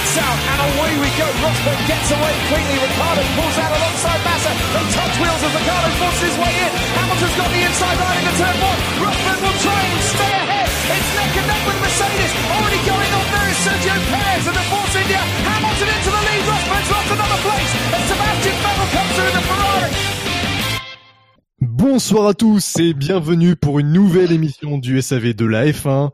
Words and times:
lights 0.00 0.16
out, 0.16 0.38
and 0.48 0.60
away 0.64 0.92
we 0.96 1.08
go. 1.20 1.26
Rosberg 1.44 1.80
gets 1.84 2.08
away 2.08 2.34
quickly. 2.48 2.76
Ricardo 2.80 3.22
pulls 3.36 3.56
out 3.60 3.72
alongside 3.76 4.20
Massa. 4.24 4.52
They 4.72 4.84
touch 4.96 5.14
wheels 5.20 5.42
as 5.44 5.52
Ricardo 5.52 5.88
forces 6.00 6.22
his 6.24 6.36
way 6.40 6.52
in. 6.56 6.70
Hamilton's 6.96 7.36
got 7.36 7.50
the 7.52 7.62
inside 7.68 7.98
line 8.00 8.16
into 8.20 8.34
turn 8.40 8.56
one. 8.64 8.80
Rosberg 9.04 9.38
will 9.44 9.58
try 9.60 9.80
and 9.84 10.00
stay 10.00 10.32
ahead. 10.40 10.68
It's 10.96 11.10
neck 11.20 11.32
and 11.36 11.46
neck 11.52 11.62
with 11.68 11.78
Mercedes. 11.84 12.32
Already 12.48 12.80
going 12.88 13.12
on 13.12 13.26
there 13.28 13.48
is 13.52 13.58
Sergio 13.60 13.96
Perez 14.08 14.44
and 14.48 14.56
the 14.56 14.66
Force 14.72 14.94
India. 14.96 15.20
Hamilton 15.20 15.88
into 15.92 16.10
the 16.16 16.22
lead. 16.24 16.42
Rosberg's 16.48 16.90
lost 16.90 17.10
another 17.12 17.40
place. 17.44 17.72
And 17.92 18.02
Sebastian 18.08 18.56
Vettel 18.64 18.88
comes 18.96 19.12
through 19.16 19.32
the 19.36 19.42
Ferrari. 19.48 19.92
Bonsoir 21.62 22.26
à 22.28 22.34
tous 22.34 22.76
et 22.78 22.94
bienvenue 22.94 23.54
pour 23.54 23.78
une 23.78 23.92
nouvelle 23.92 24.32
émission 24.32 24.78
du 24.78 25.00
SAV 25.00 25.34
de 25.34 25.44
la 25.44 25.66
F1. 25.66 26.10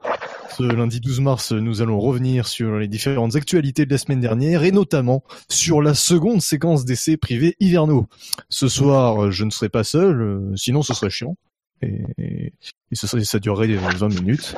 Ce 0.50 0.62
lundi 0.62 1.00
12 1.00 1.20
mars, 1.20 1.52
nous 1.52 1.82
allons 1.82 1.98
revenir 1.98 2.46
sur 2.46 2.77
les 2.78 2.88
différentes 2.88 3.36
actualités 3.36 3.86
de 3.86 3.91
la 3.91 3.98
semaine 3.98 4.20
dernière 4.20 4.64
et 4.64 4.72
notamment 4.72 5.22
sur 5.48 5.82
la 5.82 5.95
seconde 5.95 6.41
séquence 6.41 6.84
d'essais 6.84 7.16
privés 7.16 7.56
hivernaux. 7.60 8.06
Ce 8.48 8.69
soir, 8.69 9.30
je 9.30 9.45
ne 9.45 9.50
serai 9.50 9.69
pas 9.69 9.84
seul, 9.84 10.20
euh, 10.20 10.56
sinon 10.56 10.82
ce 10.82 10.95
serait 10.95 11.10
chiant. 11.10 11.36
Et, 11.82 12.52
ça 12.92 13.38
durerait 13.38 13.69
20 13.74 14.09
minutes. 14.09 14.55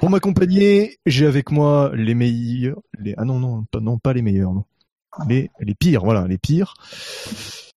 Pour 0.00 0.10
m'accompagner, 0.10 0.98
j'ai 1.06 1.26
avec 1.26 1.50
moi 1.50 1.90
les 1.94 2.14
meilleurs, 2.14 2.80
ah 3.16 3.24
non, 3.24 3.38
non, 3.38 3.64
pas, 3.70 3.80
non, 3.80 3.98
pas 3.98 4.12
les 4.12 4.22
meilleurs, 4.22 4.52
non. 4.52 4.64
Les 5.28 5.48
pires, 5.78 6.04
voilà, 6.04 6.26
les 6.26 6.36
pires. 6.36 6.74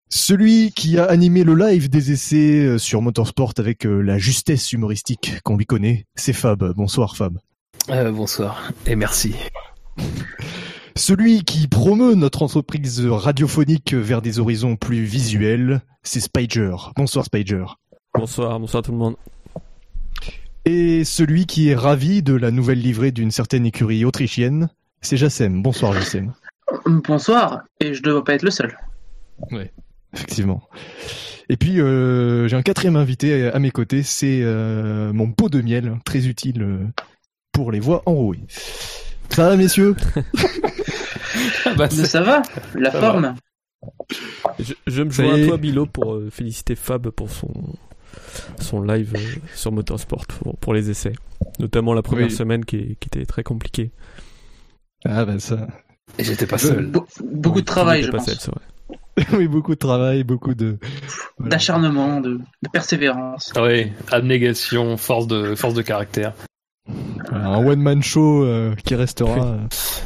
Celui 0.08 0.70
qui 0.70 0.98
a 0.98 1.04
animé 1.04 1.42
le 1.42 1.54
live 1.54 1.90
des 1.90 2.12
essais 2.12 2.64
euh, 2.64 2.78
sur 2.78 3.02
Motorsport 3.02 3.54
avec 3.58 3.84
euh, 3.84 4.00
la 4.00 4.18
justesse 4.18 4.72
humoristique 4.72 5.40
qu'on 5.42 5.56
lui 5.56 5.66
connaît, 5.66 6.06
c'est 6.14 6.32
Fab. 6.32 6.72
Bonsoir 6.76 7.16
Fab. 7.16 7.38
Euh, 7.90 8.12
bonsoir 8.12 8.70
et 8.86 8.94
merci. 8.94 9.34
Celui 10.94 11.42
qui 11.42 11.66
promeut 11.66 12.14
notre 12.14 12.42
entreprise 12.42 13.04
radiophonique 13.04 13.94
vers 13.94 14.22
des 14.22 14.38
horizons 14.38 14.76
plus 14.76 15.02
visuels, 15.02 15.80
c'est 16.04 16.20
Spider. 16.20 16.76
Bonsoir 16.96 17.24
Spider. 17.24 17.64
Bonsoir, 18.14 18.60
bonsoir 18.60 18.84
tout 18.84 18.92
le 18.92 18.98
monde. 18.98 19.16
Et 20.64 21.04
celui 21.04 21.46
qui 21.46 21.68
est 21.68 21.74
ravi 21.74 22.22
de 22.22 22.34
la 22.34 22.52
nouvelle 22.52 22.80
livrée 22.80 23.10
d'une 23.10 23.32
certaine 23.32 23.66
écurie 23.66 24.04
autrichienne, 24.04 24.68
c'est 25.00 25.16
Jassem. 25.16 25.62
Bonsoir 25.62 25.92
Jassem. 25.92 26.32
Bonsoir, 26.86 27.62
et 27.80 27.92
je 27.92 28.00
ne 28.00 28.10
dois 28.10 28.24
pas 28.24 28.34
être 28.34 28.42
le 28.42 28.50
seul. 28.50 28.76
Ouais, 29.50 29.70
effectivement. 30.16 30.62
Et 31.48 31.56
puis 31.56 31.80
euh, 31.80 32.48
j'ai 32.48 32.56
un 32.56 32.62
quatrième 32.62 32.96
invité 32.96 33.48
à 33.48 33.58
mes 33.58 33.70
côtés, 33.70 34.02
c'est 34.02 34.40
euh, 34.42 35.12
mon 35.12 35.30
pot 35.30 35.48
de 35.48 35.60
miel, 35.60 35.98
très 36.04 36.26
utile 36.26 36.62
euh, 36.62 36.78
pour 37.52 37.70
les 37.70 37.78
voix 37.80 38.02
enrouées. 38.06 38.40
Ça 39.30 39.48
va 39.50 39.56
messieurs? 39.56 39.94
Bah, 41.76 41.90
Ça 41.90 42.22
va, 42.22 42.42
la 42.74 42.90
Ça 42.90 43.00
forme. 43.00 43.34
Je, 44.58 44.72
je 44.86 45.02
me 45.02 45.10
joins 45.10 45.34
à 45.42 45.46
toi 45.46 45.56
Bilo 45.58 45.84
pour 45.84 46.14
euh, 46.14 46.30
féliciter 46.30 46.74
Fab 46.74 47.10
pour 47.10 47.30
son 47.30 47.52
son 48.60 48.80
live 48.82 49.12
euh, 49.14 49.40
sur 49.54 49.72
Motorsport 49.72 50.26
pour, 50.26 50.56
pour 50.56 50.72
les 50.72 50.88
essais, 50.90 51.12
notamment 51.58 51.92
la 51.92 52.02
première 52.02 52.26
Oui. 52.28 52.32
semaine 52.32 52.64
qui, 52.64 52.96
était 53.04 53.26
très 53.26 53.42
compliquée. 53.42 53.90
Ah 55.04 55.24
bah 55.26 55.38
ça. 55.38 55.66
Et 56.18 56.24
j'étais 56.24 56.46
pas 56.46 56.56
seul. 56.58 56.86
Be- 56.90 57.04
beaucoup 57.22 57.60
de 57.60 57.66
travail, 57.66 58.02
je 58.02 58.10
pense. 58.10 58.24
seul, 58.24 58.36
c'est 58.38 58.50
vrai. 58.50 58.62
oui, 59.32 59.48
beaucoup 59.48 59.74
de 59.74 59.78
travail, 59.78 60.24
beaucoup 60.24 60.54
de... 60.54 60.78
voilà. 61.38 61.50
D'acharnement, 61.50 62.20
de, 62.20 62.34
de 62.62 62.68
persévérance. 62.72 63.52
Oui, 63.56 63.90
abnégation, 64.12 64.96
force 64.96 65.26
de 65.26 65.54
force 65.54 65.74
de 65.74 65.82
caractère. 65.82 66.34
Un 67.32 67.56
one-man 67.66 68.02
show 68.02 68.44
euh, 68.44 68.74
qui 68.84 68.94
restera... 68.94 69.44
euh, 69.44 69.58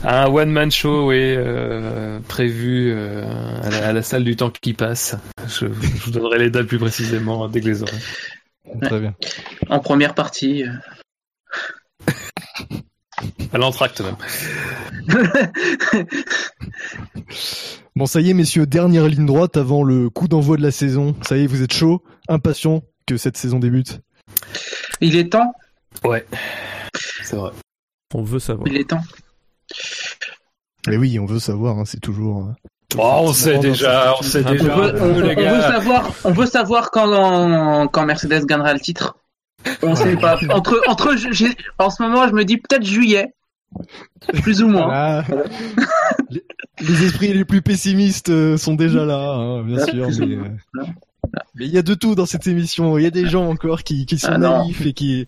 Un 0.04 0.26
one 0.28 0.50
man 0.50 0.70
show, 0.70 1.08
oui, 1.08 1.18
euh, 1.20 2.18
prévu 2.26 2.90
euh, 2.92 3.24
à, 3.62 3.68
la, 3.70 3.88
à 3.88 3.92
la 3.92 4.02
salle 4.02 4.24
du 4.24 4.34
temps 4.36 4.50
qui 4.50 4.72
passe. 4.72 5.16
Je, 5.46 5.66
je 5.66 6.04
vous 6.04 6.10
donnerai 6.12 6.38
les 6.38 6.50
dates 6.50 6.66
plus 6.66 6.78
précisément 6.78 7.48
dès 7.48 7.60
que 7.60 7.66
les 7.66 7.82
aurai. 7.82 7.98
Très 8.82 9.00
bien. 9.00 9.14
En 9.68 9.80
première 9.80 10.14
partie. 10.14 10.64
euh. 10.64 10.70
À 13.52 13.58
l'entracte 13.58 14.00
même. 14.00 14.16
Bon, 18.00 18.06
ça 18.06 18.22
y 18.22 18.30
est, 18.30 18.32
messieurs, 18.32 18.64
dernière 18.64 19.06
ligne 19.06 19.26
droite 19.26 19.58
avant 19.58 19.82
le 19.84 20.08
coup 20.08 20.26
d'envoi 20.26 20.56
de 20.56 20.62
la 20.62 20.70
saison. 20.70 21.14
Ça 21.20 21.36
y 21.36 21.42
est, 21.44 21.46
vous 21.46 21.60
êtes 21.60 21.74
chaud, 21.74 22.02
impatient 22.28 22.82
que 23.06 23.18
cette 23.18 23.36
saison 23.36 23.58
débute. 23.58 24.00
Il 25.02 25.16
est 25.16 25.28
temps, 25.30 25.52
Ouais, 26.02 26.24
c'est 27.22 27.36
vrai. 27.36 27.50
On 28.14 28.22
veut 28.22 28.38
savoir. 28.38 28.66
il 28.68 28.78
est 28.78 28.88
temps. 28.88 29.02
Et 30.90 30.96
oui, 30.96 31.18
on 31.18 31.26
veut 31.26 31.40
savoir, 31.40 31.78
hein, 31.78 31.84
c'est 31.84 32.00
toujours... 32.00 32.46
euh, 32.46 32.68
Oh, 32.96 33.18
on 33.24 33.32
sait 33.34 33.58
déjà, 33.58 34.14
on 34.18 34.22
sait 34.22 34.44
déjà, 34.44 34.74
On 34.74 34.80
veut, 34.80 35.02
on- 35.02 35.58
on 35.58 35.60
savoir, 35.60 36.10
on 36.24 36.32
veut 36.32 36.46
savoir 36.46 36.90
quand, 36.90 37.86
quand 37.88 38.06
Mercedes 38.06 38.46
gagnera 38.46 38.72
le 38.72 38.80
titre. 38.80 39.18
On 39.82 39.94
sait 39.94 40.16
pas. 40.16 40.38
Entre, 40.48 40.80
entre, 40.88 41.14
en 41.78 41.90
ce 41.90 42.02
moment, 42.02 42.26
je 42.28 42.32
me 42.32 42.46
dis 42.46 42.56
peut-être 42.56 42.82
juillet. 42.82 43.34
Plus 44.42 44.62
ou 44.62 44.68
moins. 44.68 44.86
Voilà. 44.86 45.24
les, 46.30 46.44
les 46.80 47.04
esprits 47.06 47.32
les 47.32 47.44
plus 47.44 47.62
pessimistes 47.62 48.30
euh, 48.30 48.56
sont 48.56 48.74
déjà 48.74 49.04
là, 49.04 49.18
hein, 49.34 49.62
bien 49.62 49.84
sûr. 49.86 50.08
Mais 50.18 50.36
euh, 50.36 50.44
mais 51.54 51.66
il 51.66 51.70
y 51.72 51.78
a 51.78 51.82
de 51.82 51.94
tout 51.94 52.14
dans 52.14 52.26
cette 52.26 52.46
émission. 52.46 52.98
Il 52.98 53.04
y 53.04 53.06
a 53.06 53.10
des 53.10 53.26
gens 53.28 53.48
encore 53.48 53.82
qui, 53.84 54.06
qui 54.06 54.18
sont 54.18 54.30
Ah 54.32 54.38
naïfs 54.38 54.84
et 54.84 54.92
qui, 54.92 55.26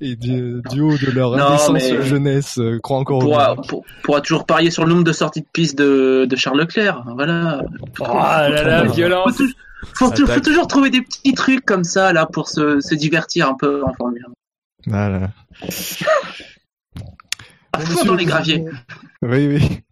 et 0.00 0.16
du, 0.16 0.60
du 0.70 0.80
haut 0.80 0.96
de 0.98 1.10
leur 1.12 1.36
Non, 1.36 1.44
indécence 1.44 1.70
mais- 1.72 2.02
jeunesse, 2.02 2.58
euh, 2.58 2.78
croient 2.82 2.98
encore 2.98 3.18
au 3.18 3.28
pourra, 3.30 3.54
pour- 3.56 3.84
pourra 4.02 4.20
toujours 4.20 4.46
parier 4.46 4.70
sur 4.70 4.84
le 4.84 4.90
nombre 4.92 5.04
de 5.04 5.12
sorties 5.12 5.42
de 5.42 5.46
piste 5.52 5.78
de, 5.78 6.26
de 6.28 6.36
Charles 6.36 6.58
Leclerc. 6.58 7.04
Voilà. 7.14 7.62
Oh 8.00 8.04
là 8.14 8.48
là, 8.64 8.86
Faut, 8.86 8.92
violence. 8.94 9.42
faut, 9.94 10.10
toujours 10.40 10.66
trouver 10.66 10.90
des 10.90 11.02
petits 11.02 11.34
trucs 11.34 11.64
comme 11.64 11.84
ça 11.84 12.12
là 12.12 12.26
pour 12.26 12.48
se, 12.48 12.80
se 12.80 12.94
divertir 12.96 13.48
un 13.48 13.54
peu 13.54 13.84
en 13.84 13.92
Formule 13.94 14.24
1. 14.86 14.90
Voilà. 14.90 15.30
Bon, 17.78 18.04
dans 18.06 18.14
les 18.14 18.24
graviers. 18.24 18.64
Oui, 19.22 19.46
oui. 19.46 19.82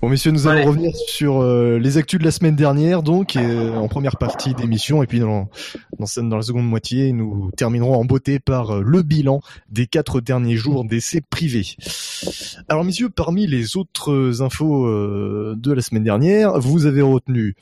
Bon, 0.00 0.08
messieurs, 0.08 0.30
nous 0.30 0.46
allons 0.46 0.60
Ouais. 0.60 0.66
revenir 0.66 0.94
sur 0.94 1.40
euh, 1.42 1.78
les 1.78 1.98
actus 1.98 2.20
de 2.20 2.24
la 2.24 2.30
semaine 2.30 2.54
dernière, 2.54 3.02
donc, 3.02 3.34
et, 3.34 3.40
euh, 3.40 3.74
en 3.74 3.88
première 3.88 4.16
partie 4.16 4.54
d'émission, 4.54 5.02
et 5.02 5.06
puis 5.06 5.18
dans, 5.18 5.48
dans, 5.98 6.36
la 6.36 6.42
seconde 6.42 6.68
moitié, 6.68 7.12
nous 7.12 7.50
terminerons 7.56 7.94
en 7.96 8.04
beauté 8.04 8.38
par 8.38 8.76
euh, 8.76 8.82
le 8.84 9.02
bilan 9.02 9.40
des 9.68 9.86
quatre 9.86 10.20
derniers 10.20 10.56
jours 10.56 10.84
d'essais 10.84 11.20
privés. 11.20 11.76
Alors, 12.68 12.84
messieurs, 12.84 13.08
parmi 13.10 13.46
les 13.46 13.76
autres 13.76 14.40
infos 14.42 14.86
de 14.88 15.72
la 15.72 15.82
semaine 15.82 16.04
dernière, 16.04 16.58
vous 16.60 16.86
avez 16.86 17.02
retenu 17.02 17.54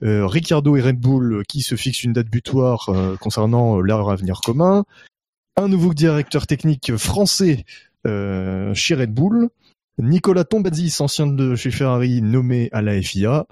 Ricardo 0.00 0.76
et 0.76 0.80
Red 0.80 0.98
Bull 0.98 1.42
qui 1.48 1.62
se 1.62 1.74
fixent 1.74 2.04
une 2.04 2.12
date 2.12 2.28
butoir 2.28 2.90
concernant 3.20 3.80
leur 3.80 4.10
avenir 4.10 4.40
commun, 4.40 4.84
un 5.56 5.68
nouveau 5.68 5.94
directeur 5.94 6.46
technique 6.46 6.96
français 6.96 7.64
chez 8.04 8.94
Red 8.94 9.12
Bull, 9.12 9.48
Nicolas 9.98 10.44
Tombazis, 10.44 10.96
ancien 11.00 11.26
de 11.26 11.54
chez 11.54 11.70
Ferrari, 11.70 12.22
nommé 12.22 12.68
à 12.72 12.82
la 12.82 13.00
FIA, 13.00 13.46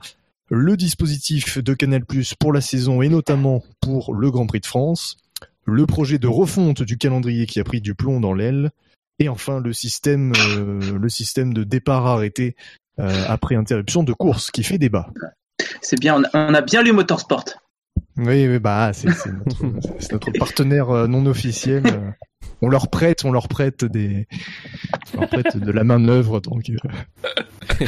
le 0.50 0.76
dispositif 0.76 1.58
de 1.58 1.74
Canal 1.74 2.04
Plus 2.04 2.34
pour 2.34 2.52
la 2.52 2.60
saison 2.60 3.02
et 3.02 3.08
notamment 3.08 3.62
pour 3.80 4.14
le 4.14 4.30
Grand 4.30 4.46
Prix 4.46 4.60
de 4.60 4.66
France, 4.66 5.16
le 5.64 5.86
projet 5.86 6.18
de 6.18 6.26
refonte 6.26 6.82
du 6.82 6.98
calendrier 6.98 7.46
qui 7.46 7.60
a 7.60 7.64
pris 7.64 7.80
du 7.80 7.94
plomb 7.94 8.20
dans 8.20 8.34
l'aile, 8.34 8.70
et 9.18 9.28
enfin 9.28 9.60
le 9.60 9.72
système, 9.72 10.32
euh, 10.56 10.98
le 10.98 11.08
système 11.08 11.54
de 11.54 11.62
départ 11.62 12.06
arrêté 12.06 12.56
euh, 12.98 13.24
après 13.28 13.54
interruption 13.54 14.02
de 14.02 14.12
course 14.12 14.50
qui 14.50 14.64
fait 14.64 14.78
débat. 14.78 15.10
C'est 15.82 16.00
bien, 16.00 16.20
on 16.20 16.24
a, 16.24 16.50
on 16.50 16.54
a 16.54 16.60
bien 16.62 16.82
lu 16.82 16.92
Motorsport. 16.92 17.44
Oui, 18.16 18.48
oui, 18.48 18.58
bah 18.58 18.92
c'est 18.92 19.08
notre, 20.12 20.32
partenaire 20.38 20.90
euh, 20.90 21.06
non 21.06 21.26
officiel. 21.26 21.82
On 22.62 22.68
leur 22.68 22.88
prête, 22.88 23.24
on 23.24 23.32
leur 23.32 23.48
prête 23.48 23.84
des, 23.84 24.26
on 25.14 25.20
leur 25.20 25.28
prête 25.30 25.56
de 25.56 25.70
la 25.72 25.84
main 25.84 25.98
d'œuvre, 25.98 26.40
donc. 26.40 26.70
euh, 26.70 26.76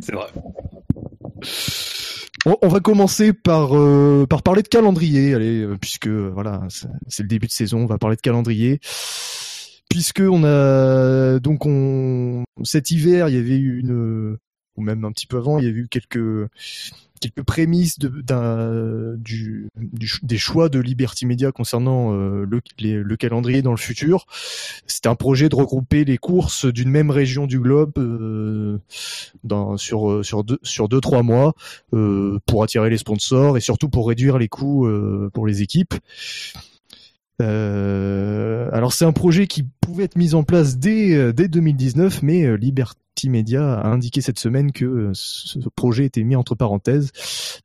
C'est 0.00 0.14
vrai. 0.14 0.26
On, 2.46 2.56
on 2.62 2.68
va 2.68 2.80
commencer 2.80 3.32
par 3.32 3.76
euh, 3.76 4.26
par 4.28 4.42
parler 4.42 4.62
de 4.62 4.68
calendrier, 4.68 5.34
allez, 5.34 5.62
euh, 5.62 5.76
puisque 5.80 6.08
euh, 6.08 6.30
voilà, 6.32 6.62
c'est 6.68 6.88
c'est 7.08 7.22
le 7.22 7.28
début 7.28 7.46
de 7.46 7.52
saison, 7.52 7.80
on 7.80 7.86
va 7.86 7.98
parler 7.98 8.16
de 8.16 8.20
calendrier. 8.20 8.80
Puisque 9.90 10.20
on 10.20 10.42
a 10.44 11.38
donc 11.38 11.66
on 11.66 12.44
cet 12.64 12.90
hiver, 12.90 13.28
il 13.28 13.34
y 13.34 13.38
avait 13.38 13.56
eu 13.56 13.78
une 13.80 14.38
ou 14.76 14.82
même 14.82 15.04
un 15.04 15.12
petit 15.12 15.26
peu 15.26 15.36
avant, 15.36 15.58
il 15.58 15.66
y 15.66 15.68
avait 15.68 15.78
eu 15.80 15.88
quelques 15.88 16.48
quelques 17.20 17.42
prémices 17.42 17.98
d'un, 17.98 19.14
du, 19.16 19.68
du 19.76 20.10
des 20.22 20.38
choix 20.38 20.68
de 20.68 20.78
Liberty 20.78 21.26
Media 21.26 21.52
concernant 21.52 22.12
euh, 22.12 22.44
le, 22.44 22.60
le 23.02 23.16
calendrier 23.16 23.62
dans 23.62 23.70
le 23.70 23.76
futur. 23.76 24.26
C'était 24.86 25.08
un 25.08 25.14
projet 25.14 25.48
de 25.48 25.54
regrouper 25.54 26.04
les 26.04 26.18
courses 26.18 26.66
d'une 26.66 26.90
même 26.90 27.10
région 27.10 27.46
du 27.46 27.60
globe 27.60 27.92
euh, 27.98 28.78
dans, 29.42 29.76
sur 29.76 30.10
euh, 30.10 30.22
sur 30.22 30.44
deux 30.44 30.58
sur 30.62 30.88
deux 30.88 31.00
trois 31.00 31.22
mois 31.22 31.54
euh, 31.92 32.38
pour 32.46 32.62
attirer 32.62 32.90
les 32.90 32.98
sponsors 32.98 33.56
et 33.56 33.60
surtout 33.60 33.88
pour 33.88 34.08
réduire 34.08 34.38
les 34.38 34.48
coûts 34.48 34.88
pour 35.32 35.46
les 35.46 35.62
équipes. 35.62 35.94
Euh, 37.42 38.68
alors 38.72 38.92
c'est 38.92 39.04
un 39.04 39.12
projet 39.12 39.46
qui 39.46 39.64
pouvait 39.80 40.04
être 40.04 40.16
mis 40.16 40.34
en 40.34 40.42
place 40.42 40.78
dès, 40.78 41.14
euh, 41.14 41.32
dès 41.32 41.48
2019, 41.48 42.22
mais 42.22 42.44
euh, 42.44 42.56
Liberty 42.56 43.28
Media 43.28 43.74
a 43.74 43.88
indiqué 43.88 44.20
cette 44.20 44.38
semaine 44.38 44.72
que 44.72 44.84
euh, 44.84 45.10
ce 45.14 45.58
projet 45.76 46.04
était 46.04 46.24
mis 46.24 46.36
entre 46.36 46.54
parenthèses 46.54 47.12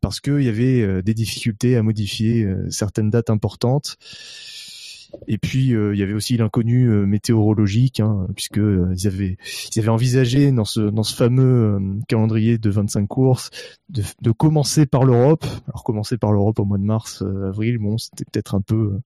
parce 0.01 0.19
qu'il 0.19 0.41
y 0.41 0.49
avait 0.49 1.01
des 1.01 1.13
difficultés 1.13 1.75
à 1.75 1.83
modifier 1.83 2.47
certaines 2.69 3.09
dates 3.09 3.29
importantes. 3.29 3.97
Et 5.27 5.39
puis 5.39 5.69
il 5.69 5.95
y 5.95 6.03
avait 6.03 6.13
aussi 6.13 6.37
l'inconnu 6.37 6.87
météorologique, 6.87 7.99
hein, 7.99 8.27
puisque 8.35 8.61
ils 8.61 9.07
avaient 9.07 9.89
envisagé 9.89 10.51
dans 10.51 10.63
ce 10.65 11.15
fameux 11.15 11.79
calendrier 12.07 12.59
de 12.59 12.69
25 12.69 13.07
courses 13.07 13.49
de, 13.89 14.03
de 14.21 14.31
commencer 14.31 14.85
par 14.85 15.03
l'Europe. 15.03 15.45
Alors 15.67 15.83
commencer 15.83 16.17
par 16.17 16.31
l'Europe 16.31 16.59
au 16.59 16.65
mois 16.65 16.77
de 16.77 16.83
mars, 16.83 17.23
avril, 17.23 17.79
bon 17.79 17.97
c'était 17.97 18.25
peut-être 18.31 18.55
un 18.55 18.61
peu 18.61 18.99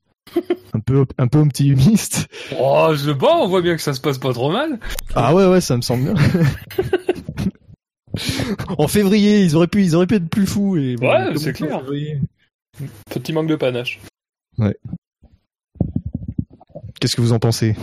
un 0.74 0.80
peu 0.80 1.06
un 1.18 1.28
peu 1.28 1.40
optimiste. 1.40 2.28
Oh, 2.60 2.90
je 2.92 3.10
sais 3.10 3.16
pas, 3.16 3.38
on 3.38 3.48
voit 3.48 3.62
bien 3.62 3.75
que 3.75 3.81
ça 3.81 3.94
se 3.94 4.02
passe 4.02 4.18
pas 4.18 4.34
trop 4.34 4.52
mal. 4.52 4.80
Ah 5.16 5.34
ouais 5.34 5.46
ouais, 5.48 5.62
ça 5.62 5.78
me 5.78 5.81
semble 5.81 6.14
bien. 6.14 6.24
en 8.78 8.88
février, 8.88 9.42
ils 9.42 9.56
auraient 9.56 9.68
pu 9.68 9.84
ils 9.84 9.96
auraient 9.96 10.08
pu 10.08 10.16
être 10.16 10.30
plus 10.30 10.46
fous 10.48 10.78
et 10.78 10.96
Ouais, 10.98 11.38
c'est 11.38 11.54
clair. 11.54 11.81
Petit 13.10 13.34
manque 13.34 13.48
de 13.48 13.56
panache. 13.56 14.00
Qu'est-ce 17.00 17.16
que 17.16 17.22
vous 17.22 17.34
en 17.34 17.40
pensez? 17.40 17.76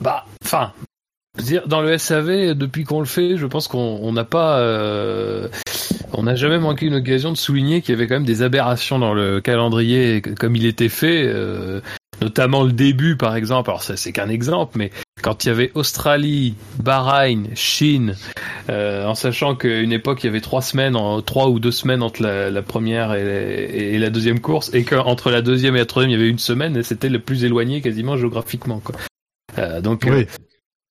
Bah, 0.00 0.26
enfin, 0.44 0.72
veux 0.78 0.95
dans 1.66 1.80
le 1.80 1.96
SAV, 1.98 2.54
depuis 2.54 2.84
qu'on 2.84 3.00
le 3.00 3.06
fait, 3.06 3.36
je 3.36 3.46
pense 3.46 3.68
qu'on 3.68 3.98
on 4.02 4.12
n'a 4.12 4.24
pas, 4.24 4.58
euh, 4.58 5.48
on 6.12 6.22
n'a 6.22 6.34
jamais 6.34 6.58
manqué 6.58 6.86
une 6.86 6.94
occasion 6.94 7.32
de 7.32 7.36
souligner 7.36 7.82
qu'il 7.82 7.94
y 7.94 7.98
avait 7.98 8.06
quand 8.06 8.14
même 8.14 8.24
des 8.24 8.42
aberrations 8.42 8.98
dans 8.98 9.14
le 9.14 9.40
calendrier 9.40 10.22
comme 10.22 10.56
il 10.56 10.66
était 10.66 10.88
fait, 10.88 11.24
euh, 11.26 11.80
notamment 12.22 12.62
le 12.62 12.72
début, 12.72 13.16
par 13.16 13.36
exemple. 13.36 13.70
Alors 13.70 13.82
ça, 13.82 13.96
c'est 13.96 14.12
qu'un 14.12 14.28
exemple, 14.28 14.78
mais 14.78 14.90
quand 15.22 15.44
il 15.44 15.48
y 15.48 15.50
avait 15.50 15.72
Australie, 15.74 16.54
Bahreïn, 16.82 17.48
Chine, 17.54 18.14
euh, 18.70 19.06
en 19.06 19.14
sachant 19.14 19.54
qu'à 19.56 19.80
une 19.80 19.92
époque 19.92 20.24
il 20.24 20.26
y 20.26 20.30
avait 20.30 20.40
trois 20.40 20.62
semaines, 20.62 20.96
trois 21.24 21.48
ou 21.48 21.58
deux 21.60 21.72
semaines 21.72 22.02
entre 22.02 22.22
la, 22.22 22.62
première 22.62 23.14
et 23.14 23.98
la 23.98 24.10
deuxième 24.10 24.40
course, 24.40 24.72
et 24.74 24.84
qu'entre 24.84 25.30
la 25.30 25.42
deuxième 25.42 25.76
et 25.76 25.80
la 25.80 25.86
troisième 25.86 26.10
il 26.10 26.18
y 26.18 26.20
avait 26.20 26.30
une 26.30 26.38
semaine, 26.38 26.76
et 26.76 26.82
c'était 26.82 27.08
le 27.08 27.18
plus 27.18 27.44
éloigné 27.44 27.80
quasiment 27.80 28.16
géographiquement. 28.16 28.80
Quoi. 28.80 28.94
Euh, 29.58 29.80
donc 29.80 30.06
euh, 30.06 30.14
Oui. 30.14 30.26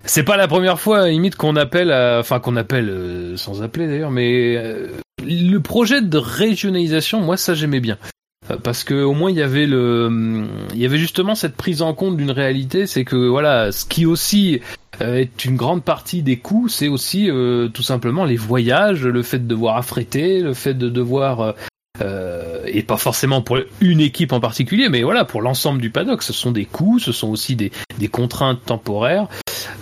C'est 0.05 0.23
pas 0.23 0.37
la 0.37 0.47
première 0.47 0.79
fois, 0.79 1.07
limite, 1.09 1.35
qu'on 1.35 1.55
appelle, 1.55 1.91
à- 1.91 2.19
enfin 2.19 2.39
qu'on 2.39 2.55
appelle 2.55 2.89
euh, 2.89 3.37
sans 3.37 3.61
appeler 3.63 3.87
d'ailleurs, 3.87 4.11
mais 4.11 4.55
euh, 4.57 4.87
le 5.23 5.57
projet 5.59 6.01
de 6.01 6.17
régionalisation, 6.17 7.21
moi 7.21 7.37
ça 7.37 7.53
j'aimais 7.53 7.79
bien. 7.79 7.97
Euh, 8.51 8.57
Parce 8.61 8.83
que 8.83 8.93
au 8.93 9.13
moins 9.13 9.31
il 9.31 9.37
y 9.37 9.41
avait 9.41 9.65
le, 9.65 10.45
il 10.73 10.79
y 10.79 10.85
avait 10.85 10.97
justement 10.99 11.33
cette 11.35 11.55
prise 11.55 11.81
en 11.81 11.93
compte 11.93 12.17
d'une 12.17 12.31
réalité, 12.31 12.85
c'est 12.87 13.03
que 13.05 13.15
voilà, 13.15 13.71
ce 13.71 13.85
qui 13.85 14.05
aussi 14.05 14.61
euh, 15.01 15.15
est 15.15 15.45
une 15.45 15.55
grande 15.55 15.83
partie 15.83 16.21
des 16.21 16.37
coûts, 16.37 16.67
c'est 16.69 16.87
aussi 16.87 17.29
euh, 17.29 17.67
tout 17.69 17.83
simplement 17.83 18.23
les 18.25 18.37
voyages, 18.37 19.03
le 19.05 19.23
fait 19.23 19.39
de 19.39 19.47
devoir 19.47 19.77
affréter, 19.77 20.41
le 20.41 20.53
fait 20.53 20.73
de 20.75 20.89
devoir 20.89 21.55
euh, 22.01 22.61
et 22.65 22.83
pas 22.83 22.97
forcément 22.97 23.41
pour 23.41 23.59
une 23.81 23.99
équipe 23.99 24.33
en 24.33 24.39
particulier, 24.39 24.89
mais 24.89 25.03
voilà 25.03 25.25
pour 25.25 25.41
l'ensemble 25.41 25.81
du 25.81 25.89
paddock, 25.89 26.23
ce 26.23 26.33
sont 26.33 26.51
des 26.51 26.65
coûts, 26.65 26.99
ce 26.99 27.11
sont 27.11 27.29
aussi 27.29 27.55
des, 27.55 27.71
des 27.97 28.07
contraintes 28.07 28.63
temporaires, 28.65 29.27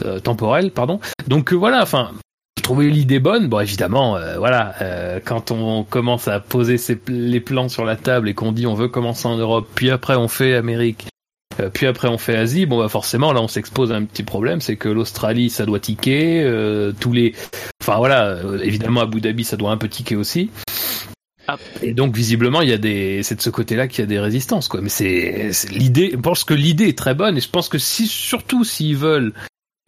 euh, 0.06 0.20
temporelles, 0.20 0.72
pardon. 0.72 1.00
Donc 1.28 1.54
euh, 1.54 1.56
voilà, 1.56 1.82
enfin, 1.82 2.12
je 2.58 2.64
trouvais 2.64 2.90
l'idée 2.90 3.20
bonne. 3.20 3.48
Bon, 3.48 3.60
évidemment, 3.60 4.16
euh, 4.16 4.38
voilà, 4.38 4.76
euh, 4.82 5.20
quand 5.24 5.52
on 5.52 5.84
commence 5.84 6.28
à 6.28 6.40
poser 6.40 6.78
ses 6.78 7.00
les 7.08 7.40
plans 7.40 7.68
sur 7.68 7.84
la 7.84 7.96
table 7.96 8.30
et 8.30 8.34
qu'on 8.34 8.52
dit 8.52 8.68
on 8.68 8.76
veut 8.76 8.88
commencer 8.88 9.28
en 9.28 9.38
Europe, 9.38 9.68
puis 9.76 9.90
après 9.90 10.16
on 10.16 10.28
fait 10.28 10.54
Amérique, 10.54 11.08
euh, 11.60 11.70
puis 11.74 11.88
après 11.88 12.08
on 12.08 12.18
fait 12.18 12.36
Asie, 12.36 12.66
bon 12.66 12.80
bah 12.80 12.90
forcément 12.90 13.34
là 13.34 13.42
on 13.42 13.48
s'expose 13.48 13.92
à 13.92 13.96
un 13.96 14.06
petit 14.06 14.24
problème, 14.24 14.62
c'est 14.62 14.76
que 14.76 14.88
l'Australie 14.90 15.50
ça 15.50 15.66
doit 15.66 15.80
ticker, 15.80 16.44
euh, 16.44 16.94
tous 16.98 17.12
les, 17.12 17.34
enfin 17.82 17.98
voilà, 17.98 18.38
évidemment 18.62 19.02
Abu 19.02 19.20
Dhabi 19.20 19.44
ça 19.44 19.58
doit 19.58 19.72
un 19.72 19.78
peu 19.78 19.90
ticker 19.90 20.16
aussi. 20.16 20.50
Ah. 21.48 21.58
Et 21.82 21.94
donc 21.94 22.16
visiblement 22.16 22.62
il 22.62 22.70
y 22.70 22.74
a 22.74 22.78
des, 22.78 23.22
c'est 23.24 23.36
de 23.36 23.42
ce 23.42 23.50
côté-là 23.50 23.88
qu'il 23.88 24.00
y 24.00 24.04
a 24.04 24.08
des 24.08 24.20
résistances 24.20 24.68
quoi. 24.68 24.82
Mais 24.82 24.90
c'est, 24.90 25.52
c'est 25.52 25.72
l'idée, 25.72 26.12
je 26.14 26.18
pense 26.18 26.44
que 26.44 26.54
l'idée 26.54 26.88
est 26.88 26.98
très 26.98 27.16
bonne 27.16 27.38
et 27.38 27.42
je 27.42 27.50
pense 27.50 27.70
que 27.70 27.78
si 27.78 28.08
surtout 28.08 28.64
s'ils 28.64 28.96
veulent 28.96 29.34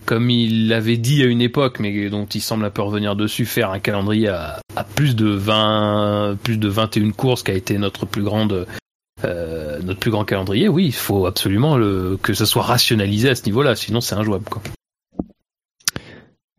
comme 0.05 0.29
il 0.29 0.67
l'avait 0.67 0.97
dit 0.97 1.23
à 1.23 1.25
une 1.25 1.41
époque, 1.41 1.79
mais 1.79 2.09
dont 2.09 2.25
il 2.25 2.41
semble 2.41 2.65
un 2.65 2.69
peu 2.69 2.81
revenir 2.81 3.15
dessus, 3.15 3.45
faire 3.45 3.71
un 3.71 3.79
calendrier 3.79 4.29
à, 4.29 4.59
à 4.75 4.83
plus 4.83 5.15
de 5.15 5.27
20, 5.27 6.37
plus 6.43 6.57
de 6.57 6.67
21 6.67 7.11
courses, 7.11 7.43
qui 7.43 7.51
a 7.51 7.55
été 7.55 7.77
notre 7.77 8.05
plus 8.05 8.23
grande, 8.23 8.67
euh, 9.23 9.79
notre 9.81 9.99
plus 9.99 10.11
grand 10.11 10.23
calendrier. 10.23 10.69
Oui, 10.69 10.85
il 10.85 10.93
faut 10.93 11.25
absolument 11.25 11.77
le, 11.77 12.17
que 12.21 12.33
ça 12.33 12.45
soit 12.45 12.63
rationalisé 12.63 13.29
à 13.29 13.35
ce 13.35 13.45
niveau-là, 13.45 13.75
sinon 13.75 13.99
c'est 13.99 14.15
injouable. 14.15 14.45
Quoi. 14.45 14.61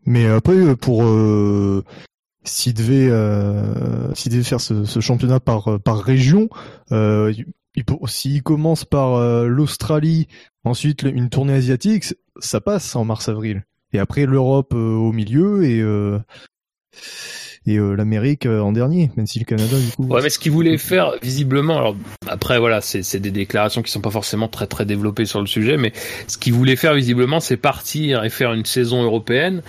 Mais 0.05 0.27
après, 0.27 0.75
pour 0.75 1.03
euh, 1.03 1.83
s'il 2.47 2.73
devait, 2.73 3.09
euh, 3.09 4.13
s'il 4.13 4.31
devait 4.31 4.43
faire 4.43 4.61
ce, 4.61 4.85
ce 4.85 4.99
championnat 4.99 5.39
par 5.39 5.67
euh, 5.67 5.79
par 5.79 5.99
région, 5.99 6.49
euh, 6.91 7.33
s'il 8.07 8.41
commence 8.41 8.85
par 8.85 9.15
euh, 9.15 9.47
l'Australie, 9.47 10.27
ensuite 10.63 11.03
une 11.03 11.29
tournée 11.29 11.53
asiatique, 11.53 12.13
ça 12.39 12.61
passe 12.61 12.95
en 12.95 13.05
mars-avril. 13.05 13.65
Et 13.93 13.99
après 13.99 14.25
l'Europe 14.25 14.73
euh, 14.73 14.95
au 14.95 15.11
milieu 15.11 15.63
et 15.65 15.81
euh, 15.81 16.19
et 17.65 17.77
l'Amérique 17.77 18.45
en 18.45 18.71
dernier, 18.71 19.11
même 19.17 19.27
si 19.27 19.39
le 19.39 19.43
Canada 19.43 19.77
du 19.77 19.91
coup. 19.91 20.05
Ouais, 20.05 20.21
mais 20.23 20.29
ce 20.29 20.39
qu'il 20.39 20.53
voulait 20.53 20.77
faire, 20.77 21.11
visiblement, 21.21 21.77
alors 21.77 21.97
après 22.25 22.59
voilà, 22.59 22.79
c'est 22.79 23.03
c'est 23.03 23.19
des 23.19 23.29
déclarations 23.29 23.81
qui 23.81 23.91
sont 23.91 23.99
pas 23.99 24.09
forcément 24.09 24.47
très 24.47 24.67
très 24.67 24.85
développées 24.85 25.25
sur 25.25 25.41
le 25.41 25.47
sujet, 25.47 25.75
mais 25.75 25.91
ce 26.27 26.37
qu'il 26.37 26.53
voulait 26.53 26.77
faire 26.77 26.93
visiblement, 26.93 27.41
c'est 27.41 27.57
partir 27.57 28.23
et 28.23 28.29
faire 28.29 28.53
une 28.53 28.63
saison 28.63 29.03
européenne 29.03 29.63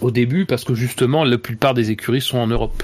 au 0.00 0.10
début, 0.10 0.46
parce 0.46 0.64
que 0.64 0.74
justement, 0.74 1.24
la 1.24 1.38
plupart 1.38 1.74
des 1.74 1.90
écuries 1.90 2.20
sont 2.20 2.38
en 2.38 2.46
Europe. 2.46 2.82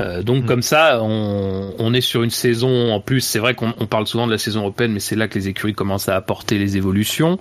Euh, 0.00 0.22
donc 0.22 0.44
Mm. 0.44 0.46
comme 0.46 0.62
ça, 0.62 1.00
on, 1.02 1.74
on 1.78 1.94
est 1.94 2.00
sur 2.00 2.22
une 2.22 2.30
saison. 2.30 2.92
En 2.92 3.00
plus, 3.00 3.20
c'est 3.20 3.38
vrai 3.38 3.54
qu'on 3.54 3.74
on 3.78 3.86
parle 3.86 4.06
souvent 4.06 4.26
de 4.26 4.32
la 4.32 4.38
saison 4.38 4.60
européenne, 4.60 4.92
mais 4.92 5.00
c'est 5.00 5.16
là 5.16 5.28
que 5.28 5.38
les 5.38 5.48
écuries 5.48 5.74
commencent 5.74 6.08
à 6.08 6.16
apporter 6.16 6.58
les 6.58 6.76
évolutions. 6.76 7.38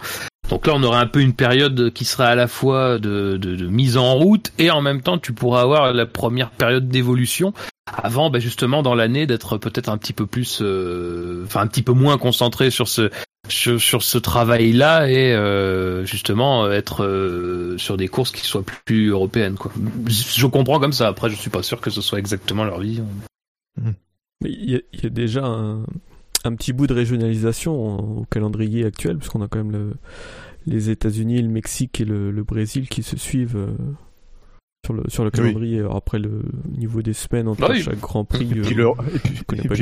Donc 0.50 0.68
là, 0.68 0.74
on 0.76 0.84
aurait 0.84 1.00
un 1.00 1.08
peu 1.08 1.22
une 1.22 1.34
période 1.34 1.94
qui 1.94 2.04
sera 2.04 2.26
à 2.26 2.36
la 2.36 2.48
fois 2.48 3.00
de, 3.00 3.38
de, 3.38 3.56
de 3.56 3.68
mise 3.68 3.96
en 3.96 4.16
route 4.16 4.52
et 4.58 4.70
en 4.70 4.82
même 4.82 5.02
temps, 5.02 5.18
tu 5.18 5.32
pourras 5.32 5.62
avoir 5.62 5.94
la 5.94 6.06
première 6.06 6.50
période 6.50 6.90
d'évolution 6.90 7.54
avant, 7.86 8.30
bah, 8.30 8.40
justement, 8.40 8.84
dans 8.84 8.96
l'année, 8.96 9.26
d'être 9.26 9.58
peut-être 9.58 9.90
un 9.90 9.98
petit 9.98 10.14
peu 10.14 10.26
plus, 10.26 10.60
euh, 10.62 11.44
enfin 11.46 11.62
un 11.62 11.68
petit 11.68 11.82
peu 11.82 11.94
moins 11.94 12.18
concentré 12.18 12.70
sur 12.70 12.88
ce 12.88 13.10
sur, 13.50 14.02
ce 14.04 14.18
travail-là 14.18 15.10
et 15.10 15.34
euh, 15.34 16.06
justement 16.06 16.72
être 16.72 17.04
euh, 17.04 17.78
sur 17.78 17.98
des 17.98 18.08
courses 18.08 18.32
qui 18.32 18.46
soient 18.46 18.64
plus 18.86 19.10
européennes. 19.10 19.56
Quoi. 19.56 19.72
Je 20.08 20.46
comprends 20.46 20.80
comme 20.80 20.94
ça. 20.94 21.08
Après, 21.08 21.30
je 21.30 21.36
suis 21.36 21.50
pas 21.50 21.64
sûr 21.64 21.82
que 21.82 21.90
ce 21.90 22.02
soit 22.02 22.20
exactement 22.20 22.64
leur. 22.64 22.80
Mais 22.80 22.96
il 24.44 24.70
y, 24.72 24.82
y 25.04 25.06
a 25.06 25.10
déjà 25.10 25.44
un, 25.44 25.84
un 26.46 26.56
petit 26.56 26.72
bout 26.72 26.88
de 26.88 26.94
régionalisation 26.94 28.20
au 28.20 28.26
calendrier 28.26 28.86
actuel, 28.86 29.18
puisqu'on 29.18 29.42
a 29.42 29.48
quand 29.48 29.58
même 29.58 29.72
le- 29.72 29.94
les 30.68 30.92
États-Unis, 30.92 31.42
le 31.42 31.50
Mexique 31.50 32.00
et 32.00 32.06
le, 32.06 32.30
le 32.32 32.44
Brésil 32.44 32.88
qui 32.88 33.02
se 33.02 33.18
suivent 33.18 33.58
euh, 33.58 33.74
sur 34.86 34.94
le, 34.94 35.04
sur 35.08 35.24
le 35.24 35.32
calendrier. 35.32 35.80
Alors 35.80 35.96
après, 35.96 36.20
le 36.20 36.42
niveau 36.78 37.02
des 37.02 37.14
semaines 37.14 37.48
entre 37.48 37.64
Ah 37.66 37.72
oui. 37.72 37.82
chaque 37.82 38.00
Grand 38.00 38.26
Prix. 38.26 38.50
Et 38.52 38.62
puis 38.62 38.80
euh, 38.80 38.96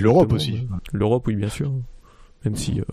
l'Europe- 0.01 0.33
aussi. 0.33 0.67
L'Europe, 0.91 1.27
oui, 1.27 1.35
bien 1.35 1.49
sûr. 1.49 1.71
Même 2.45 2.55
si 2.55 2.79
euh, 2.81 2.83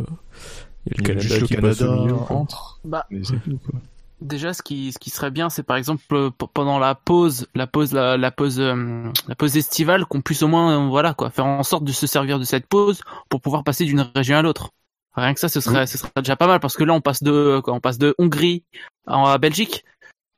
il 0.87 0.93
y 0.93 0.95
a 0.95 0.99
le 0.99 1.01
Il 1.01 1.01
y 1.01 1.01
a 1.01 1.03
Canada 1.07 1.21
juste 1.21 1.41
le 1.41 1.47
qui 1.47 1.57
passe 1.57 1.79
Canada 1.79 1.97
au 1.97 2.03
milieu. 2.05 2.15
entre. 2.31 2.81
Bah, 2.85 3.07
Mais 3.11 3.23
c'est 3.25 3.39
tout, 3.43 3.59
quoi. 3.59 3.81
déjà, 4.21 4.53
ce 4.53 4.63
qui, 4.63 4.93
ce 4.93 4.99
qui 4.99 5.11
serait 5.11 5.31
bien, 5.31 5.51
c'est 5.51 5.63
par 5.63 5.77
exemple 5.77 6.03
euh, 6.13 6.31
pendant 6.55 6.79
la 6.79 6.95
pause, 6.95 7.47
la 7.55 7.67
pause, 7.67 7.93
la, 7.93 8.17
la 8.17 8.31
pause, 8.31 8.61
euh, 8.61 9.09
la 9.29 9.35
pause 9.35 9.57
estivale, 9.57 10.05
qu'on 10.07 10.21
puisse 10.21 10.43
au 10.43 10.49
moins, 10.49 10.85
euh, 10.85 10.89
voilà, 10.89 11.15
quoi, 11.15 11.31
faire 11.31 11.47
en 11.47 11.63
sorte 11.65 11.85
de 11.85 11.93
se 11.93 12.07
servir 12.07 12.39
de 12.39 12.45
cette 12.45 12.67
pause 12.67 13.03
pour 13.29 13.41
pouvoir 13.41 13.65
passer 13.65 13.85
d'une 13.85 14.07
région 14.15 14.37
à 14.37 14.43
l'autre. 14.43 14.71
Rien 15.15 15.33
que 15.33 15.41
ça, 15.41 15.49
ce 15.49 15.61
serait, 15.61 15.87
ce 15.87 15.97
serait 15.97 16.11
déjà 16.17 16.37
pas 16.37 16.47
mal 16.47 16.61
parce 16.61 16.77
que 16.77 16.85
là, 16.85 16.93
on 16.93 17.01
passe 17.01 17.23
de, 17.23 17.61
quoi, 17.65 17.73
on 17.73 17.81
passe 17.81 17.97
de 17.99 18.15
Hongrie 18.19 18.65
à, 19.07 19.33
à 19.33 19.39
Belgique. 19.39 19.85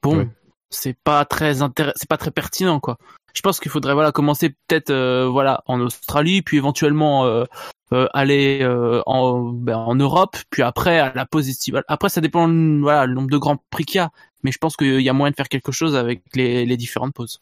Bon, 0.02 0.18
Ouais. 0.18 0.28
C'est 0.70 0.96
pas 1.04 1.24
très 1.24 1.54
c'est 1.54 2.08
pas 2.08 2.16
très 2.16 2.30
pertinent, 2.30 2.80
quoi. 2.80 2.98
Je 3.34 3.42
pense 3.42 3.60
qu'il 3.60 3.70
faudrait, 3.70 3.94
voilà, 3.94 4.10
commencer 4.10 4.50
peut-être, 4.66 4.90
euh, 4.90 5.28
voilà, 5.28 5.62
en 5.66 5.80
Australie, 5.80 6.42
puis 6.42 6.56
éventuellement 6.56 7.26
euh, 7.26 7.44
euh, 7.92 8.06
aller 8.12 8.60
euh, 8.62 9.02
en, 9.06 9.50
ben, 9.50 9.76
en 9.76 9.94
Europe, 9.94 10.36
puis 10.50 10.62
après 10.62 10.98
à 10.98 11.12
la 11.14 11.26
estivale. 11.38 11.84
Après, 11.88 12.08
ça 12.08 12.20
dépend, 12.20 12.48
voilà, 12.80 13.06
le 13.06 13.14
nombre 13.14 13.30
de 13.30 13.38
grands 13.38 13.62
prix 13.70 13.84
qu'il 13.84 13.98
y 13.98 14.00
a, 14.00 14.10
mais 14.42 14.50
je 14.50 14.58
pense 14.58 14.76
qu'il 14.76 15.00
y 15.00 15.08
a 15.08 15.12
moyen 15.12 15.30
de 15.30 15.36
faire 15.36 15.48
quelque 15.48 15.72
chose 15.72 15.94
avec 15.94 16.22
les, 16.34 16.66
les 16.66 16.76
différentes 16.76 17.14
pauses. 17.14 17.40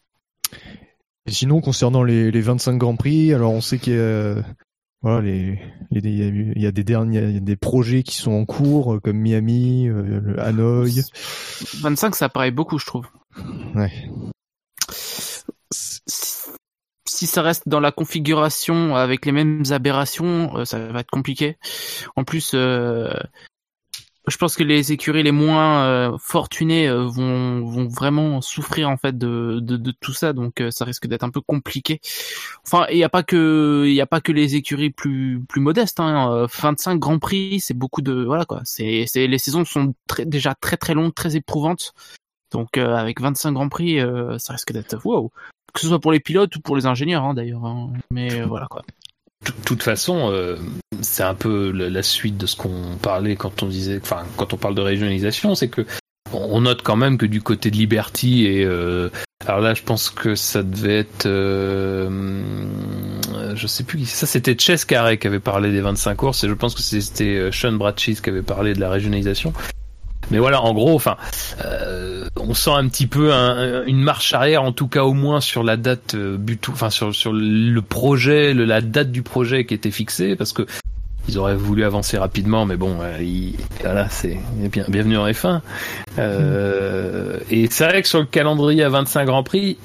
Et 1.25 1.31
sinon, 1.31 1.61
concernant 1.61 2.03
les, 2.03 2.31
les 2.31 2.41
25 2.41 2.77
Grands 2.77 2.95
Prix, 2.95 3.33
alors 3.33 3.51
on 3.51 3.59
sait 3.59 3.79
qu'il 3.79 3.93
y 3.93 3.99
a, 3.99 4.35
voilà, 5.01 5.21
les, 5.21 5.59
les- 5.91 5.99
il 6.09 6.17
y 6.17 6.23
a, 6.23 6.27
eu- 6.27 6.53
il 6.55 6.61
y 6.61 6.65
a 6.67 6.71
des 6.71 6.83
derniers, 6.83 7.23
il 7.23 7.33
y 7.33 7.37
a 7.37 7.39
des 7.41 7.55
projets 7.55 8.03
qui 8.03 8.17
sont 8.17 8.31
en 8.31 8.45
cours, 8.45 8.95
euh, 8.95 8.99
comme 8.99 9.17
Miami, 9.17 9.87
euh, 9.87 10.19
le 10.21 10.39
Hanoï. 10.39 11.01
25, 11.81 12.15
ça 12.15 12.29
paraît 12.29 12.51
beaucoup, 12.51 12.79
je 12.79 12.85
trouve. 12.85 13.07
Ouais. 13.75 13.91
si 17.09 17.25
ça 17.25 17.41
reste 17.41 17.67
dans 17.67 17.79
la 17.79 17.91
configuration 17.91 18.95
avec 18.95 19.25
les 19.25 19.31
mêmes 19.31 19.63
aberrations, 19.71 20.55
euh, 20.57 20.65
ça 20.65 20.77
va 20.79 20.99
être 20.99 21.09
compliqué. 21.09 21.57
En 22.15 22.23
plus, 22.23 22.51
euh, 22.53 23.11
je 24.27 24.37
pense 24.37 24.55
que 24.55 24.63
les 24.63 24.91
écuries 24.91 25.23
les 25.23 25.31
moins 25.31 25.85
euh, 25.85 26.17
fortunées 26.19 26.87
euh, 26.87 27.05
vont, 27.05 27.65
vont 27.65 27.87
vraiment 27.87 28.41
souffrir 28.41 28.89
en 28.89 28.97
fait 28.97 29.17
de, 29.17 29.59
de, 29.61 29.91
tout 29.91 30.13
ça, 30.13 30.33
donc 30.33 30.61
euh, 30.61 30.71
ça 30.71 30.85
risque 30.85 31.07
d'être 31.07 31.23
un 31.23 31.29
peu 31.29 31.41
compliqué. 31.41 32.01
Enfin, 32.65 32.85
il 32.91 32.97
n'y 32.97 33.03
a 33.03 33.09
pas 33.09 33.23
que 33.23 33.85
il 33.87 33.99
a 34.01 34.05
pas 34.05 34.21
que 34.21 34.31
les 34.31 34.55
écuries 34.55 34.89
plus 34.89 35.41
plus 35.47 35.61
modestes. 35.61 35.99
Hein. 35.99 36.31
Euh, 36.31 36.47
25 36.61 36.97
grands 36.99 37.19
prix, 37.19 37.59
c'est 37.59 37.73
beaucoup 37.73 38.01
de 38.01 38.23
voilà 38.23 38.45
quoi. 38.45 38.61
C'est 38.65 39.05
c'est 39.07 39.27
les 39.27 39.37
saisons 39.37 39.65
sont 39.65 39.93
déjà 40.25 40.55
très 40.55 40.77
très 40.77 40.93
longues, 40.93 41.13
très 41.13 41.35
éprouvantes. 41.35 41.93
Donc 42.51 42.77
euh, 42.77 42.95
avec 42.95 43.21
25 43.21 43.51
grands 43.53 43.69
prix, 43.69 43.99
euh, 43.99 44.37
ça 44.37 44.53
risque 44.53 44.71
d'être 44.71 44.97
wow. 45.05 45.31
Que 45.73 45.81
ce 45.81 45.87
soit 45.87 45.99
pour 45.99 46.11
les 46.11 46.19
pilotes 46.19 46.55
ou 46.55 46.61
pour 46.61 46.75
les 46.75 46.85
ingénieurs 46.85 47.23
hein, 47.23 47.33
d'ailleurs. 47.33 47.65
hein. 47.65 47.93
Mais 48.11 48.41
euh, 48.41 48.45
voilà 48.45 48.67
quoi. 48.67 48.83
De 49.45 49.51
toute 49.65 49.83
façon, 49.83 50.31
euh, 50.31 50.57
c'est 51.01 51.23
un 51.23 51.35
peu 51.35 51.71
la 51.71 52.03
suite 52.03 52.37
de 52.37 52.45
ce 52.45 52.55
qu'on 52.55 52.97
parlait 53.01 53.35
quand 53.35 53.63
on 53.63 53.67
disait, 53.67 53.99
enfin, 54.01 54.23
quand 54.35 54.53
on 54.53 54.57
parle 54.57 54.75
de 54.75 54.81
régionalisation, 54.81 55.55
c'est 55.55 55.69
que 55.69 55.85
on 56.33 56.61
note 56.61 56.81
quand 56.81 56.95
même 56.95 57.17
que 57.17 57.25
du 57.25 57.41
côté 57.41 57.71
de 57.71 57.77
Liberty 57.77 58.45
et 58.45 58.65
euh, 58.65 59.09
alors 59.45 59.61
là, 59.61 59.73
je 59.73 59.83
pense 59.83 60.09
que 60.09 60.35
ça 60.35 60.63
devait 60.63 60.99
être, 60.99 61.25
euh, 61.25 62.65
je 63.55 63.67
sais 63.67 63.83
plus, 63.83 64.05
ça 64.05 64.25
c'était 64.25 64.57
Chess 64.57 64.83
Carré 64.83 65.17
qui 65.17 65.27
avait 65.27 65.39
parlé 65.39 65.71
des 65.71 65.81
25 65.81 66.15
courses 66.15 66.43
et 66.43 66.49
je 66.49 66.53
pense 66.53 66.75
que 66.75 66.81
c'était 66.81 67.35
euh, 67.35 67.51
Sean 67.51 67.73
Bradchis 67.73 68.17
qui 68.21 68.29
avait 68.29 68.41
parlé 68.41 68.73
de 68.73 68.79
la 68.79 68.89
régionalisation. 68.89 69.53
Mais 70.31 70.39
voilà, 70.39 70.61
en 70.61 70.73
gros, 70.73 70.93
enfin, 70.93 71.15
euh, 71.63 72.25
on 72.37 72.53
sent 72.53 72.71
un 72.71 72.87
petit 72.89 73.07
peu 73.07 73.33
un- 73.33 73.85
une 73.85 74.01
marche 74.01 74.33
arrière, 74.33 74.63
en 74.63 74.71
tout 74.73 74.87
cas 74.87 75.03
au 75.03 75.13
moins 75.13 75.39
sur 75.41 75.63
la 75.63 75.77
date 75.77 76.15
euh, 76.15 76.37
buto, 76.37 76.71
enfin 76.73 76.89
sur 76.89 77.15
sur 77.15 77.31
le 77.33 77.79
projet, 77.81 78.53
le- 78.53 78.65
la 78.65 78.81
date 78.81 79.11
du 79.11 79.21
projet 79.23 79.65
qui 79.65 79.73
était 79.73 79.91
fixée, 79.91 80.35
parce 80.35 80.51
que 80.53 80.65
ils 81.29 81.37
auraient 81.37 81.55
voulu 81.55 81.83
avancer 81.83 82.17
rapidement, 82.17 82.65
mais 82.65 82.77
bon, 82.77 82.97
euh, 83.01 83.17
voilà, 83.81 84.09
c'est 84.09 84.37
bien, 84.71 84.85
bienvenue 84.87 85.17
en 85.17 85.27
F1. 85.27 85.61
Euh, 86.19 87.37
et 87.49 87.67
c'est 87.69 87.85
vrai 87.85 88.01
que 88.01 88.07
sur 88.07 88.19
le 88.19 88.25
calendrier 88.25 88.83
à 88.83 88.89
25 88.89 89.25
Grands 89.25 89.43
Prix, 89.43 89.77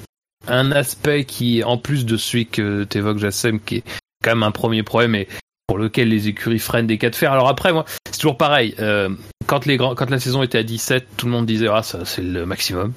un 0.47 0.71
aspect 0.71 1.25
qui, 1.25 1.63
en 1.63 1.77
plus 1.77 2.05
de 2.05 2.17
celui 2.17 2.45
que 2.47 2.83
t'évoques, 2.83 3.17
Jassem, 3.19 3.59
qui 3.59 3.77
est 3.77 3.83
quand 4.23 4.31
même 4.31 4.43
un 4.43 4.51
premier 4.51 4.83
problème 4.83 5.15
et 5.15 5.27
pour 5.67 5.77
lequel 5.77 6.09
les 6.09 6.27
écuries 6.27 6.59
freinent 6.59 6.87
des 6.87 6.97
cas 6.97 7.09
de 7.09 7.15
fer. 7.15 7.31
Alors 7.31 7.47
après, 7.47 7.71
moi, 7.71 7.85
c'est 8.09 8.19
toujours 8.19 8.37
pareil. 8.37 8.75
Euh, 8.79 9.09
quand 9.45 9.65
les 9.65 9.77
grands, 9.77 9.95
quand 9.95 10.09
la 10.09 10.19
saison 10.19 10.43
était 10.43 10.57
à 10.57 10.63
17, 10.63 11.07
tout 11.17 11.25
le 11.25 11.31
monde 11.31 11.45
disait 11.45 11.67
ah 11.71 11.83
ça 11.83 11.99
c'est 12.05 12.21
le 12.21 12.45
maximum. 12.45 12.93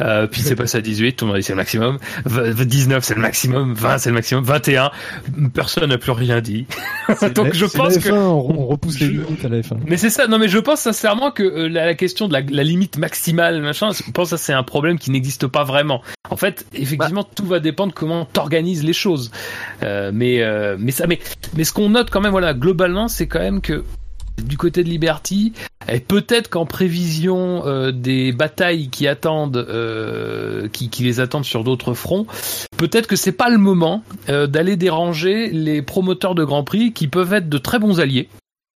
Euh, 0.00 0.26
puis 0.26 0.40
c'est 0.42 0.56
passé 0.56 0.78
à 0.78 0.80
18, 0.80 1.14
tout 1.16 1.24
le 1.24 1.30
monde 1.30 1.38
dit 1.38 1.44
c'est 1.44 1.52
le 1.52 1.56
maximum. 1.56 1.98
V- 2.26 2.64
19 2.66 3.04
c'est 3.04 3.14
le 3.14 3.20
maximum, 3.20 3.74
20 3.74 3.98
c'est 3.98 4.10
le 4.10 4.14
maximum, 4.14 4.44
21 4.44 4.90
personne 5.54 5.88
n'a 5.90 5.98
plus 5.98 6.12
rien 6.12 6.40
dit. 6.40 6.66
Donc 7.34 7.52
je 7.54 7.66
pense 7.66 7.94
la 7.96 8.00
que 8.02 8.08
F1, 8.08 8.14
on, 8.14 8.60
on 8.62 8.66
repousse 8.66 9.00
les 9.00 9.08
limites 9.08 9.44
à 9.44 9.48
la 9.48 9.60
F1. 9.60 9.76
mais 9.86 9.96
c'est 9.96 10.10
ça, 10.10 10.26
non 10.26 10.38
mais 10.38 10.48
je 10.48 10.58
pense 10.58 10.80
sincèrement 10.80 11.30
que 11.30 11.42
euh, 11.42 11.68
la, 11.68 11.86
la 11.86 11.94
question 11.94 12.28
de 12.28 12.32
la, 12.32 12.40
la 12.40 12.62
limite 12.62 12.98
maximale, 12.98 13.60
machin, 13.62 13.90
je 13.92 14.10
pense 14.12 14.30
que 14.30 14.36
ça 14.36 14.42
c'est 14.42 14.52
un 14.52 14.62
problème 14.62 14.98
qui 14.98 15.10
n'existe 15.10 15.46
pas 15.46 15.64
vraiment. 15.64 16.02
En 16.30 16.36
fait, 16.36 16.66
effectivement, 16.74 17.24
tout 17.24 17.46
va 17.46 17.58
dépendre 17.60 17.94
comment 17.94 18.26
t'organises 18.26 18.84
les 18.84 18.92
choses. 18.92 19.30
Euh, 19.82 20.10
mais 20.12 20.42
euh, 20.42 20.76
mais 20.78 20.92
ça, 20.92 21.06
mais 21.06 21.18
mais 21.56 21.64
ce 21.64 21.72
qu'on 21.72 21.88
note 21.90 22.10
quand 22.10 22.20
même, 22.20 22.32
voilà, 22.32 22.52
globalement, 22.54 23.08
c'est 23.08 23.26
quand 23.26 23.38
même 23.40 23.60
que 23.60 23.84
du 24.42 24.56
côté 24.56 24.84
de 24.84 24.88
Liberty, 24.88 25.52
et 25.90 26.00
peut-être 26.00 26.50
qu'en 26.50 26.66
prévision 26.66 27.66
euh, 27.66 27.92
des 27.92 28.32
batailles 28.32 28.88
qui 28.88 29.06
attendent, 29.06 29.56
euh, 29.56 30.68
qui, 30.68 30.90
les 31.02 31.20
attendent 31.20 31.44
sur 31.44 31.64
d'autres 31.64 31.94
fronts, 31.94 32.26
peut-être 32.76 33.06
que 33.06 33.16
c'est 33.16 33.32
pas 33.32 33.48
le 33.48 33.58
moment 33.58 34.02
euh, 34.28 34.46
d'aller 34.46 34.76
déranger 34.76 35.50
les 35.50 35.82
promoteurs 35.82 36.34
de 36.34 36.44
Grand 36.44 36.64
Prix 36.64 36.92
qui 36.92 37.08
peuvent 37.08 37.32
être 37.32 37.48
de 37.48 37.58
très 37.58 37.78
bons 37.78 38.00
alliés 38.00 38.28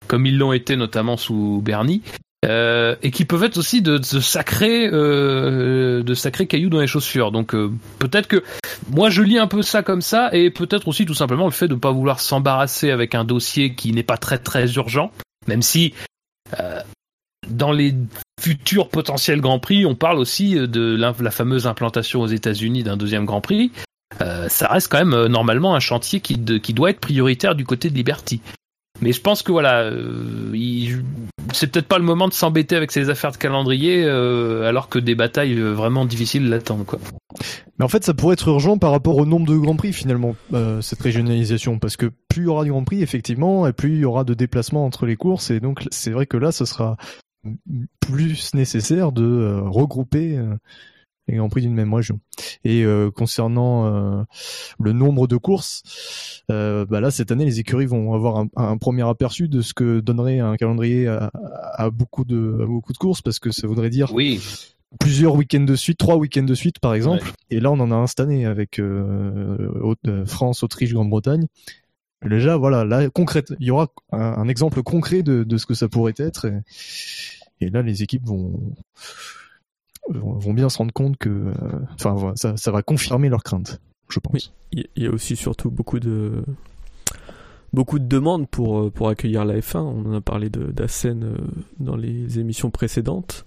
comme 0.08 0.26
ils 0.26 0.36
l'ont 0.36 0.52
été 0.52 0.76
notamment 0.76 1.16
sous 1.16 1.62
Bernie, 1.64 2.02
euh, 2.44 2.96
et 3.02 3.10
qui 3.10 3.24
peuvent 3.24 3.44
être 3.44 3.56
aussi 3.56 3.80
de, 3.80 4.02
sacrés, 4.02 4.90
de 4.90 6.14
sacrés 6.14 6.46
cailloux 6.46 6.68
dans 6.68 6.80
les 6.80 6.86
chaussures. 6.86 7.32
Donc 7.32 7.52
peut-être 7.98 8.26
que 8.26 8.42
moi 8.90 9.08
je 9.08 9.22
lis 9.22 9.38
un 9.38 9.46
peu 9.46 9.62
ça 9.62 9.82
comme 9.82 10.02
ça, 10.02 10.28
et 10.34 10.50
peut-être 10.50 10.86
aussi 10.88 11.06
tout 11.06 11.14
simplement 11.14 11.46
le 11.46 11.50
fait 11.50 11.68
de 11.68 11.74
ne 11.74 11.78
pas 11.78 11.92
vouloir 11.92 12.20
s'embarrasser 12.20 12.90
avec 12.90 13.14
un 13.14 13.24
dossier 13.24 13.74
qui 13.74 13.92
n'est 13.92 14.02
pas 14.02 14.18
très 14.18 14.36
très 14.36 14.74
urgent, 14.74 15.12
même 15.46 15.62
si 15.62 15.94
euh, 16.60 16.80
dans 17.48 17.72
les 17.72 17.94
futurs 18.40 18.88
potentiels 18.88 19.40
Grands 19.40 19.58
Prix, 19.58 19.86
on 19.86 19.94
parle 19.94 20.18
aussi 20.18 20.54
de 20.54 20.96
la, 20.96 21.12
fameuse 21.30 21.66
implantation 21.66 22.20
aux 22.20 22.26
États-Unis 22.26 22.82
d'un 22.82 22.96
deuxième 22.96 23.24
Grand 23.24 23.40
Prix. 23.40 23.72
Euh, 24.20 24.48
ça 24.48 24.68
reste 24.68 24.88
quand 24.88 24.98
même 24.98 25.14
euh, 25.14 25.28
normalement 25.28 25.74
un 25.74 25.80
chantier 25.80 26.20
qui 26.20 26.36
doit 26.36 26.90
être 26.90 27.00
prioritaire 27.00 27.54
du 27.54 27.64
côté 27.64 27.90
de 27.90 27.94
Liberty. 27.94 28.40
Mais 29.00 29.12
je 29.12 29.20
pense 29.20 29.42
que 29.42 29.50
voilà, 29.50 29.82
euh, 29.84 30.52
c'est 31.52 31.70
peut-être 31.72 31.88
pas 31.88 31.98
le 31.98 32.04
moment 32.04 32.28
de 32.28 32.32
s'embêter 32.32 32.76
avec 32.76 32.92
ces 32.92 33.10
affaires 33.10 33.32
de 33.32 33.36
calendrier, 33.36 34.04
euh, 34.04 34.68
alors 34.68 34.88
que 34.88 34.98
des 34.98 35.14
batailles 35.14 35.58
euh, 35.58 35.72
vraiment 35.72 36.04
difficiles 36.04 36.48
l'attendent. 36.48 36.84
Quoi. 36.84 37.00
Mais 37.78 37.84
en 37.84 37.88
fait, 37.88 38.04
ça 38.04 38.14
pourrait 38.14 38.34
être 38.34 38.48
urgent 38.48 38.78
par 38.78 38.90
rapport 38.92 39.16
au 39.16 39.26
nombre 39.26 39.46
de 39.46 39.56
Grands 39.56 39.76
Prix 39.76 39.92
finalement, 39.92 40.36
cette 40.80 41.00
régionalisation, 41.00 41.78
parce 41.78 41.96
que 41.96 42.12
plus 42.28 42.42
il 42.42 42.46
y 42.46 42.48
aura 42.48 42.64
du 42.64 42.70
Grand 42.70 42.84
Prix 42.84 43.02
effectivement, 43.02 43.66
et 43.66 43.72
plus 43.72 43.94
il 43.94 44.00
y 44.00 44.04
aura 44.04 44.24
de 44.24 44.34
déplacements 44.34 44.84
entre 44.84 45.06
les 45.06 45.16
courses, 45.16 45.50
et 45.50 45.58
donc 45.58 45.82
c'est 45.90 46.10
vrai 46.10 46.26
que 46.26 46.36
là, 46.36 46.52
ce 46.52 46.64
sera 46.64 46.96
plus 48.00 48.54
nécessaire 48.54 49.10
de 49.10 49.60
regrouper 49.64 50.38
les 51.32 51.38
Grands 51.38 51.48
Prix 51.48 51.62
d'une 51.62 51.74
même 51.74 51.92
région. 51.92 52.20
Et 52.64 52.84
euh, 52.84 53.10
concernant 53.10 53.86
euh, 53.86 54.22
le 54.78 54.92
nombre 54.92 55.26
de 55.26 55.36
courses, 55.36 55.82
euh, 56.50 56.84
bah 56.84 57.00
là 57.00 57.10
cette 57.10 57.32
année, 57.32 57.44
les 57.44 57.58
écuries 57.58 57.86
vont 57.86 58.14
avoir 58.14 58.36
un, 58.36 58.48
un 58.56 58.76
premier 58.76 59.08
aperçu 59.08 59.48
de 59.48 59.60
ce 59.62 59.74
que 59.74 60.00
donnerait 60.00 60.38
un 60.38 60.56
calendrier 60.56 61.08
à, 61.08 61.30
à 61.74 61.90
beaucoup 61.90 62.24
de 62.24 62.60
à 62.62 62.66
beaucoup 62.66 62.92
de 62.92 62.98
courses, 62.98 63.22
parce 63.22 63.38
que 63.38 63.50
ça 63.50 63.66
voudrait 63.66 63.90
dire 63.90 64.12
Oui, 64.14 64.40
plusieurs 65.00 65.34
week-ends 65.34 65.64
de 65.64 65.74
suite, 65.74 65.98
trois 65.98 66.16
week-ends 66.16 66.42
de 66.44 66.54
suite 66.54 66.78
par 66.78 66.94
exemple. 66.94 67.32
Et 67.50 67.58
là, 67.60 67.70
on 67.72 67.80
en 67.80 67.90
a 67.90 67.94
un 67.94 68.06
cette 68.06 68.20
année 68.20 68.46
avec 68.46 68.80
France, 70.26 70.62
Autriche, 70.62 70.92
Grande-Bretagne. 70.92 71.46
Déjà, 72.24 72.56
voilà, 72.56 72.84
là, 72.84 73.10
concrète, 73.10 73.52
il 73.58 73.66
y 73.66 73.70
aura 73.72 73.88
un, 74.12 74.20
un 74.20 74.48
exemple 74.48 74.82
concret 74.84 75.24
de, 75.24 75.42
de 75.42 75.56
ce 75.56 75.66
que 75.66 75.74
ça 75.74 75.88
pourrait 75.88 76.14
être. 76.18 76.44
Et, 76.44 76.60
et 77.60 77.68
là, 77.68 77.82
les 77.82 78.04
équipes 78.04 78.24
vont, 78.24 78.74
vont 80.10 80.52
bien 80.54 80.68
se 80.68 80.78
rendre 80.78 80.92
compte 80.92 81.16
que, 81.16 81.28
euh, 81.28 81.52
enfin, 81.94 82.32
ça, 82.36 82.56
ça 82.56 82.70
va 82.70 82.82
confirmer 82.82 83.28
leurs 83.28 83.42
craintes, 83.44 83.80
je 84.08 84.18
pense. 84.20 84.52
Oui. 84.74 84.84
Il 84.96 85.02
y- 85.02 85.06
a 85.06 85.10
aussi 85.10 85.36
surtout 85.36 85.70
beaucoup 85.70 86.00
de 86.00 86.44
beaucoup 87.72 87.98
de 87.98 88.06
demandes 88.06 88.48
pour 88.48 88.78
euh, 88.80 88.90
pour 88.90 89.08
accueillir 89.08 89.44
la 89.44 89.58
F1. 89.60 89.78
On 89.80 90.06
en 90.06 90.14
a 90.14 90.20
parlé 90.20 90.50
de 90.50 90.72
d'Assen 90.72 91.22
euh, 91.24 91.36
dans 91.78 91.96
les 91.96 92.38
émissions 92.38 92.70
précédentes. 92.70 93.46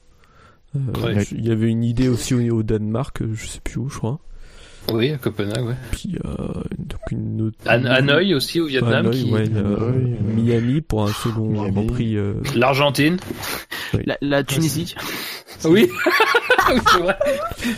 Euh, 0.76 0.80
Ouais. 1.04 1.24
Il 1.32 1.46
y 1.46 1.52
avait 1.52 1.70
une 1.70 1.84
idée 1.84 2.10
aussi 2.10 2.34
au, 2.34 2.58
au 2.58 2.64
Danemark, 2.64 3.24
je 3.34 3.46
sais 3.48 3.60
plus 3.62 3.78
où, 3.80 3.90
je 3.90 3.98
crois. 3.98 4.20
Oui, 4.94 5.12
à 5.12 5.18
Copenhague, 5.18 5.65
ouais. 5.65 5.75
Puis 5.92 6.15
euh, 6.25 6.30
donc 6.77 7.00
une 7.12 7.42
autre. 7.42 7.58
Han- 7.68 7.86
Hanoï 7.86 8.34
aussi 8.36 8.60
au 8.62 8.65
Vietnam, 8.68 9.08
Hanoï, 9.08 9.24
qui... 9.24 9.32
ouais, 9.32 9.46
euh, 9.56 9.75
Hanoï, 9.77 10.13
euh, 10.13 10.34
Miami 10.36 10.82
pour 10.82 11.04
un 11.04 11.08
second 11.12 11.48
Miami. 11.50 11.72
Grand 11.72 11.86
Prix. 11.88 12.18
euh, 12.18 12.34
l'Argentine. 12.56 13.18
La, 14.06 14.18
la 14.22 14.44
Tunisie. 14.44 14.96
Oui, 15.63 15.89
Oui, 16.70 16.80
c'est 16.92 17.00
vrai, 17.00 17.18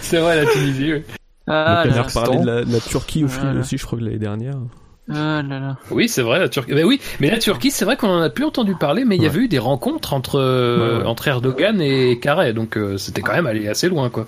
c'est 0.01 0.17
vrai 0.19 0.43
la 0.43 0.51
Tunisie. 0.51 0.93
oui. 0.93 1.01
Ah 1.45 1.83
là 1.85 1.93
on 1.95 1.97
a 1.99 2.01
reparlé 2.01 2.39
de 2.39 2.45
la, 2.45 2.65
de 2.65 2.73
la 2.73 2.79
Turquie 2.81 3.23
au 3.23 3.27
Voilà. 3.27 3.59
aussi, 3.61 3.77
je 3.77 3.85
crois 3.85 3.97
que 3.99 4.03
l'année 4.03 4.17
dernière. 4.17 4.55
Ah 5.09 5.41
là 5.47 5.59
là. 5.59 5.77
Oui, 5.91 6.09
c'est 6.09 6.21
vrai 6.23 6.39
la 6.39 6.49
Turquie. 6.49 6.73
Ben 6.73 6.83
oui, 6.85 6.99
mais 7.21 7.29
la 7.29 7.37
Turquie, 7.37 7.71
c'est 7.71 7.85
vrai 7.85 7.95
qu'on 7.95 8.09
en 8.09 8.21
a 8.21 8.29
plus 8.29 8.43
entendu 8.43 8.75
parler, 8.75 9.05
mais 9.05 9.15
il 9.15 9.21
y 9.23 9.25
avait 9.25 9.39
eu 9.39 9.47
des 9.47 9.59
rencontres 9.59 10.11
entre 10.13 10.35
euh, 10.37 10.97
Ouais, 10.97 11.01
ouais. 11.03 11.05
entre 11.07 11.27
Erdogan 11.29 11.79
et 11.79 12.19
Carré, 12.19 12.51
donc 12.51 12.75
euh, 12.77 12.97
c'était 12.97 13.21
quand 13.21 13.33
même 13.33 13.47
allé 13.47 13.69
assez 13.69 13.87
loin, 13.87 14.09
quoi. 14.09 14.27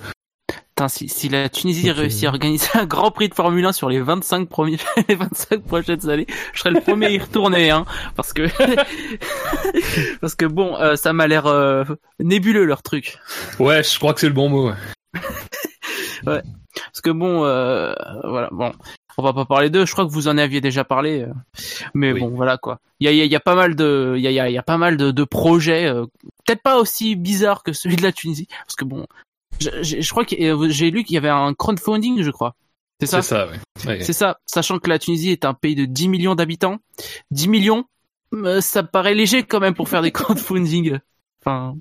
Putain, 0.80 0.88
si, 0.88 1.10
si 1.10 1.28
la 1.28 1.50
Tunisie 1.50 1.92
réussit 1.92 2.24
à 2.24 2.30
organiser 2.30 2.70
un 2.76 2.86
grand 2.86 3.12
prix 3.12 3.28
de 3.28 3.34
Formule 3.34 3.66
1 3.66 3.74
sur 3.74 3.90
les 3.90 4.00
25 4.00 4.48
premiers, 4.48 4.78
les 5.10 5.16
25 5.16 5.62
prochaines 5.64 6.10
années, 6.10 6.26
je 6.54 6.60
serais 6.60 6.72
le 6.72 6.80
premier 6.80 7.08
à 7.08 7.10
y 7.10 7.20
retourner, 7.20 7.70
hein, 7.70 7.84
parce 8.16 8.32
que, 8.32 8.44
parce 10.22 10.36
que 10.36 10.46
bon, 10.46 10.78
euh, 10.78 10.96
ça 10.96 11.12
m'a 11.12 11.28
l'air 11.28 11.48
euh, 11.48 11.84
nébuleux 12.22 12.64
leur 12.64 12.82
truc. 12.82 13.18
Ouais, 13.60 13.84
je 13.84 14.00
crois 14.00 14.14
que 14.14 14.22
c'est 14.22 14.28
le 14.30 14.34
bon 14.34 14.48
mot. 14.48 14.72
ouais. 16.26 16.42
Parce 16.76 17.02
que 17.04 17.10
bon, 17.10 17.44
euh, 17.44 17.92
voilà, 18.24 18.48
bon, 18.54 18.72
on 19.18 19.22
va 19.24 19.34
pas 19.34 19.44
parler 19.44 19.70
d'eux. 19.70 19.86
Je 19.86 19.92
crois 19.92 20.06
que 20.06 20.12
vous 20.12 20.30
en 20.30 20.38
aviez 20.38 20.62
déjà 20.62 20.86
parlé, 20.86 21.24
euh, 21.24 21.34
mais 21.94 22.14
Oui. 22.14 22.22
bon, 22.22 22.30
voilà 22.30 22.58
quoi. 22.58 22.80
Il 23.02 23.12
y 23.12 23.14
y 23.14 23.28
y 23.28 23.36
a 23.36 23.40
pas 23.42 23.56
mal 23.56 23.76
de, 23.76 24.14
il 24.16 24.22
y 24.22 24.28
a, 24.40 24.50
y 24.50 24.58
a- 24.58 24.64
pas 24.64 24.78
mal 24.78 24.96
de, 24.96 25.12
de 25.12 25.24
projets, 25.26 25.92
peut-être 26.46 26.62
pas 26.64 26.78
aussi 26.80 27.18
bizarres 27.18 27.64
que 27.64 27.74
celui 27.74 27.98
de 27.98 28.02
la 28.04 28.14
Tunisie, 28.14 28.48
parce 28.66 28.78
que 28.78 28.86
bon, 28.86 29.06
je, 29.60 29.70
je- 29.84 30.02
je 30.02 30.10
crois 30.12 30.26
que 30.26 30.36
euh, 30.36 30.70
j'ai 30.70 30.92
lu 30.92 31.04
qu'il 31.04 31.16
y 31.16 31.18
avait 31.18 31.30
un 31.30 31.54
crowdfunding, 31.54 32.22
je 32.24 32.32
crois. 32.32 32.56
C'est 33.00 33.06
ça? 33.08 33.22
C'est 33.22 33.30
ça, 33.30 33.48
ouais. 33.48 33.60
Ouais. 33.88 34.02
C'est 34.02 34.14
ça, 34.14 34.40
sachant 34.46 34.80
que 34.80 34.90
la 34.90 35.00
Tunisie 35.00 35.32
est 35.32 35.46
un 35.46 35.54
pays 35.54 35.76
de 35.76 35.86
10 35.86 36.08
millions 36.10 36.36
d'habitants. 36.36 36.78
10 37.32 37.48
millions, 37.48 37.86
euh, 38.34 38.62
ça 38.62 38.84
paraît 38.84 39.16
léger 39.16 39.44
quand 39.44 39.60
même 39.60 39.74
pour 39.74 39.88
faire 39.90 40.02
des 40.02 40.12
crowdfunding. 40.14 41.00
Enfin, 41.42 41.76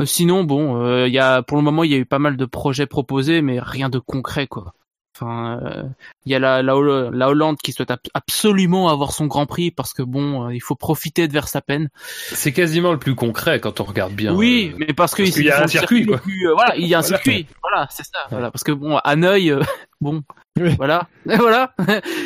euh, 0.00 0.04
sinon, 0.06 0.44
bon, 0.44 0.82
euh, 0.82 1.08
il 1.08 1.14
y 1.14 1.18
a, 1.18 1.42
pour 1.42 1.56
le 1.56 1.62
moment, 1.62 1.84
il 1.84 1.90
y 1.90 1.94
a 1.94 1.98
eu 1.98 2.06
pas 2.06 2.18
mal 2.18 2.36
de 2.36 2.44
projets 2.44 2.86
proposés, 2.86 3.42
mais 3.42 3.58
rien 3.60 3.88
de 3.88 3.98
concret, 3.98 4.46
quoi. 4.46 4.74
Enfin, 5.14 5.60
euh, 5.62 5.82
il 6.24 6.32
y 6.32 6.34
a 6.34 6.38
la, 6.38 6.62
la, 6.62 6.74
Holl- 6.74 7.10
la 7.14 7.28
Hollande 7.28 7.58
qui 7.62 7.72
souhaite 7.72 7.90
ab- 7.90 7.98
absolument 8.14 8.88
avoir 8.88 9.12
son 9.12 9.26
Grand 9.26 9.44
Prix 9.44 9.70
parce 9.70 9.92
que 9.92 10.02
bon, 10.02 10.46
euh, 10.48 10.54
il 10.54 10.60
faut 10.60 10.74
profiter 10.74 11.28
de 11.28 11.32
Verstappen. 11.34 11.86
C'est 12.32 12.52
quasiment 12.52 12.92
le 12.92 12.98
plus 12.98 13.14
concret 13.14 13.60
quand 13.60 13.80
on 13.80 13.84
regarde 13.84 14.14
bien. 14.14 14.34
oui, 14.34 14.70
euh, 14.72 14.76
mais 14.80 14.94
parce 14.94 15.14
que 15.14 15.22
parce 15.22 15.34
qu'il 15.34 15.44
y 15.44 15.50
a 15.50 15.62
un 15.62 15.66
circuit, 15.66 16.04
le 16.04 16.12
quoi. 16.12 16.18
plus, 16.18 16.48
euh, 16.48 16.54
voilà, 16.54 16.76
il 16.76 16.86
y 16.86 16.94
a 16.94 16.98
un 16.98 17.00
Voilà. 17.02 17.06
circuit. 17.18 17.46
Voilà, 17.62 17.86
c'est 17.90 18.04
ça. 18.04 18.20
Voilà, 18.30 18.50
parce 18.50 18.64
que 18.64 18.72
bon, 18.72 18.96
à 18.96 19.16
Neuil, 19.16 19.50
euh, 19.50 19.62
bon, 20.00 20.22
Oui. 20.58 20.74
voilà, 20.76 21.08
Et 21.28 21.36
voilà. 21.36 21.74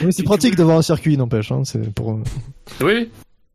Oui, 0.04 0.12
c'est 0.12 0.22
pratique 0.22 0.54
d'avoir 0.54 0.78
un 0.78 0.82
circuit, 0.82 1.16
n'empêche. 1.16 1.50
Hein, 1.50 1.62
c'est 1.64 1.92
pour. 1.92 2.12
euh, 2.12 2.22
Oui. 2.82 3.10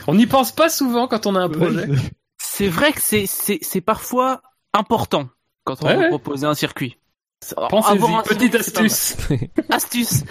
On 0.07 0.15
n'y 0.15 0.27
pense 0.27 0.51
pas 0.51 0.67
souvent 0.67 1.07
quand 1.07 1.25
on 1.25 1.35
a 1.35 1.39
un 1.39 1.49
projet. 1.49 1.87
Ouais, 1.87 1.97
C'est 2.37 2.67
vrai 2.67 2.91
que 2.91 2.99
c'est 3.01 3.81
parfois 3.81 4.41
important 4.73 5.29
quand 5.63 5.83
on 5.83 5.87
Ouais, 5.87 5.95
veut 5.95 6.01
ouais. 6.01 6.07
proposer 6.09 6.47
un 6.47 6.53
circuit. 6.55 6.97
Avoir 7.57 7.69
Pensez-y, 7.69 8.13
un 8.15 8.21
petite 8.21 8.55
astuce. 8.55 9.17
Astuce 9.69 10.23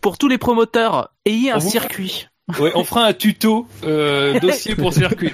pour 0.00 0.18
tous 0.18 0.28
les 0.28 0.38
promoteurs, 0.38 1.10
ayez 1.24 1.50
un 1.50 1.56
On 1.56 1.58
vous- 1.58 1.70
circuit. 1.70 2.28
Ouais, 2.58 2.70
on 2.74 2.84
fera 2.84 3.06
un 3.06 3.14
tuto 3.14 3.66
euh, 3.84 4.38
dossier 4.38 4.76
pour 4.76 4.92
circuit. 4.92 5.32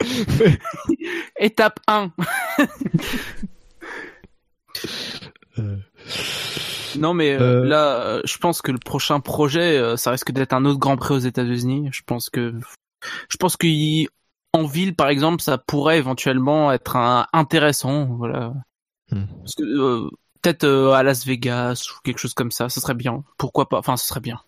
Étape 1.38 1.78
1. 1.86 2.10
euh, 5.58 5.76
Non 6.96 7.12
mais 7.12 7.32
euh, 7.38 7.64
là, 7.64 8.20
je 8.24 8.38
pense 8.38 8.62
que 8.62 8.72
le 8.72 8.78
prochain 8.78 9.20
projet, 9.20 9.96
ça 9.98 10.10
risque 10.10 10.32
d'être 10.32 10.54
un 10.54 10.64
autre 10.64 10.78
Grand 10.78 10.96
Prix 10.96 11.14
aux 11.14 11.18
États-Unis. 11.18 11.90
Je 11.92 12.00
pense 12.06 12.30
que, 12.30 12.54
je 13.28 13.36
pense 13.36 13.56
qu'en 13.58 14.64
ville, 14.66 14.94
par 14.96 15.10
exemple, 15.10 15.42
ça 15.42 15.58
pourrait 15.58 15.98
éventuellement 15.98 16.72
être 16.72 16.96
un, 16.96 17.26
intéressant. 17.34 18.06
Voilà. 18.06 18.54
Hmm. 19.10 19.24
Parce 19.40 19.54
que, 19.54 19.62
euh, 19.64 20.08
peut-être 20.48 20.64
euh, 20.64 20.92
à 20.92 21.02
Las 21.02 21.26
Vegas 21.26 21.88
ou 21.94 22.00
quelque 22.02 22.18
chose 22.18 22.34
comme 22.34 22.50
ça, 22.50 22.68
ce 22.68 22.80
serait 22.80 22.94
bien. 22.94 23.22
Pourquoi 23.36 23.68
pas? 23.68 23.78
Enfin, 23.78 23.96
ce 23.96 24.06
serait 24.06 24.20
bien. 24.20 24.40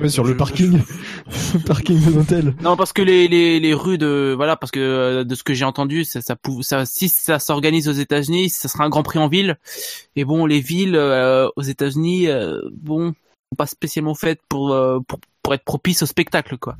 ouais, 0.00 0.08
sur 0.08 0.24
le 0.24 0.30
Je- 0.32 0.36
parking, 0.36 0.80
le 1.54 1.60
parking 1.60 2.04
de 2.04 2.10
l'hôtel. 2.10 2.54
Non, 2.62 2.76
parce 2.76 2.92
que 2.92 3.02
les, 3.02 3.28
les, 3.28 3.60
les 3.60 3.74
rues 3.74 3.98
de 3.98 4.34
voilà, 4.36 4.56
parce 4.56 4.72
que 4.72 4.80
euh, 4.80 5.24
de 5.24 5.34
ce 5.36 5.44
que 5.44 5.54
j'ai 5.54 5.64
entendu, 5.64 6.04
ça, 6.04 6.20
ça, 6.20 6.36
ça 6.62 6.86
si 6.86 7.08
ça 7.08 7.38
s'organise 7.38 7.88
aux 7.88 7.92
États-Unis, 7.92 8.50
ça 8.50 8.68
sera 8.68 8.84
un 8.84 8.88
Grand 8.88 9.04
Prix 9.04 9.18
en 9.20 9.28
ville. 9.28 9.56
Et 10.16 10.24
bon, 10.24 10.46
les 10.46 10.60
villes 10.60 10.96
euh, 10.96 11.48
aux 11.56 11.62
États-Unis, 11.62 12.26
euh, 12.28 12.60
bon, 12.72 13.10
sont 13.12 13.56
pas 13.56 13.66
spécialement 13.66 14.14
faites 14.14 14.40
pour 14.48 14.72
euh, 14.72 14.98
pour 15.06 15.20
pour 15.42 15.54
être 15.54 15.64
propices 15.64 16.02
au 16.02 16.06
spectacle, 16.06 16.58
quoi. 16.58 16.76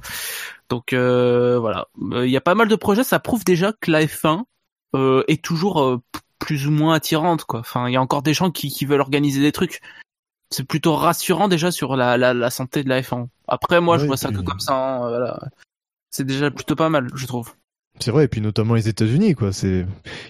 Donc 0.71 0.93
voilà, 0.95 1.87
il 2.01 2.31
y 2.31 2.37
a 2.37 2.41
pas 2.41 2.55
mal 2.57 2.67
de 2.67 2.77
projets. 2.77 3.05
Ça 3.05 3.21
prouve 3.21 3.45
déjà 3.45 3.73
que 3.79 3.91
la 3.93 4.03
F1 4.05 4.43
euh, 4.97 5.23
est 5.29 5.45
toujours 5.45 6.01
plus 6.39 6.67
ou 6.67 6.71
moins 6.71 6.95
attirante, 6.95 7.45
quoi. 7.45 7.61
Enfin, 7.61 7.89
il 7.89 7.93
y 7.93 7.97
a 7.97 8.03
encore 8.03 8.23
des 8.23 8.35
gens 8.35 8.51
qui 8.51 8.69
qui 8.71 8.85
veulent 8.87 9.01
organiser 9.01 9.41
des 9.41 9.53
trucs. 9.53 9.81
C'est 10.51 10.65
plutôt 10.65 10.95
rassurant 10.95 11.49
déjà 11.49 11.71
sur 11.71 11.97
la, 11.97 12.17
la, 12.17 12.33
la 12.35 12.51
santé 12.51 12.85
de 12.85 12.89
la 12.89 13.01
F1. 13.03 13.27
Après, 13.49 13.81
moi, 13.81 13.99
je 13.99 14.07
vois 14.07 14.17
ça 14.17 14.29
puis- 14.29 14.37
que 14.39 14.43
comme 14.43 14.61
ça. 14.61 14.75
hein, 14.75 14.99
voilà 15.09 15.41
c'est 16.11 16.25
déjà 16.25 16.49
plutôt 16.51 16.77
pas 16.77 16.91
mal, 16.91 17.09
je 17.17 17.27
trouve. 17.27 17.55
C'est 17.99 18.13
vrai, 18.13 18.27
et 18.27 18.29
puis 18.29 18.41
notamment 18.41 18.75
les 18.75 18.89
États-Unis, 18.89 19.35
quoi. 19.35 19.53
C'est 19.53 19.85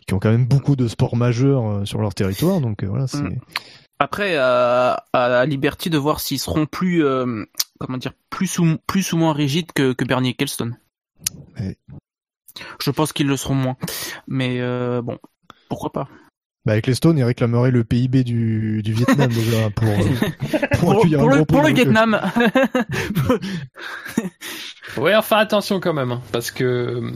qui 0.06 0.14
ont 0.14 0.18
quand 0.18 0.30
même 0.30 0.46
beaucoup 0.46 0.76
de 0.76 0.88
sports 0.88 1.14
majeurs 1.16 1.66
euh, 1.66 1.84
sur 1.84 2.00
leur 2.00 2.14
territoire, 2.14 2.60
donc 2.62 2.82
euh, 2.82 2.86
voilà. 2.86 3.06
C'est 3.06 3.18
Mm. 3.20 3.38
Après, 3.98 4.36
à, 4.36 5.04
à 5.12 5.44
Liberty 5.46 5.88
de 5.90 5.98
voir 5.98 6.20
s'ils 6.20 6.38
seront 6.40 6.64
plus, 6.66 7.04
euh, 7.04 7.44
comment 7.78 7.96
dire, 7.98 8.12
plus 8.30 8.58
ou 8.58 8.76
plus 8.86 9.12
ou 9.12 9.18
moins 9.18 9.32
rigides 9.34 9.72
que, 9.72 9.92
que 9.92 10.04
Bernie 10.06 10.30
Ecclestone. 10.30 10.76
Ouais. 11.58 11.76
Je 12.80 12.90
pense 12.90 13.12
qu'ils 13.12 13.26
le 13.28 13.36
seront 13.36 13.54
moins, 13.54 13.76
mais 14.26 14.60
euh, 14.60 15.02
bon, 15.02 15.18
pourquoi 15.68 15.92
pas? 15.92 16.08
Bah, 16.66 16.72
avec 16.72 16.86
les 16.86 16.94
Stones, 16.94 17.18
ils 17.18 17.24
réclameraient 17.24 17.70
le 17.70 17.84
PIB 17.84 18.24
du, 18.24 18.80
du 18.82 18.92
Vietnam 18.94 19.28
déjà 19.34 19.68
pour, 19.70 19.88
euh, 19.88 19.96
pour, 20.72 20.78
Pour, 20.78 20.92
accueillir 21.00 21.18
pour 21.18 21.32
un 21.32 21.36
le, 21.36 21.44
pour 21.44 21.62
le 21.62 21.72
Vietnam. 21.74 22.20
Ouais, 24.96 25.14
enfin 25.16 25.38
attention 25.38 25.80
quand 25.80 25.92
même, 25.92 26.12
hein, 26.12 26.22
parce 26.30 26.50
que 26.52 26.62
euh, 26.64 27.10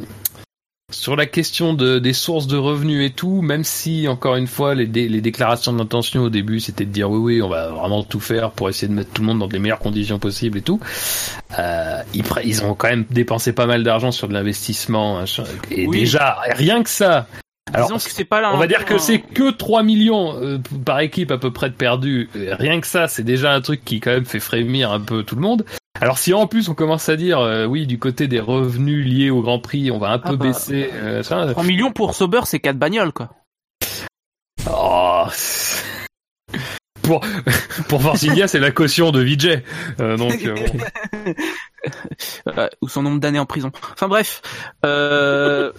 sur 0.91 1.15
la 1.15 1.27
question 1.27 1.75
de, 1.75 1.99
des 2.01 2.13
sources 2.13 2.47
de 2.49 2.57
revenus 2.57 3.09
et 3.09 3.13
tout, 3.13 3.41
même 3.41 3.63
si 3.63 4.09
encore 4.09 4.35
une 4.37 4.49
fois 4.49 4.75
les, 4.75 4.87
dé- 4.87 5.09
les 5.09 5.21
déclarations 5.21 5.73
d'intention 5.73 6.23
au 6.23 6.31
début 6.31 6.59
c'était 6.61 6.85
de 6.87 6.91
dire 6.91 7.09
oui 7.11 7.19
oui 7.19 7.43
on 7.43 7.49
va 7.49 7.69
vraiment 7.69 8.03
tout 8.03 8.19
faire 8.21 8.51
pour 8.51 8.69
essayer 8.69 8.89
de 8.89 8.95
mettre 8.95 9.11
tout 9.13 9.23
le 9.23 9.29
monde 9.29 9.39
dans 9.39 9.47
les 9.47 9.59
meilleures 9.61 9.79
conditions 9.79 10.19
possibles 10.19 10.59
et 10.59 10.63
tout, 10.63 10.81
euh, 11.59 12.03
ils, 12.15 12.25
ils 12.45 12.65
ont 12.65 12.75
quand 12.75 12.89
même 12.89 13.05
dépensé 13.11 13.53
pas 13.53 13.67
mal 13.67 13.85
d'argent 13.85 14.11
sur 14.11 14.27
de 14.29 14.33
l'investissement 14.33 15.19
machin, 15.21 15.45
et 15.71 15.87
Oui. 15.87 16.01
déjà 16.01 16.39
rien 16.51 16.83
que 16.83 16.91
ça. 16.91 17.29
Alors, 17.75 17.87
Disons 17.89 17.99
que 17.99 18.11
c'est 18.15 18.25
pas 18.25 18.41
là. 18.41 18.51
on 18.55 18.59
va 18.59 18.67
dire 18.67 18.85
que 18.85 18.99
c'est 18.99 19.19
que 19.19 19.51
3 19.51 19.83
millions 19.83 20.35
euh, 20.41 20.59
par 20.85 21.01
équipe 21.01 21.31
à 21.31 21.39
peu 21.39 21.51
près 21.53 21.69
de 21.71 21.75
perdus. 21.75 22.29
Euh, 22.37 22.55
Rien 22.59 22.81
que 22.81 22.87
ça, 22.87 23.09
c'est 23.09 23.23
déjà 23.25 23.53
un 23.53 23.61
truc 23.61 23.85
qui 23.85 24.01
quand 24.01 24.11
même 24.11 24.25
fait 24.25 24.41
frémir 24.41 24.91
un 24.93 25.01
peu 25.01 25.23
tout 25.23 25.35
le 25.35 25.41
monde. 25.43 25.65
Alors 26.01 26.19
si 26.19 26.33
en 26.33 26.47
plus 26.47 26.69
on 26.69 26.75
commence 26.75 27.09
à 27.09 27.17
dire 27.17 27.41
euh, 27.41 27.67
oui 27.67 27.85
du 27.87 27.99
côté 27.99 28.29
des 28.29 28.39
revenus 28.39 29.05
liés 29.05 29.31
au 29.31 29.43
Grand 29.43 29.59
Prix, 29.59 29.91
on 29.91 29.99
va 29.99 30.11
un 30.11 30.19
peu 30.19 30.31
Ah 30.33 30.37
bah. 30.37 30.47
baisser 30.47 30.91
euh, 30.95 31.23
ça. 31.23 31.47
3 31.51 31.65
millions 31.65 31.91
pour 31.93 32.15
Sauber, 32.15 32.41
c'est 32.45 32.61
4 32.61 32.77
bagnoles, 32.77 33.13
quoi. 33.13 33.31
Oh, 34.71 35.25
pour 37.09 37.21
pour 37.89 38.03
Forcinia, 38.03 38.47
c'est 38.49 38.59
la 38.59 38.71
caution 38.71 39.11
de 39.11 39.21
Vijay. 39.21 39.65
Euh, 39.99 40.17
donc 40.17 40.45
euh, 40.45 40.55
bon. 40.55 41.35
Euh, 42.49 42.69
ou 42.83 42.89
son 42.89 43.03
nombre 43.03 43.21
d'années 43.21 43.39
en 43.39 43.47
prison. 43.47 43.71
Enfin 43.93 44.09
bref. 44.09 44.43
Euh... 44.85 45.73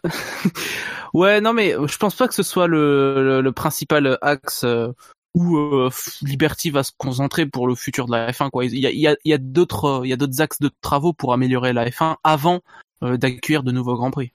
ouais, 1.13 1.41
non 1.41 1.53
mais 1.53 1.75
je 1.87 1.97
pense 1.97 2.15
pas 2.15 2.27
que 2.27 2.33
ce 2.33 2.41
soit 2.41 2.67
le, 2.67 3.21
le, 3.21 3.41
le 3.41 3.51
principal 3.51 4.17
axe 4.21 4.63
euh, 4.63 4.87
où 5.35 5.57
euh, 5.57 5.89
Liberty 6.21 6.71
va 6.71 6.83
se 6.83 6.93
concentrer 6.97 7.45
pour 7.45 7.67
le 7.67 7.75
futur 7.75 8.05
de 8.07 8.11
la 8.13 8.31
F1. 8.31 8.49
Quoi. 8.49 8.65
Il 8.65 8.79
y 8.79 8.87
a, 8.87 8.91
il 8.91 8.99
y 8.99 9.07
a, 9.07 9.15
il 9.23 9.29
y 9.29 9.33
a 9.33 9.37
d'autres 9.37 10.01
il 10.05 10.09
y 10.09 10.13
a 10.13 10.15
d'autres 10.15 10.41
axes 10.41 10.61
de 10.61 10.71
travaux 10.81 11.11
pour 11.11 11.33
améliorer 11.33 11.73
la 11.73 11.89
F1 11.89 12.15
avant 12.23 12.61
euh, 13.03 13.17
d'accueillir 13.17 13.63
de 13.63 13.71
nouveaux 13.71 13.95
grands 13.95 14.11
prix. 14.11 14.31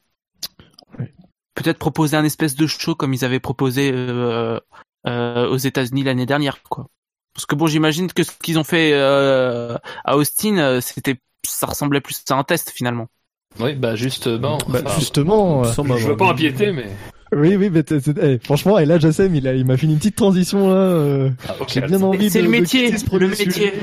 Peut-être 1.55 1.79
proposer 1.79 2.17
un 2.17 2.25
espèce 2.25 2.57
de 2.57 2.67
show 2.67 2.95
comme 2.95 3.15
ils 3.15 3.25
avaient 3.25 3.41
proposé 3.41 3.91
euh, 3.93 4.61
aux 5.07 5.57
États-Unis 5.57 6.03
l'année 6.05 6.27
dernière, 6.27 6.63
quoi. 6.63 6.87
Parce 7.35 7.47
que 7.47 7.55
bon, 7.55 7.67
j'imagine 7.67 8.13
que 8.13 8.23
ce 8.23 8.31
qu'ils 8.43 8.59
ont 8.59 8.65
fait 8.65 8.93
euh, 8.95 9.77
à 10.05 10.17
Austin, 10.17 10.59
euh, 10.59 10.81
c'était 10.81 11.17
ça 11.47 11.67
ressemblait 11.67 12.01
plus 12.01 12.23
à 12.31 12.35
un 12.35 12.45
test 12.45 12.71
finalement. 12.71 13.09
Oui, 13.61 13.75
bah 13.75 13.97
justement. 13.97 14.59
Bah, 14.69 14.81
enfin, 14.85 14.99
justement, 14.99 15.65
euh, 15.65 15.73
je 15.99 16.09
veux 16.09 16.17
pas 16.17 16.27
empiéter, 16.27 16.73
mais 16.73 16.87
oui, 17.33 17.57
oui, 17.57 17.71
mais 17.71 17.83
eh, 18.23 18.39
franchement, 18.39 18.79
et 18.79 18.87
là, 18.87 18.99
Jassem, 18.99 19.35
il 19.35 19.49
a, 19.49 19.55
il 19.55 19.65
m'a 19.67 19.77
fait 19.77 19.87
une 19.87 19.97
petite 19.99 20.17
transition 20.17 20.69
là. 20.69 20.75
euh, 20.77 21.31
Ah, 21.49 21.55
ok. 21.61 21.69
J'ai 21.73 21.81
bien 21.81 22.01
envie 22.03 22.31
C'est 22.31 22.39
de, 22.39 22.45
le 22.45 22.51
métier, 22.51 22.91
le 23.13 23.29
métier. 23.29 23.75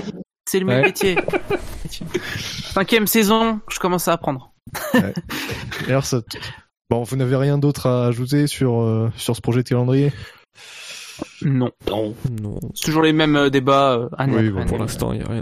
C'est 0.48 0.60
le 0.60 0.66
Ouais. 0.66 0.82
métier. 0.82 1.18
Cinquième 2.74 3.08
saison, 3.08 3.60
je 3.70 3.80
commence 3.80 4.08
à 4.08 4.14
apprendre. 4.14 4.54
D'ailleurs, 5.86 6.06
ça 6.06 6.22
t- 6.22 6.40
bon, 6.90 7.04
vous 7.04 7.16
n'avez 7.16 7.36
rien 7.36 7.58
d'autre 7.58 7.88
à 7.88 8.06
ajouter 8.08 8.48
sur 8.48 8.82
euh, 8.82 9.12
sur 9.18 9.36
ce 9.36 9.42
projet 9.42 9.64
de 9.64 9.70
calendrier? 9.70 10.12
Non, 11.44 11.72
Non. 11.88 12.16
Non, 12.42 12.60
c'est 12.76 12.86
toujours 12.86 13.04
les 13.04 13.14
mêmes 13.14 13.36
euh, 13.36 13.50
débats. 13.50 13.94
euh, 13.94 14.10
année 14.18 14.34
Oui, 14.38 14.48
après 14.50 14.62
bon, 14.62 14.68
pour 14.68 14.78
l'instant, 14.78 15.14
il 15.14 15.20
n'y 15.20 15.26
a 15.26 15.30
rien. 15.30 15.42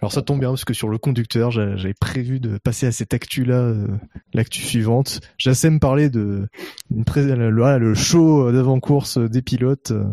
Alors 0.00 0.12
ça 0.12 0.22
tombe 0.22 0.38
bien 0.38 0.50
parce 0.50 0.64
que 0.64 0.74
sur 0.74 0.88
le 0.88 0.96
conducteur, 0.98 1.50
j'a- 1.50 1.74
j'avais 1.76 1.94
prévu 1.94 2.38
de 2.38 2.56
passer 2.58 2.86
à 2.86 2.92
cette 2.92 3.14
actu-là, 3.14 3.56
euh, 3.56 3.86
l'actu 4.32 4.60
suivante. 4.62 5.20
Jassem 5.38 5.80
parlait 5.80 6.08
de 6.08 6.46
une 6.94 7.04
pré- 7.04 7.24
le, 7.34 7.94
show 7.94 8.52
d'avant-course 8.52 9.18
des 9.18 9.42
pilotes 9.42 9.90
euh, 9.90 10.04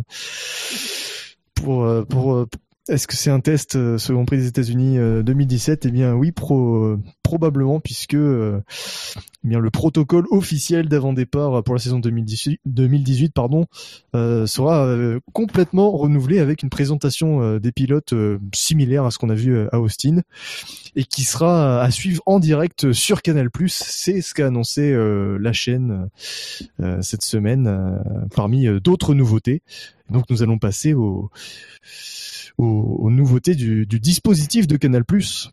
pour 1.53 1.87
pour 2.09 2.47
est-ce 2.87 3.07
que 3.07 3.15
c'est 3.15 3.31
un 3.31 3.39
test 3.39 3.75
euh, 3.75 3.97
ce 3.97 4.13
Grand 4.13 4.25
Prix 4.25 4.37
des 4.37 4.47
États-Unis 4.47 4.99
euh, 4.99 5.23
2017 5.23 5.85
Eh 5.85 5.91
bien 5.91 6.13
oui, 6.13 6.31
pro, 6.31 6.75
euh, 6.75 7.01
probablement 7.23 7.79
puisque 7.79 8.13
euh, 8.13 8.61
eh 9.43 9.47
bien 9.47 9.59
le 9.59 9.71
protocole 9.71 10.25
officiel 10.29 10.87
d'avant-départ 10.87 11.63
pour 11.63 11.73
la 11.73 11.79
saison 11.79 11.99
2018, 11.99 12.61
2018 12.65 13.33
pardon, 13.33 13.65
euh, 14.15 14.45
sera 14.45 14.85
euh, 14.85 15.19
complètement 15.33 15.91
renouvelé 15.91 16.39
avec 16.39 16.61
une 16.61 16.69
présentation 16.69 17.41
euh, 17.41 17.59
des 17.59 17.71
pilotes 17.71 18.13
euh, 18.13 18.37
similaire 18.53 19.05
à 19.05 19.11
ce 19.11 19.17
qu'on 19.17 19.29
a 19.29 19.35
vu 19.35 19.55
euh, 19.55 19.67
à 19.71 19.79
Austin 19.79 20.21
et 20.95 21.05
qui 21.05 21.23
sera 21.23 21.81
à 21.81 21.89
suivre 21.89 22.21
en 22.27 22.39
direct 22.39 22.91
sur 22.93 23.23
Canal+. 23.23 23.49
C'est 23.67 24.21
ce 24.21 24.33
qu'a 24.35 24.47
annoncé 24.47 24.91
euh, 24.91 25.37
la 25.39 25.53
chaîne 25.53 26.09
euh, 26.81 27.01
cette 27.01 27.23
semaine 27.23 27.67
euh, 27.67 27.97
parmi 28.35 28.67
euh, 28.67 28.79
d'autres 28.79 29.15
nouveautés. 29.15 29.63
Donc 30.09 30.25
nous 30.29 30.43
allons 30.43 30.57
passer 30.59 30.93
au 30.93 31.29
aux, 32.57 33.09
nouveautés 33.09 33.55
du, 33.55 33.85
dispositif 33.85 34.67
de 34.67 34.77
Canal+ 34.77 35.03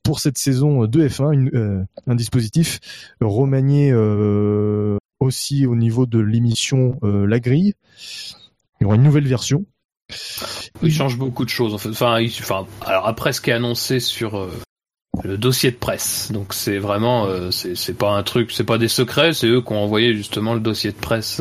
pour 0.02 0.20
cette 0.20 0.38
saison 0.38 0.86
de 0.86 1.08
F1, 1.08 1.32
une- 1.32 1.50
euh, 1.54 1.84
un 2.06 2.14
dispositif 2.14 2.80
remanié 3.20 3.90
euh, 3.92 4.98
aussi 5.20 5.66
au 5.66 5.74
niveau 5.74 6.06
de 6.06 6.18
l'émission 6.20 6.98
euh, 7.02 7.26
La 7.26 7.40
Grille. 7.40 7.74
Il 8.80 8.84
y 8.84 8.86
aura 8.86 8.96
une 8.96 9.02
nouvelle 9.02 9.26
version. 9.26 9.64
Il 10.82 10.92
change 10.92 11.16
beaucoup 11.18 11.44
de 11.44 11.50
choses. 11.50 11.74
Enfin, 11.74 12.20
après 12.86 13.32
ce 13.32 13.40
qui 13.40 13.50
est 13.50 13.54
annoncé 13.54 13.98
sur 14.00 14.48
le 15.24 15.38
dossier 15.38 15.70
de 15.70 15.76
presse, 15.76 16.30
donc 16.32 16.52
c'est 16.52 16.78
vraiment, 16.78 17.50
c'est 17.50 17.96
pas 17.96 18.12
un 18.16 18.22
truc, 18.22 18.50
c'est 18.52 18.64
pas 18.64 18.78
des 18.78 18.88
secrets, 18.88 19.32
c'est 19.32 19.46
eux 19.46 19.62
qui 19.62 19.72
ont 19.72 19.82
envoyé 19.82 20.14
justement 20.14 20.54
le 20.54 20.60
dossier 20.60 20.90
de 20.90 20.96
presse 20.96 21.40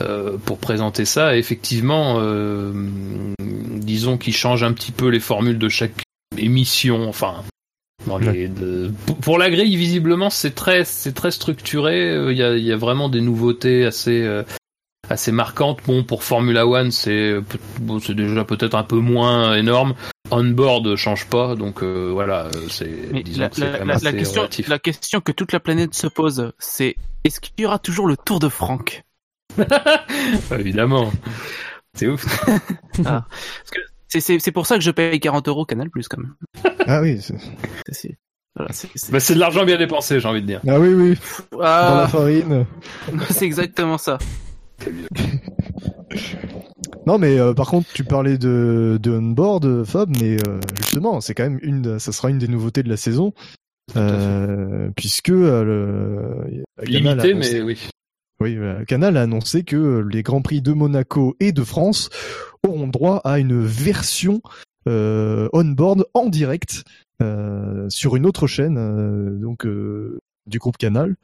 euh, 0.00 0.36
pour 0.44 0.58
présenter 0.58 1.04
ça. 1.04 1.36
Et 1.36 1.38
effectivement, 1.38 2.16
euh, 2.20 2.72
disons 3.40 4.18
qu'ils 4.18 4.34
changent 4.34 4.62
un 4.64 4.72
petit 4.72 4.92
peu 4.92 5.08
les 5.08 5.20
formules 5.20 5.58
de 5.58 5.68
chaque 5.68 6.02
émission. 6.36 7.08
Enfin, 7.08 7.42
dans 8.06 8.18
les, 8.18 8.48
de- 8.48 8.92
pour- 9.06 9.16
pour 9.16 9.38
la 9.38 9.50
grille, 9.50 9.76
visiblement, 9.76 10.30
c'est 10.30 10.54
très, 10.54 10.84
c'est 10.84 11.12
très 11.12 11.30
structuré. 11.30 12.10
Euh, 12.10 12.32
Il 12.32 12.38
y, 12.38 12.42
a, 12.42 12.56
il 12.56 12.64
y 12.64 12.72
a 12.72 12.76
vraiment 12.76 13.08
des 13.08 13.20
nouveautés 13.20 13.84
assez, 13.84 14.22
euh, 14.22 14.42
assez 15.08 15.32
marquantes. 15.32 15.78
Bon, 15.86 16.04
pour 16.04 16.22
Formula 16.24 16.66
One, 16.66 16.90
c'est, 16.90 17.36
bon, 17.80 17.98
c'est 18.00 18.14
déjà 18.14 18.44
peut-être 18.44 18.74
un 18.74 18.82
peu 18.84 18.98
moins 18.98 19.54
énorme. 19.56 19.94
On-board 20.32 20.96
change 20.96 21.26
pas, 21.26 21.54
donc 21.54 21.84
euh, 21.84 22.10
voilà, 22.12 22.48
c'est, 22.68 22.90
la, 23.36 23.48
que 23.48 23.54
c'est 23.54 24.04
la- 24.04 24.12
question, 24.12 24.40
relatif. 24.40 24.66
la 24.68 24.78
question 24.80 25.20
que 25.20 25.30
toute 25.30 25.52
la 25.52 25.60
planète 25.60 25.94
se 25.94 26.08
pose, 26.08 26.52
c'est 26.58 26.96
est-ce 27.22 27.38
qu'il 27.38 27.52
y 27.58 27.64
aura 27.64 27.78
toujours 27.78 28.08
le 28.08 28.16
Tour 28.16 28.40
de 28.40 28.48
Franck? 28.48 29.04
Évidemment. 30.58 31.10
C'est 31.94 32.08
ouf. 32.08 32.24
C'est- 34.08 34.20
C'est 34.20 34.38
c'est 34.38 34.52
pour 34.52 34.66
ça 34.66 34.76
que 34.76 34.82
je 34.82 34.90
paye 34.90 35.18
40 35.20 35.48
euros 35.48 35.64
Canal 35.64 35.90
Plus 35.90 36.08
quand 36.08 36.18
même. 36.18 36.34
Ah 36.86 37.00
oui, 37.02 37.20
c'est- 37.20 37.34
C'est- 37.86 37.92
c'est- 37.94 38.18
voilà, 38.54 38.72
c'est- 38.72 38.88
c'est- 38.94 39.10
Bah, 39.12 39.20
c'est 39.20 39.34
de 39.34 39.40
l'argent 39.40 39.64
bien 39.64 39.76
dépensé, 39.78 40.20
j'ai 40.20 40.28
envie 40.28 40.40
de 40.42 40.46
dire. 40.46 40.60
ah 40.68 40.78
oui, 40.78 40.88
oui, 40.88 41.18
dans 41.52 41.58
la 41.58 42.02
Ah, 42.04 42.08
farine. 42.08 42.66
c'est 43.30 43.44
exactement 43.44 43.98
ça. 43.98 44.18
Non, 47.06 47.18
mais 47.18 47.38
euh, 47.38 47.54
par 47.54 47.68
contre, 47.68 47.88
tu 47.92 48.04
parlais 48.04 48.36
de, 48.38 48.98
de 49.00 49.10
on-board, 49.12 49.64
euh, 49.64 49.84
Fab, 49.84 50.10
mais 50.20 50.36
euh, 50.48 50.60
justement, 50.78 51.20
c'est 51.20 51.34
quand 51.34 51.44
même 51.44 51.58
une, 51.62 51.98
ça 51.98 52.12
sera 52.12 52.30
une 52.30 52.38
des 52.38 52.48
nouveautés 52.48 52.82
de 52.82 52.88
la 52.88 52.96
saison, 52.96 53.32
euh, 53.96 54.90
puisque 54.96 55.30
euh, 55.30 55.62
le, 55.64 56.64
Limité, 56.84 57.32
annoncé- 57.32 57.34
mais 57.34 57.60
oui. 57.62 57.88
Oui, 58.40 58.56
euh, 58.56 58.84
Canal 58.84 59.16
a 59.16 59.22
annoncé 59.22 59.62
que 59.64 60.06
les 60.10 60.22
grands 60.22 60.42
prix 60.42 60.60
de 60.60 60.72
Monaco 60.72 61.36
et 61.40 61.52
de 61.52 61.62
France 61.64 62.10
auront 62.66 62.86
droit 62.88 63.20
à 63.24 63.38
une 63.38 63.60
version 63.62 64.40
euh, 64.88 65.48
on-board 65.52 66.04
en 66.14 66.28
direct 66.28 66.84
euh, 67.22 67.88
sur 67.88 68.14
une 68.16 68.26
autre 68.26 68.46
chaîne, 68.46 68.76
euh, 68.78 69.30
donc 69.38 69.64
euh, 69.66 70.18
du 70.46 70.58
groupe 70.58 70.76
Canal. 70.76 71.16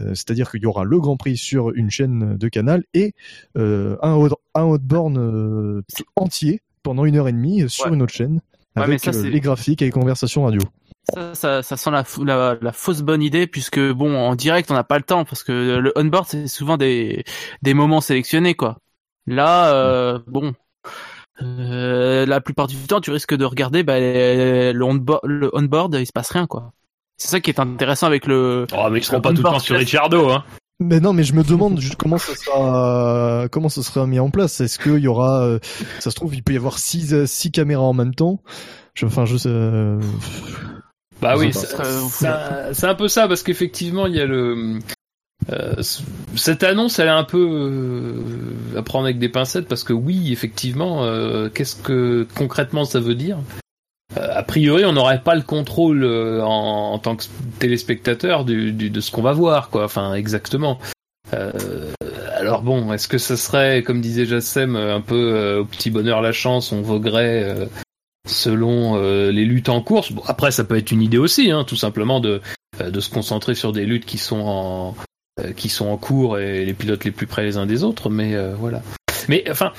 Euh, 0.00 0.14
C'est-à-dire 0.14 0.50
qu'il 0.50 0.62
y 0.62 0.66
aura 0.66 0.84
le 0.84 0.98
Grand 1.00 1.16
Prix 1.16 1.36
sur 1.36 1.70
une 1.74 1.90
chaîne 1.90 2.36
de 2.38 2.48
Canal 2.48 2.84
et 2.94 3.12
euh, 3.58 3.96
un, 4.02 4.16
un 4.54 4.72
euh, 4.72 5.82
tout 5.94 6.04
entier 6.16 6.62
pendant 6.82 7.04
une 7.04 7.16
heure 7.16 7.28
et 7.28 7.32
demie 7.32 7.68
sur 7.68 7.86
Ouais. 7.86 7.92
une 7.94 8.02
autre 8.02 8.14
chaîne 8.14 8.34
Ouais, 8.34 8.40
mais 8.76 8.82
avec 8.84 9.00
ça, 9.00 9.12
c'est- 9.12 9.28
les 9.28 9.40
graphiques 9.40 9.82
et 9.82 9.84
les 9.84 9.90
conversations 9.90 10.44
radio. 10.44 10.62
Ça, 11.12 11.34
ça, 11.34 11.62
ça 11.62 11.76
sent 11.76 11.90
la, 11.90 12.04
fou- 12.04 12.24
la, 12.24 12.56
la 12.60 12.72
fausse 12.72 13.00
bonne 13.02 13.22
idée 13.22 13.48
puisque 13.48 13.80
bon 13.80 14.16
en 14.16 14.36
direct 14.36 14.70
on 14.70 14.74
n'a 14.74 14.84
pas 14.84 14.98
le 14.98 15.02
temps 15.02 15.24
parce 15.24 15.42
que 15.42 15.78
le 15.78 15.92
on-board 15.96 16.26
c'est 16.28 16.46
souvent 16.46 16.76
des, 16.76 17.24
des 17.62 17.74
moments 17.74 18.00
sélectionnés 18.00 18.54
quoi. 18.54 18.78
Là 19.26 19.74
euh, 19.74 20.20
bon 20.28 20.54
euh, 21.42 22.24
la 22.24 22.40
plupart 22.40 22.68
du 22.68 22.76
temps 22.76 23.00
tu 23.00 23.10
risques 23.10 23.34
de 23.34 23.44
regarder 23.44 23.82
bah, 23.82 23.98
le 23.98 24.80
on-board 24.82 25.20
le 25.24 25.50
on-board 25.54 25.96
il 25.98 26.06
se 26.06 26.12
passe 26.12 26.30
rien 26.30 26.46
quoi. 26.46 26.72
C'est 27.16 27.28
ça 27.28 27.40
qui 27.40 27.50
est 27.50 27.60
intéressant 27.60 28.06
avec 28.06 28.26
le 28.26 28.66
Oh, 28.72 28.88
mais 28.90 28.98
ils 29.00 29.04
seront 29.04 29.20
pas 29.20 29.30
tout 29.30 29.38
le 29.38 29.42
temps 29.42 29.58
sur. 29.58 29.76
Ricciardo, 29.76 30.28
hein. 30.30 30.44
Mais 30.80 30.98
non, 30.98 31.12
mais 31.12 31.22
je 31.22 31.34
me 31.34 31.44
demande 31.44 31.78
juste 31.78 31.94
comment 31.96 32.18
ça 32.18 32.34
sera, 32.34 33.46
comment 33.52 33.68
ça 33.68 33.82
sera 33.82 34.06
mis 34.06 34.18
en 34.18 34.30
place. 34.30 34.60
Est-ce 34.60 34.78
qu'il 34.80 34.98
y 34.98 35.06
aura, 35.06 35.44
euh, 35.44 35.58
ça 36.00 36.10
se 36.10 36.16
trouve, 36.16 36.34
il 36.34 36.42
peut 36.42 36.52
y 36.52 36.56
avoir 36.56 36.78
six, 36.78 37.14
six 37.26 37.52
caméras 37.52 37.84
en 37.84 37.92
même 37.92 38.14
temps. 38.14 38.40
Je, 38.94 39.06
enfin, 39.06 39.24
je 39.24 39.36
sais. 39.36 39.48
euh, 39.48 40.00
Bah 41.22 41.34
oui, 41.38 41.52
c'est 42.72 42.86
un 42.86 42.94
peu 42.94 43.08
ça 43.08 43.28
parce 43.28 43.42
qu'effectivement 43.42 44.06
il 44.06 44.16
y 44.16 44.20
a 44.20 44.26
le 44.26 44.78
euh, 45.50 45.74
cette 46.36 46.62
annonce 46.62 46.98
elle 46.98 47.08
est 47.08 47.10
un 47.10 47.24
peu 47.24 47.48
euh, 47.50 48.78
à 48.78 48.82
prendre 48.82 49.04
avec 49.06 49.18
des 49.18 49.28
pincettes 49.28 49.66
parce 49.68 49.82
que 49.84 49.92
oui 49.92 50.32
effectivement 50.32 51.04
euh, 51.04 51.48
qu'est-ce 51.48 51.76
que 51.76 52.26
concrètement 52.36 52.84
ça 52.84 53.00
veut 53.00 53.14
dire? 53.14 53.38
Euh, 54.16 54.28
A 54.34 54.42
priori 54.42 54.84
on 54.84 54.92
n'aurait 54.92 55.22
pas 55.22 55.34
le 55.34 55.42
contrôle 55.42 56.04
euh, 56.04 56.42
en, 56.42 56.92
en 56.92 56.98
tant 56.98 57.16
que 57.16 57.24
téléspectateur 57.58 58.44
du, 58.44 58.72
du- 58.72 58.90
de 58.90 59.00
ce 59.00 59.10
qu'on 59.10 59.22
va 59.22 59.32
voir 59.32 59.70
quoi. 59.70 59.84
Enfin 59.84 60.14
exactement. 60.14 60.78
Euh, 61.34 61.50
alors 62.36 62.62
bon, 62.62 62.92
est-ce 62.92 63.08
que 63.08 63.18
ça 63.18 63.36
serait, 63.36 63.82
comme 63.82 64.00
disait 64.00 64.26
Jassem, 64.26 64.76
un 64.76 65.00
peu 65.00 65.14
euh, 65.34 65.60
au 65.60 65.64
petit 65.64 65.90
bonheur 65.90 66.20
la 66.20 66.32
chance, 66.32 66.72
on 66.72 66.82
voguerait 66.82 67.42
euh, 67.44 67.66
selon 68.26 68.96
euh, 68.96 69.30
les 69.30 69.44
luttes 69.44 69.68
en 69.68 69.80
course. 69.80 70.12
Bon, 70.12 70.22
après, 70.26 70.50
ça 70.50 70.64
peut 70.64 70.76
être 70.76 70.92
une 70.92 71.02
idée 71.02 71.18
aussi, 71.18 71.50
hein, 71.50 71.64
tout 71.64 71.76
simplement 71.76 72.20
de 72.20 72.40
euh, 72.80 72.90
de 72.90 73.00
se 73.00 73.10
concentrer 73.10 73.54
sur 73.54 73.72
des 73.72 73.84
luttes 73.84 74.06
qui 74.06 74.18
sont 74.18 74.40
en 74.40 74.96
euh, 75.40 75.52
qui 75.52 75.68
sont 75.68 75.86
en 75.86 75.96
cours 75.96 76.38
et 76.38 76.64
les 76.64 76.74
pilotes 76.74 77.04
les 77.04 77.10
plus 77.10 77.26
près 77.26 77.44
les 77.44 77.56
uns 77.56 77.66
des 77.66 77.84
autres. 77.84 78.10
Mais 78.10 78.34
euh, 78.34 78.54
voilà. 78.54 78.82
Mais 79.28 79.44
enfin, 79.50 79.72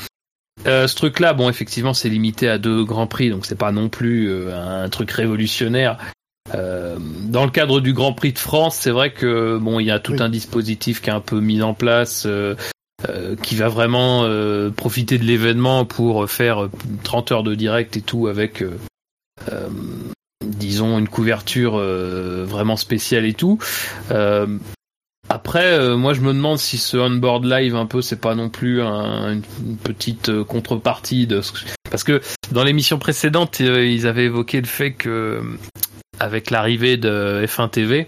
euh, 0.67 0.87
ce 0.87 0.95
truc-là, 0.95 1.33
bon, 1.33 1.49
effectivement, 1.49 1.93
c'est 1.93 2.09
limité 2.09 2.47
à 2.47 2.57
deux 2.57 2.83
grands 2.85 3.07
prix, 3.07 3.29
donc 3.29 3.45
c'est 3.45 3.57
pas 3.57 3.71
non 3.71 3.89
plus 3.89 4.29
euh, 4.29 4.83
un 4.83 4.89
truc 4.89 5.11
révolutionnaire. 5.11 5.97
Euh, 6.53 6.97
dans 6.99 7.45
le 7.45 7.51
cadre 7.51 7.79
du 7.79 7.93
Grand 7.93 8.13
Prix 8.13 8.33
de 8.33 8.39
France, 8.39 8.75
c'est 8.75 8.91
vrai 8.91 9.13
que 9.13 9.57
bon, 9.57 9.79
il 9.79 9.87
y 9.87 9.91
a 9.91 9.99
tout 9.99 10.11
Oui. 10.13 10.21
un 10.21 10.29
dispositif 10.29 11.01
qui 11.01 11.09
est 11.09 11.13
un 11.13 11.21
peu 11.21 11.39
mis 11.39 11.61
en 11.61 11.73
place. 11.73 12.27
Euh, 13.09 13.35
qui 13.35 13.55
va 13.55 13.67
vraiment 13.69 14.23
euh, 14.23 14.69
profiter 14.69 15.17
de 15.17 15.23
l'événement 15.23 15.85
pour 15.85 16.29
faire 16.29 16.63
euh, 16.65 16.71
30 17.03 17.31
heures 17.31 17.43
de 17.43 17.55
direct 17.55 17.97
et 17.97 18.01
tout 18.01 18.27
avec 18.27 18.61
euh, 18.61 19.69
disons 20.45 20.99
une 20.99 21.07
couverture 21.07 21.77
vraiment 21.77 22.75
spéciale 22.77 23.25
et 23.25 23.33
tout. 23.33 23.59
Après, 25.29 25.95
moi 25.95 26.13
je 26.13 26.21
me 26.21 26.33
demande 26.33 26.57
si 26.59 26.77
ce 26.77 26.97
on-board 26.97 27.45
live 27.45 27.75
un 27.75 27.85
peu 27.85 28.01
c'est 28.01 28.19
pas 28.19 28.35
non 28.35 28.49
plus 28.49 28.81
un- 28.81 29.33
une, 29.33 29.77
petite 29.77 30.43
contrepartie 30.43 31.27
de 31.27 31.41
ce 31.41 31.53
parce 31.89 32.03
que 32.03 32.21
dans 32.51 32.63
l'émission 32.63 32.99
précédente 32.99 33.59
ils 33.61 34.05
avaient 34.05 34.25
évoqué 34.25 34.59
le 34.59 34.67
fait 34.67 34.91
que 34.91 35.41
avec 36.19 36.51
l'arrivée 36.51 36.97
de 36.97 37.43
F1 37.47 37.69
TV 37.69 38.07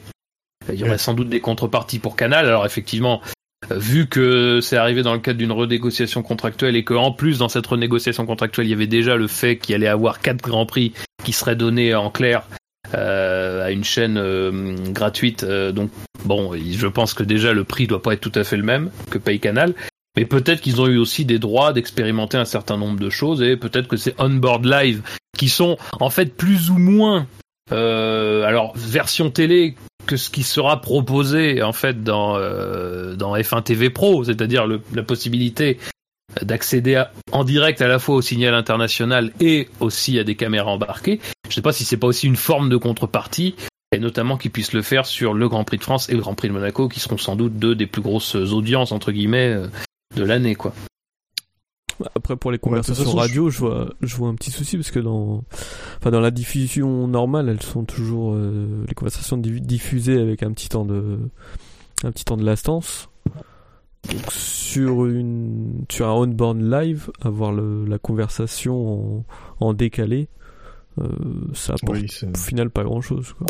il 0.72 0.80
y 0.80 0.84
aurait 0.84 0.98
sans 0.98 1.14
doute 1.14 1.30
des 1.30 1.40
contreparties 1.42 2.00
pour 2.00 2.16
Canal. 2.16 2.46
Alors 2.48 2.66
effectivement, 2.66 3.22
vu 3.71 4.08
que 4.08 4.60
c'est 4.62 4.78
arrivé 4.78 5.01
dans 5.01 5.13
le 5.13 5.19
cadre 5.19 5.39
d'une 5.39 5.51
renégociation 5.51 6.21
contractuelle 6.21 6.75
et 6.75 6.84
que 6.84 6.93
en 6.93 7.12
plus 7.12 7.39
dans 7.39 7.49
cette 7.49 7.67
renégociation 7.67 8.25
contractuelle 8.25 8.67
il 8.67 8.69
y 8.69 8.73
avait 8.73 8.88
déjà 8.88 9.15
le 9.15 9.28
fait 9.28 9.58
qu'il 9.58 9.75
allait 9.75 9.88
avoir 9.88 10.19
quatre 10.19 10.41
grands 10.41 10.65
prix 10.65 10.93
qui 11.23 11.32
seraient 11.32 11.56
donnés 11.56 11.95
en 11.95 12.10
clair 12.10 12.47
euh, 12.93 13.65
à 13.65 13.71
une 13.71 13.84
chaîne 13.84 14.17
euh, 14.17 14.75
gratuite. 14.91 15.43
euh, 15.43 15.71
donc 15.71 15.89
bon, 16.23 16.51
je 16.54 16.88
pense 16.88 17.13
que 17.13 17.23
déjà 17.23 17.54
le 17.54 17.63
prix 17.63 17.88
doit 17.88 18.01
pas 18.01 18.13
être 18.13 18.21
tout 18.21 18.32
à 18.36 18.43
fait 18.43 18.58
le 18.58 18.63
même 18.63 18.91
que 19.10 19.17
paye 19.17 19.39
Canal. 19.39 19.73
Mais 20.15 20.25
peut-être 20.25 20.62
qu'ils 20.62 20.80
ont 20.80 20.88
eu 20.88 20.97
aussi 20.97 21.25
des 21.25 21.39
droits 21.39 21.73
d'expérimenter 21.73 22.38
un 22.38 22.45
certain 22.45 22.78
nombre 22.78 22.99
de 22.99 23.10
choses 23.10 23.41
et 23.41 23.58
peut-être 23.58 23.88
que 23.88 23.97
c'est 23.97 24.15
on-board 24.17 24.65
live 24.65 25.01
qui 25.38 25.49
sont 25.49 25.78
en 25.99 26.10
fait 26.10 26.38
plus 26.38 26.69
ou 26.69 26.78
moins 26.78 27.28
alors 27.71 28.73
version 28.75 29.30
télé 29.30 29.75
que 30.06 30.17
ce 30.17 30.30
qui 30.30 30.43
sera 30.43 30.82
proposé 30.82 31.62
en 31.62 31.73
fait 31.73 32.04
dans 32.04 32.38
euh, 32.38 33.15
dans 33.15 33.36
F1 33.36 33.63
TV 33.63 33.89
Pro, 33.89 34.23
c'est-à-dire 34.23 34.67
la 34.67 35.04
possibilité 35.04 35.80
d'accéder 36.41 37.04
en 37.32 37.43
direct 37.43 37.82
à 37.82 37.88
la 37.88 37.99
fois 37.99 38.15
au 38.15 38.21
signal 38.21 38.54
international 38.54 39.32
et 39.39 39.69
aussi 39.80 40.19
à 40.19 40.23
des 40.23 40.36
caméras 40.36 40.71
embarquées. 40.71 41.19
Je 41.49 41.54
sais 41.54 41.62
pas 41.62 41.71
si 41.71 41.86
c'est 41.86 41.97
pas 41.97 42.08
aussi 42.08 42.28
une 42.28 42.36
forme 42.36 42.69
de 42.69 42.78
contrepartie 42.78 43.56
et 43.91 43.99
notamment 43.99 44.38
qu'ils 44.38 44.51
puissent 44.51 44.73
le 44.73 44.82
faire 44.82 45.06
sur 45.06 45.34
le 45.34 45.47
Grand 45.47 45.63
Prix 45.63 45.78
de 45.78 45.84
France 45.84 46.10
et 46.10 46.13
le 46.13 46.19
Grand 46.19 46.36
Prix 46.36 46.49
de 46.49 46.54
Monaco 46.54 46.89
qui 46.89 46.99
seront 46.99 47.17
sans 47.17 47.36
doute 47.36 47.58
deux 47.58 47.75
des 47.75 47.86
plus 47.86 48.01
grosses 48.01 48.36
audiences 48.36 48.91
entre 48.91 49.12
guillemets 49.12 49.54
euh, 49.54 49.67
de 50.15 50.23
l'année 50.23 50.56
quoi. 50.56 50.73
Après, 52.16 52.36
pour 52.36 52.52
les 52.52 52.56
Ouais, 52.56 52.60
conversations 52.60 53.06
façon, 53.06 53.18
radio, 53.18 53.50
je 53.50 53.60
vois, 53.60 53.90
je 54.02 54.16
vois 54.16 54.28
un 54.30 54.36
petit 54.36 54.52
souci 54.52 54.76
parce 54.78 54.92
que 54.92 55.00
dans, 55.00 55.44
enfin, 56.00 56.12
dans 56.12 56.20
la 56.20 56.32
diffusion 56.32 57.08
normale, 57.08 57.48
elles 57.50 57.62
sont 57.62 57.86
toujours, 57.86 58.34
euh, 58.34 58.84
les 58.88 58.94
conversations 58.94 59.38
di- 59.38 59.62
diffusées 59.62 60.20
avec 60.20 60.44
un 60.44 60.52
petit 60.52 60.68
temps 60.70 60.86
de, 60.86 61.20
un 62.04 62.12
petit 62.12 62.26
temps 62.26 62.38
de 62.38 62.44
lastance. 62.46 63.10
Donc, 64.12 64.32
sur 64.32 65.06
une, 65.06 65.86
sur 65.90 66.08
un 66.08 66.14
on-board 66.14 66.62
live, 66.62 67.10
avoir 67.22 67.52
le, 67.52 67.86
la 67.86 67.98
conversation 67.98 69.18
en, 69.60 69.66
en 69.66 69.74
décalé, 69.74 70.28
euh, 71.00 71.08
ça 71.54 71.74
apporte 71.74 71.98
oui, 72.00 72.08
au 72.34 72.38
final 72.38 72.70
pas 72.70 72.84
grand 72.84 73.02
chose, 73.02 73.34
quoi. 73.34 73.48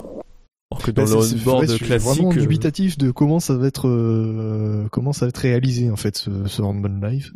Alors 0.71 0.83
que 0.83 0.91
dans 0.91 1.03
Bah, 1.03 1.09
le 1.09 1.15
on-board 1.17 1.59
ouais, 1.61 1.67
je 1.67 1.75
suis 1.75 1.85
classique, 1.85 2.09
vraiment 2.09 2.31
dubitatif 2.31 2.97
de 2.97 3.11
comment 3.11 3.39
ça 3.39 3.55
va 3.57 3.67
être, 3.67 3.87
euh, 3.87 4.87
comment 4.91 5.13
ça 5.13 5.25
va 5.25 5.29
être 5.29 5.37
réalisé 5.37 5.89
en 5.91 5.95
fait 5.95 6.15
ce, 6.17 6.47
ce 6.47 6.61
handball 6.61 6.99
live. 7.01 7.33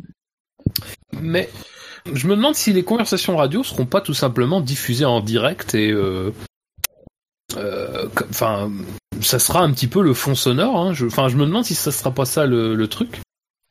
Mais 1.20 1.48
je 2.12 2.26
me 2.26 2.36
demande 2.36 2.54
si 2.54 2.72
les 2.72 2.84
conversations 2.84 3.36
radio 3.36 3.62
seront 3.62 3.86
pas 3.86 4.00
tout 4.00 4.14
simplement 4.14 4.60
diffusées 4.60 5.04
en 5.04 5.20
direct 5.20 5.74
et 5.74 5.90
euh, 5.90 6.32
euh, 7.56 8.08
enfin 8.30 8.70
ça 9.20 9.38
sera 9.38 9.60
un 9.60 9.72
petit 9.72 9.88
peu 9.88 10.02
le 10.02 10.14
fond 10.14 10.34
sonore. 10.34 10.76
Hein. 10.76 10.92
Je, 10.92 11.06
enfin, 11.06 11.28
je 11.28 11.36
me 11.36 11.44
demande 11.44 11.64
si 11.64 11.74
ça 11.74 11.92
sera 11.92 12.12
pas 12.12 12.24
ça 12.24 12.46
le, 12.46 12.74
le 12.74 12.88
truc. 12.88 13.20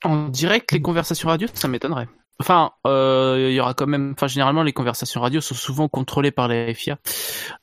En 0.04 0.30
direct, 0.30 0.72
les 0.72 0.82
conversations 0.82 1.30
radio, 1.30 1.48
ça 1.54 1.68
m'étonnerait. 1.68 2.08
Enfin, 2.40 2.72
euh, 2.88 3.48
il 3.50 3.54
y 3.54 3.60
aura 3.60 3.74
quand 3.74 3.88
même. 3.88 4.14
Enfin, 4.16 4.28
généralement, 4.28 4.64
les 4.64 4.72
conversations 4.72 5.20
radio 5.20 5.42
sont 5.42 5.56
souvent 5.56 5.90
contrôlées 5.90 6.32
par 6.32 6.48
les 6.48 6.74
FIA. 6.74 6.98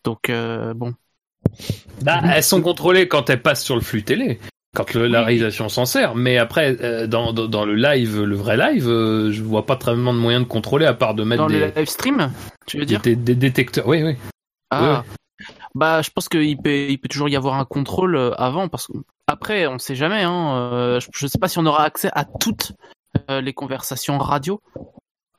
Donc, 0.05 0.29
euh, 0.29 0.75
bon. 0.75 0.95
Bah, 2.03 2.21
elles 2.35 2.43
sont 2.43 2.61
contrôlées 2.61 3.09
quand 3.09 3.31
elles 3.31 3.41
passent 3.41 3.65
sur 3.65 3.75
le 3.75 3.81
flux 3.81 4.03
télé. 4.03 4.39
Quand 4.77 4.93
le- 4.95 5.09
la 5.09 5.23
réalisation 5.25 5.69
s'en 5.69 5.87
sert. 5.87 6.15
Mais 6.15 6.37
après, 6.39 6.77
euh, 6.83 7.07
dans, 7.07 7.33
dans, 7.33 7.47
dans 7.49 7.65
le 7.65 7.75
live, 7.75 8.23
le 8.23 8.37
vrai 8.37 8.57
live, 8.57 8.87
euh, 8.89 9.33
je 9.33 9.43
vois 9.43 9.65
pas 9.65 9.77
vraiment 9.77 10.13
de 10.13 10.19
moyen 10.19 10.41
de 10.41 10.45
contrôler 10.45 10.85
à 10.87 10.93
part 10.95 11.15
de 11.15 11.25
mettre 11.25 11.43
Dans 11.45 11.49
des, 11.49 11.61
le 11.61 11.73
live 11.75 11.89
stream, 11.89 12.31
tu 12.67 12.77
veux 12.79 12.83
des, 12.85 12.87
dire 12.87 13.01
des- 13.01 13.17
des 13.17 13.35
détecteurs. 13.35 13.89
Oui, 13.89 14.03
oui. 14.03 14.15
Ah. 14.71 15.03
Bah, 15.75 16.03
je 16.03 16.11
pense 16.11 16.29
qu'il 16.29 16.57
peut, 16.59 16.89
il 16.91 16.99
peut 16.99 17.09
toujours 17.09 17.29
y 17.29 17.37
avoir 17.37 17.55
un 17.55 17.65
contrôle 17.65 18.17
euh, 18.17 18.33
avant, 18.37 18.69
parce 18.69 18.87
que 18.87 18.93
après, 19.27 19.67
on 19.67 19.79
sait 19.79 19.95
jamais. 19.97 20.23
Hein, 20.23 20.99
je, 21.01 21.07
je 21.13 21.27
sais 21.27 21.39
pas 21.39 21.49
si 21.49 21.59
on 21.59 21.67
aura 21.67 21.85
accès 21.85 22.11
à 22.13 22.25
toutes 22.25 22.73
les 23.29 23.53
conversations 23.55 24.19
radio, 24.19 24.61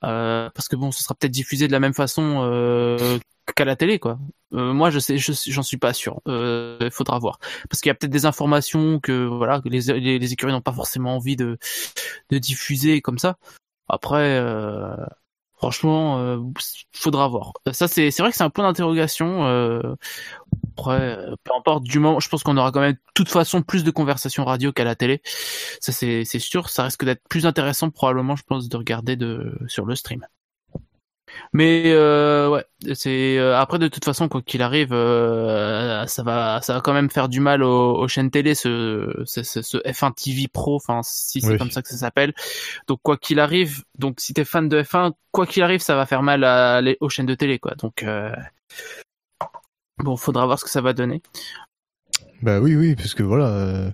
euh, 0.04 0.50
parce 0.54 0.68
que 0.68 0.76
bon, 0.76 0.92
ce 0.92 1.04
sera 1.04 1.14
peut-être 1.16 1.32
diffusé 1.32 1.68
de 1.68 1.72
la 1.72 1.80
même 1.80 1.94
façon 1.94 2.40
euh, 2.44 3.18
qu'à 3.56 3.66
la 3.66 3.76
télé, 3.76 4.00
quoi. 4.00 4.18
Euh, 4.54 4.74
moi, 4.74 4.90
je 4.92 5.00
sais, 5.00 5.18
je- 5.18 5.32
j'en 5.52 5.64
suis 5.64 5.78
pas 5.78 5.94
sûr. 5.94 6.22
Il 6.28 6.90
faudra 6.92 7.20
voir, 7.20 7.40
parce 7.70 7.82
qu'il 7.82 7.90
y 7.90 7.92
a 7.92 7.96
peut-être 7.96 8.12
des 8.12 8.26
informations 8.26 9.00
que 9.00 9.26
voilà, 9.26 9.62
que 9.62 9.70
les, 9.70 9.82
les, 10.00 10.20
les 10.20 10.34
écuries 10.34 10.54
n'ont 10.54 10.62
pas 10.62 10.74
forcément 10.74 11.16
envie 11.16 11.36
de 11.36 11.58
de 12.30 12.38
diffuser 12.40 13.02
comme 13.02 13.20
ça. 13.20 13.38
Après. 13.90 14.38
Euh, 14.40 14.96
Franchement, 15.60 16.20
euh, 16.20 16.38
faudra 16.94 17.28
voir. 17.28 17.52
Ça, 17.72 17.88
c'est 17.88 18.12
vrai 18.20 18.30
que 18.30 18.38
c'est 18.38 18.44
un 18.44 18.52
point 18.52 18.64
d'interrogation. 18.66 19.48
Euh, 19.48 19.96
après, 20.78 21.18
euh, 21.18 21.36
peu 21.44 21.52
importe 21.58 21.84
du 21.84 21.98
moment, 21.98 22.20
je 22.20 22.30
pense 22.30 22.44
qu'on 22.44 22.58
aura 22.58 22.72
quand 22.72 22.80
même 22.80 22.94
de 22.94 23.00
toute 23.16 23.30
façon 23.30 23.64
plus 23.64 23.84
de 23.84 23.90
conversations 23.90 24.46
radio 24.46 24.72
qu'à 24.72 24.84
la 24.84 24.96
télé. 24.96 25.20
Ça, 25.82 25.92
c'est 25.92 26.26
c'est 26.26 26.38
sûr. 26.38 26.70
Ça 26.70 26.84
risque 26.84 27.06
d'être 27.06 27.24
plus 27.28 27.48
intéressant 27.48 27.90
probablement, 27.90 28.36
je 28.36 28.44
pense, 28.44 28.70
de 28.70 28.78
regarder 28.78 29.16
de 29.16 29.58
sur 29.68 29.86
le 29.88 29.96
stream. 29.96 30.28
Mais 31.54 31.84
euh, 31.88 32.50
ouais, 32.50 32.66
c'est 32.96 33.38
euh, 33.38 33.58
après 33.58 33.80
de 33.80 33.88
toute 33.88 34.06
façon 34.06 34.30
quoi 34.30 34.42
qu'il 34.42 34.62
arrive, 34.62 34.94
euh, 34.94 36.06
ça 36.08 36.24
va 36.24 36.62
ça 36.62 36.74
va 36.76 36.82
quand 36.82 36.94
même 36.94 37.10
faire 37.10 37.30
du 37.30 37.40
mal 37.40 37.64
aux, 37.64 37.98
aux 37.98 38.08
chaînes 38.08 38.32
télé 38.32 38.56
ce, 38.56 39.24
ce, 39.26 39.44
ce- 39.44 39.62
ce 39.62 39.78
F1 39.86 40.12
TV 40.12 40.48
Pro, 40.48 40.76
enfin 40.76 41.02
si 41.04 41.42
c'est 41.42 41.52
Oui. 41.52 41.58
comme 41.58 41.72
ça 41.72 41.82
que 41.82 41.90
ça 41.90 41.98
s'appelle. 41.98 42.34
Donc 42.88 43.00
quoi 43.04 43.18
qu'il 43.18 43.40
arrive, 43.40 43.84
donc 43.98 44.20
si 44.20 44.34
t'es 44.34 44.46
fan 44.46 44.70
de 44.70 44.82
F1, 44.84 45.14
quoi 45.32 45.46
qu'il 45.48 45.64
arrive, 45.64 45.82
ça 45.82 45.96
va 45.96 46.06
faire 46.06 46.24
mal 46.24 46.44
à, 46.44 46.82
aux 47.02 47.10
chaînes 47.10 47.26
de 47.26 47.36
télé 47.36 47.60
quoi. 47.60 47.76
Donc 47.76 48.06
bon, 50.00 50.16
faudra 50.18 50.46
voir 50.46 50.60
ce 50.60 50.66
que 50.66 50.72
ça 50.72 50.82
va 50.82 50.94
donner. 50.94 51.22
Bah 52.42 52.60
oui, 52.60 52.76
oui, 52.76 52.96
parce 52.96 53.14
que 53.16 53.24
voilà, 53.24 53.94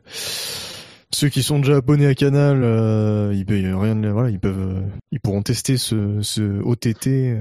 ceux 1.14 1.30
qui 1.30 1.44
sont 1.44 1.60
déjà 1.60 1.78
abonnés 1.78 2.08
à 2.08 2.16
Canal, 2.16 2.64
euh, 2.64 3.34
ils 3.36 3.46
peuvent 3.46 3.80
rien, 3.80 3.96
voilà, 4.12 4.30
ils 4.30 4.40
peuvent, 4.40 4.78
euh, 4.78 4.82
ils 5.12 5.20
pourront 5.20 5.42
tester 5.44 5.78
ce, 5.78 6.22
ce 6.22 6.62
OTT. 6.62 7.08
euh, 7.32 7.40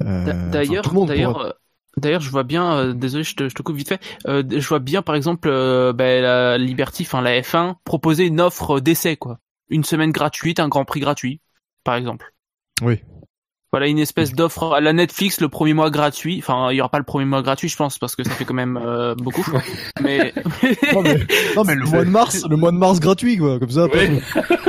enfin, 0.00 0.50
D'ailleurs, 0.50 0.82
d'ailleurs, 1.06 1.32
pourra- 1.32 1.54
d'ailleurs, 1.96 2.20
je 2.20 2.30
vois 2.30 2.42
bien. 2.42 2.76
euh, 2.76 2.92
désolé, 2.94 3.24
je 3.24 3.34
te, 3.36 3.48
je 3.48 3.54
te 3.54 3.62
coupe 3.62 3.76
vite 3.76 3.88
fait. 3.88 4.00
euh, 4.26 4.42
je 4.50 4.66
vois 4.68 4.78
bien, 4.78 5.02
par 5.02 5.14
exemple, 5.14 5.48
euh, 5.48 5.92
ben, 5.92 6.22
la 6.22 6.58
Liberty, 6.58 7.02
enfin 7.02 7.20
la 7.22 7.40
F1, 7.42 7.76
proposer 7.84 8.26
une 8.26 8.40
offre 8.40 8.80
d'essai, 8.80 9.16
quoi. 9.16 9.38
Une 9.68 9.84
semaine 9.84 10.10
gratuite, 10.10 10.60
un 10.60 10.68
Grand 10.68 10.84
Prix 10.84 11.00
gratuit, 11.00 11.40
par 11.84 11.94
exemple. 11.96 12.32
Oui. 12.82 13.00
Voilà 13.74 13.88
une 13.88 13.98
espèce 13.98 14.32
d'offre 14.34 14.72
à 14.74 14.80
la 14.80 14.92
Netflix, 14.92 15.40
le 15.40 15.48
premier 15.48 15.74
mois 15.74 15.90
gratuit. 15.90 16.38
Enfin, 16.38 16.70
il 16.70 16.76
y 16.76 16.80
aura 16.80 16.88
pas 16.90 16.98
le 16.98 17.04
premier 17.04 17.24
mois 17.24 17.42
gratuit, 17.42 17.68
je 17.68 17.76
pense, 17.76 17.98
parce 17.98 18.14
que 18.14 18.22
ça 18.22 18.30
fait 18.30 18.44
quand 18.44 18.54
même 18.54 18.76
euh, 18.80 19.16
beaucoup. 19.16 19.44
Mais 20.00 20.32
non, 20.92 21.02
mais, 21.02 21.18
non, 21.56 21.64
mais 21.64 21.74
le 21.74 21.84
mois 21.84 22.04
de 22.04 22.10
mars, 22.10 22.46
le 22.48 22.56
mois 22.56 22.70
de 22.70 22.76
mars 22.76 23.00
gratuit, 23.00 23.36
quoi, 23.36 23.58
comme 23.58 23.70
ça. 23.70 23.82
après, 23.84 24.10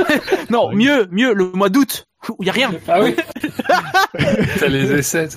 non, 0.50 0.72
mieux, 0.74 1.06
mieux, 1.12 1.34
le 1.34 1.52
mois 1.52 1.68
d'août, 1.68 2.08
où 2.30 2.36
il 2.40 2.46
y 2.46 2.50
a 2.50 2.52
rien. 2.52 2.72
Ah 2.88 3.00
oui. 3.00 3.14
T'as 4.58 4.66
les 4.66 4.90
essais. 4.92 5.28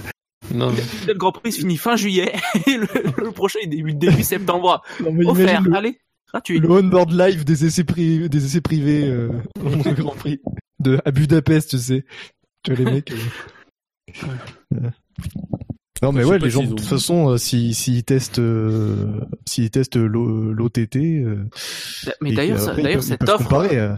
Non, 0.51 0.71
mais- 0.71 0.81
Le 1.07 1.13
Grand 1.13 1.31
Prix 1.31 1.51
se 1.51 1.59
finit 1.59 1.77
fin 1.77 1.95
juillet 1.95 2.33
et 2.65 2.75
le, 2.77 2.87
le 3.23 3.31
prochain 3.31 3.59
est 3.61 3.67
début, 3.67 3.93
début 3.93 4.23
septembre. 4.23 4.81
Non, 4.99 5.11
mais 5.11 5.25
Offert, 5.27 5.61
le, 5.61 5.75
allez, 5.75 5.99
gratuit. 6.31 6.59
le 6.59 6.71
on-board 6.71 7.11
live 7.11 7.43
des 7.45 7.65
essais 7.65 7.83
privés, 7.83 8.29
des 8.29 8.45
essais 8.45 8.61
privés 8.61 9.03
euh, 9.07 9.29
au 9.63 9.93
Grand 9.93 10.15
Prix 10.15 10.39
de 10.79 10.99
à 11.05 11.11
Budapest, 11.11 11.69
tu 11.71 11.77
sais. 11.77 12.05
Tu 12.63 12.73
vois 12.73 12.83
les 12.85 12.91
mecs. 12.91 13.11
euh. 13.11 13.15
Non 16.01 16.13
mais 16.13 16.23
ouais, 16.23 16.39
les 16.39 16.49
gens 16.49 16.63
de 16.63 16.69
toute 16.69 16.79
façon, 16.81 17.31
euh, 17.31 17.37
s'ils 17.37 17.75
s'ils 17.75 18.05
testent, 18.05 18.39
euh, 18.39 19.19
s'ils 19.45 19.69
testent 19.69 19.97
l'O- 19.97 20.53
l'OTT, 20.53 20.95
euh, 20.95 21.43
Mais 22.21 22.31
d'ailleurs, 22.31 22.73
d'ailleurs 22.75 23.03
cette 23.03 23.27
offre, 23.27 23.43
comparer. 23.43 23.89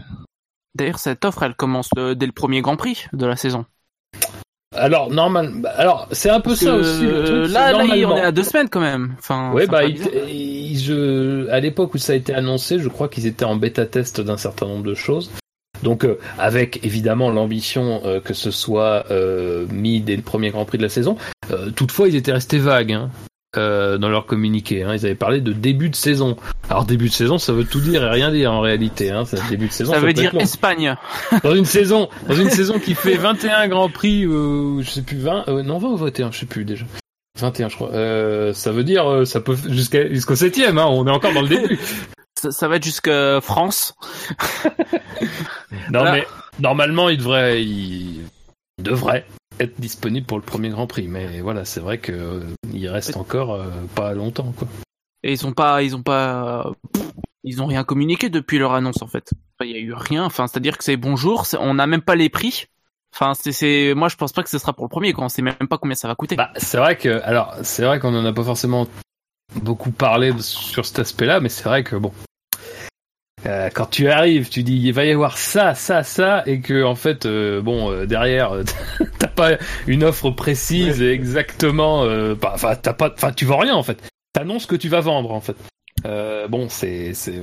D'ailleurs, 0.74 0.98
cette 0.98 1.24
offre, 1.24 1.44
elle 1.44 1.54
commence 1.54 1.90
dès 2.16 2.26
le 2.26 2.32
premier 2.32 2.60
Grand 2.60 2.76
Prix 2.76 3.04
de 3.12 3.24
la 3.26 3.36
saison. 3.36 3.66
Alors 4.74 5.10
normal. 5.10 5.52
bah, 5.60 5.70
Alors 5.76 6.08
c'est 6.12 6.30
un 6.30 6.40
peu 6.40 6.50
Parce 6.50 6.60
ça 6.64 6.74
aussi. 6.74 7.02
Le 7.04 7.24
truc, 7.24 7.46
c'est 7.46 7.52
là, 7.52 7.72
là, 7.72 7.84
il- 7.84 8.06
on 8.06 8.16
est 8.16 8.20
à 8.22 8.32
deux 8.32 8.42
semaines 8.42 8.70
quand 8.70 8.80
même. 8.80 9.14
Enfin, 9.18 9.52
Ouais, 9.52 9.66
bah, 9.66 9.82
peu 9.82 9.88
il- 9.90 9.92
bizarre. 9.92 10.12
il- 10.28 10.78
je, 10.78 11.48
à 11.50 11.60
l'époque 11.60 11.94
où 11.94 11.98
ça 11.98 12.14
a 12.14 12.16
été 12.16 12.34
annoncé, 12.34 12.78
je 12.78 12.88
crois 12.88 13.08
qu'ils 13.08 13.26
étaient 13.26 13.44
en 13.44 13.54
bêta 13.54 13.84
test 13.86 14.20
d'un 14.22 14.38
certain 14.38 14.66
nombre 14.66 14.84
de 14.84 14.94
choses. 14.94 15.30
Donc, 15.82 16.04
euh, 16.04 16.18
avec 16.38 16.84
évidemment 16.84 17.30
l'ambition 17.30 18.02
euh, 18.04 18.20
que 18.20 18.34
ce 18.34 18.50
soit 18.50 19.06
euh, 19.10 19.66
mis 19.70 20.00
dès 20.00 20.16
le 20.16 20.22
premier 20.22 20.50
Grand 20.50 20.64
Prix 20.64 20.78
de 20.78 20.82
la 20.82 20.88
saison. 20.88 21.16
Euh, 21.50 21.70
toutefois, 21.70 22.08
ils 22.08 22.16
étaient 22.16 22.32
restés 22.32 22.58
vagues 22.58 22.92
hein, 22.92 23.10
euh, 23.56 23.98
dans 23.98 24.08
leur 24.08 24.24
communiqué. 24.26 24.82
Hein. 24.82 24.94
Ils 24.94 25.04
avaient 25.04 25.14
parlé 25.14 25.40
de 25.40 25.52
début 25.52 25.90
de 25.90 25.94
saison. 25.94 26.36
Alors, 26.70 26.86
début 26.86 27.08
de 27.08 27.12
saison, 27.12 27.36
ça 27.36 27.52
veut 27.52 27.64
tout 27.64 27.80
dire 27.80 28.02
et 28.02 28.08
rien 28.08 28.30
dire 28.30 28.52
en 28.52 28.60
réalité. 28.60 29.10
Hein. 29.10 29.24
Ça, 29.24 29.36
début 29.50 29.66
de 29.66 29.72
saison, 29.72 29.92
ça 29.92 30.00
veut 30.00 30.06
peut 30.06 30.12
dire 30.14 30.32
long. 30.32 30.40
Espagne. 30.40 30.96
dans 31.42 31.54
une 31.54 31.66
saison, 31.66 32.08
dans 32.28 32.34
une 32.34 32.48
saison 32.48 32.78
qui 32.78 32.94
fait 32.94 33.16
21 33.16 33.68
Grands 33.68 33.90
Prix, 33.90 34.24
euh, 34.24 34.80
je 34.80 34.88
sais 34.88 35.02
plus 35.02 35.18
20, 35.18 35.44
euh, 35.48 35.62
non 35.62 35.78
20 35.78 35.88
ou 35.88 35.96
21, 35.96 36.32
je 36.32 36.38
sais 36.38 36.46
plus 36.46 36.64
déjà. 36.64 36.86
21 37.38 37.68
je 37.68 37.76
crois. 37.76 37.90
Euh, 37.92 38.52
ça 38.52 38.72
veut 38.72 38.84
dire 38.84 39.26
ça 39.26 39.40
peut 39.40 39.56
jusqu'à 39.68 40.06
jusqu'au 40.08 40.36
septième, 40.36 40.78
hein, 40.78 40.86
on 40.86 41.06
est 41.06 41.10
encore 41.10 41.32
dans 41.32 41.42
le 41.42 41.48
début. 41.48 41.78
Ça, 42.50 42.68
va 42.68 42.76
être 42.76 42.84
jusqu'à 42.84 43.40
France. 43.40 43.94
Non 45.90 46.00
Voilà. 46.00 46.12
mais 46.12 46.26
normalement 46.58 47.08
il 47.08 47.18
devrait, 47.18 47.62
il 47.64 48.24
devrait 48.78 49.24
être 49.60 49.80
disponible 49.80 50.26
pour 50.26 50.38
le 50.38 50.44
premier 50.44 50.70
Grand 50.70 50.86
Prix, 50.86 51.06
mais 51.08 51.40
voilà 51.40 51.64
c'est 51.64 51.80
vrai 51.80 51.98
que 51.98 52.12
euh, 52.12 52.40
il 52.72 52.88
reste 52.88 53.16
encore 53.16 53.54
euh, 53.54 53.70
pas 53.94 54.12
longtemps 54.12 54.52
quoi. 54.56 54.68
Et 55.22 55.32
ils 55.32 55.46
ont 55.46 55.52
pas, 55.52 55.82
ils 55.82 55.94
ont 55.94 56.02
pas, 56.02 56.72
ils 57.44 57.62
ont 57.62 57.66
rien 57.66 57.84
communiqué 57.84 58.28
depuis 58.28 58.58
leur 58.58 58.72
annonce 58.72 59.02
en 59.02 59.06
fait. 59.06 59.30
Enfin, 59.58 59.68
Il 59.68 59.70
y 59.70 59.76
a 59.76 59.78
eu 59.78 59.92
rien. 59.94 60.24
Enfin, 60.24 60.48
c'est-à-dire 60.48 60.76
que 60.76 60.82
c'est 60.84 60.96
bonjour, 60.96 61.46
c'est- 61.46 61.58
on 61.58 61.74
n'a 61.74 61.86
même 61.86 62.02
pas 62.02 62.16
les 62.16 62.28
prix. 62.28 62.66
Enfin, 63.14 63.34
c'est, 63.34 63.52
c'est, 63.52 63.94
moi 63.94 64.08
je 64.08 64.16
pense 64.16 64.32
pas 64.32 64.42
que 64.42 64.48
ce 64.48 64.58
sera 64.58 64.72
pour 64.72 64.84
le 64.84 64.88
premier, 64.88 65.12
quoi. 65.12 65.24
On 65.24 65.28
sait 65.28 65.42
même 65.42 65.54
pas 65.70 65.78
combien 65.78 65.94
ça 65.94 66.08
va 66.08 66.14
coûter. 66.16 66.34
Bah 66.34 66.50
c'est 66.56 66.78
vrai 66.78 66.96
que 66.96 67.20
alors 67.22 67.54
c'est 67.62 67.84
vrai 67.84 68.00
qu'on 68.00 68.14
en 68.16 68.24
a 68.24 68.32
pas 68.32 68.42
forcément 68.42 68.88
beaucoup 69.54 69.90
parlé 69.92 70.32
sur 70.40 70.84
cet 70.86 70.98
aspect-là, 70.98 71.38
mais 71.40 71.48
c'est 71.50 71.64
vrai 71.64 71.84
que 71.84 71.94
bon. 71.94 72.12
Euh, 73.46 73.68
quand 73.74 73.86
tu 73.86 74.08
arrives, 74.08 74.48
tu 74.48 74.62
dis 74.62 74.76
il 74.76 74.92
va 74.92 75.04
y 75.04 75.10
avoir 75.10 75.36
ça, 75.38 75.74
ça, 75.74 76.02
ça, 76.02 76.42
et 76.46 76.60
que 76.60 76.84
en 76.84 76.94
fait, 76.94 77.26
euh, 77.26 77.60
bon, 77.60 77.90
euh, 77.90 78.06
derrière, 78.06 78.52
euh, 78.54 78.64
t'as 79.18 79.26
pas 79.28 79.52
une 79.86 80.04
offre 80.04 80.30
précise 80.30 81.02
et 81.02 81.10
exactement, 81.12 82.04
euh, 82.04 82.34
pas- 82.34 82.52
enfin, 82.54 82.74
t'as 82.76 82.92
pas, 82.92 83.10
enfin, 83.14 83.32
tu 83.32 83.44
vends 83.44 83.58
rien 83.58 83.74
en 83.74 83.82
fait. 83.82 83.98
T'annonces 84.32 84.66
que 84.66 84.76
tu 84.76 84.88
vas 84.88 85.00
vendre 85.00 85.32
en 85.32 85.40
fait. 85.40 85.56
Euh, 86.06 86.48
bon, 86.48 86.68
c'est, 86.68 87.14
c'est, 87.14 87.40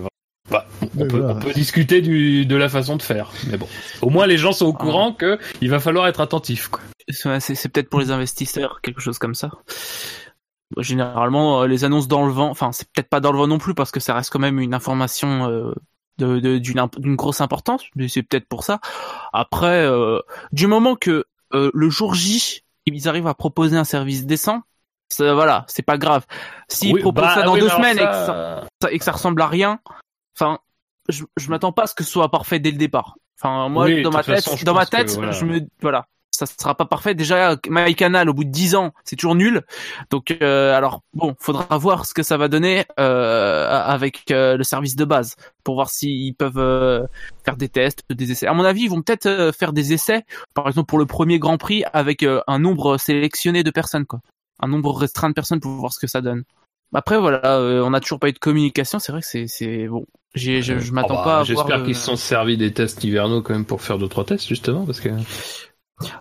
bah, 0.50 0.66
on, 0.98 1.08
peut, 1.08 1.24
on 1.24 1.36
peut 1.36 1.54
discuter 1.54 2.02
du, 2.02 2.46
de 2.46 2.56
la 2.56 2.70
façon 2.70 2.96
de 2.96 3.02
faire, 3.04 3.32
mais 3.52 3.58
bon, 3.58 3.68
au 4.02 4.10
moins 4.10 4.26
les 4.26 4.38
gens 4.38 4.52
sont 4.54 4.66
au 4.66 4.76
Ah. 4.76 4.82
courant 4.82 5.14
que 5.14 5.38
il 5.62 5.70
va 5.70 5.80
falloir 5.80 6.08
être 6.08 6.22
attentif. 6.22 6.68
Quoi. 6.70 6.82
C'est 7.10 7.72
peut-être 7.72 7.90
pour 7.90 8.00
les 8.00 8.12
investisseurs, 8.12 8.80
quelque 8.82 9.02
chose 9.02 9.18
comme 9.20 9.36
ça. 9.36 9.50
Généralement, 10.78 11.62
euh, 11.64 11.68
les 11.68 11.84
annonces 11.84 12.08
dans 12.08 12.26
le 12.26 12.32
vent, 12.32 12.50
enfin, 12.50 12.72
c'est 12.72 12.88
peut-être 12.92 13.10
pas 13.10 13.20
dans 13.20 13.32
le 13.32 13.38
vent 13.40 13.48
non 13.48 13.58
plus 13.58 13.74
parce 13.74 13.92
que 13.92 14.00
ça 14.00 14.14
reste 14.14 14.32
quand 14.32 14.40
même 14.40 14.60
une 14.60 14.74
information 14.74 15.50
euh, 15.50 15.74
de, 16.20 16.40
de- 16.40 16.58
d'une, 16.60 17.16
grosse 17.16 17.42
importance, 17.42 17.84
mais 17.96 18.08
c'est 18.08 18.22
peut-être 18.24 18.48
pour 18.48 18.64
ça. 18.64 18.80
Après, 19.34 19.84
euh, 19.86 20.20
du 20.52 20.68
moment 20.68 20.96
que 20.96 21.26
euh, 21.54 21.72
le 21.74 21.90
jour 21.90 22.14
J, 22.14 22.64
ils 22.86 23.08
arrivent 23.08 23.28
à 23.28 23.34
proposer 23.34 23.78
un 23.78 23.84
service 23.84 24.26
décent, 24.26 24.62
ça, 25.10 25.34
voilà, 25.34 25.66
c'est 25.68 25.82
pas 25.82 25.98
grave. 25.98 26.28
S'ils 26.68 26.94
Oui, 26.94 27.02
proposent 27.02 27.24
bah, 27.24 27.34
ça 27.36 27.42
dans 27.42 27.54
oui, 27.56 27.62
deux 27.62 27.70
semaines 27.70 27.98
et, 27.98 28.02
que 28.02 28.14
ça- 28.14 28.26
ça, 28.26 28.68
ça- 28.84 28.92
et 28.92 29.00
que 29.00 29.04
ça 29.04 29.12
ressemble 29.12 29.42
à 29.42 29.48
rien, 29.48 29.80
enfin, 30.38 30.60
je, 31.08 31.24
je 31.36 31.50
m'attends 31.50 31.72
pas 31.72 31.84
à 31.84 31.88
ce 31.88 31.96
que 31.96 32.04
ce 32.04 32.12
soit 32.12 32.30
parfait 32.30 32.60
dès 32.60 32.70
le 32.72 32.78
départ. 32.78 33.16
Enfin, 33.42 33.70
moi, 33.70 33.86
Oui, 33.86 34.04
dans 34.04 34.12
ma 34.12 34.24
tête, 34.24 34.44
façon, 34.44 34.64
dans 34.66 34.74
ma 34.76 34.86
que, 34.86 34.92
tête, 34.92 35.10
voilà. 35.16 35.32
je 35.32 35.46
me, 35.46 35.62
voilà, 35.82 36.06
ça 36.32 36.46
sera 36.46 36.76
pas 36.76 36.86
parfait. 36.86 37.16
Déjà, 37.16 37.58
MyCanal, 37.70 38.30
au 38.30 38.34
bout 38.34 38.44
de 38.46 38.50
10 38.50 38.76
ans, 38.76 38.94
c'est 39.04 39.16
toujours 39.18 39.36
nul. 39.36 39.62
Donc, 40.10 40.36
euh, 40.42 40.74
alors, 40.76 41.02
bon, 41.14 41.36
faudra 41.40 41.78
voir 41.78 42.06
ce 42.06 42.14
que 42.14 42.24
ça 42.24 42.38
va 42.38 42.48
donner 42.48 42.86
euh, 43.00 43.68
avec 43.70 44.32
euh, 44.32 44.56
le 44.56 44.64
service 44.64 44.96
de 44.96 45.06
base 45.06 45.36
pour 45.64 45.76
voir 45.76 45.90
s'ils 45.90 46.34
peuvent 46.36 46.58
euh, 46.58 47.06
faire 47.44 47.58
des 47.58 47.70
tests, 47.70 48.04
des 48.10 48.32
essais. 48.32 48.48
À 48.48 48.54
mon 48.54 48.64
avis, 48.64 48.84
ils 48.84 48.90
vont 48.90 49.02
peut-être 49.02 49.26
euh, 49.26 49.52
faire 49.52 49.74
des 49.74 49.92
essais, 49.94 50.24
par 50.54 50.68
exemple 50.68 50.88
pour 50.88 51.00
le 51.00 51.06
premier 51.06 51.40
Grand 51.40 51.58
Prix, 51.58 51.84
avec 51.94 52.24
euh, 52.24 52.42
un 52.48 52.60
nombre 52.60 52.98
sélectionné 52.98 53.64
de 53.64 53.72
personnes, 53.72 54.06
quoi, 54.06 54.20
un 54.62 54.68
nombre 54.68 54.94
restreint 54.96 55.30
de 55.30 55.34
personnes 55.34 55.60
pour 55.60 55.72
voir 55.72 55.92
ce 55.94 56.00
que 56.00 56.08
ça 56.08 56.22
donne. 56.22 56.44
Après, 56.94 57.20
voilà, 57.20 57.58
euh, 57.58 57.84
on 57.84 57.92
n'a 57.92 58.00
toujours 58.00 58.20
pas 58.20 58.30
eu 58.30 58.34
de 58.34 58.40
communication. 58.40 58.98
C'est 58.98 59.12
vrai 59.12 59.22
que 59.22 59.28
c'est, 59.28 59.46
c'est 59.46 59.88
bon. 59.88 60.06
J'ai, 60.34 60.62
je, 60.64 60.80
je 60.80 60.92
m'attends 60.92 61.16
Ah 61.20 61.26
bah, 61.26 61.38
pas. 61.40 61.44
J'espère 61.44 61.78
le- 61.80 61.86
qu'ils 61.86 61.96
se 61.96 62.04
sont 62.06 62.16
servis 62.16 62.58
des 62.58 62.74
tests 62.74 63.04
hivernaux 63.04 63.42
quand 63.44 63.54
même 63.54 63.66
pour 63.66 63.82
faire 63.82 63.98
deux 64.00 64.08
trois 64.08 64.26
tests 64.26 64.48
justement 64.48 64.86
parce 64.86 65.00
que. 65.00 65.10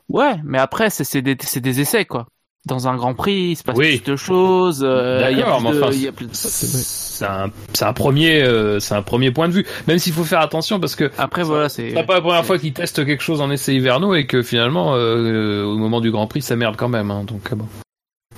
Ouais, 0.09 0.37
mais 0.45 0.59
après, 0.59 0.91
c'est, 0.91 1.05
c'est 1.05 1.23
des, 1.23 1.37
c'est 1.41 1.61
des 1.61 1.81
essais, 1.81 2.05
quoi. 2.05 2.27
dans 2.67 2.87
un 2.89 2.97
Grand 2.97 3.15
Prix, 3.15 3.51
il 3.53 3.57
se 3.57 3.63
passe 3.63 3.77
Oui. 3.79 3.99
plus 3.99 4.11
de 4.13 4.17
choses. 4.17 4.83
euh, 4.85 5.27
il 5.31 5.39
y 5.39 5.41
a 5.41 5.45
D'accord, 5.45 5.59
plus 5.61 5.69
mais 5.69 5.73
de- 5.75 5.83
enfin, 5.83 5.93
il 5.93 6.03
y 6.03 6.09
a 6.09 6.13
plus 6.13 6.27
de- 6.27 6.31
c'est 6.35 7.25
un, 7.85 7.93
premier, 7.95 8.43
euh, 8.43 8.79
c'est 8.79 8.95
un 8.95 9.03
premier 9.03 9.31
point 9.31 9.49
de 9.49 9.55
vue. 9.55 9.65
Même 9.87 9.99
s'il 9.99 10.13
faut 10.13 10.25
faire 10.25 10.41
attention 10.41 10.79
parce 10.79 10.95
que 10.95 11.11
Après 11.19 11.43
voilà, 11.45 11.69
c'est. 11.69 11.91
c'est 11.95 12.03
pas 12.05 12.15
la 12.17 12.21
première 12.21 12.45
fois 12.45 12.59
qu'ils 12.59 12.73
testent 12.75 13.05
quelque 13.07 13.23
chose 13.23 13.41
en 13.41 13.51
essai 13.51 13.75
hivernaux 13.75 14.15
et 14.15 14.27
que 14.27 14.43
finalement, 14.43 14.95
euh, 14.97 15.65
au 15.65 15.79
moment 15.79 16.01
du 16.01 16.11
Grand 16.11 16.27
Prix, 16.27 16.43
ça 16.43 16.57
merde 16.57 16.77
quand 16.77 16.89
même. 16.89 17.11
Hein, 17.11 17.25
donc 17.25 17.53
bon. 17.55 17.67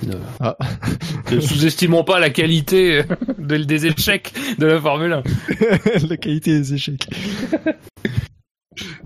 Ne, 0.07 0.15
Ah. 0.39 0.57
ne 1.33 1.41
sous-estimons 1.41 2.05
pas 2.05 2.21
la 2.21 2.31
qualité 2.31 3.03
de- 3.39 3.57
des 3.59 3.87
échecs 3.87 4.33
de 4.59 4.67
la 4.67 4.81
Formule 4.81 5.13
1. 5.13 5.23
la 6.09 6.17
qualité 6.17 6.53
des 6.53 6.75
échecs. 6.75 7.07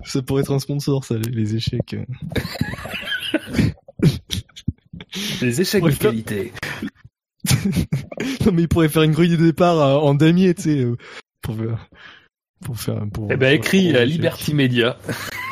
Ça 0.03 0.21
pourrait 0.21 0.41
être 0.43 0.53
un 0.53 0.59
sponsor, 0.59 1.03
ça, 1.05 1.15
les- 1.15 1.31
les 1.31 1.55
échecs. 1.55 1.95
Des 5.41 5.61
échecs 5.61 5.83
Ouais, 5.83 5.91
de 5.91 5.97
qualité. 5.97 6.51
non, 8.45 8.51
mais 8.53 8.63
il 8.63 8.67
pourrait 8.67 8.89
faire 8.89 9.03
une 9.03 9.11
grille 9.11 9.29
de 9.29 9.35
départ 9.43 9.79
euh, 9.79 9.95
en 9.97 10.13
damier, 10.13 10.53
tu 10.53 10.63
sais, 10.63 10.79
euh, 10.79 10.95
pour 11.41 11.55
faire. 11.55 11.87
Pour 12.63 12.79
faire. 12.79 13.01
Pour, 13.13 13.27
Eh 13.31 13.35
ben, 13.37 13.53
écrit 13.53 13.91
pour- 13.91 14.01
à 14.01 14.05
Liberty 14.05 14.53
Media 14.53 14.97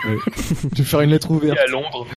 Je 0.04 0.78
vais 0.78 0.84
faire 0.84 1.02
une 1.02 1.12
lettre 1.12 1.32
ouverte. 1.32 1.58
à 1.58 1.68
Londres. 1.68 2.08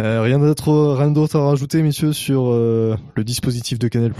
Euh, 0.00 0.22
rien 0.22 0.38
d'autre, 0.40 0.94
rien 0.98 1.10
d'autre 1.10 1.36
à 1.36 1.46
rajouter, 1.48 1.80
messieurs, 1.82 2.12
sur 2.12 2.48
euh, 2.52 2.96
le 3.14 3.24
dispositif 3.24 3.78
de 3.78 3.88
Canal+. 3.88 4.12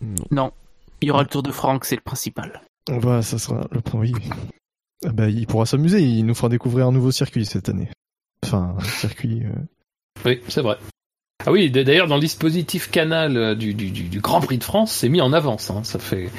Non. 0.00 0.24
Non, 0.30 0.52
il 1.00 1.08
y 1.08 1.10
aura 1.10 1.22
le 1.22 1.28
Tour 1.28 1.42
de 1.42 1.52
Franck, 1.52 1.84
c'est 1.84 1.96
le 1.96 2.00
principal. 2.02 2.62
Voilà, 2.88 3.22
ça 3.22 3.38
sera 3.38 3.66
le 3.70 3.80
point. 3.80 4.00
Oui. 4.00 4.12
Ah 5.06 5.12
bah, 5.12 5.28
il 5.28 5.46
pourra 5.46 5.66
s'amuser. 5.66 6.00
Il 6.00 6.24
nous 6.26 6.34
fera 6.34 6.48
découvrir 6.48 6.86
un 6.86 6.92
nouveau 6.92 7.10
circuit 7.10 7.44
cette 7.46 7.68
année. 7.68 7.88
Enfin, 8.44 8.74
un 8.78 8.84
circuit. 8.84 9.42
euh, 9.44 9.52
Oui, 10.24 10.40
c'est 10.48 10.62
vrai. 10.62 10.76
Ah 11.46 11.52
oui, 11.52 11.70
d'ailleurs, 11.70 12.08
dans 12.08 12.16
le 12.16 12.20
dispositif 12.20 12.90
canal 12.90 13.36
euh, 13.36 13.54
du, 13.54 13.74
du, 13.74 13.90
du, 13.90 14.02
du 14.04 14.20
Grand 14.20 14.40
Prix 14.40 14.58
de 14.58 14.64
France, 14.64 14.92
c'est 14.92 15.08
mis 15.08 15.20
en 15.20 15.32
avance. 15.32 15.70
Hein. 15.70 15.84
Ça 15.84 16.00
fait, 16.00 16.30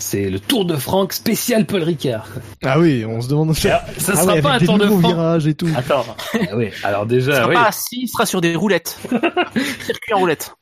c'est 0.00 0.30
le 0.30 0.40
Tour 0.40 0.64
de 0.64 0.74
Franck 0.76 1.12
spécial 1.12 1.64
Paul 1.66 1.82
Ricard. 1.84 2.26
Ah 2.64 2.80
oui, 2.80 3.04
on 3.04 3.20
se 3.20 3.28
demande. 3.28 3.48
Alors, 3.64 3.80
ça 3.98 4.12
ah 4.16 4.16
sera 4.22 4.34
ouais, 4.34 4.42
pas 4.42 4.54
un 4.54 4.58
Tour 4.58 4.78
de 4.78 4.86
nouveaux 4.86 4.98
France. 5.00 5.12
virages 5.12 5.46
et 5.46 5.54
tout. 5.54 5.68
Attends. 5.76 6.04
Ah 6.34 6.56
oui. 6.56 6.70
Alors 6.82 7.04
Il 7.04 7.08
déjà, 7.08 7.36
sera 7.36 7.48
oui, 7.48 7.54
pas 7.54 7.66
assis, 7.68 7.98
il 8.02 8.08
sera 8.08 8.26
sur 8.26 8.40
des 8.40 8.56
roulettes. 8.56 8.98
Circuit 9.84 10.14
en 10.14 10.18
roulette. 10.18 10.54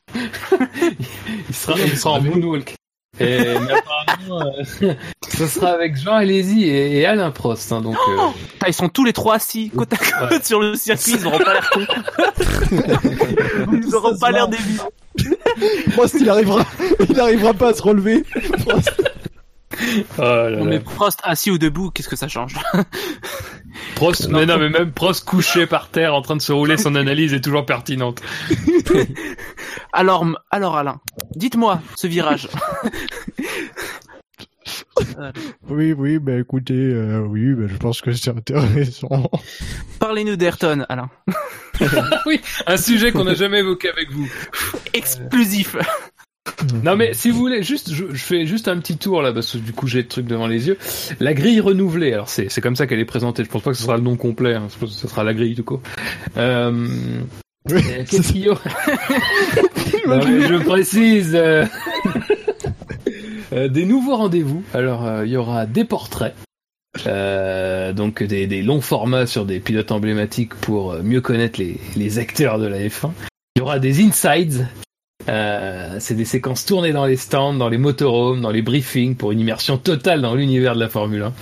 il 1.49 1.55
sera, 1.55 1.79
il 1.79 1.97
sera 1.97 2.11
en 2.15 2.21
moonwalk. 2.21 2.75
Et, 3.19 3.39
mais 3.59 3.73
apparemment, 3.73 4.53
euh, 4.83 4.93
ça 5.27 5.47
sera 5.47 5.69
avec 5.71 5.95
Jean 5.97 6.13
Alési 6.13 6.63
et, 6.65 6.99
et 6.99 7.05
Alain 7.05 7.31
Prost. 7.31 7.71
Hein, 7.71 7.81
donc, 7.81 7.95
euh, 8.09 8.17
Putain, 8.53 8.67
ils 8.67 8.73
sont 8.73 8.89
tous 8.89 9.03
les 9.05 9.13
trois 9.13 9.35
assis 9.35 9.69
côte 9.75 9.93
à 9.93 9.97
côte 9.97 10.31
Ouais. 10.31 10.39
sur 10.43 10.59
le 10.59 10.75
circuit, 10.75 11.13
ils 11.19 11.25
auront 11.27 11.37
pas 11.39 11.53
l'air 11.53 11.69
cons. 11.69 11.85
Ils 13.73 13.95
auront 13.95 14.13
Ça 14.13 14.19
pas 14.19 14.31
l'air 14.31 14.47
débiles. 14.47 14.81
Prost, 15.93 16.15
il 16.19 16.29
arrivera, 16.29 16.65
il 17.09 17.19
arrivera 17.19 17.53
pas 17.53 17.69
à 17.69 17.73
se 17.73 17.81
relever. 17.81 18.23
Prost. 18.67 18.91
Oh 20.17 20.21
là 20.21 20.49
Non 20.51 20.65
là. 20.65 20.69
mais 20.69 20.79
Prost 20.79 21.19
assis 21.23 21.51
ou 21.51 21.57
debout, 21.57 21.91
qu'est-ce 21.91 22.09
que 22.09 22.15
ça 22.15 22.27
change? 22.27 22.55
Prost, 23.95 24.29
mais 24.29 24.45
non, 24.45 24.57
mais 24.57 24.69
même 24.69 24.91
Prost 24.91 25.25
couché 25.25 25.67
par 25.67 25.89
terre 25.89 26.13
en 26.15 26.21
train 26.21 26.35
de 26.35 26.41
se 26.41 26.51
rouler, 26.51 26.77
son 26.77 26.95
analyse 26.95 27.33
est 27.33 27.41
toujours 27.41 27.65
pertinente. 27.65 28.21
Alors, 29.93 30.25
alors 30.51 30.77
Alain, 30.77 30.99
dites-moi 31.35 31.81
ce 31.95 32.07
virage. 32.07 32.49
Oui, 35.69 35.93
oui, 35.93 36.19
bah 36.19 36.37
écoutez, 36.37 36.73
euh, 36.73 37.19
oui, 37.19 37.53
bah, 37.53 37.65
je 37.67 37.77
pense 37.77 38.01
que 38.01 38.11
c'est 38.11 38.31
intéressant. 38.31 39.29
Parlez-nous 39.99 40.35
d'Ayrton, 40.35 40.85
Alain. 40.89 41.09
oui, 42.25 42.41
un 42.65 42.77
sujet 42.77 43.11
qu'on 43.11 43.23
n'a 43.23 43.33
jamais 43.33 43.59
évoqué 43.59 43.89
avec 43.89 44.11
vous. 44.11 44.27
Exclusif. 44.93 45.75
Non 46.83 46.95
mais 46.95 47.13
si 47.13 47.29
vous 47.29 47.39
voulez, 47.39 47.63
juste, 47.63 47.93
je, 47.93 48.05
je 48.11 48.23
fais 48.23 48.45
juste 48.45 48.67
un 48.67 48.77
petit 48.79 48.97
tour 48.97 49.21
là 49.21 49.33
parce 49.33 49.53
que 49.53 49.57
du 49.57 49.73
coup 49.73 49.87
j'ai 49.87 50.01
le 50.01 50.07
truc 50.07 50.25
devant 50.27 50.47
les 50.47 50.67
yeux. 50.67 50.77
La 51.19 51.33
grille 51.33 51.59
renouvelée, 51.59 52.13
alors 52.13 52.29
c'est 52.29 52.49
c'est 52.49 52.61
comme 52.61 52.75
ça 52.75 52.87
qu'elle 52.87 52.99
est 52.99 53.05
présentée. 53.05 53.43
Je 53.43 53.49
pense 53.49 53.61
pas 53.61 53.71
que 53.71 53.77
ce 53.77 53.83
sera 53.83 53.97
le 53.97 54.03
nom 54.03 54.15
complet. 54.15 54.55
Hein. 54.55 54.67
Je 54.73 54.77
pense 54.77 54.89
que 54.91 54.95
ce 54.95 55.07
sera 55.07 55.23
la 55.23 55.33
grille 55.33 55.55
du 55.55 55.63
coup. 55.63 55.79
Euh, 56.37 56.87
Oui, 57.69 57.81
euh, 57.91 58.03
Qu'est-ce 58.09 58.31
qu'il 58.33 58.41
y 58.41 58.47
Non, 60.07 60.19
mais 60.25 60.47
Je 60.47 60.63
précise. 60.63 61.35
euh, 63.53 63.67
des 63.67 63.85
nouveaux 63.85 64.15
rendez-vous. 64.15 64.63
Alors 64.73 65.05
euh, 65.05 65.25
il 65.25 65.31
y 65.31 65.37
aura 65.37 65.65
des 65.65 65.85
portraits. 65.85 66.33
Euh, 67.05 67.93
donc 67.93 68.23
des, 68.23 68.47
des 68.47 68.63
longs 68.63 68.81
formats 68.81 69.27
sur 69.27 69.45
des 69.45 69.59
pilotes 69.59 69.91
emblématiques 69.91 70.55
pour 70.55 70.95
mieux 71.03 71.21
connaître 71.21 71.59
les, 71.59 71.77
les 71.95 72.17
acteurs 72.19 72.57
de 72.57 72.65
la 72.65 72.79
F1. 72.79 73.11
Il 73.55 73.59
y 73.59 73.61
aura 73.61 73.79
des 73.79 74.03
insides 74.03 74.67
euh, 75.29 75.97
c'est 75.99 76.15
des 76.15 76.25
séquences 76.25 76.65
tournées 76.65 76.93
dans 76.93 77.05
les 77.05 77.17
stands, 77.17 77.53
dans 77.53 77.69
les 77.69 77.77
motorhomes, 77.77 78.41
dans 78.41 78.51
les 78.51 78.61
briefings 78.61 79.15
pour 79.15 79.31
une 79.31 79.39
immersion 79.39 79.77
totale 79.77 80.21
dans 80.21 80.35
l'univers 80.35 80.75
de 80.75 80.79
la 80.79 80.89
Formule 80.89 81.23
1. 81.23 81.33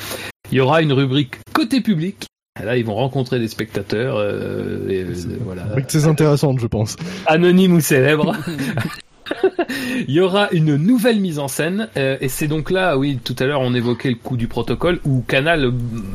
Il 0.52 0.58
y 0.58 0.62
aura 0.62 0.82
une 0.82 0.94
rubrique 0.94 1.36
côté 1.54 1.82
public. 1.82 2.28
Là, 2.64 2.78
ils 2.78 2.86
vont 2.86 2.96
rencontrer 2.96 3.38
des 3.40 3.50
spectateurs, 3.50 4.16
euh, 4.18 4.88
et, 4.88 5.04
euh, 5.04 5.14
voilà, 5.42 5.66
c'est 5.90 6.06
intéressant, 6.06 6.58
je 6.58 6.68
pense. 6.68 6.96
anonymes 7.26 7.74
ou 7.74 7.82
célèbres. 7.82 8.34
Il 10.08 10.14
y 10.14 10.20
aura 10.20 10.50
une 10.52 10.76
nouvelle 10.76 11.20
mise 11.20 11.40
en 11.40 11.48
scène, 11.48 11.90
euh, 11.98 12.18
et 12.22 12.30
c'est 12.30 12.48
donc 12.48 12.72
là, 12.72 12.98
oui, 12.98 13.20
tout 13.24 13.36
à 13.40 13.46
l'heure 13.46 13.62
on 13.62 13.74
évoquait 13.74 14.10
le 14.10 14.16
coup 14.16 14.38
du 14.38 14.48
protocole, 14.48 15.00
où 15.06 15.22
Canal, 15.28 15.74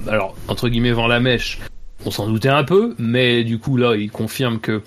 alors 0.08 0.34
entre 0.48 0.68
guillemets 0.68 0.92
vend 0.92 1.06
la 1.06 1.20
mèche, 1.20 1.60
on 2.06 2.10
s'en 2.10 2.28
doutait 2.28 2.48
un 2.48 2.64
peu, 2.64 2.94
mais 2.98 3.44
du 3.44 3.58
coup 3.58 3.76
là, 3.76 3.96
il 3.96 4.10
confirme 4.10 4.60
que 4.60 4.82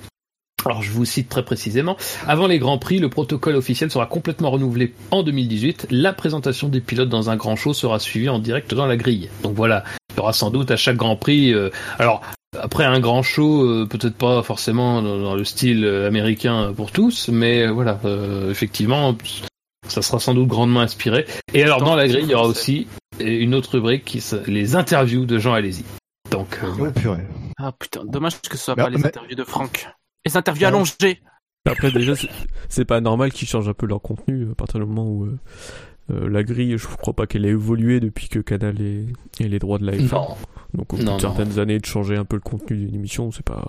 alors 0.66 0.82
je 0.82 0.92
vous 0.92 1.06
cite 1.06 1.30
très 1.30 1.44
précisément. 1.44 1.98
Avant 2.28 2.48
les 2.48 2.60
Grands 2.60 2.78
Prix, 2.78 3.00
le 3.00 3.10
protocole 3.10 3.56
officiel 3.56 3.92
sera 3.92 4.06
complètement 4.06 4.52
renouvelé 4.52 4.94
en 5.12 5.24
2018. 5.24 5.88
La 5.92 6.14
présentation 6.14 6.70
des 6.70 6.82
pilotes 6.82 7.10
dans 7.10 7.30
un 7.30 7.36
grand 7.36 7.56
show 7.56 7.74
sera 7.74 8.00
suivie 8.00 8.30
en 8.30 8.40
direct 8.40 8.74
dans 8.74 8.86
la 8.86 8.98
grille. 8.98 9.30
Donc 9.44 9.54
voilà, 9.56 9.84
il 10.12 10.18
y 10.18 10.20
aura 10.20 10.34
sans 10.34 10.50
doute 10.52 10.72
à 10.72 10.76
chaque 10.76 10.96
Grand 10.98 11.16
Prix. 11.16 11.54
euh, 11.54 11.70
alors 12.00 12.22
après 12.60 12.86
un 12.86 13.00
grand 13.00 13.24
show, 13.24 13.64
euh, 13.64 13.88
peut-être 13.90 14.16
pas 14.16 14.44
forcément 14.44 15.02
dans, 15.02 15.18
dans 15.18 15.36
le 15.36 15.44
style 15.44 15.84
euh, 15.86 16.08
américain 16.08 16.72
pour 16.76 16.92
tous, 16.92 17.30
mais 17.30 17.64
euh, 17.66 17.72
voilà, 17.72 18.00
euh, 18.06 18.52
effectivement, 18.52 19.18
ça 19.88 20.02
sera 20.04 20.20
sans 20.20 20.36
doute 20.36 20.48
grandement 20.48 20.82
inspiré. 20.82 21.26
Et 21.54 21.64
alors 21.64 21.80
dans 21.82 21.96
la 21.96 22.08
grille, 22.08 22.24
il 22.26 22.30
y 22.32 22.36
aura 22.36 22.46
aussi 22.48 22.86
une 23.20 23.56
autre 23.56 23.72
rubrique 23.74 24.06
qui 24.06 24.24
les 24.48 24.76
interviews 24.76 25.26
de 25.26 25.40
Jean 25.40 25.54
Alési. 25.54 25.84
Donc 26.32 26.60
euh, 26.64 26.68
Oh 26.80 26.92
purée. 27.00 27.26
Ah 27.58 27.72
putain, 27.78 28.02
dommage 28.06 28.40
que 28.42 28.56
ce 28.58 28.64
soit 28.66 28.76
Bah, 28.76 28.84
pas 28.84 28.90
les 28.92 28.98
mais- 28.98 29.08
interviews 29.08 29.36
de 29.36 29.44
Franck. 29.44 29.88
Les 30.26 30.38
interviews 30.38 30.68
allongées. 30.68 31.22
Après, 31.66 31.92
déjà, 31.92 32.14
c'est- 32.70 32.86
pas 32.86 33.00
normal 33.02 33.32
qu'ils 33.32 33.48
changent 33.48 33.70
un 33.70 33.74
peu 33.74 33.86
leur 33.86 34.02
contenu 34.02 34.52
à 34.52 34.56
partir 34.56 34.80
du 34.80 34.86
moment 34.86 35.08
où 35.10 35.26
euh, 35.26 35.40
euh, 36.12 36.30
la 36.30 36.44
grille, 36.44 36.78
je 36.78 36.88
crois 36.88 37.14
pas 37.14 37.26
qu'elle 37.28 37.46
ait 37.46 37.50
évolué 37.50 38.00
depuis 38.00 38.28
que 38.28 38.40
Canal 38.40 38.82
ait, 38.82 39.06
ait 39.40 39.48
les 39.48 39.60
droits 39.60 39.78
de 39.78 39.86
la 39.86 39.94
F1. 39.94 40.12
non. 40.12 40.28
Donc, 40.74 40.94
au 40.94 40.98
bout 40.98 41.04
Non, 41.04 41.16
de 41.18 41.22
certaines 41.22 41.60
années, 41.60 41.80
de 41.80 41.86
changer 41.86 42.18
un 42.18 42.26
peu 42.26 42.36
le 42.36 42.42
contenu 42.42 42.76
d'une 42.78 42.96
émission, 42.96 43.32
c'est 43.32 43.46
pas. 43.46 43.64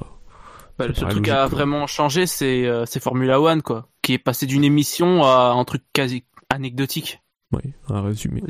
Bah, 0.78 0.88
le 0.88 0.94
seul 0.94 1.08
truc 1.08 1.24
qui 1.26 1.30
a 1.30 1.34
quoi. 1.34 1.46
vraiment 1.46 1.86
changé, 1.86 2.26
c'est 2.26 2.66
euh, 2.66 2.84
c'est 2.86 2.98
Formula 3.00 3.40
One, 3.40 3.62
quoi. 3.62 3.88
Qui 4.02 4.14
est 4.14 4.18
passé 4.18 4.46
d'une 4.46 4.64
émission 4.64 5.22
à 5.22 5.54
un 5.56 5.64
truc 5.64 5.82
quasi 5.92 6.24
anecdotique. 6.50 7.20
Oui, 7.52 7.72
un 7.88 8.02
résumé. 8.02 8.42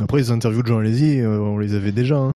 Après, 0.00 0.18
les 0.18 0.30
interviews 0.30 0.62
de 0.62 0.68
Jean 0.68 0.78
Alési, 0.78 1.20
euh, 1.20 1.38
on 1.38 1.56
les 1.58 1.74
avait 1.74 1.92
déjà. 1.92 2.16
Hein. 2.18 2.32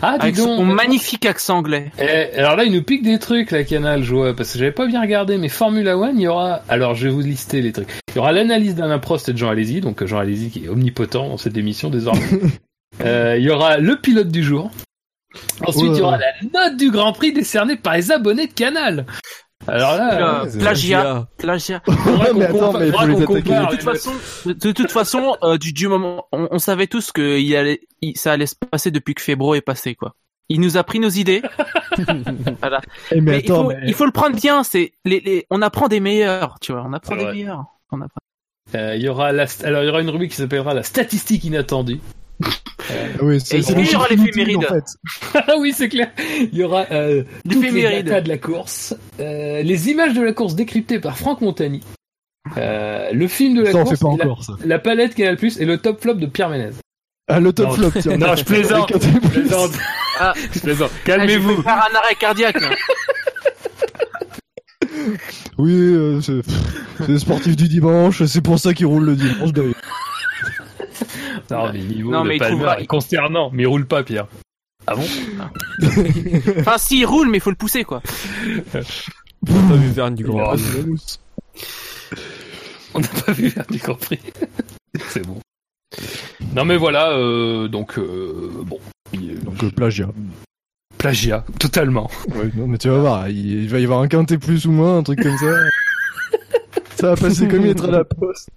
Ah, 0.00 0.16
dis 0.18 0.24
Avec 0.24 0.36
son 0.36 0.56
donc. 0.64 0.74
magnifique 0.74 1.26
accent 1.26 1.58
anglais. 1.58 1.90
Eh, 1.98 2.38
alors 2.38 2.56
là, 2.56 2.64
il 2.64 2.72
nous 2.72 2.82
pique 2.82 3.02
des 3.02 3.18
trucs, 3.18 3.50
la 3.50 3.64
Canal, 3.64 4.02
je 4.02 4.14
vois, 4.14 4.34
parce 4.34 4.52
que 4.52 4.58
j'avais 4.58 4.72
pas 4.72 4.86
bien 4.86 5.00
regardé, 5.00 5.38
mais 5.38 5.48
Formula 5.48 5.98
One, 5.98 6.18
il 6.18 6.22
y 6.22 6.28
aura, 6.28 6.62
alors 6.68 6.94
je 6.94 7.08
vais 7.08 7.12
vous 7.12 7.20
lister 7.20 7.60
les 7.60 7.72
trucs. 7.72 7.88
Il 8.12 8.16
y 8.16 8.18
aura 8.18 8.32
l'analyse 8.32 8.74
d'Alain 8.74 8.98
Prost 8.98 9.28
et 9.28 9.32
de 9.32 9.38
Jean 9.38 9.50
Alési, 9.50 9.80
donc 9.80 10.04
Jean 10.04 10.18
Alési 10.18 10.50
qui 10.50 10.64
est 10.64 10.68
omnipotent 10.68 11.28
dans 11.28 11.36
cette 11.36 11.56
émission 11.56 11.90
désormais. 11.90 12.20
Euh, 13.02 13.36
il 13.38 13.44
y 13.44 13.50
aura 13.50 13.76
le 13.76 14.00
pilote 14.00 14.28
du 14.28 14.42
jour. 14.42 14.72
Ensuite, 15.64 15.92
il 15.92 15.98
y 15.98 16.00
aura 16.00 16.18
la 16.18 16.32
note 16.52 16.76
du 16.76 16.90
Grand 16.90 17.12
Prix 17.12 17.32
décernée 17.32 17.76
par 17.76 17.94
les 17.94 18.10
abonnés 18.10 18.48
de 18.48 18.52
Canal. 18.52 19.06
Alors 19.66 19.96
là, 19.96 20.44
Euh, 20.44 20.58
plagiat, 20.58 21.26
plagiat. 21.36 21.82
De 21.86 23.66
toute 23.70 23.82
façon, 23.82 24.12
de, 24.46 24.72
toute 24.72 24.90
façon, 24.90 25.36
euh, 25.42 25.58
du, 25.58 25.72
du 25.72 25.88
moment, 25.88 26.26
on, 26.32 26.48
on 26.50 26.58
savait 26.58 26.86
tous 26.86 27.12
que 27.12 27.38
il 27.38 27.54
allait, 27.56 27.80
il- 28.00 28.16
ça 28.16 28.32
allait 28.32 28.46
se 28.46 28.54
passer 28.54 28.90
depuis 28.90 29.14
que 29.14 29.20
Febro 29.22 29.54
est 29.54 29.60
passé, 29.60 29.94
quoi. 29.94 30.14
Il 30.48 30.60
nous 30.60 30.76
a 30.78 30.84
pris 30.84 30.98
nos 31.00 31.10
idées. 31.10 31.42
voilà. 32.60 32.80
Eh, 33.10 33.20
mais, 33.20 33.32
Mais, 33.32 33.40
il, 33.40 33.44
attends, 33.44 33.64
faut, 33.64 33.68
mais- 33.68 33.80
il 33.86 33.94
faut 33.94 34.06
le 34.06 34.12
prendre 34.12 34.36
bien. 34.36 34.62
C'est 34.62 34.92
les, 35.04 35.20
les, 35.20 35.46
on 35.50 35.60
apprend 35.60 35.88
des 35.88 36.00
meilleurs, 36.00 36.58
tu 36.60 36.72
vois. 36.72 36.84
On 36.86 36.92
apprend 36.94 37.16
des 37.16 37.24
meilleurs. 37.32 37.64
On 37.92 38.00
apprend. 38.00 38.18
Euh, 38.74 38.96
il 38.96 39.02
y 39.02 39.08
aura 39.08 39.32
la, 39.32 39.46
alors 39.64 39.82
il 39.82 39.86
y 39.86 39.90
aura 39.90 40.00
une 40.02 40.10
rubrique 40.10 40.30
qui 40.30 40.36
s'appellera 40.36 40.72
la 40.74 40.82
statistique 40.82 41.44
inattendue. 41.44 42.00
Ah 42.40 42.94
oui, 43.22 43.40
c'est 43.40 43.58
le 43.58 43.64
il 43.80 43.90
y 43.90 43.94
aura 43.96 44.06
chiffre 44.08 44.12
inutile, 44.12 44.24
l'éphéméride. 44.46 44.64
en 44.70 44.74
fait. 44.74 44.84
Ah 45.48 45.54
oui, 45.58 45.72
c'est 45.76 45.88
clair. 45.88 46.10
Il 46.40 46.54
y 46.56 46.62
aura 46.62 46.86
euh, 46.90 47.24
toutes 47.50 47.62
les 47.62 48.02
de 48.02 48.28
la 48.28 48.38
course, 48.38 48.94
euh, 49.20 49.62
les 49.62 49.90
images 49.90 50.14
de 50.14 50.22
la 50.22 50.32
course 50.32 50.54
décryptées 50.54 50.98
par 51.00 51.18
Franck 51.18 51.40
Montagny, 51.40 51.82
euh, 52.56 53.10
le 53.12 53.28
film 53.28 53.56
de 53.56 53.62
la 53.62 53.72
Ça, 53.72 53.78
course, 53.82 53.90
fait 53.90 54.00
pas 54.00 54.08
la, 54.18 54.24
encore, 54.24 54.44
ça. 54.44 54.52
la 54.64 54.78
palette 54.78 55.14
Canal+ 55.14 55.36
et 55.58 55.64
le 55.64 55.78
top 55.78 56.00
flop 56.00 56.14
de 56.14 56.26
Pierre 56.26 56.48
Ménez. 56.48 56.70
Ah, 57.30 57.40
le 57.40 57.52
top 57.52 57.66
Non, 57.68 57.74
flop, 57.74 57.90
tiens. 58.00 58.16
non, 58.16 58.34
je 58.36 58.44
plaisante. 58.44 58.92
Je 59.02 59.28
plaisante. 59.28 59.72
Ah, 60.18 60.32
Je 60.54 60.60
plaisante. 60.60 60.90
je 61.04 61.12
vais 61.12 61.18
Calmez-vous. 61.18 61.62
faire 61.62 61.74
un 61.92 61.94
arrêt 61.96 62.14
cardiaque. 62.18 62.60
là. 62.60 62.70
Oui, 65.58 65.72
euh, 65.74 66.20
c'est 66.20 66.40
c'est 66.98 67.08
les 67.08 67.18
sportifs 67.18 67.56
du 67.56 67.68
dimanche, 67.68 68.24
c'est 68.24 68.40
pour 68.40 68.58
ça 68.58 68.74
qu'ils 68.74 68.86
roulent 68.86 69.04
le 69.06 69.16
dimanche 69.16 69.52
d'ailleurs. 69.52 69.74
Non, 71.50 71.72
mais 71.72 71.78
le 71.78 71.84
niveau 71.84 72.10
Non, 72.10 72.22
de 72.24 72.28
mais 72.28 72.36
il 72.36 72.38
Palmer 72.38 72.54
trouvera- 72.56 72.80
est 72.80 72.86
consternant, 72.86 73.50
mais 73.52 73.62
il 73.62 73.66
roule 73.66 73.86
pas, 73.86 74.02
Pierre. 74.02 74.26
Ah 74.86 74.94
bon 74.94 75.04
Enfin, 76.60 76.78
s'il 76.78 77.04
roule, 77.06 77.28
mais 77.28 77.38
il 77.38 77.40
faut 77.40 77.50
le 77.50 77.56
pousser, 77.56 77.84
quoi. 77.84 78.02
T'as 78.72 78.80
vu 79.76 79.88
Verne 79.88 80.14
du 80.14 80.24
Grand 80.24 80.52
Oh, 80.52 80.56
Prix. 80.56 81.18
On 82.94 83.00
n'a 83.00 83.08
pas 83.26 83.32
vu 83.32 83.50
faire 83.50 83.66
du 83.66 83.78
Grand 83.78 83.94
Prix. 83.94 84.18
C'est 85.08 85.26
bon. 85.26 85.38
Non, 86.54 86.64
mais 86.64 86.76
voilà, 86.76 87.10
euh, 87.12 87.68
donc, 87.68 87.98
euh, 87.98 88.50
bon. 88.64 88.78
il- 89.12 89.38
Donc 89.44 89.62
euh, 89.62 89.70
plagiat. 89.70 90.08
plagiat, 90.96 91.44
totalement. 91.58 92.10
Ouais, 92.34 92.50
non, 92.56 92.66
mais 92.66 92.78
tu 92.78 92.88
vas 92.88 92.98
voir, 92.98 93.28
il, 93.28 93.64
il 93.64 93.68
va 93.68 93.78
y 93.80 93.84
avoir 93.84 94.00
un 94.00 94.08
quintet 94.08 94.38
plus 94.38 94.66
ou 94.66 94.72
moins, 94.72 94.98
un 94.98 95.02
truc 95.02 95.20
comme 95.22 95.36
ça. 95.36 95.54
ça 96.96 97.08
va 97.10 97.16
passer 97.16 97.46
comme 97.48 97.66
il 97.66 97.80
à 97.82 97.86
la 97.88 98.04
poste. 98.04 98.48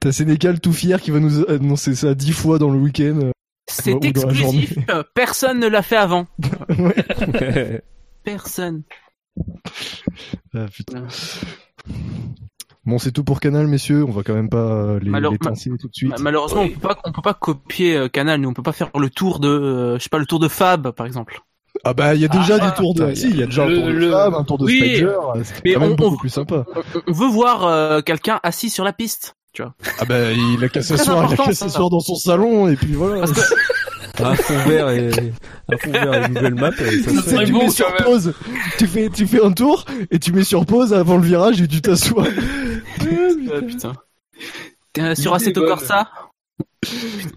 T'as 0.00 0.12
Sénécal 0.12 0.60
tout 0.60 0.72
fier 0.72 1.00
qui 1.00 1.10
va 1.10 1.20
nous 1.20 1.48
annoncer 1.48 1.94
ça 1.94 2.14
dix 2.14 2.32
fois 2.32 2.58
dans 2.58 2.70
le 2.70 2.78
week-end. 2.78 3.30
C'est 3.70 3.92
la 3.92 4.00
journée. 4.00 4.08
exclusif. 4.08 4.78
euh, 4.90 5.02
Personne 5.14 5.60
ne 5.60 5.68
l'a 5.68 5.82
fait 5.82 5.96
avant. 5.96 6.26
Personne. 8.24 8.82
Ah, 10.54 10.66
putain. 10.74 11.06
Bon, 12.84 12.98
c'est 12.98 13.12
tout 13.12 13.24
pour 13.24 13.40
Canal, 13.40 13.66
messieurs. 13.66 14.04
On 14.04 14.10
va 14.10 14.22
quand 14.22 14.34
même 14.34 14.48
pas 14.48 14.56
euh, 14.72 14.98
les, 15.00 15.10
Malheure- 15.10 15.32
les 15.32 15.38
pincer 15.38 15.70
tout 15.78 15.88
de 15.88 15.94
suite. 15.94 16.10
Ma- 16.10 16.18
Malheureusement, 16.18 16.62
on 16.62 16.68
peut 16.68 16.80
pas, 16.80 16.98
on 17.04 17.12
peut 17.12 17.22
pas 17.22 17.34
copier 17.34 17.96
euh, 17.96 18.08
Canal. 18.08 18.40
Nous, 18.40 18.48
on 18.48 18.54
peut 18.54 18.62
pas 18.62 18.72
faire 18.72 18.90
le 18.98 19.10
tour 19.10 19.38
de, 19.38 19.48
euh, 19.48 19.98
je 19.98 20.02
sais 20.02 20.08
pas, 20.08 20.18
le 20.18 20.26
tour 20.26 20.40
de 20.40 20.48
Fab, 20.48 20.90
par 20.90 21.06
exemple. 21.06 21.40
Ah 21.84 21.94
bah, 21.94 22.14
il 22.14 22.20
y 22.20 22.24
a 22.24 22.28
déjà 22.28 22.58
Ah, 22.60 22.70
du 22.70 22.76
tour 22.76 22.94
de... 22.94 23.14
Si, 23.14 23.28
il 23.30 23.36
y 23.38 23.42
a 23.42 23.46
déjà 23.46 23.62
un 23.64 23.68
tour 23.74 23.84
de 23.86 23.90
le- 23.92 24.10
femme, 24.10 24.34
un 24.34 24.44
tour 24.44 24.58
de 24.58 24.64
Oui. 24.64 24.78
Spider. 24.78 25.16
C'est 25.44 25.64
Mais 25.64 25.74
quand 25.74 25.80
même 25.80 25.92
on- 25.92 25.94
beaucoup 25.94 26.14
on- 26.16 26.18
plus 26.18 26.28
sympa. 26.28 26.64
On- 27.06 27.12
veut 27.12 27.28
voir 27.28 27.64
euh, 27.66 28.00
quelqu'un 28.02 28.40
assis 28.42 28.70
sur 28.70 28.84
la 28.84 28.92
piste. 28.92 29.34
Tu 29.52 29.62
vois. 29.62 29.74
Ah 29.98 30.04
bah, 30.04 30.32
il 30.32 30.62
a 30.64 30.68
qu'à 30.68 30.82
s'asseoir, 30.82 31.26
il 31.32 31.40
a 31.40 31.44
qu'à 31.44 31.52
s'asseoir 31.54 31.90
dans 31.90 32.00
son 32.00 32.14
salon, 32.16 32.68
et 32.68 32.76
puis 32.76 32.92
voilà. 32.92 33.20
Parce 33.20 33.32
que 33.32 33.40
un 34.22 34.34
fond 34.36 34.68
vert 34.68 34.90
et 34.90 35.10
un 35.72 35.76
fond 35.78 35.90
vert 35.92 36.24
et 36.24 36.28
Google 36.28 36.54
Maps. 36.54 36.70
et 36.80 37.02
ça 37.02 37.44
Tu 37.44 37.52
bon, 37.52 37.58
mets 37.64 37.70
sur 37.70 37.92
pause, 37.96 38.34
tu 38.78 38.86
fais, 38.86 39.08
tu 39.08 39.26
fais 39.26 39.42
un 39.44 39.50
tour, 39.52 39.84
et 40.10 40.18
tu 40.18 40.32
mets 40.32 40.44
sur 40.44 40.64
pause 40.66 40.92
avant 40.94 41.16
le 41.16 41.22
virage, 41.22 41.60
et 41.62 41.66
tu 41.68 41.80
t'assois. 41.80 42.26
Euh, 43.02 43.60
putain. 43.66 43.92
T'es 44.92 45.02
euh, 45.02 45.14
sur 45.14 45.34
Assetto. 45.34 45.64
Corsa? 45.66 46.08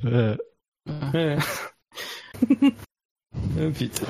Euh, 0.05 0.35
Ouais. 1.13 1.37
Putain. 3.75 4.05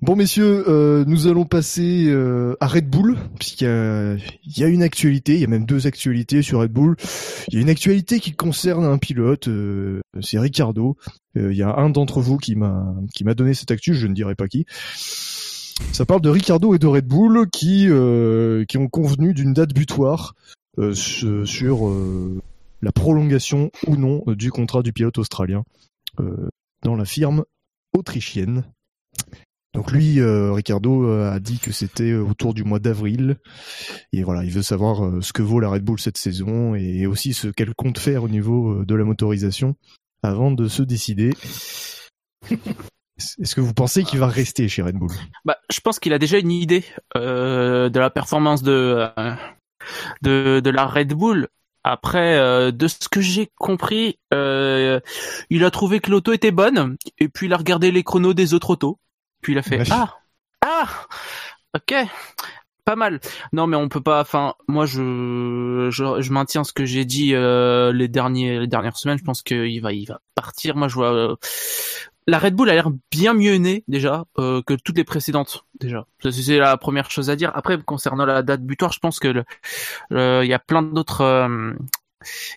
Bon 0.00 0.16
messieurs, 0.16 0.64
euh, 0.68 1.04
nous 1.06 1.28
allons 1.28 1.44
passer 1.44 2.06
euh, 2.08 2.56
à 2.58 2.66
Red 2.66 2.90
Bull, 2.90 3.16
puisqu'il 3.38 3.64
y 3.64 3.68
a, 3.68 4.14
il 4.14 4.58
y 4.58 4.64
a 4.64 4.66
une 4.66 4.82
actualité, 4.82 5.34
il 5.34 5.40
y 5.40 5.44
a 5.44 5.48
même 5.48 5.64
deux 5.64 5.86
actualités 5.86 6.42
sur 6.42 6.58
Red 6.58 6.72
Bull. 6.72 6.96
Il 7.48 7.54
y 7.54 7.58
a 7.58 7.60
une 7.60 7.70
actualité 7.70 8.18
qui 8.18 8.32
concerne 8.32 8.84
un 8.84 8.98
pilote, 8.98 9.46
euh, 9.46 10.00
c'est 10.20 10.40
Ricardo. 10.40 10.96
Euh, 11.36 11.52
il 11.52 11.56
y 11.56 11.62
a 11.62 11.72
un 11.76 11.88
d'entre 11.88 12.20
vous 12.20 12.36
qui 12.36 12.56
m'a 12.56 12.92
qui 13.14 13.22
m'a 13.22 13.34
donné 13.34 13.54
cette 13.54 13.70
actu, 13.70 13.94
je 13.94 14.08
ne 14.08 14.14
dirai 14.14 14.34
pas 14.34 14.48
qui. 14.48 14.66
Ça 15.92 16.04
parle 16.04 16.20
de 16.20 16.30
Ricardo 16.30 16.74
et 16.74 16.80
de 16.80 16.86
Red 16.88 17.06
Bull 17.06 17.48
qui 17.48 17.86
euh, 17.88 18.64
qui 18.64 18.78
ont 18.78 18.88
convenu 18.88 19.34
d'une 19.34 19.52
date 19.54 19.72
butoir 19.72 20.34
euh, 20.78 20.94
su- 20.94 21.46
sur 21.46 21.86
euh, 21.88 22.40
la 22.82 22.90
prolongation 22.90 23.70
ou 23.86 23.94
non 23.96 24.24
euh, 24.26 24.34
du 24.34 24.50
contrat 24.50 24.82
du 24.82 24.92
pilote 24.92 25.18
australien 25.18 25.62
euh, 26.18 26.48
dans 26.82 26.96
la 26.96 27.04
firme 27.04 27.44
autrichienne. 27.92 28.64
Donc 29.74 29.90
lui, 29.90 30.20
euh, 30.20 30.52
Ricardo 30.52 31.06
euh, 31.06 31.32
a 31.32 31.40
dit 31.40 31.58
que 31.58 31.72
c'était 31.72 32.10
euh, 32.10 32.20
autour 32.20 32.52
du 32.52 32.62
mois 32.62 32.78
d'avril. 32.78 33.38
Et 34.12 34.22
voilà, 34.22 34.44
il 34.44 34.50
veut 34.50 34.62
savoir 34.62 35.22
ce 35.22 35.32
que 35.32 35.42
vaut 35.42 35.60
la 35.60 35.70
Red 35.70 35.82
Bull 35.82 35.98
cette 35.98 36.18
saison 36.18 36.74
et 36.74 37.06
aussi 37.06 37.32
ce 37.32 37.48
qu'elle 37.48 37.74
compte 37.74 37.98
faire 37.98 38.22
au 38.22 38.28
niveau 38.28 38.84
de 38.84 38.94
la 38.94 39.04
motorisation 39.04 39.74
avant 40.22 40.50
de 40.50 40.68
se 40.68 40.82
décider. 40.82 41.32
Est-ce 42.50 43.54
que 43.54 43.60
vous 43.60 43.72
pensez 43.72 44.04
qu'il 44.04 44.18
va 44.18 44.26
rester 44.26 44.68
chez 44.68 44.82
Red 44.82 44.96
Bull? 44.96 45.10
Bah, 45.44 45.56
je 45.72 45.80
pense 45.80 45.98
qu'il 45.98 46.12
a 46.12 46.18
déjà 46.18 46.38
une 46.38 46.50
idée 46.50 46.84
de 47.14 47.98
la 47.98 48.10
performance 48.10 48.62
de 48.62 49.10
la 50.22 50.86
Red 50.86 51.14
Bull. 51.14 51.48
Après, 51.84 52.36
euh, 52.36 52.70
de 52.70 52.86
ce 52.86 53.08
que 53.08 53.20
j'ai 53.20 53.50
compris, 53.56 54.18
euh, 54.32 55.00
il 55.50 55.64
a 55.64 55.70
trouvé 55.70 56.00
que 56.00 56.10
l'auto 56.10 56.32
était 56.32 56.52
bonne, 56.52 56.96
et 57.18 57.28
puis 57.28 57.46
il 57.46 57.52
a 57.52 57.56
regardé 57.56 57.90
les 57.90 58.04
chronos 58.04 58.34
des 58.34 58.54
autres 58.54 58.70
autos, 58.70 58.98
puis 59.40 59.52
il 59.52 59.58
a 59.58 59.62
fait 59.62 59.78
Ouais. 59.78 59.86
ah 59.90 60.16
ah 60.64 60.86
ok 61.74 61.94
pas 62.84 62.96
mal. 62.96 63.20
Non, 63.52 63.68
mais 63.68 63.76
on 63.76 63.88
peut 63.88 64.00
pas. 64.00 64.20
Enfin, 64.20 64.54
moi, 64.66 64.86
je 64.86 65.88
je, 65.92 66.20
je 66.20 66.32
maintiens 66.32 66.64
ce 66.64 66.72
que 66.72 66.84
j'ai 66.84 67.04
dit 67.04 67.32
euh, 67.32 67.92
les 67.92 68.08
derniers 68.08 68.58
les 68.58 68.66
dernières 68.66 68.96
semaines. 68.96 69.18
Je 69.18 69.24
pense 69.24 69.42
qu'il 69.42 69.80
va 69.80 69.92
il 69.92 70.06
va 70.06 70.20
partir. 70.34 70.74
Moi, 70.76 70.88
je 70.88 70.94
vois. 70.94 71.36
La 72.26 72.38
Red 72.38 72.54
Bull 72.54 72.70
a 72.70 72.74
l'air 72.74 72.90
bien 73.10 73.34
mieux 73.34 73.56
née 73.56 73.84
déjà 73.88 74.24
euh, 74.38 74.62
que 74.66 74.74
toutes 74.74 74.96
les 74.96 75.04
précédentes 75.04 75.64
déjà. 75.80 76.06
C'est 76.30 76.58
la 76.58 76.76
première 76.76 77.10
chose 77.10 77.30
à 77.30 77.36
dire. 77.36 77.50
Après, 77.54 77.78
concernant 77.82 78.24
la 78.24 78.42
date 78.42 78.62
butoir, 78.62 78.92
je 78.92 78.98
pense 79.00 79.18
que 79.18 79.44
il 80.10 80.46
y 80.48 80.54
a 80.54 80.58
plein 80.58 80.82
d'autres 80.82 81.22
euh, 81.22 81.72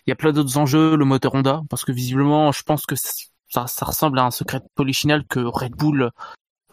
il 0.06 0.10
y 0.10 0.12
a 0.12 0.16
plein 0.16 0.32
d'autres 0.32 0.58
enjeux, 0.58 0.96
le 0.96 1.04
moteur 1.04 1.34
Honda, 1.34 1.62
parce 1.70 1.84
que 1.84 1.92
visiblement, 1.92 2.52
je 2.52 2.62
pense 2.62 2.86
que 2.86 2.94
ça, 2.96 3.66
ça 3.66 3.86
ressemble 3.86 4.18
à 4.18 4.24
un 4.24 4.30
secret 4.30 4.60
polichinelle 4.74 5.24
que 5.28 5.40
Red 5.40 5.72
Bull 5.72 6.10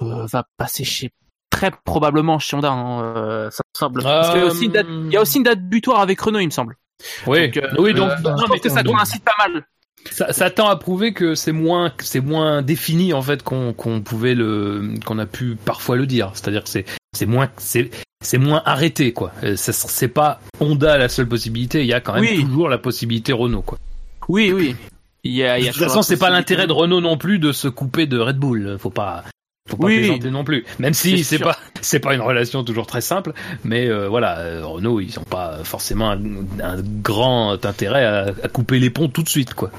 euh, 0.01 0.25
va 0.25 0.45
passer 0.57 0.83
chez 0.83 1.11
très 1.49 1.71
probablement 1.85 2.39
chez 2.39 2.55
Honda. 2.55 2.71
hein, 2.71 3.03
euh, 3.03 3.51
ça 3.51 3.63
ressemble. 3.73 4.03
Parce 4.03 4.31
qu'il 4.31 4.41
y 4.41 4.43
a 4.43 4.47
aussi 4.47 4.69
date, 4.69 4.87
il 4.89 5.11
y 5.11 5.17
a 5.17 5.21
aussi 5.21 5.37
une 5.37 5.43
date 5.43 5.61
butoir 5.61 5.99
avec 5.99 6.19
Renault, 6.19 6.39
il 6.39 6.47
me 6.47 6.51
semble. 6.51 6.77
Oui, 7.27 7.49
Donc, 7.51 7.57
euh, 7.57 7.75
oui, 7.79 7.93
donc, 7.93 8.09
euh, 8.11 8.15
non, 8.21 8.37
je 8.37 8.41
mais 8.43 8.47
pense 8.49 8.59
que 8.61 8.69
ça 8.69 8.83
coïncide 8.83 9.23
pas 9.23 9.33
mal. 9.39 9.65
Ça, 10.11 10.31
ça 10.33 10.49
tend 10.49 10.67
à 10.67 10.75
prouver 10.75 11.13
que 11.13 11.35
c'est 11.35 11.51
moins, 11.51 11.91
c'est 11.99 12.19
moins 12.21 12.61
défini 12.61 13.13
en 13.13 13.21
fait 13.21 13.43
qu'on 13.43 13.73
qu'on 13.73 14.01
pouvait 14.01 14.35
le, 14.35 14.93
qu'on 15.05 15.19
a 15.19 15.25
pu 15.25 15.55
parfois 15.63 15.95
le 15.95 16.05
dire. 16.05 16.31
C'est-à-dire 16.33 16.63
que 16.63 16.69
c'est, 16.69 16.85
c'est 17.15 17.25
moins, 17.25 17.49
c'est, 17.57 17.89
c'est 18.23 18.37
moins 18.37 18.61
arrêté 18.65 19.13
quoi. 19.13 19.31
Euh, 19.43 19.55
C'est 19.57 20.07
pas 20.07 20.39
Honda 20.59 20.97
la 20.97 21.09
seule 21.09 21.27
possibilité. 21.27 21.81
Il 21.81 21.87
y 21.87 21.93
a 21.93 21.99
quand 22.01 22.13
même 22.13 22.21
Oui. 22.21 22.43
toujours 22.43 22.69
la 22.69 22.77
possibilité 22.77 23.33
Renault 23.33 23.61
quoi. 23.61 23.77
Oui, 24.29 24.51
oui. 24.53 24.75
Il 25.25 25.33
y 25.33 25.43
a, 25.43 25.57
il 25.57 25.61
y 25.61 25.65
De 25.65 25.69
a 25.69 25.73
toute 25.73 25.83
façon, 25.83 26.01
c'est 26.01 26.17
pas 26.17 26.29
l'intérêt 26.29 26.67
de 26.67 26.73
Renault 26.73 26.99
non 27.01 27.17
plus 27.17 27.39
de 27.39 27.51
se 27.51 27.67
couper 27.69 28.05
de 28.07 28.19
Red 28.19 28.37
Bull. 28.37 28.77
Faut 28.77 28.89
pas, 28.89 29.23
faut 29.69 29.77
pas 29.77 29.87
Oui. 29.87 29.99
plaisanter 29.99 30.31
non 30.31 30.43
plus. 30.43 30.65
Même 30.79 30.93
si 30.93 31.23
C'est 31.23 31.39
pas, 31.39 31.57
c'est 31.81 31.99
pas 32.01 32.13
une 32.13 32.21
relation 32.21 32.63
toujours 32.65 32.87
très 32.87 32.99
simple. 33.01 33.33
Mais 33.63 33.87
euh, 33.87 34.09
voilà, 34.09 34.39
euh, 34.39 34.65
Renault, 34.65 34.99
ils 34.99 35.17
ont 35.19 35.23
pas 35.23 35.59
forcément 35.63 36.11
un, 36.11 36.19
un 36.61 36.81
grand 37.01 37.65
intérêt 37.65 38.03
à, 38.05 38.25
à 38.43 38.47
couper 38.49 38.79
les 38.79 38.89
ponts 38.89 39.07
tout 39.07 39.23
de 39.23 39.29
suite 39.29 39.53
quoi. 39.53 39.71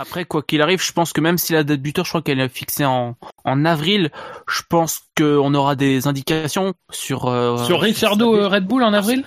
Après, 0.00 0.24
quoi 0.24 0.42
qu'il 0.42 0.62
arrive, 0.62 0.82
je 0.82 0.92
pense 0.92 1.12
que 1.12 1.20
même 1.20 1.36
si 1.36 1.52
la 1.52 1.62
date 1.62 1.80
buteur, 1.82 2.06
je 2.06 2.10
crois 2.10 2.22
qu'elle 2.22 2.40
est 2.40 2.48
fixée 2.48 2.86
en, 2.86 3.16
en 3.44 3.64
avril, 3.66 4.10
je 4.48 4.62
pense 4.68 5.02
qu'on 5.16 5.52
aura 5.52 5.76
des 5.76 6.06
indications 6.06 6.72
sur... 6.90 7.26
euh, 7.26 7.62
Sur 7.64 7.82
Ricciardo 7.82 8.34
euh, 8.34 8.48
Red 8.48 8.66
Bull 8.66 8.82
en 8.82 8.94
avril 8.94 9.24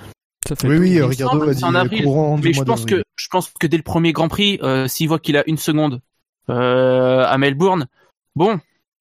Ça 0.47 0.55
fait 0.55 0.67
Oui, 0.67 0.77
oui, 0.79 0.95
me 0.97 1.05
Ricardo 1.05 1.47
a 1.47 1.53
dit 1.53 1.63
en 1.63 1.75
avril. 1.75 2.03
courant 2.03 2.39
Mais 2.43 2.53
je 2.53 2.63
pense 2.63 2.85
que 2.85 3.03
je 3.15 3.27
pense 3.29 3.51
que 3.59 3.67
dès 3.67 3.77
le 3.77 3.83
premier 3.83 4.13
Grand 4.13 4.29
Prix, 4.29 4.57
euh, 4.63 4.87
s'il 4.87 5.07
voit 5.07 5.19
qu'il 5.19 5.37
a 5.37 5.43
une 5.47 5.57
seconde 5.57 6.01
euh, 6.49 7.23
à 7.23 7.37
Melbourne, 7.37 7.85
bon, 8.35 8.59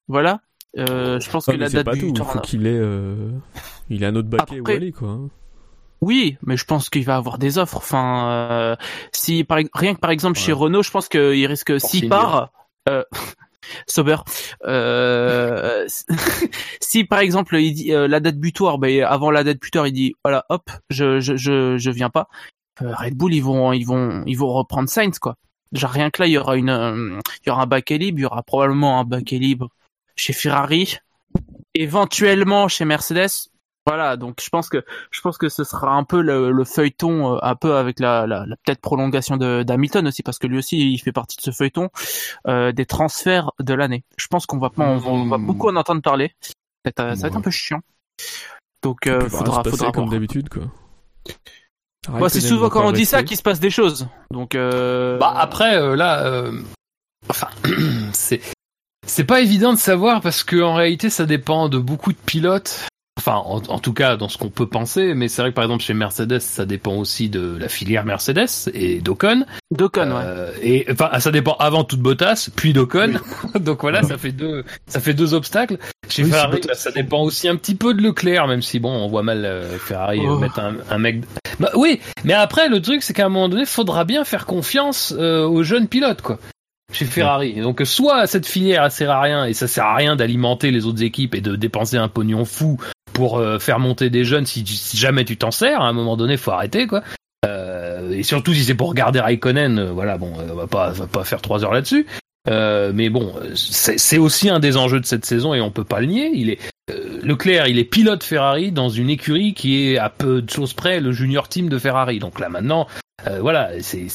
voilà. 0.09 0.41
Euh, 0.79 1.21
je 1.21 1.31
pense 1.31 1.47
que 1.47 1.53
la 1.53 1.71
date 1.71 1.87
tout. 1.87 1.97
Il 1.97 2.07
buteur. 2.13 2.33
faut 2.33 2.41
qu'il 2.41 2.67
ait, 2.67 2.71
euh, 2.75 3.31
il 3.89 4.05
a 4.05 4.09
un 4.09 4.17
autre 4.17 4.29
baquet 4.29 4.43
Après- 4.43 4.61
où 4.61 4.77
aller 4.77 4.93
quoi. 4.93 5.19
Oui, 6.03 6.37
mais 6.43 6.57
je 6.57 6.65
pense 6.65 6.91
qu'il 6.91 7.05
va 7.05 7.17
avoir 7.17 7.39
des 7.39 7.59
offres. 7.59 7.77
Enfin, 7.77 8.29
euh, 8.51 8.77
si 9.13 9.45
par, 9.45 9.59
rien 9.73 9.95
que 9.95 10.01
par 10.01 10.11
exemple 10.11 10.39
chez. 10.39 10.53
Renault, 10.53 10.83
je 10.83 10.91
pense 10.91 11.09
qu'il 11.09 11.47
risque 11.47 11.81
s'il 11.81 12.09
part. 12.09 12.51
Euh, 12.89 13.05
Sauber. 13.87 14.17
Euh, 14.67 15.87
si 16.81 17.05
par 17.05 17.21
exemple 17.21 17.57
il 17.57 17.73
dit 17.73 17.95
euh, 17.95 18.09
la 18.09 18.19
date 18.19 18.37
butoir, 18.37 18.79
ben 18.79 19.05
avant 19.05 19.31
la 19.31 19.45
date 19.45 19.61
butoir, 19.61 19.87
il 19.87 19.93
dit 19.93 20.15
voilà, 20.25 20.45
hop, 20.49 20.71
je 20.91 21.21
je 21.21 21.37
je, 21.37 21.79
je 21.79 21.91
viens 21.91 22.11
pas. 22.11 22.29
Euh, 22.83 22.95
Red 22.95 23.15
Bull, 23.15 23.33
ils 23.33 23.43
vont 23.43 23.73
ils 23.73 23.85
vont 23.85 24.25
ils 24.27 24.37
vont 24.37 24.53
reprendre 24.53 24.89
Sainz 24.89 25.19
quoi. 25.21 25.37
Genre 25.73 25.91
rien 25.91 26.11
que 26.11 26.21
là, 26.21 26.27
il 26.27 26.33
y 26.33 26.39
aura 26.39 26.57
une 26.57 26.71
euh, 26.71 27.21
il 27.45 27.49
y 27.49 27.51
aura 27.51 27.63
un 27.63 27.67
baquet 27.67 27.99
libre, 27.99 28.19
il 28.19 28.23
y 28.23 28.27
aura 28.27 28.43
probablement 28.43 28.99
un 28.99 29.05
baquet 29.05 29.39
libre 29.39 29.69
chez 30.17 30.33
Ferrari, 30.33 30.99
éventuellement 31.75 32.69
chez 32.69 32.85
Mercedes. 32.85 33.52
Voilà, 33.87 34.17
donc 34.17 34.41
je 34.41 34.49
pense 34.49 34.69
que 34.69 34.85
je 35.11 35.21
pense 35.23 35.39
que 35.39 35.49
ce 35.49 35.65
sera 35.65 35.93
un 35.95 36.05
peu 36.05 36.21
le, 36.21 36.53
le 36.53 36.65
feuilleton, 36.65 37.35
euh, 37.35 37.39
un 37.43 37.57
peu 37.57 37.75
avec 37.75 37.99
la, 37.99 38.27
la, 38.29 38.47
la 38.47 38.57
peut-être 38.65 38.81
prolongation 38.81 39.37
de 39.37 39.65
d'Hamilton 39.65 40.07
aussi, 40.07 40.23
parce 40.23 40.39
que 40.39 40.47
lui 40.47 40.59
aussi 40.59 40.93
il 40.93 40.99
fait 40.99 41.11
partie 41.11 41.37
de 41.37 41.43
ce 41.43 41.51
feuilleton 41.51 41.89
euh, 42.47 42.71
des 42.71 42.87
transferts 42.87 43.51
de 43.59 43.75
l'année. 43.75 44.05
Je 44.17 44.29
pense 44.29 44.47
qu'on 44.47 44.59
va 44.59 44.71
pas, 44.71 44.85
on, 44.85 44.99
va- 44.99 45.11
on 45.11 45.27
va 45.27 45.39
beaucoup 45.39 45.69
en 45.69 45.75
entendre 45.77 46.01
parler. 46.01 46.33
Ça 46.41 46.53
va 46.85 46.91
être, 46.91 47.19
va 47.21 47.39
un 47.39 47.41
peu 47.41 47.51
chiant. 47.51 47.81
Donc 48.85 49.07
euh, 49.09 49.19
bah, 49.19 49.29
faudra, 49.29 49.65
se 49.65 49.71
faudra 49.71 49.87
comme 49.93 50.05
d'habitude 50.11 50.49
quoi. 50.49 50.63
Bah, 52.09 52.29
c'est 52.29 52.41
souvent 52.41 52.69
quand 52.69 52.87
on 52.87 52.93
dit 52.93 53.05
ça 53.05 53.23
qu'il 53.25 53.37
se 53.37 53.43
passe 53.43 53.61
des 53.61 53.71
choses. 53.71 54.09
Donc 54.31 54.55
euh... 54.55 55.19
Bah 55.19 55.35
après 55.37 55.77
euh, 55.77 55.97
là, 55.97 56.25
euh, 56.27 56.53
enfin, 57.29 57.49
c'est 58.13 58.41
c'est 59.07 59.25
pas 59.25 59.41
évident 59.41 59.73
de 59.73 59.79
savoir 59.79 60.21
parce 60.21 60.45
que 60.45 60.61
en 60.63 60.75
réalité, 60.75 61.11
ça 61.11 61.27
dépend 61.27 61.69
de 61.69 61.79
beaucoup 61.79 62.13
de 62.13 62.19
pilotes. 62.19 62.87
Enfin, 63.19 63.37
en, 63.37 63.59
en 63.69 63.79
tout 63.79 63.93
cas, 63.93 64.17
dans 64.17 64.29
ce 64.31 64.39
qu'on 64.39 64.49
peut 64.49 64.67
penser, 64.67 65.13
mais 65.15 65.29
c'est 65.29 65.43
vrai 65.43 65.51
que 65.51 65.55
par 65.55 65.65
exemple 65.65 65.85
chez 65.85 65.93
Mercedes, 65.93 66.41
ça 66.41 66.65
dépend 66.65 66.95
aussi 66.95 67.29
de 67.29 67.57
la 67.61 67.69
filière 67.69 68.05
Mercedes 68.07 68.71
et 68.73 69.01
d'Ocon. 69.01 69.45
Docon, 69.71 70.11
ouais. 70.11 70.23
Euh, 70.25 70.51
et 70.63 70.87
enfin, 70.91 71.21
ça 71.21 71.31
dépend 71.31 71.55
avant 71.59 71.85
tout 71.85 71.97
de 71.97 72.03
Bottas, 72.03 72.49
puis 72.57 72.73
d'Ocon. 72.73 73.21
Donc 73.61 73.83
voilà, 73.83 74.03
ça 74.03 74.17
fait 74.17 74.33
deux, 74.33 74.65
ça 74.87 74.99
fait 74.99 75.13
deux 75.15 75.35
obstacles. 75.35 75.77
Chez 76.09 76.25
Oui, 76.25 76.31
Ferrari, 76.31 76.61
bah, 76.67 76.75
ça 76.75 76.91
dépend 76.91 77.21
aussi 77.21 77.49
un 77.49 77.57
petit 77.57 77.75
peu 77.75 77.93
de 77.95 78.01
Leclerc, 78.03 78.47
même 78.49 78.63
si 78.63 78.81
bon, 78.81 78.91
on 78.91 79.09
voit 79.09 79.23
mal 79.23 79.45
euh, 79.45 79.77
Ferrari 79.79 80.21
euh, 80.21 80.31
Oh. 80.31 80.39
mettre 80.39 80.59
un, 80.59 80.77
un 80.91 80.99
mec. 80.99 81.21
Bah 81.61 81.71
oui, 81.75 82.01
mais 82.25 82.33
après 82.33 82.69
le 82.71 82.81
truc, 82.81 83.03
c'est 83.03 83.13
qu'à 83.13 83.27
un 83.27 83.29
moment 83.29 83.51
donné, 83.51 83.67
faudra 83.67 84.05
bien 84.05 84.25
faire 84.25 84.47
confiance 84.47 85.15
euh, 85.17 85.47
aux 85.47 85.63
jeunes 85.63 85.87
pilotes, 85.87 86.23
quoi. 86.23 86.39
Chez 86.93 87.05
Ferrari. 87.07 87.55
Donc 87.61 87.81
soit 87.85 88.27
cette 88.27 88.47
filière 88.47 88.85
elle 88.85 88.91
sert 88.91 89.11
à 89.11 89.21
rien 89.23 89.47
et 89.47 89.55
ça 89.55 89.67
sert 89.67 89.85
à 89.85 89.95
rien 89.97 90.15
d'alimenter 90.15 90.71
les 90.71 90.85
autres 90.85 91.03
équipes 91.03 91.35
et 91.35 91.41
de 91.41 91.57
dépenser 91.57 91.97
un 91.97 92.09
pognon 92.09 92.45
fou 92.45 92.77
pour 93.13 93.39
euh, 93.39 93.59
faire 93.59 93.79
monter 93.79 94.11
des 94.11 94.25
jeunes 94.25 94.47
si, 94.47 94.67
si 94.67 94.97
jamais 94.97 95.25
tu 95.25 95.37
t'en 95.37 95.51
sers. 95.51 95.81
À 95.81 95.89
un 95.89 95.93
moment 95.93 96.17
donné, 96.17 96.37
faut 96.37 96.51
arrêter, 96.51 96.87
quoi. 96.87 97.03
Euh, 97.45 98.11
et 98.13 98.23
surtout 98.23 98.55
si 98.55 98.65
c'est 98.65 98.75
pour 98.75 98.89
regarder 98.89 99.21
Raikkonen, 99.21 99.79
euh, 99.79 99.91
voilà, 99.93 100.19
bon, 100.19 100.33
on 100.37 100.55
va 100.55 100.67
pas, 100.67 100.91
on 100.91 100.93
va 100.93 101.07
pas 101.07 101.25
faire 101.25 101.41
trois 101.41 101.65
heures 101.65 101.73
là-dessus. 101.73 102.07
Mais 102.49 103.09
bon, 103.09 103.33
c'est 103.55 104.19
aussi 104.19 104.49
un 104.49 104.59
des 104.59 104.77
enjeux 104.77 105.01
de 105.01 105.07
cette 105.07 105.25
saison 105.25 105.55
et 105.55 105.61
on 105.61 105.71
peut 105.71 105.85
pas 105.85 106.01
le 106.01 106.07
nier. 106.07 106.31
Il 106.35 106.51
est 106.51 106.59
Leclerc, 107.23 107.69
il 107.69 107.79
est 107.79 107.85
pilote 107.85 108.25
Ferrari 108.25 108.73
dans 108.73 108.89
une 108.89 109.09
écurie 109.09 109.55
qui 109.55 109.87
est 109.87 109.99
à 109.99 110.11
peu 110.11 110.43
de 110.43 110.51
choses 110.51 110.73
près 110.73 111.01
le 111.01 111.13
junior 111.13 111.49
team 111.49 111.69
de 111.69 111.79
Ferrari. 111.79 112.19
Donc 112.19 112.41
là 112.41 112.49
maintenant, 112.49 112.89
euh, 113.29 113.41
voilà, 113.41 113.71
c'est 113.81 114.09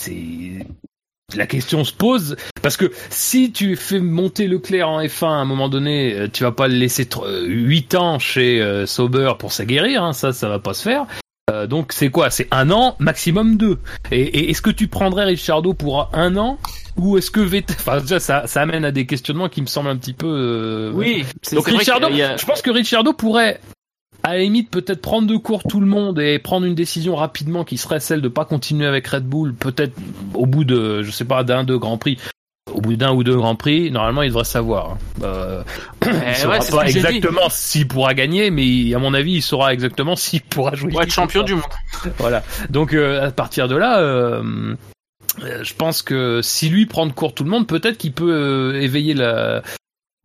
la 1.36 1.46
question 1.46 1.84
se 1.84 1.92
pose 1.92 2.38
parce 2.62 2.78
que 2.78 2.90
si 3.10 3.52
tu 3.52 3.76
fais 3.76 4.00
monter 4.00 4.48
Leclerc 4.48 4.88
en 4.88 5.02
F1 5.02 5.26
à 5.26 5.30
un 5.32 5.46
moment 5.46 5.68
donné, 5.68 6.14
euh, 6.14 6.28
tu 6.32 6.44
vas 6.44 6.54
pas 6.54 6.70
le 6.70 6.76
laisser 6.76 7.08
8 7.46 7.96
ans 7.96 8.18
chez 8.18 8.62
euh, 8.62 8.86
Sauber 8.86 9.34
pour 9.38 9.52
s'aguerrir, 9.52 10.04
hein, 10.04 10.14
ça 10.14 10.32
ça 10.32 10.48
va 10.48 10.60
pas 10.60 10.74
se 10.74 10.84
faire. 10.84 11.06
Euh, 11.50 11.68
donc 11.68 11.92
c'est 11.92 12.10
quoi? 12.10 12.30
C'est 12.30 12.48
un 12.52 12.72
an, 12.72 12.96
maximum 13.00 13.58
deux. 13.58 13.78
Et, 14.12 14.22
et 14.22 14.50
est-ce 14.52 14.62
que 14.62 14.70
tu 14.70 14.88
prendrais 14.88 15.26
Ricciardo 15.26 15.74
pour 15.74 16.10
un 16.14 16.38
an? 16.38 16.60
Ou 16.98 17.18
est-ce 17.18 17.30
que 17.30 17.42
Vettel 17.42 17.76
Enfin 17.80 18.00
déjà 18.02 18.20
ça, 18.22 18.48
ça 18.48 18.62
amène 18.62 18.86
à 18.86 18.92
des 18.92 19.06
questionnements 19.06 19.50
qui 19.50 19.62
me 19.62 19.68
semblent 19.68 19.90
un 19.90 19.98
petit 19.98 20.14
peu. 20.14 20.28
euh, 20.28 20.92
Oui, 20.94 21.26
c'est 21.42 21.56
Donc 21.58 21.68
a- 21.68 22.38
je 22.38 22.46
pense 22.46 22.62
que 22.62 22.72
Ricciardo 22.72 23.12
pourrait 23.14 23.60
à 24.28 24.34
la 24.36 24.40
limite 24.42 24.70
peut-être 24.70 25.02
prendre 25.02 25.28
de 25.28 25.38
court 25.38 25.64
tout 25.64 25.80
le 25.80 25.86
monde 25.88 26.20
et 26.20 26.38
prendre 26.40 26.66
une 26.66 26.76
décision 26.76 27.16
rapidement 27.16 27.64
qui 27.64 27.78
serait 27.78 28.00
celle 28.00 28.22
de 28.22 28.28
pas 28.28 28.46
continuer 28.46 28.86
avec 28.86 29.08
Red 29.08 29.24
Bull, 29.26 29.54
peut-être 29.54 29.94
au 30.34 30.46
bout 30.46 30.64
de 30.66 31.02
je 31.04 31.12
sais 31.12 31.26
pas 31.26 31.44
d'un 31.44 31.64
deux 31.64 31.78
grands 31.80 31.98
prix. 31.98 32.18
Au 32.74 32.82
bout 32.82 32.98
d'un 32.98 33.14
ou 33.14 33.24
deux 33.24 33.38
grands 33.38 33.56
prix, 33.56 33.90
normalement 33.92 34.22
il 34.24 34.28
devrait 34.28 34.44
savoir. 34.44 34.92
hein. 34.92 34.98
Euh, 35.24 35.64
Eh 36.06 36.10
il 36.30 36.36
saura 36.36 36.60
ouais, 36.60 36.70
pas 36.70 36.86
exactement 36.86 37.48
s'il 37.50 37.88
pourra 37.88 38.14
gagner, 38.14 38.52
mais 38.52 38.94
à 38.94 39.00
mon 39.00 39.14
avis 39.14 39.36
il 39.36 39.42
saura 39.42 39.74
exactement 39.74 40.18
s'il 40.18 40.42
pourra 40.42 40.76
jouer. 40.76 40.92
Pour 40.92 41.02
être 41.02 41.12
champion 41.14 41.44
du 41.44 41.54
monde. 41.56 41.64
Voilà. 42.18 42.44
Donc 42.70 42.94
euh, 42.94 43.26
à 43.28 43.32
partir 43.32 43.70
de 43.70 43.78
là, 43.78 44.00
euh, 44.02 44.76
euh, 45.44 45.64
je 45.64 45.74
pense 45.76 46.02
que 46.02 46.42
si 46.44 46.68
lui 46.70 46.86
prend 46.86 47.08
de 47.08 47.14
court 47.14 47.34
tout 47.34 47.46
le 47.46 47.50
monde, 47.50 47.66
peut-être 47.68 47.98
qu'il 47.98 48.12
peut 48.12 48.76
éveiller 48.82 49.14
la 49.14 49.62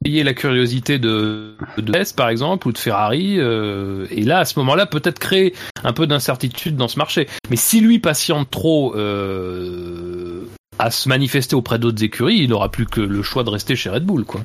éveiller 0.05 0.25
la 0.25 0.35
curiosité 0.35 0.99
de 0.99 1.55
de 1.79 1.97
S 1.97 2.13
par 2.13 2.29
exemple 2.29 2.69
ou 2.69 2.73
de 2.73 2.79
Ferrari 2.79 3.37
euh, 3.39 4.07
et 4.11 4.23
là 4.23 4.39
à 4.41 4.45
ce 4.45 4.59
moment-là 4.61 4.87
peut-être 4.87 5.19
créer 5.19 5.55
un 5.85 5.93
peu 5.93 6.07
d'incertitude 6.07 6.77
dans 6.77 6.89
ce 6.89 6.99
marché. 6.99 7.29
Mais 7.51 7.57
si 7.57 7.81
lui 7.81 7.99
patiente 7.99 8.51
trop 8.51 8.95
euh, 8.97 10.45
à 10.79 10.91
se 10.91 11.09
manifester 11.09 11.55
auprès 11.55 11.79
d'autres 11.79 12.03
écuries, 12.03 12.39
il 12.39 12.51
n'aura 12.51 12.71
plus 12.71 12.87
que 12.87 13.01
le 13.01 13.23
choix 13.23 13.45
de 13.45 13.51
rester 13.51 13.77
chez 13.77 13.91
Red 13.91 14.05
Bull 14.05 14.25
quoi. 14.25 14.41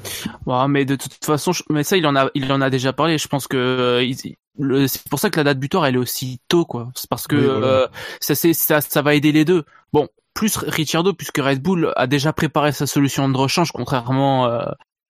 Ouais, 0.46 0.68
mais 0.68 0.86
de 0.86 0.96
toute 0.96 1.24
façon, 1.26 1.52
je- 1.54 1.64
mais 1.70 1.84
ça, 1.84 1.98
il 1.98 2.06
en 2.06 2.16
a, 2.16 2.30
il 2.36 2.52
en 2.52 2.62
a 2.62 2.70
déjà 2.70 2.94
parlé. 2.94 3.18
Je 3.18 3.28
pense 3.28 3.48
que 3.48 3.58
euh, 3.58 4.04
il- 4.04 4.36
le- 4.60 4.88
c'est 4.88 5.08
pour 5.10 5.20
ça 5.20 5.30
que 5.30 5.38
la 5.40 5.44
date 5.46 5.60
butoir 5.60 5.86
elle 5.86 5.96
est 5.96 6.00
aussi 6.00 6.40
tôt, 6.48 6.66
quoi. 6.66 6.90
C'est 6.96 7.10
parce 7.10 7.28
que 7.28 7.36
Oui, 7.36 7.46
voilà. 7.46 7.66
euh, 7.68 7.88
ça, 8.20 8.36
c'est, 8.36 8.54
ça, 8.54 8.82
ça 8.82 9.02
va 9.02 9.16
aider 9.16 9.32
les 9.32 9.46
deux. 9.46 9.64
Bon, 9.94 10.08
plus 10.34 10.58
Ricciardo, 10.58 11.14
puisque 11.14 11.38
Red 11.38 11.62
Bull 11.62 11.92
a 11.96 12.06
déjà 12.08 12.34
préparé 12.34 12.72
sa 12.72 12.86
solution 12.88 13.28
de 13.30 13.38
rechange, 13.38 13.72
contrairement, 13.72 14.48
euh, 14.48 14.66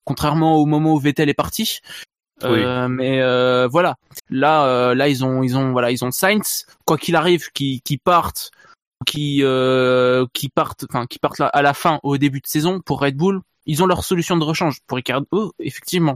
contrairement 0.07 0.55
au 0.55 0.65
moment 0.65 0.93
où 0.93 0.99
Vettel 0.99 1.27
est 1.29 1.33
parti. 1.33 1.81
Euh, 2.43 2.87
mais 2.87 3.21
euh, 3.21 3.67
voilà, 3.67 3.95
là, 4.29 4.65
euh, 4.65 4.95
là 4.95 5.09
ils 5.09 5.25
ont, 5.25 5.43
ils 5.43 5.57
ont, 5.57 5.71
voilà, 5.71 5.91
ils 5.91 6.05
ont 6.05 6.11
Sainz. 6.11 6.65
Quoi 6.85 6.97
qu'il 6.97 7.15
arrive, 7.15 7.51
qui, 7.51 7.81
qui 7.81 7.97
partent, 7.97 8.51
qui, 9.05 9.39
euh, 9.43 10.25
qui 10.33 10.47
partent, 10.47 10.85
enfin, 10.89 11.05
qui 11.07 11.19
partent 11.19 11.39
là, 11.39 11.47
à 11.47 11.61
la 11.61 11.73
fin, 11.73 11.99
au 12.03 12.17
début 12.17 12.39
de 12.39 12.47
saison 12.47 12.79
pour 12.79 13.01
Red 13.01 13.17
Bull. 13.17 13.41
Ils 13.69 13.83
ont 13.83 13.85
leur 13.85 14.05
solution 14.05 14.37
de 14.37 14.45
rechange 14.45 14.79
pour 14.87 14.95
Ricardo, 14.95 15.51
effectivement. 15.59 16.15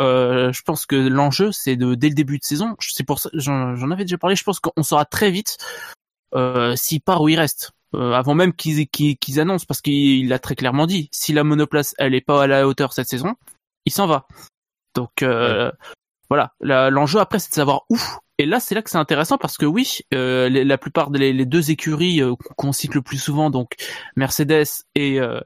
Euh, 0.00 0.52
je 0.52 0.62
pense 0.62 0.84
que 0.84 0.96
l'enjeu, 0.96 1.52
c'est 1.52 1.76
de 1.76 1.94
dès 1.94 2.08
le 2.08 2.14
début 2.14 2.38
de 2.38 2.44
saison. 2.44 2.74
C'est 2.80 3.04
pour 3.04 3.20
ça, 3.20 3.30
j'en 3.34 3.76
j'en 3.76 3.92
avais 3.92 4.02
déjà 4.02 4.18
parlé. 4.18 4.34
Je 4.34 4.42
pense 4.42 4.58
qu'on 4.58 4.82
saura 4.82 5.04
très 5.04 5.30
vite 5.30 5.58
euh, 6.34 6.74
s'il 6.74 7.00
part 7.00 7.22
ou 7.22 7.28
il 7.28 7.38
reste. 7.38 7.70
Euh, 7.94 8.12
avant 8.12 8.34
même 8.34 8.52
qu'ils 8.52 8.86
qu'ils 8.88 9.16
qu'ils 9.16 9.40
annoncent, 9.40 9.64
parce 9.66 9.80
qu'il 9.80 10.28
l'a 10.28 10.38
très 10.38 10.54
clairement 10.54 10.86
dit. 10.86 11.08
Si 11.12 11.32
la 11.32 11.42
monoplace, 11.44 11.94
elle 11.98 12.14
est 12.14 12.20
pas 12.20 12.42
à 12.42 12.46
la 12.46 12.66
hauteur 12.68 12.92
cette 12.92 13.08
saison, 13.08 13.34
il 13.86 13.92
s'en 13.92 14.06
va. 14.06 14.26
Donc 14.94 15.22
euh, 15.22 15.70
voilà. 16.28 16.52
L'enjeu 16.60 17.18
après, 17.20 17.38
c'est 17.38 17.50
de 17.50 17.54
savoir 17.54 17.82
où. 17.88 17.98
Et 18.36 18.46
là, 18.46 18.60
c'est 18.60 18.74
là 18.74 18.82
que 18.82 18.90
c'est 18.90 18.98
intéressant 18.98 19.38
parce 19.38 19.56
que 19.56 19.66
oui, 19.66 20.00
euh, 20.14 20.48
les- 20.48 20.64
la 20.64 20.78
plupart 20.78 21.10
des 21.10 21.32
les 21.32 21.46
deux 21.46 21.70
écuries 21.70 22.20
euh, 22.22 22.34
qu'on 22.56 22.72
cite 22.72 22.94
le 22.94 23.02
plus 23.02 23.18
souvent, 23.18 23.50
donc 23.50 23.72
Mercedes 24.16 24.66
et 24.94 25.18
euh, 25.20 25.40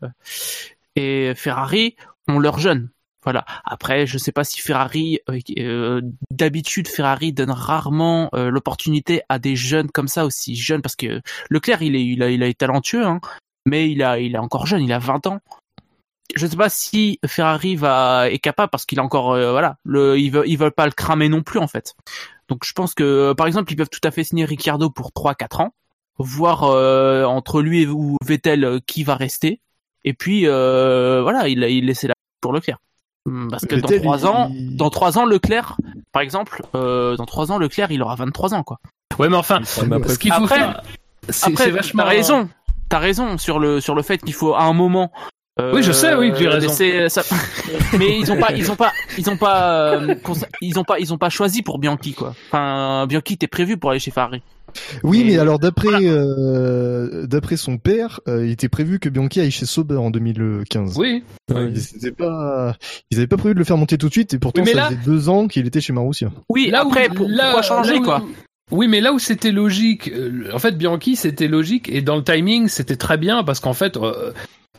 et 0.96 1.32
Ferrari, 1.36 1.96
ont 2.28 2.38
leurs 2.38 2.58
jeunes. 2.58 2.90
Voilà. 3.24 3.44
Après, 3.64 4.06
je 4.06 4.18
sais 4.18 4.32
pas 4.32 4.44
si 4.44 4.60
Ferrari, 4.60 5.20
euh, 5.30 5.38
euh, 5.58 6.00
d'habitude, 6.30 6.88
Ferrari 6.88 7.32
donne 7.32 7.50
rarement 7.50 8.28
euh, 8.34 8.50
l'opportunité 8.50 9.22
à 9.28 9.38
des 9.38 9.54
jeunes 9.54 9.90
comme 9.90 10.08
ça 10.08 10.24
aussi 10.24 10.56
jeunes, 10.56 10.82
parce 10.82 10.96
que 10.96 11.20
Leclerc, 11.48 11.82
il 11.82 11.94
est, 11.94 12.04
il 12.04 12.22
a, 12.22 12.30
il 12.30 12.42
est 12.42 12.58
talentueux, 12.58 13.04
hein, 13.06 13.20
mais 13.64 13.90
il 13.90 14.02
est 14.02 14.38
encore 14.38 14.66
jeune, 14.66 14.82
il 14.82 14.92
a 14.92 14.98
20 14.98 15.26
ans. 15.28 15.40
Je 16.34 16.46
sais 16.46 16.56
pas 16.56 16.70
si 16.70 17.20
Ferrari 17.26 17.76
va 17.76 18.30
est 18.30 18.38
capable 18.38 18.70
parce 18.70 18.86
qu'il 18.86 18.98
a 18.98 19.04
encore, 19.04 19.36
voilà, 19.36 19.76
le, 19.84 20.18
ils 20.18 20.30
veulent, 20.30 20.72
pas 20.72 20.86
le 20.86 20.92
cramer 20.92 21.28
non 21.28 21.42
plus 21.42 21.58
en 21.58 21.68
fait. 21.68 21.94
Donc 22.48 22.64
je 22.64 22.72
pense 22.72 22.94
que, 22.94 23.34
par 23.34 23.46
exemple, 23.46 23.70
ils 23.70 23.76
peuvent 23.76 23.90
tout 23.90 24.00
à 24.02 24.10
fait 24.10 24.24
signer 24.24 24.46
Ricciardo 24.46 24.88
pour 24.88 25.10
3-4 25.10 25.62
ans, 25.62 25.74
voir 26.18 26.62
entre 27.28 27.60
lui 27.60 27.82
et 27.82 27.88
Vettel 28.24 28.80
qui 28.86 29.04
va 29.04 29.14
rester, 29.14 29.60
et 30.04 30.14
puis 30.14 30.46
voilà, 30.46 31.48
il, 31.48 31.62
il 31.64 31.84
laissé 31.84 32.08
la 32.08 32.14
pour 32.40 32.52
Leclerc. 32.52 32.78
Hum, 33.24 33.48
Parce 33.50 33.64
que 33.66 33.76
Vettel, 33.76 34.00
dans 34.02 34.16
trois 34.16 34.18
il- 34.18 34.26
ans, 34.26 34.50
il- 34.52 34.76
dans 34.76 34.90
trois 34.90 35.18
ans, 35.18 35.24
Leclerc, 35.24 35.76
par 36.12 36.22
exemple, 36.22 36.62
euh, 36.74 37.16
dans 37.16 37.24
trois 37.26 37.52
ans, 37.52 37.58
Leclerc, 37.58 37.90
il 37.92 38.02
aura 38.02 38.16
23 38.16 38.52
ans, 38.54 38.62
quoi. 38.64 38.78
Ouais, 39.18 39.28
mais 39.28 39.36
enfin, 39.36 39.60
mais 39.86 39.96
après, 39.96 40.08
ce 40.14 40.18
qu'il 40.18 40.32
faut 40.32 40.44
Après- 40.44 40.58
faire, 40.58 40.82
c'est 41.28 41.70
vachement 41.70 42.02
t'as 42.02 42.08
raison, 42.08 42.48
t'as 42.88 42.98
raison 42.98 43.38
sur 43.38 43.58
le 43.60 43.80
sur 43.80 43.94
le 43.94 44.02
fait 44.02 44.18
qu'il 44.18 44.34
faut 44.34 44.54
à 44.54 44.62
un 44.64 44.72
moment. 44.72 45.12
euh, 45.60 45.70
Oui, 45.74 45.82
je 45.82 45.92
sais, 45.92 46.14
oui, 46.14 46.32
que 46.32 46.38
j'ai 46.38 46.48
raison. 46.48 46.66
laisser 46.68 47.08
ça- 47.10 47.22
Mais 47.98 48.18
ils 48.18 48.32
ont 48.32 48.38
pas, 48.40 48.52
ils 48.52 48.70
ont 48.72 48.76
pas, 48.76 48.90
ils 49.18 49.28
ont 49.30 49.36
pas, 49.36 49.92
euh, 49.92 50.14
ils 50.62 50.78
ont 50.80 50.84
pas, 50.84 50.98
ils 50.98 51.12
ont 51.12 51.18
pas 51.18 51.28
choisi 51.28 51.62
pour 51.62 51.78
Bianchi, 51.78 52.14
quoi. 52.14 52.34
Enfin, 52.48 53.06
Bianchi 53.06 53.34
était 53.34 53.46
prévu 53.46 53.76
pour 53.76 53.90
aller 53.90 54.00
chez 54.00 54.10
Ferrari. 54.10 54.42
Oui, 55.02 55.20
Et 55.20 55.24
mais 55.24 55.38
alors 55.38 55.58
d'après 55.58 55.88
euh, 56.02 57.26
d'après 57.26 57.56
son 57.56 57.78
père, 57.78 58.20
euh, 58.28 58.46
il 58.46 58.52
était 58.52 58.68
prévu 58.68 58.98
que 58.98 59.08
Bianchi 59.08 59.40
aille 59.40 59.50
chez 59.50 59.66
Sauber 59.66 59.96
en 59.96 60.10
2015. 60.10 60.96
Oui. 60.98 61.22
Ouais. 61.50 61.72
Ils 61.72 61.98
n'avaient 62.02 63.26
pas, 63.26 63.36
prévu 63.36 63.54
de 63.54 63.58
le 63.58 63.64
faire 63.64 63.76
monter 63.76 63.98
tout 63.98 64.08
de 64.08 64.12
suite, 64.12 64.34
et 64.34 64.38
pourtant 64.38 64.62
Oui, 64.62 64.70
ça 64.70 64.76
là- 64.76 64.88
faisait 64.88 65.00
deux 65.04 65.28
ans 65.28 65.48
qu'il 65.48 65.66
était 65.66 65.80
chez 65.80 65.92
Marussia. 65.92 66.30
Oui, 66.48 66.68
Là 66.70 66.84
où- 66.84 66.88
après, 66.88 67.08
pour- 67.08 67.28
là- 67.28 67.44
pourquoi 67.52 67.62
changer, 67.62 67.94
là 67.94 68.00
où- 68.00 68.04
quoi? 68.04 68.22
Oui, 68.70 68.88
mais 68.88 69.00
là 69.00 69.12
où 69.12 69.18
c'était 69.18 69.52
logique, 69.52 70.08
euh, 70.08 70.48
en 70.54 70.58
fait, 70.58 70.78
Bianchi, 70.78 71.14
c'était 71.16 71.48
logique, 71.48 71.88
et 71.90 72.00
dans 72.00 72.16
le 72.16 72.24
timing, 72.24 72.68
c'était 72.68 72.96
très 72.96 73.18
bien, 73.18 73.42
parce 73.44 73.60
qu'en 73.60 73.74
fait, 73.74 73.96
euh, 73.98 74.32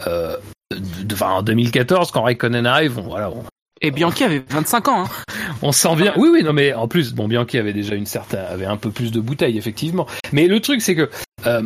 euh, 0.08 0.36
de- 0.72 1.24
en 1.24 1.44
2014, 1.44 2.10
quand 2.12 2.24
Raikkonen 2.24 2.66
arrive, 2.66 2.98
on, 2.98 3.04
voilà, 3.04 3.30
on, 3.30 3.44
Et 3.86 3.92
Bianchi 3.92 4.24
avait 4.24 4.42
25 4.50 4.88
ans, 4.88 5.04
hein. 5.04 5.34
on 5.62 5.74
sent 5.74 5.96
bien. 5.98 6.14
Oui, 6.16 6.30
oui, 6.32 6.42
non, 6.44 6.54
mais 6.54 6.74
en 6.74 6.88
plus, 6.88 7.14
bon, 7.14 7.28
Bianchi 7.28 7.58
avait 7.58 7.74
déjà 7.74 7.96
une 7.96 8.06
certaine, 8.06 8.40
avait 8.50 8.66
un 8.66 8.78
peu 8.78 8.90
plus 8.92 9.12
de 9.12 9.20
bouteilles, 9.20 9.58
effectivement. 9.58 10.08
Mais 10.32 10.48
le 10.48 10.62
truc, 10.62 10.82
c'est 10.82 10.96
que, 10.96 11.10
euh, 11.46 11.64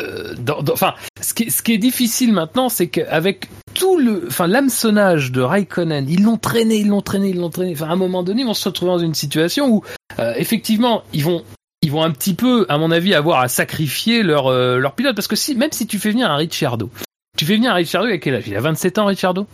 euh, 0.00 0.34
dans- 0.36 0.62
dans- 0.62 0.72
enfin, 0.72 0.94
ce 1.20 1.34
qui, 1.34 1.44
est- 1.44 1.50
ce 1.50 1.62
qui 1.62 1.72
est 1.74 1.78
difficile 1.78 2.32
maintenant, 2.32 2.68
c'est 2.68 2.88
qu'avec 2.88 3.48
tout 3.74 3.98
le, 3.98 4.24
enfin, 4.26 4.48
l'hameçonnage 4.48 5.30
de 5.30 5.40
Raikkonen, 5.40 6.08
ils 6.08 6.24
l'ont 6.24 6.38
traîné, 6.38 6.78
ils 6.78 6.88
l'ont 6.88 7.02
traîné, 7.02 7.28
ils 7.28 7.36
l'ont 7.38 7.50
traîné. 7.50 7.72
Enfin, 7.72 7.86
à 7.88 7.92
un 7.92 7.96
moment 7.96 8.24
donné, 8.24 8.44
on 8.44 8.52
se 8.54 8.68
retrouve 8.68 8.88
dans 8.88 8.98
une 8.98 9.14
situation 9.14 9.68
où, 9.68 9.84
euh, 10.18 10.34
effectivement, 10.36 11.04
ils 11.12 11.22
vont, 11.22 11.44
ils 11.82 11.92
vont 11.92 12.02
un 12.02 12.10
petit 12.10 12.34
peu, 12.34 12.66
à 12.68 12.78
mon 12.78 12.90
avis, 12.90 13.14
avoir 13.14 13.38
à 13.38 13.46
sacrifier 13.48 14.24
leur, 14.24 14.48
euh, 14.48 14.78
leur 14.78 14.94
pilote, 14.94 15.14
parce 15.14 15.28
que 15.28 15.36
si, 15.36 15.54
même 15.54 15.70
si 15.70 15.86
tu 15.86 16.00
fais 16.00 16.10
venir 16.10 16.28
un 16.32 16.36
Ricciardo, 16.36 16.90
tu 17.36 17.44
fais 17.44 17.54
venir 17.54 17.70
un 17.70 17.74
Ricciardo 17.74 18.08
à 18.08 18.18
quel 18.18 18.34
âge? 18.34 18.44
Il 18.48 18.56
a 18.56 18.60
27 18.60 18.98
ans, 18.98 19.06
Ricciardo? 19.06 19.46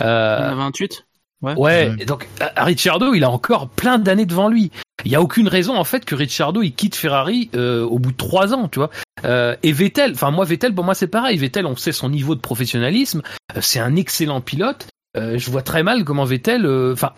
Euh, 0.00 0.38
en 0.48 0.52
a 0.52 0.54
28. 0.56 1.04
Ouais, 1.42 1.54
Ouais. 1.56 1.92
et 1.98 2.04
donc 2.04 2.28
euh, 2.42 2.46
Ricciardo, 2.56 3.14
il 3.14 3.24
a 3.24 3.30
encore 3.30 3.68
plein 3.68 3.98
d'années 3.98 4.26
devant 4.26 4.48
lui. 4.48 4.70
Il 5.06 5.10
y 5.10 5.14
a 5.14 5.22
aucune 5.22 5.48
raison 5.48 5.76
en 5.76 5.84
fait 5.84 6.04
que 6.04 6.14
Ricciardo 6.14 6.60
il 6.62 6.74
quitte 6.74 6.94
Ferrari 6.94 7.48
euh, 7.54 7.82
au 7.84 7.98
bout 7.98 8.12
de 8.12 8.16
trois 8.16 8.52
ans, 8.52 8.68
tu 8.68 8.78
vois. 8.78 8.90
Euh, 9.24 9.56
et 9.62 9.72
Vettel, 9.72 10.12
enfin 10.12 10.30
moi 10.30 10.44
Vettel, 10.44 10.74
pour 10.74 10.84
moi 10.84 10.94
c'est 10.94 11.06
pareil. 11.06 11.38
Vettel, 11.38 11.64
on 11.66 11.76
sait 11.76 11.92
son 11.92 12.10
niveau 12.10 12.34
de 12.34 12.40
professionnalisme. 12.40 13.22
Euh, 13.56 13.60
c'est 13.62 13.78
un 13.80 13.96
excellent 13.96 14.40
pilote. 14.42 14.86
Euh, 15.16 15.38
je 15.38 15.50
vois 15.50 15.62
très 15.62 15.82
mal 15.82 16.04
comment 16.04 16.24
Vettel, 16.24 16.66
euh, 16.66 16.92
enfin. 16.92 17.12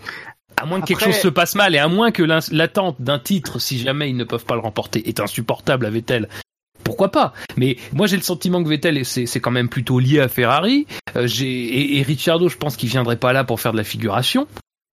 à 0.57 0.67
moins 0.67 0.81
que 0.81 0.87
quelque 0.87 0.99
Après- 1.03 1.13
chose 1.13 1.21
se 1.23 1.29
passe 1.29 1.55
mal 1.57 1.75
et 1.75 1.79
à 1.79 1.89
moins 1.89 2.13
que 2.13 2.23
l'attente 2.23 2.97
d'un 3.01 3.19
titre, 3.19 3.59
si 3.59 3.79
jamais 3.79 4.09
ils 4.11 4.17
ne 4.17 4.25
peuvent 4.25 4.45
pas 4.45 4.55
le 4.55 4.61
remporter, 4.61 5.09
est 5.09 5.19
insupportable 5.19 5.85
à 5.87 5.91
Vettel, 5.91 6.29
pourquoi 6.85 7.11
pas? 7.11 7.33
Mais 7.57 7.77
moi 7.93 8.07
j'ai 8.07 8.17
le 8.17 8.23
sentiment 8.23 8.63
que 8.63 8.69
Vettel 8.69 9.05
c'est 9.05 9.41
quand 9.41 9.51
même 9.51 9.69
plutôt 9.69 9.99
lié 9.99 10.21
à 10.21 10.29
Ferrari. 10.29 10.87
Euh, 11.17 11.29
et, 11.41 11.99
et 11.99 12.03
Ricciardo, 12.03 12.49
je 12.49 12.57
pense 12.57 12.77
qu'il 12.77 12.89
viendrait 12.89 13.17
pas 13.17 13.33
là 13.33 13.45
pour 13.45 13.61
faire 13.61 13.73
de 13.73 13.77
la 13.77 13.85
figuration 13.85 14.47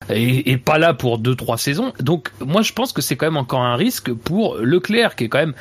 et, 0.09 0.57
pas 0.57 0.77
là 0.77 0.93
pour 0.93 1.17
deux 1.17 1.35
trois 1.35 1.57
saisons. 1.57 1.93
Donc 1.99 2.31
moi 2.39 2.61
je 2.61 2.73
pense 2.73 2.93
que 2.93 3.01
c'est 3.01 3.15
quand 3.15 3.27
même 3.27 3.37
encore 3.37 3.61
un 3.61 3.75
risque 3.75 4.11
pour 4.13 4.57
Leclerc 4.57 5.15
qui 5.15 5.25
est 5.25 5.29
quand 5.29 5.39
même 5.39 5.55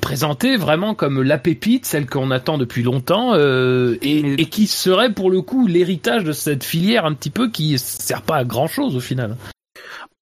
présenté 0.00 0.56
vraiment 0.56 0.94
comme 0.94 1.22
la 1.22 1.38
pépite, 1.38 1.84
celle 1.84 2.06
qu'on 2.06 2.30
attend 2.30 2.58
depuis 2.58 2.82
longtemps 2.82 3.34
euh, 3.34 3.96
et 4.02 4.46
qui 4.46 4.66
serait 4.66 5.12
pour 5.12 5.30
le 5.30 5.42
coup 5.42 5.66
l'héritage 5.66 6.24
de 6.24 6.32
cette 6.32 6.64
filière 6.64 7.04
un 7.04 7.14
petit 7.14 7.30
peu 7.30 7.50
qui 7.50 7.78
sert 7.78 8.22
pas 8.22 8.36
à 8.36 8.44
grand 8.44 8.68
chose 8.68 8.96
au 8.96 9.00
final. 9.00 9.36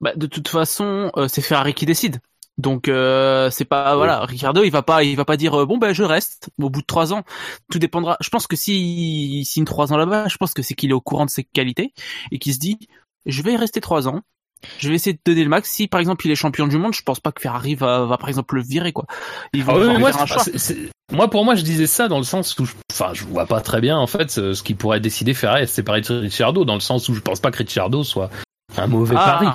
Bah, 0.01 0.13
de 0.15 0.27
toute 0.27 0.49
façon, 0.49 1.11
euh, 1.17 1.27
c'est 1.29 1.41
Ferrari 1.41 1.75
qui 1.75 1.87
décide. 1.87 2.21
Donc 2.59 2.89
euh, 2.89 3.51
c'est 3.51 3.67
pas 3.67 3.97
voilà, 3.97 4.25
Ricardo 4.25 4.63
il 4.65 4.71
va 4.71 4.83
pas 4.83 5.05
il 5.05 5.15
va 5.17 5.25
pas 5.27 5.37
dire 5.37 5.55
euh, 5.61 5.67
bon 5.67 5.77
ben 5.77 5.93
je 5.93 6.03
reste 6.03 6.49
au 6.61 6.71
bout 6.71 6.81
de 6.81 6.87
trois 6.87 7.13
ans. 7.13 7.23
Tout 7.71 7.79
dépendra. 7.79 8.17
Je 8.21 8.31
pense 8.31 8.47
que 8.47 8.57
s'il 8.57 9.45
signe 9.45 9.65
trois 9.67 9.93
ans 9.93 9.97
là-bas, 9.99 10.29
je 10.29 10.37
pense 10.39 10.55
que 10.55 10.63
c'est 10.63 10.75
qu'il 10.75 10.91
est 10.91 10.95
au 10.95 11.01
courant 11.03 11.27
de 11.27 11.31
ses 11.31 11.45
qualités 11.45 11.93
et 12.33 12.39
qu'il 12.39 12.55
se 12.55 12.59
dit 12.59 12.79
je 13.27 13.43
vais 13.43 13.53
y 13.53 13.57
rester 13.57 13.81
trois 13.81 14.09
ans. 14.09 14.21
Je 14.79 14.89
vais 14.89 14.95
essayer 14.95 15.13
de 15.13 15.21
donner 15.25 15.43
le 15.45 15.51
max. 15.51 15.71
Si 15.71 15.87
par 15.87 16.01
exemple 16.01 16.27
il 16.27 16.31
est 16.31 16.35
champion 16.35 16.67
du 16.67 16.79
monde, 16.79 16.95
je 16.95 17.03
pense 17.03 17.21
pas 17.21 17.31
que 17.31 17.43
Ferrari 17.43 17.75
va, 17.75 18.07
va 18.07 18.17
par 18.17 18.31
exemple 18.31 18.55
le 18.55 18.63
virer 18.63 18.93
quoi. 18.93 19.05
Ils 19.53 19.63
vont 19.63 19.75
Ah 19.75 19.79
oui, 19.79 19.87
moi, 21.13 21.31
pour 21.31 21.45
moi, 21.45 21.55
je 21.55 21.63
disais 21.63 21.87
ça 21.87 22.09
dans 22.09 22.17
le 22.19 22.25
sens 22.25 22.59
où, 22.59 22.65
je- 22.65 22.73
enfin, 22.91 23.11
je 23.13 23.25
vois 23.25 23.47
pas 23.47 23.61
très 23.61 23.81
bien 23.81 23.97
en 23.99 24.07
fait 24.09 24.31
ce, 24.31 24.61
qui 24.63 24.75
pourrait 24.75 24.99
décider 24.99 25.35
Ferrari 25.35 25.61
de 25.63 25.67
se 25.67 25.75
séparer 25.75 26.01
de 26.01 26.13
Ricciardo, 26.21 26.65
dans 26.65 26.75
le 26.75 26.81
sens 26.81 27.09
où 27.09 27.15
je 27.15 27.21
pense 27.21 27.39
pas 27.39 27.51
que 27.53 27.59
Ricciardo 27.59 28.03
soit 28.03 28.29
un 28.77 28.87
mauvais 28.89 29.15
Ah. 29.17 29.39
pari. 29.41 29.47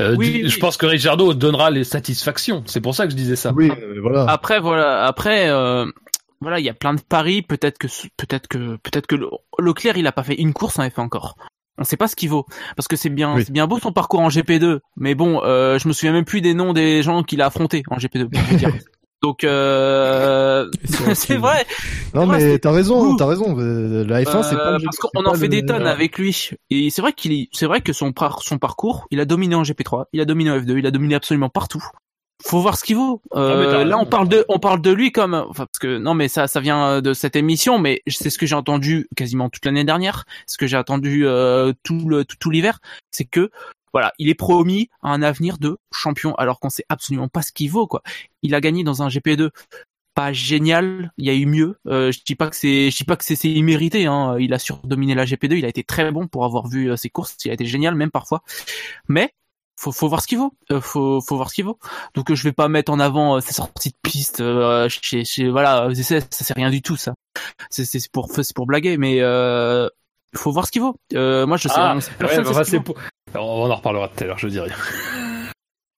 Euh, 0.00 0.16
Oui. 0.16 0.42
Je 0.48 0.58
pense 0.58 0.76
que 0.76 0.86
Ricciardo 0.86 1.34
donnera 1.34 1.70
les 1.70 1.84
satisfactions. 1.84 2.62
C'est 2.66 2.80
pour 2.80 2.94
ça 2.94 3.04
que 3.04 3.10
je 3.12 3.16
disais 3.16 3.36
ça. 3.36 3.52
Oui, 3.54 3.70
euh, 3.70 3.98
voilà. 4.00 4.24
Après 4.28 4.58
voilà, 4.60 5.04
après 5.04 5.48
euh, 5.50 5.86
voilà, 6.40 6.58
il 6.58 6.64
y 6.64 6.68
a 6.70 6.74
plein 6.74 6.94
de 6.94 7.00
paris. 7.00 7.42
Peut-être 7.42 7.78
que 7.78 7.86
peut-être 8.16 8.48
que 8.48 8.76
peut-être 8.76 9.06
que 9.06 9.14
Le- 9.16 9.28
Leclerc 9.58 9.96
il 9.98 10.06
a 10.06 10.12
pas 10.12 10.22
fait 10.24 10.34
une 10.40 10.52
course 10.52 10.78
en 10.78 10.84
F1 10.86 11.00
encore. 11.02 11.36
On 11.76 11.84
sait 11.84 11.96
pas 11.96 12.06
ce 12.08 12.14
qu'il 12.16 12.30
vaut 12.30 12.46
parce 12.76 12.86
que 12.88 12.96
c'est 12.96 13.08
bien 13.10 13.34
Oui. 13.34 13.44
c'est 13.44 13.52
bien 13.52 13.66
beau 13.66 13.78
son 13.78 13.92
parcours 13.92 14.20
en 14.20 14.28
GP2, 14.28 14.78
mais 14.96 15.14
bon, 15.14 15.42
euh, 15.42 15.78
je 15.78 15.88
me 15.88 15.92
souviens 15.92 16.12
même 16.12 16.24
plus 16.24 16.40
des 16.40 16.54
noms 16.54 16.72
des 16.72 17.02
gens 17.02 17.22
qu'il 17.24 17.42
a 17.42 17.46
affrontés 17.46 17.82
en 17.90 17.96
GP2. 17.98 18.28
Donc 19.24 19.42
euh, 19.44 20.68
c'est 21.14 21.36
vrai. 21.38 21.64
Non, 22.14 22.26
mais 22.26 22.58
t'as 22.58 22.70
raison, 22.72 23.16
t'as 23.16 23.26
raison. 23.26 23.58
euh, 23.58 24.04
La 24.04 24.22
F1, 24.22 24.42
c'est 24.42 24.54
Euh, 24.54 24.58
pas 24.58 24.78
le 24.78 24.84
parce 24.84 24.98
qu'on 24.98 25.24
en 25.24 25.32
fait 25.34 25.42
le- 25.42 25.48
des 25.48 25.64
tonnes 25.64 25.86
avec 25.86 26.18
lui. 26.18 26.50
Et 26.68 26.90
c'est 26.90 27.00
vrai 27.00 27.14
qu'il 27.14 27.32
est, 27.32 27.48
c'est 27.52 27.64
vrai 27.66 27.80
que 27.80 27.94
son, 27.94 28.12
par- 28.12 28.42
son 28.42 28.58
parcours, 28.58 29.06
il 29.10 29.20
a 29.20 29.24
dominé 29.24 29.54
en 29.54 29.62
GP3, 29.62 30.04
il 30.12 30.20
a 30.20 30.26
dominé 30.26 30.50
en 30.50 30.58
F2, 30.58 30.78
il 30.78 30.86
a 30.86 30.90
dominé 30.90 31.14
absolument 31.14 31.48
partout. 31.48 31.82
Faut 32.44 32.60
voir 32.60 32.76
ce 32.76 32.84
qu'il 32.84 32.96
vaut. 32.96 33.22
Euh, 33.34 33.80
Ah, 33.80 33.84
là, 33.84 33.96
on 33.96 34.04
parle 34.04 34.28
de, 34.28 34.44
on 34.50 34.58
parle 34.58 34.82
de 34.82 34.90
lui 34.90 35.12
comme, 35.12 35.32
enfin, 35.32 35.64
parce 35.72 35.78
que 35.80 35.96
non, 35.98 36.12
mais 36.12 36.28
ça, 36.28 36.46
ça 36.46 36.60
vient 36.60 37.00
de 37.00 37.14
cette 37.14 37.36
émission, 37.36 37.78
mais 37.78 38.02
c'est 38.06 38.28
ce 38.28 38.36
que 38.36 38.44
j'ai 38.44 38.56
entendu 38.56 39.06
quasiment 39.16 39.48
toute 39.48 39.64
l'année 39.64 39.84
dernière, 39.84 40.24
ce 40.46 40.58
que 40.58 40.66
j'ai 40.66 40.76
entendu 40.76 41.26
euh, 41.26 41.72
tout 41.84 42.06
le, 42.06 42.24
tout, 42.26 42.36
tout 42.38 42.50
l'hiver, 42.50 42.80
c'est 43.12 43.24
que 43.24 43.50
voilà, 43.94 44.12
il 44.18 44.28
est 44.28 44.34
promis 44.34 44.90
à 45.02 45.10
un 45.10 45.22
avenir 45.22 45.56
de 45.56 45.78
champion, 45.90 46.34
alors 46.34 46.60
qu'on 46.60 46.68
sait 46.68 46.84
absolument 46.90 47.28
pas 47.28 47.40
ce 47.40 47.52
qu'il 47.52 47.70
vaut, 47.70 47.86
quoi. 47.86 48.02
Il 48.42 48.54
a 48.54 48.60
gagné 48.60 48.84
dans 48.84 49.02
un 49.02 49.08
GP2 49.08 49.50
pas 50.14 50.32
génial, 50.32 51.12
il 51.16 51.26
y 51.26 51.30
a 51.30 51.34
eu 51.34 51.46
mieux. 51.46 51.76
Euh, 51.88 52.12
je 52.12 52.20
dis 52.24 52.36
pas 52.36 52.48
que 52.48 52.54
c'est, 52.54 52.90
je 52.90 52.96
dis 52.96 53.04
pas 53.04 53.16
que 53.16 53.24
c'est 53.24 53.36
immérité. 53.48 54.06
Hein. 54.06 54.36
Il 54.38 54.54
a 54.54 54.60
surdominé 54.60 55.14
la 55.16 55.24
GP2, 55.24 55.58
il 55.58 55.64
a 55.64 55.68
été 55.68 55.82
très 55.82 56.12
bon 56.12 56.28
pour 56.28 56.44
avoir 56.44 56.68
vu 56.68 56.90
euh, 56.90 56.96
ses 56.96 57.10
courses, 57.10 57.36
il 57.44 57.50
a 57.50 57.54
été 57.54 57.66
génial 57.66 57.96
même 57.96 58.12
parfois. 58.12 58.42
Mais 59.08 59.32
faut, 59.76 59.92
faut 59.92 60.08
voir 60.08 60.22
ce 60.22 60.26
qu'il 60.26 60.38
vaut. 60.38 60.54
Euh, 60.70 60.80
faut, 60.80 61.20
faut 61.20 61.36
voir 61.36 61.50
ce 61.50 61.54
qu'il 61.54 61.64
vaut. 61.64 61.78
Donc 62.14 62.30
euh, 62.30 62.34
je 62.34 62.42
vais 62.44 62.52
pas 62.52 62.68
mettre 62.68 62.92
en 62.92 63.00
avant 63.00 63.36
euh, 63.36 63.40
ses 63.40 63.52
sorties 63.52 63.90
de 63.90 63.96
piste. 64.02 64.40
Euh, 64.40 64.88
chez, 64.88 65.24
chez, 65.24 65.48
voilà, 65.50 65.88
essais, 65.90 66.20
ça 66.20 66.44
c'est 66.44 66.54
rien 66.54 66.70
du 66.70 66.82
tout 66.82 66.96
ça. 66.96 67.14
C'est, 67.70 67.84
c'est 67.84 68.00
pour, 68.10 68.30
c'est 68.30 68.54
pour 68.54 68.66
blaguer, 68.66 68.96
mais 68.96 69.20
euh, 70.34 70.38
faut 70.38 70.52
voir 70.52 70.66
ce 70.66 70.72
qu'il 70.72 70.82
vaut. 70.82 70.96
Euh, 71.14 71.46
moi 71.46 71.56
je 71.56 71.68
sais. 71.68 71.74
Ah, 71.76 71.94
on- 71.94 71.98
ouais, 72.24 72.42
bah, 72.42 72.64
ce 72.64 72.76
vaut. 72.76 72.82
pour- 72.82 72.96
On 73.34 73.70
en 73.70 73.74
reparlera 73.74 74.08
tout 74.08 74.22
à 74.24 74.26
l'heure. 74.26 74.38
Je 74.38 74.48
dis 74.48 74.60
rien. 74.60 74.74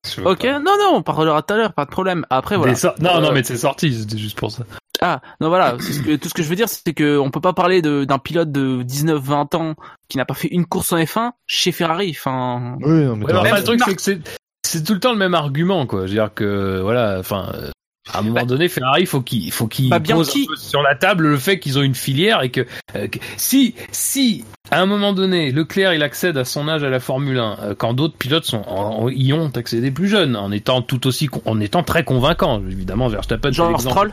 Je 0.09 0.21
veux 0.21 0.29
Ok, 0.29 0.43
pas. 0.43 0.61
non 0.61 0.77
non, 0.79 0.91
on 0.95 1.03
parlera 1.03 1.43
tout 1.43 1.55
à 1.55 1.57
l'heure, 1.57 1.73
pas 1.73 1.85
de 1.85 1.91
problème. 1.91 2.25
Après 2.31 2.57
voilà. 2.57 2.75
Non, 3.01 3.21
non, 3.21 3.29
Euh, 3.31 3.33
mais 3.33 3.43
c'est 3.43 3.57
sorti. 3.57 3.93
C'était 3.93 4.17
juste 4.19 4.39
pour 4.39 4.53
ça. 4.53 4.63
Ah, 5.03 5.21
non 5.41 5.49
voilà, 5.49 5.77
c'est 5.81 5.93
ce 5.93 6.01
que- 6.01 6.15
tout 6.17 6.29
ce 6.29 6.35
que 6.35 6.43
je 6.45 6.49
veux 6.49 6.55
dire, 6.57 6.69
c'est 6.69 6.95
que 6.95 7.19
on 7.19 7.31
peut 7.31 7.41
pas 7.41 7.53
parler 7.53 7.83
de- 7.83 8.05
d'un 8.05 8.19
pilote 8.19 8.51
de 8.53 8.83
19-20 8.85 9.55
ans 9.57 9.75
qui 10.09 10.17
n'a 10.17 10.25
pas 10.25 10.35
fait 10.35 10.49
une 10.49 10.65
course 10.65 10.93
en 10.93 10.97
F1 10.99 11.33
chez 11.47 11.73
Ferrari. 11.73 12.15
Enfin, 12.17 12.77
Oui, 12.81 13.05
non, 13.05 13.17
mais 13.17 13.27
Ouais, 13.27 13.33
enfin, 13.35 13.43
raison. 13.43 13.73
le 13.73 13.79
truc, 13.79 13.81
c'est 13.85 13.95
que 13.97 14.03
c'est, 14.03 14.21
c'est 14.65 14.85
tout 14.85 14.95
le 14.95 15.01
temps 15.01 15.13
le 15.13 15.19
même 15.19 15.35
argument, 15.35 15.87
quoi. 15.87 16.03
Je 16.03 16.13
veux 16.13 16.19
dire 16.21 16.31
que, 16.33 16.81
voilà, 16.81 17.17
enfin, 17.19 17.51
euh, 17.55 17.71
à 18.13 18.19
un 18.19 18.23
moment 18.23 18.35
Bah, 18.37 18.45
donné, 18.45 18.69
Ferrari, 18.69 19.05
faut 19.07 19.21
qu'il, 19.21 19.51
faut 19.53 19.67
qu'il 19.67 19.91
bah, 19.91 20.01
pose 20.01 20.29
un 20.31 20.47
peu 20.47 20.57
sur 20.57 20.83
la 20.83 20.95
table 20.95 21.27
le 21.29 21.37
fait 21.39 21.59
qu'ils 21.59 21.79
ont 21.79 21.83
une 21.83 21.95
filière 21.95 22.43
et 22.43 22.51
que, 22.51 22.67
euh, 22.95 23.09
que- 23.09 23.19
si, 23.37 23.75
si, 23.91 24.45
à 24.71 24.81
un 24.81 24.87
moment 24.87 25.13
donné, 25.13 25.51
Leclerc, 25.53 25.93
il 25.95 26.03
accède 26.03 26.37
à 26.37 26.45
son 26.45 26.69
âge 26.69 26.83
à 26.85 26.89
la 26.91 27.01
Formule 27.01 27.39
1, 27.39 27.57
euh, 27.63 27.75
quand 27.77 27.95
d'autres 27.95 28.17
pilotes 28.17 28.45
sont, 28.45 28.63
en- 28.67 29.05
en- 29.05 29.09
y 29.09 29.33
ont 29.33 29.49
accédé 29.55 29.91
plus 29.91 30.09
jeunes, 30.09 30.37
en 30.37 30.53
étant 30.53 30.83
tout 30.83 31.07
aussi, 31.07 31.29
en 31.45 31.61
étant 31.61 31.83
très 31.83 32.05
convaincants. 32.05 32.61
Évidemment, 32.69 33.09
Verstappen, 33.09 33.51
l'exemple. 33.51 33.81
Stroll. 33.81 34.13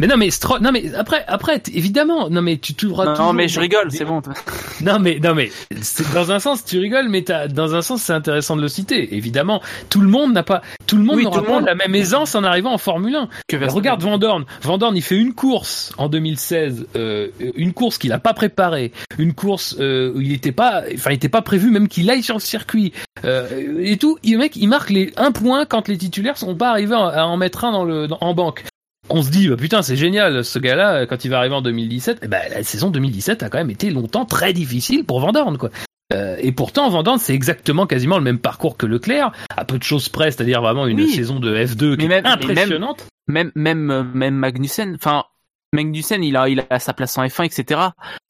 Mais 0.00 0.06
non, 0.06 0.16
mais 0.16 0.30
Stroll, 0.30 0.60
non, 0.62 0.72
mais 0.72 0.94
après, 0.94 1.24
après, 1.28 1.62
évidemment, 1.72 2.28
non, 2.30 2.42
mais 2.42 2.56
tu 2.56 2.74
trouveras 2.74 3.04
Non, 3.04 3.14
toujours 3.14 3.32
mais 3.34 3.46
je 3.48 3.60
rigole, 3.60 3.92
c'est 3.92 4.04
bon. 4.04 4.20
toi. 4.22 4.32
non 4.80 4.98
mais 4.98 5.20
non 5.22 5.34
mais 5.34 5.50
dans 6.14 6.32
un 6.32 6.38
sens 6.38 6.64
tu 6.64 6.78
rigoles 6.78 7.10
mais 7.10 7.20
t'as- 7.22 7.48
dans 7.48 7.74
un 7.74 7.82
sens 7.82 8.00
c'est 8.00 8.14
intéressant 8.14 8.56
de 8.56 8.62
le 8.62 8.68
citer 8.68 9.14
évidemment 9.14 9.60
tout 9.90 10.00
le 10.00 10.08
monde 10.08 10.32
n'a 10.32 10.42
pas 10.42 10.62
tout 10.86 10.96
le 10.96 11.02
monde 11.02 11.16
Oui, 11.16 11.24
n'aura 11.24 11.42
pas 11.42 11.52
monde. 11.52 11.66
la 11.66 11.74
même 11.74 11.94
aisance 11.94 12.34
en 12.34 12.44
arrivant 12.44 12.72
en 12.72 12.78
Formule 12.78 13.14
1 13.14 13.28
Que 13.46 13.56
regarde 13.70 14.02
Van 14.02 14.16
Dorn 14.16 14.46
Van 14.62 14.78
Dorn 14.78 14.96
il 14.96 15.02
fait 15.02 15.16
une 15.18 15.34
course 15.34 15.92
en 15.98 16.08
2016 16.08 16.86
euh, 16.96 17.28
une 17.56 17.74
course 17.74 17.98
qu'il 17.98 18.10
a 18.12 18.18
pas 18.18 18.32
préparée 18.32 18.92
une 19.18 19.34
course 19.34 19.76
euh, 19.80 20.12
où 20.14 20.20
il 20.22 20.32
était 20.32 20.52
pas 20.52 20.82
enfin 20.94 21.10
il 21.10 21.14
était 21.16 21.28
pas 21.28 21.42
prévu 21.42 21.70
même 21.70 21.86
qu'il 21.88 22.08
aille 22.10 22.22
sur 22.22 22.36
le 22.36 22.40
circuit 22.40 22.94
euh, 23.26 23.46
et 23.82 23.98
tout 23.98 24.16
le 24.24 24.38
mec 24.38 24.56
il 24.56 24.68
marque 24.68 24.88
les 24.88 25.12
un 25.18 25.30
point 25.32 25.66
quand 25.66 25.88
les 25.88 25.98
titulaires 25.98 26.38
sont 26.38 26.54
pas 26.56 26.70
arrivés 26.70 26.94
à 26.94 27.08
à 27.08 27.24
en 27.24 27.36
mettre 27.36 27.66
un 27.66 27.72
dans 27.72 27.84
le 27.84 28.06
dans- 28.08 28.18
en 28.22 28.32
banque 28.32 28.64
on 29.08 29.22
se 29.22 29.30
dit 29.30 29.48
bah, 29.48 29.56
putain 29.56 29.82
c'est 29.82 29.96
génial 29.96 30.44
ce 30.44 30.58
gars-là 30.58 31.06
quand 31.06 31.24
il 31.24 31.28
va 31.30 31.38
arriver 31.38 31.54
en 31.54 31.62
2017 31.62 32.18
eh 32.22 32.28
ben 32.28 32.42
la 32.50 32.62
saison 32.62 32.90
2017 32.90 33.42
a 33.42 33.48
quand 33.48 33.58
même 33.58 33.70
été 33.70 33.90
longtemps 33.90 34.24
très 34.24 34.52
difficile 34.52 35.04
pour 35.04 35.20
Van 35.20 35.32
Dorn 35.32 35.56
quoi 35.58 35.70
Euh, 36.12 36.36
et 36.40 36.50
pourtant 36.50 36.90
Van 36.90 37.04
Dorn 37.04 37.18
c'est 37.18 37.34
exactement 37.34 37.86
quasiment 37.86 38.18
le 38.18 38.24
même 38.24 38.40
parcours 38.40 38.76
que 38.76 38.84
Leclerc 38.84 39.30
à 39.56 39.64
peu 39.64 39.78
de 39.78 39.84
choses 39.84 40.08
près 40.08 40.32
c'est-à-dire 40.32 40.60
vraiment 40.60 40.86
une 40.88 41.00
Oui. 41.00 41.08
saison 41.08 41.38
de 41.38 41.54
F2 41.56 41.96
qui 41.96 42.04
est 42.06 42.08
même- 42.08 42.24
même- 42.24 42.26
impressionnante 42.32 43.06
Même, 43.28 43.52
même, 43.54 43.90
euh, 43.92 44.02
même 44.12 44.34
Magnussen. 44.34 44.96
Enfin, 44.96 45.22
Magnussen, 45.72 46.24
il 46.24 46.36
a, 46.36 46.48
il 46.48 46.64
a 46.68 46.78
sa 46.80 46.92
place 46.92 47.16
en 47.16 47.24
F1, 47.24 47.44
etc. 47.44 47.80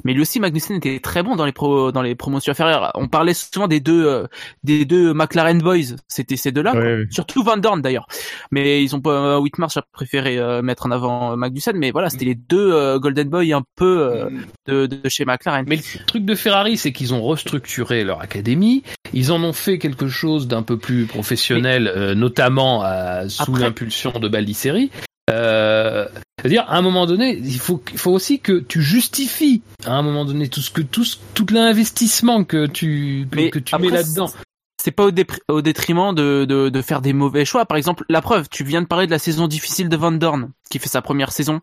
Mais 0.05 0.13
lui 0.13 0.21
aussi, 0.23 0.41
Magnussen 0.41 0.77
était 0.77 1.01
très 1.01 1.23
bon 1.23 1.37
dans 1.37 1.47
les 1.47 1.53
pro, 1.53 1.91
dans 1.91 2.03
les 2.03 2.15
promotions 2.15 2.51
inférieures. 2.51 2.91
On 2.95 3.09
parlait 3.09 3.33
souvent 3.33 3.67
des 3.67 3.81
deux, 3.81 4.07
euh, 4.07 4.27
des 4.63 4.85
deux 4.85 5.15
McLaren 5.15 5.59
Boys. 5.59 5.97
C'était 6.07 6.37
ces 6.37 6.53
deux-là. 6.53 6.75
Ouais. 6.75 7.05
Surtout 7.11 7.43
Van 7.43 7.57
Dorn 7.57 7.81
d'ailleurs. 7.81 8.07
Mais 8.51 8.83
ils 8.83 8.95
ont 8.95 9.01
pas, 9.01 9.37
euh, 9.37 9.39
Whitmarsh 9.39 9.79
a 9.79 9.83
préféré 9.93 10.39
euh, 10.39 10.61
mettre 10.61 10.85
en 10.87 10.91
avant 10.91 11.33
euh, 11.33 11.37
Magnussen. 11.37 11.77
Mais 11.77 11.91
voilà, 11.93 12.11
c'était 12.11 12.27
les 12.27 12.35
deux 12.35 12.73
euh, 12.73 12.99
Golden 12.99 13.29
Boy 13.31 13.53
un 13.55 13.63
peu 13.75 14.11
euh, 14.13 14.31
de, 14.67 14.87
de 14.87 15.09
chez 15.09 15.25
McLaren. 15.25 15.65
Mais 15.67 15.77
le 15.77 16.05
truc 16.07 16.27
de 16.27 16.35
Ferrari, 16.35 16.77
c'est 16.77 16.93
qu'ils 16.93 17.15
ont 17.15 17.23
restructuré 17.23 18.05
leur 18.05 18.21
académie. 18.21 18.83
Ils 19.15 19.33
en 19.33 19.43
ont 19.43 19.55
fait 19.55 19.79
quelque 19.79 20.09
chose 20.09 20.47
d'un 20.47 20.63
peu 20.63 20.77
plus 20.77 21.07
professionnel, 21.07 21.89
euh, 21.89 22.15
notamment 22.15 22.85
sous 23.29 23.55
l'impulsion 23.55 24.13
de 24.19 24.29
Baldisseri. 24.29 24.91
Euh, 25.31 26.07
C'est-à-dire, 26.39 26.65
à 26.69 26.77
un 26.77 26.83
moment 26.83 27.07
donné, 27.07 27.37
il 27.37 27.59
faut, 27.59 27.83
il 27.93 27.99
faut 27.99 28.11
aussi 28.13 28.41
que 28.41 28.61
tu 28.61 28.83
justifies, 28.83 29.63
à 29.87 29.93
un 29.95 30.03
moment 30.03 30.25
donné, 30.25 30.49
tout 30.49 30.61
ce 30.61 30.71
que, 30.71 30.81
tout, 30.81 31.05
ce- 31.05 31.17
tout 31.35 31.47
l'investissement 31.51 32.45
que 32.45 32.67
tu, 32.67 33.27
que, 33.31 33.37
que 33.51 33.59
tu 33.59 33.75
après, 33.75 33.89
mets 33.89 33.93
là-dedans. 33.95 34.31
c'est 34.83 34.91
pas 34.93 35.05
au, 35.05 35.11
dépri- 35.11 35.41
au 35.49 35.61
détriment 35.61 36.15
de, 36.15 36.47
de, 36.47 36.71
de 36.71 36.83
faire 36.83 37.03
des 37.03 37.13
mauvais 37.13 37.45
choix. 37.45 37.67
Par 37.67 37.77
exemple, 37.77 38.05
la 38.09 38.23
preuve, 38.23 38.49
tu 38.49 38.65
viens 38.65 38.81
de 38.81 38.87
parler 38.87 39.05
de 39.07 39.11
la 39.11 39.19
saison 39.19 39.47
difficile 39.47 39.91
de 39.91 39.97
Van 39.99 40.11
Dorn, 40.13 40.51
qui 40.71 40.79
fait 40.79 40.89
sa 40.89 41.03
première 41.03 41.31
saison. 41.33 41.61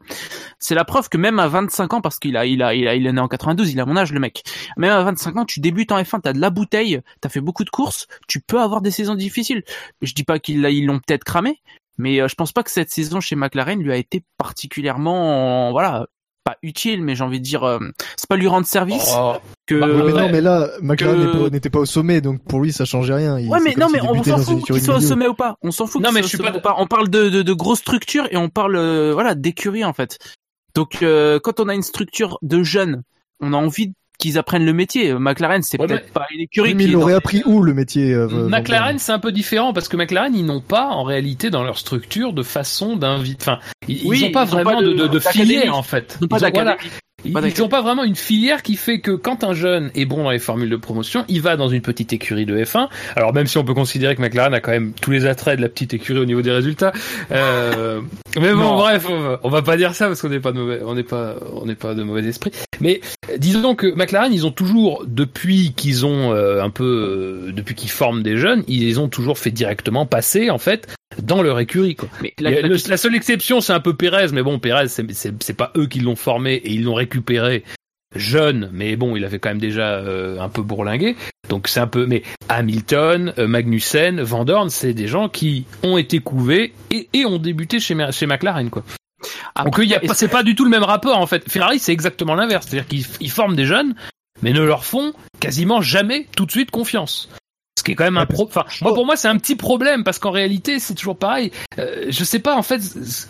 C'est 0.59 0.76
la 0.76 0.86
preuve 0.86 1.09
que 1.09 1.18
même 1.18 1.39
à 1.39 1.47
25 1.47 1.93
ans, 1.95 2.01
parce 2.01 2.20
qu'il 2.20 2.38
a, 2.38 2.45
il 2.45 2.61
a, 2.61 2.76
il 2.76 2.88
a, 2.88 2.93
il 2.95 3.07
est 3.07 3.11
né 3.11 3.20
en 3.20 3.28
92, 3.28 3.72
il 3.72 3.80
a 3.80 3.86
mon 3.88 3.97
âge, 3.97 4.13
le 4.13 4.20
mec. 4.20 4.43
Même 4.78 4.91
à 4.91 5.01
25 5.03 5.36
ans, 5.38 5.45
tu 5.45 5.59
débutes 5.59 5.91
en 5.91 5.99
F1, 5.99 6.22
t'as 6.22 6.34
de 6.34 6.39
la 6.39 6.51
bouteille, 6.51 7.01
t'as 7.22 7.30
fait 7.30 7.41
beaucoup 7.41 7.63
de 7.63 7.72
courses, 7.72 8.05
tu 8.28 8.39
peux 8.39 8.61
avoir 8.61 8.82
des 8.82 8.91
saisons 8.91 9.15
difficiles. 9.15 9.63
Je 10.03 10.13
dis 10.13 10.24
pas 10.24 10.38
qu'ils 10.38 10.61
l'ont 10.86 10.99
peut-être 10.99 11.24
cramé, 11.24 11.59
mais 11.97 12.21
euh, 12.21 12.27
je 12.27 12.35
pense 12.35 12.51
pas 12.51 12.63
que 12.63 12.71
cette 12.71 12.89
saison 12.91 13.19
chez 13.19 13.35
McLaren 13.35 13.81
lui 13.81 13.91
a 13.91 13.95
été 13.97 14.23
particulièrement, 14.37 15.71
voilà, 15.71 16.07
pas 16.43 16.55
utile, 16.63 17.01
mais 17.03 17.15
j'ai 17.15 17.23
envie 17.23 17.39
de 17.39 17.43
dire, 17.45 17.63
euh, 17.63 17.79
c'est 18.15 18.27
pas 18.29 18.37
lui 18.37 18.47
rendre 18.47 18.65
service 18.65 19.11
Oh, 19.17 19.33
que. 19.65 19.75
Bah, 19.75 19.87
mais 19.87 20.13
non, 20.13 20.29
mais 20.31 20.41
là, 20.41 20.69
McLaren 20.81 21.31
que- 21.31 21.43
pas- 21.43 21.49
n'était 21.49 21.69
pas 21.69 21.79
au 21.79 21.85
sommet, 21.85 22.21
donc 22.21 22.41
pour 22.43 22.61
lui, 22.61 22.71
ça 22.71 22.85
changeait 22.85 23.13
rien. 23.15 23.37
Il- 23.39 23.49
Ouais, 23.49 23.59
mais 23.63 23.75
non, 23.77 23.87
mais 23.91 23.99
on 24.01 24.23
s'en 24.23 24.37
fout 24.37 24.63
qu'il 24.65 24.81
soit 24.81 24.97
au 24.97 25.01
sommet 25.01 25.27
ou 25.27 25.33
pas. 25.33 25.57
On 25.61 25.71
s'en 25.71 25.87
fout. 25.87 26.01
Non, 26.01 26.09
mais 26.11 26.19
soit 26.21 26.23
je 26.23 26.27
suis 26.27 26.37
au 26.37 26.45
sommet 26.45 26.61
pas 26.61 26.73
ou 26.73 26.81
On 26.81 26.87
parle 26.87 27.09
de, 27.09 27.29
de, 27.29 27.41
de 27.41 27.53
grosses 27.53 27.79
structures 27.79 28.27
et 28.31 28.37
on 28.37 28.49
parle, 28.49 28.75
euh, 28.75 29.11
voilà, 29.13 29.35
d'écurie 29.35 29.83
en 29.83 29.93
fait. 29.93 30.17
Donc, 30.75 30.99
euh, 31.01 31.39
quand 31.43 31.59
on 31.59 31.67
a 31.69 31.73
une 31.73 31.81
structure 31.83 32.37
de 32.43 32.63
jeunes, 32.63 33.03
on 33.41 33.51
a 33.53 33.57
envie 33.57 33.93
qu'ils 34.20 34.38
apprennent 34.38 34.65
le 34.65 34.74
métier. 34.74 35.13
McLaren, 35.13 35.61
c'est 35.61 35.80
Ouais, 35.80 35.88
peut-être 35.88 36.11
pas 36.11 36.26
une 36.34 36.41
écurie 36.41 36.70
Oui, 36.70 36.76
mais 36.76 36.84
qui 36.86 36.89
il 36.89 36.93
est 36.93 36.97
dans- 36.97 37.01
aurait 37.03 37.13
appris 37.13 37.43
où 37.45 37.61
le 37.61 37.74
métier 37.74 38.13
euh, 38.13 38.28
McLaren, 38.49 38.97
c'est 38.99 39.11
un 39.11 39.20
peu 39.20 39.32
différent 39.32 39.74
parce 39.74 39.88
que 39.88 39.97
McLaren, 39.97 40.34
ils 40.36 40.45
n'ont 40.45 40.61
pas 40.61 40.88
en 40.88 41.03
réalité 41.03 41.49
dans 41.49 41.63
leur 41.63 41.78
structure 41.78 42.34
de 42.34 42.43
façon 42.43 42.95
d'inviter. 42.95 43.38
Enfin, 43.41 43.59
ils 43.88 44.01
Oui, 44.07 44.22
n'ont 44.22 44.32
pas 44.32 44.43
ils 44.45 44.47
ont 44.47 44.51
vraiment 44.63 44.76
pas 44.78 44.82
de, 44.82 44.93
de- 44.93 45.07
de, 45.07 45.20
filière 45.20 45.76
en 45.78 45.84
fait. 45.84 46.18
Ils 46.20 46.24
n'ont 46.24 46.28
pas 46.30 46.38
Ils 46.39 46.45
ont- 46.45 46.49
voilà, 46.53 46.72
d'académie. 46.72 46.91
Ils 47.26 47.34
n'ont 47.34 47.68
pas 47.68 47.82
vraiment 47.82 48.03
une 48.03 48.15
filière 48.15 48.61
qui 48.61 48.76
fait 48.76 48.99
que 48.99 49.09
quand 49.09 49.43
un 49.43 49.53
jeune 49.53 49.89
est 49.95 50.05
bon 50.05 50.24
dans 50.24 50.30
les 50.30 50.38
formules 50.38 50.70
de 50.70 50.76
promotion, 50.76 51.26
il 51.28 51.41
va 51.41 51.57
dans 51.57 51.68
une 51.68 51.82
petite 51.82 52.13
écurie 52.13 52.45
de 52.45 52.55
F1. 52.55 52.89
Alors 53.15 53.34
même 53.34 53.47
si 53.47 53.57
on 53.57 53.63
peut 53.63 53.74
considérer 53.74 54.15
que 54.15 54.22
McLaren 54.22 54.53
a 54.53 54.59
quand 54.59 54.70
même 54.70 54.93
tous 55.01 55.09
les 55.09 55.26
attraits 55.26 55.57
de 55.57 55.63
la 55.63 55.70
petite 55.70 55.95
écurie 55.95 56.20
au 56.20 56.26
niveau 56.26 56.43
des 56.43 56.51
résultats, 56.51 56.93
euh, 57.32 58.01
mais 58.39 58.51
bon, 58.53 58.57
Non. 58.59 58.76
bref, 58.78 59.07
on 59.09 59.20
va, 59.20 59.39
on 59.43 59.49
va 59.49 59.61
pas 59.63 59.78
dire 59.78 59.95
ça 59.95 60.05
parce 60.07 60.22
qu'on 60.22 60.30
n'est 60.30 60.39
pas 60.39 60.51
de 60.51 60.59
mauvais, 60.59 60.80
on 60.86 60.93
n'est 60.93 61.01
pas, 61.03 61.38
on 61.53 61.65
n'est 61.65 61.76
pas 61.76 61.95
de 61.95 62.03
mauvais 62.03 62.24
esprit. 62.24 62.51
Mais 62.82 63.01
euh, 63.32 63.38
disons 63.39 63.74
que 63.74 63.88
McLaren, 63.95 64.32
ils 64.32 64.45
ont 64.45 64.51
toujours 64.51 65.03
depuis 65.07 65.74
qu'ils 65.74 66.05
ont 66.05 66.34
euh, 66.34 66.61
un 66.61 66.70
peu, 66.70 67.47
euh, 67.47 67.51
depuis 67.51 67.74
qu'ils 67.74 67.89
forment 67.89 68.22
des 68.22 68.38
jeunes, 68.38 68.63
ils 68.68 68.82
les 68.86 68.99
ont 68.99 69.09
toujours 69.09 69.39
fait 69.39 69.51
directement 69.51 70.05
passer 70.05 70.51
en 70.51 70.59
fait 70.59 70.88
dans 71.22 71.41
leur 71.41 71.60
écurie. 71.60 71.95
Quoi. 71.95 72.10
Mais 72.22 72.34
la- 72.39 72.51
y 72.51 72.58
a 72.58 72.62
la- 72.62 72.68
le- 72.68 72.89
la 72.89 72.97
seule 72.97 73.16
exception, 73.16 73.62
c'est 73.62 73.74
un 73.74 73.80
peu 73.80 73.95
Pérez, 73.95 74.28
mais 74.34 74.43
bon, 74.43 74.60
Pérez, 74.60 74.88
c'est- 74.88 75.53
pas 75.53 75.72
eux 75.78 75.88
qui 75.88 75.99
l'ont 75.99 76.16
formé 76.16 76.55
et 76.55 76.72
ils 76.72 76.84
l'ont 76.84 76.93
récupéré 76.93 77.64
jeune, 78.16 78.70
mais 78.74 78.95
bon, 78.95 79.16
il 79.16 79.26
avait 79.26 79.39
quand 79.39 79.49
même 79.49 79.60
déjà 79.60 79.95
euh, 79.95 80.39
un 80.39 80.49
peu 80.49 80.62
bourlingué. 80.62 81.16
Donc 81.49 81.68
c'est 81.68 81.80
un 81.80 81.88
peu, 81.88 82.05
mais 82.05 82.24
Hamilton, 82.49 83.34
euh, 83.38 83.47
Magnussen, 83.47 84.22
Van 84.22 84.45
Dorn, 84.45 84.70
c'est 84.70 84.93
des 84.93 85.08
gens 85.08 85.30
qui 85.30 85.66
ont 85.84 85.97
été 85.97 86.20
couvés 86.20 86.74
et, 86.91 87.10
et 87.14 87.26
ont 87.26 87.38
débuté 87.38 87.80
chez, 87.80 87.95
chez 88.12 88.26
McLaren, 88.26 88.70
quoi. 88.70 88.84
Donc 89.58 89.68
Après, 89.68 89.84
il 89.84 89.89
y 89.89 89.95
a 89.95 89.99
pas- 89.99 90.14
c'est 90.14 90.28
pas 90.28 90.43
du 90.43 90.55
tout 90.55 90.64
le 90.64 90.70
même 90.70 90.84
rapport 90.84 91.18
en 91.18 91.26
fait. 91.26 91.49
Ferrari, 91.49 91.80
c'est 91.80 91.91
exactement 91.91 92.36
l'inverse, 92.36 92.68
c'est-à-dire 92.68 92.88
qu'ils 92.88 93.05
ils 93.20 93.32
forment 93.32 93.55
des 93.55 93.66
jeunes, 93.66 93.95
mais 94.41 94.51
ne 94.53 94.62
leur 94.62 94.86
font 94.86 95.14
quasiment 95.39 95.82
jamais 95.82 96.28
tout 96.36 96.45
de 96.45 96.51
suite 96.51 96.70
confiance. 96.72 97.30
Ce 97.78 97.84
qui 97.84 97.91
est 97.91 97.95
quand 97.95 98.05
même 98.05 98.17
un 98.17 98.25
pro. 98.25 98.45
Enfin, 98.45 98.65
moi 98.82 98.95
pour 98.95 99.05
moi 99.05 99.15
c'est 99.15 99.28
un 99.28 99.38
petit 99.38 99.55
problème 99.55 100.03
parce 100.03 100.17
qu'en 100.17 100.32
réalité 100.32 100.80
c'est 100.80 100.95
toujours 100.95 101.15
pareil. 101.15 101.51
Euh, 101.78 102.05
je 102.09 102.23
sais 102.23 102.39
pas 102.39 102.55
en 102.57 102.63
fait 102.63 102.82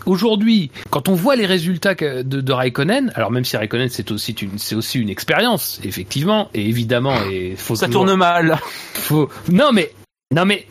aujourd'hui 0.05 0.71
quand 0.89 1.09
on 1.09 1.15
voit 1.15 1.35
les 1.35 1.45
résultats 1.45 1.95
de, 1.95 2.21
de 2.23 2.53
Raikkonen, 2.53 3.11
alors 3.15 3.29
même 3.29 3.43
si 3.43 3.57
Raikkonen 3.57 3.89
c'est 3.89 4.09
aussi 4.09 4.31
une 4.31 4.57
c'est 4.57 4.75
aussi 4.75 4.99
une 4.99 5.09
expérience 5.09 5.81
effectivement 5.83 6.49
et 6.53 6.65
évidemment 6.65 7.15
et 7.29 7.55
faut 7.57 7.75
ça 7.75 7.89
tourne 7.89 8.15
mal. 8.15 8.57
faut 8.93 9.29
non 9.49 9.73
mais 9.73 9.91
non 10.33 10.45
mais 10.45 10.65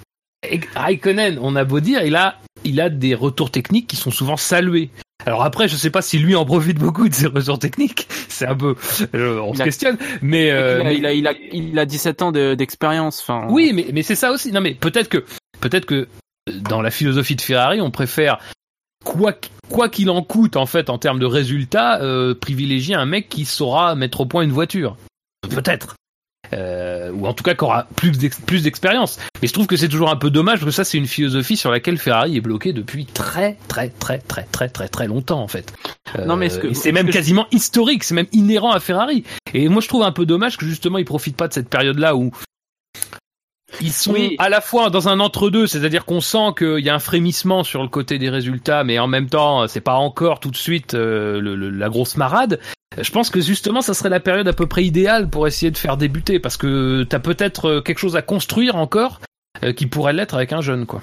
Raikkonen 0.75 1.39
on 1.43 1.55
a 1.55 1.65
beau 1.65 1.81
dire 1.81 2.03
il 2.03 2.17
a 2.17 2.39
il 2.65 2.81
a 2.81 2.89
des 2.89 3.15
retours 3.15 3.51
techniques 3.51 3.89
qui 3.89 3.97
sont 3.97 4.11
souvent 4.11 4.39
salués 4.39 4.91
alors 5.27 5.43
après 5.43 5.69
je 5.69 5.77
sais 5.77 5.91
pas 5.91 6.03
si 6.03 6.19
lui 6.19 6.35
en 6.35 6.45
profite 6.47 6.79
beaucoup 6.79 7.09
de 7.09 7.15
ses 7.15 7.27
retours 7.27 7.59
techniques. 7.59 8.07
C'est 8.29 8.47
un 8.47 8.55
peu 8.57 8.75
euh, 9.15 9.39
on 9.41 9.53
Il 9.53 9.57
se 9.57 9.63
a- 9.63 9.65
questionne. 9.65 9.99
Mais, 10.23 10.51
euh, 10.51 10.81
il, 10.81 10.87
a, 10.87 10.89
mais- 10.89 10.97
il, 10.97 11.07
a, 11.07 11.13
il, 11.13 11.27
a, 11.27 11.33
il 11.53 11.79
a 11.79 11.85
17 11.87 12.23
ans 12.23 12.33
de- 12.33 12.55
d'expérience. 12.55 13.21
Enfin, 13.21 13.47
oui 13.51 13.73
mais 13.75 13.87
mais 13.93 14.03
c'est 14.03 14.15
ça 14.15 14.33
aussi. 14.33 14.53
Non 14.53 14.61
mais 14.61 14.75
peut-être 14.75 15.09
que 15.09 15.25
peut-être 15.61 15.85
que 15.87 15.95
euh, 16.49 16.53
dans 16.69 16.81
la 16.81 16.91
philosophie 16.91 17.37
de 17.37 17.43
Ferrari 17.43 17.81
on 17.81 17.91
préfère 17.91 18.39
quoi 19.05 19.33
qu- 19.33 19.51
quoi 19.69 19.89
qu'il 19.89 20.11
en 20.11 20.23
coûte 20.23 20.57
en 20.57 20.67
fait 20.67 20.91
en 20.91 20.99
termes 20.99 21.19
de 21.19 21.27
résultats 21.27 22.01
euh, 22.03 22.35
privilégier 22.35 22.95
un 22.95 23.07
mec 23.07 23.29
qui 23.29 23.45
saura 23.45 23.95
mettre 23.95 24.21
au 24.21 24.27
point 24.27 24.43
une 24.43 24.53
voiture. 24.53 24.97
Peut-être 25.51 25.97
euh, 26.53 27.11
ou 27.13 27.27
en 27.27 27.33
tout 27.33 27.43
cas 27.45 27.55
qui 27.55 27.65
aura 27.65 27.87
plus 27.97 28.13
d'ex- 28.13 28.41
plus 28.41 28.63
d'expérience. 28.63 29.19
Mais 29.43 29.49
je 29.49 29.53
trouve 29.53 29.67
que 29.67 29.77
c'est 29.77 29.89
toujours 29.89 30.11
un 30.11 30.17
peu 30.17 30.31
dommage 30.31 30.61
parce 30.61 30.67
que 30.67 30.71
ça 30.77 30.85
c'est 30.85 30.99
une 30.99 31.07
philosophie 31.07 31.57
sur 31.57 31.71
laquelle 31.71 31.99
Ferrari 31.99 32.37
est 32.37 32.41
bloqué 32.41 32.73
depuis 32.73 33.07
très 33.07 33.57
très 33.69 33.89
très 33.91 34.19
très 34.19 34.45
très 34.45 34.69
très 34.69 34.89
très 34.89 35.07
longtemps 35.07 35.41
en 35.41 35.49
fait. 35.49 35.73
Euh, 36.19 36.25
Non, 36.25 36.37
mais 36.37 36.47
et 36.47 36.51
c'est 36.51 36.75
ce 36.75 36.89
même 36.91 37.07
que 37.07 37.13
je- 37.13 37.17
quasiment 37.19 37.47
historique, 37.53 38.05
c'est 38.05 38.15
même 38.15 38.27
inhérent 38.33 38.73
à 38.73 38.81
Ferrari. 38.81 39.25
Et 39.55 39.69
moi 39.69 39.81
je 39.81 39.89
trouve 39.89 40.03
un 40.03 40.13
peu 40.13 40.27
dommage 40.27 40.57
que 40.57 40.67
justement 40.67 40.99
ils 40.99 41.05
profitent 41.05 41.37
pas 41.37 41.49
de 41.49 41.53
cette 41.53 41.69
période-là 41.69 42.17
où 42.17 42.31
ils 43.81 43.93
sont 43.93 44.13
Oui. 44.13 44.37
à 44.39 44.49
la 44.49 44.61
fois 44.61 44.91
dans 44.91 45.09
un 45.09 45.21
entre-deux, 45.21 45.67
c'est-à-dire 45.67 46.05
qu'on 46.05 46.21
sent 46.21 46.53
qu'il 46.59 46.79
y 46.85 46.89
a 46.91 46.95
un 46.95 46.99
frémissement 47.01 47.65
sur 47.65 47.83
le 47.83 47.89
côté 47.89 48.19
des 48.19 48.31
résultats, 48.31 48.85
mais 48.85 48.99
en 48.99 49.07
même 49.09 49.29
temps, 49.29 49.67
c'est 49.69 49.81
pas 49.81 49.95
encore 49.95 50.41
tout 50.41 50.51
de 50.51 50.57
suite 50.57 50.95
euh, 50.95 51.41
le- 51.41 51.55
le- 51.57 51.71
la 51.71 51.89
grosse 51.89 52.17
marade. 52.17 52.61
Je 52.99 53.11
pense 53.11 53.29
que 53.31 53.41
justement, 53.41 53.81
ça 53.83 53.93
serait 53.95 54.09
la 54.09 54.21
période 54.21 54.49
à 54.49 54.53
peu 54.53 54.67
près 54.67 54.85
idéale 54.85 55.29
pour 55.29 55.47
essayer 55.47 55.71
de 55.71 55.77
faire 55.79 55.97
débuter, 55.97 56.39
parce 56.39 56.57
que 56.57 57.03
t'as 57.03 57.19
peut-être 57.19 57.67
euh, 57.69 57.81
quelque 57.81 57.99
chose 57.99 58.17
à 58.17 58.23
construire 58.23 58.77
encore 58.77 59.21
euh, 59.65 59.73
qui 59.73 59.87
pourrait 59.87 60.13
l'être 60.13 60.35
avec 60.35 60.53
un 60.53 60.61
jeune, 60.61 60.87
quoi. 60.87 61.03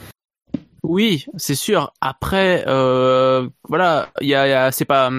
Oui, 0.84 1.26
c'est 1.38 1.56
sûr. 1.56 1.94
Après, 2.02 2.66
euh, 2.68 3.48
voilà, 3.70 4.10
il 4.22 4.28
y 4.28 4.36
a, 4.36 4.48
il 4.48 4.50
y 4.52 4.54
a- 4.54 4.72
c'est 4.72 4.84
pas. 4.86 5.10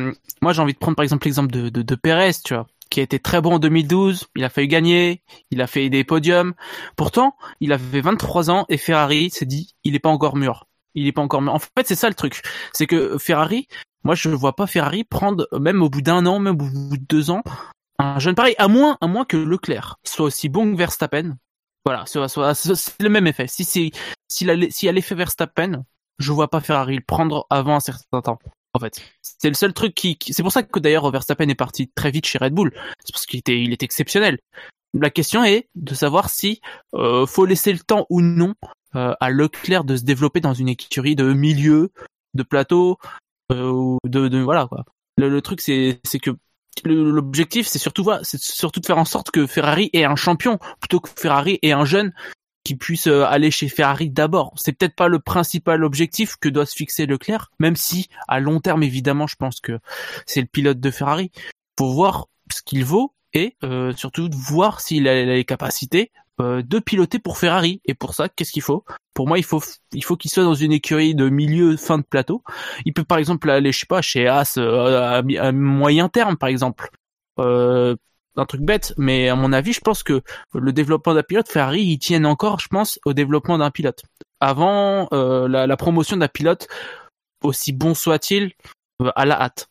Moi, 0.43 0.53
j'ai 0.53 0.61
envie 0.61 0.75
de 0.75 0.79
prendre 0.79 0.95
par 0.97 1.05
exemple 1.05 1.27
l'exemple 1.27 1.51
de, 1.53 1.69
de, 1.71 1.81
de 1.83 1.95
Perez, 1.95 2.33
tu 2.45 2.55
vois, 2.55 2.67
qui 2.91 3.01
a 3.01 3.03
été 3.03 3.19
très 3.19 3.41
bon 3.41 3.55
en 3.55 3.59
2012. 3.59 4.27
Il 4.37 4.45
a 4.45 4.49
failli 4.49 4.69
gagner, 4.69 5.23
il 5.51 5.61
a 5.63 5.67
fait 5.67 5.91
des 5.91 6.05
podiums. 6.05 6.55
Pourtant, 6.97 7.37
il 7.61 7.73
avait 7.73 8.01
23 8.01 8.51
ans 8.51 8.67
et 8.69 8.77
Ferrari 8.77 9.31
s'est 9.31 9.47
dit, 9.47 9.75
il 9.85 9.95
est 9.95 10.01
pas 10.01 10.11
encore 10.11 10.37
mûr. 10.37 10.67
Il 10.95 11.07
est 11.07 11.13
pas 11.13 11.23
encore 11.23 11.43
mûr. 11.43 11.55
En 11.55 11.59
fait, 11.59 11.87
c'est 11.87 11.95
ça 11.95 12.09
le 12.09 12.15
truc, 12.15 12.43
c'est 12.73 12.87
que 12.87 13.19
Ferrari, 13.19 13.69
moi, 14.05 14.15
je 14.15 14.29
vois 14.29 14.55
pas 14.55 14.67
Ferrari 14.67 15.05
prendre 15.05 15.49
même 15.59 15.83
au 15.83 15.89
bout 15.89 16.03
d'un 16.03 16.27
an, 16.27 16.39
même 16.39 16.55
au 16.55 16.57
bout 16.57 16.97
de 16.97 17.05
deux 17.09 17.31
ans, 17.31 17.43
un 17.99 18.19
jeune 18.19 18.35
pareil, 18.35 18.55
à 18.59 18.69
moins, 18.69 18.99
à 19.01 19.07
moins 19.07 19.25
que 19.25 19.37
Leclerc 19.37 19.97
soit 20.05 20.27
aussi 20.27 20.49
bon 20.49 20.73
que 20.73 20.77
Verstappen. 20.77 21.37
Voilà, 21.85 22.05
c'est 22.07 22.19
le 23.01 23.09
même 23.09 23.27
effet. 23.27 23.47
Si 23.47 23.65
c'est 23.65 23.91
s'il 24.29 24.51
a, 24.51 24.55
l'effet 24.93 25.15
Verstappen, 25.15 25.85
je 26.19 26.33
vois 26.33 26.49
pas 26.49 26.61
Ferrari 26.61 26.97
le 26.97 27.03
prendre 27.03 27.47
avant 27.51 27.77
un 27.77 27.81
certain 27.81 28.23
temps. 28.23 28.39
En 28.75 28.81
fait, 28.81 29.01
c'est 29.23 29.49
le 29.49 29.55
seul 29.55 29.73
truc 29.73 29.95
qui, 29.95 30.17
qui- 30.17 30.35
c'est 30.35 30.43
pour 30.43 30.53
ça 30.53 30.63
que 30.63 30.79
d'ailleurs 30.81 31.11
Verstappen 31.11 31.49
est 31.49 31.55
parti 31.55 31.91
très 31.95 32.11
vite 32.11 32.27
chez 32.27 32.39
Red 32.39 32.53
Bull. 32.53 32.73
C'est 33.05 33.13
parce 33.13 33.25
qu'il 33.27 33.39
était, 33.39 33.61
il 33.61 33.73
est 33.73 33.83
exceptionnel. 33.83 34.39
La 34.95 35.11
question 35.11 35.43
est 35.45 35.69
de 35.75 35.95
savoir 35.95 36.29
si 36.29 36.61
euh, 36.95 37.25
faut 37.27 37.47
laisser 37.47 37.73
le 37.73 37.79
temps 37.79 38.07
ou 38.11 38.21
non 38.21 38.55
euh, 38.97 39.15
à 39.21 39.31
Leclerc 39.31 39.85
de 39.85 39.97
se 39.97 40.03
développer 40.05 40.41
dans 40.41 40.55
une 40.55 40.69
écurie 40.69 41.17
de 41.17 41.33
milieu, 41.33 41.91
de 42.35 42.43
plateau, 42.43 42.99
euh, 43.53 43.97
de, 44.05 44.29
de 44.29 44.39
voilà 44.41 44.67
quoi. 44.67 44.85
Le, 45.17 45.29
le 45.29 45.41
truc 45.43 45.61
c'est, 45.61 46.01
c'est 46.05 46.19
que 46.19 46.31
l'objectif 46.85 47.67
c'est 47.67 47.79
surtout 47.79 48.09
c'est 48.23 48.41
surtout 48.41 48.81
de 48.81 48.87
faire 48.87 48.99
en 48.99 49.05
sorte 49.05 49.31
que 49.31 49.47
Ferrari 49.47 49.91
ait 49.93 50.05
un 50.05 50.17
champion 50.17 50.59
plutôt 50.81 51.01
que 51.01 51.09
Ferrari 51.17 51.59
ait 51.63 51.73
un 51.73 51.85
jeune 51.85 52.13
qui 52.65 52.75
puisse 52.77 53.07
euh, 53.07 53.25
aller 53.25 53.51
chez 53.51 53.69
Ferrari 53.69 54.11
d'abord. 54.11 54.53
C'est 54.57 54.73
peut-être 54.73 54.97
pas 54.97 55.09
le 55.09 55.21
principal 55.21 55.85
objectif 55.85 56.37
que 56.37 56.49
doit 56.49 56.67
se 56.67 56.75
fixer 56.75 57.07
Leclerc, 57.07 57.53
même 57.59 57.77
si 57.77 58.09
à 58.27 58.41
long 58.41 58.61
terme 58.61 58.83
évidemment 58.83 59.27
je 59.27 59.37
pense 59.37 59.61
que 59.61 59.79
c'est 60.27 60.41
le 60.41 60.47
pilote 60.47 60.81
de 60.81 60.91
Ferrari. 60.91 61.31
Faut 61.79 61.93
voir 61.93 62.27
ce 62.53 62.63
qu'il 62.63 62.85
vaut 62.85 63.15
et 63.35 63.57
euh, 63.63 63.93
surtout 63.95 64.29
voir 64.33 64.81
s'il 64.81 65.07
a 65.09 65.25
les 65.25 65.45
capacités 65.45 66.11
euh, 66.41 66.63
de 66.63 66.79
piloter 66.79 67.19
pour 67.19 67.39
Ferrari. 67.39 67.81
Et 67.85 67.95
pour 67.95 68.15
ça, 68.15 68.29
qu'est-ce 68.29 68.53
qu'il 68.53 68.63
faut? 68.63 68.85
Pour 69.13 69.29
moi, 69.29 69.39
il 69.39 69.45
faut 69.45 69.63
il 69.93 70.03
faut 70.03 70.17
qu'il 70.17 70.31
soit 70.31 70.45
dans 70.45 70.55
une 70.55 70.73
écurie 70.73 71.15
de 71.15 71.29
milieu 71.29 71.77
fin 71.77 71.99
de 71.99 72.05
plateau. 72.05 72.43
Il 72.85 72.93
peut 72.93 73.05
par 73.05 73.19
exemple 73.19 73.51
aller, 73.51 73.73
je 73.73 73.81
sais 73.81 73.87
pas, 73.87 74.03
chez 74.03 74.27
As 74.27 74.57
à, 74.57 75.19
à 75.19 75.53
moyen 75.53 76.09
terme 76.09 76.37
par 76.37 76.49
exemple. 76.49 76.91
Euh, 78.39 78.43
un 78.43 78.47
truc 78.47 78.61
bête, 78.63 78.95
mais 78.97 79.29
à 79.29 79.35
mon 79.37 79.53
avis, 79.53 79.73
je 79.73 79.81
pense 79.81 80.03
que 80.03 80.23
le 80.55 80.73
développement 80.73 81.15
d'un 81.15 81.23
pilote, 81.23 81.49
Ferrari, 81.49 81.83
ils 81.83 81.99
tiennent 81.99 82.27
encore, 82.27 82.61
je 82.61 82.69
pense, 82.69 82.99
au 83.05 83.13
développement 83.13 83.59
d'un 83.59 83.71
pilote. 83.71 84.03
Avant 84.41 85.09
euh, 85.13 85.49
la, 85.49 85.67
la 85.67 85.77
promotion 85.77 86.17
d'un 86.17 86.29
pilote, 86.29 86.69
aussi 87.43 87.73
bon 87.73 87.95
soit-il, 87.95 88.53
euh, 89.03 89.11
à 89.17 89.25
la 89.25 89.41
hâte. 89.41 89.69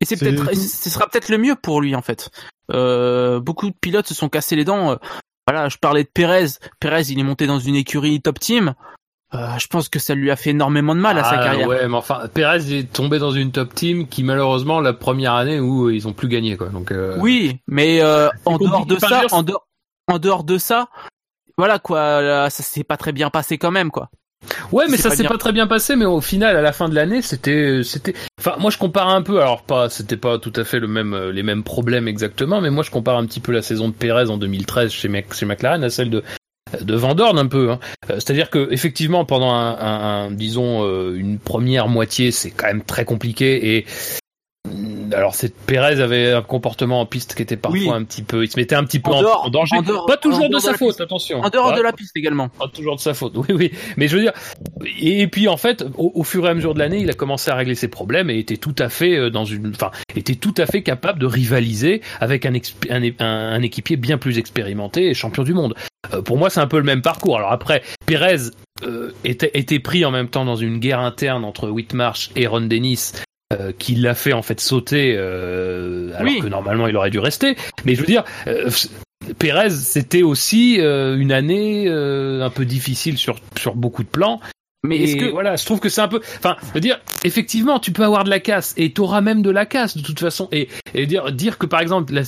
Et 0.00 0.04
c'est 0.04 0.16
C'est- 0.16 0.32
peut-être, 0.32 0.54
ce 0.54 0.90
sera 0.90 1.06
peut-être 1.08 1.28
le 1.28 1.38
mieux 1.38 1.56
pour 1.56 1.80
lui 1.80 1.94
en 1.96 2.02
fait. 2.02 2.30
Euh, 2.70 3.40
beaucoup 3.40 3.70
de 3.70 3.76
pilotes 3.80 4.06
se 4.06 4.14
sont 4.14 4.28
cassés 4.28 4.56
les 4.56 4.64
dents. 4.64 4.92
euh, 4.92 4.96
Voilà, 5.46 5.68
je 5.68 5.78
parlais 5.78 6.04
de 6.04 6.10
Pérez. 6.12 6.46
Pérez, 6.78 7.02
il 7.10 7.18
est 7.18 7.22
monté 7.24 7.46
dans 7.46 7.58
une 7.58 7.74
écurie 7.74 8.20
top 8.20 8.38
team. 8.38 8.74
Euh, 9.34 9.46
je 9.58 9.66
pense 9.66 9.90
que 9.90 9.98
ça 9.98 10.14
lui 10.14 10.30
a 10.30 10.36
fait 10.36 10.50
énormément 10.50 10.94
de 10.94 11.00
mal 11.00 11.18
à 11.18 11.24
sa 11.24 11.38
Ah, 11.38 11.44
carrière. 11.44 11.68
Ouais, 11.68 11.86
mais 11.86 11.96
enfin, 11.96 12.22
Perez 12.32 12.72
est 12.78 12.90
tombé 12.90 13.18
dans 13.18 13.30
une 13.30 13.52
top 13.52 13.74
team 13.74 14.08
qui 14.08 14.22
malheureusement 14.22 14.80
la 14.80 14.94
première 14.94 15.34
année 15.34 15.60
où 15.60 15.90
ils 15.90 16.08
ont 16.08 16.14
plus 16.14 16.28
gagné, 16.28 16.56
quoi. 16.56 16.68
Donc 16.68 16.92
euh, 16.92 17.16
Oui, 17.18 17.60
mais 17.66 18.00
euh, 18.00 18.28
en 18.46 18.56
dehors 18.56 18.86
de 18.86 18.98
ça, 18.98 19.22
en 19.32 19.42
dehors, 19.42 19.66
en 20.06 20.18
dehors 20.18 20.44
de 20.44 20.56
ça, 20.56 20.88
voilà 21.58 21.78
quoi, 21.78 22.22
là, 22.22 22.48
ça 22.48 22.62
s'est 22.62 22.84
pas 22.84 22.96
très 22.96 23.12
bien 23.12 23.28
passé 23.28 23.58
quand 23.58 23.70
même 23.70 23.90
quoi. 23.90 24.08
Ouais, 24.72 24.86
mais 24.88 24.96
ça 24.96 25.10
s'est 25.10 25.24
pas 25.24 25.36
très 25.36 25.52
bien 25.52 25.66
passé, 25.66 25.96
mais 25.96 26.04
au 26.04 26.20
final, 26.20 26.56
à 26.56 26.62
la 26.62 26.72
fin 26.72 26.88
de 26.88 26.94
l'année, 26.94 27.22
c'était, 27.22 27.82
c'était. 27.82 28.14
Enfin, 28.38 28.54
moi, 28.58 28.70
je 28.70 28.78
compare 28.78 29.08
un 29.08 29.22
peu. 29.22 29.40
Alors, 29.40 29.62
pas, 29.62 29.88
c'était 29.88 30.16
pas 30.16 30.38
tout 30.38 30.52
à 30.54 30.64
fait 30.64 30.78
le 30.78 30.86
même, 30.86 31.12
euh, 31.12 31.32
les 31.32 31.42
mêmes 31.42 31.64
problèmes 31.64 32.06
exactement, 32.06 32.60
mais 32.60 32.70
moi, 32.70 32.84
je 32.84 32.90
compare 32.90 33.16
un 33.18 33.26
petit 33.26 33.40
peu 33.40 33.50
la 33.52 33.62
saison 33.62 33.88
de 33.88 33.94
Perez 33.94 34.30
en 34.30 34.36
2013 34.36 34.92
chez, 34.92 35.10
chez 35.32 35.46
McLaren 35.46 35.82
à 35.82 35.90
celle 35.90 36.10
de 36.10 36.22
de 36.80 36.94
Van 36.94 37.14
Dorn 37.14 37.38
un 37.38 37.46
peu. 37.46 37.70
Hein. 37.70 37.78
Euh, 38.10 38.14
C'est-à-dire 38.14 38.50
que 38.50 38.68
effectivement, 38.72 39.24
pendant 39.24 39.52
un, 39.52 39.70
un- 39.78 40.26
un- 40.26 40.30
disons 40.30 40.84
euh, 40.84 41.14
une 41.16 41.38
première 41.38 41.88
moitié, 41.88 42.30
c'est 42.30 42.50
quand 42.50 42.66
même 42.66 42.82
très 42.82 43.04
compliqué 43.04 43.76
et 43.76 43.86
alors 45.14 45.34
c'est 45.34 45.54
Pérez 45.54 46.00
avait 46.00 46.32
un 46.32 46.42
comportement 46.42 47.00
en 47.00 47.06
piste 47.06 47.34
qui 47.34 47.42
était 47.42 47.56
parfois 47.56 47.78
Oui. 47.80 47.88
un 47.90 48.04
petit 48.04 48.22
peu, 48.22 48.44
il 48.44 48.50
se 48.50 48.58
mettait 48.58 48.74
un 48.74 48.84
petit 48.84 48.98
peu 49.00 49.10
En 49.10 49.18
en, 49.18 49.22
dehors- 49.22 49.44
en 49.46 49.50
danger. 49.50 49.76
en 49.76 49.82
dehors- 49.82 50.06
pas 50.06 50.16
toujours 50.16 50.48
de 50.48 50.58
sa 50.58 50.72
de 50.72 50.76
faute, 50.76 50.88
piste. 50.88 51.00
attention. 51.00 51.40
En 51.40 51.48
dehors 51.50 51.70
Ouais. 51.70 51.76
de 51.76 51.82
la 51.82 51.92
piste 51.92 52.16
également. 52.16 52.48
Pas 52.48 52.68
toujours 52.68 52.96
de 52.96 53.00
sa 53.00 53.14
faute, 53.14 53.34
oui, 53.36 53.46
oui. 53.54 53.70
Mais 53.96 54.08
je 54.08 54.16
veux 54.16 54.22
dire, 54.22 54.32
et, 55.00 55.26
puis 55.26 55.48
en 55.48 55.56
fait, 55.56 55.84
au, 55.96 56.12
au 56.14 56.24
fur 56.24 56.46
et 56.46 56.50
à 56.50 56.54
mesure 56.54 56.74
de 56.74 56.78
l'année, 56.78 56.98
il 57.00 57.10
a 57.10 57.14
commencé 57.14 57.50
à 57.50 57.54
régler 57.54 57.74
ses 57.74 57.88
problèmes 57.88 58.30
et 58.30 58.38
était 58.38 58.56
tout 58.56 58.74
à 58.78 58.88
fait 58.88 59.16
euh, 59.16 59.30
dans 59.30 59.44
une, 59.44 59.68
enfin, 59.74 59.90
était 60.16 60.34
tout 60.34 60.54
à 60.58 60.66
fait 60.66 60.82
capable 60.82 61.18
de 61.18 61.26
rivaliser 61.26 62.02
avec 62.20 62.46
un, 62.46 62.52
exp- 62.52 62.90
un, 62.90 63.02
un- 63.24 63.52
un 63.54 63.62
équipier 63.62 63.96
bien 63.96 64.18
plus 64.18 64.38
expérimenté 64.38 65.08
et 65.08 65.14
champion 65.14 65.42
du 65.42 65.54
monde. 65.54 65.74
Euh, 66.14 66.22
pour 66.22 66.36
moi, 66.38 66.50
c'est 66.50 66.60
un 66.60 66.66
peu 66.66 66.78
le 66.78 66.84
même 66.84 67.02
parcours. 67.02 67.36
Alors 67.38 67.52
après, 67.52 67.82
Pérez 68.06 68.36
euh, 68.84 69.10
était, 69.24 69.50
était 69.54 69.80
pris 69.80 70.04
en 70.04 70.10
même 70.10 70.28
temps 70.28 70.44
dans 70.44 70.56
une 70.56 70.78
guerre 70.78 71.00
interne 71.00 71.44
entre 71.44 71.68
Whitmarsh 71.68 72.30
et 72.36 72.46
Ron 72.46 72.62
Dennis. 72.62 73.12
Euh, 73.52 73.72
qui 73.78 73.94
l'a 73.94 74.14
fait 74.14 74.32
en 74.32 74.42
fait 74.42 74.60
sauter 74.60 75.14
euh, 75.16 76.10
alors 76.14 76.32
Oui. 76.32 76.40
que 76.40 76.46
normalement 76.48 76.86
il 76.86 76.96
aurait 76.96 77.10
dû 77.10 77.18
rester 77.18 77.56
mais 77.84 77.94
je 77.94 78.00
veux 78.00 78.06
dire 78.06 78.24
euh, 78.46 78.70
Pérez, 79.38 79.70
c'était 79.70 80.22
aussi 80.22 80.80
euh, 80.80 81.16
une 81.18 81.32
année 81.32 81.86
euh, 81.88 82.42
un 82.42 82.50
peu 82.50 82.64
difficile 82.64 83.18
sur 83.18 83.36
sur 83.58 83.74
beaucoup 83.74 84.02
de 84.02 84.08
plans. 84.08 84.40
Mais 84.84 84.96
est-ce 85.02 85.16
que 85.16 85.24
voilà, 85.30 85.56
je 85.56 85.64
trouve 85.66 85.80
que 85.80 85.88
c'est 85.88 86.00
un 86.00 86.08
peu, 86.08 86.20
enfin, 86.38 86.56
je 86.68 86.72
veux 86.72 86.80
dire, 86.80 86.98
effectivement, 87.24 87.78
tu 87.80 87.90
peux 87.90 88.04
avoir 88.04 88.22
de 88.24 88.30
la 88.30 88.38
casse 88.40 88.74
et 88.78 88.92
t'auras 88.92 89.20
même 89.20 89.42
de 89.42 89.50
la 89.50 89.66
casse 89.66 89.96
de 89.96 90.02
toute 90.02 90.20
façon. 90.20 90.48
Et, 90.52 90.68
et 90.94 91.04
dire 91.04 91.32
dire 91.32 91.58
que 91.58 91.66
par 91.66 91.80
exemple 91.80 92.14
la- 92.14 92.22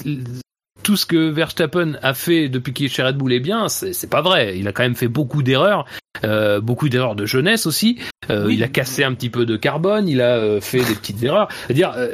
tout 0.83 0.97
ce 0.97 1.07
que 1.07 1.29
Verstappen 1.29 1.95
a 2.03 2.15
fait 2.15 2.49
depuis 2.49 2.73
qu'il 2.73 2.87
est 2.87 2.89
chez 2.89 3.03
Red 3.03 3.17
Bull 3.17 3.33
est 3.33 3.41
bien, 3.41 3.69
c'est 3.69 4.11
pas 4.11 4.23
vrai. 4.23 4.59
Il 4.59 4.69
a 4.69 4.73
quand 4.73 4.83
même 4.83 4.95
fait 4.97 5.09
beaucoup 5.09 5.43
d'erreurs, 5.43 5.87
euh, 6.25 6.61
beaucoup 6.61 6.89
d'erreurs 6.89 7.15
de 7.15 7.27
jeunesse 7.27 7.67
aussi. 7.67 7.99
Euh, 8.31 8.47
Oui. 8.47 8.55
Il 8.55 8.63
a 8.63 8.69
cassé 8.69 9.05
un 9.05 9.15
petit 9.15 9.31
peu 9.31 9.47
de 9.47 9.57
carbone, 9.57 10.09
il 10.09 10.21
a 10.21 10.37
euh, 10.37 10.61
fait 10.61 10.85
des 10.85 10.95
petites 10.95 11.23
erreurs. 11.23 11.49
C'est-à-dire, 11.67 11.93
euh, 11.97 12.09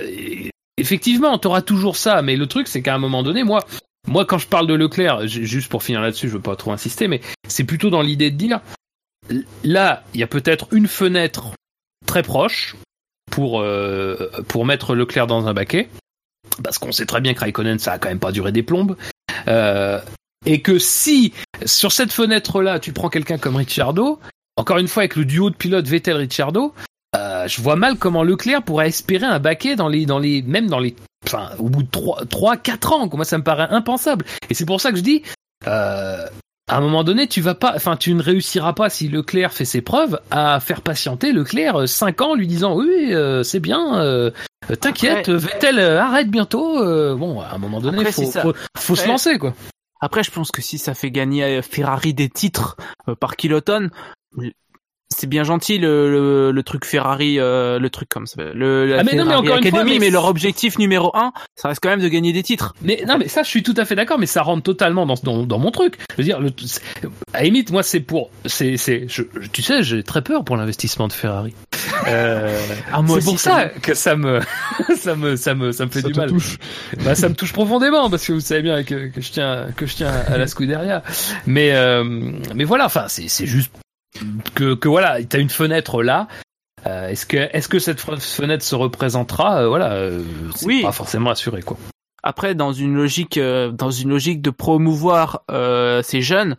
effectivement, 0.77 1.39
t'auras 1.39 1.63
toujours 1.63 1.97
ça, 1.97 2.23
mais 2.23 2.37
le 2.37 2.47
truc 2.47 2.69
c'est 2.69 2.83
qu'à 2.83 2.95
un 2.95 2.99
moment 2.99 3.23
donné, 3.23 3.45
moi, 3.45 3.65
moi, 4.09 4.25
quand 4.25 4.39
je 4.39 4.47
parle 4.47 4.67
de 4.67 4.75
Leclerc, 4.75 5.27
juste 5.27 5.69
pour 5.69 5.83
finir 5.83 6.01
là-dessus, 6.01 6.29
je 6.29 6.35
veux 6.35 6.41
pas 6.41 6.57
trop 6.57 6.73
insister, 6.73 7.09
mais 7.09 7.21
c'est 7.49 7.65
plutôt 7.65 7.91
dans 7.91 8.03
l'idée 8.03 8.31
de 8.31 8.37
dire, 8.37 8.61
là, 9.65 10.05
il 10.15 10.21
y 10.21 10.23
a 10.23 10.29
peut-être 10.29 10.69
une 10.73 10.87
fenêtre 10.87 11.51
très 12.07 12.23
proche 12.23 12.77
pour 13.33 13.61
euh, 13.61 14.31
pour 14.49 14.65
mettre 14.65 14.95
Leclerc 14.95 15.27
dans 15.27 15.49
un 15.49 15.55
baquet, 15.55 15.89
parce 16.63 16.79
qu'on 16.79 16.93
sait 16.93 17.07
très 17.07 17.21
bien 17.21 17.35
que 17.35 17.41
Raikkonen, 17.41 17.79
ça 17.79 17.93
a 17.93 17.99
quand 17.99 18.09
même 18.09 18.19
pas 18.19 18.33
duré 18.33 18.53
des 18.53 18.63
plombes, 18.63 18.97
euh, 19.49 20.01
et 20.45 20.61
que 20.61 20.79
si 20.79 21.33
sur 21.65 21.93
cette 21.93 22.13
fenêtre-là, 22.13 22.79
tu 22.79 22.93
prends 22.93 23.09
quelqu'un 23.09 23.39
comme 23.39 23.57
Ricciardo, 23.57 24.21
encore 24.57 24.79
une 24.79 24.89
fois 24.89 25.03
avec 25.03 25.17
le 25.17 25.25
duo 25.25 25.51
de 25.51 25.57
pilotes 25.57 25.87
Vettel-Ricciardo, 25.87 26.73
euh, 27.17 27.49
je 27.49 27.61
vois 27.61 27.77
mal 27.77 27.97
comment 27.97 28.23
Leclerc 28.23 28.63
pourrait 28.63 28.89
espérer 28.89 29.27
un 29.27 29.39
baquet 29.39 29.77
dans 29.77 29.89
les 29.89 30.07
dans 30.07 30.19
les 30.19 30.43
même 30.43 30.69
dans 30.69 30.79
les 30.79 30.97
enfin 31.25 31.51
au 31.59 31.69
bout 31.69 31.83
de 31.83 31.91
3 31.91 32.27
3 32.27 32.57
4 32.57 32.93
ans. 32.93 33.09
Moi 33.13 33.25
ça 33.25 33.39
me 33.39 33.45
paraît 33.45 33.69
impensable? 33.71 34.25
Et 34.51 34.55
c'est 34.55 34.67
pour 34.67 34.81
ça 34.81 34.91
que 34.91 34.99
je 34.99 35.03
dis 35.03 35.23
euh, 35.67 36.27
à 36.69 36.77
un 36.77 36.81
moment 36.81 37.05
donné 37.05 37.27
tu 37.27 37.41
vas 37.41 37.55
pas 37.55 37.73
enfin 37.75 37.97
tu 37.97 38.13
ne 38.13 38.23
réussiras 38.23 38.73
pas 38.73 38.91
si 38.91 39.09
Leclerc 39.09 39.53
fait 39.53 39.65
ses 39.65 39.81
preuves 39.81 40.21
à 40.31 40.61
faire 40.61 40.83
patienter 40.83 41.33
Leclerc 41.33 41.89
5 41.89 42.21
ans 42.21 42.35
lui 42.35 42.47
disant 42.47 42.77
oui 42.77 43.15
c'est 43.45 43.61
bien 43.61 44.31
t'inquiète 44.75 45.29
Après- 45.29 45.37
Vettel 45.37 45.79
euh, 45.79 46.01
arrête 46.03 46.29
bientôt 46.31 46.83
euh, 46.83 47.15
bon 47.15 47.41
à 47.41 47.55
un 47.55 47.59
moment 47.59 47.81
donné 47.81 47.99
Après, 48.01 48.13
faut, 48.13 48.25
ça. 48.25 48.43
faut, 48.43 48.55
faut 48.77 48.97
se 48.97 49.07
lancer 49.07 49.39
quoi 49.39 49.55
Après, 50.01 50.23
je 50.23 50.31
pense 50.31 50.51
que 50.51 50.61
si 50.63 50.79
ça 50.79 50.95
fait 50.95 51.11
gagner 51.11 51.45
à 51.59 51.63
Ferrari 51.63 52.15
des 52.15 52.29
titres 52.29 52.77
euh, 53.09 53.15
par 53.15 53.37
kilotonne, 53.37 53.91
c'est 55.15 55.27
bien 55.29 55.45
gentil 55.45 55.79
le, 55.79 56.11
le, 56.11 56.51
le 56.53 56.63
truc 56.63 56.85
Ferrari, 56.85 57.39
euh, 57.39 57.79
le 57.79 57.91
truc 57.91 58.09
comme 58.09 58.27
ça, 58.27 58.43
le 58.43 58.87
la 58.87 59.01
Ah, 59.01 59.05
mais 59.05 59.15
non, 59.15 59.25
mais 59.25 59.31
Ferrari 59.31 59.41
une 59.43 59.47
fois, 59.49 59.57
Academy, 59.59 59.93
mais 59.95 60.07
mais 60.07 60.11
leur 60.11 60.25
objectif 60.27 60.79
numéro 60.79 61.11
un, 61.17 61.33
ça 61.55 61.69
reste 61.69 61.81
quand 61.83 61.89
même 61.89 62.01
de 62.01 62.09
gagner 62.09 62.33
des 62.33 62.43
titres. 62.43 62.75
Mais 62.83 63.03
non, 63.07 63.17
mais 63.19 63.29
ça, 63.29 63.43
je 63.43 63.49
suis 63.49 63.63
tout 63.63 63.75
à 63.77 63.85
fait 63.85 63.95
d'accord, 63.95 64.19
mais 64.19 64.27
ça 64.27 64.43
rentre 64.43 64.63
totalement 64.63 65.07
dans, 65.07 65.15
dans, 65.23 65.45
dans 65.45 65.59
mon 65.59 65.71
truc. 65.71 65.99
Je 66.11 66.17
veux 66.17 66.25
dire, 66.25 66.41
le, 66.41 66.51
à 67.33 67.43
limite, 67.43 67.71
moi, 67.71 67.83
c'est 67.83 68.01
pour, 68.01 68.31
c'est, 68.47 68.77
c'est, 68.77 69.07
tu 69.53 69.63
sais, 69.63 69.83
j'ai 69.83 70.03
très 70.03 70.23
peur 70.23 70.45
pour 70.45 70.57
l'investissement 70.57 71.09
de 71.09 71.13
Ferrari. 71.13 71.55
Euh, 72.09 72.59
Ah, 72.93 73.01
c'est 73.07 73.25
pour 73.25 73.39
ça 73.41 73.67
que 73.69 73.95
ça 73.95 74.17
me, 74.17 74.41
ça 74.97 75.15
me, 75.15 75.37
ça 75.37 75.55
me, 75.55 75.73
ça 75.73 75.87
me 75.87 75.91
fait 75.91 76.01
Ça 76.03 76.09
du 76.09 76.15
mal. 76.15 76.29
touche. 76.31 76.59
Bah, 77.05 77.15
ça 77.15 77.29
me 77.29 77.35
touche 77.35 77.53
profondément 77.53 78.11
parce 78.11 78.27
que 78.27 78.33
vous 78.33 78.41
savez 78.41 78.63
bien 78.63 78.83
que, 78.85 79.09
que 79.09 79.21
je 79.21 79.31
tiens, 79.33 79.69
que 79.77 79.87
je 79.87 79.97
tiens 79.97 80.11
à 80.29 80.37
la 80.39 80.47
Scuderia. 80.47 81.03
Mais, 81.47 81.73
euh, 81.75 82.05
mais 82.55 82.65
voilà, 82.65 82.87
enfin, 82.87 83.05
c'est, 83.09 83.29
c'est 83.29 83.47
juste 83.47 83.71
que, 84.55 84.75
que 84.75 84.89
voilà, 84.89 85.23
t'as 85.25 85.39
une 85.41 85.51
fenêtre 85.51 86.03
là. 86.03 86.29
Euh, 86.87 87.09
est-ce 87.09 87.27
que, 87.27 87.37
est-ce 87.37 87.69
que 87.69 87.79
cette 87.79 88.01
fenêtre 88.01 88.65
se 88.65 88.75
représentera 88.75 89.63
Euh, 89.63 89.69
Voilà, 89.69 89.93
euh, 89.93 90.23
c'est 90.55 90.67
Oui. 90.67 90.83
pas 90.83 90.93
forcément 90.93 91.31
assuré, 91.31 91.63
quoi. 91.63 91.77
Après, 92.23 92.55
dans 92.55 92.73
une 92.73 92.95
logique, 92.95 93.39
dans 93.39 93.91
une 93.91 94.09
logique 94.11 94.43
de 94.43 94.51
promouvoir 94.51 95.43
ces 96.03 96.23
jeunes, 96.23 96.57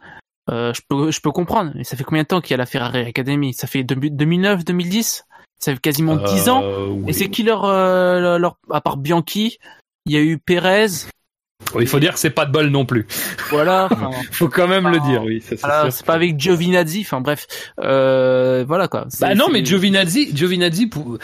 je 0.50 0.80
peux, 0.88 1.12
je 1.12 1.20
peux 1.20 1.32
comprendre. 1.32 1.72
Mais 1.76 1.84
ça 1.84 1.98
fait 1.98 2.06
combien 2.06 2.24
de 2.24 2.28
temps 2.28 2.40
qu'il 2.40 2.52
y 2.52 2.54
a 2.54 2.58
la 2.58 2.66
Ferrari 2.66 3.02
Academy? 3.02 3.54
Ça 3.54 3.68
fait 3.68 3.84
2009, 3.84 4.64
2010 4.64 5.26
Ça 5.60 5.74
fait 5.74 5.80
quasiment 5.82 6.16
10 6.16 6.48
ans? 6.50 6.64
Oui. 6.90 7.04
Et 7.10 7.14
c'est 7.14 7.30
qui 7.30 7.44
leur, 7.44 7.64
leur, 7.68 8.40
leur- 8.40 8.58
à 8.72 8.80
part 8.80 8.96
Bianchi, 8.96 9.58
il 10.06 10.14
y 10.14 10.18
a 10.18 10.22
eu 10.22 10.38
Perez, 10.38 10.86
Oui, 10.86 11.10
Il 11.80 11.88
faut 11.88 12.00
dire 12.00 12.14
que 12.14 12.20
c'est 12.20 12.30
pas 12.30 12.46
de 12.46 12.52
bol 12.52 12.68
non 12.68 12.86
plus. 12.86 13.08
voilà. 13.50 13.88
enfin, 13.92 14.12
Faut 14.32 14.48
quand 14.48 14.68
même 14.68 14.88
le 14.88 15.00
dire, 15.00 15.24
oui. 15.24 15.44
ça, 15.58 15.90
c'est 15.92 16.06
pas 16.06 16.14
avec 16.14 16.40
Giovinazzi. 16.40 17.02
Enfin 17.02 17.22
bref, 17.22 17.48
euh, 17.80 18.64
voilà 18.68 18.88
quoi. 18.88 19.06
Bah 19.20 19.36
non, 19.36 19.50
mais 19.52 19.64
Giovinazzi, 19.64 20.36
Giovinazzi, 20.36 20.88
pour... 20.88 21.18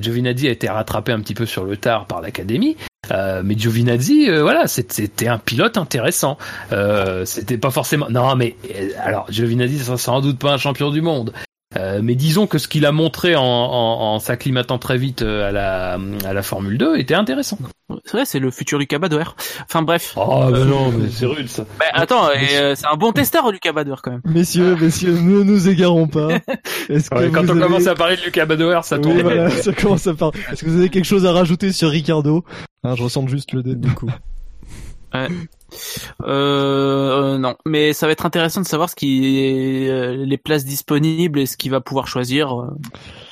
Giovinazzi 0.00 0.48
a 0.48 0.50
été 0.50 0.68
rattrapé 0.68 1.12
un 1.12 1.20
petit 1.20 1.34
peu 1.34 1.46
sur 1.46 1.64
le 1.64 1.76
tard 1.76 2.06
par 2.06 2.20
l'académie. 2.20 2.76
Euh, 3.10 3.42
mais 3.44 3.56
Giovinazzi, 3.58 4.30
euh, 4.30 4.42
voilà, 4.42 4.68
c'était 4.68 5.28
un 5.28 5.38
pilote 5.38 5.76
intéressant. 5.76 6.38
Euh, 6.72 7.24
c'était 7.24 7.58
pas 7.58 7.70
forcément. 7.70 8.08
Non, 8.10 8.36
mais 8.36 8.56
euh, 8.74 8.90
alors 9.00 9.26
Giovinazzi, 9.30 9.78
c'est 9.78 9.96
sans 9.96 10.20
doute 10.20 10.38
pas 10.38 10.52
un 10.52 10.58
champion 10.58 10.90
du 10.90 11.00
monde. 11.00 11.32
Euh, 11.76 12.00
mais 12.02 12.14
disons 12.14 12.46
que 12.46 12.58
ce 12.58 12.68
qu'il 12.68 12.84
a 12.86 12.92
montré 12.92 13.34
en, 13.34 13.42
en, 13.42 14.14
en 14.14 14.18
s'acclimatant 14.18 14.78
très 14.78 14.98
vite 14.98 15.22
euh, 15.22 15.48
à 15.48 15.52
la, 15.52 15.98
à 16.28 16.32
la 16.34 16.42
Formule 16.42 16.76
2 16.76 16.96
était 16.98 17.14
intéressant. 17.14 17.58
C'est 18.04 18.12
vrai, 18.12 18.24
c'est 18.26 18.38
le 18.38 18.50
futur 18.50 18.78
Lucas 18.78 18.98
Badoer. 18.98 19.34
Enfin 19.64 19.82
bref. 19.82 20.12
Oh, 20.16 20.46
bah 20.50 20.64
non, 20.64 20.90
mais 20.90 21.08
c'est 21.10 21.26
rude 21.26 21.48
ça. 21.48 21.64
Bah, 21.78 21.86
attends, 21.94 22.30
et, 22.32 22.56
euh, 22.58 22.74
c'est 22.74 22.86
un 22.86 22.96
bon 22.96 23.12
testeur 23.12 23.50
Lucas 23.50 23.72
Badoer 23.72 23.96
quand 24.02 24.10
même. 24.12 24.20
Messieurs, 24.24 24.76
messieurs, 24.80 25.12
ne 25.12 25.42
nous 25.42 25.68
égarons 25.68 26.08
pas. 26.08 26.28
Est-ce 26.88 27.10
que 27.10 27.16
Ouais, 27.16 27.30
quand 27.30 27.44
on 27.46 27.50
avez- 27.50 27.60
commence 27.60 27.86
à 27.86 27.94
parler 27.94 28.16
de 28.16 28.22
Lucas 28.22 28.46
Badoer, 28.46 28.80
ça 28.84 28.98
tourne. 28.98 29.16
Oui, 29.16 29.22
voilà, 29.22 29.50
ça 29.50 29.72
commence 29.72 30.06
à 30.06 30.14
parler. 30.14 30.40
Est-ce 30.52 30.64
que 30.64 30.70
vous 30.70 30.78
avez 30.78 30.88
quelque 30.90 31.04
chose 31.06 31.24
à 31.26 31.32
rajouter 31.32 31.72
sur 31.72 31.90
Ricardo? 31.90 32.44
Hein, 32.84 32.94
Je 32.96 33.02
ressens 33.02 33.26
juste 33.28 33.52
le 33.52 33.62
début. 33.62 33.88
Du 33.88 33.94
coup. 33.94 34.10
Euh, 35.14 35.28
euh, 36.22 37.38
non, 37.38 37.56
mais 37.66 37.92
ça 37.92 38.06
va 38.06 38.12
être 38.12 38.26
intéressant 38.26 38.60
de 38.60 38.66
savoir 38.66 38.90
ce 38.90 38.96
qui 38.96 39.38
est 39.38 39.88
euh, 39.88 40.24
les 40.24 40.36
places 40.38 40.64
disponibles 40.64 41.38
et 41.40 41.46
ce 41.46 41.56
qu'il 41.56 41.70
va 41.70 41.80
pouvoir 41.80 42.06
choisir. 42.06 42.52
euh. 42.60 42.66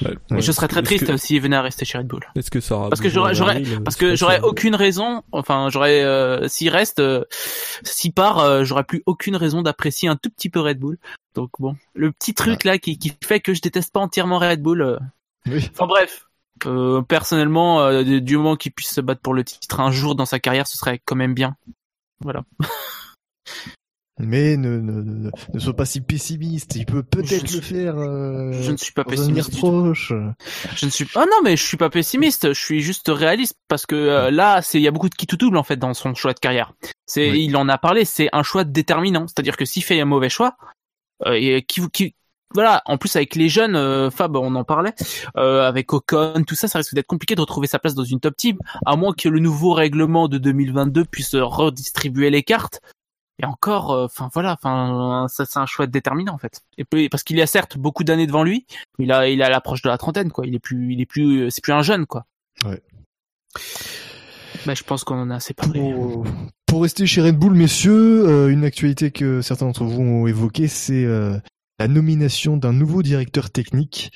Ouais. 0.04 0.14
Et 0.38 0.40
je 0.40 0.52
serais 0.52 0.68
très 0.68 0.82
triste 0.82 1.06
que- 1.06 1.16
s'il 1.16 1.40
venait 1.40 1.56
à 1.56 1.62
rester 1.62 1.84
chez 1.84 1.98
Red 1.98 2.06
Bull. 2.06 2.24
Est-ce 2.36 2.50
que 2.50 2.60
ça 2.60 2.76
aura 2.76 2.88
Parce 2.88 3.00
que 3.00 3.08
j'aurais- 3.08 3.34
j'aurais- 3.34 3.62
euh, 3.62 3.80
Parce 3.84 3.96
c'est 3.96 4.00
que 4.06 4.14
j'aurais 4.16 4.40
aucune 4.40 4.74
raison, 4.74 5.22
enfin 5.32 5.68
j'aurais, 5.70 6.02
euh, 6.02 6.48
s'il 6.48 6.70
reste, 6.70 7.00
euh, 7.00 7.24
s'il 7.82 8.12
part, 8.12 8.38
euh, 8.38 8.64
j'aurais 8.64 8.84
plus 8.84 9.02
aucune 9.06 9.36
raison 9.36 9.62
d'apprécier 9.62 10.08
un 10.08 10.16
tout 10.16 10.30
petit 10.30 10.48
peu 10.50 10.60
Red 10.60 10.78
Bull. 10.78 10.98
Donc 11.34 11.50
bon, 11.58 11.76
le 11.94 12.10
petit 12.12 12.34
truc 12.34 12.64
là 12.64 12.78
qui, 12.78 12.98
qui 12.98 13.12
fait 13.24 13.40
que 13.40 13.54
je 13.54 13.60
déteste 13.60 13.92
pas 13.92 14.00
entièrement 14.00 14.38
Red 14.38 14.62
Bull. 14.62 14.82
euh. 14.82 14.98
Oui. 15.46 15.68
Enfin 15.72 15.86
bref, 15.86 16.26
euh, 16.66 17.02
personnellement, 17.02 17.80
euh, 17.82 18.02
du 18.20 18.36
moment 18.36 18.56
qu'il 18.56 18.72
puisse 18.72 18.92
se 18.94 19.00
battre 19.00 19.20
pour 19.20 19.34
le 19.34 19.44
titre 19.44 19.80
un 19.80 19.90
jour 19.90 20.14
dans 20.14 20.26
sa 20.26 20.38
carrière, 20.38 20.66
ce 20.66 20.76
serait 20.78 21.00
quand 21.04 21.16
même 21.16 21.34
bien. 21.34 21.56
Voilà. 22.20 22.44
Mais 24.22 24.58
ne, 24.58 24.78
ne, 24.78 25.00
ne, 25.00 25.30
ne 25.54 25.58
sois 25.58 25.74
pas 25.74 25.86
si 25.86 26.02
pessimiste. 26.02 26.76
Il 26.76 26.84
peut 26.84 27.02
peut-être 27.02 27.54
le 27.54 27.61
faire. 27.62 27.96
Euh, 27.96 28.52
Je 28.52 28.70
ne 28.70 28.76
suis 28.76 28.92
pas 28.92 29.02
pessimiste. 29.02 29.56
proche. 29.56 30.12
Je 30.76 30.84
ne 30.84 30.90
suis 30.90 31.06
pas. 31.06 31.22
Ah 31.22 31.26
non, 31.26 31.38
mais 31.42 31.56
je 31.56 31.64
suis 31.64 31.78
pas 31.78 31.88
pessimiste. 31.88 32.48
Je 32.52 32.61
suis 32.61 32.82
juste 32.82 33.08
réaliste 33.08 33.56
parce 33.66 33.86
que 33.86 33.94
euh, 33.94 34.30
là, 34.30 34.61
c'est 34.61 34.78
il 34.78 34.82
y 34.82 34.88
a 34.88 34.90
beaucoup 34.90 35.08
de 35.08 35.14
qui 35.14 35.26
tout 35.26 35.38
double 35.38 35.56
en 35.56 35.62
fait 35.62 35.78
dans 35.78 35.94
son 35.94 36.14
choix 36.14 36.34
de 36.34 36.38
carrière. 36.38 36.74
C'est 37.06 37.30
Oui. 37.30 37.46
il 37.46 37.56
en 37.56 37.66
a 37.70 37.78
parlé. 37.78 38.04
C'est 38.04 38.28
un 38.34 38.42
choix 38.42 38.64
déterminant. 38.64 39.26
C'est-à-dire 39.26 39.56
que 39.56 39.64
s'il 39.64 39.82
fait 39.82 39.98
un 39.98 40.04
mauvais 40.04 40.28
choix, 40.28 40.54
euh, 41.24 41.61
qui 41.66 42.14
voilà, 42.53 42.82
en 42.86 42.98
plus 42.98 43.14
avec 43.16 43.34
les 43.34 43.48
jeunes, 43.48 43.76
euh, 43.76 44.11
Fab, 44.11 44.36
on 44.36 44.55
en 44.55 44.64
parlait, 44.64 44.94
euh, 45.36 45.66
avec 45.66 45.92
Ocon, 45.92 46.42
tout 46.46 46.55
ça, 46.55 46.68
ça 46.68 46.78
risque 46.78 46.94
d'être 46.94 47.07
compliqué 47.07 47.34
de 47.34 47.40
retrouver 47.40 47.66
sa 47.66 47.78
place 47.78 47.94
dans 47.94 48.05
une 48.05 48.20
top 48.20 48.36
team, 48.36 48.59
à 48.86 48.96
moins 48.96 49.12
que 49.12 49.28
le 49.28 49.38
nouveau 49.38 49.72
règlement 49.72 50.28
de 50.28 50.38
2022 50.38 51.05
puisse 51.05 51.34
redistribuer 51.34 52.30
les 52.30 52.42
cartes. 52.42 52.80
Et 53.42 53.46
encore, 53.46 53.92
euh, 53.92 54.05
enfin 54.05 54.28
voilà, 54.34 54.53
enfin 54.53 55.26
ça 55.28 55.46
c'est 55.46 55.59
un 55.59 55.64
choix 55.64 55.86
déterminant 55.86 56.34
en 56.34 56.38
fait. 56.38 56.61
Et 56.76 56.84
puis, 56.84 57.09
parce 57.09 57.22
qu'il 57.22 57.38
y 57.38 57.42
a 57.42 57.46
certes 57.46 57.78
beaucoup 57.78 58.05
d'années 58.05 58.26
devant 58.26 58.42
lui, 58.42 58.66
mais 58.98 59.07
il 59.07 59.12
a 59.12 59.28
il 59.28 59.42
a 59.42 59.48
l'approche 59.48 59.80
de 59.80 59.88
la 59.88 59.96
trentaine 59.96 60.30
quoi. 60.30 60.46
Il 60.46 60.55
est 60.55 60.59
plus 60.59 60.92
il 60.92 61.01
est 61.01 61.07
plus 61.07 61.51
c'est 61.51 61.62
plus 61.62 61.72
un 61.72 61.80
jeune 61.80 62.05
quoi. 62.05 62.26
Ouais. 62.66 62.82
Bah 64.66 64.74
je 64.74 64.82
pense 64.82 65.05
qu'on 65.05 65.22
en 65.22 65.30
a 65.30 65.36
assez 65.36 65.55
parlé. 65.55 65.80
Pour, 65.80 66.26
pour 66.66 66.82
rester 66.82 67.07
chez 67.07 67.22
Red 67.22 67.36
Bull, 67.36 67.55
messieurs, 67.55 68.28
euh, 68.28 68.48
une 68.48 68.64
actualité 68.64 69.11
que 69.11 69.40
certains 69.40 69.66
d'entre 69.66 69.84
vous 69.84 70.01
ont 70.01 70.26
évoquée, 70.26 70.68
c'est 70.68 71.05
euh, 71.05 71.36
la 71.80 71.88
nomination 71.88 72.58
d'un 72.58 72.74
nouveau 72.74 73.02
directeur 73.02 73.48
technique, 73.48 74.12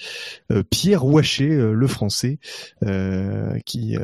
euh, 0.52 0.62
Pierre 0.68 1.06
Ouachet, 1.06 1.48
euh, 1.48 1.72
le 1.72 1.86
français, 1.86 2.38
euh, 2.82 3.58
qui 3.64 3.96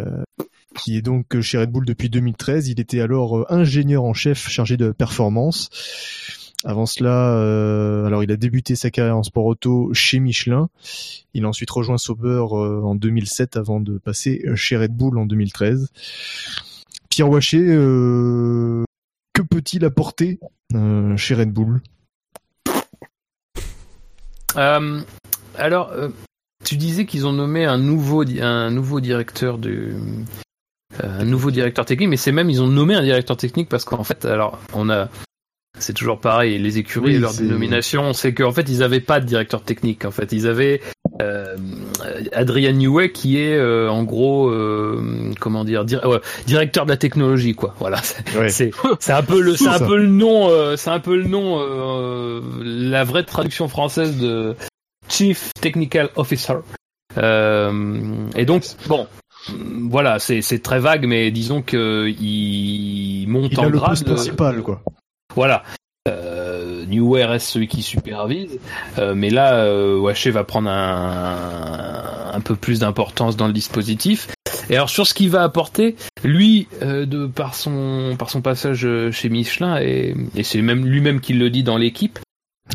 est 0.88 1.02
donc 1.02 1.38
chez 1.42 1.58
Red 1.58 1.70
Bull 1.70 1.84
depuis 1.84 2.08
2013. 2.08 2.68
Il 2.68 2.80
était 2.80 3.02
alors 3.02 3.52
ingénieur 3.52 4.04
en 4.04 4.14
chef 4.14 4.48
chargé 4.48 4.78
de 4.78 4.92
performance. 4.92 5.68
Avant 6.64 6.86
cela, 6.86 8.06
alors 8.06 8.22
il 8.22 8.30
a 8.30 8.36
débuté 8.36 8.76
sa 8.76 8.90
carrière 8.90 9.16
en 9.16 9.22
sport 9.22 9.46
auto 9.46 9.92
chez 9.94 10.20
Michelin. 10.20 10.68
Il 11.32 11.44
a 11.44 11.48
ensuite 11.48 11.70
rejoint 11.70 11.96
Sauber 11.96 12.44
en 12.50 12.94
2007 12.94 13.56
avant 13.56 13.80
de 13.80 13.98
passer 13.98 14.42
chez 14.56 14.76
Red 14.76 14.94
Bull 14.94 15.18
en 15.18 15.26
2013. 15.26 15.90
Pierre 17.08 17.30
Waché, 17.30 17.58
euh, 17.61 18.84
que 19.32 19.42
peut-il 19.42 19.84
apporter 19.84 20.38
chez 21.16 21.34
Red 21.34 21.50
Bull? 21.50 21.80
Alors, 24.57 25.90
euh, 25.90 26.09
tu 26.64 26.76
disais 26.76 27.07
qu'ils 27.07 27.26
ont 27.26 27.32
nommé 27.32 27.64
un 27.64 27.78
nouveau, 27.78 28.24
un 28.40 28.70
nouveau 28.70 29.01
directeur 29.01 29.59
du, 29.59 29.94
euh, 31.03 31.20
un 31.20 31.24
nouveau 31.24 31.51
directeur 31.51 31.84
technique, 31.84 32.09
mais 32.09 32.16
c'est 32.16 32.32
même 32.32 32.51
ils 32.51 32.62
ont 32.62 32.68
nommé 32.68 32.94
un 32.94 33.03
directeur 33.03 33.36
technique 33.36 33.68
parce 33.68 33.84
qu'en 33.84 34.05
fait, 34.05 34.24
alors 34.24 34.59
on 34.74 34.90
a, 34.90 35.09
c'est 35.79 35.95
toujours 35.95 36.21
pareil, 36.21 36.59
les 36.59 36.79
écuries 36.79 37.14
Oui, 37.14 37.18
leur 37.18 37.33
dénomination, 37.33 38.12
c'est 38.12 38.35
qu'en 38.35 38.53
fait 38.53 38.68
ils 38.68 38.83
avaient 38.83 39.01
pas 39.01 39.21
de 39.21 39.27
directeur 39.27 39.62
technique. 39.62 40.05
En 40.05 40.11
fait, 40.11 40.33
ils 40.33 40.47
avaient 40.47 40.81
euh, 41.23 41.57
Adrian 42.33 42.73
Newey 42.73 43.12
qui 43.12 43.39
est 43.39 43.57
euh, 43.57 43.89
en 43.89 44.03
gros, 44.05 44.49
euh, 44.49 45.33
comment 45.39 45.64
dire, 45.64 45.85
ouais, 45.87 46.21
directeur 46.47 46.85
de 46.85 46.91
la 46.91 46.97
technologie, 46.97 47.55
quoi. 47.55 47.75
Voilà. 47.79 47.99
C'est 48.49 48.73
un 49.12 49.23
peu 49.23 49.41
le 49.41 49.57
c'est 49.57 49.68
un 49.68 49.79
ça. 49.79 49.87
peu 49.87 49.97
le 49.97 50.07
nom 50.07 50.49
euh, 50.51 50.77
c'est 50.77 50.91
un 50.91 51.01
peu 51.01 51.16
le 51.16 51.25
nom 51.25 51.59
euh, 51.61 52.41
la 52.62 53.05
vraie 53.05 53.25
traduction 53.25 53.68
française 53.68 54.18
de 54.18 54.55
Chief 55.09 55.53
Technical 55.61 56.11
Officer. 56.16 56.57
Euh, 57.18 58.27
et 58.37 58.45
donc 58.45 58.64
bon 58.87 59.07
voilà 59.91 60.18
c'est 60.21 60.43
très 60.62 60.79
vague 60.79 61.07
mais 61.07 61.31
disons 61.33 61.61
que 61.62 62.09
il 62.09 63.27
monte 63.27 63.51
Il 63.53 63.59
en 63.61 63.64
a 63.64 63.68
le 63.68 63.79
poste 63.81 64.05
principal, 64.05 64.62
quoi. 64.62 64.83
Voilà. 65.37 65.62
Euh, 66.09 66.85
Newey 66.87 67.24
reste 67.24 67.47
celui 67.49 67.68
qui 67.68 67.83
supervise, 67.83 68.59
euh, 68.99 69.14
mais 69.14 69.28
là, 69.31 69.55
euh, 69.64 69.99
Waché 69.99 70.31
va 70.31 70.45
prendre 70.45 70.70
un, 70.70 72.33
un 72.33 72.41
peu 72.41 72.57
plus 72.57 72.81
d'importance 72.81 73.37
dans 73.37 73.47
le 73.47 73.53
dispositif. 73.53 74.28
Et 74.70 74.76
alors 74.76 74.89
sur 74.89 75.07
ce 75.07 75.14
qu'il 75.14 75.31
va 75.31 75.43
apporter, 75.43 75.97
lui, 76.24 76.68
euh, 76.83 77.05
de 77.05 77.26
par 77.26 77.55
son 77.55 78.14
par 78.18 78.31
son 78.31 78.41
passage 78.41 78.85
euh, 78.87 79.11
chez 79.11 79.28
Michelin, 79.28 79.78
et, 79.81 80.14
et 80.37 80.43
c'est 80.43 80.62
même 80.62 80.87
lui-même 80.87 81.20
qui 81.20 81.33
le 81.35 81.51
dit 81.51 81.64
dans 81.64 81.76
l'équipe, 81.76 82.18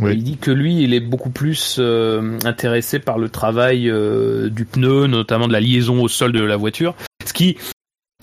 Oui. 0.02 0.14
il 0.14 0.24
dit 0.24 0.38
que 0.38 0.52
lui, 0.52 0.84
il 0.84 0.94
est 0.94 1.00
beaucoup 1.00 1.30
plus 1.32 1.78
euh, 1.80 2.38
intéressé 2.44 3.00
par 3.00 3.18
le 3.18 3.30
travail 3.30 3.90
euh, 3.90 4.50
du 4.50 4.66
pneu, 4.66 5.08
notamment 5.08 5.48
de 5.48 5.54
la 5.54 5.62
liaison 5.62 6.02
au 6.02 6.08
sol 6.08 6.32
de 6.32 6.44
la 6.44 6.58
voiture, 6.58 6.96
ce 7.26 7.34
qui 7.34 7.58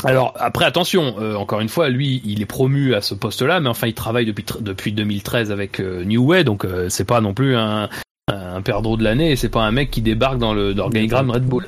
alors 0.04 0.34
après 0.36 0.64
attention, 0.64 1.14
euh, 1.20 1.34
encore 1.34 1.60
une 1.60 1.68
fois, 1.68 1.88
lui 1.88 2.20
il 2.24 2.40
est 2.42 2.46
promu 2.46 2.94
à 2.94 3.00
ce 3.00 3.14
poste-là, 3.14 3.60
mais 3.60 3.68
enfin 3.68 3.86
il 3.86 3.94
travaille 3.94 4.26
depuis 4.26 4.44
depuis 4.60 4.92
2013 4.92 5.50
avec 5.50 5.80
euh, 5.80 6.04
New 6.04 6.24
Way, 6.24 6.44
donc 6.44 6.64
euh, 6.64 6.88
c'est 6.88 7.04
pas 7.04 7.20
non 7.20 7.34
plus 7.34 7.56
un, 7.56 7.88
un 8.28 8.62
perdreau 8.62 8.96
de 8.96 9.04
l'année, 9.04 9.36
c'est 9.36 9.48
pas 9.48 9.62
un 9.62 9.70
mec 9.72 9.90
qui 9.90 10.00
débarque 10.02 10.38
dans 10.38 10.54
le 10.54 10.72
l'organigramme 10.72 11.30
Red 11.30 11.44
Bull. 11.44 11.66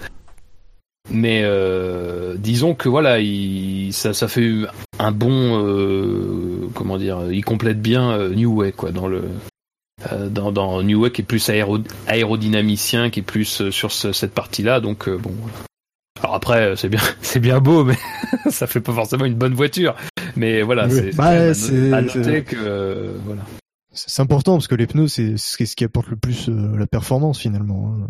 Mais 1.10 1.42
euh, 1.44 2.34
disons 2.38 2.74
que 2.74 2.88
voilà, 2.88 3.20
il, 3.20 3.92
ça 3.92 4.14
fait 4.26 4.52
un 4.98 5.12
bon 5.12 6.68
comment 6.74 6.96
dire, 6.96 7.30
il 7.30 7.44
complète 7.44 7.80
bien 7.82 8.28
New 8.30 8.54
Way 8.60 8.72
quoi 8.72 8.90
dans 8.90 9.06
le 9.06 9.22
dans, 10.30 10.50
dans 10.50 10.82
New 10.82 11.00
Way 11.02 11.10
qui 11.12 11.20
est 11.22 11.24
plus 11.24 11.48
aéro, 11.50 11.78
aérodynamicien, 12.06 13.10
qui 13.10 13.20
est 13.20 13.22
plus 13.22 13.70
sur 13.70 13.92
ce- 13.92 14.12
cette 14.12 14.32
partie-là, 14.34 14.80
donc 14.80 15.08
bon. 15.08 15.32
Alors 16.24 16.36
après, 16.36 16.68
euh, 16.68 16.76
c'est 16.76 16.88
bien, 16.88 17.00
c'est 17.20 17.38
bien 17.40 17.60
beau, 17.60 17.84
mais 17.84 17.96
ça 18.50 18.66
fait 18.66 18.80
pas 18.80 18.94
forcément 18.94 19.26
une 19.26 19.34
bonne 19.34 19.52
voiture. 19.54 19.94
Mais 20.36 20.62
voilà, 20.62 20.86
Oui. 20.86 20.92
c'est 20.94 21.10
c'est 21.12 21.16
Bah, 21.18 21.26
à 21.28 21.54
c'est- 21.54 21.92
à 21.92 22.00
noter 22.00 22.42
que 22.44 22.56
euh, 22.58 23.18
voilà. 23.26 23.42
C'est 23.92 24.22
important 24.22 24.54
parce 24.54 24.66
que 24.66 24.74
les 24.74 24.86
pneus, 24.86 25.06
c'est 25.08 25.36
ce 25.36 25.76
qui 25.76 25.84
apporte 25.84 26.08
le 26.08 26.16
plus 26.16 26.48
euh, 26.48 26.76
la 26.78 26.86
performance 26.86 27.38
finalement. 27.38 27.94
hein. 27.94 28.08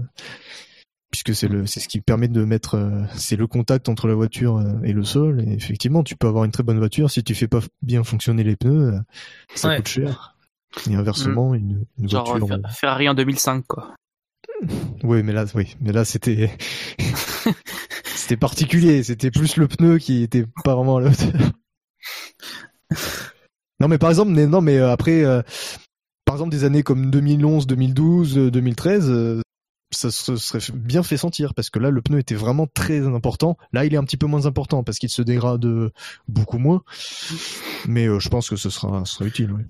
Puisque 1.10 1.34
c'est 1.34 1.48
le 1.48 1.66
c'est 1.66 1.80
ce 1.80 1.88
qui 1.88 2.00
permet 2.00 2.28
de 2.28 2.44
mettre 2.44 2.76
euh, 2.76 3.02
c'est 3.16 3.36
le 3.36 3.46
contact 3.48 3.88
entre 3.88 4.06
la 4.08 4.14
voiture 4.14 4.62
et 4.84 4.92
le 4.92 5.02
sol 5.04 5.44
et 5.46 5.52
effectivement 5.52 6.02
tu 6.02 6.16
peux 6.16 6.26
avoir 6.26 6.42
une 6.44 6.50
très 6.50 6.62
bonne 6.64 6.78
voiture 6.78 7.08
si 7.10 7.22
tu 7.22 7.34
fais 7.36 7.46
pas 7.48 7.60
bien 7.82 8.02
fonctionner 8.02 8.42
les 8.42 8.56
pneus 8.56 8.94
ça 9.54 9.68
Ouais. 9.68 9.76
coûte 9.76 9.86
cher 9.88 10.34
et 10.90 10.94
inversement 10.96 11.54
une, 11.54 11.84
une 11.98 12.08
Genre 12.08 12.26
voiture 12.36 12.48
Fer- 12.48 12.72
Ferrari 12.74 13.08
en 13.08 13.14
2005 13.14 13.64
quoi. 13.68 13.94
oui 15.02 15.22
mais 15.22 15.32
là 15.32 15.44
oui 15.54 15.76
mais 15.80 15.92
là 15.92 16.04
c'était 16.04 16.50
c'était 18.14 18.36
particulier 18.36 19.02
c'était 19.02 19.30
plus 19.30 19.56
le 19.56 19.68
pneu 19.68 19.98
qui 19.98 20.22
était 20.22 20.46
pas 20.64 20.74
vraiment 20.74 21.00
non 23.80 23.88
mais 23.88 23.98
par 23.98 24.10
exemple 24.10 24.32
non 24.32 24.60
mais 24.60 24.78
euh, 24.78 24.90
après 24.90 25.24
euh, 25.24 25.42
par 26.24 26.36
exemple 26.36 26.50
des 26.50 26.64
années 26.64 26.82
comme 26.82 27.10
2011 27.10 27.66
2012 27.66 28.38
euh, 28.38 28.50
2013 28.50 29.10
euh, 29.10 29.40
ça 29.92 30.10
se 30.10 30.36
serait 30.36 30.60
bien 30.74 31.02
fait 31.02 31.16
sentir 31.16 31.54
parce 31.54 31.70
que 31.70 31.78
là 31.78 31.90
le 31.90 32.02
pneu 32.02 32.18
était 32.18 32.34
vraiment 32.34 32.66
très 32.66 33.06
important. 33.06 33.56
Là 33.72 33.84
il 33.84 33.94
est 33.94 33.96
un 33.96 34.02
petit 34.02 34.16
peu 34.16 34.26
moins 34.26 34.46
important 34.46 34.82
parce 34.82 34.98
qu'il 34.98 35.08
se 35.08 35.22
dégrade 35.22 35.64
euh, 35.64 35.92
beaucoup 36.26 36.58
moins. 36.58 36.82
Mais 37.86 38.06
je 38.18 38.28
pense 38.28 38.50
que 38.50 38.56
ce 38.56 38.70
sera, 38.70 39.04
sera 39.04 39.24
utile 39.26 39.52
oui. 39.52 39.62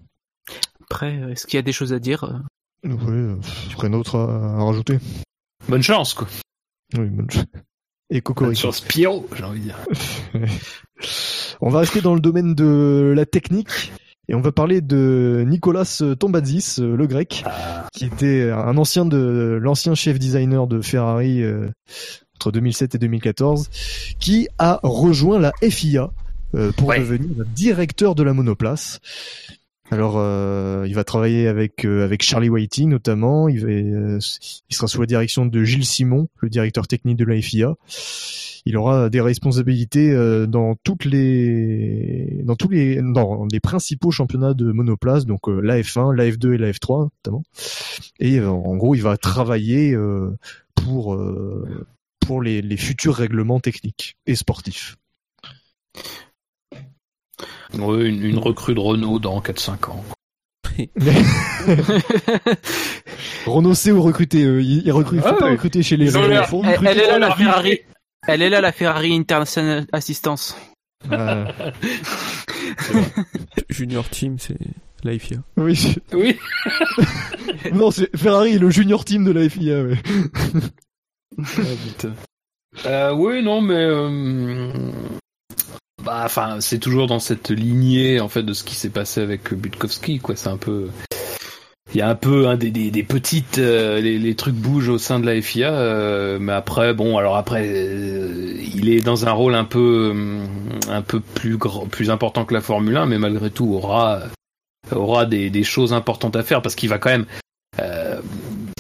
Après, 0.90 1.14
est-ce 1.30 1.47
qu'il 1.47 1.57
y 1.57 1.59
a 1.59 1.62
des 1.62 1.72
choses 1.72 1.92
à 1.92 1.99
dire 1.99 2.42
Oui, 2.85 3.37
rien 3.78 3.91
d'autre 3.91 4.16
à, 4.18 4.61
à 4.61 4.64
rajouter 4.64 4.99
Bonne 5.68 5.82
chance, 5.82 6.12
quoi. 6.14 6.28
oui, 6.99 7.07
bonne... 7.09 7.28
et 8.11 8.14
Bonne 8.16 8.22
Cocorico 8.22 8.61
chance, 8.61 8.80
Pierrot, 8.82 9.26
j'ai 9.35 9.43
envie 9.45 9.61
de 9.61 9.64
dire. 9.64 9.78
On 11.61 11.70
va 11.70 11.80
rester 11.80 12.01
dans 12.01 12.14
le 12.14 12.20
domaine 12.20 12.55
de 12.55 13.12
la 13.16 13.24
technique 13.26 13.93
et 14.28 14.35
on 14.35 14.41
va 14.41 14.53
parler 14.53 14.80
de 14.80 15.45
Nicolas 15.47 16.03
Tombazis, 16.18 16.76
euh, 16.78 16.97
le 16.97 17.07
grec, 17.07 17.45
qui 17.93 18.07
était 18.07 18.51
un 18.51 18.76
ancien 18.78 19.05
de 19.05 19.59
l'ancien 19.61 19.95
chef 19.95 20.18
designer 20.18 20.66
de 20.66 20.80
Ferrari 20.80 21.43
euh, 21.43 21.68
entre 22.37 22.51
2007 22.51 22.95
et 22.95 22.99
2014, 22.99 23.68
qui 24.18 24.49
a 24.59 24.80
rejoint 24.82 25.39
la 25.39 25.53
FIA 25.62 26.11
euh, 26.55 26.72
pour 26.72 26.89
Ouais. 26.89 27.01
devenir 27.01 27.45
directeur 27.55 28.14
de 28.14 28.22
la 28.22 28.32
monoplace. 28.32 29.01
Alors, 29.91 30.14
euh, 30.16 30.87
il 30.89 30.95
va 30.95 31.05
travailler 31.05 31.47
avec 31.47 31.85
euh, 31.85 32.05
avec 32.05 32.22
Charlie 32.22 32.49
Whiting 32.49 32.89
notamment. 32.89 33.49
Il, 33.49 33.61
va, 33.61 33.68
euh, 33.68 34.18
il 34.70 34.74
sera 34.74 34.89
sous 34.89 35.01
la 35.01 35.07
direction 35.07 35.47
de 35.47 35.64
Gilles 35.64 35.85
Simon, 35.85 36.28
le 36.41 36.49
directeur 36.49 36.89
technique 36.89 37.16
de 37.16 37.24
la 37.24 37.41
FIA. 37.41 37.74
Il 38.66 38.78
aura 38.78 39.11
des 39.11 39.20
responsabilités 39.20 40.11
euh, 40.11 40.47
dans 40.47 40.74
toutes 40.74 41.05
les 41.05 42.41
dans 42.45 42.57
tous 42.57 42.70
les 42.70 43.03
dans 43.03 43.47
les 43.53 43.61
principaux 43.61 44.11
championnats 44.11 44.55
de 44.55 44.72
monoplace, 44.72 45.26
donc 45.26 45.49
euh, 45.49 45.61
la 45.61 45.80
F1, 45.80 46.14
la 46.14 46.30
F2 46.30 46.55
et 46.55 46.59
la 46.59 46.70
F3 46.70 47.11
notamment. 47.18 47.43
Et 48.20 48.39
euh, 48.39 48.49
en 48.51 48.76
gros, 48.76 48.95
il 48.95 49.03
va 49.03 49.18
travailler 49.18 49.95
pour 50.74 51.18
pour 52.20 52.43
les, 52.43 52.62
les 52.62 52.76
futurs 52.78 53.14
règlements 53.14 53.61
techniques 53.61 54.16
et 54.26 54.35
sportifs. 54.35 54.97
Ouais, 57.81 58.07
une, 58.09 58.22
une 58.25 58.39
recrue 58.39 58.75
de 58.75 58.81
Renault 58.81 59.18
dans 59.18 59.41
4-5 59.41 59.91
ans. 59.91 60.05
Renault 63.47 63.75
sait 63.75 63.93
où 63.93 64.03
recruter. 64.03 64.45
euh, 64.45 64.61
il, 64.62 64.83
il 64.85 64.93
recrute, 64.93 65.18
il 65.18 65.22
faut 65.22 65.29
Ah 65.29 65.35
pas 65.35 65.45
ouais. 65.47 65.53
recruter 65.53 65.83
chez 65.83 65.97
les 65.97 66.16
elle, 66.16 66.25
est 66.25 67.07
là 67.07 67.18
la. 67.18 67.35
Ferrari. 67.37 67.79
Elle 68.27 68.43
est 68.43 68.51
là 68.51 68.61
la 68.61 68.72
Ferrari 68.72 69.14
International 69.14 69.87
Assistance. 69.93 70.57
Ah, 71.11 71.47
Junior 73.68 74.09
Team, 74.09 74.39
c'est 74.39 74.57
la 75.05 75.18
FIA. 75.18 75.39
oui. 75.57 75.99
Non, 77.72 77.91
c'est 77.91 78.14
Ferrari, 78.16 78.59
le 78.59 78.70
junior 78.70 79.05
team 79.05 79.25
de 79.25 79.31
la 79.33 79.49
FIA. 79.49 79.83
ouais. 79.83 79.99
Euh, 82.87 83.12
oui, 83.14 83.43
non, 83.43 83.61
mais 83.61 83.75
euh, 83.75 84.91
bah, 86.05 86.22
enfin, 86.24 86.61
c'est 86.61 86.78
toujours 86.78 87.07
dans 87.07 87.18
cette 87.18 87.50
lignée 87.50 88.20
en 88.20 88.28
fait 88.28 88.42
de 88.42 88.52
ce 88.52 88.64
qui 88.64 88.74
s'est 88.74 88.90
passé 88.90 89.20
avec 89.20 89.55
Butkowski, 89.55 90.18
quoi. 90.18 90.36
C'est 90.36 90.48
un 90.48 90.57
peu, 90.57 90.88
il 91.94 91.98
y 91.98 92.02
a 92.02 92.09
un 92.09 92.16
peu 92.16 92.48
hein, 92.48 92.57
des, 92.57 92.70
des, 92.70 93.02
petites, 93.05 93.59
euh, 93.59 94.00
les, 94.00 94.18
les 94.18 94.34
trucs 94.34 94.55
bougent 94.55 94.88
au 94.88 94.98
sein 94.98 95.20
de 95.20 95.26
la 95.26 95.40
FIA, 95.40 95.72
euh, 95.72 96.38
mais 96.40 96.52
après, 96.52 96.92
bon, 96.92 97.18
alors 97.18 97.36
après, 97.36 97.68
euh, 97.68 98.57
il 98.74 98.88
est 98.88 99.00
dans 99.00 99.26
un 99.26 99.30
rôle 99.30 99.55
un 99.55 99.64
peu, 99.64 100.12
un 100.88 101.02
peu 101.02 101.20
plus 101.20 101.57
grand, 101.57 101.86
plus 101.86 102.11
important 102.11 102.44
que 102.44 102.55
la 102.55 102.61
Formule 102.61 102.96
1, 102.96 103.07
mais 103.07 103.18
malgré 103.18 103.48
tout 103.50 103.72
aura, 103.72 104.22
aura 104.90 105.24
des, 105.24 105.50
des 105.50 105.62
choses 105.62 105.92
importantes 105.92 106.34
à 106.34 106.42
faire 106.42 106.62
parce 106.62 106.74
qu'il 106.74 106.88
va 106.88 106.98
quand 106.98 107.11
même. 107.11 107.26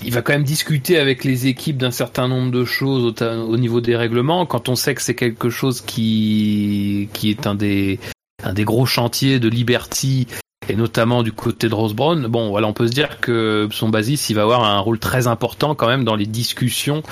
Il 0.04 0.12
va 0.12 0.22
quand 0.22 0.32
même 0.32 0.44
discuter 0.44 0.98
avec 0.98 1.24
les 1.24 1.46
équipes 1.46 1.78
d'un 1.78 1.90
certain 1.90 2.28
nombre 2.28 2.50
de 2.50 2.64
choses 2.64 3.14
au 3.22 3.56
niveau 3.56 3.80
des 3.80 3.96
règlements. 3.96 4.46
Quand 4.46 4.68
on 4.68 4.76
sait 4.76 4.94
que 4.94 5.02
c'est 5.02 5.14
quelque 5.14 5.50
chose 5.50 5.80
qui 5.80 7.08
qui 7.12 7.30
est 7.30 7.46
un 7.46 7.54
des 7.54 7.98
un 8.42 8.52
des 8.52 8.64
gros 8.64 8.86
chantiers 8.86 9.40
de 9.40 9.48
Liberty 9.48 10.26
et 10.68 10.76
notamment 10.76 11.22
du 11.22 11.32
côté 11.32 11.68
de 11.68 11.74
Rose 11.74 11.94
Brown, 11.94 12.26
bon 12.26 12.48
voilà, 12.48 12.66
on 12.66 12.72
peut 12.72 12.86
se 12.86 12.92
dire 12.92 13.20
que 13.20 13.68
son 13.70 13.88
basis 13.88 14.30
il 14.30 14.34
va 14.34 14.42
avoir 14.42 14.64
un 14.64 14.78
rôle 14.78 14.98
très 14.98 15.26
important 15.26 15.74
quand 15.74 15.88
même 15.88 16.04
dans 16.04 16.16
les 16.16 16.26
discussions 16.26 17.02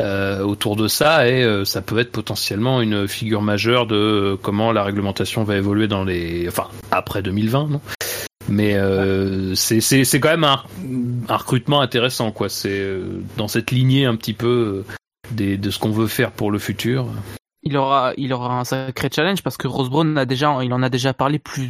euh, 0.00 0.42
autour 0.42 0.76
de 0.76 0.88
ça 0.88 1.28
et 1.28 1.42
euh, 1.42 1.64
ça 1.64 1.82
peut 1.82 1.98
être 1.98 2.12
potentiellement 2.12 2.80
une 2.80 3.08
figure 3.08 3.42
majeure 3.42 3.86
de 3.86 3.96
euh, 3.96 4.36
comment 4.40 4.72
la 4.72 4.84
réglementation 4.84 5.42
va 5.42 5.56
évoluer 5.56 5.88
dans 5.88 6.04
les, 6.04 6.46
enfin 6.48 6.68
après 6.90 7.22
2020, 7.22 7.68
non? 7.68 7.80
Mais 8.48 8.74
euh, 8.74 9.54
c'est 9.54 9.80
c'est 9.80 10.20
quand 10.20 10.30
même 10.30 10.44
un, 10.44 10.62
un 11.28 11.36
recrutement 11.36 11.80
intéressant 11.80 12.32
quoi. 12.32 12.48
C'est 12.48 12.80
euh, 12.80 13.22
dans 13.36 13.48
cette 13.48 13.70
lignée 13.70 14.06
un 14.06 14.16
petit 14.16 14.32
peu 14.32 14.84
euh, 14.88 14.92
des, 15.30 15.56
de 15.56 15.70
ce 15.70 15.78
qu'on 15.78 15.90
veut 15.90 16.06
faire 16.06 16.32
pour 16.32 16.50
le 16.50 16.58
futur. 16.58 17.06
Il 17.62 17.76
aura, 17.76 18.12
il 18.16 18.32
aura 18.32 18.58
un 18.58 18.64
sacré 18.64 19.10
challenge 19.14 19.42
parce 19.42 19.56
que 19.56 19.68
Rose 19.68 19.90
Brown 19.90 20.16
a 20.16 20.24
déjà, 20.24 20.56
il 20.62 20.72
en 20.72 20.82
a 20.82 20.88
déjà 20.88 21.12
parlé 21.12 21.38
plus, 21.38 21.68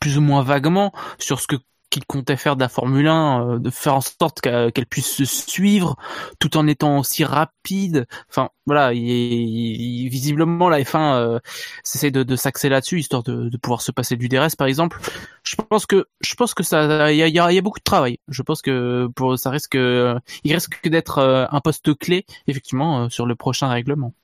plus 0.00 0.18
ou 0.18 0.20
moins 0.20 0.42
vaguement 0.42 0.92
sur 1.18 1.40
ce 1.40 1.46
que 1.46 1.56
qu'il 1.92 2.04
comptait 2.06 2.36
faire 2.36 2.56
de 2.56 2.60
la 2.62 2.68
Formule 2.68 3.06
1, 3.06 3.48
euh, 3.56 3.58
de 3.58 3.70
faire 3.70 3.94
en 3.96 4.00
sorte 4.00 4.40
qu'elle 4.40 4.86
puisse 4.86 5.14
se 5.16 5.24
suivre 5.24 5.96
tout 6.40 6.56
en 6.56 6.66
étant 6.66 6.98
aussi 6.98 7.24
rapide. 7.24 8.06
Enfin, 8.30 8.50
voilà, 8.66 8.92
il, 8.94 9.02
il- 9.02 10.08
visiblement 10.08 10.68
la 10.68 10.80
F1 10.80 11.14
euh, 11.14 11.38
s'essaie 11.84 12.10
de, 12.10 12.22
de 12.22 12.36
s'axer 12.36 12.68
là-dessus 12.68 12.98
histoire 13.00 13.22
de, 13.22 13.48
de 13.48 13.56
pouvoir 13.58 13.82
se 13.82 13.92
passer 13.92 14.16
du 14.16 14.28
DRS 14.28 14.56
par 14.56 14.66
exemple. 14.66 15.00
Je 15.44 15.56
pense 15.56 15.86
que, 15.86 16.06
je 16.20 16.34
pense 16.34 16.54
que 16.54 16.62
ça, 16.62 17.12
il 17.12 17.16
y 17.18 17.22
a, 17.22 17.28
y 17.28 17.38
a- 17.58 17.62
beaucoup 17.62 17.78
de 17.78 17.84
travail. 17.84 18.18
Je 18.28 18.42
pense 18.42 18.62
que 18.62 19.08
pour 19.14 19.38
ça 19.38 19.50
risque, 19.50 19.74
il 19.76 20.54
risque 20.54 20.88
d'être 20.88 21.18
euh, 21.18 21.46
un 21.50 21.60
poste 21.60 21.96
clé 21.98 22.24
effectivement 22.46 23.04
euh, 23.04 23.08
sur 23.08 23.26
le 23.26 23.34
prochain 23.36 23.68
règlement. 23.68 24.14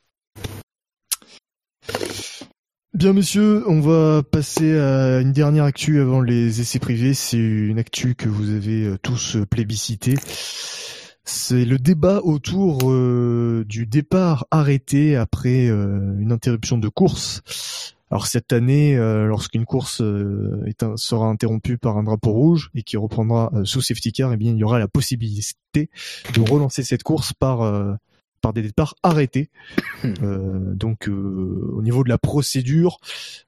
Bien 2.99 3.13
messieurs, 3.13 3.63
on 3.69 3.79
va 3.79 4.25
passer 4.25 4.77
à 4.77 5.21
une 5.21 5.31
dernière 5.31 5.63
actu 5.63 6.01
avant 6.01 6.21
les 6.21 6.61
essais 6.61 6.81
privés. 6.81 7.15
C'est 7.15 7.39
une 7.39 7.79
actu 7.79 8.17
que 8.17 8.29
vous 8.29 8.51
avez 8.51 8.87
euh, 8.87 8.99
tous 9.01 9.37
euh, 9.37 9.47
plébiscité. 9.47 10.17
C'est 11.23 11.65
le 11.65 11.79
débat 11.79 12.23
autour 12.25 12.91
euh, 12.91 13.65
du 13.69 13.87
départ 13.87 14.49
arrêté 14.51 15.15
après 15.15 15.69
une 15.69 16.33
interruption 16.33 16.77
de 16.77 16.89
course. 16.89 17.43
Alors 18.11 18.27
cette 18.27 18.53
année, 18.53 18.97
lorsqu'une 18.97 19.65
course 19.65 20.03
sera 20.97 21.27
interrompue 21.27 21.79
par 21.79 21.99
un 21.99 22.03
drapeau 22.03 22.33
rouge 22.33 22.71
et 22.75 22.83
qui 22.83 22.97
reprendra 22.97 23.53
sous 23.63 23.81
safety 23.81 24.11
car, 24.11 24.33
eh 24.33 24.37
bien 24.37 24.53
il 24.53 24.59
y 24.59 24.65
aura 24.65 24.81
la 24.81 24.89
possibilité 24.89 25.89
de 26.35 26.41
relancer 26.41 26.83
cette 26.83 27.05
course 27.05 27.33
par 27.35 27.99
par 28.41 28.53
des 28.53 28.63
départs 28.63 28.95
arrêtés. 29.03 29.51
Euh, 30.23 30.75
donc 30.75 31.09
euh, 31.09 31.73
au 31.75 31.83
niveau 31.83 32.05
de 32.05 32.09
la 32.09 32.19
procédure, 32.19 32.99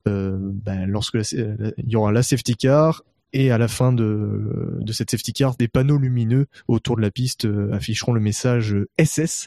euh, 0.09 0.37
ben, 0.41 0.85
lorsque 0.87 1.15
la- 1.15 1.23
la- 1.33 1.71
il 1.79 1.89
y 1.89 1.95
aura 1.97 2.11
la 2.11 2.23
safety 2.25 2.57
car 2.57 3.05
et 3.33 3.53
à 3.53 3.59
la 3.59 3.69
fin 3.69 3.93
de, 3.93 4.77
de 4.81 4.93
cette 4.93 5.13
safety 5.13 5.33
car, 5.33 5.55
des 5.57 5.69
panneaux 5.69 5.97
lumineux 5.99 6.47
autour 6.67 6.97
de 6.97 7.03
la 7.03 7.13
piste 7.13 7.45
euh, 7.45 7.73
afficheront 7.73 8.13
le 8.13 8.21
message 8.21 8.75
SS. 9.01 9.47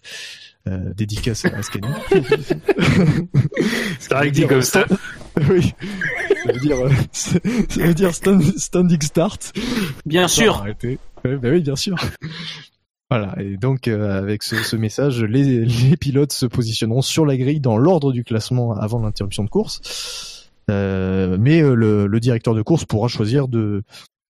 Euh, 0.65 0.93
dédicace 0.95 1.43
à 1.43 1.49
Ascani. 1.57 1.89
C'est 3.99 4.13
vrai 4.13 4.29
que 4.29 4.33
dit 4.33 4.47
comme 4.47 4.61
ça. 4.61 4.85
oui. 5.49 5.73
Ça 6.45 6.51
veut 6.53 6.59
dire, 6.59 6.77
euh, 6.77 6.89
ça 7.13 7.39
veut 7.85 7.93
dire 7.93 8.13
stand- 8.13 8.57
standing 8.57 9.01
start. 9.01 9.53
Bien 10.05 10.27
sûr. 10.27 10.65
Ouais, 11.25 11.37
bah 11.37 11.49
oui, 11.51 11.61
bien 11.61 11.75
sûr. 11.77 11.95
Voilà, 13.09 13.35
et 13.39 13.57
donc 13.57 13.87
euh, 13.87 14.17
avec 14.17 14.41
ce, 14.43 14.55
ce 14.55 14.75
message, 14.75 15.23
les, 15.23 15.65
les 15.65 15.97
pilotes 15.97 16.31
se 16.33 16.45
positionneront 16.47 17.01
sur 17.03 17.25
la 17.25 17.37
grille 17.37 17.59
dans 17.59 17.77
l'ordre 17.77 18.11
du 18.11 18.23
classement 18.23 18.73
avant 18.75 18.99
l'interruption 19.01 19.43
de 19.43 19.49
course. 19.49 20.49
Euh, 20.71 21.37
mais 21.39 21.61
euh, 21.61 21.75
le, 21.75 22.07
le 22.07 22.19
directeur 22.19 22.55
de 22.55 22.61
course 22.61 22.85
pourra 22.85 23.07
choisir 23.09 23.47
de, 23.47 23.83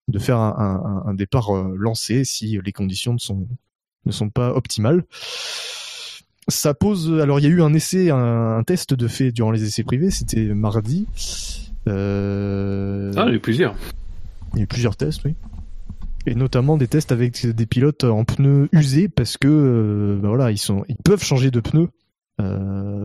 de 0.09 0.19
faire 0.19 0.37
un, 0.37 1.03
un- 1.05 1.09
un 1.09 1.13
départ 1.13 1.53
lancé 1.53 2.25
si 2.25 2.59
les 2.63 2.71
conditions 2.73 3.13
ne 3.13 3.19
sont, 3.19 3.47
ne 4.05 4.11
sont 4.11 4.29
pas 4.29 4.49
optimales. 4.53 5.03
Ça 6.49 6.73
pose. 6.73 7.21
Alors 7.21 7.39
il 7.39 7.43
y 7.43 7.45
a 7.45 7.49
eu 7.51 7.61
un 7.61 7.73
essai, 7.73 8.09
un, 8.09 8.57
un 8.57 8.63
test 8.63 8.93
de 8.93 9.07
fait 9.07 9.31
durant 9.31 9.51
les 9.51 9.63
essais 9.63 9.83
privés. 9.83 10.11
C'était 10.11 10.43
mardi. 10.53 11.05
Euh, 11.87 13.13
Ah, 13.15 13.23
il 13.27 13.29
y 13.29 13.31
a 13.31 13.35
eu 13.35 13.39
plusieurs. 13.39 13.75
il 14.53 14.57
y 14.57 14.61
a 14.61 14.63
eu 14.63 14.67
plusieurs 14.67 14.97
tests, 14.97 15.23
oui. 15.23 15.35
Et 16.25 16.35
notamment 16.35 16.77
des 16.77 16.87
tests 16.87 17.11
avec 17.11 17.45
des 17.45 17.65
pilotes 17.65 18.05
en 18.05 18.23
pneus 18.23 18.69
usés 18.71 19.09
parce 19.09 19.37
que 19.37 19.47
euh, 19.47 20.19
ben 20.21 20.29
voilà, 20.29 20.51
ils 20.51 20.57
sont, 20.57 20.85
ils 20.87 20.95
peuvent 20.95 21.23
changer 21.23 21.51
de 21.51 21.59
pneus 21.59 21.89
euh, 22.41 23.01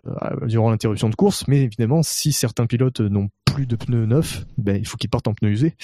durant 0.47 0.69
l'interruption 0.71 1.09
de 1.09 1.15
course, 1.15 1.45
mais 1.47 1.61
évidemment, 1.61 2.01
si 2.01 2.31
certains 2.31 2.65
pilotes 2.65 3.01
n'ont 3.01 3.29
plus 3.45 3.65
de 3.67 3.75
pneus 3.75 4.05
neufs, 4.05 4.45
ben 4.57 4.77
il 4.77 4.87
faut 4.87 4.95
qu'ils 4.97 5.09
partent 5.09 5.27
en 5.27 5.33
pneus 5.33 5.51
usés. 5.51 5.75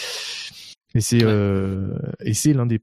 Et 0.94 1.02
c'est 1.02 1.24
euh, 1.24 1.98
et 2.22 2.34
c'est 2.34 2.54
l'un 2.54 2.66
des 2.66 2.80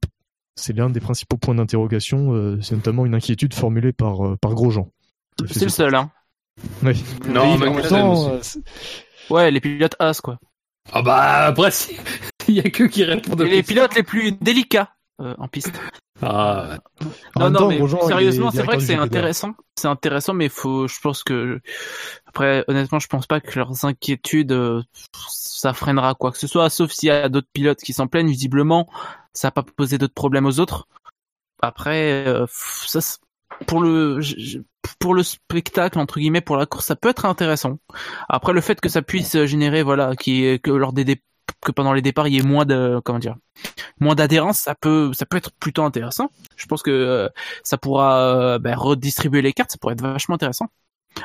c'est 0.55 0.76
l'un 0.76 0.90
des 0.90 1.00
principaux 1.00 1.38
points 1.38 1.55
d'interrogation. 1.55 2.34
euh, 2.34 2.59
c'est 2.61 2.74
notamment 2.74 3.07
une 3.07 3.14
inquiétude 3.14 3.55
formulée 3.55 3.92
par 3.92 4.26
euh, 4.26 4.36
par 4.36 4.55
Grosjean. 4.55 4.90
fait 5.46 5.55
C'est 5.55 5.64
le 5.64 5.70
seul, 5.70 5.94
hein. 5.94 6.11
Oui. 6.82 7.03
Non, 7.26 7.57
Mais 7.57 7.66
euh, 7.68 8.38
c'est- 8.42 8.61
Ouais, 9.30 9.50
les 9.50 9.61
pilotes 9.61 9.96
As, 9.98 10.20
quoi. 10.20 10.38
Ah 10.92 11.00
bah 11.00 11.46
après, 11.46 11.70
il 12.53 12.57
y 12.57 12.66
a 12.66 12.70
que 12.70 12.84
qui 12.84 13.05
répondent. 13.05 13.40
Et 13.42 13.48
les 13.48 13.62
pilotes 13.62 13.94
les 13.94 14.03
plus 14.03 14.32
délicats 14.32 14.94
euh, 15.20 15.34
en 15.38 15.48
piste. 15.48 15.78
Ah, 16.20 16.78
non, 17.36 17.50
non, 17.50 17.59
temps, 17.59 17.68
mais 17.68 17.80
sérieusement, 18.07 18.50
c'est 18.50 18.62
vrai 18.62 18.76
que 18.76 18.82
c'est 18.82 18.94
GP2. 18.94 19.00
intéressant. 19.00 19.55
C'est 19.76 19.88
intéressant, 19.88 20.34
mais 20.34 20.48
faut, 20.48 20.86
je 20.86 21.00
pense 21.00 21.24
que, 21.24 21.61
après, 22.26 22.64
honnêtement, 22.68 22.98
je 23.00 23.09
pense 23.09 23.26
pas 23.26 23.40
que 23.40 23.59
leurs 23.59 23.84
inquiétudes, 23.84 24.53
euh, 24.53 24.82
ça 25.28 25.72
freinera 25.72 26.14
quoi 26.14 26.30
que 26.30 26.38
ce 26.38 26.46
soit, 26.46 26.70
sauf 26.70 26.92
s'il 26.92 27.09
y 27.09 27.12
a 27.12 27.28
d'autres 27.28 27.48
pilotes 27.53 27.80
qui 27.80 27.92
s'en 27.92 28.07
plaignent, 28.07 28.28
visiblement, 28.28 28.88
ça 29.32 29.48
n'a 29.48 29.53
pas 29.53 29.62
posé 29.62 29.98
d'autres 29.98 30.14
problèmes 30.14 30.46
aux 30.46 30.61
autres. 30.61 30.86
Après, 31.61 32.26
euh, 32.26 32.46
ça, 32.48 33.00
pour 33.66 33.80
le, 33.80 34.20
pour 34.98 35.14
le 35.14 35.22
spectacle, 35.22 35.98
entre 35.98 36.20
guillemets, 36.20 36.40
pour 36.40 36.57
la 36.57 36.66
course, 36.66 36.86
ça 36.86 36.96
peut 36.96 37.09
être 37.09 37.26
intéressant. 37.26 37.78
Après, 38.28 38.53
le 38.53 38.61
fait 38.61 38.80
que 38.80 38.88
ça 38.88 39.03
puisse 39.03 39.44
générer, 39.44 39.82
voilà, 39.82 40.14
qui 40.14 40.61
que 40.61 40.70
lors 40.70 40.92
des 40.92 41.05
que 41.61 41.72
pendant 41.72 41.92
les 41.92 42.03
départs, 42.03 42.28
il 42.28 42.34
y 42.34 42.38
ait 42.38 42.42
moins 42.42 42.64
de, 42.64 43.00
comment 43.05 43.18
dire, 43.18 43.36
moins 44.00 44.14
d'adhérence, 44.14 44.59
ça 44.59 44.74
peut, 44.74 45.12
ça 45.12 45.26
peut 45.26 45.36
être 45.36 45.50
plutôt 45.59 45.82
intéressant. 45.84 46.30
Je 46.57 46.66
pense 46.66 46.82
que 46.82 46.90
euh, 46.90 47.28
ça 47.64 47.78
pourra 47.78 48.20
euh, 48.20 48.59
ben, 48.59 48.74
redistribuer 48.76 49.42
les 49.42 49.53
cartes, 49.53 49.70
ça 49.72 49.78
pourrait 49.80 49.94
être 49.94 50.03
vachement 50.03 50.34
intéressant. 50.36 50.66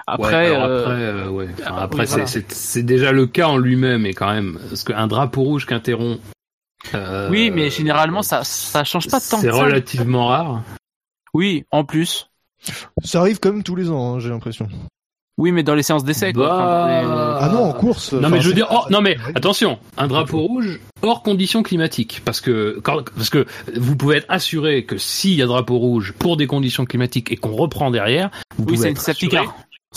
Après, 0.06 0.52
ouais, 0.52 0.58
euh, 0.58 0.82
après, 0.82 1.30
ouais. 1.30 1.48
Enfin, 1.62 1.76
après 1.78 2.00
oui, 2.02 2.08
c'est- 2.08 2.12
voilà. 2.12 2.28
c'est 2.28 2.52
c'est 2.52 2.84
déjà 2.84 3.12
le 3.14 3.26
cas 3.26 3.48
en 3.48 3.58
lui-même, 3.58 4.06
et 4.06 4.14
quand 4.14 4.32
même, 4.32 4.60
parce 4.70 4.84
qu'un 4.84 5.08
drapeau 5.08 5.44
rouge 5.44 5.66
qu'interrompt. 5.66 6.20
euh, 6.94 7.30
oui, 7.30 7.52
mais 7.52 7.70
généralement, 7.70 8.22
ça, 8.22 8.44
ça 8.44 8.84
change 8.84 9.10
pas 9.10 9.20
tant 9.22 9.38
C'est 9.40 9.50
relativement 9.50 10.28
rare. 10.28 10.64
Oui, 11.34 11.66
en 11.72 11.86
plus. 11.86 12.30
Ça 13.04 13.22
arrive 13.22 13.40
quand 13.40 13.54
même 13.54 13.64
tous 13.64 13.76
les 13.76 13.90
ans, 13.90 14.16
hein, 14.16 14.20
j'ai 14.20 14.30
l'impression. 14.30 14.68
Oui, 15.38 15.52
mais 15.52 15.62
dans 15.62 15.76
les 15.76 15.84
séances 15.84 16.04
d'essai, 16.04 16.34
quoi. 16.34 16.48
Bah, 16.50 17.00
Enfin, 17.04 17.38
Ah 17.42 17.50
non, 17.54 17.64
en 17.66 17.74
course. 17.74 18.14
Non 18.14 18.30
mais 18.30 18.42
je 18.42 18.48
veux 18.48 18.56
dire, 18.56 18.68
oh, 18.72 18.82
non 18.90 19.02
mais 19.02 19.18
attention, 19.36 19.78
un 19.98 20.08
drapeau 20.08 20.40
rouge 20.40 20.80
hors 21.04 21.22
conditions 21.22 21.62
climatiques, 21.62 22.22
parce 22.26 22.42
que 22.42 22.80
quand, 22.84 23.04
parce 23.16 23.30
que 23.30 23.46
vous 23.76 23.96
pouvez 23.96 24.18
être 24.18 24.26
assuré 24.30 24.84
que 24.84 24.98
s'il 24.98 25.34
y 25.36 25.44
a 25.44 25.46
drapeau 25.46 25.78
rouge 25.78 26.14
pour 26.18 26.38
des 26.38 26.48
conditions 26.48 26.86
climatiques 26.86 27.32
et 27.32 27.36
qu'on 27.38 27.56
reprend 27.56 27.92
derrière, 27.92 28.32
vous 28.58 28.66
Oui, 28.66 28.76
pouvez 28.78 28.90
être 28.90 29.08
assuré 29.10 29.46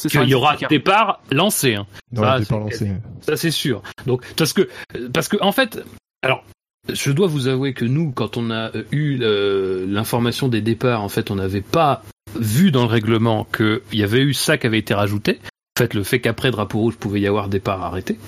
qu'il 0.09 0.29
y 0.29 0.35
aura 0.35 0.57
départ 0.69 1.21
lancé. 1.33 1.75
Hein. 1.75 1.87
Ouais, 2.15 2.23
Ah, 2.27 2.39
départ 2.39 2.59
c'est- 2.71 2.85
lancé. 2.85 2.93
Ça 3.23 3.37
c'est 3.37 3.51
sûr. 3.51 3.83
Donc 4.07 4.23
parce 4.37 4.53
que 4.53 4.69
parce 5.13 5.29
que 5.29 5.39
en 5.41 5.53
fait, 5.53 5.83
alors 6.23 6.45
je 6.93 7.13
dois 7.13 7.27
vous 7.29 7.49
avouer 7.49 7.73
que 7.73 7.85
nous, 7.87 8.11
quand 8.13 8.37
on 8.37 8.51
a 8.51 8.71
eu 8.91 9.19
euh, 9.23 9.87
l'information 9.89 10.49
des 10.49 10.61
départs, 10.61 11.03
en 11.03 11.09
fait, 11.09 11.31
on 11.31 11.37
n'avait 11.37 11.61
pas 11.61 12.03
vu 12.39 12.71
dans 12.71 12.83
le 12.83 12.89
règlement 12.89 13.45
qu'il 13.45 13.81
y 13.93 14.03
avait 14.03 14.23
eu 14.23 14.35
ça 14.35 14.59
qui 14.59 14.67
avait 14.67 14.79
été 14.79 14.95
rajouté. 14.95 15.39
En 15.77 15.83
fait, 15.83 15.95
le 15.95 16.03
fait 16.03 16.21
qu'après 16.21 16.51
drapeau 16.51 16.79
rouge 16.79 16.97
pouvait 16.97 17.21
y 17.21 17.27
avoir 17.27 17.49
départ 17.49 17.83
arrêté. 17.83 18.19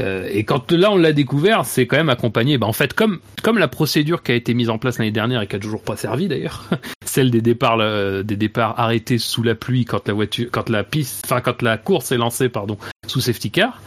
Euh, 0.00 0.28
et 0.30 0.44
quand 0.44 0.72
là 0.72 0.90
on 0.90 0.96
l'a 0.96 1.12
découvert, 1.12 1.64
c'est 1.64 1.86
quand 1.86 1.96
même 1.96 2.08
accompagné. 2.08 2.58
Bah, 2.58 2.66
en 2.66 2.72
fait, 2.72 2.94
comme 2.94 3.20
comme 3.42 3.58
la 3.58 3.68
procédure 3.68 4.22
qui 4.22 4.32
a 4.32 4.34
été 4.34 4.54
mise 4.54 4.70
en 4.70 4.78
place 4.78 4.98
l'année 4.98 5.10
dernière 5.10 5.42
et 5.42 5.46
qui 5.46 5.56
a 5.56 5.58
toujours 5.58 5.82
pas 5.82 5.96
servi 5.96 6.28
d'ailleurs, 6.28 6.64
celle 7.04 7.30
des 7.30 7.40
départs 7.40 7.78
euh, 7.80 8.22
des 8.22 8.36
départs 8.36 8.78
arrêtés 8.78 9.18
sous 9.18 9.42
la 9.42 9.54
pluie 9.54 9.84
quand 9.84 10.08
la 10.08 10.14
voiture, 10.14 10.48
quand 10.50 10.68
la 10.68 10.84
piste, 10.84 11.22
enfin 11.24 11.40
quand 11.40 11.62
la 11.62 11.78
course 11.78 12.12
est 12.12 12.16
lancée, 12.16 12.48
pardon, 12.48 12.76
sous 13.06 13.20
safety 13.20 13.50
car. 13.50 13.80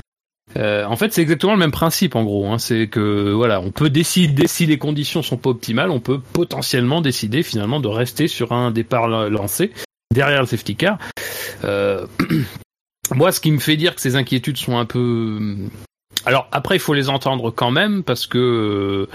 Euh, 0.55 0.85
en 0.85 0.95
fait, 0.95 1.13
c'est 1.13 1.21
exactement 1.21 1.53
le 1.53 1.59
même 1.59 1.71
principe 1.71 2.15
en 2.15 2.23
gros. 2.23 2.47
Hein. 2.47 2.57
C'est 2.57 2.87
que 2.87 3.31
voilà, 3.31 3.59
on 3.59 3.71
peut 3.71 3.89
décider 3.89 4.47
si 4.47 4.65
les 4.65 4.77
conditions 4.77 5.21
sont 5.21 5.37
pas 5.37 5.49
optimales, 5.49 5.91
on 5.91 5.99
peut 5.99 6.19
potentiellement 6.19 7.01
décider 7.01 7.43
finalement 7.43 7.79
de 7.79 7.87
rester 7.87 8.27
sur 8.27 8.53
un 8.53 8.71
départ 8.71 9.07
la- 9.07 9.29
lancé 9.29 9.71
derrière 10.13 10.41
le 10.41 10.47
safety 10.47 10.75
car. 10.75 10.97
Euh, 11.63 12.07
moi, 13.15 13.31
ce 13.31 13.39
qui 13.41 13.51
me 13.51 13.59
fait 13.59 13.75
dire 13.75 13.93
que 13.95 14.01
ces 14.01 14.15
inquiétudes 14.15 14.57
sont 14.57 14.77
un 14.77 14.85
peu. 14.85 15.57
Alors 16.25 16.47
après, 16.51 16.77
il 16.77 16.79
faut 16.79 16.93
les 16.93 17.09
entendre 17.09 17.51
quand 17.51 17.71
même 17.71 18.03
parce 18.03 18.25
que 18.25 19.07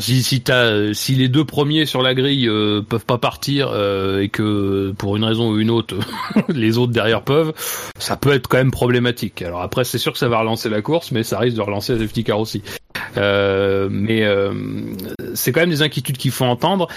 si 0.00 0.22
si, 0.22 0.40
t'as, 0.40 0.92
si 0.94 1.14
les 1.14 1.28
deux 1.28 1.44
premiers 1.44 1.86
sur 1.86 2.02
la 2.02 2.14
grille 2.14 2.48
euh, 2.48 2.82
peuvent 2.82 3.04
pas 3.04 3.18
partir 3.18 3.68
euh, 3.72 4.20
et 4.20 4.28
que 4.28 4.92
pour 4.98 5.16
une 5.16 5.24
raison 5.24 5.50
ou 5.50 5.58
une 5.58 5.70
autre 5.70 5.96
les 6.48 6.78
autres 6.78 6.92
derrière 6.92 7.22
peuvent, 7.22 7.52
ça 7.98 8.16
peut 8.16 8.32
être 8.32 8.48
quand 8.48 8.58
même 8.58 8.70
problématique. 8.70 9.42
Alors 9.42 9.62
après, 9.62 9.84
c'est 9.84 9.98
sûr 9.98 10.12
que 10.12 10.18
ça 10.18 10.28
va 10.28 10.40
relancer 10.40 10.68
la 10.68 10.82
course, 10.82 11.12
mais 11.12 11.22
ça 11.22 11.38
risque 11.38 11.56
de 11.56 11.62
relancer 11.62 11.94
la 11.94 12.00
safety 12.00 12.24
car 12.24 12.40
aussi. 12.40 12.62
Euh, 13.16 13.88
mais 13.90 14.24
euh, 14.24 14.52
c'est 15.34 15.52
quand 15.52 15.60
même 15.60 15.70
des 15.70 15.82
inquiétudes 15.82 16.16
qu'il 16.16 16.30
faut 16.30 16.44
entendre. 16.44 16.88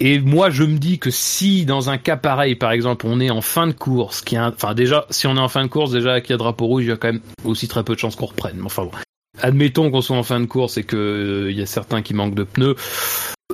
Et 0.00 0.18
moi, 0.18 0.50
je 0.50 0.64
me 0.64 0.78
dis 0.78 0.98
que 0.98 1.10
si 1.10 1.66
dans 1.66 1.90
un 1.90 1.98
cas 1.98 2.16
pareil, 2.16 2.54
par 2.54 2.72
exemple, 2.72 3.06
on 3.06 3.20
est 3.20 3.30
en 3.30 3.42
fin 3.42 3.66
de 3.66 3.72
course, 3.72 4.22
qui 4.22 4.38
enfin 4.38 4.74
déjà, 4.74 5.06
si 5.10 5.26
on 5.26 5.36
est 5.36 5.40
en 5.40 5.48
fin 5.48 5.62
de 5.62 5.68
course, 5.68 5.92
déjà 5.92 6.20
qu'il 6.20 6.30
y 6.30 6.34
a 6.34 6.38
drapeau 6.38 6.66
rouge, 6.66 6.84
il 6.84 6.88
y 6.88 6.92
a 6.92 6.96
quand 6.96 7.12
même 7.12 7.20
aussi 7.44 7.68
très 7.68 7.84
peu 7.84 7.94
de 7.94 7.98
chances 7.98 8.16
qu'on 8.16 8.26
reprenne. 8.26 8.60
Enfin 8.64 8.84
bon, 8.84 8.90
admettons 9.42 9.90
qu'on 9.90 10.00
soit 10.00 10.16
en 10.16 10.22
fin 10.22 10.40
de 10.40 10.46
course 10.46 10.78
et 10.78 10.84
que 10.84 10.96
euh, 10.96 11.50
il 11.50 11.58
y 11.58 11.62
a 11.62 11.66
certains 11.66 12.02
qui 12.02 12.14
manquent 12.14 12.34
de 12.34 12.44
pneus. 12.44 12.76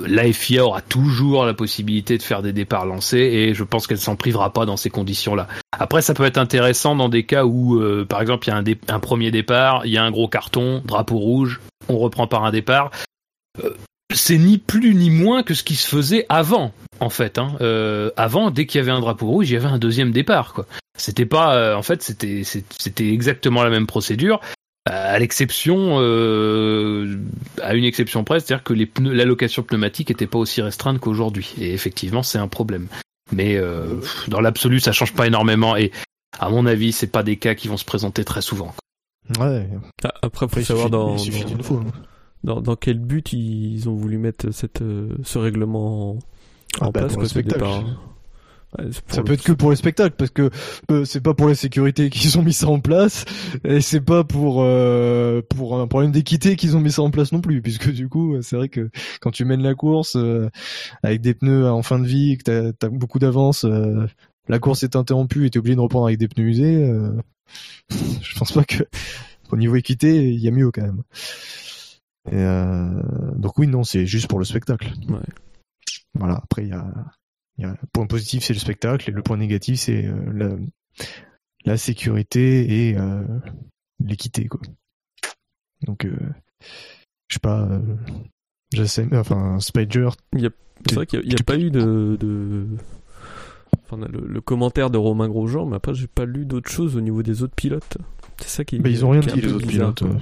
La 0.07 0.31
FIA 0.31 0.63
aura 0.63 0.81
toujours 0.81 1.45
la 1.45 1.53
possibilité 1.53 2.17
de 2.17 2.23
faire 2.23 2.41
des 2.41 2.53
départs 2.53 2.85
lancés 2.85 3.17
et 3.17 3.53
je 3.53 3.63
pense 3.65 3.85
qu'elle 3.85 3.99
s'en 3.99 4.15
privera 4.15 4.53
pas 4.53 4.65
dans 4.65 4.77
ces 4.77 4.89
conditions-là. 4.89 5.47
Après, 5.77 6.01
ça 6.01 6.13
peut 6.13 6.23
être 6.23 6.37
intéressant 6.37 6.95
dans 6.95 7.09
des 7.09 7.25
cas 7.25 7.43
où, 7.43 7.79
euh, 7.79 8.05
par 8.05 8.21
exemple, 8.21 8.47
il 8.47 8.51
y 8.51 8.53
a 8.53 8.95
un, 8.95 8.99
premier 8.99 9.29
départ, 9.31 9.85
il 9.85 9.91
y 9.91 9.97
a 9.97 10.03
un 10.03 10.11
gros 10.11 10.29
carton, 10.29 10.81
drapeau 10.85 11.17
rouge, 11.17 11.59
on 11.89 11.97
reprend 11.97 12.27
par 12.27 12.45
un 12.45 12.51
départ. 12.51 12.91
Euh, 13.61 13.71
c'est 14.13 14.37
ni 14.37 14.57
plus 14.57 14.95
ni 14.95 15.09
moins 15.09 15.43
que 15.43 15.53
ce 15.53 15.63
qui 15.63 15.75
se 15.75 15.87
faisait 15.87 16.25
avant, 16.29 16.71
en 16.99 17.09
fait. 17.09 17.37
Hein. 17.37 17.55
Euh, 17.61 18.11
avant, 18.17 18.51
dès 18.51 18.65
qu'il 18.65 18.79
y 18.79 18.81
avait 18.81 18.91
un 18.91 19.01
drapeau 19.01 19.27
rouge, 19.27 19.49
il 19.49 19.53
y 19.53 19.57
avait 19.57 19.67
un 19.67 19.77
deuxième 19.77 20.11
départ. 20.11 20.53
Quoi. 20.53 20.65
C'était 20.97 21.25
pas, 21.25 21.55
euh, 21.55 21.75
en 21.75 21.83
fait, 21.83 22.01
c'était 22.01 22.43
c'était 22.43 23.09
exactement 23.09 23.63
la 23.63 23.69
même 23.69 23.87
procédure, 23.87 24.41
euh, 24.41 24.58
à 25.09 25.19
l'exception, 25.19 25.97
euh, 25.99 27.17
à 27.61 27.75
une 27.75 27.83
exception 27.83 28.23
près, 28.23 28.39
c'est-à-dire 28.39 28.63
que 28.63 28.73
les 28.73 28.85
pneus, 28.85 29.13
l'allocation 29.13 29.63
pneumatique 29.63 30.11
était 30.11 30.27
pas 30.27 30.37
aussi 30.39 30.61
restreinte 30.61 30.99
qu'aujourd'hui. 30.99 31.53
Et 31.59 31.73
effectivement, 31.73 32.23
c'est 32.23 32.37
un 32.37 32.47
problème. 32.47 32.87
Mais 33.31 33.55
euh, 33.57 33.95
pff, 33.95 34.29
dans 34.29 34.41
l'absolu, 34.41 34.79
ça 34.79 34.91
change 34.91 35.13
pas 35.13 35.27
énormément. 35.27 35.75
Et 35.75 35.91
à 36.39 36.49
mon 36.49 36.65
avis, 36.65 36.91
c'est 36.91 37.07
pas 37.11 37.23
des 37.23 37.37
cas 37.37 37.55
qui 37.55 37.67
vont 37.67 37.77
se 37.77 37.85
présenter 37.85 38.23
très 38.23 38.41
souvent. 38.41 38.73
Ouais. 39.39 39.67
Ah, 40.03 40.13
Après, 40.23 40.47
faut 40.47 40.59
il 40.59 40.65
savoir 40.65 40.85
suffit, 40.87 40.91
dans, 40.91 41.13
il 41.15 41.19
suffit 41.19 41.41
dans- 41.43 41.49
d'une 41.49 41.63
fois. 41.63 41.83
hein. 41.85 41.91
dans, 42.43 42.61
dans 42.61 42.75
quel 42.75 42.97
but 42.99 43.31
ils 43.33 43.87
ont 43.89 43.93
voulu 43.95 44.17
mettre 44.17 44.51
cette, 44.51 44.81
euh, 44.81 45.09
ce 45.23 45.37
règlement 45.37 46.11
en, 46.11 46.19
Ah 46.81 46.85
bah, 46.85 46.91
place. 46.91 47.05
pour 47.07 47.13
quoi, 47.15 47.23
le 47.23 47.29
spectacle. 47.29 47.59
départ. 47.59 47.83
Ça 49.07 49.23
peut 49.23 49.33
être 49.33 49.43
que 49.43 49.51
pour 49.51 49.71
le 49.71 49.75
spectacle 49.75 50.15
parce 50.15 50.29
que 50.29 50.51
euh, 50.91 51.03
c'est 51.03 51.21
pas 51.21 51.33
pour 51.33 51.47
la 51.47 51.55
sécurité 51.55 52.09
qu'ils 52.11 52.37
ont 52.37 52.43
mis 52.43 52.53
ça 52.53 52.67
en 52.67 52.79
place 52.79 53.25
et 53.63 53.81
c'est 53.81 54.01
pas 54.01 54.23
pour 54.23 54.61
euh, 54.61 55.41
pour 55.49 55.79
un 55.81 55.87
problème 55.87 56.11
d'équité 56.11 56.55
qu'ils 56.55 56.77
ont 56.77 56.79
mis 56.79 56.91
ça 56.91 57.01
en 57.01 57.09
place 57.09 57.31
non 57.31 57.41
plus 57.41 57.63
puisque 57.63 57.91
du 57.91 58.07
coup 58.09 58.39
c'est 58.43 58.55
vrai 58.57 58.69
que 58.69 58.91
quand 59.21 59.31
tu 59.31 59.43
mènes 59.43 59.63
la 59.63 59.73
course 59.73 60.15
euh, 60.17 60.49
avec 61.01 61.21
des 61.21 61.33
pneus 61.33 61.67
en 61.67 61.81
fin 61.81 61.97
de 61.97 62.05
vie 62.05 62.33
et 62.33 62.37
que 62.37 62.71
t'as 62.71 62.87
as 62.87 62.89
beaucoup 62.91 63.17
d'avance 63.17 63.65
euh, 63.65 64.05
la 64.47 64.59
course 64.59 64.83
est 64.83 64.95
interrompue 64.95 65.47
et 65.47 65.49
t'es 65.49 65.57
obligé 65.57 65.75
de 65.75 65.81
reprendre 65.81 66.05
avec 66.05 66.19
des 66.19 66.27
pneus 66.27 66.49
usés 66.49 66.83
euh, 66.83 67.11
je 68.21 68.37
pense 68.37 68.51
pas 68.51 68.63
que 68.65 68.83
au 69.51 69.57
niveau 69.57 69.77
équité 69.77 70.29
il 70.31 70.39
y 70.39 70.47
a 70.47 70.51
mieux 70.51 70.69
quand 70.69 70.83
même 70.83 71.01
et 72.31 72.35
euh, 72.35 73.01
donc 73.35 73.57
oui 73.57 73.65
non 73.65 73.83
c'est 73.83 74.05
juste 74.05 74.27
pour 74.27 74.37
le 74.37 74.45
spectacle 74.45 74.91
Ouais. 75.09 75.17
voilà 76.13 76.35
après 76.43 76.63
il 76.65 76.69
y 76.69 76.73
a- 76.73 76.93
le 77.67 77.87
point 77.91 78.07
positif, 78.07 78.43
c'est 78.43 78.53
le 78.53 78.59
spectacle, 78.59 79.09
et 79.09 79.13
le 79.13 79.21
point 79.21 79.37
négatif, 79.37 79.79
c'est 79.79 80.05
euh, 80.05 80.31
la, 80.33 80.55
la 81.65 81.77
sécurité 81.77 82.89
et 82.89 82.97
euh, 82.97 83.23
l'équité, 84.03 84.47
quoi. 84.47 84.61
Donc, 85.85 86.05
euh, 86.05 86.15
je 87.27 87.35
sais 87.35 87.39
pas, 87.39 87.69
j'essaie, 88.73 89.07
enfin, 89.13 89.59
Spider, 89.59 90.09
C'est 90.35 90.95
vrai 90.95 91.05
qu'il 91.05 91.21
n'y 91.21 91.35
a, 91.35 91.43
pas 91.45 91.57
eu 91.57 91.71
de. 91.71 92.17
de... 92.19 92.67
Enfin, 93.85 94.05
le, 94.07 94.27
le 94.27 94.41
commentaire 94.41 94.89
de 94.89 94.97
Romain 94.97 95.29
Grosjean, 95.29 95.65
mais 95.65 95.77
après, 95.77 95.93
j'ai 95.93 96.07
pas 96.07 96.25
lu 96.25 96.45
d'autres 96.45 96.69
choses 96.69 96.95
au 96.95 97.01
niveau 97.01 97.23
des 97.23 97.43
autres 97.43 97.55
pilotes. 97.55 97.97
C'est 98.37 98.49
ça 98.49 98.65
qui. 98.65 98.79
bah, 98.79 98.89
ils 98.89 99.05
ont 99.05 99.09
rien 99.09 99.21
dit, 99.21 99.41
les 99.41 99.53
autres 99.53 99.67
bizarre, 99.67 99.93
pilotes. 99.93 100.21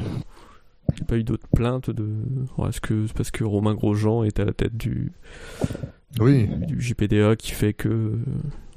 Il 0.90 0.96
n'y 0.96 1.02
a 1.02 1.06
pas 1.06 1.18
eu 1.18 1.24
d'autres 1.24 1.48
plaintes 1.54 1.90
de. 1.90 2.08
Est-ce 2.68 2.82
que 2.82 3.08
c'est 3.08 3.16
parce 3.16 3.32
que 3.32 3.44
Romain 3.44 3.74
Grosjean 3.74 4.24
est 4.24 4.40
à 4.40 4.46
la 4.46 4.54
tête 4.54 4.78
du, 4.78 5.12
Oui, 6.20 6.48
du 6.48 6.82
JPDA 6.82 7.36
qui 7.36 7.52
fait 7.52 7.74
que 7.74 7.90
euh, 7.90 8.16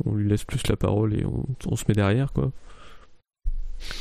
on 0.04 0.14
lui 0.14 0.28
laisse 0.28 0.44
plus 0.44 0.66
la 0.68 0.76
parole 0.76 1.14
et 1.14 1.24
on, 1.24 1.46
on 1.66 1.76
se 1.76 1.84
met 1.88 1.94
derrière, 1.94 2.32
quoi. 2.32 2.50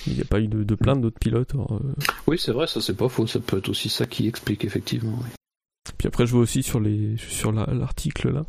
Il 0.08 0.14
n'y 0.16 0.22
a 0.22 0.26
pas 0.26 0.42
eu 0.42 0.48
de, 0.48 0.64
de 0.64 0.76
plainte 0.76 1.00
d'autres 1.02 1.20
pilotes. 1.20 1.54
alors, 1.54 1.74
euh. 1.74 1.94
Oui, 2.28 2.38
c'est 2.38 2.52
vrai, 2.52 2.68
ça 2.68 2.82
c'est 2.82 2.98
pas 2.98 3.08
faux. 3.08 3.28
Ça 3.28 3.40
peut 3.40 3.60
être 3.60 3.70
aussi 3.70 3.88
ça 3.90 4.06
qui 4.06 4.28
explique 4.28 4.66
effectivement. 4.66 5.18
oui. 5.22 5.30
Puis 5.98 6.08
après, 6.08 6.26
je 6.26 6.32
vois 6.34 6.42
aussi 6.42 6.64
sur 6.64 6.80
les 6.80 7.16
sur 7.18 7.52
la- 7.52 7.66
l'article 7.74 8.32
là. 8.32 8.46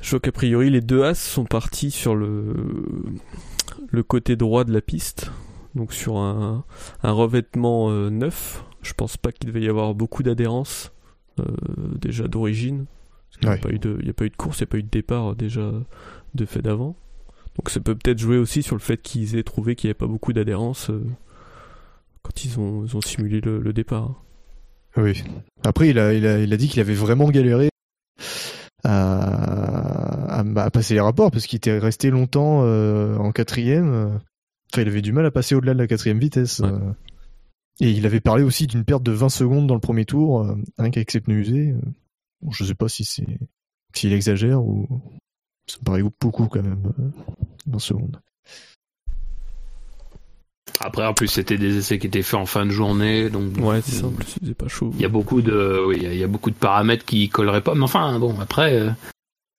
Je 0.00 0.10
vois 0.10 0.20
qu'a 0.20 0.32
priori 0.32 0.68
les 0.70 0.80
deux 0.80 1.04
As 1.04 1.14
sont 1.14 1.44
partis 1.44 1.90
sur 1.90 2.14
le 2.14 2.54
le 3.90 4.02
côté 4.02 4.36
droit 4.36 4.64
de 4.64 4.72
la 4.72 4.80
piste, 4.80 5.30
donc 5.74 5.92
sur 5.92 6.18
un, 6.18 6.64
un 7.02 7.12
revêtement 7.12 7.90
euh, 7.90 8.10
neuf. 8.10 8.64
Je 8.82 8.92
pense 8.94 9.16
pas 9.16 9.32
qu'il 9.32 9.46
devait 9.48 9.62
y 9.62 9.68
avoir 9.68 9.94
beaucoup 9.94 10.22
d'adhérence 10.22 10.92
euh, 11.40 11.44
déjà 12.00 12.26
d'origine. 12.28 12.84
Parce 13.32 13.38
qu'il 13.40 13.48
n'y 13.48 13.52
a, 13.52 13.54
Ouais. 13.56 13.60
pas 13.60 13.70
eu 13.70 13.78
de- 13.78 13.98
il 14.00 14.06
y 14.06 14.10
a 14.10 14.12
pas 14.12 14.24
eu 14.26 14.30
de 14.30 14.36
course, 14.36 14.58
il 14.60 14.62
n'y 14.62 14.68
a 14.68 14.70
pas 14.70 14.78
eu 14.78 14.82
de 14.82 14.88
départ 14.90 15.30
euh, 15.32 15.34
déjà 15.34 15.70
de 16.34 16.44
fait 16.44 16.62
d'avant. 16.62 16.96
Donc 17.56 17.68
ça 17.70 17.80
peut 17.80 17.94
peut-être 17.94 18.18
jouer 18.18 18.38
aussi 18.38 18.62
sur 18.62 18.76
le 18.76 18.80
fait 18.80 18.96
qu'ils 19.02 19.36
aient 19.36 19.42
trouvé 19.42 19.74
qu'il 19.74 19.88
n'y 19.88 19.90
avait 19.90 19.98
pas 19.98 20.06
beaucoup 20.06 20.32
d'adhérence 20.32 20.88
euh, 20.90 21.02
quand 22.22 22.44
ils 22.44 22.58
ont, 22.60 22.84
ils 22.84 22.96
ont 22.96 23.00
simulé 23.00 23.40
le, 23.40 23.58
le 23.58 23.72
départ. 23.72 24.22
oui. 24.96 25.22
Après, 25.64 25.88
il 25.88 25.98
a, 25.98 26.12
il 26.14 26.26
a, 26.26 26.38
il 26.38 26.52
a 26.52 26.56
dit 26.56 26.68
qu'il 26.68 26.80
avait 26.80 26.94
vraiment 26.94 27.28
galéré 27.30 27.68
à, 28.84 30.40
à, 30.40 30.40
à 30.40 30.70
passer 30.70 30.94
les 30.94 31.00
rapports 31.00 31.30
parce 31.30 31.46
qu'il 31.46 31.56
était 31.56 31.78
resté 31.78 32.10
longtemps 32.10 32.62
euh, 32.64 33.16
en 33.16 33.32
quatrième. 33.32 34.18
Enfin, 34.72 34.82
il 34.82 34.88
avait 34.88 35.02
du 35.02 35.12
mal 35.12 35.26
à 35.26 35.30
passer 35.30 35.54
au-delà 35.54 35.74
de 35.74 35.78
la 35.78 35.86
quatrième 35.86 36.18
vitesse. 36.18 36.60
Ouais. 36.60 36.70
Et 37.80 37.90
il 37.90 38.06
avait 38.06 38.20
parlé 38.20 38.42
aussi 38.44 38.66
d'une 38.66 38.84
perte 38.84 39.02
de 39.02 39.12
20 39.12 39.28
secondes 39.28 39.66
dans 39.66 39.74
le 39.74 39.80
premier 39.80 40.04
tour, 40.04 40.46
rien 40.78 40.90
qu'avec 40.90 41.10
ses 41.10 41.20
pneus 41.20 41.38
usés. 41.40 41.74
Bon, 42.42 42.50
je 42.50 42.64
sais 42.64 42.74
pas 42.74 42.88
si 42.88 43.04
c'est 43.04 43.26
s'il 43.94 44.12
exagère 44.12 44.62
ou 44.62 44.88
ça 45.66 45.76
me 45.80 45.84
paraît 45.84 46.02
beaucoup 46.20 46.46
quand 46.48 46.62
même, 46.62 46.92
euh, 46.98 47.08
20 47.66 47.78
secondes. 47.78 48.20
Après, 50.80 51.06
en 51.06 51.14
plus, 51.14 51.28
c'était 51.28 51.58
des 51.58 51.76
essais 51.76 51.98
qui 51.98 52.06
étaient 52.08 52.22
faits 52.22 52.40
en 52.40 52.46
fin 52.46 52.64
de 52.66 52.70
journée, 52.70 53.30
donc 53.30 53.56
Ouais, 53.58 53.80
c'est 53.82 53.92
ça, 54.00 54.06
en 54.06 54.10
plus, 54.10 54.26
il 54.36 54.40
faisait 54.40 54.54
pas 54.54 54.68
chaud. 54.68 54.90
Il 54.94 55.00
y 55.00 55.04
a 55.04 55.08
beaucoup 55.08 55.42
de, 55.42 55.84
oui, 55.86 55.96
il 55.98 56.02
y 56.02 56.06
a- 56.06 56.12
il 56.14 56.18
y 56.18 56.24
a 56.24 56.26
beaucoup 56.26 56.50
de 56.50 56.56
paramètres 56.56 57.04
qui 57.04 57.28
colleraient 57.28 57.60
pas. 57.60 57.74
Mais 57.74 57.82
enfin, 57.84 58.18
bon, 58.18 58.38
après, 58.40 58.80
euh, 58.80 58.90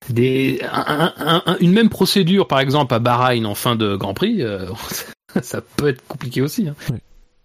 des, 0.10 0.60
un- 0.70 1.14
un- 1.18 1.44
un- 1.46 1.58
une 1.60 1.72
même 1.72 1.90
procédure, 1.90 2.48
par 2.48 2.60
exemple 2.60 2.94
à 2.94 3.00
Bahreïn 3.00 3.46
en 3.46 3.56
fin 3.56 3.76
de 3.78 3.96
Grand 3.96 4.14
Prix, 4.14 4.42
euh, 4.42 4.68
ça 5.42 5.62
peut 5.62 5.88
être 5.88 6.06
compliqué 6.08 6.42
aussi. 6.42 6.68
Hein. 6.68 6.76
Oui. 6.90 6.98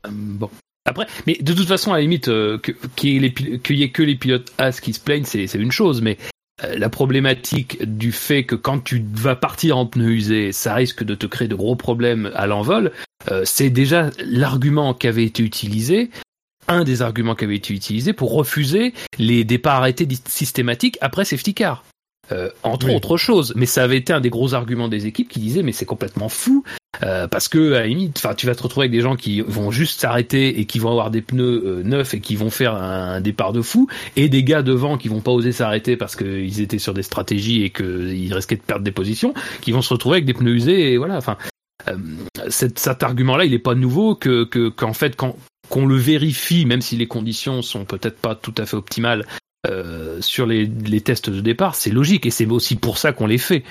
Euh, 0.06 0.10
bon. 0.12 0.50
Après, 0.88 1.06
mais 1.26 1.36
de 1.40 1.52
toute 1.52 1.68
façon, 1.68 1.92
à 1.92 1.96
la 1.96 2.02
limite, 2.02 2.28
euh, 2.28 2.58
qu'il 2.96 3.22
y, 3.22 3.82
ait 3.82 3.90
que 3.90 4.02
les 4.02 4.14
pilotes 4.14 4.52
As 4.58 4.80
qui 4.80 4.92
se 4.92 5.00
plaignent, 5.00 5.24
c'est 5.24 5.52
une 5.54 5.72
chose, 5.72 6.00
mais 6.00 6.16
euh, 6.64 6.76
la 6.76 6.88
problématique 6.88 7.84
du 7.84 8.10
fait 8.10 8.44
que 8.44 8.54
quand 8.54 8.82
tu 8.82 9.04
vas 9.12 9.36
partir 9.36 9.76
en 9.76 9.86
pneus 9.86 10.10
usés, 10.10 10.52
ça 10.52 10.74
risque 10.74 11.04
de 11.04 11.14
te 11.14 11.26
créer 11.26 11.46
de 11.46 11.54
gros 11.54 11.76
problèmes 11.76 12.32
à 12.34 12.46
l'envol, 12.46 12.90
euh, 13.30 13.42
c'est 13.44 13.70
déjà 13.70 14.10
l'argument 14.24 14.94
qui 14.94 15.06
avait 15.06 15.24
été 15.24 15.42
utilisé, 15.42 16.10
un 16.66 16.84
des 16.84 17.02
arguments 17.02 17.34
qui 17.34 17.44
avait 17.44 17.56
été 17.56 17.74
utilisé 17.74 18.12
pour 18.12 18.32
refuser 18.32 18.92
les 19.18 19.44
départs 19.44 19.76
arrêtés 19.76 20.08
systématiques 20.26 20.98
après 21.00 21.24
safety 21.24 21.54
car. 21.54 21.84
Euh, 22.30 22.50
entre 22.62 22.88
Oui. 22.88 22.94
autres 22.94 23.16
choses, 23.16 23.54
mais 23.56 23.64
ça 23.64 23.82
avait 23.82 23.96
été 23.96 24.12
un 24.12 24.20
des 24.20 24.28
gros 24.28 24.52
arguments 24.52 24.88
des 24.88 25.06
équipes 25.06 25.30
qui 25.30 25.40
disaient 25.40 25.62
mais 25.62 25.72
c'est 25.72 25.86
complètement 25.86 26.28
fou 26.28 26.62
euh, 27.02 27.28
parce 27.28 27.48
que 27.48 27.74
à 27.74 27.80
la 27.80 27.86
limite, 27.86 28.16
enfin 28.16 28.34
tu 28.34 28.46
vas 28.46 28.54
te 28.54 28.62
retrouver 28.62 28.84
avec 28.84 28.92
des 28.92 29.02
gens 29.02 29.14
qui 29.14 29.40
vont 29.42 29.70
juste 29.70 30.00
s'arrêter 30.00 30.58
et 30.58 30.64
qui 30.64 30.78
vont 30.78 30.90
avoir 30.90 31.10
des 31.10 31.20
pneus 31.20 31.62
euh, 31.64 31.82
neufs 31.82 32.14
et 32.14 32.20
qui 32.20 32.34
vont 32.34 32.50
faire 32.50 32.74
un 32.74 33.20
départ 33.20 33.52
de 33.52 33.60
fou 33.60 33.88
et 34.16 34.28
des 34.28 34.42
gars 34.42 34.62
devant 34.62 34.96
qui 34.96 35.08
vont 35.08 35.20
pas 35.20 35.30
oser 35.30 35.52
s'arrêter 35.52 35.96
parce 35.96 36.16
qu'ils 36.16 36.60
étaient 36.60 36.78
sur 36.78 36.94
des 36.94 37.02
stratégies 37.02 37.62
et 37.62 37.70
qu'ils 37.70 38.32
risquaient 38.32 38.56
de 38.56 38.62
perdre 38.62 38.84
des 38.84 38.92
positions, 38.92 39.34
qui 39.60 39.70
vont 39.72 39.82
se 39.82 39.92
retrouver 39.92 40.16
avec 40.16 40.24
des 40.24 40.34
pneus 40.34 40.54
usés 40.54 40.92
et 40.92 40.96
voilà. 40.96 41.18
Enfin, 41.18 41.36
euh, 41.88 41.96
cet, 42.48 43.02
argument-là, 43.02 43.44
il 43.44 43.52
est 43.52 43.58
pas 43.58 43.74
nouveau 43.74 44.14
que- 44.14 44.44
qu'en 44.44 44.94
fait 44.94 45.14
quand 45.14 45.36
qu'on 45.68 45.86
le 45.86 45.96
vérifie, 45.96 46.64
même 46.64 46.80
si 46.80 46.96
les 46.96 47.06
conditions 47.06 47.60
sont 47.60 47.84
peut-être 47.84 48.18
pas 48.18 48.34
tout 48.34 48.54
à 48.56 48.66
fait 48.66 48.76
optimales. 48.76 49.26
Euh, 49.66 50.20
sur 50.20 50.46
les, 50.46 50.68
tests 51.00 51.30
de 51.30 51.40
départ, 51.40 51.74
c'est 51.74 51.90
logique 51.90 52.26
et 52.26 52.30
c'est 52.30 52.46
aussi 52.46 52.76
pour 52.76 52.98
ça 52.98 53.12
qu'on 53.12 53.26
les 53.26 53.38
fait. 53.38 53.64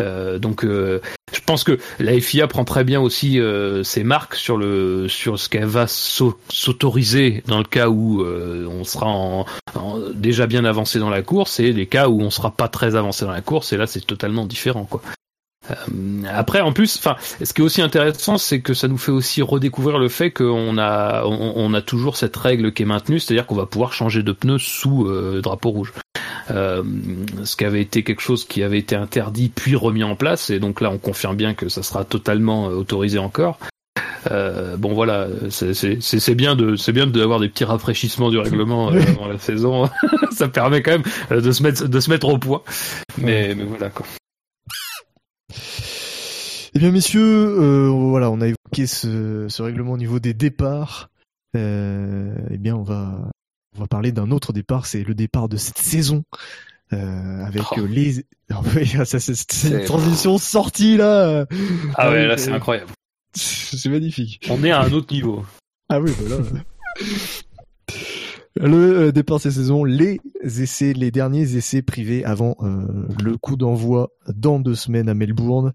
Euh, 0.00 0.38
donc, 0.38 0.64
euh, 0.64 1.00
je 1.32 1.40
pense 1.44 1.64
que 1.64 1.78
la 1.98 2.18
FIA 2.20 2.46
prend 2.46 2.64
très 2.64 2.84
bien 2.84 3.00
aussi 3.00 3.40
ses 3.82 4.04
marques 4.04 4.34
sur 4.36 4.56
le 4.56 5.08
sur 5.08 5.38
ce 5.38 5.48
qu'elle 5.48 5.64
va 5.66 5.86
s'au- 5.86 6.38
s'autoriser 6.48 7.42
dans 7.46 7.58
le 7.58 7.64
cas 7.64 7.88
où 7.88 8.24
on 8.24 8.84
sera 8.84 9.06
en- 9.06 9.44
déjà 10.14 10.46
bien 10.46 10.64
avancé 10.64 10.98
dans 10.98 11.10
la 11.10 11.22
course 11.22 11.58
et 11.60 11.72
les 11.72 11.86
cas 11.86 12.08
où 12.08 12.20
on 12.22 12.30
sera 12.30 12.52
pas 12.52 12.68
très 12.68 12.94
avancé 12.94 13.24
dans 13.24 13.32
la 13.32 13.40
course 13.40 13.72
et 13.72 13.76
là 13.76 13.86
c'est 13.86 14.06
totalement 14.06 14.46
différent 14.46 14.84
quoi. 14.84 15.02
Euh, 15.70 16.22
après, 16.32 16.60
en 16.60 16.72
plus, 16.72 16.96
enfin, 16.98 17.16
ce 17.42 17.52
qui 17.52 17.60
est 17.60 17.64
aussi 17.64 17.82
intéressant, 17.82 18.38
c'est 18.38 18.60
que 18.60 18.74
ça 18.74 18.88
nous 18.88 18.98
fait 18.98 19.12
aussi 19.12 19.42
redécouvrir 19.42 19.98
le 19.98 20.08
fait 20.08 20.30
qu'on 20.30 20.78
a, 20.78 21.24
on, 21.24 21.52
on 21.56 21.74
a 21.74 21.82
toujours 21.82 22.16
cette 22.16 22.36
règle 22.36 22.72
qui 22.72 22.82
est 22.82 22.86
maintenue, 22.86 23.18
c'est-à-dire 23.18 23.46
qu'on 23.46 23.54
va 23.54 23.66
pouvoir 23.66 23.92
changer 23.92 24.22
de 24.22 24.32
pneu 24.32 24.58
sous 24.58 25.06
euh, 25.06 25.40
drapeau 25.40 25.70
rouge. 25.70 25.92
Euh, 26.50 26.82
ce 27.44 27.56
qui 27.56 27.64
avait 27.64 27.80
été 27.80 28.02
quelque 28.02 28.20
chose 28.20 28.44
qui 28.44 28.62
avait 28.62 28.78
été 28.78 28.94
interdit 28.94 29.50
puis 29.54 29.76
remis 29.76 30.04
en 30.04 30.16
place, 30.16 30.50
et 30.50 30.58
donc 30.58 30.80
là, 30.80 30.90
on 30.90 30.98
confirme 30.98 31.36
bien 31.36 31.54
que 31.54 31.68
ça 31.68 31.82
sera 31.82 32.04
totalement 32.04 32.68
euh, 32.68 32.74
autorisé 32.74 33.18
encore. 33.18 33.58
Euh, 34.30 34.76
bon 34.76 34.94
voilà, 34.94 35.28
c'est 35.50 36.34
bien 36.34 36.56
de 36.56 36.76
c'est 36.76 36.92
bien 36.92 37.06
d'avoir 37.06 37.40
des 37.40 37.48
petits 37.48 37.64
rafraîchissements 37.64 38.30
du 38.30 38.38
règlement 38.38 38.90
euh, 38.90 39.00
avant 39.08 39.26
la 39.26 39.38
saison. 39.38 39.90
Ça 40.30 40.48
permet 40.48 40.82
quand 40.82 40.92
même 40.92 41.02
euh, 41.30 41.40
de 41.40 41.52
se 41.52 41.62
mettre 41.62 41.86
de 41.86 42.00
se 42.00 42.10
mettre 42.10 42.28
au 42.28 42.38
point. 42.38 42.62
Mais, 43.18 43.54
mais 43.54 43.64
voilà 43.64 43.90
quoi. 43.90 44.06
Eh 46.74 46.78
bien, 46.78 46.90
messieurs, 46.90 47.22
euh, 47.22 47.88
voilà, 47.88 48.30
on 48.30 48.40
a 48.40 48.46
évoqué 48.48 48.86
ce, 48.86 49.46
ce 49.48 49.62
règlement 49.62 49.92
au 49.92 49.96
niveau 49.98 50.18
des 50.18 50.34
départs. 50.34 51.08
Euh, 51.56 52.34
eh 52.50 52.58
bien, 52.58 52.74
on 52.74 52.82
va, 52.82 53.30
on 53.76 53.80
va 53.80 53.86
parler 53.86 54.10
d'un 54.12 54.30
autre 54.32 54.52
départ. 54.52 54.86
C'est 54.86 55.04
le 55.04 55.14
départ 55.14 55.48
de 55.48 55.56
cette 55.56 55.78
saison. 55.78 56.24
Euh, 56.92 57.44
avec 57.44 57.62
Oh. 57.76 57.86
les. 57.86 58.24
Ah 58.50 58.60
oui, 58.76 58.86
ça, 59.06 59.18
c'est 59.20 59.68
une 59.68 59.84
transition 59.84 60.36
sortie 60.36 60.96
là. 60.98 61.46
Ah 61.94 62.10
ouais, 62.10 62.22
oui, 62.22 62.28
là 62.28 62.36
c'est- 62.36 62.46
c'est 62.46 62.52
incroyable. 62.52 62.90
C'est 63.34 63.88
magnifique. 63.88 64.46
On 64.50 64.62
est 64.62 64.70
à 64.70 64.82
un 64.82 64.92
autre 64.92 65.12
niveau. 65.12 65.44
Ah 65.88 65.98
oui, 66.00 66.12
voilà. 66.20 66.42
Le 68.56 69.06
euh, 69.06 69.12
départ 69.12 69.38
de 69.38 69.42
cette 69.42 69.52
saison, 69.52 69.82
les 69.82 70.20
essais, 70.42 70.92
les 70.92 71.10
derniers 71.10 71.56
essais 71.56 71.82
privés 71.82 72.24
avant 72.24 72.56
euh, 72.60 72.86
le 73.22 73.36
coup 73.36 73.56
d'envoi 73.56 74.10
dans 74.28 74.60
deux 74.60 74.76
semaines 74.76 75.08
à 75.08 75.14
Melbourne, 75.14 75.72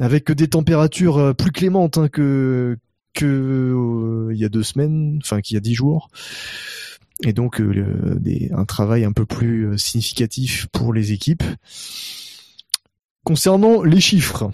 avec 0.00 0.30
des 0.30 0.48
températures 0.48 1.18
euh, 1.18 1.32
plus 1.32 1.50
clémentes 1.50 1.96
hein, 1.96 2.08
que 2.08 2.76
que 3.14 4.28
il 4.30 4.38
y 4.38 4.44
a 4.44 4.48
deux 4.48 4.62
semaines, 4.62 5.18
enfin 5.22 5.40
qu'il 5.40 5.54
y 5.54 5.56
a 5.56 5.60
dix 5.60 5.74
jours, 5.74 6.10
et 7.24 7.32
donc 7.32 7.60
un 7.60 8.64
travail 8.66 9.04
un 9.04 9.12
peu 9.12 9.26
plus 9.26 9.76
significatif 9.76 10.68
pour 10.72 10.92
les 10.92 11.10
équipes. 11.10 11.42
Concernant 13.24 13.82
les 13.82 14.00
chiffres, 14.00 14.52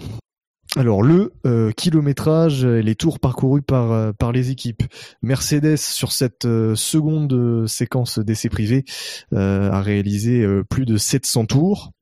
alors 0.76 1.02
le 1.02 1.32
euh, 1.46 1.72
kilométrage 1.72 2.64
et 2.64 2.82
les 2.82 2.94
tours 2.94 3.18
parcourus 3.18 3.62
par 3.62 3.92
euh, 3.92 4.12
par 4.12 4.30
les 4.30 4.50
équipes. 4.50 4.82
Mercedes 5.22 5.76
sur 5.76 6.12
cette 6.12 6.44
euh, 6.44 6.74
seconde 6.74 7.66
séquence 7.66 8.18
d'essais 8.18 8.50
privés 8.50 8.84
a 9.34 9.80
réalisé 9.80 10.46
plus 10.68 10.84
de 10.84 10.96
700 10.96 11.46
tours. 11.46 11.92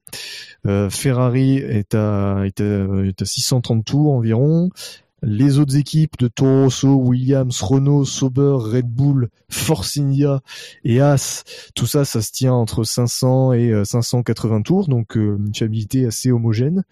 Ferrari 0.91 1.57
est 1.59 1.95
à, 1.95 2.43
est, 2.45 2.61
à, 2.61 2.87
est 3.05 3.23
à 3.23 3.25
630 3.25 3.85
tours 3.85 4.13
environ. 4.13 4.71
Les 5.27 5.59
autres 5.59 5.77
équipes 5.77 6.19
de 6.19 6.29
Toro 6.29 6.97
Williams, 6.97 7.63
Renault, 7.63 8.05
Sauber, 8.05 8.57
Red 8.59 8.87
Bull, 8.87 9.31
Force 9.49 9.97
India 9.97 10.41
et 10.85 11.01
As, 11.01 11.45
tout 11.75 11.87
ça, 11.87 12.05
ça 12.05 12.21
se 12.21 12.33
tient 12.33 12.53
entre 12.53 12.85
500 12.85 13.55
et 13.55 13.71
euh, 13.71 13.85
580 13.85 14.63
tours, 14.63 14.89
donc 14.89 15.17
euh, 15.17 15.39
une 15.39 15.55
fiabilité 15.55 16.07
assez 16.07 16.31
homogène, 16.31 16.85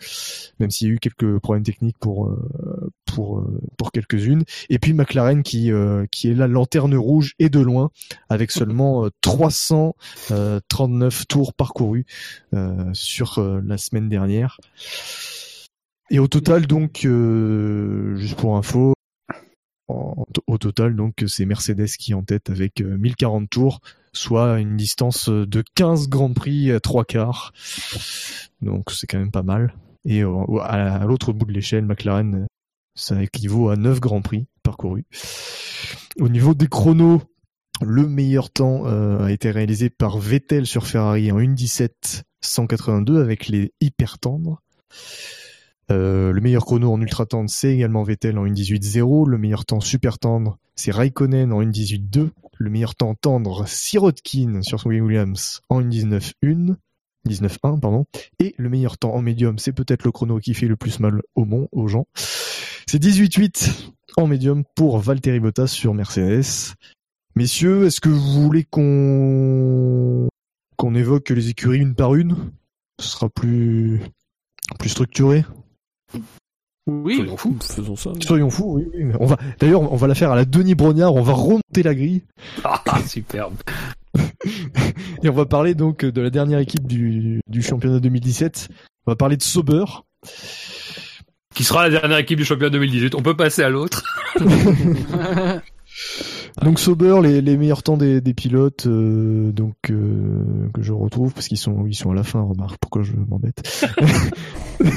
même 0.61 0.71
s'il 0.71 0.89
y 0.89 0.91
a 0.91 0.95
eu 0.95 0.99
quelques 0.99 1.39
problèmes 1.41 1.65
techniques 1.65 1.99
pour 1.99 2.29
euh, 2.29 2.91
pour 3.05 3.39
euh, 3.39 3.61
pour 3.77 3.93
quelques-unes. 3.93 4.45
Et 4.71 4.79
puis 4.79 4.95
McLaren 4.95 5.43
qui 5.43 5.71
euh, 5.71 6.07
qui 6.11 6.31
est 6.31 6.35
la 6.35 6.49
lanterne 6.49 6.95
rouge 6.95 7.35
et 7.39 7.49
de 7.49 7.61
loin, 7.61 7.91
avec 8.29 8.51
seulement 8.51 9.05
euh, 9.05 9.11
339 9.21 11.27
tours 11.27 11.55
parcourus 11.55 12.07
euh, 12.55 12.91
sur 12.93 13.39
euh, 13.39 13.61
la 13.65 13.79
semaine 13.79 14.09
dernière. 14.09 14.59
Et 16.13 16.19
au 16.19 16.29
total, 16.29 16.67
donc, 16.67 17.07
euh, 17.07 18.15
juste 18.17 18.37
pour 18.37 18.59
info, 18.59 18.93
au 19.89 20.59
total, 20.59 20.95
donc, 20.95 21.25
c'est 21.27 21.47
Mercedes 21.47 21.89
qui 21.99 22.13
est 22.13 22.15
en 22.15 22.23
tête 22.23 22.51
avec 22.51 22.83
euh, 22.83 22.99
1040 22.99 23.49
tours, 23.49 23.81
soit 24.13 24.61
une 24.61 24.77
distance 24.77 25.31
de 25.31 25.65
15 25.75 26.11
Grands 26.11 26.35
Prix 26.35 26.71
à 26.71 26.81
trois 26.81 27.07
quarts. 27.07 27.55
Donc, 28.61 28.91
c'est 28.91 29.07
quand 29.07 29.19
même 29.19 29.31
pas 29.31 29.43
mal. 29.43 29.75
Et 30.05 30.23
euh, 30.23 30.59
à, 30.61 31.05
l'autre 31.07 31.33
bout 31.33 31.47
de 31.47 31.53
l'échelle, 31.53 31.87
McLaren, 31.87 32.43
euh, 32.43 32.47
ça 32.95 33.23
équivaut 33.23 33.71
à 33.71 33.77
9 33.77 33.99
Grands 34.01 34.21
Prix 34.21 34.47
parcourus. 34.63 35.07
Au 36.21 36.29
niveau 36.29 36.53
des 36.53 36.69
chronos, 36.69 37.23
le 37.81 38.07
meilleur 38.07 38.51
temps 38.51 38.87
euh, 38.87 39.25
a 39.25 39.33
été 39.33 39.51
réalisé 39.51 39.89
par 39.89 40.19
Vettel 40.19 40.67
sur 40.67 40.87
Ferrari 40.87 41.33
en 41.33 41.41
1.17 41.41 42.23
182 42.43 43.23
avec 43.23 43.49
les 43.49 43.73
hyper 43.81 44.19
tendres. 44.19 44.61
Euh, 45.91 46.33
le 46.33 46.41
meilleur 46.41 46.65
chrono 46.65 46.93
en 46.93 47.01
ultra 47.01 47.27
tendre, 47.27 47.51
c'est 47.51 47.75
également 47.75 48.03
Vettel 48.03 48.39
en 48.39 48.47
1.18.0. 48.47 49.29
Le 49.29 49.39
meilleur 49.39 49.65
temps 49.65 49.81
super 49.81 50.19
tendre, 50.19 50.59
c'est 50.77 50.91
Raikkonen 50.91 51.53
en 51.53 51.63
1.18.2. 51.63 52.31
Le 52.59 52.71
meilleur 52.71 52.95
temps 52.95 53.15
tendre, 53.15 53.67
Sirotkin 53.67 54.63
sur 54.63 54.81
son 54.81 54.91
Williams 54.91 55.61
en 55.69 55.83
1.19.1. 55.83 56.77
19.1, 57.29 57.81
pardon. 57.81 58.07
Et 58.41 58.55
le 58.59 58.69
meilleur 58.69 58.99
temps 58.99 59.15
en 59.15 59.23
médium, 59.23 59.59
c'est 59.59 59.73
peut-être 59.73 60.05
le 60.05 60.13
chrono 60.13 60.39
qui 60.39 60.55
fait 60.55 60.67
le 60.67 60.77
plus 60.77 61.01
mal 61.01 61.23
au 61.35 61.45
monde, 61.45 61.69
aux 61.73 61.87
gens. 61.87 62.07
C'est 62.15 63.03
18.8 63.03 63.93
en 64.17 64.27
médium 64.27 64.65
pour 64.75 64.99
Valtteri 64.99 65.41
Bottas 65.41 65.69
sur 65.69 65.95
Mercedes. 65.95 66.75
Messieurs, 67.35 67.87
est-ce 67.87 68.01
que 68.01 68.09
vous 68.09 68.43
voulez 68.43 68.65
qu'on 68.65 70.29
évoque 70.95 71.31
les 71.31 71.49
écuries 71.49 71.79
une 71.79 71.95
par 71.95 72.15
une? 72.15 72.53
Ce 72.99 73.09
sera 73.09 73.29
plus 73.29 74.01
structuré? 74.85 75.45
Oui, 76.89 77.17
Soyons 77.17 77.37
fous. 77.37 77.57
Faisons 77.63 77.97
ça. 77.97 78.11
Soyons 78.21 78.51
fous, 78.51 78.73
oui, 78.77 78.85
oui. 78.95 79.05
mais 79.05 79.15
On 79.21 79.27
va 79.27 79.37
d'ailleurs 79.61 79.93
on 79.93 79.97
va 79.97 80.07
la 80.09 80.15
faire 80.17 80.33
à 80.33 80.37
la 80.37 80.45
Denis 80.45 80.75
Brognard, 80.75 81.15
on 81.15 81.23
va 81.23 81.33
remonter 81.33 81.83
la 81.85 81.95
grille 81.95 82.23
Ah, 82.65 82.83
superbe. 83.07 83.55
et 85.23 85.29
on 85.29 85.33
va 85.33 85.47
parler 85.47 85.75
donc 85.75 86.05
de 86.05 86.21
la 86.21 86.31
dernière 86.31 86.59
équipe 86.59 86.87
du, 86.87 87.41
du 87.47 87.63
championnat 87.63 88.01
2017. 88.01 88.69
On 89.07 89.13
va 89.13 89.17
parler 89.17 89.37
de 89.37 89.43
Sauber. 89.43 89.85
Qui 91.55 91.65
sera 91.65 91.89
la 91.89 91.91
dernière 92.01 92.19
équipe 92.19 92.39
du 92.39 92.45
championnat 92.45 92.71
2018. 92.71 93.15
On 93.15 93.23
peut 93.23 93.37
passer 93.37 93.63
à 93.63 93.69
l'autre. 93.69 94.03
Donc 96.61 96.79
Sauber, 96.79 97.19
les, 97.23 97.41
les 97.41 97.57
meilleurs 97.57 97.83
temps 97.83 97.97
des, 97.97 98.21
des 98.21 98.35
pilotes, 98.35 98.87
euh, 98.87 99.53
donc 99.53 99.75
euh, 99.91 100.69
que 100.75 100.83
je 100.83 100.93
retrouve 100.93 101.33
parce 101.33 101.49
qu'ils 101.49 101.57
sont 101.59 101.87
ils 101.87 101.95
sont 101.95 102.11
à 102.11 102.15
la 102.15 102.25
fin. 102.25 102.43
Remarque 102.43 102.77
pourquoi 102.79 103.03
je 103.03 103.15
m'embête. 103.15 103.63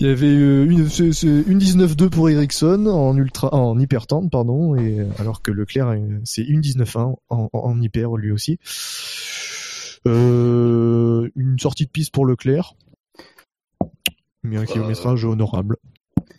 Il 0.00 0.06
y 0.06 0.10
avait 0.10 0.26
euh, 0.26 0.64
une 0.64 0.78
une 0.78 1.58
19.2 1.58 2.08
pour 2.10 2.28
Ericsson 2.30 2.86
en 2.86 3.16
ultra 3.16 3.52
en 3.54 3.78
hyper 3.78 4.06
tendre 4.06 4.28
pardon 4.30 4.76
et 4.76 4.98
alors 5.18 5.42
que 5.42 5.50
Leclerc 5.50 5.94
c'est 6.24 6.42
une 6.44 6.60
19.1 6.60 6.98
en, 7.00 7.16
en, 7.30 7.48
en 7.52 7.80
hyper 7.80 8.16
lui 8.16 8.30
aussi. 8.30 8.58
Euh, 10.06 11.28
une 11.34 11.58
sortie 11.58 11.84
de 11.86 11.90
piste 11.90 12.12
pour 12.12 12.24
Leclerc. 12.26 12.74
Mais 14.44 14.56
un 14.56 14.64
kilométrage 14.64 15.24
honorable. 15.24 15.76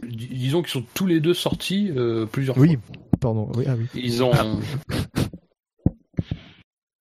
Dis- 0.07 0.27
Disons 0.27 0.61
qu'ils 0.61 0.71
sont 0.71 0.83
tous 0.93 1.05
les 1.05 1.19
deux 1.19 1.33
sortis 1.33 1.91
euh, 1.95 2.25
plusieurs 2.25 2.57
Oui, 2.57 2.77
fois. 2.77 2.95
Pardon. 3.19 3.49
Oui, 3.55 3.65
ah 3.67 3.75
oui. 3.77 3.87
Ils 3.95 4.23
ont. 4.23 4.31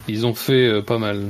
Ils 0.09 0.27
ont 0.27 0.35
fait 0.35 0.69
euh, 0.69 0.82
pas 0.82 0.99
mal. 0.99 1.27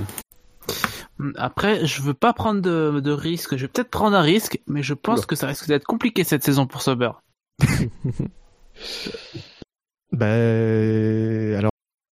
Après, 1.37 1.85
je 1.85 2.01
veux 2.01 2.15
pas 2.15 2.33
prendre 2.33 2.61
de, 2.61 3.01
de 3.01 3.11
risque. 3.11 3.57
Je 3.57 3.63
vais 3.63 3.69
peut-être 3.69 3.91
prendre 3.91 4.17
un 4.17 4.23
risque, 4.23 4.61
mais 4.69 4.83
je 4.85 4.95
pense 4.95 5.19
Oula. 5.21 5.27
que 5.27 5.35
ça 5.37 5.49
risque 5.49 5.67
d'être 5.67 5.85
compliqué 5.85 6.23
cette 6.23 6.45
saison 6.45 6.67
pour 6.67 6.83
Sauber. 6.83 7.11
Ben 10.13 11.55
alors, 11.57 11.71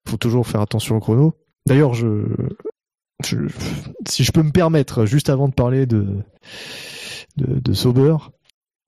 faut 0.07 0.18
toujours 0.18 0.45
faire 0.47 0.61
attention 0.61 0.97
au 0.97 0.99
chrono. 0.99 1.34
D'ailleurs, 1.65 1.93
je, 1.93 2.26
je, 3.23 3.38
si 4.07 4.23
je 4.23 4.31
peux 4.31 4.43
me 4.43 4.52
permettre, 4.52 5.06
juste 5.06 5.30
avant 5.30 5.47
de 5.47 5.53
parler 5.53 5.85
de 5.85 6.06
de, 7.38 7.60
de 7.60 7.73
Sauber, 7.73 8.15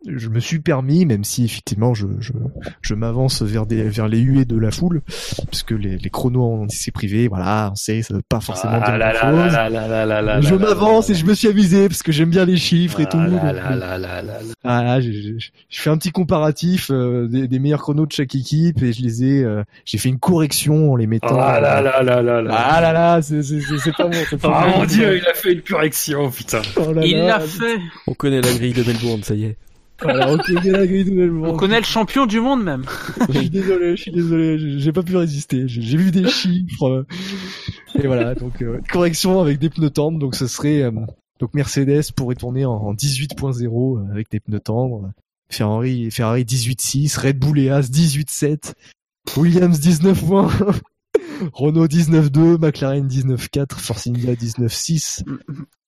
je 0.05 0.29
me 0.29 0.39
suis 0.39 0.59
permis, 0.59 1.05
même 1.05 1.23
si 1.23 1.45
effectivement 1.45 1.93
je, 1.93 2.05
je, 2.19 2.31
je 2.81 2.93
m'avance 2.93 3.41
vers 3.41 3.65
des 3.65 3.83
vers 3.89 4.07
les 4.07 4.19
huées 4.19 4.45
de 4.45 4.57
la 4.57 4.69
foule, 4.71 5.01
puisque 5.49 5.71
les, 5.71 5.97
les 5.97 6.09
chronos 6.09 6.43
en 6.61 6.67
essai 6.67 6.91
privé, 6.91 7.27
voilà, 7.27 7.69
on 7.71 7.75
sait, 7.75 8.03
ça 8.03 8.13
veut 8.13 8.21
pas 8.27 8.39
forcément 8.39 8.77
dire 8.77 8.83
Ah 8.85 8.97
là 8.97 9.13
grand 9.13 9.31
là 9.31 9.43
chose. 9.45 9.53
là 9.53 9.69
là 9.69 9.87
là 9.87 10.05
là 10.05 10.21
là 10.21 10.41
Je 10.41 10.53
là 10.53 10.59
là 10.61 10.67
m'avance 10.69 11.09
là 11.09 11.15
et 11.15 11.17
je 11.17 11.25
me 11.25 11.33
suis 11.33 11.47
avisé 11.47 11.87
parce 11.89 12.03
que 12.03 12.11
j'aime 12.11 12.29
bien 12.29 12.45
les 12.45 12.57
chiffres 12.57 12.99
et 12.99 13.05
tout. 13.07 13.17
Ah 13.19 13.27
là 13.27 13.29
donc, 13.29 13.43
là 13.43 13.49
euh, 13.49 13.75
là 13.75 13.97
là 13.97 13.97
là 13.97 14.21
là. 14.21 14.53
voilà, 14.63 15.01
j'ai- 15.01 15.37
je 15.39 15.81
fais 15.81 15.89
un 15.89 15.97
petit 15.97 16.11
comparatif 16.11 16.89
euh, 16.91 17.27
des, 17.27 17.47
des 17.47 17.59
meilleurs 17.59 17.81
chronos 17.81 18.05
de 18.05 18.11
chaque 18.11 18.35
équipe 18.35 18.81
et 18.83 18.93
je 18.93 19.01
les 19.01 19.23
ai, 19.23 19.43
euh, 19.43 19.63
j'ai 19.83 19.97
fait 19.97 20.09
une 20.09 20.19
correction 20.19 20.91
en 20.91 20.95
les 20.95 21.07
mettant. 21.07 21.37
Ah 21.39 21.59
là 21.59 21.81
là 21.81 22.03
là 22.03 22.21
là 22.21 22.41
là. 22.43 22.53
Ah 22.55 22.81
là 22.81 22.93
là, 22.93 23.21
c'est 23.23 23.41
c'est 23.41 23.59
c'est 23.61 23.77
c'est 23.79 23.95
pas 23.97 24.07
bon. 24.07 24.17
c'est 24.29 24.39
pas 24.39 24.51
Ah 24.63 24.67
bon. 24.71 24.79
mon 24.79 24.85
dieu, 24.85 25.17
il 25.17 25.25
a 25.27 25.33
fait 25.33 25.53
une 25.53 25.61
correction, 25.61 26.29
putain. 26.29 26.61
Oh 26.77 26.93
là 26.93 27.03
Il 27.05 27.17
là. 27.17 27.25
l'a 27.27 27.39
fait. 27.39 27.77
On 28.05 28.13
connaît 28.13 28.41
la 28.41 28.53
grille 28.53 28.73
de 28.73 28.83
Melbourne, 28.83 29.23
ça 29.23 29.33
y 29.33 29.45
est. 29.45 29.57
On 31.43 31.57
connaît 31.57 31.79
le 31.79 31.85
champion 31.85 32.25
du 32.25 32.39
monde 32.39 32.63
même. 32.63 32.85
Je 33.29 33.39
suis 33.39 33.49
désolé, 33.49 33.95
je 33.95 34.01
suis 34.01 34.11
désolé, 34.11 34.79
j'ai 34.79 34.91
pas 34.91 35.03
pu 35.03 35.15
résister. 35.15 35.67
J'ai 35.67 35.97
vu 35.97 36.11
des 36.11 36.27
chiffres. 36.27 37.05
Et 37.95 38.05
voilà, 38.05 38.35
donc 38.35 38.61
euh, 38.61 38.79
correction 38.91 39.41
avec 39.41 39.59
des 39.59 39.69
pneus 39.69 39.89
tendres, 39.89 40.19
donc 40.19 40.35
ce 40.35 40.47
serait 40.47 40.83
euh, 40.83 40.91
donc 41.39 41.53
Mercedes 41.53 42.11
pourrait 42.15 42.35
tourner 42.35 42.65
en, 42.65 42.73
en 42.73 42.93
18.0 42.93 43.65
euh, 43.97 44.11
avec 44.11 44.29
des 44.29 44.39
pneus 44.39 44.59
tendres. 44.59 45.11
Ferrari 45.49 46.11
Ferrari 46.11 46.43
18.6, 46.43 47.19
Red 47.19 47.39
Bull 47.39 47.59
et 47.59 47.69
As 47.69 47.89
18.7, 47.89 48.73
Williams 49.37 49.79
19.1, 49.79 50.81
Renault 51.53 51.87
19.2, 51.87 52.59
McLaren 52.59 53.07
19.4, 53.07 53.73
Force 53.73 54.07
India 54.07 54.33
19.6, 54.33 55.23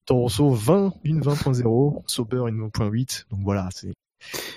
Toro 0.06 0.22
Rosso 0.22 0.50
20, 0.50 0.94
une 1.04 1.20
20.0, 1.20 2.02
Sauber 2.06 2.42
une 2.48 2.66
20.8. 2.68 3.24
Donc 3.30 3.40
voilà, 3.42 3.68
c'est 3.74 3.92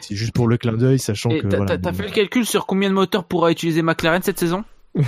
C'est 0.02 0.16
juste 0.16 0.34
pour 0.34 0.48
le 0.48 0.58
clin 0.58 0.74
d'œil, 0.74 1.00
sachant 1.00 1.30
Et 1.30 1.40
que. 1.42 1.48
t'as 1.48 1.58
voilà, 1.58 1.72
t'as- 1.78 1.82
t'as 1.82 1.92
bon. 1.92 1.98
fait 1.98 2.04
le 2.08 2.12
calcul 2.12 2.46
sur 2.46 2.66
combien 2.66 2.90
de 2.90 2.96
moteurs 2.96 3.24
pourra 3.26 3.52
utiliser 3.52 3.82
McLaren 3.82 4.22
cette 4.24 4.40
saison? 4.40 4.64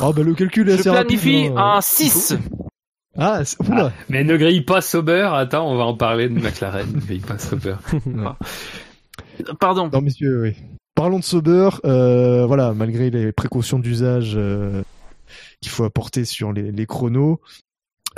Ah 0.00 0.10
bah 0.14 0.22
le 0.22 0.34
calcul 0.34 0.68
est 0.68 0.74
Je 0.74 0.80
assez 0.80 0.90
rapide. 0.90 1.18
planifie 1.20 1.46
hein. 1.56 1.74
un 1.76 1.80
6 1.80 2.34
Ah, 3.16 3.44
c'est- 3.44 3.58
oula. 3.68 3.92
Mais 4.08 4.24
ne 4.24 4.36
grille 4.36 4.60
pas 4.62 4.80
Sauber. 4.80 5.28
Attends, 5.32 5.70
on 5.70 5.76
va 5.76 5.84
en 5.84 5.96
parler 5.96 6.28
de 6.28 6.38
McLaren. 6.38 6.90
Ne 6.92 7.00
grille 7.00 7.20
pas 7.20 7.38
Sauber. 7.38 7.76
Pardon. 9.60 9.88
Non, 9.92 10.00
messieurs, 10.00 10.42
oui. 10.42 10.54
Parlons 10.94 11.18
de 11.18 11.24
Sauber. 11.24 11.70
euh, 11.84 12.46
voilà, 12.46 12.72
malgré 12.74 13.10
les 13.10 13.32
précautions 13.32 13.78
d'usage 13.78 14.32
euh, 14.36 14.82
qu'il 15.60 15.70
faut 15.70 15.84
apporter 15.84 16.24
sur 16.24 16.52
les, 16.52 16.72
les 16.72 16.86
chronos, 16.86 17.40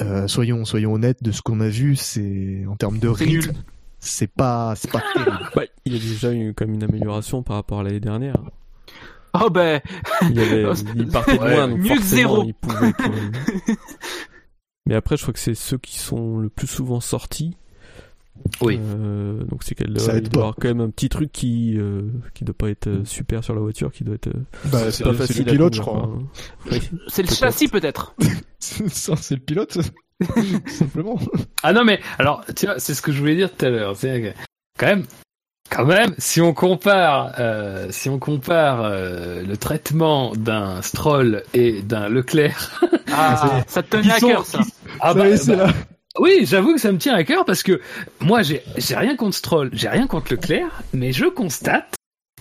euh, 0.01 0.29
soyons 0.29 0.65
soyons 0.65 0.95
honnêtes 0.95 1.23
de 1.23 1.33
ce 1.33 1.43
qu'on 1.43 1.61
a 1.61 1.69
vu, 1.69 1.97
c'est 1.97 2.65
en 2.69 2.77
termes 2.77 2.99
de 2.99 3.09
rythme, 3.09 3.53
c'est 3.99 4.33
pas 4.33 4.75
c'est 4.77 4.91
pas 4.91 5.03
terrible. 5.15 5.39
Bah, 5.55 5.63
il 5.85 5.93
y 5.93 5.97
a 5.97 5.99
déjà 5.99 6.33
eu 6.33 6.55
comme 6.55 6.73
une 6.75 6.85
amélioration 6.85 7.43
par 7.43 7.57
rapport 7.57 7.81
à 7.81 7.83
l'année 7.83 8.01
dernière. 8.01 8.37
Oh 9.35 9.51
ben, 9.51 9.81
Il, 10.23 10.37
y 10.37 10.41
avait, 10.41 10.65
il 10.97 11.09
partait 11.09 11.37
de 11.37 11.43
Ouais, 11.43 11.55
loin, 11.55 11.69
donc 11.69 11.87
forcément, 11.87 12.03
zéro. 12.05 12.45
il 12.47 12.55
pouvait 12.55 12.93
quand 12.95 13.11
même. 13.11 13.33
Mais 14.87 14.95
après, 14.95 15.19
je 15.19 15.23
crois 15.23 15.35
que 15.35 15.41
c'est 15.41 15.55
ceux 15.55 15.77
qui 15.77 15.99
sont 15.99 16.39
le 16.39 16.49
plus 16.49 16.67
souvent 16.67 17.01
sortis. 17.01 17.58
Oui. 18.61 18.79
Euh, 18.83 19.43
donc 19.45 19.63
c'est 19.63 19.75
qu'elle 19.75 19.93
doit, 19.93 20.11
avoir 20.15 20.55
quand 20.57 20.69
même 20.69 20.81
un 20.81 20.91
petit 20.91 21.09
truc 21.09 21.31
qui 21.33 21.75
euh, 21.79 22.03
qui 22.35 22.45
doit 22.45 22.55
pas 22.57 22.71
être 22.71 22.87
euh, 22.89 23.05
super 23.05 23.45
sur 23.45 23.55
la 23.55 23.61
voiture, 23.61 23.93
qui 23.93 24.05
doit 24.05 24.15
être 24.17 24.29
euh, 24.29 24.41
Bah, 24.67 24.91
c'est 24.91 25.05
pas 25.05 25.11
c'est 25.13 25.17
facile 25.19 25.45
le 25.45 25.51
à 25.51 25.53
pilote, 25.53 25.75
je 25.75 25.81
crois. 25.81 26.11
oui. 26.71 26.81
c'est 27.09 27.23
le 27.23 27.29
Peut-être. 27.29 27.39
châssis 27.39 27.69
peut-être. 27.69 28.15
C'est 28.61 29.31
le 29.35 29.41
pilote, 29.41 29.79
tout 30.21 30.27
simplement. 30.71 31.17
Ah 31.63 31.73
non, 31.73 31.85
mais 31.85 32.01
alors, 32.19 32.45
tu 32.57 32.67
vois, 32.67 32.79
c'est 32.81 32.93
ce 32.93 33.01
que 33.03 33.13
je 33.13 33.21
voulais 33.21 33.37
dire 33.37 33.55
tout 33.55 33.65
à 33.67 33.71
l'heure. 33.71 33.97
C'est 33.97 34.21
que, 34.21 34.29
quand 34.77 34.87
même, 34.87 35.05
quand 35.71 35.85
même, 35.87 36.13
si 36.19 36.41
on 36.41 36.53
compare, 36.53 37.35
euh, 37.39 37.87
si 37.91 38.09
on 38.09 38.19
compare 38.19 38.83
euh, 38.83 39.43
le 39.47 39.57
traitement 39.57 40.33
d'un 40.35 40.83
Stroll 40.83 41.45
et 41.55 41.83
d'un 41.83 42.09
Leclerc, 42.09 42.81
Ah, 43.13 43.63
ça 43.69 43.83
te 43.85 43.97
tenait 43.97 44.11
à 44.13 44.19
cœur 44.19 44.45
ça. 44.45 44.59
qui- 44.59 44.73
ah 45.01 45.15
Ça, 45.15 45.37
c'est 45.37 45.57
là. 45.57 45.73
Oui, 46.19 46.41
j'avoue 46.45 46.75
que 46.75 46.81
ça 46.81 46.93
me 46.93 46.99
tient 46.99 47.15
à 47.15 47.25
cœur 47.25 47.45
parce 47.45 47.63
que 47.63 47.81
moi, 48.21 48.43
j'ai 48.43 48.63
rien 48.91 49.17
contre 49.17 49.37
Stroll, 49.37 49.71
j'ai 49.73 49.89
rien 49.89 50.07
contre 50.07 50.33
Leclerc, 50.33 50.83
mais 50.93 51.13
je 51.13 51.27
constate 51.27 51.95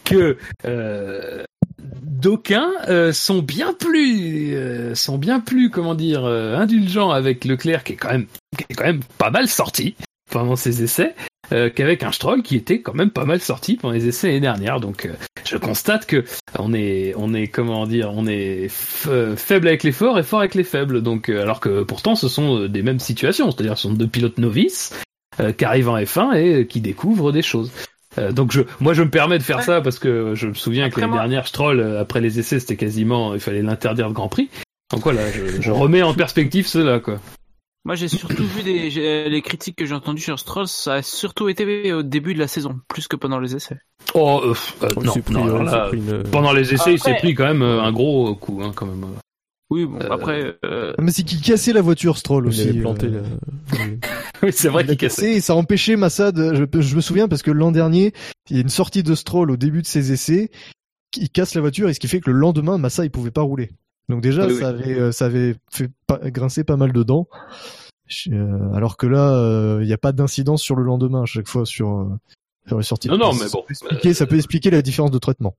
que 0.03 0.37
euh, 0.65 1.43
d'aucuns 1.79 2.71
euh, 2.87 3.11
sont 3.11 3.39
bien 3.39 3.73
plus, 3.73 4.55
euh, 4.55 4.95
sont 4.95 5.17
bien 5.17 5.39
plus, 5.39 5.69
comment 5.69 5.95
dire, 5.95 6.25
indulgents 6.25 7.11
avec 7.11 7.45
Leclerc 7.45 7.83
qui 7.83 7.93
est 7.93 7.97
quand 7.97 8.11
même, 8.11 8.27
qui 8.57 8.65
est 8.69 8.73
quand 8.73 8.85
même 8.85 9.03
pas 9.17 9.29
mal 9.29 9.47
sorti 9.47 9.95
pendant 10.31 10.55
ses 10.55 10.83
essais. 10.83 11.15
Euh, 11.51 11.69
qu'avec 11.69 12.03
un 12.03 12.11
Stroll 12.11 12.41
qui 12.43 12.55
était 12.55 12.81
quand 12.81 12.93
même 12.93 13.09
pas 13.09 13.25
mal 13.25 13.39
sorti 13.39 13.75
pendant 13.77 13.93
les 13.93 14.07
essais 14.07 14.27
l'année 14.27 14.39
dernière. 14.41 14.79
Donc, 14.79 15.05
euh, 15.05 15.13
je 15.45 15.57
constate 15.57 16.05
que 16.05 16.25
on 16.59 16.73
est, 16.73 17.13
on 17.17 17.33
est, 17.33 17.47
comment 17.47 17.85
dire, 17.87 18.11
on 18.13 18.27
est 18.27 18.69
euh, 19.07 19.35
faible 19.35 19.67
avec 19.67 19.83
les 19.83 19.91
forts 19.91 20.19
et 20.19 20.23
fort 20.23 20.39
avec 20.39 20.55
les 20.55 20.63
faibles. 20.63 21.01
Donc, 21.01 21.29
euh, 21.29 21.41
alors 21.41 21.59
que 21.59 21.83
pourtant, 21.83 22.15
ce 22.15 22.27
sont 22.27 22.61
euh, 22.63 22.67
des 22.69 22.81
mêmes 22.83 22.99
situations. 22.99 23.49
C'est-à-dire, 23.51 23.77
ce 23.77 23.83
sont 23.83 23.93
deux 23.93 24.07
pilotes 24.07 24.37
novices 24.39 24.93
euh, 25.39 25.53
qui 25.53 25.63
arrivent 25.65 25.89
en 25.89 25.97
F1 25.97 26.35
et 26.35 26.67
qui 26.67 26.81
découvrent 26.81 27.31
des 27.31 27.41
choses. 27.41 27.71
Donc 28.31 28.51
je, 28.51 28.61
moi 28.79 28.95
je 28.95 29.03
me 29.03 29.11
permets 29.11 29.37
de 29.37 29.43
faire 29.43 29.57
Ouais. 29.57 29.63
ça 29.63 29.79
parce 29.79 29.99
que 29.99 30.33
je 30.33 30.47
me 30.47 30.55
souviens 30.55 30.89
que 30.89 30.99
l'année 30.99 31.13
dernière 31.13 31.45
Stroll 31.45 31.97
après 31.99 32.19
les 32.19 32.39
essais 32.39 32.59
c'était 32.59 32.75
quasiment 32.75 33.35
il 33.35 33.39
fallait 33.39 33.61
l'interdire 33.61 34.07
de 34.09 34.13
Grand 34.13 34.27
Prix. 34.27 34.49
Donc 34.91 35.03
voilà, 35.03 35.31
je, 35.31 35.61
je 35.61 35.69
remets 35.69 36.01
en 36.01 36.15
perspective 36.15 36.65
cela 36.65 36.99
quoi. 36.99 37.19
Moi 37.87 37.95
j'ai 37.95 38.09
surtout 38.09 38.43
vu 38.43 38.63
des, 38.63 38.89
j'ai- 38.91 39.29
les 39.29 39.41
critiques 39.41 39.77
que 39.77 39.85
j'ai 39.85 39.93
entendues 39.93 40.21
sur 40.21 40.37
Stroll, 40.37 40.67
ça 40.67 40.95
a 40.95 41.01
surtout 41.01 41.47
été 41.47 41.93
au 41.93 42.03
début 42.03 42.33
de 42.33 42.39
la 42.39 42.49
saison, 42.49 42.81
plus 42.89 43.07
que 43.07 43.15
pendant 43.15 43.39
les 43.39 43.55
essais. 43.55 43.77
Oh 44.13 44.41
euh, 44.43 44.53
euh, 44.83 44.89
non, 45.01 45.13
pris, 45.13 45.33
non, 45.33 45.47
euh, 45.47 45.63
là, 45.63 45.89
une- 45.93 46.23
pendant 46.23 46.51
les 46.51 46.73
essais 46.73 46.95
il 46.95 46.99
s'est 46.99 47.15
pris 47.15 47.33
quand 47.33 47.45
même 47.45 47.61
euh, 47.61 47.81
un 47.81 47.93
gros 47.93 48.35
coup 48.35 48.59
hein, 48.61 48.73
quand 48.75 48.87
même. 48.87 49.05
Oui, 49.69 49.85
bon, 49.85 49.99
Euh, 50.01 50.09
après, 50.11 50.57
euh, 50.65 50.93
Mais 50.99 51.11
c'est 51.11 51.23
qu'il 51.23 51.39
cassait 51.41 51.71
la 51.71 51.79
voiture, 51.81 52.17
Stroll 52.17 52.47
il 52.47 52.49
aussi. 52.49 52.73
planté 52.73 53.05
euh. 53.07 53.21
la- 53.21 53.77
oui 54.43 54.51
c'est 54.51 54.67
vrai 54.67 54.85
qu'il 54.85 54.97
cassait. 54.97 55.21
cassé 55.21 55.37
et 55.37 55.39
ça 55.39 55.53
a 55.53 55.55
empêché 55.55 55.95
Massa 55.95 56.33
de, 56.33 56.55
je, 56.55 56.81
je 56.81 56.95
me 56.97 56.99
souviens 57.01 57.29
parce 57.29 57.41
que 57.41 57.51
l'an 57.51 57.71
dernier, 57.71 58.11
il 58.49 58.57
y 58.57 58.59
a 58.59 58.63
une 58.63 58.69
sortie 58.69 59.01
de 59.01 59.15
Stroll 59.15 59.49
au 59.49 59.55
début 59.55 59.81
de 59.81 59.87
ses 59.87 60.11
essais, 60.11 60.51
il 61.15 61.29
casse 61.29 61.55
la 61.55 61.61
voiture 61.61 61.87
et 61.87 61.93
ce 61.93 62.01
qui 62.01 62.09
fait 62.09 62.19
que 62.19 62.31
le 62.31 62.37
lendemain, 62.37 62.77
Massa, 62.77 63.05
il 63.05 63.11
pouvait 63.11 63.31
pas 63.31 63.43
rouler. 63.43 63.69
Donc 64.09 64.21
déjà, 64.21 64.45
Oui, 64.47 64.53
oui. 64.53 64.59
ça 64.59 64.69
avait, 64.69 64.93
euh, 64.99 65.11
ça 65.11 65.25
avait 65.25 65.55
fait 65.71 65.89
pas- 66.07 66.19
grincer 66.29 66.63
pas 66.63 66.77
mal 66.77 66.93
de 66.93 67.03
dents. 67.03 67.27
Euh, 68.31 68.73
alors 68.73 68.95
que 68.95 69.05
là, 69.05 69.33
euh, 69.33 69.79
il 69.81 69.87
n'y 69.87 69.93
a 69.93 69.97
pas 69.97 70.13
d'incidence 70.13 70.61
sur 70.61 70.75
le 70.75 70.83
lendemain 70.83 71.23
à 71.23 71.25
chaque 71.25 71.47
fois 71.49 71.65
sur, 71.65 71.89
euh, 71.89 72.05
sur 72.67 72.77
les 72.77 72.83
sorties. 72.83 73.09
Non, 73.09 73.17
non, 73.17 73.33
Ça 73.33 73.43
mais 73.45 73.49
bon, 73.51 73.63
peut 73.67 73.71
expliquer- 73.73 74.13
ça 74.13 74.25
peut 74.25 74.35
expliquer 74.37 74.69
la 74.71 74.81
différence 74.81 75.11
de 75.11 75.19
traitement. 75.19 75.55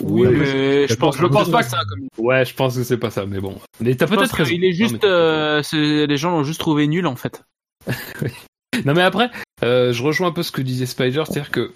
Oui, 0.00 0.28
oui, 0.28 0.36
mais- 0.38 0.86
je 0.88 0.94
pense, 0.94 1.18
je 1.18 1.26
pense 1.26 1.50
pas 1.50 1.62
que 1.64 1.68
ça. 1.70 1.78
Comme... 1.88 2.06
Ouais, 2.24 2.44
je 2.44 2.54
pense 2.54 2.76
que 2.76 2.84
c'est 2.84 2.96
pas 2.98 3.10
ça, 3.10 3.26
mais 3.26 3.40
bon. 3.40 3.56
Mais 3.80 3.94
t'as 3.96 4.06
peut-être 4.06 4.32
raison. 4.34 4.48
qu'il 4.50 4.64
est 4.64 4.72
juste, 4.72 5.02
euh, 5.04 5.62
c'est- 5.62 6.06
les 6.06 6.16
gens 6.16 6.30
l'ont 6.30 6.44
juste 6.44 6.60
trouvé 6.60 6.86
nul 6.86 7.06
en 7.06 7.16
fait. 7.16 7.42
Non 8.86 8.94
mais 8.94 9.02
après, 9.02 9.30
euh, 9.62 9.92
je 9.92 10.02
rejoins 10.02 10.28
un 10.28 10.32
peu 10.32 10.42
ce 10.42 10.50
que 10.50 10.62
disait 10.62 10.86
Spider, 10.86 11.22
c'est-à-dire 11.26 11.50
que 11.50 11.72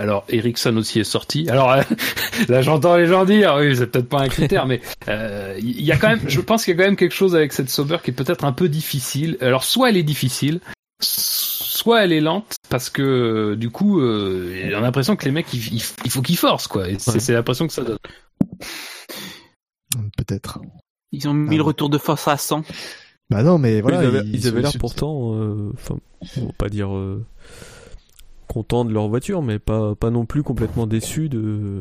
alors 0.00 0.24
Ericsson 0.28 0.76
aussi 0.78 0.98
est 1.00 1.04
sorti. 1.04 1.48
Alors 1.48 1.70
euh, 1.72 1.82
là 2.48 2.62
j'entends 2.62 2.96
les 2.96 3.06
gens 3.06 3.24
dire, 3.24 3.54
oui 3.58 3.76
c'est 3.76 3.86
peut-être 3.86 4.08
pas 4.08 4.20
un 4.22 4.28
critère, 4.28 4.66
mais 4.66 4.80
euh, 5.08 5.54
il 5.60 5.82
y 5.82 5.92
a 5.92 5.96
quand 5.96 6.08
même, 6.08 6.20
je 6.28 6.40
pense 6.40 6.64
qu'il 6.64 6.74
y 6.74 6.74
a 6.74 6.78
quand 6.82 6.88
même 6.88 6.96
quelque 6.96 7.14
chose 7.14 7.36
avec 7.36 7.52
cette 7.52 7.68
Sauber 7.70 7.98
qui 8.02 8.10
est 8.10 8.14
peut-être 8.14 8.44
un 8.44 8.52
peu 8.52 8.68
difficile. 8.68 9.36
Alors 9.40 9.62
soit 9.64 9.90
elle 9.90 9.96
est 9.96 10.02
difficile, 10.02 10.60
soit 11.00 12.02
elle 12.04 12.12
est 12.12 12.20
lente 12.20 12.54
parce 12.68 12.90
que 12.90 13.02
euh, 13.02 13.56
du 13.56 13.70
coup 13.70 14.00
euh, 14.00 14.70
on 14.72 14.78
a 14.78 14.80
l'impression 14.80 15.16
que 15.16 15.24
les 15.24 15.30
mecs 15.32 15.52
il, 15.52 15.80
faut 15.82 16.22
qu'ils 16.22 16.36
forcent 16.38 16.66
quoi. 16.68 16.86
C'est 16.98 17.32
l'impression 17.32 17.66
que 17.66 17.72
ça 17.72 17.82
donne. 17.82 17.98
Peut-être. 20.16 20.60
Ils 21.12 21.28
ont 21.28 21.34
mis 21.34 21.54
Ah. 21.54 21.58
le 21.58 21.62
retour 21.62 21.90
de 21.90 21.98
force 21.98 22.28
à 22.28 22.36
100. 22.36 22.64
Bah 23.30 23.42
non, 23.42 23.58
mais 23.58 23.80
voilà. 23.80 24.02
ils 24.02 24.06
avaient, 24.06 24.20
ils- 24.26 24.34
ils 24.36 24.48
avaient 24.48 24.62
l'air 24.62 24.72
pourtant, 24.78 25.34
euh, 25.34 25.70
enfin, 25.74 25.96
on 26.36 26.46
va 26.46 26.52
pas 26.58 26.68
dire 26.68 26.94
euh, 26.94 27.24
contents 28.52 28.84
de 28.84 28.92
leur 28.92 29.08
voiture, 29.08 29.42
mais 29.42 29.58
pas, 29.58 29.94
pas 29.94 30.10
non 30.10 30.26
plus 30.26 30.42
complètement 30.42 30.86
déçus 30.86 31.28
de, 31.28 31.80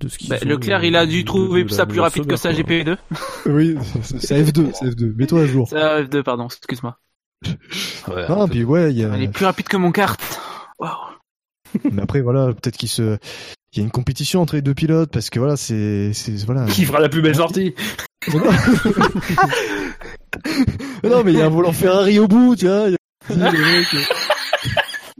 de 0.00 0.08
ce 0.08 0.18
qu'ils 0.18 0.30
Bah, 0.30 0.36
ont, 0.44 0.48
Leclerc, 0.48 0.82
il 0.84 0.96
a 0.96 1.06
dû 1.06 1.22
de- 1.22 1.26
trouver 1.26 1.62
de 1.64 1.70
ça 1.70 1.86
plus 1.86 2.00
rapide 2.00 2.26
que 2.26 2.36
sa 2.36 2.52
quoi. 2.52 2.60
GP2. 2.62 2.96
Oui, 3.46 3.76
c'est 4.02 4.20
c'est 4.20 4.42
F2, 4.42 4.70
c'est 4.74 4.86
F2. 4.86 5.14
Mets-toi 5.16 5.42
à 5.42 5.46
jour. 5.46 5.66
C'est 5.68 5.76
la 5.76 6.02
F2, 6.02 6.22
pardon, 6.22 6.46
excuse-moi. 6.46 6.98
Ouais, 8.08 8.28
Non, 8.28 8.48
puis 8.48 8.64
ouais, 8.64 8.90
il 8.92 8.98
y 8.98 9.04
a. 9.04 9.14
Elle 9.14 9.22
est 9.22 9.28
plus 9.28 9.44
rapide 9.46 9.68
que 9.68 9.76
mon 9.76 9.92
kart. 9.92 10.20
Waouh. 10.78 10.92
Mais 11.92 12.02
après, 12.02 12.20
voilà, 12.20 12.48
peut-être 12.48 12.76
qu'il 12.76 12.88
se, 12.88 13.16
il 13.72 13.78
y 13.78 13.80
a 13.80 13.84
une 13.84 13.92
compétition 13.92 14.42
entre 14.42 14.56
les 14.56 14.62
deux 14.62 14.74
pilotes 14.74 15.10
parce 15.12 15.30
que 15.30 15.38
voilà, 15.38 15.56
c'est, 15.56 16.12
c'est, 16.12 16.44
voilà. 16.44 16.66
Qui 16.66 16.84
fera 16.84 16.98
la 17.00 17.08
plus 17.08 17.22
belle 17.22 17.36
sortie 17.36 17.74
non, 21.04 21.24
mais 21.24 21.32
il 21.32 21.38
y 21.38 21.42
a 21.42 21.46
un 21.46 21.48
volant 21.48 21.72
Ferrari 21.72 22.18
au 22.18 22.28
bout, 22.28 22.54
tu 22.56 22.66
vois. 22.66 22.88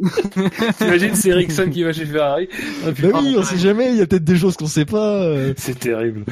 T'imagines 0.78 1.14
c'est 1.14 1.28
Ericsson 1.31 1.68
qui 1.70 1.82
va 1.82 1.93
chez 1.93 2.06
Ferrari 2.06 2.48
Ah, 2.85 2.90
Bah 3.02 3.18
oui, 3.22 3.35
on 3.39 3.43
sait 3.43 3.59
jamais, 3.59 3.90
il 3.93 3.98
y 3.98 4.01
a 4.02 4.06
peut-être 4.06 4.24
des 4.24 4.36
choses 4.36 4.56
qu'on 4.56 4.66
sait 4.66 4.85
pas. 4.86 5.22
euh. 5.22 5.52
C'est 5.56 5.78
terrible. 5.78 6.24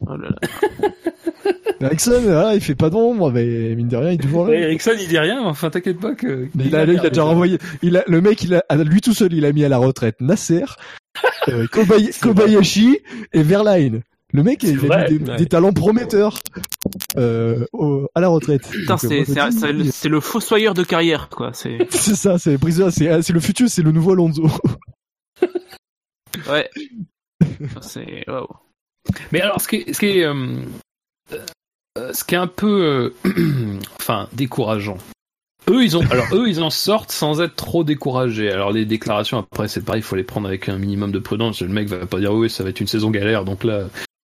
Oh 0.00 0.16
là 0.16 0.28
là. 0.30 0.88
Ericsson, 1.80 2.20
voilà, 2.22 2.54
il 2.56 2.60
fait 2.60 2.74
pas 2.74 2.90
d'ombre, 2.90 3.30
mais 3.30 3.74
mine 3.76 3.86
de 3.88 3.96
rien, 3.96 4.10
il 4.10 4.14
est 4.14 4.22
toujours 4.22 4.44
là. 4.44 4.50
Ouais, 4.50 4.62
Ericsson 4.62 4.92
il 5.00 5.06
dit 5.08 5.18
rien, 5.18 5.40
mais 5.42 5.48
enfin 5.48 5.70
t'inquiète 5.70 6.00
pas 6.00 6.14
que. 6.14 6.48
Il 6.58 6.74
a, 6.74 6.84
il 6.84 6.98
a 6.98 7.08
déjà 7.08 7.22
renvoyé. 7.22 7.58
Il 7.82 7.96
a, 7.96 8.04
le 8.06 8.20
mec, 8.20 8.42
il 8.42 8.54
a, 8.54 8.64
à 8.68 8.76
lui 8.76 9.00
tout 9.00 9.14
seul, 9.14 9.32
il 9.32 9.44
a 9.44 9.52
mis 9.52 9.64
à 9.64 9.68
la 9.68 9.78
retraite 9.78 10.20
Nasser, 10.20 10.64
euh, 11.48 11.66
Kobayashi 12.20 12.98
et 13.32 13.42
Verlaine. 13.42 14.02
Le 14.34 14.42
mec, 14.42 14.62
il 14.62 14.92
a 14.92 15.08
des, 15.08 15.18
Ouais. 15.18 15.36
des 15.36 15.46
talents 15.46 15.72
prometteurs 15.72 16.38
euh, 17.16 17.64
au- 17.72 18.06
à 18.14 18.20
la 18.20 18.28
retraite. 18.28 18.68
Putain, 18.68 18.96
Donc, 18.96 19.04
euh, 19.04 19.24
c'est, 19.90 20.08
le- 20.10 20.20
fossoyeur 20.20 20.74
de 20.74 20.82
carrière, 20.84 21.28
quoi. 21.30 21.52
C'est, 21.54 21.90
ça, 21.92 22.38
c'est 22.38 22.58
Briseur, 22.58 22.92
c'est 22.92 23.22
c'est 23.22 23.32
le 23.32 23.40
futur, 23.40 23.68
c'est 23.70 23.82
le 23.82 23.90
nouveau 23.92 24.12
Alonso. 24.12 24.46
ouais. 26.50 26.68
C'est. 27.80 28.24
Mais 29.32 29.40
alors, 29.40 29.60
ce 29.60 29.68
qui 29.68 29.76
est, 29.76 29.92
ce 29.92 29.98
qui 30.00 30.06
est, 30.06 30.24
euh, 30.24 30.60
euh, 31.96 32.12
ce 32.12 32.24
qui 32.24 32.34
est 32.34 32.38
un 32.38 32.46
peu, 32.48 33.12
euh, 33.24 33.78
enfin, 34.00 34.28
décourageant. 34.32 34.98
Eux, 35.70 35.84
ils 35.84 35.96
ont, 35.96 36.02
alors 36.10 36.26
eux, 36.32 36.48
ils 36.48 36.60
en 36.62 36.70
sortent 36.70 37.12
sans 37.12 37.40
être 37.40 37.54
trop 37.54 37.84
découragés. 37.84 38.50
Alors 38.50 38.72
les 38.72 38.84
déclarations, 38.86 39.38
après, 39.38 39.68
c'est 39.68 39.82
pareil, 39.84 40.00
il 40.00 40.04
faut 40.04 40.16
les 40.16 40.24
prendre 40.24 40.48
avec 40.48 40.68
un 40.68 40.78
minimum 40.78 41.12
de 41.12 41.18
prudence. 41.18 41.60
Le 41.62 41.68
mec 41.68 41.88
va 41.88 42.06
pas 42.06 42.18
dire 42.20 42.32
oui, 42.32 42.48
ça 42.50 42.64
va 42.64 42.70
être 42.70 42.80
une 42.80 42.86
saison 42.86 43.10
galère, 43.10 43.44
donc 43.44 43.64
là, 43.64 43.84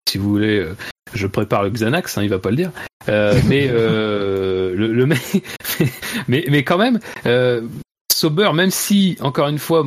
si 0.10 0.18
vous 0.18 0.30
voulez, 0.30 0.60
euh, 0.60 0.76
je 1.14 1.28
prépare 1.28 1.64
le 1.64 1.70
Xanax, 1.70 2.18
hein, 2.18 2.24
il 2.24 2.30
va 2.30 2.40
pas 2.40 2.50
le 2.50 2.58
dire. 2.58 2.72
Euh, 3.10 3.40
mais 3.48 3.68
euh, 3.70 4.74
le, 4.76 4.94
le 4.94 5.06
mec, 5.06 5.44
mais 6.28 6.46
mais 6.50 6.64
quand 6.64 6.78
même. 6.78 7.00
Euh, 7.26 7.62
Sauber, 8.14 8.52
même 8.54 8.70
si, 8.70 9.18
encore 9.22 9.48
une 9.48 9.58
fois, 9.58 9.84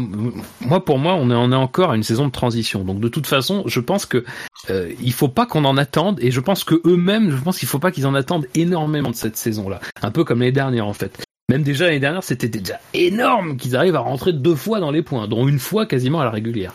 moi 0.60 0.84
pour 0.84 0.98
moi, 0.98 1.14
on 1.14 1.30
est, 1.30 1.34
on 1.34 1.52
est 1.52 1.56
encore 1.56 1.93
à 1.93 1.97
une 1.97 2.02
saison 2.02 2.26
de 2.26 2.32
transition. 2.32 2.84
Donc 2.84 3.01
de 3.01 3.09
toute 3.09 3.26
façon, 3.26 3.62
je 3.66 3.80
pense 3.80 4.05
que 4.05 4.24
euh, 4.68 4.93
il 5.01 5.12
faut 5.12 5.28
pas 5.28 5.47
qu'on 5.47 5.64
en 5.64 5.76
attende, 5.76 6.18
et 6.20 6.30
je 6.30 6.40
pense 6.40 6.64
que 6.64 6.74
eux-mêmes, 6.84 7.30
je 7.30 7.40
pense 7.40 7.59
qu'il 7.59 7.68
faut 7.68 7.78
pas 7.78 7.93
qu'ils 7.93 8.06
en 8.06 8.14
attendent 8.14 8.47
énormément 8.55 9.10
de 9.10 9.14
cette 9.14 9.36
saison-là. 9.36 9.80
Un 10.02 10.10
peu 10.10 10.24
comme 10.24 10.40
l'année 10.40 10.52
dernière 10.52 10.86
en 10.86 10.93
fait. 10.93 11.22
Même 11.48 11.62
déjà 11.62 11.86
l'année 11.86 12.01
dernière, 12.01 12.24
c'était 12.24 12.48
déjà 12.48 12.80
énorme 12.93 13.56
qu'ils 13.56 13.76
arrivent 13.76 13.97
à 13.97 14.01
rentrer 14.01 14.32
deux 14.32 14.56
fois 14.56 14.80
dans 14.80 14.90
les 14.90 15.02
points, 15.02 15.28
dont 15.28 15.47
une 15.47 15.60
fois 15.60 15.86
quasiment 15.86 16.20
à 16.20 16.24
la 16.24 16.30
régulière. 16.30 16.72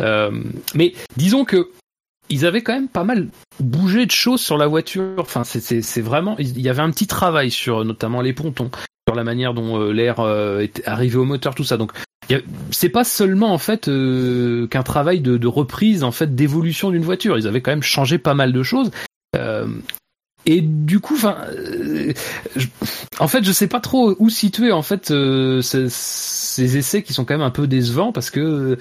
Euh, 0.00 0.32
mais 0.74 0.94
disons 1.16 1.44
que 1.44 1.70
ils 2.28 2.46
avaient 2.46 2.62
quand 2.62 2.72
même 2.72 2.88
pas 2.88 3.04
mal 3.04 3.28
bougé 3.60 4.06
de 4.06 4.10
choses 4.10 4.40
sur 4.40 4.56
la 4.56 4.66
voiture. 4.66 5.14
Enfin, 5.18 5.44
c'est 5.44 6.00
vraiment, 6.00 6.36
il 6.38 6.60
y 6.60 6.68
avait 6.68 6.82
un 6.82 6.90
petit 6.90 7.06
travail 7.06 7.50
sur 7.50 7.84
notamment 7.84 8.20
les 8.20 8.32
pontons, 8.32 8.70
sur 9.08 9.14
la 9.14 9.24
manière 9.24 9.54
dont 9.54 9.80
euh, 9.80 9.92
l'air 9.92 10.20
euh, 10.20 10.60
est 10.60 10.86
arrivé 10.86 11.16
au 11.16 11.24
moteur, 11.24 11.54
tout 11.54 11.64
ça. 11.64 11.76
Donc, 11.76 11.92
c'est 12.70 12.88
pas 12.88 13.04
seulement 13.04 13.52
en 13.52 13.58
fait 13.58 13.88
euh, 13.88 14.66
qu'un 14.66 14.82
travail 14.82 15.20
de, 15.20 15.36
de, 15.36 15.46
reprise, 15.46 16.02
en 16.04 16.12
fait, 16.12 16.34
d'évolution 16.34 16.90
d'une 16.90 17.04
voiture. 17.04 17.38
Ils 17.38 17.46
avaient 17.46 17.60
quand 17.60 17.72
même 17.72 17.82
changé 17.82 18.18
pas 18.18 18.34
mal 18.34 18.52
de 18.52 18.62
choses. 18.62 18.90
Euh, 19.36 19.68
et 20.46 20.60
du 20.60 21.00
coup, 21.00 21.14
enfin, 21.14 21.38
en 23.18 23.28
fait, 23.28 23.44
je 23.44 23.52
sais 23.52 23.66
pas 23.66 23.80
trop 23.80 24.14
où 24.18 24.28
situer 24.28 24.72
en 24.72 24.82
fait 24.82 25.06
ces, 25.62 25.88
ces, 25.88 26.76
essais 26.76 27.02
qui 27.02 27.14
sont 27.14 27.24
quand 27.24 27.32
même 27.34 27.46
un 27.46 27.50
peu 27.50 27.66
décevants 27.66 28.12
parce 28.12 28.28
que 28.30 28.76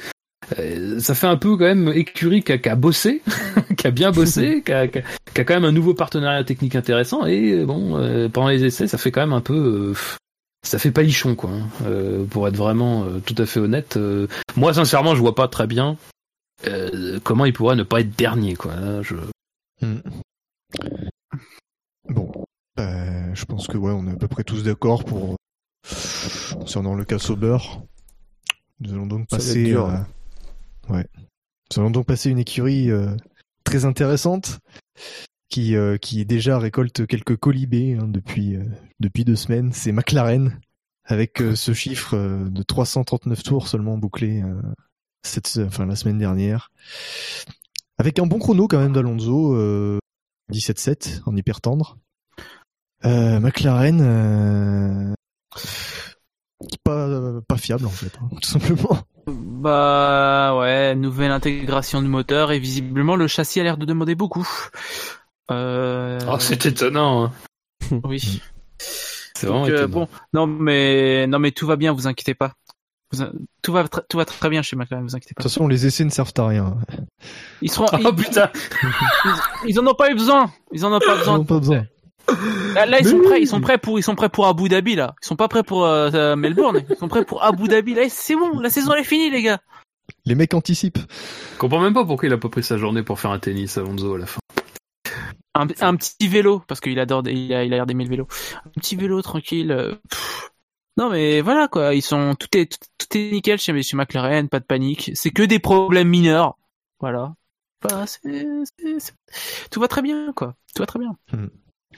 euh, 0.60 0.99
ça 0.99 1.15
fait 1.15 1.28
un 1.28 1.38
peu 1.38 1.52
quand 1.57 1.65
même 1.65 1.90
écurie 1.90 2.44
qui 2.44 2.52
a, 2.52 2.76
bossé, 2.76 3.22
qui 3.78 3.88
a 3.88 3.91
bien 3.91 4.11
bossé, 4.11 4.61
qui 4.65 4.72
a, 4.72 4.88
quand 4.88 5.53
même 5.53 5.65
un 5.65 5.72
nouveau 5.72 5.94
partenariat 5.94 6.44
technique 6.44 6.76
intéressant 6.76 7.26
et 7.26 7.64
bon 7.65 7.98
euh, 7.98 8.30
pendant 8.30 8.49
les 8.49 8.64
essais 8.64 8.88
ça 8.88 8.98
fait 8.98 9.11
quand 9.11 9.22
même 9.22 9.34
un 9.34 9.41
peu 9.41 9.94
euh, 9.94 9.94
ça 10.64 10.80
fait 10.80 10.91
palichon 10.91 11.36
quoi 11.36 11.52
hein, 11.52 12.26
pour 12.30 12.48
être 12.48 12.56
vraiment 12.56 13.06
tout 13.26 13.36
à 13.38 13.45
fait 13.45 13.60
honnête 13.60 13.99
moi 14.56 14.74
sincèrement 14.74 15.14
je 15.14 15.20
vois 15.20 15.36
pas 15.36 15.49
très 15.49 15.68
bien 15.68 15.98
comment 17.24 17.45
il 17.45 17.52
pourrait 17.52 17.76
ne 17.76 17.84
pas 17.84 17.99
être 17.99 18.15
dernier 18.15 18.56
quoi 18.56 18.74
je... 19.02 19.15
Hmm. 19.82 19.99
bon 22.07 22.32
je 22.78 23.45
pense 23.45 23.68
que 23.68 23.78
ouais 23.78 23.91
on 23.91 24.07
est 24.07 24.14
à 24.14 24.15
peu 24.15 24.30
près 24.30 24.45
tous 24.45 24.64
d'accord 24.64 25.03
pour 25.03 25.36
concernant 26.53 26.95
le 26.95 27.03
cas 27.03 27.20
Sauber. 27.20 27.57
Nous 28.80 28.94
allons 28.94 29.07
donc 29.07 29.28
passer 29.28 29.76
à... 29.76 30.06
Ouais. 30.89 31.07
Nous 31.72 31.81
allons 31.81 31.91
donc 31.91 32.05
passer 32.05 32.30
une 32.30 32.39
écurie 32.39 32.91
euh, 32.91 33.15
très 33.64 33.85
intéressante 33.85 34.60
qui, 35.49 35.76
euh, 35.76 35.97
qui 35.97 36.26
déjà 36.26 36.60
récolte 36.60 37.07
quelques 37.07 37.38
colibés 37.38 37.97
hein, 37.99 38.07
depuis, 38.07 38.55
euh, 38.55 38.65
depuis 38.99 39.26
deux 39.26 39.35
semaines. 39.35 39.72
C'est 39.72 39.91
McLaren 39.91 40.60
avec 41.05 41.43
ce 41.55 41.73
chiffre 41.73 42.15
de 42.15 42.64
339 42.64 43.43
tours 43.43 43.68
seulement 43.68 43.97
bouclé 43.97 44.41
cette, 45.22 45.60
enfin, 45.61 45.85
la 45.85 45.97
semaine 45.97 46.18
dernière. 46.18 46.72
Avec 47.97 48.19
un 48.19 48.26
bon 48.26 48.39
chrono 48.39 48.69
quand 48.69 48.80
même 48.80 48.93
d'Alonso, 48.93 49.99
17-7 50.49 51.23
en 51.26 51.35
hyper 51.35 51.60
tendre. 51.60 51.97
McLaren 53.03 55.14
pas, 56.85 57.41
pas 57.45 57.57
fiable 57.57 57.85
en 57.85 57.89
fait, 57.89 58.18
hein, 58.22 58.30
tout 58.41 58.49
simplement. 58.49 58.97
Bah 59.25 60.57
ouais, 60.59 60.95
nouvelle 60.95 61.31
intégration 61.31 62.01
du 62.01 62.07
moteur 62.07 62.51
et 62.51 62.59
visiblement 62.59 63.15
le 63.15 63.27
châssis 63.27 63.59
a 63.59 63.63
l'air 63.63 63.77
de 63.77 63.85
demander 63.85 64.15
beaucoup. 64.15 64.47
Euh... 65.51 66.19
Oh, 66.27 66.37
c'est 66.39 66.65
étonnant. 66.65 67.25
Hein. 67.25 67.31
Oui. 68.05 68.41
C'est 68.77 69.47
vraiment 69.47 69.67
euh, 69.67 69.87
bon, 69.87 70.07
non 70.33 70.47
mais 70.47 71.27
non 71.27 71.37
mais 71.37 71.51
tout 71.51 71.67
va 71.67 71.75
bien, 71.75 71.91
vous 71.91 72.07
inquiétez 72.07 72.33
pas. 72.33 72.53
Tout 73.61 73.73
va 73.73 73.87
tout 73.87 74.17
va 74.17 74.25
très 74.25 74.49
bien 74.49 74.61
chez 74.61 74.75
McLaren, 74.75 75.05
vous 75.05 75.15
inquiétez 75.15 75.33
pas. 75.35 75.41
De 75.41 75.43
toute 75.43 75.51
façon, 75.51 75.67
les 75.67 75.85
essais 75.85 76.05
ne 76.05 76.09
servent 76.09 76.33
à 76.37 76.47
rien. 76.47 76.77
Ils 77.61 77.69
seront. 77.69 77.85
Oh 78.05 78.13
putain. 78.13 78.49
Ils, 79.65 79.69
ils, 79.71 79.79
en 79.79 79.87
ont 79.87 79.93
pas 79.93 80.11
eu 80.11 80.15
besoin. 80.15 80.51
Ils 80.71 80.85
en 80.85 80.93
ont 80.93 80.99
pas 80.99 81.17
besoin. 81.17 81.35
Ils 81.35 81.37
en 81.37 81.41
ont 81.41 81.45
pas 81.45 81.59
besoin. 81.59 81.85
Là, 82.75 82.99
ils 82.99 83.07
sont 83.07 83.19
prêts, 83.19 83.41
ils 83.41 83.47
sont 83.47 83.61
prêts 83.61 83.77
pour, 83.77 83.99
ils 83.99 84.03
sont 84.03 84.15
prêts 84.15 84.29
pour 84.29 84.47
Abu 84.47 84.69
Dhabi 84.69 84.95
là. 84.95 85.15
Ils 85.21 85.25
sont 85.25 85.35
pas 85.35 85.47
prêts 85.47 85.63
pour 85.63 85.85
euh, 85.85 86.09
euh, 86.13 86.35
Melbourne, 86.35 86.81
ils 86.89 86.95
sont 86.95 87.07
prêts 87.07 87.25
pour 87.25 87.43
Abu 87.43 87.67
Dhabi. 87.67 87.93
Là, 87.93 88.03
c'est 88.09 88.35
bon, 88.35 88.59
la 88.59 88.69
saison 88.69 88.93
est 88.93 89.03
finie, 89.03 89.29
les 89.29 89.41
gars. 89.41 89.59
Les 90.25 90.35
mecs 90.35 90.53
anticipent. 90.53 90.99
Je 91.53 91.57
comprends 91.57 91.81
même 91.81 91.93
pas 91.93 92.05
pourquoi 92.05 92.27
il 92.27 92.33
a 92.33 92.37
pas 92.37 92.49
pris 92.49 92.63
sa 92.63 92.77
journée 92.77 93.03
pour 93.03 93.19
faire 93.19 93.31
un 93.31 93.39
tennis 93.39 93.77
Alonso 93.77 94.15
à 94.15 94.17
la 94.19 94.25
fin. 94.25 94.39
Un, 95.55 95.67
un 95.81 95.95
petit 95.95 96.27
vélo 96.27 96.63
parce 96.67 96.79
qu'il 96.79 96.99
adore, 96.99 97.23
il 97.27 97.53
a, 97.53 97.63
il 97.63 97.73
a 97.73 97.77
l'air 97.77 97.85
d'aimer 97.85 98.05
le 98.05 98.09
vélo. 98.09 98.27
Un 98.65 98.69
petit 98.79 98.95
vélo 98.95 99.21
tranquille. 99.21 99.71
Euh, 99.71 99.93
non 100.97 101.09
mais 101.09 101.41
voilà 101.41 101.67
quoi, 101.67 101.93
ils 101.93 102.01
sont 102.01 102.35
tout 102.35 102.47
est 102.57 102.77
tout, 102.97 103.17
est 103.17 103.31
nickel 103.31 103.59
chez 103.59 103.73
Monsieur 103.73 103.97
McLaren, 103.97 104.49
pas 104.49 104.59
de 104.59 104.65
panique. 104.65 105.11
C'est 105.13 105.31
que 105.31 105.43
des 105.43 105.59
problèmes 105.59 106.09
mineurs. 106.09 106.57
Voilà. 106.99 107.33
Bah, 107.81 108.05
tout 109.71 109.79
va 109.79 109.87
très 109.87 110.01
bien 110.01 110.31
quoi. 110.33 110.55
Tout 110.73 110.81
va 110.81 110.85
très 110.87 110.99
bien. 110.99 111.17
Hmm. 111.31 111.47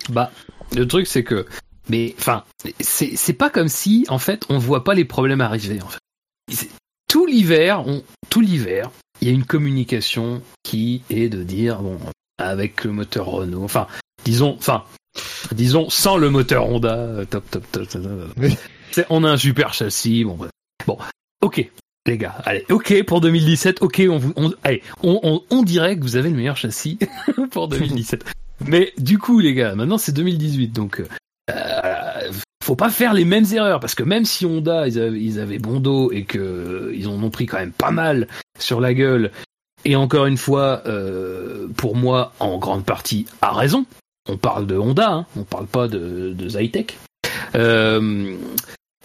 Bah, 0.10 0.32
le 0.76 0.88
truc 0.88 1.08
c'est 1.08 1.24
que, 1.24 1.46
mais 1.90 2.16
enfin, 2.20 2.44
c'est 2.80 3.34
pas 3.34 3.50
comme 3.50 3.68
si 3.68 4.06
en 4.10 4.20
fait 4.20 4.46
on 4.50 4.58
voit 4.58 4.84
pas 4.84 4.94
les 4.94 5.06
problèmes 5.06 5.42
arriver. 5.42 5.80
En 5.82 5.88
fait, 5.88 6.70
tout 7.08 7.26
l'hiver, 7.26 7.84
on 7.88 8.04
tout 8.30 8.42
l'hiver, 8.42 8.92
il 9.22 9.28
y 9.28 9.32
a 9.32 9.34
une 9.34 9.46
communication 9.46 10.42
qui 10.64 11.04
est 11.10 11.30
de 11.30 11.44
dire 11.44 11.82
bon 11.82 12.00
avec 12.38 12.84
le 12.84 12.92
moteur 12.92 13.28
Renault, 13.28 13.64
enfin 13.64 13.88
disons, 14.26 14.56
enfin 14.58 14.84
disons 15.52 15.90
sans 15.90 16.18
le 16.18 16.30
moteur 16.30 16.68
Honda, 16.68 17.26
top 17.30 17.50
top 17.50 17.72
top. 17.72 17.88
top, 17.88 18.04
top. 18.04 19.06
On 19.10 19.24
a 19.24 19.32
un 19.32 19.38
super 19.38 19.74
châssis, 19.74 20.24
bon 20.24 20.38
bon, 20.86 20.98
ok. 21.42 21.70
Les 22.08 22.20
gars, 22.20 22.36
allez, 22.46 22.64
ok 22.70 23.04
pour 23.04 23.20
2017, 23.20 23.82
ok, 23.82 24.04
on 24.10 24.18
vous, 24.20 24.32
on, 24.36 24.54
allez, 24.64 24.84
on, 25.02 25.20
on, 25.24 25.42
on 25.50 25.64
dirait 25.64 25.98
que 25.98 26.04
vous 26.04 26.18
avez 26.18 26.30
le 26.30 26.36
meilleur 26.36 26.56
châssis 26.56 27.00
pour 27.52 27.68
2017. 27.68 28.24
Mais 28.66 28.94
du 28.98 29.18
coup, 29.18 29.40
les 29.40 29.54
gars, 29.54 29.76
maintenant 29.76 29.98
c'est 29.98 30.14
2018, 30.14 30.70
donc 30.70 31.04
euh, 31.52 32.32
faut 32.64 32.76
pas 32.76 32.90
faire 32.90 33.14
les 33.14 33.26
mêmes 33.26 33.46
erreurs 33.54 33.80
parce 33.80 33.96
que 33.96 34.04
même 34.04 34.26
si 34.26 34.46
Honda 34.46 34.88
ils 34.88 35.00
avaient, 35.00 35.22
ils 35.22 35.40
avaient 35.40 35.60
bon 35.60 35.80
dos 35.80 36.12
et 36.12 36.24
que 36.24 36.92
ils 36.96 37.08
en 37.08 37.22
ont 37.22 37.30
pris 37.30 37.46
quand 37.46 37.60
même 37.60 37.74
pas 37.74 37.92
mal 37.92 38.28
sur 38.58 38.80
la 38.80 38.94
gueule, 38.94 39.32
et 39.86 39.96
encore 39.96 40.26
une 40.26 40.38
fois, 40.38 40.82
euh, 40.88 41.68
pour 41.78 41.96
moi, 41.96 42.34
en 42.40 42.58
grande 42.58 42.84
partie, 42.84 43.28
à 43.42 43.54
raison. 43.54 43.86
On 44.28 44.38
parle 44.38 44.66
de 44.66 44.76
Honda, 44.76 45.12
hein, 45.12 45.26
on 45.38 45.44
parle 45.44 45.68
pas 45.68 45.88
de, 45.88 46.34
de 46.34 46.50
Zytec. 46.50 46.98
Euh, 47.54 48.36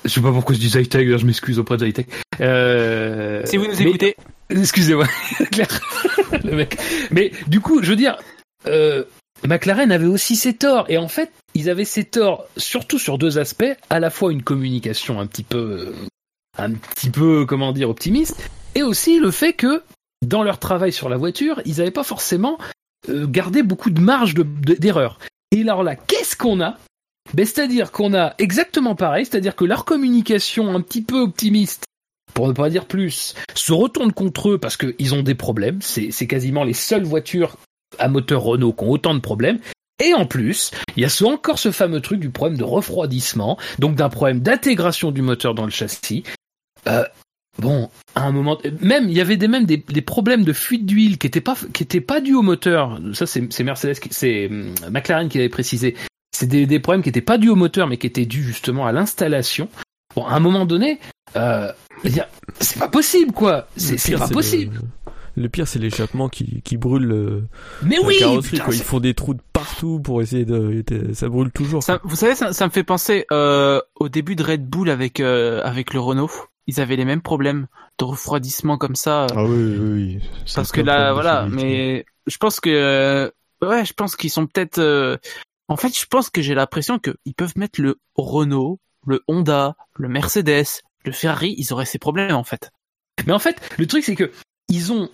je 0.04 0.08
sais 0.08 0.22
pas 0.22 0.32
pourquoi 0.32 0.54
je 0.54 0.60
dis 0.60 0.70
Zytec, 0.70 1.18
je 1.18 1.26
m'excuse 1.26 1.58
auprès 1.58 1.76
de 1.76 1.84
Zytec. 1.84 2.08
Euh, 2.40 3.42
si 3.44 3.58
vous 3.58 3.66
nous 3.66 3.82
écoutez. 3.82 4.16
Excusez-moi, 4.50 5.06
le 6.44 6.56
mec. 6.56 6.78
Mais 7.10 7.32
du 7.46 7.60
coup, 7.60 7.82
je 7.82 7.90
veux 7.90 7.96
dire, 7.96 8.16
euh, 8.66 9.04
McLaren 9.46 9.90
avait 9.92 10.06
aussi 10.06 10.36
ses 10.36 10.54
torts. 10.54 10.86
Et 10.88 10.98
en 10.98 11.08
fait, 11.08 11.32
ils 11.54 11.70
avaient 11.70 11.84
ses 11.84 12.04
torts 12.04 12.46
surtout 12.56 12.98
sur 12.98 13.18
deux 13.18 13.38
aspects. 13.38 13.72
À 13.88 14.00
la 14.00 14.10
fois 14.10 14.32
une 14.32 14.42
communication 14.42 15.20
un 15.20 15.26
petit 15.26 15.42
peu, 15.42 15.58
euh, 15.58 15.94
un 16.58 16.72
petit 16.72 17.10
peu, 17.10 17.46
comment 17.46 17.72
dire, 17.72 17.90
optimiste. 17.90 18.48
Et 18.74 18.82
aussi 18.82 19.18
le 19.18 19.30
fait 19.30 19.52
que, 19.52 19.82
dans 20.26 20.42
leur 20.42 20.58
travail 20.58 20.92
sur 20.92 21.08
la 21.08 21.16
voiture, 21.16 21.60
ils 21.64 21.78
n'avaient 21.78 21.90
pas 21.90 22.04
forcément 22.04 22.58
euh, 23.08 23.26
gardé 23.26 23.62
beaucoup 23.62 23.90
de 23.90 24.00
marge 24.00 24.34
d'erreur. 24.34 25.18
et 25.52 25.62
alors 25.62 25.82
là, 25.82 25.96
qu'est-ce 25.96 26.36
qu'on 26.36 26.60
a? 26.60 26.76
Ben, 27.34 27.46
C'est-à-dire 27.46 27.92
qu'on 27.92 28.14
a 28.14 28.34
exactement 28.38 28.94
pareil, 28.94 29.24
c'est-à-dire 29.24 29.56
que 29.56 29.64
leur 29.64 29.84
communication 29.84 30.74
un 30.74 30.80
petit 30.80 31.02
peu 31.02 31.20
optimiste, 31.20 31.84
pour 32.34 32.48
ne 32.48 32.52
pas 32.52 32.70
dire 32.70 32.86
plus, 32.86 33.34
se 33.54 33.72
retourne 33.72 34.12
contre 34.12 34.50
eux 34.50 34.58
parce 34.58 34.76
qu'ils 34.76 35.14
ont 35.14 35.22
des 35.22 35.34
problèmes. 35.34 35.80
C'est 35.82 36.26
quasiment 36.26 36.64
les 36.64 36.74
seules 36.74 37.04
voitures 37.04 37.56
à 37.98 38.08
moteur 38.08 38.42
Renault 38.42 38.72
qui 38.72 38.84
ont 38.84 38.90
autant 38.90 39.14
de 39.14 39.20
problèmes. 39.20 39.58
Et 40.02 40.14
en 40.14 40.24
plus, 40.24 40.70
il 40.96 41.02
y 41.02 41.06
a 41.06 41.26
encore 41.26 41.58
ce 41.58 41.70
fameux 41.70 42.00
truc 42.00 42.20
du 42.20 42.30
problème 42.30 42.58
de 42.58 42.64
refroidissement, 42.64 43.58
donc 43.78 43.96
d'un 43.96 44.08
problème 44.08 44.40
d'intégration 44.40 45.10
du 45.10 45.20
moteur 45.20 45.54
dans 45.54 45.64
le 45.64 45.70
châssis. 45.70 46.24
Euh, 46.86 47.04
bon, 47.58 47.90
à 48.14 48.22
un 48.22 48.32
moment, 48.32 48.58
même 48.80 49.08
il 49.08 49.16
y 49.16 49.20
avait 49.20 49.36
des, 49.36 49.48
même 49.48 49.66
des, 49.66 49.78
problèmes 50.00 50.44
de 50.44 50.54
fuite 50.54 50.86
d'huile 50.86 51.18
qui 51.18 51.26
n'étaient 51.26 51.42
pas 51.42 51.56
qui 51.74 51.82
étaient 51.82 52.00
pas 52.00 52.20
dus 52.20 52.34
au 52.34 52.42
moteur. 52.42 52.98
Ça 53.12 53.26
c'est 53.26 53.62
Mercedes, 53.62 53.96
c'est 54.10 54.46
hum, 54.46 54.74
McLaren 54.90 55.28
qui 55.28 55.38
avait 55.38 55.50
précisé. 55.50 55.94
C'est 56.32 56.46
des, 56.46 56.80
problèmes 56.80 57.02
qui 57.02 57.08
n'étaient 57.08 57.20
pas 57.20 57.36
dus 57.36 57.50
au 57.50 57.56
moteur, 57.56 57.86
mais 57.86 57.98
qui 57.98 58.06
étaient 58.06 58.24
dus 58.24 58.42
justement 58.42 58.86
à 58.86 58.92
l'installation. 58.92 59.68
Bon, 60.14 60.24
à 60.24 60.34
un 60.34 60.40
moment 60.40 60.64
donné, 60.64 60.98
euh, 61.36 61.70
c'est 62.60 62.78
pas 62.78 62.88
possible 62.88 63.32
quoi. 63.32 63.68
C'est 63.76 64.16
pas 64.16 64.28
possible. 64.28 64.80
Le 65.04 65.09
pire, 65.48 65.66
c'est 65.66 65.78
l'échappement 65.78 66.28
qui, 66.28 66.62
qui 66.62 66.76
brûle 66.76 67.04
le, 67.04 67.44
Mais 67.82 67.98
oui, 68.04 68.18
carrosserie. 68.18 68.60
Ils 68.68 68.82
font 68.82 69.00
des 69.00 69.14
trous 69.14 69.34
de 69.34 69.40
partout 69.52 70.00
pour 70.00 70.22
essayer 70.22 70.44
de. 70.44 70.84
Ça 71.14 71.28
brûle 71.28 71.50
toujours. 71.50 71.82
vous 72.04 72.16
savez, 72.16 72.34
ça, 72.34 72.52
ça, 72.52 72.66
me 72.66 72.70
fait 72.70 72.84
penser 72.84 73.26
euh, 73.32 73.80
au 73.96 74.08
début 74.08 74.36
de 74.36 74.42
Red 74.42 74.66
Bull 74.66 74.90
avec 74.90 75.20
euh, 75.20 75.62
avec 75.64 75.94
le 75.94 76.00
Renault. 76.00 76.30
Ils 76.66 76.80
avaient 76.80 76.96
les 76.96 77.04
mêmes 77.04 77.22
problèmes 77.22 77.66
de 77.98 78.04
refroidissement 78.04 78.78
comme 78.78 78.94
ça. 78.94 79.26
Ah 79.34 79.44
oui, 79.44 79.76
oui, 79.78 79.78
oui. 79.78 80.18
Parce 80.54 80.72
que 80.72 80.80
là, 80.80 81.12
voilà. 81.12 81.46
Mais 81.50 82.04
je 82.26 82.36
pense 82.36 82.60
que 82.60 82.70
euh, 82.70 83.30
ouais, 83.66 83.84
je 83.84 83.92
pense 83.92 84.16
qu'ils 84.16 84.30
sont 84.30 84.46
peut-être. 84.46 84.78
Euh, 84.78 85.16
en 85.68 85.76
fait, 85.76 85.96
je 85.98 86.06
pense 86.06 86.30
que 86.30 86.42
j'ai 86.42 86.54
l'impression 86.54 86.98
qu'ils 86.98 87.34
peuvent 87.36 87.56
mettre 87.56 87.80
le 87.80 87.98
Renault, 88.16 88.80
le 89.06 89.22
Honda, 89.28 89.76
le 89.94 90.08
Mercedes, 90.08 90.82
le 91.04 91.12
Ferrari. 91.12 91.54
Ils 91.58 91.72
auraient 91.72 91.86
ces 91.86 91.98
problèmes 91.98 92.34
en 92.34 92.44
fait. 92.44 92.70
Mais 93.26 93.32
en 93.32 93.38
fait, 93.38 93.60
le 93.78 93.86
truc 93.86 94.04
c'est 94.04 94.16
que 94.16 94.30
ils 94.70 94.92
ont 94.92 95.08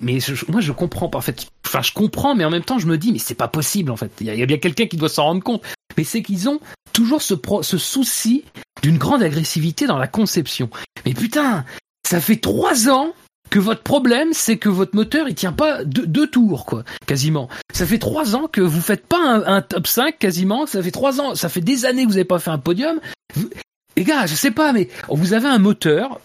mais 0.00 0.18
moi 0.48 0.60
je 0.60 0.72
comprends 0.72 1.08
pas 1.08 1.18
en 1.18 1.22
fait. 1.22 1.46
Enfin, 1.66 1.82
je 1.82 1.92
comprends, 1.92 2.34
mais 2.34 2.44
en 2.44 2.50
même 2.50 2.62
temps 2.62 2.78
je 2.78 2.86
me 2.86 2.98
dis, 2.98 3.12
mais 3.12 3.18
c'est 3.18 3.34
pas 3.34 3.48
possible 3.48 3.90
en 3.90 3.96
fait. 3.96 4.12
Il 4.20 4.26
y 4.26 4.42
a, 4.42 4.46
bien 4.46 4.58
quelqu'un 4.58 4.86
qui 4.86 4.96
doit 4.96 5.08
s'en 5.08 5.24
rendre 5.24 5.42
compte. 5.42 5.62
Mais 5.96 6.04
c'est 6.04 6.22
qu'ils 6.22 6.48
ont 6.48 6.60
toujours 6.92 7.22
ce, 7.22 7.34
souci 7.78 8.44
d'une 8.82 8.98
grande 8.98 9.22
agressivité 9.22 9.86
dans 9.86 9.98
la 9.98 10.06
conception. 10.06 10.70
Mais 11.04 11.14
putain, 11.14 11.64
ça 12.08 12.20
fait 12.20 12.36
trois 12.36 12.88
ans 12.88 13.12
que 13.50 13.58
votre 13.58 13.82
problème, 13.82 14.32
c'est 14.32 14.58
que 14.58 14.68
votre 14.68 14.94
moteur, 14.94 15.28
il 15.28 15.34
tient 15.34 15.52
pas 15.52 15.84
deux, 15.84 16.28
tours, 16.28 16.64
quoi, 16.66 16.84
quasiment. 17.06 17.48
Ça 17.74 17.84
fait 17.84 17.98
trois 17.98 18.36
ans 18.36 18.46
que 18.46 18.60
vous 18.60 18.80
faites 18.80 19.04
pas 19.06 19.42
un, 19.46 19.60
top 19.60 19.88
5, 19.88 20.18
quasiment. 20.18 20.66
Ça 20.66 20.80
fait 20.82 20.92
trois 20.92 21.20
ans, 21.20 21.34
ça 21.34 21.48
fait 21.48 21.60
des 21.60 21.84
années 21.84 22.04
que 22.04 22.08
vous 22.10 22.16
avez 22.16 22.24
pas 22.24 22.38
fait 22.38 22.52
un 22.52 22.58
podium. 22.58 23.00
Vous- 23.34 23.50
Les 23.96 24.04
gars, 24.04 24.26
je 24.26 24.36
sais 24.36 24.52
pas, 24.52 24.72
mais 24.72 24.88
vous 25.08 25.32
avez 25.32 25.48
un 25.48 25.58
moteur. 25.58 26.20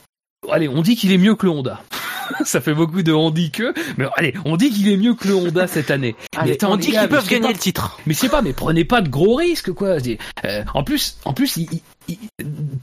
Allez, 0.52 0.68
on 0.68 0.82
dit 0.82 0.96
qu'il 0.96 1.12
est 1.12 1.18
mieux 1.18 1.36
que 1.36 1.46
le 1.46 1.52
Honda. 1.52 1.82
ça 2.46 2.60
fait 2.60 2.74
beaucoup 2.74 3.04
de 3.04 3.12
on 3.14 3.30
dit 3.30 3.52
que, 3.52 3.74
mais 3.98 4.06
allez, 4.18 4.34
on 4.46 4.58
dit 4.58 4.72
qu'il 4.72 4.88
est 4.92 4.98
mieux 4.98 5.14
que 5.14 5.28
le 5.28 5.36
Honda 5.36 5.68
cette 5.68 5.92
année. 5.92 6.16
Allez, 6.36 6.50
Mais 6.52 6.56
attends, 6.56 6.74
on 6.74 6.76
dit 6.78 6.90
qu'ils 6.90 7.00
mais 7.00 7.08
peuvent 7.08 7.28
gagner 7.28 7.42
pas- 7.48 7.52
le 7.54 7.58
titre. 7.60 8.00
mais 8.08 8.14
je 8.14 8.20
sais 8.20 8.30
pas, 8.30 8.42
mais 8.42 8.54
prenez 8.54 8.84
pas 8.84 9.02
de 9.02 9.10
gros 9.10 9.36
risques, 9.36 9.72
quoi. 9.72 9.98
Euh, 10.46 10.64
en 10.74 10.84
plus, 10.84 11.18
en 11.26 11.34
plus, 11.34 11.58
il- 11.58 11.82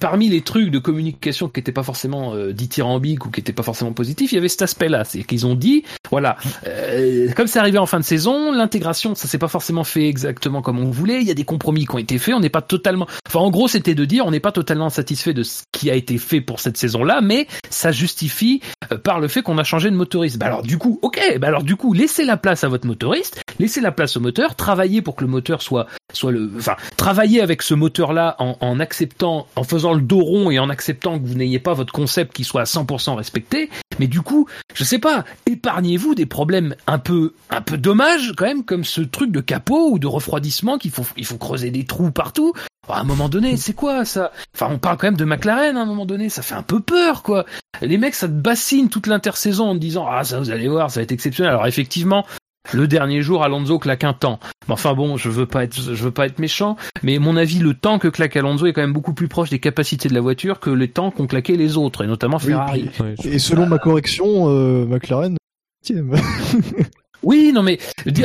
parmi 0.00 0.28
les 0.28 0.40
trucs 0.40 0.70
de 0.70 0.78
communication 0.78 1.48
qui 1.48 1.60
étaient 1.60 1.72
pas 1.72 1.82
forcément 1.82 2.34
euh, 2.34 2.52
dithyrambiques 2.52 3.26
ou 3.26 3.30
qui 3.30 3.40
étaient 3.40 3.52
pas 3.52 3.62
forcément 3.62 3.92
positifs, 3.92 4.32
il 4.32 4.36
y 4.36 4.38
avait 4.38 4.48
cet 4.48 4.62
aspect-là, 4.62 5.04
c'est 5.04 5.22
qu'ils 5.22 5.46
ont 5.46 5.54
dit, 5.54 5.84
voilà, 6.10 6.36
euh, 6.66 7.30
comme 7.34 7.46
c'est 7.46 7.58
arrivé 7.58 7.78
en 7.78 7.86
fin 7.86 8.00
de 8.00 8.04
saison, 8.04 8.52
l'intégration, 8.52 9.14
ça 9.14 9.28
s'est 9.28 9.38
pas 9.38 9.48
forcément 9.48 9.84
fait 9.84 10.08
exactement 10.08 10.62
comme 10.62 10.78
on 10.78 10.90
voulait. 10.90 11.20
Il 11.20 11.28
y 11.28 11.30
a 11.30 11.34
des 11.34 11.44
compromis 11.44 11.86
qui 11.86 11.94
ont 11.94 11.98
été 11.98 12.18
faits. 12.18 12.34
On 12.34 12.40
n'est 12.40 12.50
pas 12.50 12.62
totalement, 12.62 13.06
enfin, 13.26 13.40
en 13.40 13.50
gros, 13.50 13.68
c'était 13.68 13.94
de 13.94 14.04
dire, 14.04 14.26
on 14.26 14.30
n'est 14.30 14.40
pas 14.40 14.52
totalement 14.52 14.90
satisfait 14.90 15.34
de 15.34 15.42
ce 15.42 15.62
qui 15.72 15.90
a 15.90 15.94
été 15.94 16.18
fait 16.18 16.40
pour 16.40 16.60
cette 16.60 16.76
saison-là, 16.76 17.20
mais 17.22 17.46
ça 17.70 17.92
justifie 17.92 18.60
euh, 18.92 18.98
par 18.98 19.20
le 19.20 19.28
fait 19.28 19.42
qu'on 19.42 19.58
a 19.58 19.64
changé 19.64 19.90
de 19.90 19.96
motoriste. 19.96 20.38
Bah 20.38 20.46
alors 20.46 20.62
du 20.62 20.78
coup, 20.78 20.98
ok, 21.02 21.38
bah 21.38 21.48
alors 21.48 21.62
du 21.62 21.76
coup, 21.76 21.92
laissez 21.92 22.24
la 22.24 22.36
place 22.36 22.64
à 22.64 22.68
votre 22.68 22.86
motoriste, 22.86 23.42
laissez 23.58 23.80
la 23.80 23.92
place 23.92 24.16
au 24.16 24.20
moteur, 24.20 24.56
travaillez 24.56 25.02
pour 25.02 25.16
que 25.16 25.24
le 25.24 25.30
moteur 25.30 25.62
soit 25.62 25.86
soit 26.12 26.32
le, 26.32 26.50
enfin, 26.56 26.76
travaillez 26.96 27.40
avec 27.40 27.62
ce 27.62 27.74
moteur-là 27.74 28.36
en, 28.38 28.56
en 28.60 28.80
acceptant, 28.80 29.11
en 29.22 29.64
faisant 29.64 29.92
le 29.92 30.00
dos 30.00 30.20
rond 30.20 30.50
et 30.50 30.58
en 30.58 30.68
acceptant 30.70 31.18
que 31.18 31.26
vous 31.26 31.34
n'ayez 31.34 31.58
pas 31.58 31.74
votre 31.74 31.92
concept 31.92 32.32
qui 32.32 32.44
soit 32.44 32.62
à 32.62 32.64
100% 32.64 33.14
respecté. 33.14 33.70
Mais 33.98 34.06
du 34.06 34.20
coup, 34.20 34.48
je 34.74 34.84
sais 34.84 34.98
pas, 34.98 35.24
épargnez-vous 35.46 36.14
des 36.14 36.26
problèmes 36.26 36.74
un 36.86 36.98
peu, 36.98 37.34
un 37.50 37.60
peu 37.60 37.76
dommages 37.76 38.32
quand 38.36 38.46
même, 38.46 38.64
comme 38.64 38.84
ce 38.84 39.00
truc 39.00 39.30
de 39.30 39.40
capot 39.40 39.90
ou 39.90 39.98
de 39.98 40.06
refroidissement 40.06 40.78
qu'il 40.78 40.90
faut, 40.90 41.06
il 41.16 41.26
faut 41.26 41.38
creuser 41.38 41.70
des 41.70 41.84
trous 41.84 42.10
partout. 42.10 42.52
À 42.88 43.00
un 43.00 43.04
moment 43.04 43.28
donné, 43.28 43.56
c'est 43.56 43.74
quoi 43.74 44.04
ça? 44.04 44.32
Enfin, 44.54 44.68
on 44.70 44.78
parle 44.78 44.96
quand 44.96 45.06
même 45.06 45.16
de 45.16 45.24
McLaren 45.24 45.76
à 45.76 45.82
un 45.82 45.86
moment 45.86 46.04
donné, 46.04 46.28
ça 46.28 46.42
fait 46.42 46.56
un 46.56 46.64
peu 46.64 46.80
peur, 46.80 47.22
quoi. 47.22 47.46
Les 47.80 47.96
mecs, 47.96 48.14
ça 48.14 48.26
te 48.26 48.32
bassine 48.32 48.88
toute 48.88 49.06
l'intersaison 49.06 49.68
en 49.68 49.74
disant 49.74 50.06
ah 50.08 50.24
ça 50.24 50.38
vous 50.38 50.50
allez 50.50 50.68
voir, 50.68 50.90
ça 50.90 51.00
va 51.00 51.04
être 51.04 51.12
exceptionnel. 51.12 51.52
Alors 51.52 51.66
effectivement, 51.66 52.26
le 52.72 52.86
dernier 52.86 53.22
jour, 53.22 53.42
Alonso 53.42 53.78
claque 53.78 54.04
un 54.04 54.12
temps. 54.12 54.38
Mais 54.68 54.74
enfin 54.74 54.94
bon, 54.94 55.16
je 55.16 55.28
veux 55.28 55.46
pas 55.46 55.64
être, 55.64 55.74
je 55.74 56.04
veux 56.04 56.10
pas 56.10 56.26
être 56.26 56.38
méchant, 56.38 56.76
mais 57.02 57.18
mon 57.18 57.36
avis, 57.36 57.58
le 57.58 57.74
temps 57.74 57.98
que 57.98 58.08
claque 58.08 58.36
Alonso 58.36 58.66
est 58.66 58.72
quand 58.72 58.80
même 58.80 58.92
beaucoup 58.92 59.14
plus 59.14 59.28
proche 59.28 59.50
des 59.50 59.58
capacités 59.58 60.08
de 60.08 60.14
la 60.14 60.20
voiture 60.20 60.60
que 60.60 60.70
les 60.70 60.88
temps 60.88 61.10
qu'ont 61.10 61.26
claqué 61.26 61.56
les 61.56 61.76
autres, 61.76 62.04
et 62.04 62.06
notamment 62.06 62.38
Oui, 62.38 62.50
Ferrari. 62.50 62.90
Et 63.24 63.38
selon 63.38 63.66
ma 63.66 63.78
correction, 63.78 64.48
euh, 64.48 64.84
McLaren. 64.86 65.36
Oui, 67.22 67.52
non 67.54 67.62
mais 67.62 67.78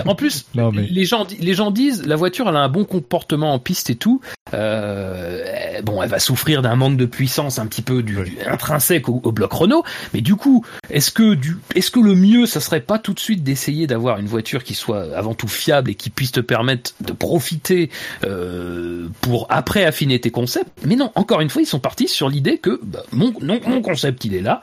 en 0.05 0.15
plus, 0.15 0.45
Non, 0.55 0.71
mais- 0.71 0.87
les 0.89 1.05
gens, 1.05 1.25
les 1.39 1.53
gens 1.53 1.71
disent 1.71 2.05
la 2.05 2.15
voiture 2.15 2.49
elle 2.49 2.55
a 2.55 2.59
un 2.59 2.69
bon 2.69 2.83
comportement 2.85 3.53
en 3.53 3.59
piste 3.59 3.89
et 3.89 3.95
tout. 3.95 4.21
Euh, 4.53 5.43
eh, 5.77 5.81
bon, 5.81 6.01
elle 6.01 6.09
va 6.09 6.19
souffrir 6.19 6.61
d'un 6.61 6.75
manque 6.75 6.97
de 6.97 7.05
puissance 7.05 7.59
un 7.59 7.65
petit 7.67 7.81
peu 7.81 8.01
du, 8.01 8.15
du- 8.15 8.37
intrinsèque 8.49 9.09
au, 9.09 9.19
au 9.23 9.31
bloc 9.31 9.51
Renault, 9.53 9.83
mais 10.13 10.21
du 10.21 10.35
coup, 10.35 10.65
est-ce 10.89 11.11
que 11.11 11.33
du, 11.35 11.57
est-ce 11.75 11.91
que 11.91 11.99
le 11.99 12.15
mieux, 12.15 12.45
ça 12.45 12.59
serait 12.59 12.81
pas 12.81 12.97
tout 12.97 13.13
de 13.13 13.19
suite 13.19 13.43
d'essayer 13.43 13.87
d'avoir 13.87 14.19
une 14.19 14.25
voiture 14.27 14.63
qui 14.63 14.73
soit 14.73 15.15
avant 15.15 15.33
tout 15.33 15.47
fiable 15.47 15.91
et 15.91 15.95
qui 15.95 16.09
puisse 16.09 16.31
te 16.31 16.39
permettre 16.39 16.91
de 17.01 17.11
profiter 17.13 17.89
euh, 18.25 19.07
pour 19.21 19.47
après 19.49 19.83
affiner 19.85 20.19
tes 20.19 20.31
concepts? 20.31 20.71
Mais 20.85 20.95
non, 20.95 21.11
encore 21.15 21.41
une 21.41 21.49
fois, 21.49 21.61
ils 21.61 21.65
sont 21.67 21.79
partis 21.79 22.07
sur 22.07 22.29
l'idée 22.29 22.57
que 22.57 22.79
bah, 22.83 23.03
mon, 23.11 23.33
non, 23.41 23.59
mon 23.67 23.81
concept 23.81 24.25
il 24.25 24.33
est 24.33 24.41
là. 24.41 24.61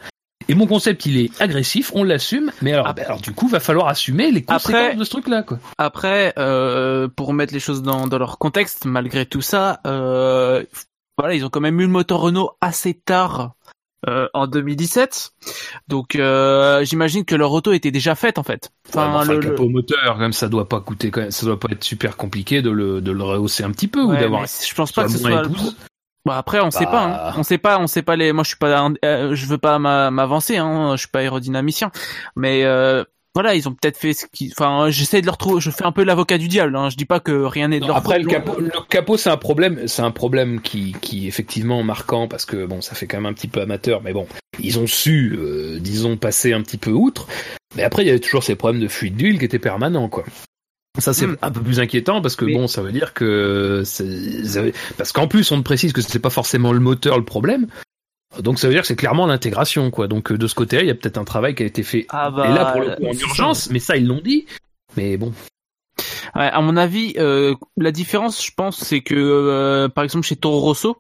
Et 0.48 0.54
mon 0.54 0.66
concept, 0.66 1.06
il 1.06 1.16
est 1.18 1.40
agressif, 1.40 1.90
on 1.94 2.04
l'assume, 2.04 2.52
mais 2.62 2.72
alors, 2.72 2.86
Ah. 2.88 2.92
bah, 2.92 3.02
alors 3.06 3.20
du 3.20 3.32
coup, 3.32 3.48
va 3.48 3.60
falloir 3.60 3.88
assumer 3.88 4.30
les 4.30 4.42
conséquences 4.42 4.74
Après- 4.74 4.94
de 4.96 5.04
ce 5.04 5.10
truc-là, 5.10 5.42
quoi. 5.42 5.58
Après, 5.78 6.32
euh, 6.38 7.08
pour 7.08 7.32
mettre 7.32 7.52
les 7.54 7.60
choses 7.60 7.82
dans, 7.82 8.06
dans 8.06 8.18
leur 8.18 8.38
contexte, 8.38 8.84
malgré 8.84 9.24
tout 9.26 9.40
ça, 9.40 9.80
euh, 9.86 10.62
voilà, 11.18 11.34
ils 11.34 11.44
ont 11.44 11.48
quand 11.50 11.60
même 11.60 11.80
eu 11.80 11.84
le 11.84 11.88
moteur 11.90 12.20
Renault 12.20 12.50
assez 12.60 12.92
tard 12.94 13.52
euh, 14.06 14.28
en 14.34 14.46
2017. 14.46 15.30
Donc, 15.88 16.14
euh, 16.16 16.84
j'imagine 16.84 17.24
que 17.24 17.34
leur 17.34 17.50
auto 17.52 17.72
était 17.72 17.90
déjà 17.90 18.14
faite 18.14 18.36
en 18.38 18.42
fait. 18.42 18.70
Enfin, 18.90 19.08
Enfin, 19.14 19.32
le, 19.32 19.40
le, 19.40 19.50
capot 19.50 19.68
moteur, 19.70 20.18
comme 20.18 20.34
ça 20.34 20.48
doit 20.48 20.68
pas 20.68 20.80
coûter, 20.80 21.10
quand 21.10 21.22
même, 21.22 21.30
ça 21.30 21.46
doit 21.46 21.58
pas 21.58 21.68
être 21.70 21.82
super 21.84 22.18
compliqué 22.18 22.60
de 22.60 22.68
le, 22.70 23.00
de 23.00 23.12
le 23.12 23.22
rehausser 23.22 23.64
un 23.64 23.70
petit 23.70 23.88
peu 23.88 24.02
ou 24.02 24.10
Ouais, 24.10 24.20
d'avoir. 24.20 24.42
mais 24.42 24.46
je 24.68 24.74
pense 24.74 24.92
pas 24.92 25.04
que 25.04 25.10
ce 25.10 25.16
soit. 25.18 25.42
le 25.42 25.48
Bah 26.24 26.38
après, 26.38 26.60
on 26.60 26.70
sait 26.70 26.84
Bah. 26.86 26.90
pas. 26.90 27.04
Hein. 27.30 27.34
On 27.36 27.42
sait 27.42 27.58
pas. 27.58 27.78
On 27.78 27.86
sait 27.86 28.02
pas 28.02 28.16
les. 28.16 28.32
Moi, 28.32 28.44
je 28.44 28.48
suis 28.48 28.56
pas. 28.58 28.90
euh, 29.04 29.34
je 29.34 29.46
veux 29.46 29.58
pas 29.58 29.78
m'a- 29.78 30.10
m'avancer. 30.10 30.56
Hein. 30.56 30.92
Je 30.92 31.00
suis 31.00 31.08
pas 31.08 31.20
aérodynamicien. 31.20 31.90
Mais 32.34 32.64
euh, 32.64 33.04
voilà, 33.34 33.54
ils 33.54 33.68
ont 33.68 33.72
peut-être 33.74 33.98
fait 33.98 34.14
ce 34.14 34.24
qui. 34.32 34.52
Enfin, 34.56 34.88
j'essaie 34.90 35.20
de 35.20 35.26
leur 35.26 35.36
trouver. 35.36 35.60
Je 35.60 35.70
fais 35.70 35.84
un 35.84 35.92
peu 35.92 36.02
l'avocat 36.02 36.38
du 36.38 36.48
diable. 36.48 36.74
Hein. 36.76 36.88
Je 36.88 36.96
dis 36.96 37.04
pas 37.04 37.20
que 37.20 37.32
rien 37.44 37.68
n'est 37.68 37.76
de 37.78 37.82
Non, 37.82 37.88
leur 37.88 37.96
après 37.98 38.18
le 38.18 38.26
capot, 38.26 38.58
le 38.58 38.70
capot 38.88 39.16
c'est 39.18 39.28
un 39.28 39.36
problème, 39.36 39.86
c'est 39.86 40.02
un 40.02 40.12
problème 40.12 40.60
qui, 40.62 40.94
qui 41.02 41.24
est 41.26 41.28
effectivement 41.28 41.82
marquant 41.82 42.26
parce 42.28 42.46
que 42.46 42.64
bon, 42.64 42.80
ça 42.80 42.94
fait 42.94 43.06
quand 43.06 43.18
même 43.18 43.26
un 43.26 43.34
petit 43.34 43.48
peu 43.48 43.60
amateur, 43.60 44.00
mais 44.02 44.12
bon, 44.14 44.26
ils 44.60 44.78
ont 44.78 44.86
su, 44.86 45.36
euh, 45.38 45.78
disons, 45.80 46.16
passer 46.16 46.52
un 46.54 46.62
petit 46.62 46.78
peu 46.78 46.90
outre. 46.92 47.26
Mais 47.76 47.82
après, 47.82 48.02
il 48.02 48.06
y 48.06 48.10
avait 48.10 48.20
toujours 48.20 48.44
ces 48.44 48.54
problèmes 48.54 48.80
de 48.80 48.88
fuite 48.88 49.16
d'huile 49.16 49.38
qui 49.40 49.44
étaient 49.44 49.58
permanents, 49.58 50.08
quoi. 50.08 50.24
Ça 50.98 51.12
c'est 51.12 51.26
Hmm. 51.26 51.36
un 51.42 51.50
peu 51.50 51.60
plus 51.60 51.80
inquiétant 51.80 52.22
parce 52.22 52.36
que 52.36 52.44
bon, 52.44 52.68
ça 52.68 52.80
veut 52.82 52.92
dire 52.92 53.14
que 53.14 53.82
c'est- 53.84 54.72
parce 54.96 55.10
qu'en 55.12 55.26
plus 55.26 55.50
on 55.50 55.62
précise 55.62 55.92
que 55.92 56.00
c'est 56.00 56.20
pas 56.20 56.30
forcément 56.30 56.72
le 56.72 56.78
moteur 56.80 57.18
le 57.18 57.24
problème. 57.24 57.66
Donc 58.40 58.58
ça 58.58 58.66
veut 58.68 58.72
dire 58.74 58.82
que 58.82 58.88
c'est 58.88 58.96
clairement 58.96 59.26
l'intégration 59.26 59.90
quoi. 59.90 60.06
Donc 60.08 60.30
euh, 60.30 60.38
de 60.38 60.46
ce 60.46 60.54
côté-là, 60.54 60.82
il 60.82 60.86
y 60.88 60.90
a 60.90 60.94
peut-être 60.94 61.18
un 61.18 61.24
travail 61.24 61.54
qui 61.54 61.62
a 61.64 61.66
été 61.66 61.82
fait 61.82 62.06
Ah 62.10 62.30
bah. 62.30 62.48
et 62.48 62.52
là 62.54 62.72
pour 62.72 62.80
le 62.82 62.94
coup 62.96 63.06
en 63.06 63.12
urgence, 63.12 63.70
mais 63.70 63.78
ça 63.80 63.96
ils 63.96 64.06
l'ont 64.06 64.20
dit. 64.24 64.46
Mais 64.96 65.16
bon, 65.16 65.32
Ouais, 66.36 66.48
à 66.52 66.60
mon 66.60 66.76
avis, 66.76 67.14
euh, 67.18 67.54
la 67.76 67.92
différence, 67.92 68.44
je 68.44 68.50
pense, 68.56 68.78
c'est 68.78 69.02
que, 69.02 69.14
euh, 69.14 69.88
par 69.88 70.02
exemple, 70.02 70.26
chez 70.26 70.34
Toro 70.34 70.58
Rosso, 70.58 70.96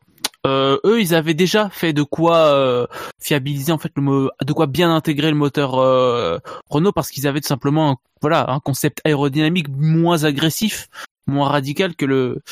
euh, 0.46 0.78
eux, 0.84 1.00
ils 1.00 1.14
avaient 1.14 1.34
déjà 1.34 1.70
fait 1.70 1.92
de 1.92 2.02
quoi 2.02 2.36
euh, 2.52 2.86
fiabiliser 3.20 3.72
en 3.72 3.78
fait 3.78 3.92
le 3.96 4.30
de 4.42 4.52
quoi 4.52 4.66
bien 4.66 4.94
intégrer 4.94 5.30
le 5.30 5.36
moteur 5.36 5.78
euh, 5.78 6.38
Renault 6.68 6.92
parce 6.92 7.10
qu'ils 7.10 7.26
avaient 7.26 7.40
tout 7.40 7.48
simplement 7.48 7.92
un, 7.92 7.96
voilà 8.20 8.50
un 8.50 8.60
concept 8.60 9.00
aérodynamique 9.04 9.68
moins 9.70 10.24
agressif, 10.24 10.88
moins 11.26 11.48
radical 11.48 11.96
que 11.96 12.04
le 12.04 12.42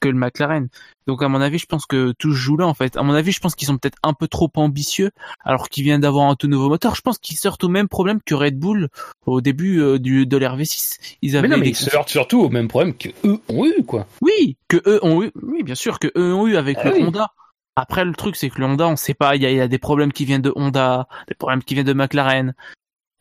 que 0.00 0.08
le 0.08 0.14
McLaren. 0.14 0.68
Donc 1.06 1.22
à 1.22 1.28
mon 1.28 1.40
avis, 1.40 1.58
je 1.58 1.66
pense 1.66 1.86
que 1.86 2.12
tout 2.18 2.30
se 2.32 2.36
joue 2.36 2.56
là 2.56 2.66
en 2.66 2.74
fait. 2.74 2.96
À 2.96 3.02
mon 3.02 3.14
avis, 3.14 3.32
je 3.32 3.40
pense 3.40 3.54
qu'ils 3.54 3.66
sont 3.66 3.78
peut-être 3.78 3.98
un 4.02 4.12
peu 4.14 4.28
trop 4.28 4.50
ambitieux 4.56 5.10
alors 5.44 5.68
qu'ils 5.68 5.84
viennent 5.84 6.00
d'avoir 6.02 6.28
un 6.28 6.36
tout 6.36 6.46
nouveau 6.46 6.68
moteur. 6.68 6.94
Je 6.94 7.00
pense 7.00 7.18
qu'ils 7.18 7.36
sortent 7.36 7.64
au 7.64 7.68
même 7.68 7.88
problème 7.88 8.20
que 8.24 8.34
Red 8.34 8.58
Bull 8.58 8.88
au 9.26 9.40
début 9.40 9.80
euh, 9.80 9.98
du 9.98 10.26
de 10.26 10.36
l'RV6. 10.36 11.16
Ils 11.22 11.32
mais 11.32 11.38
avaient 11.38 11.48
non, 11.48 11.56
mais 11.58 11.68
ils 11.70 11.76
se 11.76 11.94
heurtent 11.96 12.10
surtout 12.10 12.40
au 12.40 12.48
même 12.50 12.68
problème 12.68 12.94
que 12.94 13.08
eux 13.24 13.40
ont 13.48 13.64
eu 13.66 13.82
quoi. 13.84 14.06
oui, 14.20 14.56
que 14.68 14.76
eux 14.86 15.00
ont 15.02 15.22
eu, 15.22 15.32
oui, 15.42 15.62
bien 15.62 15.74
sûr, 15.74 15.98
que 15.98 16.08
eux 16.16 16.34
ont 16.34 16.46
eu 16.46 16.56
avec 16.56 16.78
Ah 16.80 16.88
le 16.90 16.94
oui. 16.94 17.02
Honda. 17.02 17.28
Après, 17.76 18.04
le 18.04 18.12
truc, 18.14 18.36
c'est 18.36 18.50
que 18.50 18.58
le 18.58 18.66
Honda, 18.66 18.86
on 18.88 18.96
sait 18.96 19.14
pas, 19.14 19.36
il 19.36 19.42
y 19.42 19.46
a, 19.46 19.50
y 19.50 19.60
a 19.60 19.68
des 19.68 19.78
problèmes 19.78 20.12
qui 20.12 20.24
viennent 20.26 20.42
de 20.42 20.52
Honda, 20.54 21.08
des 21.28 21.34
problèmes 21.34 21.62
qui 21.62 21.74
viennent 21.74 21.86
de 21.86 21.92
McLaren. 21.94 22.52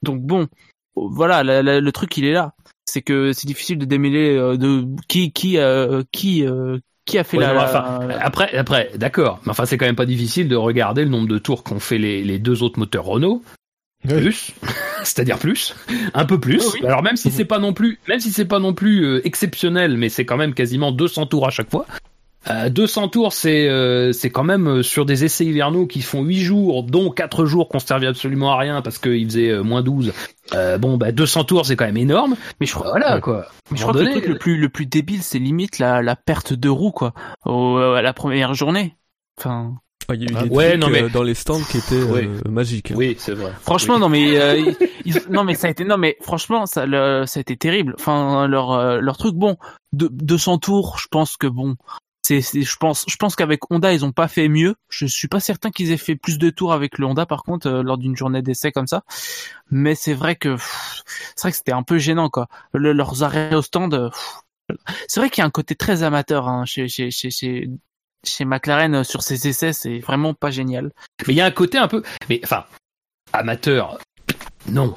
Donc 0.02 0.22
bon, 0.22 0.48
voilà, 0.96 1.44
la- 1.44 1.62
la- 1.64 1.80
le 1.80 1.92
truc, 1.92 2.16
il 2.18 2.26
est 2.26 2.34
là. 2.34 2.54
C'est 2.86 3.02
que 3.02 3.32
c'est 3.32 3.48
difficile 3.48 3.78
de 3.78 3.86
démêler 3.86 4.36
euh, 4.36 4.58
de 4.58 4.86
qui, 5.08 5.32
qui, 5.32 5.58
euh, 5.60 6.04
qui, 6.12 6.46
euh, 6.46 6.80
qui 7.10 7.18
a 7.18 7.23
fait 7.23 7.38
Ouais, 7.38 7.44
la, 7.44 7.53
non, 7.53 7.60
la- 7.60 7.65
enfin, 7.65 8.07
Après, 8.22 8.56
après, 8.56 8.91
d'accord. 8.95 9.40
Mais 9.45 9.52
enfin, 9.52 9.65
c'est 9.65 9.77
quand 9.77 9.86
même 9.86 9.95
pas 9.95 10.06
difficile 10.06 10.48
de 10.48 10.56
regarder 10.56 11.03
le 11.03 11.10
nombre 11.10 11.27
de 11.27 11.38
tours 11.38 11.64
qu'ont 11.64 11.80
fait 11.80 11.98
les, 11.98 12.23
les 12.23 12.40
deux 12.40 12.64
autres 12.64 12.80
moteurs 12.80 13.06
Renault. 13.06 13.44
Plus, 14.07 14.52
c'est-à-dire 15.03 15.38
plus, 15.40 15.76
un 16.14 16.23
peu 16.26 16.40
plus. 16.40 16.64
Oui, 16.65 16.80
oui. 16.81 16.88
Alors 16.88 17.03
même 17.03 17.18
si 17.18 17.31
c'est 17.31 17.44
pas 17.45 17.60
non 17.60 17.73
plus, 17.73 17.99
même 18.07 18.19
si 18.22 18.31
c'est 18.31 18.45
pas 18.45 18.60
non 18.60 18.73
plus 18.73 19.03
euh, 19.06 19.22
exceptionnel, 19.27 19.98
mais 19.98 20.07
c'est 20.07 20.23
quand 20.23 20.38
même 20.38 20.53
quasiment 20.53 20.91
200 20.94 21.26
tours 21.26 21.45
à 21.45 21.49
chaque 21.49 21.69
fois. 21.69 21.86
Euh, 22.52 22.70
200 22.70 23.10
tours, 23.10 23.34
c'est 23.34 23.68
euh, 23.68 24.12
c'est 24.12 24.32
quand 24.32 24.44
même 24.44 24.68
euh, 24.68 24.84
sur 24.84 25.06
des 25.06 25.24
essais 25.24 25.46
hivernaux 25.46 25.86
qui 25.86 26.02
font 26.02 26.24
8 26.24 26.40
jours, 26.40 26.84
dont 26.84 27.12
4 27.12 27.46
jours 27.46 27.70
qu'on 27.70 27.78
servait 27.80 28.08
absolument 28.08 28.52
à 28.54 28.58
rien 28.58 28.82
parce 28.82 28.98
qu'ils 28.98 29.26
faisaient 29.26 29.50
euh, 29.52 29.62
moins 29.64 29.84
12. 29.84 30.14
Euh, 30.56 30.78
bon, 30.80 30.98
bah 30.98 31.12
200 31.12 31.44
tours, 31.44 31.66
c'est 31.68 31.76
quand 31.76 31.86
même 31.86 31.98
énorme. 31.98 32.36
mais 32.60 32.66
je 32.66 32.74
crois, 32.74 32.90
Voilà 32.90 33.16
Ouais. 33.16 33.22
quoi. 33.22 33.46
mais 33.72 33.78
je 33.78 33.84
crois 33.84 33.94
que 33.94 34.00
le 34.00 34.10
truc 34.12 34.26
le 34.28 34.38
plus, 34.38 34.58
le 34.58 34.70
plus 34.70 34.86
débile, 34.88 35.22
c'est 35.22 35.38
limite 35.38 35.78
la, 35.78 36.02
la 36.02 36.16
perte 36.16 36.54
de 36.54 36.70
roue, 36.70 36.92
quoi, 36.92 37.14
au, 37.46 37.78
à 37.78 38.02
la 38.02 38.14
première 38.14 38.56
journée. 38.56 38.96
Enfin, 39.40 39.76
Il 40.12 40.24
y 40.24 40.26
a 40.28 40.32
eu 40.32 40.36
Ah, 40.36 40.44
des 40.46 40.50
ouais, 40.50 40.70
trucs 40.70 40.82
non, 40.82 40.90
mais- 40.90 41.04
euh, 41.04 41.10
dans 41.10 41.22
les 41.22 41.36
stands 41.36 41.62
qui 41.70 41.78
étaient 41.78 41.94
euh, 41.94 42.42
magiques. 42.50 42.90
hein. 42.90 42.96
Oui, 42.98 43.16
c'est 43.20 43.34
vrai. 43.36 43.52
Franchement, 43.62 43.94
Oui. 43.96 44.00
non 44.02 44.10
mais 44.10 44.40
euh, 44.40 44.56
ils- 45.06 45.14
ils- 45.14 45.22
non 45.32 45.44
mais 45.44 45.54
ça 45.54 45.68
a 45.68 45.70
été 45.70 45.86
non 45.86 45.98
mais 45.98 46.18
franchement 46.22 46.66
ça 46.66 46.88
le- 46.88 47.26
ça 47.28 47.40
a 47.40 47.42
été 47.42 47.56
terrible. 47.58 47.94
Enfin 48.00 48.48
leur 48.48 48.72
euh, 48.72 49.00
leur 49.02 49.18
truc 49.18 49.36
bon 49.36 49.58
de 49.94 50.10
200 50.12 50.58
tours, 50.58 50.98
je 51.00 51.08
pense 51.12 51.38
que 51.38 51.46
bon 51.46 51.76
c'est 52.42 52.62
je 52.62 52.76
pense 52.78 53.06
je 53.08 53.16
pense 53.18 53.36
qu'avec 53.36 53.70
Honda 53.72 53.92
ils 53.94 54.06
ont 54.06 54.12
pas 54.12 54.28
fait 54.28 54.48
mieux. 54.50 54.76
Je 54.90 55.06
suis 55.06 55.28
pas 55.28 55.40
certain 55.40 55.72
qu'ils 55.72 55.92
aient 55.92 55.98
fait 55.98 56.16
plus 56.16 56.38
de 56.38 56.50
tours 56.50 56.74
avec 56.74 56.98
le 56.98 57.06
Honda 57.06 57.26
par 57.26 57.44
contre 57.44 57.68
euh, 57.68 57.84
lors 57.84 57.98
d'une 57.98 58.16
journée 58.16 58.42
d'essai 58.42 58.72
comme 58.72 58.88
ça. 58.88 59.04
Mais 59.72 59.96
c'est 59.96 60.14
vrai 60.14 60.36
que 60.36 60.56
c'est 61.36 61.42
vrai 61.42 61.52
que 61.52 61.58
c'était 61.58 61.72
un 61.72 61.84
peu 61.84 61.98
gênant 61.98 62.30
quoi. 62.30 62.48
Le- 62.74 62.94
leurs 62.94 63.24
arrêts 63.24 63.56
au 63.56 63.62
stand 63.62 63.94
euh, 63.94 64.10
C'est 65.08 65.20
vrai 65.20 65.30
qu'il 65.30 65.42
y 65.42 65.44
a 65.44 65.48
un 65.48 65.52
côté 65.52 65.76
très 65.76 66.04
amateur 66.04 66.48
hein, 66.48 66.66
chez, 66.66 66.88
chez, 66.88 67.10
chez, 67.12 67.32
chez, 67.32 67.70
chez 68.24 68.46
McLaren 68.46 68.96
euh, 68.96 69.04
sur 69.04 69.24
ses 69.24 69.48
essais, 69.48 69.74
c'est 69.74 70.00
vraiment 70.00 70.34
pas 70.34 70.52
génial. 70.52 70.92
Mais 71.28 71.34
il 71.34 71.38
y 71.38 71.42
a 71.42 71.46
un 71.46 71.52
côté 71.52 71.78
un 71.78 71.88
peu, 71.88 72.04
mais 72.30 72.40
enfin, 72.44 72.66
amateur, 73.34 73.98
non, 74.68 74.96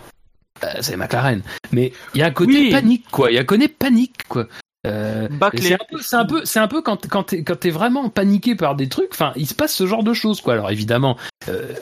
Euh, 0.65 0.69
c'est 0.81 0.97
McLaren. 0.97 1.43
Mais 1.73 1.93
il 2.15 2.21
y 2.21 2.23
a 2.23 2.27
un 2.27 2.31
côté 2.31 2.53
Oui. 2.53 2.71
panique, 2.71 3.07
quoi. 3.11 3.31
Il 3.31 3.35
y 3.35 3.39
a 3.39 3.41
un 3.41 3.45
côté 3.45 3.67
panique, 3.69 4.29
quoi. 4.29 4.47
Euh, 4.87 5.29
c'est 5.55 5.75
un 5.75 5.79
peu, 5.89 5.99
c'est 6.01 6.17
un 6.17 6.25
peu, 6.25 6.45
c'est 6.45 6.59
un 6.59 6.69
peu 6.69 6.83
quand 6.83 7.09
quand 7.09 7.25
t'es 7.25 7.45
quand 7.45 7.57
t'es 7.57 7.71
vraiment 7.71 8.09
paniqué 8.09 8.57
par 8.57 8.75
des 8.75 8.89
trucs. 8.89 9.11
Enfin, 9.13 9.33
il 9.37 9.47
se 9.47 9.55
passe 9.55 9.75
ce 9.75 9.87
genre 9.87 10.03
de 10.03 10.13
choses, 10.13 10.41
quoi. 10.41 10.55
Alors 10.55 10.71
évidemment, 10.71 11.17
euh, 11.49 11.73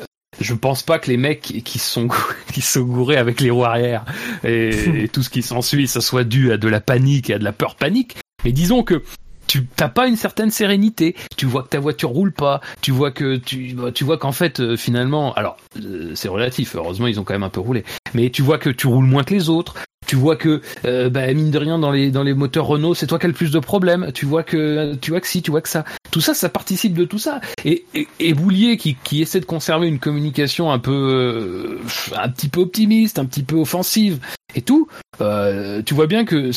je 0.40 0.54
pense 0.54 0.82
pas 0.82 0.98
que 0.98 1.10
les 1.10 1.16
mecs 1.16 1.40
qui 1.64 1.78
sont 1.78 2.08
qui 2.52 2.60
sont 2.60 2.82
gourés 2.82 3.16
avec 3.16 3.40
les 3.40 3.50
roues 3.50 3.64
arrière 3.64 4.04
et, 4.44 5.04
et 5.04 5.08
tout 5.08 5.22
ce 5.22 5.30
qui 5.30 5.42
s'ensuit, 5.42 5.88
ça 5.88 6.00
soit 6.00 6.24
dû 6.24 6.52
à 6.52 6.58
de 6.58 6.68
la 6.68 6.80
panique 6.80 7.30
et 7.30 7.34
à 7.34 7.38
de 7.38 7.44
la 7.44 7.52
peur 7.52 7.76
panique. 7.76 8.16
Mais 8.44 8.52
disons 8.52 8.82
que 8.82 9.02
tu 9.50 9.66
t'as 9.66 9.88
pas 9.88 10.06
une 10.06 10.14
certaine 10.14 10.52
sérénité. 10.52 11.16
Tu 11.36 11.44
vois 11.44 11.64
que 11.64 11.68
ta 11.70 11.80
voiture 11.80 12.10
roule 12.10 12.32
pas. 12.32 12.60
Tu 12.82 12.92
vois 12.92 13.10
que 13.10 13.36
tu 13.36 13.74
bah, 13.74 13.90
tu 13.90 14.04
vois 14.04 14.16
qu'en 14.16 14.30
fait 14.30 14.60
euh, 14.60 14.76
finalement, 14.76 15.34
alors 15.34 15.56
euh, 15.76 16.12
c'est 16.14 16.28
relatif. 16.28 16.76
Heureusement, 16.76 17.08
ils 17.08 17.18
ont 17.18 17.24
quand 17.24 17.34
même 17.34 17.42
un 17.42 17.48
peu 17.50 17.60
roulé. 17.60 17.84
Mais 18.14 18.30
tu 18.30 18.42
vois 18.42 18.58
que 18.58 18.70
tu 18.70 18.86
roules 18.86 19.06
moins 19.06 19.24
que 19.24 19.34
les 19.34 19.48
autres. 19.48 19.74
Tu 20.06 20.16
vois 20.16 20.34
que 20.34 20.60
euh, 20.86 21.08
bah, 21.08 21.32
mine 21.32 21.52
de 21.52 21.58
rien 21.58 21.78
dans 21.78 21.92
les 21.92 22.10
dans 22.10 22.24
les 22.24 22.34
moteurs 22.34 22.66
Renault, 22.66 22.94
c'est 22.94 23.06
toi 23.06 23.20
qui 23.20 23.26
as 23.26 23.28
le 23.28 23.34
plus 23.34 23.52
de 23.52 23.60
problèmes. 23.60 24.10
Tu 24.12 24.26
vois 24.26 24.42
que 24.42 24.96
tu 24.96 25.12
vois 25.12 25.20
que 25.20 25.28
si, 25.28 25.40
tu 25.40 25.52
vois 25.52 25.60
que 25.60 25.68
ça. 25.68 25.84
Tout 26.10 26.20
ça, 26.20 26.34
ça 26.34 26.48
participe 26.48 26.94
de 26.94 27.04
tout 27.04 27.20
ça. 27.20 27.40
Et, 27.64 27.84
et, 27.94 28.08
et 28.18 28.34
Boulier 28.34 28.76
qui, 28.76 28.96
qui 29.04 29.22
essaie 29.22 29.38
de 29.38 29.44
conserver 29.44 29.86
une 29.86 30.00
communication 30.00 30.72
un 30.72 30.80
peu 30.80 30.90
euh, 30.90 31.78
un 32.16 32.28
petit 32.28 32.48
peu 32.48 32.60
optimiste, 32.60 33.20
un 33.20 33.24
petit 33.24 33.44
peu 33.44 33.54
offensive 33.54 34.18
et 34.56 34.62
tout. 34.62 34.88
Euh, 35.20 35.80
tu 35.82 35.94
vois 35.94 36.08
bien 36.08 36.24
que 36.24 36.50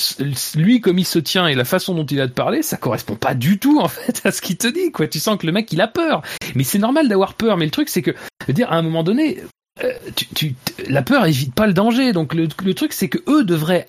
lui, 0.58 0.82
comme 0.82 0.98
il 0.98 1.06
se 1.06 1.20
tient 1.20 1.46
et 1.46 1.54
la 1.54 1.66
façon 1.66 1.94
dont 1.94 2.06
il 2.08 2.22
a 2.22 2.28
de 2.28 2.32
parler, 2.32 2.64
ça 2.64 2.78
correspond 2.78 3.16
pas 3.16 3.36
du 3.36 3.60
tout 3.60 3.80
en 3.80 3.88
fait 3.88 4.22
à 4.24 4.32
ce 4.32 4.42
qu'il 4.42 4.58
te 4.58 4.68
dit. 4.68 4.92
Quoi, 4.92 5.08
tu 5.08 5.20
sens 5.20 5.38
que 5.38 5.46
le 5.46 5.52
mec 5.52 5.72
il 5.72 5.82
a 5.82 5.88
peur. 5.88 6.24
Mais 6.56 6.64
c'est 6.64 6.80
normal 6.80 7.08
d'avoir 7.08 7.36
peur. 7.36 7.58
Mais 7.58 7.66
le 7.66 7.72
truc 7.72 7.90
c'est 7.90 8.02
que, 8.02 8.16
je 8.42 8.48
veux 8.48 8.54
dire, 8.54 8.72
à 8.72 8.78
un 8.78 8.82
moment 8.82 9.04
donné, 9.04 9.44
euh, 9.84 9.92
tu, 10.36 10.56
la 10.88 11.02
peur 11.02 11.26
évite 11.26 11.56
pas 11.56 11.68
le 11.68 11.74
danger. 11.74 12.14
Donc 12.14 12.34
le, 12.34 12.74
truc 12.74 12.94
c'est 12.94 13.10
que 13.10 13.20
eux 13.28 13.44
devraient 13.44 13.88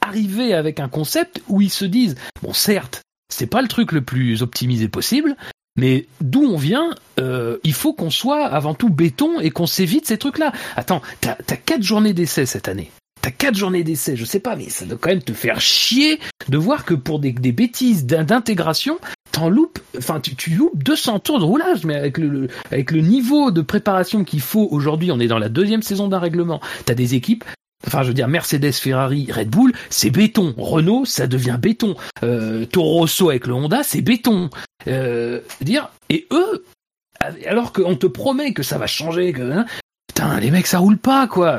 arriver 0.00 0.54
avec 0.54 0.80
un 0.80 0.88
concept 0.88 1.42
où 1.48 1.60
ils 1.60 1.70
se 1.70 1.84
disent, 1.84 2.16
bon 2.42 2.52
certes, 2.52 3.02
c'est 3.28 3.46
pas 3.46 3.62
le 3.62 3.68
truc 3.68 3.92
le 3.92 4.02
plus 4.02 4.42
optimisé 4.42 4.88
possible. 4.88 5.36
Mais 5.78 6.06
d'où 6.22 6.42
on 6.42 6.56
vient, 6.56 6.94
euh, 7.20 7.58
il 7.62 7.74
faut 7.74 7.92
qu'on 7.92 8.08
soit 8.08 8.46
avant 8.46 8.72
tout 8.72 8.88
béton 8.88 9.40
et 9.40 9.50
qu'on 9.50 9.66
s'évite 9.66 10.06
ces 10.06 10.16
trucs-là. 10.16 10.52
Attends, 10.74 11.02
t'as 11.20 11.36
as 11.48 11.56
quatre 11.56 11.82
journées 11.82 12.14
d'essai 12.14 12.46
cette 12.46 12.68
année. 12.68 12.90
T'as 13.26 13.32
quatre 13.32 13.56
journées 13.56 13.82
d'essai, 13.82 14.14
je 14.14 14.24
sais 14.24 14.38
pas, 14.38 14.54
mais 14.54 14.68
ça 14.68 14.84
doit 14.84 14.98
quand 15.00 15.08
même 15.08 15.20
te 15.20 15.32
faire 15.32 15.60
chier 15.60 16.20
de 16.48 16.56
voir 16.56 16.84
que 16.84 16.94
pour 16.94 17.18
des, 17.18 17.32
bêtises 17.32 18.06
d'in- 18.06 18.22
d'intégration, 18.22 19.00
t'en 19.32 19.48
loupes, 19.48 19.80
enfin 19.98 20.20
tu, 20.20 20.36
tu 20.36 20.50
loupes 20.50 20.80
200 20.84 21.18
tours 21.18 21.40
de 21.40 21.44
roulage, 21.44 21.84
mais 21.84 21.96
avec 21.96 22.18
le, 22.18 22.48
niveau 23.00 23.50
de 23.50 23.62
préparation 23.62 24.22
qu'il 24.22 24.40
faut 24.40 24.68
aujourd'hui, 24.70 25.10
on 25.10 25.18
est 25.18 25.26
dans 25.26 25.40
la 25.40 25.48
deuxième 25.48 25.82
saison 25.82 26.06
d'un 26.06 26.20
règlement. 26.20 26.60
T'as 26.84 26.94
des 26.94 27.16
équipes. 27.16 27.42
Enfin, 27.84 28.04
je 28.04 28.08
veux 28.08 28.14
dire, 28.14 28.28
Mercedes, 28.28 28.70
Ferrari, 28.74 29.26
Red 29.28 29.50
Bull, 29.50 29.72
c'est 29.90 30.10
béton. 30.10 30.54
Renault, 30.56 31.04
ça 31.04 31.26
devient 31.26 31.58
béton. 31.60 31.96
Euh, 32.22 32.64
Toro 32.64 33.00
Rosso 33.00 33.30
avec 33.30 33.48
le 33.48 33.54
Honda, 33.54 33.82
c'est 33.82 34.02
béton. 34.02 34.50
Euh, 34.86 35.40
dire 35.60 35.90
et 36.10 36.28
eux, 36.30 36.64
alors 37.48 37.72
qu'on 37.72 37.96
te 37.96 38.06
promet 38.06 38.52
que 38.52 38.62
ça 38.62 38.78
va 38.78 38.86
changer, 38.86 39.32
que 39.32 39.42
hein, 39.42 39.66
putain, 40.06 40.38
les 40.38 40.52
mecs, 40.52 40.68
ça 40.68 40.78
roule 40.78 40.98
pas, 40.98 41.26
quoi. 41.26 41.58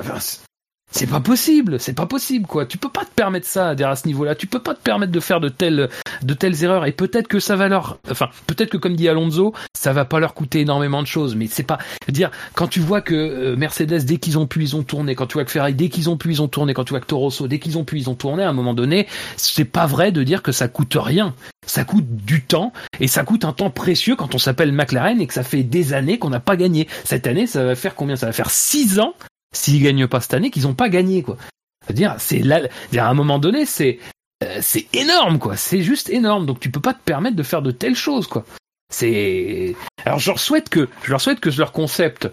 C'est- 0.92 1.08
pas 1.08 1.20
possible, 1.20 1.80
c'est 1.80 1.94
pas 1.94 2.06
possible, 2.06 2.46
quoi. 2.48 2.66
Tu 2.66 2.78
peux 2.78 2.90
pas 2.90 3.06
te 3.06 3.12
permettre 3.16 3.48
ça, 3.48 3.70
à 3.70 3.96
ce 3.96 4.08
niveau-là. 4.08 4.36
Tu 4.36 4.48
peux 4.48 4.60
pas 4.60 4.74
te 4.74 4.82
permettre 4.82 5.12
de 5.12 5.20
faire 5.20 5.40
de 5.40 5.50
telles, 5.50 5.90
de 6.22 6.34
telles 6.34 6.64
erreurs. 6.64 6.86
Et 6.86 6.92
peut-être 6.92 7.28
que 7.28 7.40
ça 7.40 7.56
va 7.56 7.68
leur, 7.68 8.00
enfin, 8.10 8.30
peut-être 8.48 8.70
que 8.70 8.78
comme 8.78 8.96
dit 8.96 9.08
Alonso, 9.08 9.54
ça 9.78 9.94
va 9.94 10.06
pas 10.06 10.20
leur 10.20 10.34
coûter 10.34 10.62
énormément 10.62 11.02
de 11.02 11.08
choses. 11.08 11.36
Mais 11.36 11.48
c'est 11.48 11.64
pas, 11.64 11.78
dire, 12.08 12.32
quand 12.56 12.68
tu 12.68 12.80
vois 12.80 13.02
que 13.02 13.14
euh, 13.16 13.56
Mercedes, 13.56 14.06
dès 14.06 14.18
qu'ils 14.18 14.38
ont 14.38 14.48
pu, 14.48 14.62
ils 14.64 14.76
ont 14.76 14.84
tourné. 14.84 15.16
Quand 15.16 15.28
tu 15.28 15.34
vois 15.34 15.46
que 15.46 15.52
Ferrari, 15.52 15.74
dès 15.74 15.90
qu'ils 15.90 16.10
ont 16.10 16.18
pu, 16.18 16.32
ils 16.32 16.42
ont 16.42 16.48
tourné. 16.48 16.74
Quand 16.74 16.84
tu 16.84 16.92
vois 16.92 17.00
que 17.00 17.06
Toro 17.06 17.24
Rosso, 17.24 17.48
dès 17.48 17.60
qu'ils 17.60 17.78
ont 17.78 17.84
pu, 17.84 17.98
ils 17.98 18.10
ont 18.10 18.16
tourné. 18.16 18.44
À 18.44 18.50
un 18.50 18.54
moment 18.54 18.74
donné, 18.74 19.08
c'est 19.36 19.66
pas 19.66 19.86
vrai 19.86 20.12
de 20.12 20.24
dire 20.24 20.42
que 20.42 20.52
ça 20.52 20.68
coûte 20.68 20.98
rien. 21.00 21.34
Ça 21.66 21.84
coûte 21.84 22.06
du 22.08 22.44
temps 22.44 22.72
et 23.02 23.08
ça 23.08 23.24
coûte 23.24 23.44
un 23.44 23.52
temps 23.52 23.70
précieux 23.70 24.16
quand 24.16 24.34
on 24.36 24.38
s'appelle 24.38 24.72
McLaren 24.72 25.20
et 25.20 25.28
que 25.28 25.34
ça 25.34 25.44
fait 25.44 25.64
des 25.64 25.94
années 25.94 26.18
qu'on 26.18 26.30
n'a 26.30 26.40
pas 26.40 26.56
gagné. 26.56 26.88
Cette 27.04 27.28
année, 27.28 27.46
ça 27.46 27.64
va 27.66 27.76
faire 27.76 27.94
combien? 27.94 28.16
Ça 28.16 28.28
va 28.28 28.32
faire 28.32 28.50
six 28.50 29.00
ans 29.00 29.14
s'ils 29.58 29.84
gagnent 29.84 30.08
pas 30.08 30.22
cette 30.22 30.34
année 30.34 30.52
qu'ils 30.52 30.64
n'ont 30.64 30.76
pas 30.76 30.90
gagné 30.90 31.24
quoi. 31.24 31.38
C'est-à-dire, 31.86 32.16
c'est 32.20 32.40
là, 32.40 32.62
à 32.98 33.10
un 33.10 33.14
moment 33.14 33.40
donné, 33.40 33.66
c'est 33.66 34.00
euh, 34.44 34.60
c'est 34.62 34.94
énorme 34.94 35.40
quoi. 35.40 35.58
C'est 35.58 35.82
juste 35.82 36.10
énorme. 36.10 36.46
Donc 36.46 36.60
tu 36.60 36.70
peux 36.70 36.82
pas 36.82 36.94
te 36.94 37.04
permettre 37.04 37.36
de 37.36 37.44
faire 37.44 37.62
de 37.62 37.72
telles 37.72 37.96
choses 37.96 38.28
quoi. 38.28 38.46
C'est 38.90 39.76
alors 40.06 40.20
je 40.20 40.30
leur 40.30 40.40
souhaite 40.40 40.70
que 40.70 40.90
je 41.04 41.12
leur 41.12 41.22
souhaite 41.22 41.40
que 41.40 41.50
leur 41.58 41.72
concept 41.72 42.30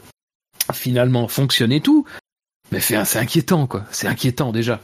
finalement 0.73 1.29
fonctionne 1.29 1.73
et 1.73 1.81
tout, 1.81 2.07
mais 2.71 2.81
c'est 2.81 3.17
inquiétant 3.17 3.67
quoi. 3.67 3.85
C'est 3.91 4.07
inquiétant 4.07 4.53
déjà. 4.53 4.81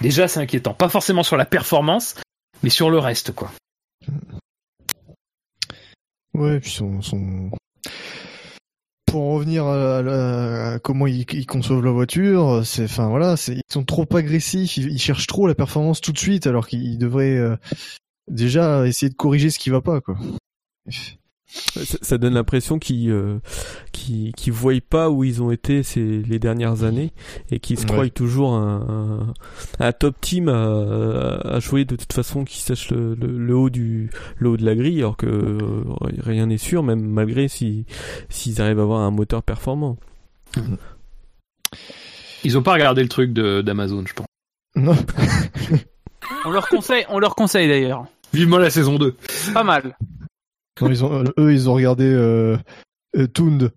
Déjà 0.00 0.28
c'est 0.28 0.40
inquiétant. 0.40 0.74
Pas 0.74 0.88
forcément 0.88 1.22
sur 1.22 1.36
la 1.36 1.46
performance, 1.46 2.14
mais 2.62 2.70
sur 2.70 2.90
le 2.90 2.98
reste 2.98 3.32
quoi. 3.32 3.52
Ouais, 6.34 6.60
puis 6.60 6.70
son... 6.70 7.50
Pour 9.10 9.22
en 9.22 9.34
revenir 9.34 9.66
à, 9.66 10.02
la- 10.02 10.72
à 10.74 10.78
comment 10.78 11.06
ils, 11.06 11.24
ils 11.32 11.46
conçoivent 11.46 11.84
la 11.84 11.90
voiture, 11.92 12.62
c'est, 12.64 12.84
enfin 12.84 13.08
voilà, 13.08 13.36
ils 13.48 13.62
sont 13.70 13.84
trop 13.84 14.06
agressifs, 14.14 14.76
ils, 14.76 14.92
ils 14.92 14.98
cherchent 14.98 15.26
trop 15.26 15.46
la 15.46 15.54
performance 15.54 16.00
tout 16.00 16.12
de 16.12 16.18
suite, 16.18 16.46
alors 16.46 16.66
qu'ils 16.66 16.98
devraient 16.98 17.36
euh, 17.36 17.56
déjà 18.28 18.86
essayer 18.86 19.10
de 19.10 19.14
corriger 19.16 19.50
ce 19.50 19.58
qui 19.58 19.70
va 19.70 19.80
pas, 19.80 20.00
quoi. 20.00 20.16
Ça, 21.50 21.80
ça 22.02 22.18
donne 22.18 22.34
l'impression 22.34 22.78
qu'ils 22.78 23.10
euh, 23.10 23.38
voient 24.48 24.74
pas 24.86 25.08
où 25.08 25.24
ils 25.24 25.42
ont 25.42 25.50
été 25.50 25.82
ces 25.82 26.22
les 26.22 26.38
dernières 26.38 26.84
années 26.84 27.10
et 27.50 27.58
qu'ils 27.58 27.78
se 27.78 27.84
Ouais. 27.86 27.92
croient 27.92 28.08
toujours 28.10 28.52
un, 28.52 29.32
un, 29.80 29.84
un 29.86 29.92
top 29.92 30.20
team 30.20 30.48
à, 30.50 31.38
à 31.38 31.58
jouer 31.60 31.86
de 31.86 31.96
toute 31.96 32.12
façon 32.12 32.44
qui 32.44 32.60
sache 32.60 32.90
le, 32.90 33.14
le, 33.14 33.38
le 33.38 33.56
haut 33.56 33.70
du 33.70 34.10
le 34.36 34.50
haut 34.50 34.56
de 34.58 34.64
la 34.64 34.74
grille 34.74 34.98
alors 34.98 35.16
que 35.16 35.26
euh, 35.26 35.58
rien 36.22 36.46
n'est 36.46 36.58
sûr 36.58 36.82
même 36.82 37.00
malgré 37.00 37.48
si 37.48 37.86
s'ils 38.28 38.60
arrivent 38.60 38.80
à 38.80 38.82
avoir 38.82 39.00
un 39.00 39.10
moteur 39.10 39.42
performant. 39.42 39.96
Ils 42.44 42.56
ont 42.58 42.62
pas 42.62 42.74
regardé 42.74 43.02
le 43.02 43.08
truc 43.08 43.32
d'Amazon, 43.32 44.04
je 44.06 44.12
pense. 44.12 44.26
Non. 44.76 44.96
On 46.44 46.50
leur 46.50 46.68
conseille, 46.68 47.04
on 47.08 47.18
leur 47.18 47.34
conseille 47.34 47.68
d'ailleurs. 47.68 48.04
Vivement 48.34 48.58
la 48.58 48.70
saison 48.70 48.96
2. 48.98 49.16
Pas 49.54 49.64
mal. 49.64 49.96
Non, 50.80 50.88
ils 50.90 51.04
ont, 51.04 51.12
euh, 51.12 51.24
eux, 51.38 51.52
ils 51.52 51.68
ont 51.68 51.74
regardé 51.74 52.04
euh, 52.04 52.56
euh, 53.16 53.26
Toond. 53.26 53.70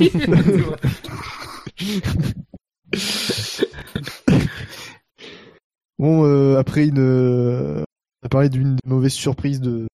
oui. 0.00 0.12
Bon, 5.98 6.24
euh, 6.24 6.58
après 6.58 6.86
une, 6.88 6.98
euh, 6.98 7.84
on 8.22 8.26
a 8.26 8.28
parlé 8.28 8.48
d'une 8.48 8.76
mauvaise 8.84 9.12
surprise 9.12 9.60
de 9.60 9.86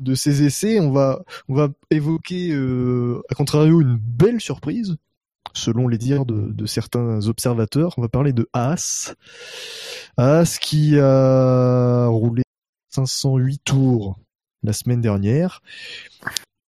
de 0.00 0.14
ces 0.16 0.42
essais, 0.42 0.80
on 0.80 0.90
va 0.90 1.22
on 1.48 1.54
va 1.54 1.68
évoquer 1.90 2.50
euh, 2.52 3.22
à 3.30 3.34
contrario 3.34 3.80
une 3.80 3.96
belle 3.96 4.40
surprise 4.40 4.96
selon 5.54 5.86
les 5.88 5.98
dires 5.98 6.26
de, 6.26 6.50
de 6.52 6.66
certains 6.66 7.26
observateurs. 7.28 7.94
On 7.96 8.02
va 8.02 8.08
parler 8.08 8.32
de 8.32 8.48
Haas, 8.52 9.14
Haas 10.18 10.58
qui 10.60 10.98
a 10.98 12.08
roulé 12.08 12.42
508 12.90 13.60
tours 13.64 14.18
la 14.64 14.72
semaine 14.72 15.00
dernière 15.00 15.62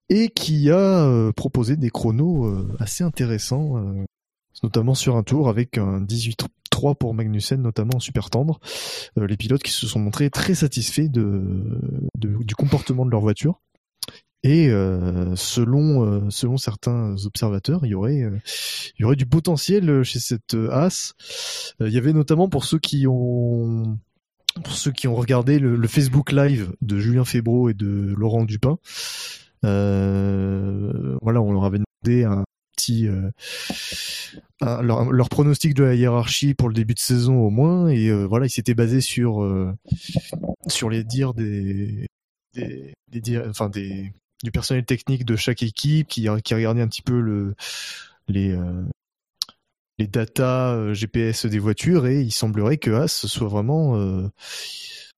et 0.09 0.29
qui 0.29 0.71
a 0.71 1.05
euh, 1.05 1.33
proposé 1.33 1.77
des 1.77 1.91
chronos 1.91 2.47
euh, 2.47 2.69
assez 2.79 3.03
intéressants, 3.03 3.77
euh, 3.79 4.05
notamment 4.63 4.95
sur 4.95 5.17
un 5.17 5.23
tour 5.23 5.49
avec 5.49 5.79
un 5.79 6.01
18-3 6.01 6.95
pour 6.97 7.15
Magnussen, 7.15 7.61
notamment 7.61 7.97
en 7.97 8.01
super 8.01 8.31
tendre. 8.31 8.61
Les 9.17 9.37
pilotes 9.37 9.63
qui 9.63 9.73
se 9.73 9.87
sont 9.87 9.99
montrés 9.99 10.31
très 10.31 10.55
satisfaits 10.55 11.09
de, 11.09 11.81
du 12.15 12.55
comportement 12.55 13.05
de 13.05 13.11
leur 13.11 13.21
voiture. 13.21 13.61
Et 14.43 14.69
selon 15.35 16.31
selon 16.31 16.57
certains 16.57 17.17
observateurs, 17.25 17.81
il 17.85 17.91
y 17.91 17.95
aurait 17.95 18.21
il 18.21 19.03
y 19.03 19.05
aurait 19.05 19.17
du 19.17 19.27
potentiel 19.27 20.05
chez 20.05 20.21
cette 20.21 20.55
As. 20.71 21.15
Il 21.81 21.89
y 21.89 21.99
avait 21.99 22.13
notamment 22.13 22.49
pour 22.49 22.65
ceux 22.65 22.79
qui 22.79 23.07
ont 23.09 23.99
pour 24.65 24.75
ceux 24.75 24.93
qui 24.93 25.09
ont 25.09 25.15
regardé 25.15 25.59
le, 25.59 25.77
le 25.77 25.89
Facebook 25.89 26.33
Live 26.33 26.73
de 26.81 26.99
Julien 26.99 27.25
Febro 27.25 27.69
et 27.69 27.75
de 27.75 28.15
Laurent 28.17 28.45
Dupin. 28.45 28.79
Euh, 29.65 31.17
voilà, 31.23 31.41
on 31.41 31.53
leur 31.53 31.65
avait 31.65 31.79
demandé 31.79 32.25
un 32.25 32.45
petit 32.77 33.09
euh, 33.09 33.31
leur 34.61 35.29
pronostic 35.29 35.75
de 35.75 35.85
la 35.85 35.95
hiérarchie 35.95 36.55
pour 36.55 36.69
le 36.69 36.75
début 36.75 36.95
de 36.95 36.99
saison 36.99 37.41
au 37.41 37.51
moins 37.51 37.89
et 37.89 38.09
euh, 38.09 38.25
voilà, 38.25 38.47
ils 38.47 38.51
s'étaient 38.51 38.75
basés 38.75 39.01
sur 39.01 39.43
euh, 39.43 39.73
sur 40.67 40.91
les 40.91 41.05
dires 41.05 41.35
des 41.35 42.07
des, 42.55 42.95
des 43.11 43.21
dires- 43.21 43.47
enfin 43.49 43.69
des 43.69 44.13
du 44.45 44.51
personnel 44.51 44.85
technique 44.85 45.25
de 45.25 45.37
chaque 45.37 45.63
équipe 45.63 46.09
qui 46.09 46.29
qui 46.45 46.55
regardait 46.55 46.83
un 46.83 46.89
petit 46.89 47.03
peu 47.03 47.21
le 47.21 47.55
les 48.29 48.53
euh, 48.53 48.83
les 49.99 50.07
datas 50.07 50.75
euh, 50.75 50.95
GPS 50.95 51.47
des 51.47 51.59
voitures 51.59 52.07
et 52.07 52.21
il 52.21 52.33
semblerait 52.33 52.77
que 52.77 52.91
As 52.91 53.27
soit 53.27 53.49
vraiment 53.49 53.97
euh, 53.97 54.29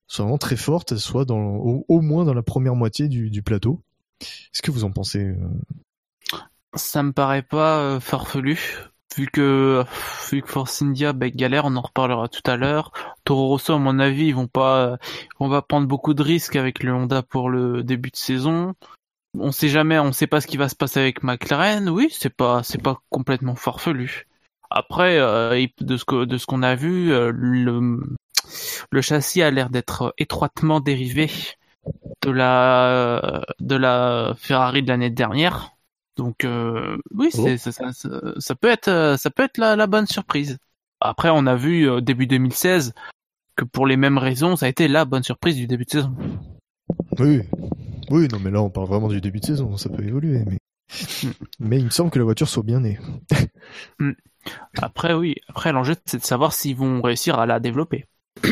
soit 0.06 0.24
vraiment 0.24 0.38
très 0.38 0.56
forte, 0.56 0.96
soit 0.96 1.30
au, 1.30 2.00
moins 2.00 2.24
dans 2.24 2.34
la 2.34 2.42
première 2.42 2.74
moitié 2.74 3.08
du, 3.08 3.42
plateau. 3.42 3.82
Qu'est-ce 4.20 4.62
que 4.62 4.70
vous 4.70 4.84
en 4.84 4.90
pensez 4.90 5.24
euh? 5.24 6.38
Ça 6.74 7.02
me 7.02 7.12
paraît 7.12 7.42
pas 7.42 7.98
farfelu. 8.00 8.88
Vu 9.16 9.26
que, 9.26 9.84
vu 10.30 10.42
que 10.42 10.48
Force 10.48 10.82
India 10.82 11.12
bah, 11.12 11.30
galère, 11.30 11.64
on 11.64 11.74
en 11.76 11.80
reparlera 11.80 12.28
tout 12.28 12.42
à 12.48 12.56
l'heure. 12.56 12.92
Toro 13.24 13.48
Rosso, 13.48 13.72
à 13.72 13.78
mon 13.78 13.98
avis, 13.98 14.26
ils 14.26 14.34
vont 14.34 14.46
pas, 14.46 14.98
on 15.40 15.48
va 15.48 15.62
prendre 15.62 15.88
beaucoup 15.88 16.14
de 16.14 16.22
risques 16.22 16.56
avec 16.56 16.82
le 16.82 16.94
Honda 16.94 17.22
pour 17.22 17.48
le 17.48 17.82
début 17.82 18.10
de 18.10 18.16
saison. 18.16 18.74
On 19.36 19.50
sait 19.50 19.68
jamais, 19.68 19.98
on 19.98 20.12
sait 20.12 20.26
pas 20.26 20.40
ce 20.40 20.46
qui 20.46 20.56
va 20.56 20.68
se 20.68 20.76
passer 20.76 21.00
avec 21.00 21.22
McLaren. 21.22 21.88
Oui, 21.88 22.08
c'est 22.12 22.34
pas, 22.34 22.62
c'est 22.62 22.82
pas 22.82 23.00
complètement 23.10 23.54
farfelu. 23.56 24.27
Après, 24.70 25.18
euh, 25.18 25.66
de 25.80 25.96
ce 25.96 26.04
que, 26.04 26.24
de 26.24 26.36
ce 26.38 26.46
qu'on 26.46 26.62
a 26.62 26.74
vu, 26.74 27.12
euh, 27.12 27.32
le, 27.34 28.00
le 28.90 29.00
châssis 29.00 29.42
a 29.42 29.50
l'air 29.50 29.70
d'être 29.70 30.14
étroitement 30.18 30.80
dérivé 30.80 31.30
de 32.22 32.30
la, 32.30 33.44
de 33.60 33.76
la 33.76 34.34
Ferrari 34.38 34.82
de 34.82 34.88
l'année 34.88 35.10
dernière. 35.10 35.70
Donc 36.16 36.44
euh, 36.44 36.98
oui, 37.14 37.30
Oh. 37.38 37.46
ça, 37.56 37.72
ça, 37.72 37.92
ça, 37.92 38.08
ça 38.38 38.54
peut 38.54 38.68
être, 38.68 39.16
ça 39.18 39.30
peut 39.30 39.44
être 39.44 39.58
la, 39.58 39.76
la 39.76 39.86
bonne 39.86 40.06
surprise. 40.06 40.58
Après, 41.00 41.30
on 41.32 41.46
a 41.46 41.54
vu 41.54 42.02
début 42.02 42.26
2016 42.26 42.92
que 43.56 43.64
pour 43.64 43.86
les 43.86 43.96
mêmes 43.96 44.18
raisons, 44.18 44.56
ça 44.56 44.66
a 44.66 44.68
été 44.68 44.88
la 44.88 45.04
bonne 45.04 45.22
surprise 45.22 45.56
du 45.56 45.66
début 45.66 45.84
de 45.84 45.90
saison. 45.90 46.14
Oui. 47.18 47.42
Oui, 48.10 48.26
non, 48.32 48.38
mais 48.40 48.50
là, 48.50 48.62
on 48.62 48.70
parle 48.70 48.88
vraiment 48.88 49.08
du 49.08 49.20
début 49.20 49.40
de 49.40 49.44
saison, 49.44 49.76
ça 49.76 49.88
peut 49.90 50.02
évoluer, 50.02 50.42
mais. 50.46 50.58
Mais 51.60 51.78
il 51.78 51.84
me 51.84 51.90
semble 51.90 52.10
que 52.10 52.18
la 52.18 52.24
voiture 52.24 52.48
soit 52.48 52.62
bien 52.62 52.80
née. 52.80 52.98
Après, 54.80 55.14
oui, 55.14 55.36
après 55.48 55.72
l'enjeu 55.72 55.94
c'est 56.06 56.18
de 56.18 56.24
savoir 56.24 56.52
s'ils 56.52 56.76
vont 56.76 57.00
réussir 57.02 57.38
à 57.38 57.46
la 57.46 57.60
développer. 57.60 58.06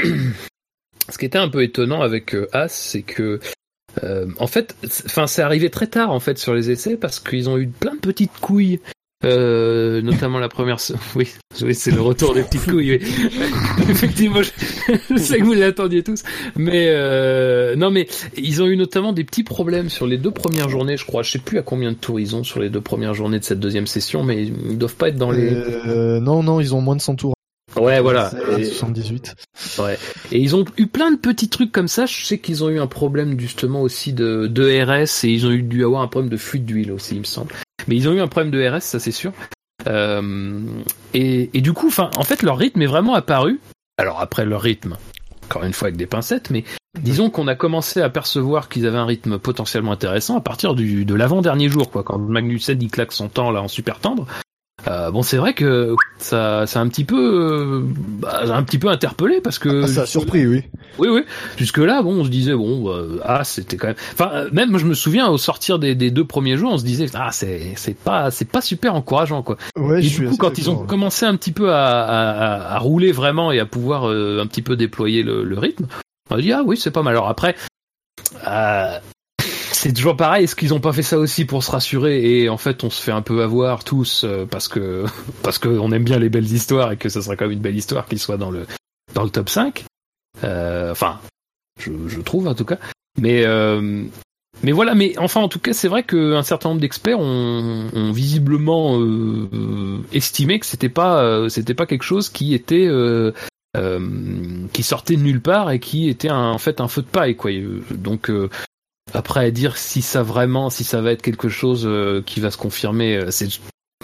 Ce 1.09 1.18
qui 1.18 1.24
était 1.24 1.39
un 1.39 1.48
peu 1.48 1.62
étonnant 1.62 2.02
avec 2.02 2.35
euh, 2.35 2.48
As, 2.52 2.68
c'est 2.68 3.02
que 3.02 3.40
euh, 4.02 4.27
en 4.39 4.47
fait, 4.47 4.77
c'est 4.82 5.43
arrivé 5.43 5.70
très 5.70 5.86
tard 5.86 6.10
en 6.10 6.20
fait 6.20 6.39
sur 6.39 6.55
les 6.55 6.70
essais 6.70 6.97
parce 6.97 7.20
qu'ils 7.20 7.48
ont 7.48 7.59
eu 7.59 7.68
plein 7.68 7.94
de 7.94 8.01
petites 8.01 8.39
couilles. 8.40 8.81
Euh, 9.24 10.02
notamment 10.02 10.38
la 10.38 10.48
première, 10.48 10.76
oui, 11.16 11.28
oui 11.62 11.74
c'est 11.74 11.90
le 11.90 12.02
retour 12.02 12.34
des 12.34 12.43
petites 12.43 12.66
couilles. 12.66 12.98
oui. 13.01 13.40
Effectivement, 13.88 14.43
je... 14.43 14.51
je 15.10 15.16
sais 15.16 15.38
que 15.38 15.44
vous 15.44 15.55
l'attendiez 15.55 16.02
tous, 16.02 16.22
mais 16.55 16.88
euh, 16.90 17.76
non, 17.76 17.90
mais 17.90 18.09
ils 18.36 18.62
ont 18.62 18.66
eu 18.66 18.76
notamment 18.76 19.12
des 19.12 19.24
petits 19.24 19.43
problèmes 19.44 19.88
sur 19.88 20.06
les 20.06 20.18
deux 20.18 20.30
premières 20.30 20.68
journées, 20.68 20.97
je 20.98 21.06
crois. 21.06 21.22
Je 21.22 21.30
sais 21.30 21.38
plus 21.38 21.59
à 21.59 21.62
combien 21.62 21.93
de 21.93 21.97
tours 21.97 22.20
ils 22.20 22.36
ont 22.36 22.44
sur 22.44 22.60
les 22.60 22.68
deux 22.68 22.82
premières 22.82 23.14
journées 23.14 23.38
de 23.38 23.44
cette 23.44 23.60
deuxième 23.60 23.86
session, 23.86 24.22
mais 24.22 24.43
ils 24.44 24.76
doivent 24.78 24.97
pas 24.97 25.09
être 25.09 25.16
dans 25.16 25.30
les. 25.30 25.51
Euh, 25.55 26.20
non, 26.20 26.43
non, 26.43 26.60
ils 26.60 26.74
ont 26.74 26.80
moins 26.82 26.97
de 26.97 27.01
100 27.02 27.16
tours. 27.16 27.34
Ouais, 27.74 28.01
voilà. 28.01 28.32
Et- 28.59 28.64
78. 28.64 29.34
Ouais. 29.78 29.98
Et 30.32 30.38
ils 30.38 30.55
ont 30.56 30.64
eu 30.78 30.86
plein 30.86 31.10
de 31.10 31.16
petits 31.16 31.48
trucs 31.48 31.72
comme 31.72 31.88
ça. 31.88 32.06
Je 32.06 32.24
sais 32.24 32.38
qu'ils 32.38 32.64
ont 32.64 32.68
eu 32.70 32.78
un 32.80 32.86
problème 32.86 33.38
justement 33.40 33.82
aussi 33.82 34.12
de, 34.12 34.47
de 34.47 34.82
RS 34.82 35.24
et 35.24 35.28
ils 35.30 35.47
ont 35.47 35.51
eu 35.51 35.62
dû 35.62 35.84
avoir 35.84 36.02
un 36.02 36.09
problème 36.09 36.30
de 36.30 36.36
fuite 36.36 36.64
d'huile 36.64 36.93
aussi, 36.93 37.14
il 37.14 37.20
me 37.20 37.24
semble. 37.24 37.52
Mais 37.88 37.96
ils 37.96 38.08
ont 38.08 38.12
eu 38.12 38.20
un 38.20 38.28
problème 38.28 38.50
de 38.50 38.66
RS, 38.66 38.82
ça 38.82 39.00
c'est 39.00 39.12
sûr. 39.12 39.32
Euh, 39.86 40.60
et, 41.14 41.50
et 41.54 41.60
du 41.60 41.72
coup, 41.72 41.90
en 41.98 42.22
fait, 42.22 42.42
leur 42.42 42.58
rythme 42.58 42.82
est 42.82 42.86
vraiment 42.86 43.14
apparu. 43.14 43.60
Alors 43.98 44.20
après 44.20 44.44
leur 44.44 44.62
rythme, 44.62 44.96
encore 45.44 45.64
une 45.64 45.72
fois 45.72 45.86
avec 45.88 45.96
des 45.96 46.06
pincettes, 46.06 46.50
mais 46.50 46.64
disons 47.00 47.30
qu'on 47.30 47.46
a 47.46 47.54
commencé 47.54 48.00
à 48.00 48.10
percevoir 48.10 48.68
qu'ils 48.68 48.86
avaient 48.86 48.98
un 48.98 49.06
rythme 49.06 49.38
potentiellement 49.38 49.92
intéressant 49.92 50.36
à 50.36 50.40
partir 50.40 50.74
du, 50.74 51.04
de 51.04 51.14
l'avant-dernier 51.14 51.68
jour, 51.68 51.90
quoi. 51.90 52.02
Quand 52.02 52.18
Magnussen 52.18 52.80
il 52.82 52.90
claque 52.90 53.12
son 53.12 53.28
temps 53.28 53.50
là 53.50 53.62
en 53.62 53.68
super 53.68 54.00
tendre. 54.00 54.26
Euh, 54.89 55.11
bon, 55.11 55.23
c'est 55.23 55.39
vrai 55.39 55.55
que 55.55 55.97
ça, 56.19 56.66
ça 56.66 56.78
a 56.78 56.82
un 56.82 56.89
petit 56.89 57.05
peu, 57.05 57.16
euh, 57.19 57.81
bah, 58.20 58.43
un 58.55 58.62
petit 58.62 58.78
peu 58.78 58.89
interpellé 58.89 59.40
parce 59.40 59.59
que 59.59 59.82
Ah, 59.85 59.86
ça 59.89 60.03
a 60.03 60.07
surpris, 60.07 60.47
oui. 60.47 60.65
oui, 60.98 61.09
oui. 61.11 61.23
Jusque 61.57 61.78
là, 61.78 62.03
bon, 62.03 62.20
on 62.20 62.24
se 62.24 62.28
disait 62.28 62.55
bon, 62.55 62.85
bah, 62.85 63.23
ah, 63.24 63.43
c'était 63.43 63.78
quand 63.78 63.86
même. 63.89 63.97
Enfin, 64.12 64.31
euh, 64.32 64.48
même 64.53 64.70
moi, 64.70 64.78
je 64.78 64.85
me 64.85 64.93
souviens 64.94 65.28
au 65.28 65.39
sortir 65.39 65.78
des, 65.78 65.94
des 65.94 66.11
deux 66.11 66.27
premiers 66.27 66.57
jours, 66.59 66.73
on 66.73 66.78
se 66.78 66.85
disait 66.85 67.07
ah, 67.15 67.31
c'est 67.32 67.73
c'est 67.77 67.97
pas 67.97 68.31
c'est 68.31 68.44
pas 68.48 68.61
super 68.61 68.94
encourageant 68.94 69.43
quoi. 69.43 69.57
Ouais, 69.78 70.01
Et 70.01 70.03
je 70.03 70.09
du 70.09 70.15
suis 70.15 70.27
coup, 70.28 70.36
quand 70.36 70.57
ils 70.59 70.69
ont 70.70 70.85
commencé 70.86 71.24
un 71.24 71.36
petit 71.36 71.53
peu 71.53 71.73
à, 71.73 72.03
à, 72.03 72.74
à- 72.74 72.78
rouler 72.78 73.12
vraiment 73.12 73.51
et 73.53 73.59
à 73.61 73.66
pouvoir 73.66 74.09
euh, 74.09 74.40
un 74.43 74.47
petit 74.47 74.62
peu 74.62 74.77
déployer 74.77 75.23
le, 75.23 75.43
le 75.43 75.59
rythme, 75.59 75.86
on 76.31 76.36
a 76.36 76.40
dit 76.40 76.53
ah 76.53 76.62
oui, 76.65 76.77
c'est 76.77 76.90
pas 76.93 77.03
mal. 77.03 77.15
Alors 77.15 77.28
après, 77.28 77.57
euh, 78.47 78.98
c'est 79.86 79.92
toujours 79.92 80.16
pareil. 80.16 80.44
Est-ce 80.44 80.56
qu'ils 80.56 80.74
ont 80.74 80.80
pas 80.80 80.92
fait 80.92 81.02
ça 81.02 81.16
aussi 81.18 81.44
pour 81.44 81.62
se 81.62 81.70
rassurer 81.70 82.40
et 82.42 82.48
en 82.48 82.56
fait, 82.56 82.82
on 82.82 82.90
se 82.90 83.00
fait 83.00 83.12
un 83.12 83.22
peu 83.22 83.42
avoir 83.42 83.84
tous 83.84 84.24
euh, 84.24 84.44
parce 84.44 84.66
que 84.68 85.04
parce 85.42 85.58
que 85.58 85.68
on 85.68 85.92
aime 85.92 86.02
bien 86.04 86.18
les 86.18 86.28
belles 86.28 86.50
histoires 86.52 86.92
et 86.92 86.96
que 86.96 87.08
ça 87.08 87.22
serait 87.22 87.36
quand 87.36 87.44
même 87.44 87.52
une 87.52 87.60
belle 87.60 87.76
histoire 87.76 88.06
qu'il 88.06 88.18
soit 88.18 88.36
dans 88.36 88.50
le 88.50 88.66
dans 89.14 89.22
le 89.22 89.30
top 89.30 89.48
5. 89.48 89.84
Euh, 90.44 90.90
enfin, 90.90 91.20
je, 91.80 91.90
je 92.08 92.20
trouve 92.20 92.48
en 92.48 92.54
tout 92.54 92.64
cas. 92.64 92.78
Mais 93.18 93.44
euh, 93.46 94.02
mais 94.62 94.72
voilà, 94.72 94.94
mais 94.94 95.14
enfin 95.18 95.40
en 95.40 95.48
tout 95.48 95.58
cas 95.60 95.72
c'est 95.72 95.88
vrai 95.88 96.02
qu'un 96.02 96.42
certain 96.42 96.70
nombre 96.70 96.80
d'experts 96.80 97.20
ont, 97.20 97.86
ont 97.92 98.10
visiblement 98.12 98.98
euh, 99.00 99.48
euh, 99.54 99.98
estimé 100.12 100.58
que 100.58 100.66
c'était 100.66 100.88
pas 100.88 101.22
euh, 101.22 101.48
c'était 101.48 101.74
pas 101.74 101.86
quelque 101.86 102.02
chose 102.04 102.28
qui 102.28 102.54
était 102.54 102.88
qui 104.72 104.82
sortait 104.82 105.16
de 105.16 105.22
nulle 105.22 105.42
part 105.42 105.70
et 105.70 105.78
qui 105.78 106.08
était 106.08 106.30
un- 106.30 106.50
en 106.50 106.58
fait 106.58 106.80
un 106.80 106.88
feu 106.88 107.02
de 107.02 107.06
paille 107.06 107.36
quoi. 107.36 107.50
Donc 107.90 108.30
après 109.15 109.53
dire 109.53 109.77
si 109.77 110.03
ça 110.03 110.23
vraiment 110.23 110.70
si 110.70 110.85
ça 110.85 111.01
va 111.01 111.12
être 111.12 111.23
quelque 111.23 111.49
chose 111.49 111.85
euh, 111.87 112.23
qui 112.24 112.41
va 112.41 112.51
se 112.51 112.57
confirmer, 112.57 113.16
euh, 113.16 113.31
c'est 113.31 113.49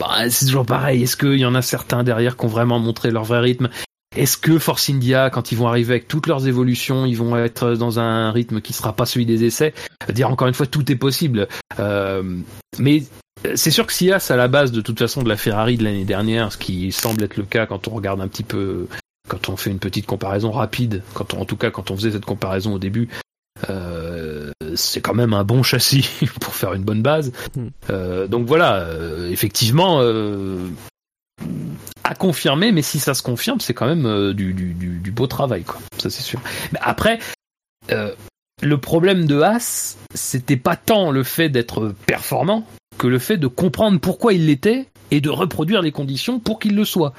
bah, 0.01 0.31
c'est 0.31 0.47
toujours 0.47 0.66
pareil. 0.66 1.03
Est-ce 1.03 1.16
qu'il 1.16 1.39
y 1.39 1.45
en 1.45 1.55
a 1.55 1.62
certains 1.62 2.03
derrière 2.03 2.37
qui 2.37 2.45
ont 2.47 2.49
vraiment 2.49 2.79
montré 2.79 3.11
leur 3.11 3.24
vrai 3.24 3.41
rythme? 3.41 3.69
Est-ce 4.16 4.37
que 4.37 4.59
Force 4.59 4.91
India, 4.91 5.31
quand 5.31 5.53
ils 5.53 5.59
vont 5.59 5.69
arriver 5.69 5.95
avec 5.95 6.09
toutes 6.09 6.27
leurs 6.27 6.47
évolutions, 6.47 7.07
ils 7.07 7.16
vont 7.16 7.37
être 7.37 7.74
dans 7.74 7.99
un 7.99 8.31
rythme 8.31 8.61
qui 8.61 8.73
sera 8.73 8.95
pas 8.95 9.07
celui 9.07 9.24
des 9.24 9.45
essais? 9.45 9.73
Dire 10.12 10.31
encore 10.31 10.49
une 10.49 10.55
fois, 10.55 10.66
tout 10.66 10.91
est 10.93 10.97
possible. 10.97 11.49
Euh, 11.79 12.23
mais 12.79 13.05
c'est 13.55 13.70
sûr 13.70 13.87
que 13.87 13.93
Sias, 13.93 14.27
à 14.29 14.37
la 14.37 14.49
base 14.49 14.70
de 14.70 14.83
toute 14.83 14.99
façon 14.99 15.23
de 15.23 15.29
la 15.29 15.37
Ferrari 15.37 15.79
de 15.79 15.85
l'année 15.85 16.05
dernière, 16.05 16.53
ce 16.53 16.59
qui 16.59 16.93
semble 16.93 17.23
être 17.23 17.37
le 17.37 17.45
cas 17.45 17.66
quand 17.66 17.89
on 17.89 17.93
regarde 17.93 18.20
un 18.20 18.29
petit 18.29 18.45
peu, 18.45 18.87
quand 19.29 19.49
on 19.49 19.57
fait 19.57 19.70
une 19.70 19.79
petite 19.79 20.07
comparaison 20.07 20.51
rapide, 20.51 21.03
quand 21.15 21.33
on, 21.33 21.41
en 21.41 21.45
tout 21.47 21.57
cas 21.57 21.70
quand 21.70 21.91
on 21.91 21.97
faisait 21.97 22.12
cette 22.12 22.27
comparaison 22.27 22.74
au 22.74 22.79
début, 22.79 23.09
euh, 23.09 23.31
c'est 24.74 25.01
quand 25.01 25.15
même 25.15 25.35
un 25.35 25.45
bon 25.45 25.62
châssis 25.62 26.09
pour 26.41 26.55
faire 26.55 26.74
une 26.74 26.85
bonne 26.85 27.03
base. 27.03 27.33
Hmm. 27.57 27.69
Euh, 27.91 28.27
donc 28.27 28.47
voilà, 28.47 28.77
euh, 28.77 29.31
effectivement, 29.31 29.99
euh, 30.01 30.69
à 32.05 32.15
confirmer, 32.15 32.73
mais 32.73 32.83
si 32.83 32.99
ça 32.99 33.15
se 33.15 33.23
confirme, 33.23 33.61
c'est 33.61 33.74
quand 33.74 33.87
même 33.87 34.07
euh, 34.07 34.35
du, 34.35 34.53
du, 34.53 34.73
du, 34.74 34.99
du 34.99 35.11
beau 35.11 35.27
travail, 35.27 35.65
quoi. 35.65 35.81
Ça 35.99 36.11
c'est 36.11 36.23
sûr. 36.23 36.41
Mais 36.73 36.79
après, 36.83 37.19
euh, 37.91 38.15
le 38.62 38.79
problème 38.79 39.27
de 39.27 39.41
Haas, 39.41 39.97
c'était 40.15 40.57
pas 40.57 40.77
tant 40.77 41.11
le 41.11 41.23
fait 41.23 41.49
d'être 41.49 41.95
performant 42.07 42.66
que 42.99 43.07
le 43.07 43.19
fait 43.19 43.37
de 43.37 43.47
comprendre 43.47 43.99
pourquoi 44.01 44.33
il 44.33 44.47
l'était 44.47 44.87
et 45.11 45.20
de 45.20 45.31
reproduire 45.31 45.83
les 45.83 45.93
conditions 45.93 46.39
pour 46.39 46.59
qu'il 46.59 46.77
le 46.77 46.85
soit. 46.85 47.12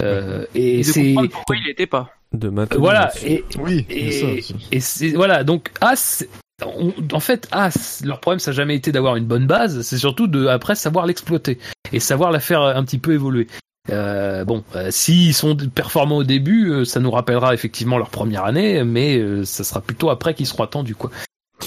Euh, 0.00 0.46
et 0.54 0.76
Et 0.76 0.78
de 0.78 0.82
c'est 0.84 1.02
comprendre 1.14 1.30
pourquoi 1.30 1.56
il 1.56 1.64
l'était 1.64 1.86
pas. 1.86 2.14
De 2.32 2.48
maintenir. 2.48 2.80
voilà 2.80 3.10
aussi. 3.14 3.26
et, 3.26 3.44
Oui, 3.58 3.84
et, 3.90 4.12
c'est 4.12 4.20
ça 4.20 4.32
aussi. 4.32 4.54
et 4.70 4.80
c'est 4.80 5.10
voilà 5.10 5.42
donc 5.44 5.70
As 5.80 6.24
on- 6.64 6.92
en 7.12 7.20
fait 7.20 7.48
As 7.50 8.02
leur 8.04 8.20
problème 8.20 8.38
ça 8.38 8.52
n'a 8.52 8.56
jamais 8.56 8.76
été 8.76 8.92
d'avoir 8.92 9.16
une 9.16 9.24
bonne 9.26 9.46
base 9.46 9.80
c'est 9.82 9.98
surtout 9.98 10.26
de 10.28 10.46
après 10.46 10.74
savoir 10.76 11.06
l'exploiter 11.06 11.58
et 11.92 11.98
savoir 12.00 12.30
la 12.30 12.38
faire 12.40 12.62
un 12.62 12.84
petit 12.84 12.98
peu 12.98 13.14
évoluer 13.14 13.48
euh, 13.90 14.44
bon 14.44 14.62
euh, 14.76 14.88
s'ils 14.90 15.34
sont 15.34 15.56
performants 15.56 16.18
au 16.18 16.24
début 16.24 16.70
euh, 16.70 16.84
ça 16.84 17.00
nous 17.00 17.10
rappellera 17.10 17.52
effectivement 17.54 17.98
leur 17.98 18.10
première 18.10 18.44
année 18.44 18.84
mais 18.84 19.16
euh, 19.18 19.44
ça 19.44 19.64
sera 19.64 19.80
plutôt 19.80 20.10
après 20.10 20.34
qu'ils 20.34 20.46
seront 20.46 20.62
attendus 20.64 20.94
quoi 20.94 21.10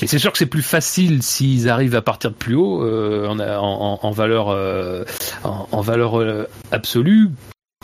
et 0.02 0.08
c'est 0.08 0.18
sûr 0.20 0.32
que 0.32 0.38
c'est 0.38 0.46
plus 0.46 0.62
facile 0.64 1.22
s'ils 1.24 1.70
arrivent 1.70 1.96
à 1.96 2.02
partir 2.02 2.32
de 2.32 2.36
plus 2.36 2.56
haut 2.56 2.84
euh, 2.84 3.28
en, 3.28 3.40
en, 3.40 4.00
en 4.02 4.12
valeur 4.12 4.50
euh, 4.50 5.04
en, 5.44 5.68
en 5.72 5.82
valeur 5.82 6.20
euh, 6.22 6.46
absolue 6.72 7.30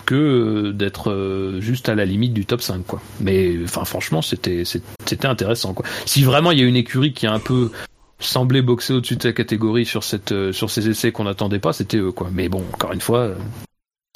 que 0.10 0.15
euh, 0.15 0.73
d'être 0.73 1.11
euh, 1.11 1.61
juste 1.61 1.88
à 1.88 1.94
la 1.94 2.03
limite 2.03 2.34
du 2.34 2.44
top 2.44 2.64
5 2.64 2.84
quoi. 2.84 2.99
Mais 3.19 3.56
enfin 3.64 3.86
franchement 3.86 4.23
c'était 4.23 4.64
c'était 4.65 5.27
intéressant 5.27 5.76
quoi. 5.76 5.86
Si 6.07 6.23
vraiment 6.23 6.49
il 6.52 6.57
y 6.60 6.64
a 6.64 6.65
une 6.65 6.76
écurie 6.76 7.14
qui 7.14 7.27
a 7.27 7.31
un 7.31 7.40
peu 7.40 7.69
semblé 8.18 8.64
boxer 8.64 8.95
au-dessus 8.95 9.18
de 9.18 9.22
sa 9.22 9.34
catégorie 9.34 9.86
sur 9.86 10.03
cette 10.03 10.31
euh, 10.31 10.52
sur 10.52 10.72
ces 10.72 10.90
essais 10.90 11.11
qu'on 11.11 11.26
n'attendait 11.26 11.60
pas, 11.60 11.73
c'était 11.73 11.98
eux 11.98 12.11
quoi. 12.11 12.30
Mais 12.34 12.49
bon, 12.49 12.64
encore 12.73 12.91
une 12.91 13.02
fois, 13.02 13.36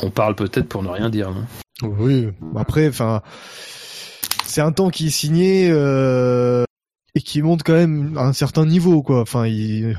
on 0.02 0.10
parle 0.10 0.34
peut-être 0.34 0.68
pour 0.68 0.82
ne 0.82 0.90
rien 0.90 1.12
dire. 1.12 1.30
hein. 1.30 1.46
Oui, 1.84 2.28
après, 2.56 2.88
enfin, 2.88 3.22
c'est 4.46 4.62
un 4.62 4.72
temps 4.72 4.90
qui 4.90 5.08
est 5.08 5.12
signé 5.12 5.68
et 5.68 7.22
qui 7.22 7.42
monte 7.44 7.62
quand 7.64 7.74
même 7.74 8.18
à 8.18 8.26
un 8.26 8.34
certain 8.34 8.66
niveau, 8.66 9.04
quoi. 9.04 9.22
Enfin, 9.22 9.46
il, 9.46 9.98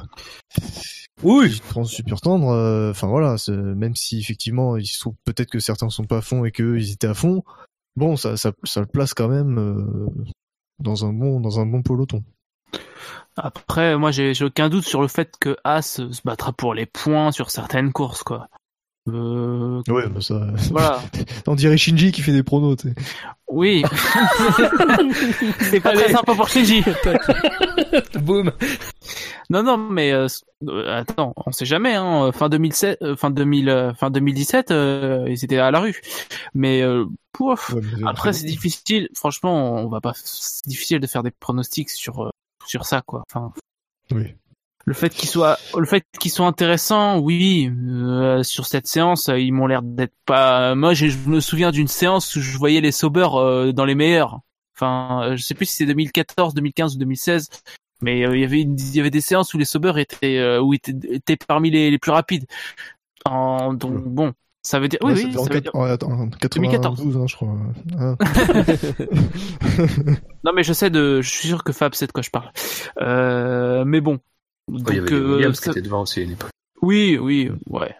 Oui. 1.25 1.51
il 1.53 1.61
prend 1.63 1.85
super 1.85 2.21
tendre. 2.21 2.49
euh, 2.51 2.91
Enfin 2.91 3.07
voilà, 3.09 3.37
même 3.49 3.97
si 3.97 4.19
effectivement, 4.21 4.77
il 4.77 4.87
se 4.87 5.01
trouve 5.01 5.15
peut-être 5.25 5.51
que 5.51 5.59
certains 5.59 5.91
sont 5.91 6.05
pas 6.05 6.19
à 6.19 6.21
fond 6.23 6.45
et 6.45 6.53
qu'eux 6.53 6.79
ils 6.79 6.93
étaient 6.93 7.07
à 7.07 7.15
fond. 7.15 7.43
Bon, 7.97 8.17
ça, 8.17 8.37
ça, 8.37 8.53
ça 8.65 8.81
le 8.81 8.87
place 8.87 9.15
quand 9.15 9.29
même 9.29 9.59
euh, 9.59 10.07
dans 10.81 11.05
un 11.07 11.13
bon, 11.13 11.41
dans 11.41 11.61
un 11.61 11.67
bon 11.67 11.83
peloton. 11.83 12.23
Après, 13.37 13.97
moi, 13.99 14.11
j'ai 14.13 14.33
aucun 14.45 14.69
doute 14.69 14.85
sur 14.85 15.03
le 15.03 15.09
fait 15.09 15.35
que 15.41 15.57
As 15.65 15.83
se 15.83 16.23
battra 16.25 16.53
pour 16.53 16.75
les 16.75 16.87
points 16.87 17.33
sur 17.33 17.51
certaines 17.51 17.93
courses, 17.93 18.23
quoi. 18.23 18.49
Euh, 19.09 19.83
Ouais, 19.89 20.09
bah 20.09 20.21
ça. 20.21 20.47
voilà. 20.71 21.03
On 21.47 21.55
dirait 21.55 21.77
Shinji 21.77 22.11
qui 22.13 22.23
fait 22.23 22.33
des 22.33 22.43
pronos. 22.43 22.77
tu 22.77 22.89
sais. 22.89 22.95
Oui. 23.55 23.85
c'est 25.61 25.81
pas 25.81 25.93
très 25.93 26.13
sympa 26.13 26.35
pour 26.35 26.49
Shinji. 26.49 26.83
Boum. 28.21 28.51
Non, 29.51 29.63
non, 29.63 29.77
mais 29.77 30.13
euh, 30.13 30.27
euh, 30.69 30.99
attends, 31.01 31.33
on 31.47 31.53
sait 31.53 31.65
jamais. 31.67 31.95
Hein, 31.95 32.33
fin 32.33 32.49
2007, 32.49 32.99
euh, 33.03 33.17
fin 33.17 33.31
2000, 33.31 33.69
euh, 33.69 33.95
fin 33.95 34.11
2017, 34.11 34.71
euh, 34.73 35.25
ils 35.29 35.45
étaient 35.45 35.59
à 35.59 35.71
la 35.71 35.79
rue. 35.81 36.01
Mais 36.55 36.83
euh, 36.83 37.05
pouf. 37.33 37.71
Ouais, 37.71 37.81
mais- 37.99 38.09
Après, 38.09 38.33
c'est 38.33 38.47
difficile. 38.47 39.09
Franchement, 39.15 39.75
on 39.75 39.89
va 39.89 40.01
pas. 40.01 40.13
C'est 40.17 40.67
difficile 40.67 40.99
de 40.99 41.07
faire 41.07 41.23
des 41.23 41.31
pronostics 41.31 41.91
sur 41.91 42.25
euh, 42.25 42.31
sur 42.67 42.85
ça, 42.87 43.03
quoi. 43.07 43.23
Enfin, 43.31 43.53
Oui. 44.13 44.35
Le 44.87 44.95
fait 44.95 45.09
qu'ils 45.11 45.29
soient, 45.29 45.59
le 45.79 45.87
fait 45.87 46.05
qu'ils 46.21 46.31
soient 46.31 46.47
intéressants, 46.47 47.19
oui. 47.19 47.71
euh, 47.91 48.43
sur 48.43 48.67
cette 48.67 48.87
séance, 48.87 49.29
euh, 49.29 49.39
ils 49.39 49.53
m'ont 49.53 49.67
l'air 49.67 49.83
d'être 49.83 50.15
pas. 50.27 50.75
Moi, 50.75 50.93
je 50.95 51.07
me 51.27 51.41
souviens 51.41 51.71
d'une 51.71 51.89
séance 51.89 52.35
où 52.37 52.41
je 52.41 52.57
voyais 52.59 52.81
les 52.81 52.93
Saubers 52.93 53.35
euh, 53.41 53.73
dans 53.73 53.85
les 53.85 53.95
meilleurs. 53.95 54.41
Enfin, 54.77 55.23
euh, 55.25 55.37
je 55.37 55.43
sais 55.43 55.55
plus 55.55 55.67
si 55.67 55.77
c'est 55.77 55.87
2014, 55.87 56.53
2015 56.55 56.97
ou 56.97 56.99
2016. 56.99 57.49
Mais 58.03 58.27
euh, 58.27 58.35
il 58.37 58.41
y 58.41 58.45
avait 58.45 58.61
une- 58.61 58.77
il 58.79 58.97
y 58.97 59.01
avait 59.01 59.11
des 59.11 59.21
séances 59.23 59.55
où 59.55 59.59
les 59.59 59.65
Saubers 59.65 59.97
étaient 59.99 60.59
où 60.59 60.75
étaient, 60.75 60.95
étaient 61.11 61.37
parmi 61.37 61.71
les, 61.71 61.91
les 61.91 61.99
plus 61.99 62.11
rapides. 62.11 62.45
En, 63.25 63.73
donc 63.73 64.05
bon, 64.05 64.33
ça 64.63 64.81
veut 64.81 64.89
dire 64.89 64.99
oui 65.03 65.13
oui, 65.15 65.37
en, 65.39 65.45
veut 65.45 65.61
dire- 65.63 65.71
en- 65.75 65.89
en 65.89 66.27
2014. 66.27 66.99
92, 66.99 67.17
hein, 67.17 67.27
je 67.27 67.37
crois. 67.37 67.57
Ah. 67.99 68.17
Non 70.45 70.53
mais 70.55 70.63
je 70.63 70.73
sais 70.73 70.91
de, 70.91 71.23
je 71.23 71.29
suis 71.31 71.49
sûr 71.49 71.65
que 71.65 71.73
Fab 71.73 71.95
sait 71.95 72.07
de 72.07 72.13
quoi 72.13 72.23
je 72.23 72.31
parle. 72.31 72.51
Euh, 73.01 73.85
mais 73.87 74.01
bon. 74.01 74.19
Oh, 74.69 74.79
Donc, 74.79 74.87
il 74.91 74.95
y 74.97 74.99
avait 74.99 75.09
des 75.09 75.15
euh, 75.15 75.35
Williams 75.37 75.59
ça- 75.59 75.65
qui 75.65 75.79
étaient 75.79 75.83
devant 75.83 76.03
aussi 76.03 76.21
à 76.21 76.23
une 76.25 76.33
époque. 76.33 76.51
oui, 76.83 77.19
oui, 77.21 77.51
ouais. 77.69 77.95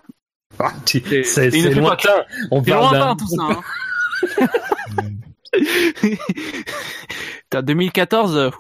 Ah, 0.59 0.73
tu- 0.87 1.01
C'est- 1.01 1.23
c'est 1.25 1.51
c'est 1.51 1.57
une 1.59 1.63
c'est 1.65 1.71
époque- 1.73 1.77
lointain. 2.05 2.25
On 2.51 2.63
C'est 2.65 2.71
parle 2.71 2.97
lointain 2.97 3.17
tout 3.17 3.29
ça. 3.29 3.43
Hein. 3.43 3.61
T'as 7.51 7.63
2014, 7.63 8.37
euh, 8.37 8.51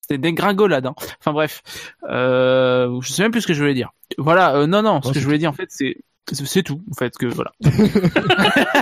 c'était 0.00 0.18
dégringolade. 0.18 0.86
Hein. 0.86 0.94
Enfin 1.20 1.32
bref, 1.32 1.62
euh, 2.08 3.00
je 3.00 3.12
sais 3.12 3.22
même 3.22 3.32
plus 3.32 3.42
ce 3.42 3.46
que 3.46 3.54
je 3.54 3.60
voulais 3.60 3.74
dire. 3.74 3.90
Voilà, 4.18 4.56
euh, 4.56 4.66
non, 4.66 4.82
non, 4.82 5.00
ce 5.02 5.08
Oh, 5.08 5.10
que 5.10 5.14
c'est 5.14 5.20
je 5.20 5.24
voulais 5.26 5.38
dire 5.38 5.50
en 5.50 5.54
fait, 5.54 5.66
c'est 5.70 5.96
c'est 6.32 6.62
tout 6.62 6.82
en 6.90 6.94
fait 6.94 7.16
que 7.16 7.26
voilà. 7.26 7.52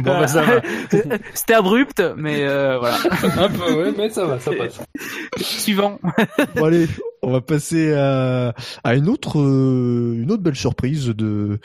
Bon, 0.00 0.20
bah, 0.20 0.28
ça 0.28 0.42
va. 0.42 0.62
C'était 1.34 1.54
abrupt, 1.54 2.02
mais 2.16 2.42
euh, 2.42 2.78
voilà. 2.78 2.98
Un 3.36 3.48
peu, 3.48 3.74
ouais, 3.74 3.92
mais 3.96 4.10
ça 4.10 4.26
va, 4.26 4.38
ça 4.38 4.52
passe. 4.52 4.80
Suivant. 5.40 5.98
Bon 6.56 6.64
allez, 6.64 6.86
on 7.22 7.32
va 7.32 7.40
passer 7.40 7.92
à, 7.94 8.54
à 8.84 8.94
une 8.94 9.08
autre 9.08 9.40
euh, 9.40 10.14
une 10.22 10.30
autre 10.30 10.42
belle 10.42 10.56
surprise 10.56 11.06
de 11.06 11.58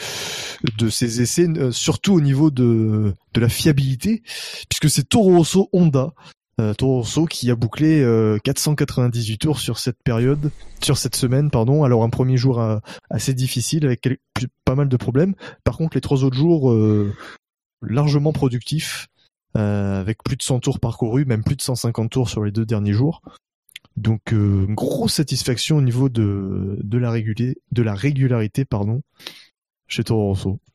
de 0.78 0.90
ces 0.90 1.22
essais, 1.22 1.48
euh, 1.48 1.72
surtout 1.72 2.14
au 2.14 2.22
niveau 2.22 2.50
de 2.50 3.14
de 3.34 3.40
la 3.40 3.50
fiabilité, 3.50 4.24
puisque 4.70 4.90
c'est 4.90 5.08
Toro 5.08 5.38
Rosso 5.38 5.70
Honda. 5.74 6.14
Euh, 6.62 6.74
qui 7.30 7.50
a 7.50 7.56
bouclé 7.56 8.02
euh, 8.02 8.38
498 8.44 9.38
tours 9.40 9.60
sur 9.60 9.80
cette 9.80 9.98
période, 10.04 10.52
sur 10.84 10.98
cette 10.98 11.16
semaine, 11.16 11.50
pardon. 11.50 11.84
Alors 11.84 12.04
un 12.04 12.10
premier 12.10 12.38
jour 12.38 12.62
euh, 12.62 12.78
assez 13.10 13.34
difficile 13.34 13.86
avec 13.86 14.08
pas 14.64 14.76
mal 14.76 14.88
de 14.88 14.98
problèmes. 14.98 15.34
Par 15.64 15.78
contre, 15.78 15.98
les 15.98 16.02
trois 16.02 16.24
autres 16.24 16.38
jours 16.38 16.72
euh, 16.72 17.12
largement 17.82 18.34
productifs, 18.34 19.08
euh, 19.58 20.00
avec 20.00 20.24
plus 20.24 20.36
de 20.36 20.44
100 20.44 20.60
tours 20.60 20.80
parcourus, 20.80 21.26
même 21.26 21.44
plus 21.44 21.56
de 21.56 21.62
150 21.62 22.12
tours 22.12 22.30
sur 22.30 22.44
les 22.44 22.52
deux 22.52 22.66
derniers 22.66 22.94
jours. 22.94 23.22
Donc 23.98 24.32
euh, 24.32 24.68
grosse 24.70 25.14
satisfaction 25.14 25.78
au 25.78 25.82
niveau 25.82 26.10
de 26.10 26.98
la 26.98 27.94
régularité, 27.96 28.66
pardon, 28.66 29.02
chez 29.88 30.04
Toro 30.04 30.28
Rosso. 30.28 30.52
Hmm. 30.52 30.73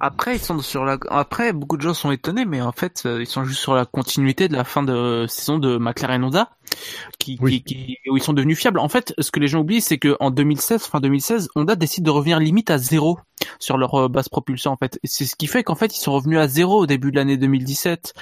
Après, 0.00 0.36
ils 0.36 0.40
sont 0.40 0.58
sur 0.60 0.84
la. 0.84 0.98
Après, 1.10 1.52
beaucoup 1.52 1.76
de 1.76 1.82
gens 1.82 1.94
sont 1.94 2.10
étonnés, 2.10 2.44
mais 2.44 2.60
en 2.60 2.72
fait, 2.72 3.02
euh, 3.06 3.20
ils 3.20 3.26
sont 3.26 3.44
juste 3.44 3.60
sur 3.60 3.74
la 3.74 3.84
continuité 3.84 4.48
de 4.48 4.54
la 4.54 4.64
fin 4.64 4.82
de 4.82 5.26
saison 5.28 5.58
de 5.58 5.76
McLaren 5.76 6.22
Honda, 6.24 6.50
qui, 7.18 7.36
Oui. 7.40 7.62
qui, 7.62 7.74
qui- 7.86 7.96
où 8.10 8.16
ils 8.16 8.22
sont 8.22 8.32
devenus 8.32 8.58
fiables. 8.58 8.78
En 8.78 8.88
fait, 8.88 9.14
ce 9.18 9.30
que 9.30 9.40
les 9.40 9.48
gens 9.48 9.60
oublient, 9.60 9.80
c'est 9.80 9.98
que 9.98 10.16
en 10.20 10.30
2016, 10.30 10.84
fin 10.86 11.00
2016, 11.00 11.48
Honda 11.56 11.76
décide 11.76 12.04
de 12.04 12.10
revenir 12.10 12.38
limite 12.40 12.70
à 12.70 12.78
zéro 12.78 13.18
sur 13.58 13.76
leur 13.76 13.94
euh, 13.94 14.08
basse 14.08 14.28
propulsion. 14.28 14.72
En 14.72 14.76
fait, 14.76 14.98
c'est 15.04 15.24
ce 15.26 15.36
qui 15.36 15.46
fait 15.46 15.62
qu'en 15.62 15.74
fait, 15.74 15.94
ils 15.96 16.00
sont 16.00 16.12
revenus 16.12 16.38
à 16.38 16.48
zéro 16.48 16.78
au 16.82 16.86
début 16.86 17.10
de 17.10 17.16
l'année 17.16 17.36
2017. 17.36 18.14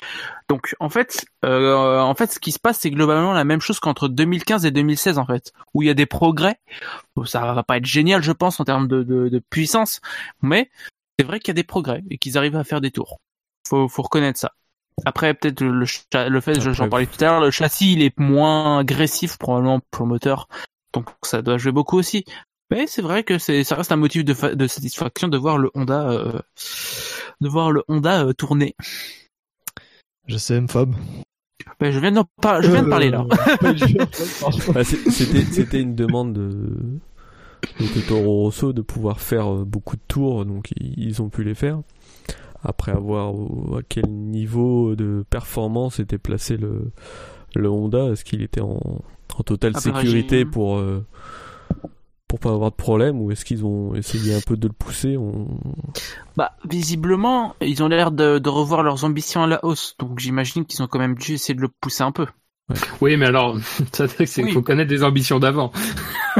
Donc, 0.48 0.74
en 0.80 0.88
fait, 0.88 1.24
euh, 1.44 1.98
en 2.00 2.14
fait, 2.14 2.32
ce 2.32 2.38
qui 2.40 2.52
se 2.52 2.58
passe, 2.58 2.78
c'est 2.80 2.90
globalement 2.90 3.32
la 3.32 3.44
même 3.44 3.60
chose 3.60 3.80
qu'entre 3.80 4.08
2015 4.08 4.64
et 4.66 4.70
2016, 4.70 5.18
en 5.18 5.26
fait, 5.26 5.52
où 5.74 5.82
il 5.82 5.86
y 5.86 5.90
a 5.90 5.94
des 5.94 6.06
progrès. 6.06 6.58
Ça 7.24 7.40
va 7.52 7.62
pas 7.62 7.78
être 7.78 7.86
génial, 7.86 8.22
je 8.22 8.32
pense, 8.32 8.60
en 8.60 8.64
termes 8.64 8.88
de, 8.88 9.02
de, 9.02 9.28
de 9.28 9.38
puissance, 9.50 10.00
mais 10.42 10.70
c'est 11.18 11.24
vrai 11.26 11.40
qu'il 11.40 11.48
y 11.48 11.51
a 11.52 11.55
des 11.55 11.64
progrès 11.64 12.02
et 12.10 12.18
qu'ils 12.18 12.36
arrivent 12.38 12.56
à 12.56 12.64
faire 12.64 12.80
des 12.80 12.90
tours. 12.90 13.18
Faut, 13.68 13.88
faut 13.88 14.02
reconnaître 14.02 14.38
ça. 14.38 14.52
Après, 15.05 15.34
peut-être 15.34 15.60
le, 15.60 15.70
le, 16.28 16.40
fait, 16.40 16.60
je- 16.60 16.72
j'en 16.72 16.88
parlais 16.88 17.06
tout 17.06 17.22
à 17.22 17.28
l'heure, 17.28 17.40
le 17.40 17.51
châssis, 17.51 17.93
il 17.93 18.02
est 18.02 18.18
moins 18.18 18.78
agressif 18.78 19.36
probablement 19.36 19.80
pour 19.90 20.06
le 20.06 20.10
moteur, 20.10 20.48
donc 20.94 21.06
ça 21.22 21.43
doit 21.43 21.59
jouer 21.59 21.72
beaucoup 21.72 21.98
aussi. 21.98 22.24
Mais 22.70 22.86
c'est 22.86 23.02
vrai 23.02 23.22
que 23.22 23.38
c'est, 23.38 23.62
ça 23.62 23.76
reste 23.76 23.93
un 23.93 23.97
motif 23.97 24.24
de, 24.24 24.34
fa- 24.34 24.55
de 24.55 24.66
satisfaction 24.66 25.28
de 25.28 25.36
voir 25.38 25.59
le 25.59 25.70
Honda, 25.74 26.09
euh, 26.10 26.40
de 27.40 27.48
voir 27.48 27.70
le 27.70 27.82
Honda 27.88 28.24
euh, 28.24 28.32
tourner. 28.32 28.74
Je 30.26 30.36
sais, 30.38 30.60
Fab. 30.68 30.94
Ben, 31.78 31.93
je 31.93 31.98
viens 32.01 32.12
de, 32.12 32.22
par- 32.40 32.62
je 32.62 32.70
viens 32.70 32.82
de 32.82 32.88
parler 32.88 33.10
là. 33.10 33.24
Bah, 34.72 34.82
c'est- 34.84 35.10
c'était 35.10 35.44
c'était 35.44 35.80
une 35.80 35.94
demande 35.94 36.32
de, 36.32 37.01
de 37.80 38.00
Toro 38.06 38.42
Rosso 38.42 38.72
de 38.72 38.82
pouvoir 38.82 39.20
faire 39.20 39.52
euh, 39.52 39.64
beaucoup 39.64 39.96
de 39.96 40.02
tours, 40.08 40.44
donc 40.44 40.70
ils, 40.78 41.22
ont 41.22 41.28
pu 41.28 41.44
les 41.44 41.54
faire. 41.54 41.80
Après 42.62 42.92
avoir 42.92 43.34
à 43.76 43.82
quel 43.88 44.08
niveau 44.08 44.96
de 44.96 45.24
performance 45.30 46.00
était 46.00 46.18
placé 46.18 46.56
le, 46.56 46.90
le 47.54 47.70
Honda, 47.70 48.06
est-ce 48.06 48.24
qu'il 48.24 48.42
était 48.42 48.60
en, 48.60 48.80
en 49.34 49.42
totale 49.42 49.72
Ah, 49.74 49.80
sécurité 49.80 50.44
pour 50.44 50.78
euh, 50.78 51.04
pour 52.28 52.40
pas 52.40 52.50
avoir 52.50 52.70
de 52.70 52.76
problème 52.76 53.20
ou 53.20 53.30
est-ce 53.30 53.44
qu'ils 53.44 53.64
ont 53.64 53.94
essayé 53.94 54.34
un 54.34 54.40
peu 54.40 54.56
de 54.56 54.66
le 54.66 54.72
pousser 54.72 55.16
on... 55.16 55.46
Bah, 56.36 56.52
visiblement, 56.68 57.54
ils 57.60 57.82
ont 57.82 57.88
l'air 57.88 58.10
de, 58.10 58.38
de 58.38 58.48
revoir 58.48 58.82
leurs 58.82 59.04
ambitions 59.04 59.44
à 59.44 59.46
la 59.46 59.64
hausse, 59.64 59.94
donc 59.98 60.18
j'imagine 60.18 60.64
qu'ils 60.64 60.82
ont 60.82 60.88
quand 60.88 60.98
même 60.98 61.14
dû 61.14 61.34
essayer 61.34 61.54
de 61.54 61.60
le 61.60 61.68
pousser 61.68 62.02
un 62.02 62.12
peu. 62.12 62.26
Oui, 63.01 63.16
mais 63.16 63.26
alors, 63.26 63.56
ça 63.93 64.09
c'est 64.09 64.26
qu'il 64.26 64.44
Oui. 64.47 64.52
faut 64.52 64.62
connaître 64.62 64.88
des 64.90 65.02
ambitions 65.05 65.38
d'avant. 65.38 65.72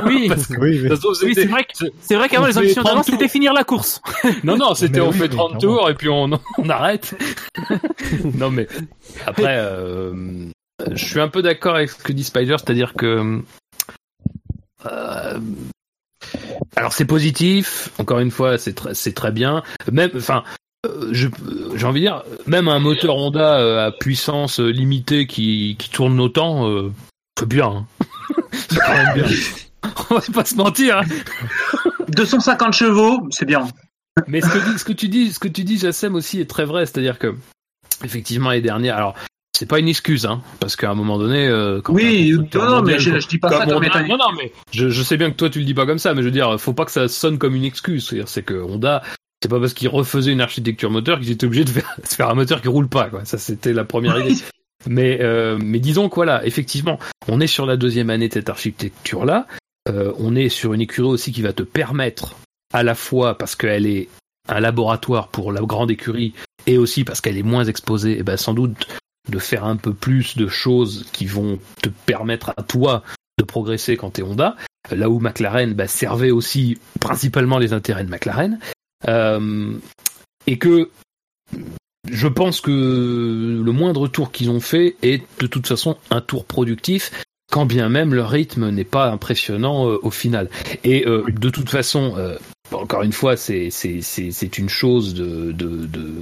Oui, 0.05 0.29
que, 0.49 0.59
Oui, 0.61 1.35
c'est 1.35 1.47
vrai 1.47 1.67
c'est 2.01 2.15
vrai 2.17 2.29
qu'avant 2.29 2.45
On 2.45 2.49
les 2.49 2.59
ambitions 2.59 2.83
30 2.83 2.93
d'avant 2.93 3.03
tours. 3.05 3.13
c'était 3.15 3.29
finir 3.29 3.53
la 3.53 3.63
course. 3.65 4.01
Non, 4.45 4.57
non, 4.57 4.75
c'était 4.75 4.95
Mais 5.01 5.07
on 5.07 5.11
oui, 5.11 5.17
fait 5.19 5.23
oui, 5.25 5.29
30 5.31 5.59
clairement. 5.59 5.59
tours 5.77 5.91
et 5.91 5.95
puis 5.95 6.09
on, 6.09 6.31
on 6.59 6.69
arrête. 6.69 7.15
non, 8.35 8.51
mais 8.51 8.67
après, 9.27 9.57
euh, 9.59 10.47
je 10.93 11.05
suis 11.05 11.21
un 11.21 11.29
peu 11.29 11.43
d'accord 11.43 11.77
avec 11.77 11.91
ce 11.91 12.03
que 12.03 12.13
dit 12.13 12.25
Spider, 12.25 12.57
c'est-à-dire 12.59 12.95
que. 12.95 13.41
euh, 14.87 15.39
alors 16.75 16.93
c'est 16.93 17.05
positif, 17.05 17.91
encore 17.99 18.19
une 18.19 18.31
fois, 18.33 18.59
c'est 18.59 18.75
très, 18.75 18.95
c'est 18.95 19.13
très 19.13 19.31
bien. 19.31 19.63
Même, 19.93 20.11
enfin, 20.17 20.43
j'ai 21.13 21.29
envie 21.85 22.01
de 22.01 22.07
dire, 22.07 22.23
même 22.47 22.69
un 22.69 22.79
moteur 22.79 23.17
Honda 23.17 23.59
euh, 23.59 23.87
à 23.87 23.93
puissance 23.93 24.61
euh, 24.61 24.69
limitée 24.71 25.27
qui, 25.27 25.77
qui 25.79 25.91
tourne 25.91 26.21
autant, 26.21 26.69
euh, 26.71 26.93
c'est 27.39 27.49
bien. 27.49 27.67
hein. 27.67 27.87
c'est 28.53 28.79
quand 28.79 28.93
même 28.95 29.15
bien. 29.15 29.37
On 30.11 30.15
va 30.15 30.21
pas 30.35 30.45
se 30.45 30.55
mentir. 30.55 30.99
hein. 30.99 31.05
250 32.09 32.73
chevaux, 32.73 33.27
c'est 33.31 33.45
bien. 33.47 33.67
Mais 34.27 34.41
ce 34.41 34.49
que, 34.49 34.79
ce 34.79 34.85
que 34.85 34.93
tu 34.93 35.09
dis, 35.09 35.33
ce 35.33 35.39
que 35.39 35.49
tu 35.49 35.65
dis, 35.65 35.79
Jassem 35.79 36.15
aussi 36.15 36.41
est 36.41 36.49
très 36.49 36.65
vrai, 36.65 36.87
c'est-à-dire 36.87 37.19
que 37.19 37.35
effectivement 38.05 38.51
les 38.51 38.61
dernières, 38.61 38.97
alors 38.97 39.15
c'est 39.57 39.67
pas 39.69 39.79
une 39.79 39.89
excuse, 39.89 40.25
hein, 40.27 40.41
parce 40.61 40.77
qu'à 40.77 40.91
un 40.91 40.95
moment 40.95 41.19
donné, 41.19 41.47
euh, 41.49 41.81
quand 41.83 41.93
Oui, 41.95 42.33
non, 42.33 42.39
non, 42.55 42.83
mais 42.83 42.93
mondial 42.97 43.21
je, 43.21 43.29
dis 43.29 43.39
pas 43.39 43.51
ça 43.51 43.67
comme 43.67 43.77
Honda- 43.83 43.87
étant. 43.87 44.07
non, 44.07 44.17
non, 44.19 44.33
mais 44.37 44.53
je, 44.73 44.89
je 44.89 45.03
sais 45.03 45.17
bien 45.17 45.31
que 45.31 45.37
toi 45.37 45.51
tu 45.51 45.59
le 45.59 45.65
dis 45.65 45.75
pas 45.75 45.87
comme 45.87 45.99
ça, 45.99 46.15
mais 46.15 46.23
je 46.23 46.27
veux 46.27 46.33
dire, 46.33 46.59
faut 46.61 46.73
pas 46.75 46.85
que 46.85 46.91
ça 46.93 47.09
sonne 47.09 47.39
comme 47.39 47.55
une 47.55 47.65
excuse. 47.65 48.07
C'est-à-dire, 48.07 48.29
c'est 48.29 48.43
que 48.43 48.55
Honda, 48.55 49.03
c'est 49.47 49.51
pas 49.51 49.61
parce 49.61 49.75
qu'ils 49.75 49.89
refaisaient 49.89 50.33
une 50.33 50.41
architecture 50.41 50.91
moteur 50.91 51.21
qu'ils 51.21 51.31
étaient 51.31 51.47
obligés 51.47 51.65
de 51.65 51.71
faire, 51.71 51.95
de 52.03 52.09
faire 52.09 52.29
un 52.29 52.35
moteur 52.35 52.61
qui 52.61 52.67
roule 52.67 52.89
pas, 52.89 53.09
quoi. 53.11 53.25
Ça, 53.25 53.39
c'était 53.39 53.73
la 53.73 53.85
première 53.85 54.19
idée. 54.19 54.35
Mais, 54.89 55.19
euh, 55.21 55.57
mais 55.63 55.79
disons 55.79 56.09
que 56.09 56.17
voilà, 56.17 56.45
effectivement, 56.45 56.99
on 57.29 57.41
est 57.41 57.47
sur 57.47 57.65
la 57.65 57.77
deuxième 57.77 58.11
année 58.11 58.27
de 58.27 58.35
cette 58.35 58.49
architecture-là. 58.49 59.47
Euh, 59.89 60.13
on 60.19 60.35
est 60.35 60.49
sur 60.49 60.75
une 60.75 60.81
écurie 60.81 61.07
aussi 61.07 61.31
qui 61.31 61.43
va 61.43 61.53
te 61.53 61.63
permettre, 61.63 62.35
à 62.75 62.83
la 62.83 62.97
fois 62.97 63.39
parce 63.39 63.55
qu'elle 63.55 63.87
est 63.87 64.09
un 64.49 64.59
laboratoire 64.59 65.29
pour 65.29 65.53
la 65.53 65.61
grande 65.61 65.93
écurie, 65.93 66.35
et 66.67 66.77
aussi 66.77 67.05
parce 67.05 67.21
qu'elle 67.21 67.39
est 67.39 67.45
moins 67.45 67.67
exposée, 67.67 68.19
et 68.19 68.25
ben 68.25 68.37
sans 68.37 68.53
doute 68.53 68.89
de 69.31 69.39
faire 69.39 69.65
un 69.65 69.77
peu 69.77 69.95
plus 69.95 70.37
de 70.37 70.49
choses 70.49 71.07
qui 71.13 71.27
vont 71.27 71.61
te 71.83 71.89
permettre 71.89 72.53
à 72.57 72.65
toi 72.65 73.05
de 73.39 73.45
progresser 73.45 73.97
quand 73.97 74.11
t'es 74.11 74.23
Honda. 74.23 74.57
Là 74.91 75.09
où 75.09 75.21
McLaren 75.21 75.73
bah, 75.73 75.87
servait 75.87 76.33
aussi 76.33 76.79
principalement 76.99 77.59
les 77.59 77.73
intérêts 77.73 78.03
de 78.03 78.11
McLaren. 78.11 78.59
Euh, 79.09 79.73
et 80.47 80.59
que 80.59 80.91
je 82.11 82.29
pense 82.29 82.61
que 82.61 82.71
le 83.65 83.73
moindre 83.73 84.09
tour 84.09 84.31
qu'ils 84.31 84.51
ont 84.51 84.61
fait 84.61 84.97
est 85.03 85.23
de 85.41 85.47
toute 85.47 85.67
façon 85.67 85.97
un 86.11 86.21
tour 86.21 86.45
productif, 86.45 87.11
quand 87.51 87.67
bien 87.67 87.89
même 87.89 88.15
leur 88.15 88.31
rythme 88.31 88.71
n'est 88.71 88.85
pas 88.85 89.11
impressionnant 89.11 89.89
euh, 89.89 89.99
au 90.03 90.11
final. 90.11 90.49
Et 90.85 91.07
euh, 91.07 91.25
de 91.29 91.51
toute 91.51 91.71
façon, 91.71 92.15
euh, 92.17 92.37
encore 92.73 93.03
une 93.03 93.13
fois, 93.13 93.37
c'est 93.37 93.71
c'est 93.71 94.03
c'est 94.03 94.31
c'est 94.31 94.59
une 94.59 94.69
chose 94.69 95.15
de 95.15 95.53
de, 95.53 95.87
de 95.87 96.13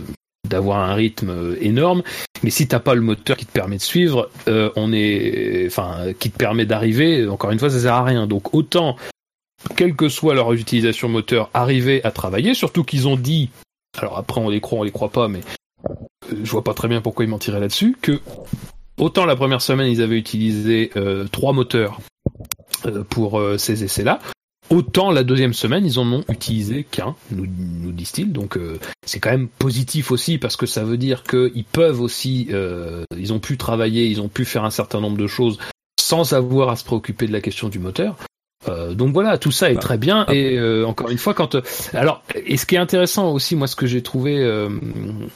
d'avoir 0.48 0.78
un 0.78 0.94
rythme 0.94 1.56
énorme, 1.60 2.02
mais 2.42 2.50
si 2.50 2.68
t'as 2.68 2.78
pas 2.78 2.94
le 2.94 3.00
moteur 3.00 3.36
qui 3.36 3.46
te 3.46 3.52
permet 3.52 3.76
de 3.76 3.82
suivre, 3.82 4.30
euh, 4.46 4.70
on 4.76 4.92
est, 4.92 5.64
enfin, 5.66 6.12
qui 6.18 6.30
te 6.30 6.36
permet 6.36 6.66
d'arriver, 6.66 7.26
encore 7.26 7.50
une 7.50 7.58
fois, 7.58 7.70
ça 7.70 7.80
sert 7.80 7.94
à 7.94 8.04
rien. 8.04 8.26
Donc 8.26 8.54
autant, 8.54 8.96
quelle 9.76 9.94
que 9.94 10.08
soit 10.08 10.34
leur 10.34 10.52
utilisation 10.52 11.08
moteur, 11.08 11.50
arriver 11.54 12.02
à 12.04 12.10
travailler, 12.10 12.54
surtout 12.54 12.84
qu'ils 12.84 13.08
ont 13.08 13.16
dit, 13.16 13.50
alors 13.98 14.18
après 14.18 14.40
on 14.40 14.48
les 14.48 14.60
croit, 14.60 14.80
on 14.80 14.82
les 14.82 14.90
croit 14.90 15.10
pas, 15.10 15.28
mais 15.28 15.40
euh, 16.30 16.36
je 16.42 16.50
vois 16.50 16.64
pas 16.64 16.74
très 16.74 16.88
bien 16.88 17.00
pourquoi 17.00 17.24
ils 17.24 17.30
mentiraient 17.30 17.60
là-dessus, 17.60 17.96
que 18.00 18.20
autant 18.98 19.24
la 19.24 19.36
première 19.36 19.62
semaine 19.62 19.90
ils 19.90 20.02
avaient 20.02 20.18
utilisé 20.18 20.90
euh, 20.96 21.26
trois 21.30 21.52
moteurs 21.52 22.00
euh, 22.86 23.04
pour 23.04 23.40
ces 23.58 23.84
essais-là, 23.84 24.20
Autant 24.70 25.10
la 25.10 25.24
deuxième 25.24 25.52
semaine, 25.52 25.84
ils 25.84 25.98
en 25.98 26.10
ont 26.10 26.24
utilisé 26.30 26.84
qu'un, 26.84 27.14
nous, 27.30 27.46
nous 27.46 27.92
disent-ils. 27.92 28.32
Donc 28.32 28.58
c'est 29.04 29.20
quand 29.20 29.30
même 29.30 29.46
positif 29.46 30.10
aussi 30.10 30.38
parce 30.38 30.56
que 30.56 30.64
ça 30.64 30.84
veut 30.84 30.96
dire 30.96 31.22
qu'ils 31.22 31.66
peuvent 31.70 32.00
aussi, 32.00 32.48
ils 33.14 33.32
ont 33.34 33.40
pu 33.40 33.58
travailler, 33.58 34.06
ils 34.06 34.22
ont 34.22 34.28
pu 34.28 34.46
faire 34.46 34.64
un 34.64 34.70
certain 34.70 35.02
nombre 35.02 35.18
de 35.18 35.26
choses 35.26 35.58
sans 36.00 36.32
avoir 36.32 36.70
à 36.70 36.76
se 36.76 36.84
préoccuper 36.84 37.26
de 37.26 37.32
la 37.32 37.42
question 37.42 37.68
du 37.68 37.78
moteur. 37.78 38.16
Euh, 38.68 38.94
donc 38.94 39.12
voilà, 39.12 39.38
tout 39.38 39.50
ça 39.50 39.70
est 39.70 39.74
Bah, 39.74 39.80
très 39.80 39.98
bien. 39.98 40.26
Et 40.32 40.58
euh, 40.58 40.86
encore 40.86 41.10
une 41.10 41.18
fois, 41.18 41.34
quand 41.34 41.54
euh, 41.54 41.60
alors, 41.92 42.22
et 42.46 42.56
ce 42.56 42.66
qui 42.66 42.74
est 42.74 42.78
intéressant 42.78 43.32
aussi, 43.32 43.56
moi, 43.56 43.66
ce 43.66 43.76
que 43.76 43.86
j'ai 43.86 44.02
trouvé 44.02 44.38
euh, 44.38 44.68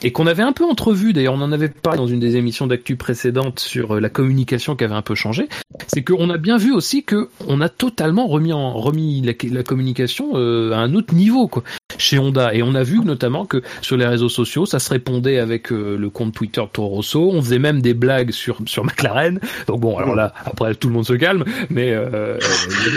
et 0.02 0.12
qu'on 0.12 0.26
avait 0.26 0.42
un 0.42 0.52
peu 0.52 0.64
entrevu, 0.64 1.12
d'ailleurs, 1.12 1.34
on 1.34 1.40
en 1.42 1.52
avait 1.52 1.68
parlé 1.68 1.98
dans 1.98 2.06
une 2.06 2.20
des 2.20 2.36
émissions 2.36 2.66
d'actu 2.66 2.96
précédentes 2.96 3.60
sur 3.60 3.96
euh, 3.96 4.00
la 4.00 4.08
communication 4.08 4.76
qui 4.76 4.84
avait 4.84 4.94
un 4.94 5.02
peu 5.02 5.14
changé, 5.14 5.48
c'est 5.86 6.02
qu'on 6.02 6.30
a 6.30 6.38
bien 6.38 6.56
vu 6.58 6.72
aussi 6.72 7.04
que 7.04 7.28
on 7.46 7.60
a 7.60 7.68
totalement 7.68 8.26
remis 8.26 8.52
en 8.52 8.72
remis 8.74 9.20
la, 9.22 9.32
la 9.50 9.62
communication 9.62 10.32
euh, 10.34 10.72
à 10.72 10.78
un 10.78 10.94
autre 10.94 11.14
niveau, 11.14 11.48
quoi, 11.48 11.62
chez 11.98 12.18
Honda. 12.18 12.54
Et 12.54 12.62
on 12.62 12.74
a 12.74 12.82
vu 12.82 13.00
notamment 13.00 13.44
que 13.46 13.62
sur 13.82 13.96
les 13.96 14.06
réseaux 14.06 14.28
sociaux, 14.28 14.66
ça 14.66 14.78
se 14.78 14.90
répondait 14.90 15.38
avec 15.38 15.72
euh, 15.72 15.96
le 15.98 16.10
compte 16.10 16.34
Twitter 16.34 16.62
Toro 16.72 16.88
Rosso. 16.88 17.30
On 17.32 17.42
faisait 17.42 17.58
même 17.58 17.82
des 17.82 17.94
blagues 17.94 18.30
sur 18.30 18.58
sur 18.66 18.84
McLaren. 18.86 19.40
Donc 19.66 19.80
bon, 19.80 19.96
alors 19.98 20.14
là, 20.14 20.32
après 20.44 20.74
tout 20.74 20.88
le 20.88 20.94
monde 20.94 21.06
se 21.06 21.14
calme, 21.14 21.44
mais 21.70 21.92
euh, 21.92 22.38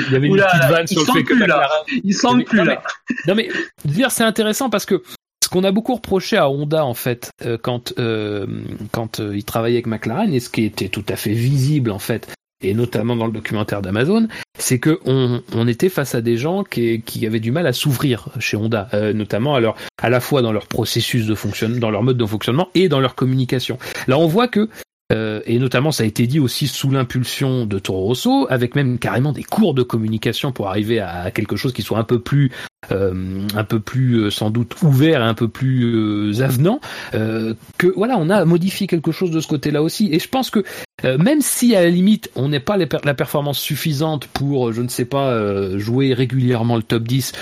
il 0.07 0.13
y 0.13 0.15
avait 0.15 0.20
une 0.23 0.33
Oula, 0.33 0.47
petite 0.47 0.69
vanne 0.69 0.85
ils 0.89 0.93
sur 0.93 1.01
le 1.01 1.05
sentent 1.05 1.17
fait 1.17 1.23
que 1.23 1.33
plus, 1.33 1.45
là. 1.45 1.69
Ils 2.03 2.13
sentent 2.13 2.45
plus 2.45 2.57
non, 2.57 2.63
là. 2.65 2.83
non 3.27 3.35
mais 3.35 3.49
dire 3.85 4.11
c'est 4.11 4.23
intéressant 4.23 4.69
parce 4.69 4.85
que 4.85 5.01
ce 5.43 5.49
qu'on 5.49 5.63
a 5.63 5.71
beaucoup 5.71 5.95
reproché 5.95 6.37
à 6.37 6.49
Honda 6.49 6.85
en 6.85 6.93
fait 6.93 7.31
euh, 7.45 7.57
quand 7.61 7.93
euh, 7.99 8.45
quand 8.91 9.19
euh, 9.19 9.35
il 9.35 9.43
travaillait 9.43 9.77
avec 9.77 9.87
McLaren 9.87 10.33
et 10.33 10.39
ce 10.39 10.49
qui 10.49 10.63
était 10.63 10.89
tout 10.89 11.05
à 11.09 11.15
fait 11.15 11.33
visible 11.33 11.91
en 11.91 11.99
fait 11.99 12.27
et 12.61 12.73
notamment 12.73 13.15
dans 13.15 13.25
le 13.25 13.31
documentaire 13.31 13.81
d'Amazon, 13.81 14.27
c'est 14.57 14.79
que 14.79 14.99
on, 15.05 15.41
on 15.53 15.67
était 15.67 15.89
face 15.89 16.15
à 16.15 16.21
des 16.21 16.37
gens 16.37 16.63
qui, 16.63 17.01
qui 17.01 17.25
avaient 17.25 17.39
du 17.39 17.51
mal 17.51 17.67
à 17.67 17.73
s'ouvrir 17.73 18.29
chez 18.39 18.57
Honda, 18.57 18.87
euh, 18.93 19.13
notamment 19.13 19.55
à 19.55 19.59
leur 19.59 19.75
à 20.01 20.09
la 20.09 20.19
fois 20.19 20.41
dans 20.41 20.51
leur 20.51 20.67
processus 20.67 21.25
de 21.25 21.35
fonctionnement, 21.35 21.79
dans 21.79 21.89
leur 21.91 22.03
mode 22.03 22.17
de 22.17 22.25
fonctionnement 22.25 22.69
et 22.75 22.89
dans 22.89 22.99
leur 22.99 23.15
communication. 23.15 23.77
Là, 24.07 24.17
on 24.17 24.27
voit 24.27 24.47
que 24.47 24.69
euh, 25.11 25.41
et 25.45 25.59
notamment 25.59 25.91
ça 25.91 26.03
a 26.03 26.05
été 26.05 26.27
dit 26.27 26.39
aussi 26.39 26.67
sous 26.67 26.89
l'impulsion 26.89 27.65
de 27.65 27.79
Toro 27.79 28.15
avec 28.49 28.75
même 28.75 28.99
carrément 28.99 29.31
des 29.31 29.43
cours 29.43 29.73
de 29.73 29.83
communication 29.83 30.51
pour 30.51 30.67
arriver 30.67 30.99
à 30.99 31.31
quelque 31.31 31.55
chose 31.55 31.73
qui 31.73 31.81
soit 31.81 31.97
un 31.97 32.03
peu 32.03 32.19
plus, 32.19 32.51
euh, 32.91 33.47
un 33.55 33.63
peu 33.63 33.79
plus 33.79 34.15
euh, 34.15 34.29
sans 34.29 34.49
doute 34.49 34.81
ouvert 34.81 35.21
un 35.21 35.33
peu 35.33 35.47
plus 35.47 35.85
euh, 35.85 36.41
avenant. 36.41 36.79
que 37.11 37.87
voilà, 37.95 38.17
on 38.17 38.29
a 38.29 38.45
modifié 38.45 38.87
quelque 38.87 39.11
chose 39.11 39.31
de 39.31 39.39
ce 39.39 39.47
côté-là 39.47 39.81
aussi. 39.81 40.09
Et 40.11 40.19
je 40.19 40.27
pense 40.27 40.49
que 40.49 40.63
même 41.03 41.41
si 41.41 41.75
à 41.75 41.81
la 41.81 41.89
limite 41.89 42.29
on 42.35 42.49
n'est 42.49 42.59
pas 42.59 42.77
la 42.77 43.13
performance 43.13 43.59
suffisante 43.59 44.27
pour, 44.27 44.71
je 44.71 44.81
ne 44.81 44.87
sais 44.87 45.05
pas, 45.05 45.77
jouer 45.77 46.13
régulièrement 46.13 46.75
le 46.75 46.83
top 46.83 47.03
10. 47.03 47.33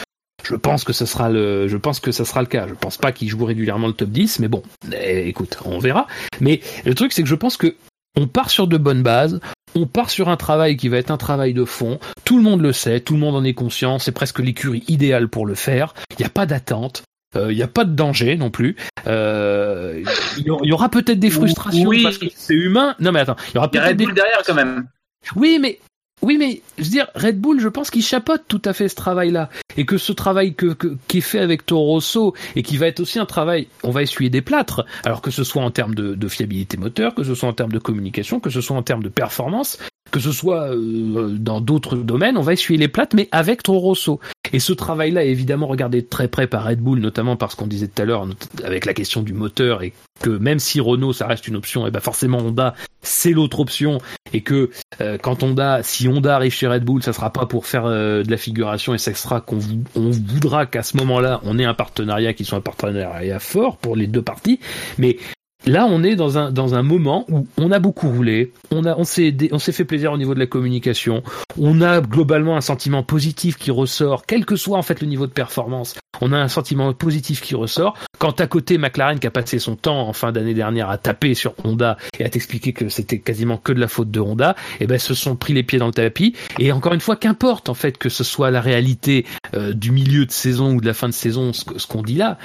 Je 0.44 0.56
pense 0.56 0.84
que 0.84 0.94
ce 0.94 1.06
sera 1.06 1.30
le, 1.30 1.68
je 1.68 1.78
pense 1.78 2.00
que 2.00 2.12
ça 2.12 2.26
sera 2.26 2.42
le 2.42 2.48
cas. 2.48 2.68
Je 2.68 2.74
pense 2.74 2.98
pas 2.98 3.12
qu'il 3.12 3.28
joue 3.30 3.44
régulièrement 3.46 3.88
le 3.88 3.94
top 3.94 4.10
10, 4.10 4.40
mais 4.40 4.48
bon, 4.48 4.64
eh, 4.94 5.28
écoute, 5.28 5.58
on 5.66 5.80
verra. 5.80 6.08
Mais 6.40 6.62
le 6.86 6.96
truc, 6.96 7.12
c'est 7.14 7.24
que 7.24 7.30
je 7.30 7.36
pense 7.36 7.58
que 7.58 7.76
on 8.18 8.28
part 8.28 8.50
sur 8.50 8.68
de 8.68 8.78
bonnes 8.78 9.04
bases. 9.04 9.40
On 9.76 9.86
part 9.86 10.10
sur 10.10 10.30
un 10.30 10.38
travail 10.38 10.78
qui 10.78 10.90
va 10.90 10.98
être 10.98 11.12
un 11.12 11.18
travail 11.18 11.54
de 11.54 11.64
fond. 11.64 12.00
Tout 12.26 12.38
le 12.38 12.44
monde 12.44 12.62
le 12.62 12.74
sait, 12.74 13.00
tout 13.02 13.14
le 13.14 13.20
monde 13.20 13.36
en 13.36 13.44
est 13.44 13.54
conscient. 13.54 14.00
C'est 14.00 14.12
presque 14.12 14.40
l'écurie 14.40 14.84
idéale 14.88 15.28
pour 15.28 15.46
le 15.46 15.54
faire. 15.54 15.94
Il 16.12 16.22
n'y 16.22 16.26
a 16.26 16.30
pas 16.30 16.48
d'attente. 16.48 17.04
euh, 17.36 17.52
Il 17.52 17.56
n'y 17.56 17.62
a 17.62 17.68
pas 17.68 17.86
de 17.86 17.94
danger 17.94 18.36
non 18.36 18.50
plus. 18.50 18.76
Euh, 19.08 20.04
Il 20.38 20.44
y 20.46 20.50
aura- 20.50 20.62
il 20.64 20.70
y 20.70 20.74
aura 20.74 20.90
peut-être 20.90 21.20
des 21.20 21.30
frustrations 21.30 21.88
Oui. 21.88 22.02
parce 22.04 22.18
que 22.18 22.26
c'est 22.36 22.56
humain. 22.56 22.96
Non 23.00 23.12
mais 23.12 23.20
attends, 23.20 23.36
il 23.50 23.56
y 23.56 23.58
aura 23.60 23.70
peut-être 23.70 23.96
des 23.98 24.06
derrière 24.08 24.42
quand 24.46 24.56
même. 24.56 24.88
oui, 25.36 25.60
mais 25.62 25.80
oui, 26.22 26.38
mais 26.38 26.62
je 26.78 26.84
veux 26.84 26.90
dire, 26.90 27.08
Red 27.16 27.40
Bull, 27.40 27.60
je 27.60 27.68
pense 27.68 27.90
qu'il 27.90 28.04
chapeaute 28.04 28.44
tout 28.48 28.62
à 28.66 28.74
fait 28.74 28.90
ce 28.90 28.96
travail-là, 28.96 29.50
et 29.78 29.86
que 29.86 29.98
ce 29.98 30.12
travail 30.12 30.54
que, 30.54 30.74
que- 30.74 30.98
qui 31.08 31.20
est 31.20 31.22
fait 31.22 31.40
avec 31.40 31.66
Toro 31.66 31.86
Rosso 31.86 32.34
et 32.56 32.64
qui 32.64 32.78
va 32.78 32.88
être 32.88 33.00
aussi 33.00 33.20
un 33.20 33.26
travail, 33.26 33.68
on 33.84 33.92
va 33.92 34.02
essuyer 34.04 34.30
des 34.30 34.42
plâtres, 34.42 34.86
alors 35.06 35.22
que 35.22 35.32
ce 35.32 35.44
soit 35.44 35.64
en 35.64 35.72
termes 35.72 35.96
de, 35.96 36.16
de 36.16 36.28
fiabilité 36.28 36.78
moteur, 36.78 37.16
que 37.16 37.24
ce 37.24 37.36
soit 37.36 37.48
en 37.50 37.54
termes 37.54 37.72
de 37.72 37.80
communication, 37.80 38.40
que 38.40 38.50
ce 38.50 38.62
soit 38.62 38.76
en 38.76 38.84
termes 38.84 39.04
de 39.04 39.10
performance, 39.10 39.78
que 40.12 40.20
ce 40.20 40.32
soit 40.32 40.74
euh, 40.74 41.36
dans 41.38 41.62
d'autres 41.62 41.96
domaines, 41.96 42.38
on 42.38 42.42
va 42.42 42.54
essuyer 42.54 42.80
les 42.80 42.88
plâtres, 42.88 43.16
mais 43.16 43.28
avec 43.32 43.64
Toro 43.64 43.80
Rosso. 43.80 44.20
Et 44.52 44.60
ce 44.60 44.74
travail-là 44.74 45.26
est 45.26 45.30
évidemment 45.30 45.68
regardé 45.68 46.02
de 46.02 46.08
très 46.08 46.28
près 46.28 46.48
par 46.48 46.66
Red 46.66 46.80
Bull, 46.80 47.00
notamment 47.00 47.36
parce 47.36 47.56
qu'on 47.56 47.68
disait 47.68 47.88
tout 47.88 48.02
à 48.02 48.06
l'heure, 48.06 48.28
avec 48.64 48.86
la 48.86 48.94
question 48.94 49.22
du 49.22 49.34
moteur, 49.34 49.84
et 49.84 49.94
que 50.22 50.30
même 50.30 50.60
si 50.60 50.80
Renault, 50.80 51.14
ça 51.14 51.28
reste 51.28 51.48
une 51.48 51.56
option, 51.56 51.86
et 51.86 51.92
ben 51.92 52.00
forcément 52.00 52.40
Honda, 52.40 52.74
c'est 53.02 53.32
l'autre 53.32 53.60
option, 53.60 54.00
et 54.34 54.42
que 54.42 54.70
euh, 55.02 55.18
quand 55.18 55.44
Honda, 55.44 55.82
si 55.84 56.08
Honda 56.08 56.36
arrive 56.36 56.52
chez 56.52 56.68
Red 56.68 56.84
Bull, 56.84 57.04
ça 57.04 57.14
sera 57.14 57.32
pas 57.32 57.46
pour 57.46 57.68
faire 57.68 57.86
euh, 57.86 58.24
de 58.24 58.32
la 58.32 58.38
figuration, 58.38 58.94
et 58.94 58.98
ça 58.98 59.14
sera 59.14 59.42
qu'on 59.42 59.60
on 59.96 60.10
voudra 60.10 60.66
qu'à 60.66 60.84
ce 60.84 60.98
moment-là, 60.98 61.42
on 61.44 61.60
ait 61.60 61.66
un 61.66 61.76
partenariat 61.76 62.34
qui 62.34 62.46
soit 62.46 62.58
un 62.58 62.62
partenariat 62.62 63.40
fort 63.40 63.78
pour 63.78 63.96
les 63.96 64.08
deux 64.08 64.24
parties, 64.24 64.60
mais 64.98 65.18
Là, 65.66 65.86
on 65.90 66.04
est 66.04 66.16
dans 66.16 66.38
un 66.38 66.52
dans 66.52 66.74
un 66.74 66.84
moment 66.84 67.26
où 67.30 67.46
on 67.58 67.72
a 67.72 67.80
beaucoup 67.80 68.10
roulé, 68.10 68.54
on 68.72 68.86
a 68.86 68.96
on 68.96 69.04
s'est 69.04 69.72
fait 69.72 69.86
plaisir 69.86 70.14
au 70.14 70.18
niveau 70.18 70.34
de 70.34 70.40
la 70.40 70.48
communication, 70.48 71.22
on 71.60 71.82
a 71.82 72.00
globalement 72.00 72.56
un 72.56 72.62
sentiment 72.62 73.04
positif 73.04 73.58
qui 73.58 73.70
ressort, 73.70 74.26
quel 74.26 74.46
que 74.46 74.56
soit 74.56 74.78
en 74.78 74.82
fait 74.82 75.02
le 75.02 75.08
niveau 75.08 75.28
de 75.28 75.32
performance. 75.32 75.96
On 76.22 76.32
a 76.32 76.38
un 76.38 76.48
sentiment 76.48 76.92
positif 76.94 77.42
qui 77.42 77.56
ressort. 77.56 77.98
Quand 78.18 78.42
à 78.42 78.48
côté 78.48 78.78
McLaren 78.78 79.20
qui 79.20 79.28
a 79.28 79.32
passé 79.32 79.60
son 79.60 79.76
temps 79.76 80.08
en 80.08 80.14
fin 80.14 80.32
d'année 80.32 80.54
dernière 80.54 80.90
à 80.90 80.98
taper 80.98 81.34
sur 81.34 81.54
Honda 81.64 81.98
et 82.20 82.26
à 82.26 82.30
t'expliquer 82.30 82.74
que 82.74 82.90
c'était 82.90 83.20
quasiment 83.20 83.58
que 83.58 83.72
de 83.72 83.80
la 83.80 83.88
faute 83.88 84.12
de 84.12 84.20
Honda, 84.20 84.56
et 84.80 84.88
ben 84.88 84.98
se 84.98 85.14
sont 85.14 85.36
pris 85.36 85.54
les 85.54 85.64
pieds 85.64 85.80
dans 85.80 85.88
le 85.88 85.94
tapis. 85.94 86.36
Et 86.58 86.72
encore 86.72 86.94
une 86.94 87.00
fois, 87.00 87.16
qu'importe 87.16 87.70
en 87.70 87.74
fait 87.74 87.98
que 87.98 88.10
ce 88.10 88.24
soit 88.24 88.52
la 88.52 88.62
réalité 88.62 89.26
euh, 89.54 89.74
du 89.74 89.92
milieu 89.92 90.26
de 90.26 90.32
saison 90.32 90.74
ou 90.74 90.82
de 90.82 90.86
la 90.86 90.94
fin 90.94 91.08
de 91.08 91.14
saison, 91.14 91.52
ce 91.54 91.88
qu'on 91.88 92.02
dit 92.02 92.16
là, 92.16 92.38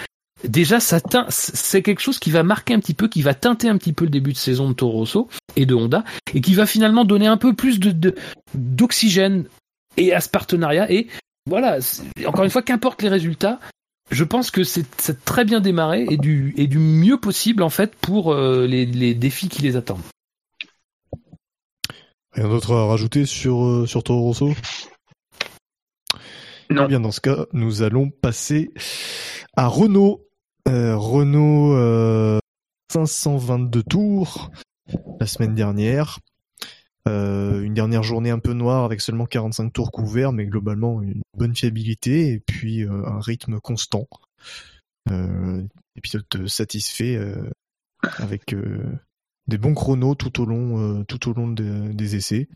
déjà 0.43 0.81
ça 0.81 0.99
teint- 0.99 1.27
c'est 1.29 1.83
quelque 1.83 2.01
chose 2.01 2.19
qui 2.19 2.31
va 2.31 2.43
marquer 2.43 2.75
un 2.75 2.81
petit 2.81 2.95
peu, 2.95 3.09
qui 3.09 3.23
va 3.23 3.35
teinter 3.35 3.69
un 3.69 3.79
petit 3.79 3.93
peu 3.93 4.05
le 4.05 4.11
début 4.11 4.33
de 4.33 4.39
saison 4.39 4.69
de 4.69 4.75
Toro 4.75 4.99
Rosso 4.99 5.29
et 5.57 5.67
de 5.67 5.75
Honda, 5.75 6.05
et 6.35 6.41
qui 6.41 6.55
va 6.55 6.67
finalement 6.67 7.05
donner 7.05 7.27
un 7.27 7.37
peu 7.37 7.55
plus 7.55 7.79
de 7.79 8.15
d'oxygène 8.55 9.45
et 9.97 10.13
à 10.13 10.21
ce 10.21 10.29
partenariat. 10.29 10.91
Et 10.91 11.07
voilà, 11.47 11.79
encore 12.27 12.45
une 12.45 12.51
fois, 12.51 12.63
qu'importe 12.63 13.03
les 13.03 13.09
résultats, 13.09 13.61
je 14.11 14.25
pense 14.25 14.51
que 14.51 14.65
c'est 14.65 15.25
très 15.25 15.45
bien 15.45 15.61
démarré 15.61 16.07
et 16.11 16.17
du 16.19 16.79
mieux 16.79 17.19
possible 17.19 17.63
en 17.63 17.71
fait 17.71 17.95
pour 17.95 18.33
euh, 18.33 18.67
les, 18.67 18.85
les 18.87 19.15
défis 19.15 19.49
qui 19.49 19.63
les 19.63 19.77
attendent. 19.77 20.03
Rien 22.33 22.49
d'autre 22.49 22.75
à 22.75 22.87
rajouter 22.87 23.27
sur, 23.27 23.65
euh, 23.65 23.87
sur 23.87 24.03
Toro 24.03 24.23
Rosso? 24.23 24.53
Non. 26.71 26.85
Eh 26.85 26.89
bien, 26.89 27.01
dans 27.01 27.11
ce 27.13 27.21
cas, 27.21 27.47
nous 27.53 27.83
allons 27.83 28.11
passer 28.11 28.71
à 29.57 29.67
Renault. 29.67 30.27
Euh, 30.69 30.97
Renault, 30.97 31.75
euh, 31.75 32.39
522 32.93 33.83
tours 33.83 34.51
la 35.21 35.27
semaine 35.27 35.55
dernière. 35.55 36.19
Euh, 37.07 37.61
une 37.61 37.75
dernière 37.75 38.03
journée 38.03 38.31
un 38.31 38.39
peu 38.39 38.55
noire 38.55 38.85
avec 38.85 39.03
seulement 39.03 39.27
45 39.27 39.73
tours 39.73 39.93
couverts, 39.93 40.33
mais 40.33 40.47
globalement 40.47 41.03
une 41.03 41.21
bonne 41.37 41.55
fiabilité 41.55 42.33
et 42.33 42.41
puis 42.41 42.83
euh, 42.83 43.05
un 43.07 43.21
rythme 43.21 43.61
constant. 43.61 44.09
Euh, 45.11 45.61
des 45.95 46.01
pilotes 46.03 46.47
satisfaits 46.47 47.17
euh, 47.19 47.51
avec 48.17 48.55
euh, 48.55 48.83
des 49.49 49.59
bons 49.59 49.75
chronos 49.75 50.15
tout 50.15 50.41
au 50.41 50.47
long, 50.47 51.01
euh, 51.01 51.05
tout 51.05 51.29
au 51.29 51.35
long 51.35 51.49
de- 51.49 51.93
des 51.93 52.17
essais. 52.17 52.49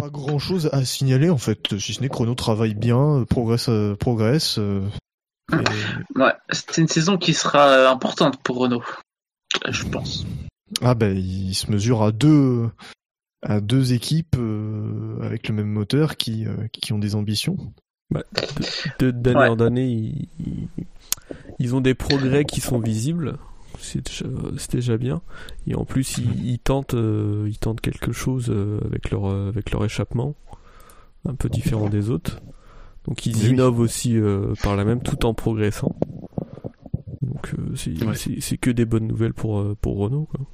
Pas 0.00 0.08
grand 0.10 0.38
chose 0.38 0.68
à 0.72 0.84
signaler 0.84 1.28
en 1.30 1.36
fait, 1.38 1.78
si 1.78 1.92
ce 1.94 2.00
n'est 2.00 2.08
que 2.08 2.16
Renault 2.16 2.34
travaille 2.34 2.74
bien, 2.74 3.24
progresse, 3.28 3.68
euh, 3.68 3.94
progresse. 3.96 4.58
euh, 4.58 4.80
et- 5.52 6.18
Ouais, 6.18 6.32
c'est 6.50 6.78
une 6.78 6.88
saison 6.88 7.18
qui 7.18 7.34
sera 7.34 7.88
importante 7.90 8.42
pour 8.42 8.58
Renault, 8.58 8.84
je 9.68 9.84
pense. 9.86 10.24
Ah 10.80 10.94
ben 10.94 11.16
il 11.16 11.54
se 11.54 11.70
mesure 11.70 12.02
à 12.02 12.12
deux 12.12 12.70
à 13.42 13.60
deux 13.60 13.92
équipes 13.92 14.36
euh, 14.38 15.18
avec 15.22 15.48
le 15.48 15.54
même 15.54 15.66
moteur 15.70 16.16
qui 16.16 16.46
euh, 16.46 16.68
qui 16.72 16.92
ont 16.92 16.98
des 16.98 17.14
ambitions. 17.14 17.56
De- 18.98 19.10
D'année 19.10 19.38
Ouais. 19.38 19.48
en 19.48 19.60
année, 19.60 20.28
ils 21.58 21.74
ont 21.74 21.80
des 21.80 21.94
progrès 21.94 22.44
qui 22.44 22.60
sont 22.60 22.78
visibles. 22.80 23.38
C'est 23.80 24.72
déjà, 24.72 24.96
bien. 24.96 25.22
Et 25.66 25.74
en 25.74 25.84
plus, 25.84 26.18
ils, 26.18 26.46
ils 26.46 26.58
tentent, 26.58 26.94
euh, 26.94 27.46
ils 27.48 27.58
tentent 27.58 27.80
quelque 27.80 28.12
chose 28.12 28.50
euh, 28.50 28.78
avec 28.84 29.10
leur, 29.10 29.26
euh, 29.26 29.48
avec 29.48 29.70
leur 29.70 29.84
échappement, 29.84 30.34
un 31.28 31.34
peu 31.34 31.48
différent 31.48 31.88
des 31.88 32.10
autres. 32.10 32.40
Donc 33.06 33.24
ils 33.26 33.36
oui. 33.36 33.50
innovent 33.50 33.80
aussi 33.80 34.16
euh, 34.18 34.52
par 34.62 34.76
là 34.76 34.84
même 34.84 35.02
tout 35.02 35.24
en 35.24 35.32
progressant. 35.34 35.96
Donc 37.22 37.54
euh, 37.58 37.74
c'est 37.74 37.92
Ouais. 38.04 38.58
que 38.58 38.70
des 38.70 38.84
bonnes 38.84 39.06
nouvelles 39.06 39.32
pour, 39.34 39.58
euh, 39.60 39.76
pour 39.80 39.96
Renault. 39.98 40.28
Quoi. 40.30 40.46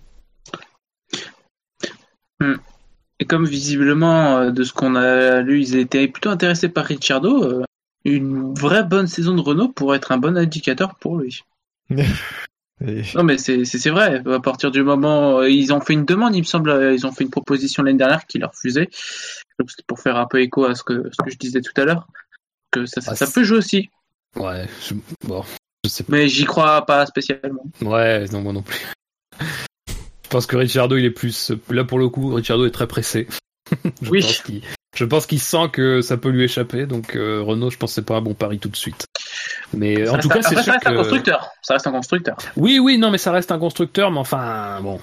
Et 3.18 3.24
comme 3.24 3.46
visiblement, 3.46 4.50
de 4.50 4.62
ce 4.62 4.72
qu'on 4.72 4.94
a 4.94 5.40
lu, 5.40 5.60
ils 5.60 5.74
étaient 5.76 6.06
plutôt 6.06 6.28
intéressés 6.28 6.68
par 6.68 6.84
Ricciardo, 6.84 7.62
une 8.04 8.54
vraie 8.54 8.84
bonne 8.84 9.06
saison 9.06 9.34
de 9.34 9.40
Renault 9.40 9.68
pourrait 9.72 9.96
être 9.96 10.12
un 10.12 10.18
bon 10.18 10.36
indicateur 10.36 10.94
pour 10.96 11.16
lui. 11.18 11.42
Et- 12.84 13.02
Non 13.14 13.22
mais 13.22 13.38
c'est 13.38 13.88
vrai, 13.90 14.22
à 14.26 14.40
partir 14.40 14.70
du 14.70 14.82
moment 14.82 15.38
euh, 15.40 15.48
ils 15.50 15.72
ont 15.72 15.80
fait 15.80 15.94
une 15.94 16.04
demande, 16.04 16.34
il 16.36 16.40
me 16.40 16.44
semble, 16.44 16.92
ils 16.94 17.06
ont 17.06 17.12
fait 17.12 17.24
une 17.24 17.30
proposition 17.30 17.82
l'année 17.82 17.98
dernière 17.98 18.26
qui 18.26 18.38
leur. 18.38 18.50
Donc 19.58 19.70
c'était 19.70 19.84
pour 19.86 20.00
faire 20.00 20.16
un 20.16 20.26
peu 20.26 20.40
écho 20.42 20.64
à 20.64 20.74
ce 20.74 20.82
que 20.82 21.04
ce 21.10 21.24
que 21.24 21.30
je 21.30 21.38
disais 21.38 21.60
tout 21.62 21.72
à 21.80 21.84
l'heure, 21.84 22.06
que 22.70 22.84
ça, 22.84 23.00
ça, 23.00 23.12
Ah, 23.12 23.16
ça 23.16 23.26
peut 23.26 23.42
jouer 23.44 23.58
aussi, 23.58 23.88
Ouais, 24.36 24.66
je, 24.86 24.92
bon, 25.26 25.42
je 25.84 25.88
sais 25.88 26.04
pas. 26.04 26.12
mais 26.12 26.28
j'y 26.28 26.44
crois 26.44 26.84
pas 26.84 27.06
spécialement. 27.06 27.64
Ouais, 27.80 28.26
non, 28.32 28.42
moi 28.42 28.52
non 28.52 28.60
plus. 28.62 28.78
Je 29.40 30.28
pense 30.28 30.46
que 30.46 30.56
Ricciardo, 30.56 30.96
il 30.96 31.04
est 31.04 31.10
plus. 31.10 31.52
Là, 31.70 31.84
pour 31.84 31.98
le 31.98 32.08
coup, 32.10 32.34
Ricciardo 32.34 32.66
est 32.66 32.70
très 32.72 32.86
pressé. 32.88 33.26
je 34.02 34.10
Oui. 34.10 34.20
Pense 34.20 34.42
qu'il, 34.42 34.62
je 34.94 35.04
pense 35.04 35.26
qu'il 35.26 35.40
sent 35.40 35.70
que 35.72 36.02
ça 36.02 36.16
peut 36.18 36.28
lui 36.30 36.44
échapper, 36.44 36.84
donc 36.86 37.16
euh, 37.16 37.40
Renault, 37.40 37.70
je 37.70 37.78
pense 37.78 37.92
que 37.92 37.94
c'est 37.94 38.04
pas 38.06 38.16
un 38.16 38.20
bon 38.22 38.34
pari 38.34 38.58
tout 38.58 38.68
de 38.68 38.76
suite. 38.76 39.06
Mais 39.74 40.06
Ça 40.06 40.12
en 40.14 40.18
tout 40.18 40.28
cas, 40.28 40.43
c'est 40.43 40.55
ça 40.56 40.73
reste 40.73 40.86
un 40.86 40.94
constructeur, 40.97 41.48
ça 41.62 41.74
reste 41.74 41.86
un 41.86 41.93
constructeur. 41.93 42.36
Oui, 42.56 42.78
oui, 42.78 42.98
non, 42.98 43.10
mais 43.10 43.18
ça 43.18 43.32
reste 43.32 43.52
un 43.52 43.59
constructeur, 43.59 44.10
mais 44.10 44.18
enfin, 44.18 44.81
bon, 44.82 45.01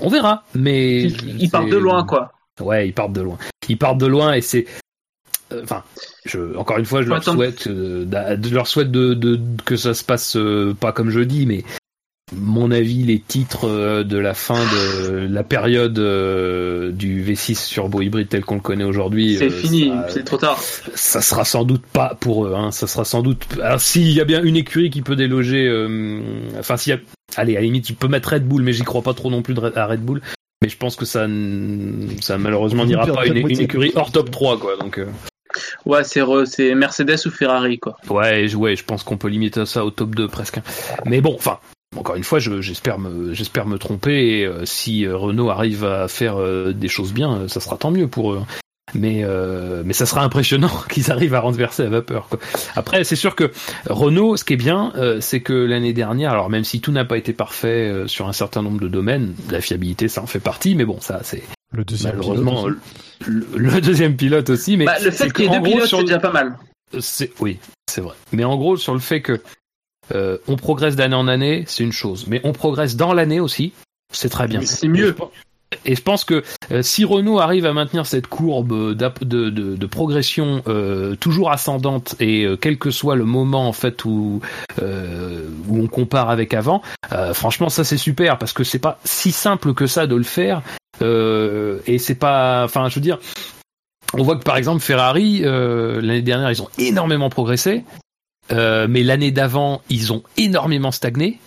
on 0.00 0.08
verra. 0.08 0.44
Mais 0.54 1.02
Il, 1.02 1.42
il 1.42 1.50
part 1.50 1.66
de 1.66 1.76
loin 1.76 2.04
quoi. 2.04 2.32
Ouais, 2.60 2.88
ils 2.88 2.92
partent 2.92 3.12
de 3.12 3.22
loin. 3.22 3.38
Ils 3.68 3.78
partent 3.78 3.98
de 3.98 4.06
loin 4.06 4.34
et 4.34 4.40
c'est. 4.40 4.66
euh, 5.52 5.60
Enfin, 5.62 5.82
je, 6.26 6.56
encore 6.56 6.78
une 6.78 6.84
fois, 6.84 7.02
je 7.02 7.08
leur 7.08 7.22
souhaite, 7.34 7.66
euh, 7.66 8.06
je 8.42 8.54
leur 8.54 8.66
souhaite 8.66 8.90
de, 8.90 9.14
de- 9.14 9.40
que 9.64 9.76
ça 9.76 9.94
se 9.94 10.04
passe 10.04 10.36
euh, 10.36 10.74
pas 10.78 10.92
comme 10.92 11.10
je 11.10 11.20
dis, 11.20 11.46
mais 11.46 11.64
mon 12.34 12.70
avis, 12.70 13.02
les 13.04 13.18
titres 13.20 13.68
euh, 13.68 14.04
de 14.04 14.16
la 14.18 14.34
fin 14.34 14.58
de 14.58 15.26
la 15.30 15.42
période 15.42 15.98
euh, 15.98 16.90
du 16.92 17.22
V6 17.24 17.68
turbo 17.68 18.00
hybride 18.02 18.28
tel 18.28 18.44
qu'on 18.44 18.54
le 18.56 18.60
connaît 18.60 18.84
aujourd'hui, 18.84 19.36
C'est 19.38 19.46
euh, 19.46 19.50
fini, 19.50 19.92
c'est 20.08 20.24
trop 20.24 20.36
tard. 20.38 20.58
ça 20.94 21.20
sera 21.20 21.44
sans 21.44 21.64
doute 21.64 21.82
pas 21.92 22.16
pour 22.20 22.46
eux. 22.46 22.54
Hein. 22.56 22.70
Ça 22.70 22.86
sera 22.86 23.04
sans 23.04 23.22
doute. 23.22 23.46
Alors 23.62 23.80
s'il 23.80 24.10
y 24.10 24.20
a 24.20 24.24
bien 24.24 24.42
une 24.42 24.56
écurie 24.56 24.90
qui 24.90 25.02
peut 25.02 25.16
déloger, 25.16 25.66
euh, 25.68 26.20
enfin 26.58 26.76
s'il 26.76 26.92
y 26.92 26.96
a, 26.96 27.00
allez 27.36 27.52
à 27.56 27.60
la 27.60 27.64
limite, 27.66 27.88
je 27.88 27.94
peux 27.94 28.08
mettre 28.08 28.30
Red 28.30 28.46
Bull, 28.46 28.62
mais 28.62 28.72
j'y 28.72 28.82
crois 28.82 29.02
pas 29.02 29.14
trop 29.14 29.30
non 29.30 29.42
plus 29.42 29.54
à 29.74 29.86
Red 29.86 30.00
Bull. 30.00 30.20
Mais 30.62 30.68
je 30.68 30.76
pense 30.76 30.94
que 30.96 31.04
ça, 31.04 31.26
ça 32.20 32.38
malheureusement 32.38 32.84
n'ira 32.84 33.06
pas 33.06 33.26
une, 33.26 33.36
une 33.48 33.60
écurie 33.60 33.90
hors 33.96 34.12
top 34.12 34.30
3 34.30 34.58
quoi. 34.58 34.76
Donc 34.78 34.98
euh, 34.98 35.06
Ouais, 35.84 36.02
c'est 36.04 36.20
re- 36.20 36.46
c'est 36.46 36.74
Mercedes 36.74 37.26
ou 37.26 37.30
Ferrari 37.30 37.78
quoi. 37.78 37.96
ouais, 38.08 38.48
je- 38.48 38.56
ouais, 38.56 38.74
je 38.76 38.84
pense 38.84 39.02
qu'on 39.02 39.16
peut 39.18 39.28
limiter 39.28 39.66
ça 39.66 39.84
au 39.84 39.90
top 39.90 40.14
2 40.14 40.28
presque. 40.28 40.58
hein. 40.58 40.62
Mais 41.04 41.20
bon, 41.20 41.34
enfin. 41.34 41.58
Encore 41.96 42.16
une 42.16 42.24
fois, 42.24 42.38
je- 42.38 42.60
j'espère 42.60 42.98
me, 42.98 43.34
j'espère 43.34 43.66
me 43.66 43.78
tromper. 43.78 44.38
Et 44.40 44.46
euh, 44.46 44.64
si 44.64 45.04
euh, 45.06 45.16
Renault 45.16 45.50
arrive 45.50 45.84
à 45.84 46.08
faire 46.08 46.36
euh, 46.40 46.72
des 46.72 46.88
choses 46.88 47.12
bien, 47.12 47.32
euh, 47.42 47.48
ça 47.48 47.60
sera 47.60 47.76
tant 47.76 47.90
mieux 47.90 48.08
pour 48.08 48.32
eux. 48.32 48.42
Mais 48.94 49.22
euh, 49.24 49.82
mais 49.86 49.92
ça 49.92 50.06
sera 50.06 50.22
impressionnant 50.22 50.70
qu'ils 50.90 51.10
arrivent 51.12 51.34
à 51.34 51.40
renverser 51.40 51.84
la 51.84 51.88
vapeur. 51.90 52.26
Quoi. 52.28 52.38
Après, 52.74 53.04
c'est 53.04 53.16
sûr 53.16 53.34
que 53.36 53.50
Renault, 53.88 54.36
ce 54.36 54.44
qui 54.44 54.54
est 54.54 54.56
bien, 54.56 54.92
euh, 54.96 55.18
c'est 55.20 55.40
que 55.40 55.52
l'année 55.52 55.92
dernière, 55.92 56.32
alors 56.32 56.50
même 56.50 56.64
si 56.64 56.80
tout 56.80 56.92
n'a 56.92 57.04
pas 57.04 57.16
été 57.16 57.32
parfait 57.32 57.88
euh, 57.90 58.06
sur 58.08 58.28
un 58.28 58.32
certain 58.32 58.60
nombre 58.62 58.80
de 58.80 58.88
domaines, 58.88 59.34
la 59.50 59.60
fiabilité, 59.60 60.08
ça 60.08 60.22
en 60.22 60.26
fait 60.26 60.40
partie. 60.40 60.74
Mais 60.74 60.84
bon, 60.84 61.00
ça, 61.00 61.20
c'est 61.22 61.42
Le 61.72 61.84
deuxième 61.84 62.16
malheureusement 62.16 62.64
pilote 62.64 62.78
le, 63.26 63.46
le 63.56 63.80
deuxième 63.80 64.16
pilote 64.16 64.50
aussi. 64.50 64.76
Mais 64.76 64.84
Bah, 64.84 64.98
le 65.02 65.10
fait 65.10 65.30
qu'il 65.32 65.44
y 65.44 65.48
ait 65.48 65.50
deux 65.50 65.60
gros, 65.60 65.72
pilotes, 65.74 65.88
c'est 65.90 66.00
déjà 66.02 66.18
pas 66.18 66.32
mal. 66.32 66.58
c'est 66.98 67.30
oui, 67.38 67.58
c'est 67.88 68.00
vrai. 68.00 68.14
Mais 68.32 68.44
en 68.44 68.56
gros, 68.56 68.76
sur 68.76 68.92
le 68.94 69.00
fait 69.00 69.22
que 69.22 69.40
euh, 70.14 70.38
on 70.48 70.56
progresse 70.56 70.96
d'année 70.96 71.14
en 71.16 71.28
année, 71.28 71.64
c'est 71.66 71.84
une 71.84 71.92
chose. 71.92 72.26
Mais 72.28 72.40
on 72.44 72.52
progresse 72.52 72.96
dans 72.96 73.12
l'année 73.12 73.40
aussi, 73.40 73.72
c'est 74.12 74.28
très 74.28 74.46
bien. 74.48 74.60
C'est 74.62 74.88
mieux. 74.88 75.14
Et 75.86 75.96
je 75.96 76.02
pense- 76.02 76.24
que 76.24 76.42
euh, 76.70 76.82
si 76.82 77.04
Renault 77.06 77.40
arrive 77.40 77.64
à 77.64 77.72
maintenir 77.72 78.04
cette 78.06 78.26
courbe 78.26 78.94
de, 78.94 79.24
de, 79.24 79.48
de 79.50 79.86
progression 79.86 80.62
euh, 80.68 81.16
toujours 81.16 81.50
ascendante 81.50 82.14
et 82.20 82.44
euh, 82.44 82.56
quel 82.56 82.76
que 82.78 82.90
soit 82.90 83.16
le 83.16 83.24
moment 83.24 83.66
en 83.68 83.72
fait 83.72 84.04
où 84.04 84.40
euh, 84.82 85.48
où 85.68 85.82
on 85.82 85.86
compare 85.88 86.28
avec 86.28 86.52
avant, 86.52 86.82
euh, 87.12 87.32
franchement 87.32 87.70
ça 87.70 87.84
c'est 87.84 87.96
super 87.96 88.36
parce 88.36 88.52
que 88.52 88.64
c'est 88.64 88.78
pas 88.78 88.98
si 89.04 89.32
simple 89.32 89.72
que 89.72 89.86
ça 89.86 90.06
de 90.06 90.14
le 90.14 90.24
faire 90.24 90.60
euh, 91.00 91.78
et 91.86 91.98
c'est 91.98 92.14
pas, 92.16 92.64
enfin 92.64 92.90
je 92.90 92.96
veux 92.96 93.00
dire, 93.00 93.18
on 94.12 94.22
voit 94.22 94.36
que 94.36 94.44
par 94.44 94.58
exemple 94.58 94.82
Ferrari 94.82 95.40
euh, 95.42 96.02
l'année 96.02 96.22
dernière 96.22 96.50
ils 96.50 96.60
ont 96.62 96.68
énormément 96.76 97.30
progressé, 97.30 97.82
euh, 98.50 98.86
mais 98.88 99.02
l'année 99.02 99.30
d'avant 99.30 99.82
ils 99.88 100.12
ont 100.12 100.22
énormément 100.36 100.90
stagné. 100.90 101.38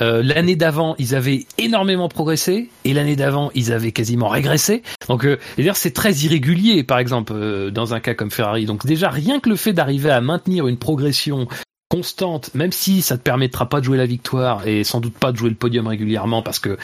Euh, 0.00 0.22
l'année 0.22 0.56
d'avant, 0.56 0.94
ils 0.98 1.14
avaient 1.14 1.46
énormément 1.56 2.08
progressé, 2.08 2.68
et 2.84 2.92
l'année 2.92 3.16
d'avant, 3.16 3.50
ils 3.54 3.72
avaient 3.72 3.92
quasiment 3.92 4.28
régressé. 4.28 4.82
Donc, 5.08 5.24
euh, 5.24 5.38
c'est 5.74 5.94
très 5.94 6.12
irrégulier, 6.12 6.84
par 6.84 6.98
exemple, 6.98 7.32
euh, 7.34 7.70
dans 7.70 7.94
un 7.94 8.00
cas 8.00 8.14
comme 8.14 8.30
Ferrari. 8.30 8.66
Donc, 8.66 8.86
déjà, 8.86 9.08
rien 9.08 9.40
que 9.40 9.48
le 9.48 9.56
fait 9.56 9.72
d'arriver 9.72 10.10
à 10.10 10.20
maintenir 10.20 10.68
une 10.68 10.76
progression 10.76 11.48
constante, 11.88 12.54
même 12.54 12.72
si 12.72 13.00
ça 13.00 13.16
te 13.16 13.22
permettra 13.22 13.68
pas 13.68 13.80
de 13.80 13.86
jouer 13.86 13.96
la 13.96 14.06
victoire 14.06 14.66
et 14.66 14.84
sans 14.84 15.00
doute 15.00 15.14
pas 15.14 15.32
de 15.32 15.38
jouer 15.38 15.48
le 15.48 15.56
podium 15.56 15.86
régulièrement, 15.86 16.42
parce 16.42 16.58
que 16.58 16.76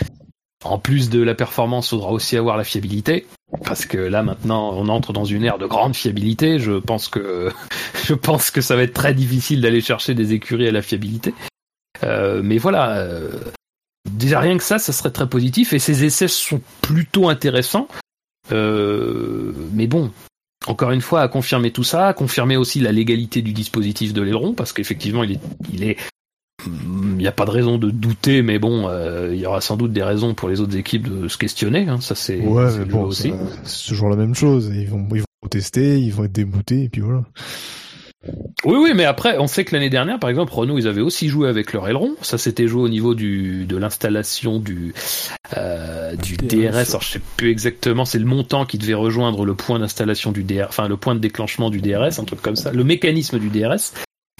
en 0.65 0.79
plus 0.79 1.11
de 1.11 1.23
la 1.23 1.35
performance, 1.35 1.91
faudra 1.91 2.11
aussi 2.11 2.37
avoir 2.37 2.57
la 2.57 2.65
fiabilité. 2.65 3.27
Parce 3.65 3.87
que 3.87 3.99
là 3.99 4.23
maintenant, 4.23 4.73
on 4.75 4.89
entre 4.89 5.13
dans 5.13 5.25
une 5.25 5.45
ère 5.45 5.59
de 5.59 5.67
grande 5.67 5.95
fiabilité. 5.95 6.59
Je 6.59 6.73
pense 6.73 7.09
que 7.09 7.51
je 8.05 8.15
pense 8.15 8.51
que 8.51 8.61
ça 8.61 8.77
va 8.77 8.83
être 8.83 8.95
très 8.95 9.15
difficile 9.15 9.61
d'aller 9.61 9.81
chercher 9.81 10.15
des 10.15 10.33
écuries 10.33 10.69
à 10.69 10.73
la 10.73 10.83
fiabilité. 10.83 11.35
Euh, 12.03 12.41
mais 12.43 12.59
voilà, 12.59 12.99
euh, 12.99 13.31
déjà 14.11 14.41
rien 14.41 14.57
que 14.57 14.65
ça, 14.65 14.79
ça 14.79 14.93
serait 14.93 15.13
très 15.13 15.29
positif. 15.29 15.73
Et 15.73 15.79
ces 15.79 16.05
essais 16.05 16.29
sont 16.29 16.61
plutôt 16.81 17.29
intéressants. 17.29 17.89
Euh, 18.53 19.53
mais 19.73 19.87
bon, 19.87 20.11
encore 20.67 20.91
une 20.91 21.01
fois, 21.01 21.23
à 21.23 21.29
confirmer 21.29 21.71
tout 21.71 21.85
ça, 21.85 22.09
à 22.09 22.13
confirmer 22.15 22.57
aussi 22.57 22.81
la 22.81 22.93
légalité 22.93 23.43
du 23.43 23.53
dispositif 23.53 24.13
de 24.13 24.23
l'aileron, 24.23 24.55
parce 24.55 24.73
qu'effectivement, 24.73 25.25
il 25.25 25.33
est, 25.33 25.41
il 25.73 25.85
est, 25.85 25.97
il 26.67 27.17
n'y 27.17 27.27
a 27.27 27.33
pas 27.33 27.45
de 27.45 27.51
raison 27.51 27.79
de 27.79 27.91
douter, 27.91 28.43
mais 28.43 28.59
bon, 28.59 28.89
euh, 28.89 29.31
il 29.33 29.39
y 29.41 29.47
aura 29.47 29.61
sans 29.61 29.77
doute 29.77 29.93
des 29.93 30.03
raisons 30.03 30.35
pour 30.35 30.49
les 30.49 30.61
autres 30.61 30.77
équipes 30.77 31.09
de 31.09 31.29
se 31.29 31.39
questionner. 31.39 31.89
Hein, 31.89 32.01
ça 32.01 32.15
c'est 32.15 32.41
Ouais, 32.41 32.67
mais 32.79 32.85
bon, 32.85 33.03
aussi. 33.03 33.33
c'est 33.65 33.89
toujours 33.89 34.09
la 34.09 34.17
même 34.17 34.35
chose. 34.35 34.71
Ils 34.75 34.89
vont, 34.89 35.07
ils 35.13 35.21
vont 35.21 35.49
tester, 35.51 35.99
ils 36.01 36.13
vont 36.13 36.25
être 36.25 36.33
déboutés, 36.33 36.85
et 36.85 36.89
puis 36.89 37.01
voilà. 37.01 37.23
Oui, 38.65 38.77
oui, 38.79 38.93
mais 38.95 39.05
après, 39.05 39.37
on 39.39 39.47
sait 39.47 39.65
que 39.65 39.75
l'année 39.75 39.91
dernière, 39.91 40.19
par 40.19 40.31
exemple, 40.31 40.53
Renault, 40.55 40.79
ils 40.79 40.89
avaient 40.89 41.03
aussi 41.03 41.29
joué 41.29 41.49
avec 41.49 41.73
leur 41.73 41.87
aileron. 41.89 42.15
Ça 42.23 42.39
s'était 42.39 42.67
joué 42.67 42.81
au 42.81 42.89
niveau 42.89 43.15
du 43.15 43.67
de 43.67 43.77
l'installation 43.77 44.59
du 44.59 44.95
euh, 45.57 46.17
du 46.17 46.37
DRS. 46.37 46.71
DRS. 46.71 46.89
Alors, 46.91 47.03
je 47.03 47.09
sais 47.09 47.21
plus 47.37 47.51
exactement. 47.51 48.05
C'est 48.07 48.19
le 48.19 48.25
montant 48.25 48.65
qui 48.65 48.79
devait 48.79 48.95
rejoindre 48.95 49.45
le 49.45 49.55
point 49.55 49.79
d'installation 49.79 50.33
du 50.33 50.43
DRS, 50.43 50.69
enfin 50.69 50.89
le 50.89 50.97
point 50.97 51.15
de 51.15 51.21
déclenchement 51.21 51.69
du 51.69 51.81
DRS, 51.83 52.19
un 52.19 52.25
truc 52.25 52.41
comme 52.41 52.57
ça, 52.57 52.73
le 52.73 52.85
mécanisme 52.85 53.39
du 53.39 53.51
DRS. 53.51 53.93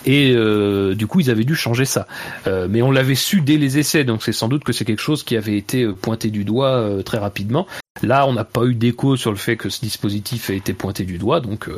Et 0.05 0.33
euh, 0.35 0.95
du 0.95 1.07
coup, 1.07 1.21
ils 1.21 1.31
avaient 1.31 1.45
dû 1.45 1.55
changer 1.55 1.85
ça. 1.85 2.07
Euh, 2.47 2.67
mais 2.69 2.83
on 2.83 2.91
l'avait 2.91 3.15
su 3.15 3.41
dès 3.41 3.57
les 3.57 3.79
essais, 3.79 4.05
donc 4.05 4.23
c'est 4.23 4.33
sans 4.33 4.49
doute 4.49 4.65
que 4.65 4.73
c'est 4.73 4.85
quelque 4.85 5.03
chose 5.03 5.23
qui 5.23 5.37
avait 5.37 5.57
été 5.57 5.85
euh, 5.85 5.93
pointé 5.93 6.31
du 6.31 6.45
doigt 6.45 7.03
très 7.05 7.19
rapidement. 7.19 7.67
Là, 8.03 8.27
on 8.27 8.33
n'a 8.33 8.45
pas 8.45 8.65
eu 8.65 8.75
d'écho 8.75 9.17
sur 9.17 9.31
le 9.31 9.37
fait 9.37 9.57
que 9.57 9.69
ce 9.69 9.81
dispositif 9.81 10.51
ait 10.51 10.57
été 10.57 10.75
pointé 10.75 11.05
du 11.05 11.19
doigt, 11.19 11.41
donc 11.41 11.69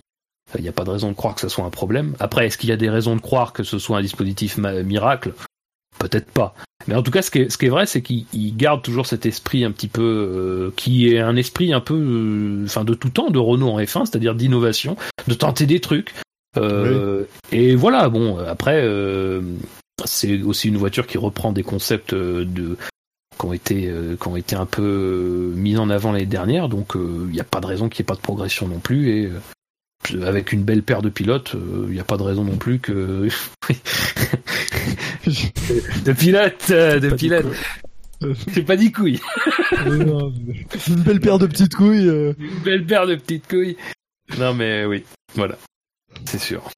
il 0.57 0.63
n'y 0.63 0.69
a 0.69 0.73
pas 0.73 0.85
de 0.85 0.91
raison 0.91 1.11
de 1.11 1.17
croire 1.17 1.35
que 1.35 1.41
ce 1.41 1.49
soit 1.49 1.65
un 1.65 1.71
problème. 1.71 2.15
Après, 2.19 2.47
est-ce 2.47 2.59
qu'il 2.59 2.71
y 2.71 2.73
a 2.73 2.77
des 2.77 2.91
raisons 2.91 3.17
de 3.17 3.21
croire 3.21 3.53
que 3.53 3.63
ce 3.63 3.79
soit 3.79 3.99
un 3.99 4.03
dispositif 4.03 4.59
miracle? 4.59 5.35
Peut-être 5.99 6.31
pas. 6.31 6.55
Mais 6.89 6.95
en 6.95 7.03
tout 7.03 7.11
cas, 7.11 7.23
ce 7.23 7.31
qui 7.31 7.41
est, 7.41 7.51
ce 7.51 7.59
qui 7.59 7.67
est 7.67 7.71
vrai, 7.71 7.87
c'est 7.87 8.03
qu'il 8.03 8.27
il 8.33 8.57
garde 8.57 8.83
toujours 8.83 9.07
cet 9.07 9.27
esprit 9.27 9.65
un 9.65 9.73
petit 9.73 9.89
peu, 9.89 10.73
qui 10.77 11.09
est 11.09 11.21
un 11.21 11.37
esprit 11.37 11.73
un 11.73 11.81
peu, 11.81 11.95
euh, 11.95 12.65
enfin 12.65 12.85
de 12.85 12.95
tout 12.95 13.11
temps 13.11 13.31
de 13.31 13.39
Renault 13.39 13.71
en 13.71 13.81
F1, 13.81 14.07
c'est-à-dire 14.07 14.35
d'innovation, 14.35 14.97
de 15.27 15.35
tenter 15.35 15.67
des 15.67 15.81
trucs. 15.81 16.15
Euh, 16.57 17.25
Et 17.53 17.75
voilà, 17.75 18.09
bon, 18.09 18.39
après, 18.39 18.81
euh, 18.83 19.41
c'est 20.05 20.43
aussi 20.43 20.69
une 20.69 20.77
voiture 20.77 21.07
qui 21.07 21.19
reprend 21.19 21.53
des 21.53 21.63
concepts 21.63 22.13
euh, 22.13 22.45
de 22.45 22.77
qui 23.39 23.45
ont 23.45 23.53
été 23.53 23.93
qui 24.19 24.29
ont 24.29 24.37
été 24.37 24.57
un 24.57 24.65
peu 24.65 25.53
mis 25.55 25.77
en 25.77 25.91
avant 25.91 26.11
l'année 26.11 26.25
dernière, 26.25 26.71
donc 26.71 26.93
il 26.95 27.27
n'y 27.27 27.41
a 27.41 27.45
pas 27.45 27.61
de 27.61 27.67
raison 27.67 27.91
qu'il 27.91 28.03
n'y 28.03 28.07
ait 28.07 28.09
pas 28.09 28.15
de 28.15 28.21
progression 28.21 28.67
non 28.67 28.79
plus 28.79 29.11
et 29.11 29.31
avec 30.23 30.53
une 30.53 30.63
belle 30.63 30.83
paire 30.83 31.03
de 31.03 31.11
pilotes, 31.11 31.55
il 31.89 31.93
n'y 31.93 32.01
a 32.01 32.05
pas 32.05 32.17
de 32.17 32.23
raison 32.23 32.45
non 32.45 32.57
plus 32.57 32.79
que 32.79 33.29
de 35.27 36.13
pilotes, 36.15 36.71
de 36.71 37.15
pilotes. 37.15 37.45
J'ai 38.55 38.63
pas 38.63 38.77
dit 38.77 38.91
couilles. 38.91 39.21
Non, 39.87 40.33
Une 40.89 41.03
belle 41.03 41.21
paire 41.21 41.39
de 41.39 41.47
petites 41.47 41.75
couilles. 41.75 42.09
Une 42.09 42.63
belle 42.65 42.87
paire 42.87 43.07
de 43.07 43.17
petites 43.17 43.47
couilles. 43.47 43.77
Non 44.39 44.55
mais 44.55 44.87
oui, 44.87 45.05
voilà, 45.35 45.59
c'est 46.27 46.39
sûr. 46.39 46.69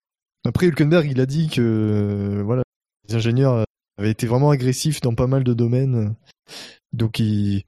Après, 0.47 0.67
Hülkenberg, 0.67 1.11
il 1.11 1.21
a 1.21 1.27
dit 1.27 1.49
que 1.49 1.61
euh, 1.61 2.43
voilà, 2.45 2.63
les 3.09 3.15
ingénieurs 3.17 3.65
avaient 3.99 4.11
été 4.11 4.27
vraiment 4.27 4.51
agressifs 4.51 5.01
dans 5.01 5.15
pas 5.15 5.27
mal 5.27 5.45
de 5.45 5.53
domaines. 5.55 6.15
Donc, 6.93 7.19
ils, 7.19 7.65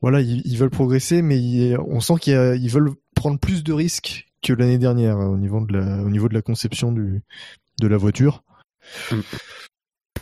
voilà, 0.00 0.20
ils, 0.20 0.42
ils 0.46 0.56
veulent 0.58 0.70
progresser, 0.70 1.22
mais 1.22 1.38
ils- 1.40 1.76
on 1.78 2.00
sent 2.00 2.14
qu'ils 2.20 2.70
veulent 2.70 2.92
prendre 3.14 3.38
plus 3.38 3.64
de 3.64 3.72
risques 3.72 4.26
que 4.42 4.52
l'année 4.52 4.78
dernière 4.78 5.18
au 5.18 5.36
niveau 5.36 5.64
de 5.64 5.76
la, 5.76 6.02
au 6.02 6.10
niveau 6.10 6.28
de 6.28 6.34
la 6.34 6.42
conception 6.42 6.92
du, 6.92 7.22
de 7.80 7.86
la 7.88 7.96
voiture. 7.96 8.44
Mm. 9.10 9.16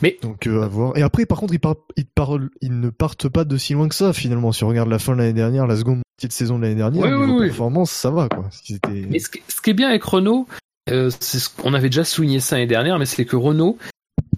Mais 0.01 0.17
donc 0.21 0.45
euh, 0.47 0.61
à 0.63 0.67
voir. 0.67 0.95
Et 0.95 1.01
après, 1.01 1.25
par 1.25 1.39
contre, 1.39 1.53
ils, 1.53 1.59
par- 1.59 1.75
ils, 1.95 2.05
parlent, 2.05 2.49
ils 2.61 2.79
ne 2.79 2.89
partent 2.89 3.29
pas 3.29 3.45
de 3.45 3.57
si 3.57 3.73
loin 3.73 3.87
que 3.89 3.95
ça 3.95 4.13
finalement. 4.13 4.51
Si 4.51 4.63
on 4.63 4.67
regarde 4.67 4.89
la 4.89 4.99
fin 4.99 5.13
de 5.13 5.17
l'année 5.19 5.33
dernière, 5.33 5.65
la 5.65 5.75
seconde 5.75 6.01
moitié 6.17 6.27
de 6.27 6.33
saison 6.33 6.57
de 6.57 6.63
l'année 6.63 6.75
dernière, 6.75 7.03
Oui, 7.03 7.09
niveau 7.11 7.23
oui, 7.25 7.39
oui. 7.41 7.47
performance, 7.47 7.91
ça 7.91 8.11
va 8.11 8.29
quoi. 8.29 8.47
C'était- 8.51 9.07
Mais 9.09 9.17
ce 9.19 9.29
qui, 9.29 9.41
ce 9.47 9.59
qui 9.59 9.71
est 9.71 9.73
bien 9.73 9.89
avec 9.89 10.03
Renault, 10.03 10.47
euh, 10.89 11.09
c'est 11.19 11.39
ce 11.39 11.49
qu'on 11.49 11.73
avait 11.73 11.89
déjà 11.89 12.03
souligné 12.03 12.39
ça 12.39 12.55
l'année 12.55 12.67
dernière, 12.67 12.99
mais 12.99 13.05
c'est 13.05 13.25
que 13.25 13.35
Renault, 13.35 13.77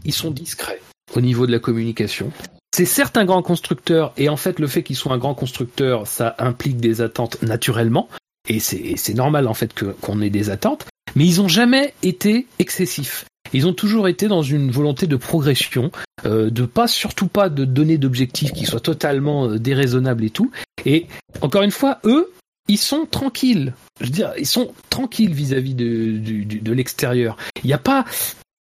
ils 0.05 0.13
sont 0.13 0.31
discrets 0.31 0.81
au 1.15 1.21
niveau 1.21 1.47
de 1.47 1.51
la 1.51 1.59
communication. 1.59 2.31
C'est 2.75 2.85
certes 2.85 3.17
un 3.17 3.25
grand 3.25 3.41
constructeur, 3.41 4.13
et 4.17 4.29
en 4.29 4.37
fait 4.37 4.59
le 4.59 4.67
fait 4.67 4.83
qu'ils 4.83 4.95
soient 4.95 5.13
un 5.13 5.17
grand 5.17 5.33
constructeur, 5.33 6.07
ça 6.07 6.35
implique 6.37 6.77
des 6.77 7.01
attentes 7.01 7.41
naturellement, 7.41 8.07
et 8.47 8.59
c'est 8.59 9.13
normal 9.13 9.47
en 9.47 9.53
fait 9.53 9.73
qu'on 9.73 10.21
ait 10.21 10.29
des 10.29 10.49
attentes, 10.49 10.85
mais 11.15 11.25
ils 11.25 11.41
ont 11.41 11.47
jamais 11.47 11.93
été 12.03 12.47
excessifs. 12.59 13.25
Ils 13.53 13.65
ont 13.65 13.73
toujours 13.73 14.07
été 14.07 14.27
dans 14.27 14.43
une 14.43 14.69
volonté 14.69 15.07
de 15.07 15.15
progression, 15.15 15.91
euh, 16.25 16.49
de 16.49 16.65
pas 16.65 16.87
surtout 16.87 17.27
pas 17.27 17.49
de 17.49 17.65
donner 17.65 17.97
d'objectifs 17.97 18.53
qui 18.53 18.65
soient 18.65 18.79
totalement 18.79 19.47
euh, 19.47 19.59
déraisonnables 19.59 20.23
et 20.23 20.29
tout. 20.29 20.51
Et 20.85 21.07
encore 21.41 21.63
une 21.63 21.71
fois, 21.71 21.99
eux, 22.05 22.31
ils 22.69 22.77
sont 22.77 23.05
tranquilles. 23.09 23.73
Je 23.99 24.05
veux 24.05 24.11
dire, 24.11 24.31
ils 24.37 24.45
sont 24.45 24.71
tranquilles 24.89 25.33
vis-à-vis 25.33 25.73
de, 25.75 26.17
du- 26.17 26.45
de 26.45 26.71
l'extérieur. 26.71 27.35
Il 27.63 27.67
n'y 27.67 27.73
a 27.73 27.77
pas, 27.77 28.05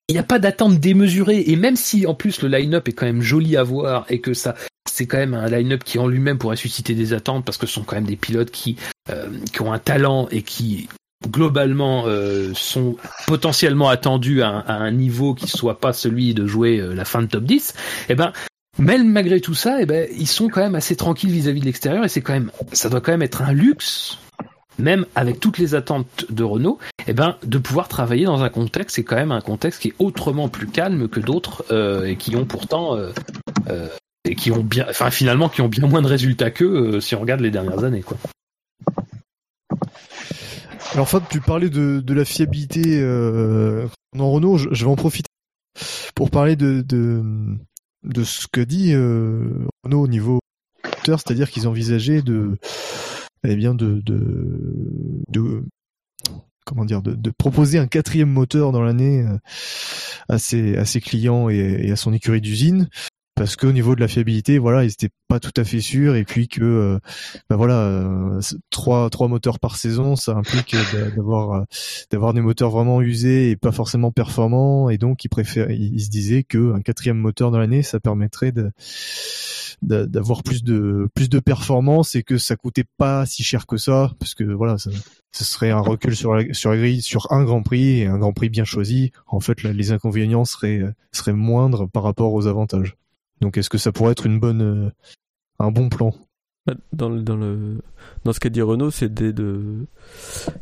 il 0.09 0.13
n'y 0.13 0.19
a 0.19 0.23
pas 0.23 0.39
d'attente 0.39 0.79
démesurée. 0.79 1.43
Et 1.47 1.55
même 1.55 1.77
si 1.77 2.05
en 2.05 2.13
plus 2.15 2.41
le 2.41 2.49
line-up 2.49 2.87
est 2.89 2.91
quand 2.93 3.05
même 3.05 3.21
joli 3.21 3.55
à 3.55 3.63
voir 3.63 4.05
et 4.09 4.19
que 4.19 4.33
ça, 4.33 4.55
c'est 4.89 5.05
quand 5.05 5.17
même 5.17 5.33
un 5.35 5.47
line-up 5.47 5.83
qui 5.85 5.99
en 5.99 6.07
lui-même 6.07 6.37
pourrait 6.39 6.55
susciter 6.57 6.95
des 6.95 7.13
attentes 7.13 7.45
parce 7.45 7.57
que 7.57 7.67
ce 7.67 7.73
sont 7.75 7.83
quand 7.83 7.95
même 7.95 8.05
des 8.07 8.15
pilotes 8.17 8.51
qui, 8.51 8.75
euh, 9.09 9.27
qui 9.53 9.61
ont 9.61 9.71
un 9.71 9.79
talent 9.79 10.27
et 10.31 10.41
qui 10.41 10.89
globalement 11.29 12.05
euh, 12.07 12.53
sont 12.55 12.95
potentiellement 13.27 13.89
attendus 13.89 14.41
à, 14.41 14.59
à 14.59 14.73
un 14.73 14.91
niveau 14.91 15.33
qui 15.35 15.47
soit 15.47 15.79
pas 15.79 15.93
celui 15.93 16.33
de 16.33 16.47
jouer 16.47 16.79
euh, 16.79 16.93
la 16.93 17.05
fin 17.05 17.21
de 17.21 17.27
top 17.27 17.43
10. 17.43 17.73
Eh 18.09 18.15
ben, 18.15 18.31
même 18.79 19.09
malgré 19.09 19.41
tout 19.41 19.53
ça, 19.53 19.81
eh 19.81 19.85
ben, 19.85 20.07
ils 20.17 20.27
sont 20.27 20.47
quand 20.47 20.61
même 20.61 20.75
assez 20.75 20.95
tranquilles 20.95 21.31
vis-à-vis 21.31 21.59
de 21.59 21.65
l'extérieur 21.65 22.03
et 22.05 22.09
c'est 22.09 22.21
quand 22.21 22.33
même, 22.33 22.51
ça 22.71 22.89
doit 22.89 23.01
quand 23.01 23.11
même 23.11 23.21
être 23.21 23.41
un 23.41 23.51
luxe, 23.51 24.17
même 24.77 25.05
avec 25.15 25.39
toutes 25.39 25.57
les 25.57 25.75
attentes 25.75 26.25
de 26.29 26.43
Renault, 26.43 26.79
eh 27.07 27.13
ben, 27.13 27.35
de 27.43 27.57
pouvoir 27.57 27.87
travailler 27.87 28.25
dans 28.25 28.41
un 28.43 28.49
contexte, 28.49 28.95
c'est 28.95 29.03
quand 29.03 29.17
même 29.17 29.31
un 29.31 29.41
contexte 29.41 29.81
qui 29.81 29.89
est 29.89 29.95
autrement 29.99 30.47
plus 30.47 30.67
calme 30.67 31.09
que 31.09 31.19
d'autres 31.19 31.65
euh, 31.71 32.05
et 32.05 32.15
qui 32.15 32.35
ont 32.35 32.45
pourtant, 32.45 32.95
euh, 32.95 33.11
euh, 33.69 33.89
qui 34.37 34.51
ont 34.51 34.63
bien, 34.63 34.85
enfin 34.89 35.11
finalement, 35.11 35.49
qui 35.49 35.61
ont 35.61 35.67
bien 35.67 35.87
moins 35.87 36.01
de 36.01 36.07
résultats 36.07 36.49
qu'eux 36.49 37.01
si 37.01 37.15
on 37.15 37.19
regarde 37.19 37.41
les 37.41 37.51
dernières 37.51 37.83
années, 37.83 38.01
quoi. 38.01 38.17
Alors 40.93 41.07
Fab, 41.07 41.23
tu 41.29 41.39
parlais 41.39 41.69
de, 41.69 42.13
la 42.13 42.25
fiabilité 42.25 42.99
dans 44.15 44.31
Renault. 44.31 44.57
Je, 44.57 44.85
vais 44.85 44.89
en 44.89 44.95
profiter 44.95 45.27
pour 46.15 46.31
parler 46.31 46.55
de, 46.55 46.83
de 48.03 48.23
ce 48.23 48.47
que 48.47 48.61
dit 48.61 48.93
euh, 48.93 49.67
Renault 49.83 50.01
au 50.01 50.07
niveau 50.07 50.39
moteur, 50.83 51.19
c'est-à-dire 51.19 51.49
qu'ils 51.49 51.67
envisageaient 51.67 52.21
de, 52.21 52.57
eh 53.43 53.55
bien 53.55 53.73
de, 53.73 54.01
comment 56.65 56.85
dire, 56.85 57.01
de, 57.01 57.31
proposer 57.31 57.77
un 57.77 57.87
quatrième 57.87 58.29
moteur 58.29 58.71
dans 58.71 58.81
l'année 58.81 59.25
euh, 59.25 59.37
à 60.29 60.37
ses, 60.37 61.01
clients 61.01 61.49
et 61.49 61.91
à 61.91 61.95
son 61.95 62.13
écurie 62.13 62.41
d'usine. 62.41 62.89
Parce 63.39 63.55
qu'au 63.55 63.71
niveau 63.71 63.95
de 63.95 64.01
la 64.01 64.09
fiabilité, 64.09 64.57
voilà, 64.57 64.83
ils 64.83 64.87
n'étaient 64.87 65.13
pas 65.29 65.39
tout 65.39 65.53
à 65.55 65.63
fait 65.63 65.79
sûrs, 65.79 66.15
et 66.17 66.25
puis 66.25 66.49
que, 66.49 66.99
ben 67.49 67.55
voilà, 67.55 67.85
euh, 67.85 68.41
trois 68.69 69.09
trois 69.09 69.29
moteurs 69.29 69.59
par 69.59 69.77
saison, 69.77 70.17
ça 70.17 70.33
implique 70.33 70.73
euh, 70.73 71.09
d'avoir 71.15 71.65
d'avoir 72.11 72.33
des 72.33 72.41
moteurs 72.41 72.69
vraiment 72.69 73.01
usés 73.01 73.51
et 73.51 73.55
pas 73.55 73.71
forcément 73.71 74.11
performants, 74.11 74.89
et 74.89 74.97
donc 74.97 75.23
ils 75.23 75.29
préfèrent, 75.29 75.71
ils, 75.71 76.01
se 76.01 76.09
disaient 76.09 76.43
que 76.43 76.73
un 76.73 76.81
quatrième 76.81 77.17
moteur 77.17 77.49
dans 77.49 77.59
l'année, 77.59 77.81
ça 77.81 78.01
permettrait 78.01 78.51
d'avoir 79.81 80.43
plus 80.43 80.61
de 80.61 81.07
plus 81.15 81.29
de 81.29 81.39
performance 81.39 82.15
et 82.15 82.23
que 82.23 82.37
ça 82.37 82.57
coûtait 82.57 82.87
pas 82.97 83.25
si 83.25 83.41
cher 83.41 83.67
que 83.67 83.77
ça, 83.77 84.11
parce 84.19 84.35
que 84.35 84.43
voilà, 84.43 84.77
ça, 84.77 84.91
ce 85.31 85.45
serait 85.45 85.71
un 85.71 85.79
recul 85.79 86.13
sur 86.13 86.35
la, 86.35 86.53
sur 86.53 86.71
la 86.71 86.77
grille 86.77 87.01
sur 87.01 87.31
un 87.31 87.45
Grand 87.45 87.63
Prix 87.63 88.01
et 88.01 88.07
un 88.07 88.17
Grand 88.17 88.33
Prix 88.33 88.49
bien 88.49 88.65
choisi. 88.65 89.13
En 89.27 89.39
fait, 89.39 89.63
là, 89.63 89.71
les 89.71 89.93
inconvénients 89.93 90.43
seraient 90.43 90.83
seraient 91.13 91.31
moindres 91.31 91.89
par 91.89 92.03
rapport 92.03 92.33
aux 92.33 92.45
avantages. 92.45 92.97
Donc, 93.41 93.57
est-ce 93.57 93.69
que 93.69 93.77
ça 93.77 93.91
pourrait 93.91 94.11
être 94.13 94.25
une 94.25 94.39
bonne 94.39 94.61
euh, 94.61 94.89
un 95.59 95.71
bon 95.71 95.89
plan? 95.89 96.13
Bah, 96.67 96.73
Dans 96.91 97.07
le, 97.09 97.21
dans 97.21 97.37
le 97.37 97.79
dans 98.25 98.33
ce 98.33 98.39
qu'a 98.41 98.49
dit 98.49 98.61
Renault, 98.61 98.91
c'est 98.91 99.13
de, 99.13 99.85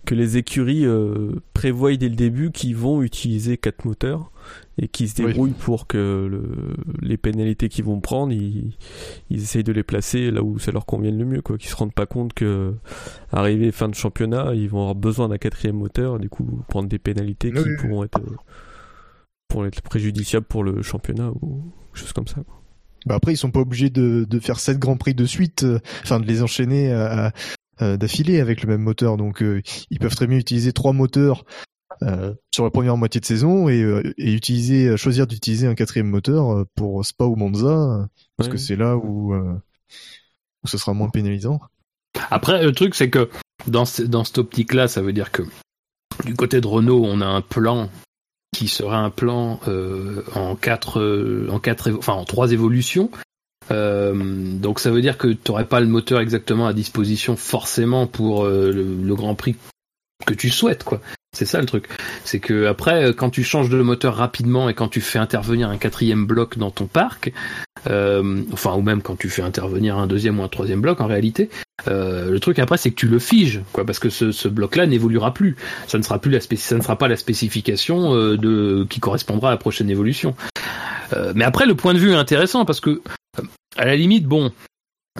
que 0.05 0.13
les 0.13 0.37
écuries 0.37 0.85
euh, 0.85 1.31
prévoient 1.53 1.95
dès 1.97 2.07
le 2.07 2.15
début 2.15 2.51
qu'ils 2.51 2.75
vont 2.75 3.01
utiliser 3.01 3.57
quatre 3.57 3.83
moteurs 3.83 4.31
et 4.77 4.87
qu'ils 4.87 5.09
se 5.09 5.21
Oui. 5.23 5.29
débrouillent 5.29 5.51
pour 5.57 5.87
que 5.87 6.27
le, 6.29 6.75
les 7.01 7.17
pénalités 7.17 7.67
qu'ils 7.67 7.83
vont 7.83 7.99
prendre, 7.99 8.31
ils, 8.31 8.77
ils 9.31 9.41
essayent 9.41 9.63
de 9.63 9.71
les 9.73 9.81
placer 9.83 10.29
là 10.29 10.43
où 10.43 10.59
ça 10.59 10.71
leur 10.71 10.85
convienne 10.85 11.17
le 11.17 11.25
mieux, 11.25 11.41
quoi. 11.41 11.57
Qu'ils 11.57 11.69
se 11.71 11.75
rendent 11.75 11.95
pas 11.95 12.05
compte 12.05 12.33
que 12.33 12.75
arrivé 13.31 13.71
fin 13.71 13.89
de 13.89 13.95
championnat, 13.95 14.53
ils 14.53 14.69
vont 14.69 14.81
avoir 14.81 14.95
besoin 14.95 15.29
d'un 15.29 15.39
quatrième 15.39 15.77
moteur, 15.77 16.17
et 16.17 16.19
du 16.19 16.29
coup 16.29 16.61
prendre 16.69 16.87
des 16.87 16.99
pénalités 16.99 17.51
Oui, 17.53 17.63
qui 17.63 17.69
oui. 17.69 17.75
pourront 17.79 18.03
être 18.03 18.19
euh, 18.19 18.35
pourront 19.47 19.65
être 19.65 19.81
préjudiciables 19.81 20.45
pour 20.45 20.63
le 20.63 20.83
championnat 20.83 21.31
ou 21.41 21.63
choses 21.93 22.13
comme 22.13 22.27
ça. 22.27 22.43
quoi. 22.43 22.53
Bah 23.07 23.15
après, 23.15 23.33
ils 23.33 23.37
sont 23.37 23.51
pas 23.51 23.61
obligés 23.61 23.89
de, 23.89 24.25
de 24.29 24.39
faire 24.39 24.59
sept 24.59 24.77
grands 24.77 24.97
prix 24.97 25.15
de 25.15 25.25
suite, 25.25 25.63
euh, 25.63 25.79
enfin 26.03 26.19
de 26.19 26.25
les 26.27 26.43
enchaîner 26.43 26.91
à- 26.91 27.27
à- 27.27 27.31
euh, 27.81 27.97
d'affilée 27.97 28.39
avec 28.39 28.61
le 28.63 28.67
même 28.69 28.81
moteur. 28.81 29.17
Donc, 29.17 29.41
euh, 29.41 29.61
ils 29.89 29.99
peuvent 29.99 30.15
très 30.15 30.27
bien 30.27 30.37
utiliser 30.37 30.73
trois 30.73 30.93
moteurs 30.93 31.45
euh, 32.03 32.33
sur 32.53 32.63
la 32.63 32.69
première 32.69 32.97
moitié 32.97 33.19
de 33.21 33.25
saison 33.25 33.69
et, 33.69 33.81
euh, 33.81 34.03
et 34.17 34.33
utiliser, 34.33 34.87
euh, 34.89 34.97
choisir 34.97 35.25
d'utiliser 35.25 35.65
un 35.67 35.73
quatrième 35.75 36.07
moteur 36.09 36.51
euh, 36.51 36.65
pour 36.75 37.03
Spa 37.05 37.25
ou 37.25 37.35
Monza, 37.35 37.67
euh, 37.67 38.05
parce 38.35 38.49
Ouais. 38.49 38.53
que 38.53 38.59
c'est 38.59 38.75
là 38.75 38.97
où, 38.97 39.33
euh, 39.33 39.53
où 40.63 40.67
ce 40.67 40.77
sera 40.77 40.93
moins 40.93 41.09
pénalisant. 41.09 41.59
Après, 42.29 42.63
le 42.63 42.71
truc, 42.71 42.93
c'est 42.93 43.09
que 43.09 43.29
dans, 43.67 43.85
ce- 43.85 44.03
dans 44.03 44.23
cette 44.23 44.37
optique-là, 44.39 44.87
ça 44.87 45.01
veut 45.01 45.13
dire 45.13 45.31
que 45.31 45.43
du 46.25 46.35
côté 46.35 46.61
de 46.61 46.67
Renault, 46.67 47.03
on 47.05 47.21
a 47.21 47.25
un 47.25 47.41
plan 47.41 47.89
qui 48.57 48.67
serait 48.67 48.95
un 48.95 49.11
plan 49.11 49.59
euh, 49.67 50.23
en 50.33 50.55
quatre, 50.55 50.99
euh, 50.99 51.47
en 51.51 51.59
quatre, 51.59 51.91
enfin 51.95 52.13
en 52.13 52.25
trois 52.25 52.53
évolutions. 52.53 53.11
Euh, 53.69 54.13
donc 54.15 54.79
ça 54.79 54.89
veut 54.89 55.01
dire 55.01 55.19
que 55.19 55.27
tu 55.27 55.37
n'aurais 55.49 55.65
pas 55.65 55.79
le 55.79 55.85
moteur 55.85 56.19
exactement 56.21 56.65
à 56.65 56.73
disposition 56.73 57.35
forcément 57.35 58.07
pour 58.07 58.45
le 58.47 59.13
Grand 59.13 59.35
Prix 59.35 59.55
que 60.25 60.33
tu 60.33 60.49
souhaites, 60.49 60.83
quoi. 60.83 61.01
C'est 61.35 61.45
ça 61.45 61.59
le 61.59 61.65
truc. 61.67 61.87
C'est 62.23 62.39
que 62.39 62.65
après, 62.65 63.13
quand 63.15 63.29
tu 63.29 63.43
changes 63.43 63.69
de 63.69 63.79
moteur 63.81 64.15
rapidement 64.15 64.69
et 64.69 64.73
quand 64.73 64.87
tu 64.87 65.01
fais 65.01 65.19
intervenir 65.19 65.69
un 65.69 65.77
quatrième 65.77 66.25
bloc 66.25 66.57
dans 66.57 66.71
ton 66.71 66.87
parc, 66.87 67.31
euh, 67.87 68.41
enfin 68.53 68.73
ou 68.73 68.81
même 68.81 69.01
quand 69.01 69.17
tu 69.17 69.29
fais 69.29 69.43
intervenir 69.43 69.97
un 69.97 70.07
deuxième 70.07 70.39
ou 70.39 70.43
un 70.43 70.47
troisième 70.47 70.81
bloc 70.81 70.99
en 70.99 71.05
réalité, 71.05 71.49
euh, 71.87 72.31
le 72.31 72.39
truc 72.39 72.57
après 72.57 72.77
c'est 72.77 72.89
que 72.89 72.95
tu 72.95 73.07
le 73.07 73.19
figes, 73.19 73.61
quoi, 73.71 73.85
parce 73.85 73.99
que 73.99 74.09
ce, 74.09 74.31
ce 74.31 74.47
bloc-là 74.47 74.87
n'évoluera 74.87 75.33
plus. 75.33 75.55
Ça 75.87 75.97
ne 75.99 76.03
sera 76.03 76.17
plus 76.17 76.31
la 76.31 76.39
ça 76.39 76.75
ne 76.75 76.81
sera 76.81 76.97
pas 76.97 77.07
la 77.07 77.17
spécification 77.17 78.15
euh, 78.15 78.37
de 78.37 78.87
qui 78.89 78.99
correspondra 78.99 79.49
à 79.49 79.51
la 79.51 79.57
prochaine 79.57 79.89
évolution. 79.91 80.33
Euh, 81.13 81.33
mais 81.35 81.43
après 81.43 81.67
le 81.67 81.75
point 81.75 81.93
de 81.93 81.99
vue 81.99 82.11
est 82.11 82.15
intéressant 82.15 82.65
parce 82.65 82.79
que 82.79 83.01
euh, 83.37 83.43
à 83.75 83.85
la 83.85 83.95
limite 83.95 84.25
bon. 84.25 84.51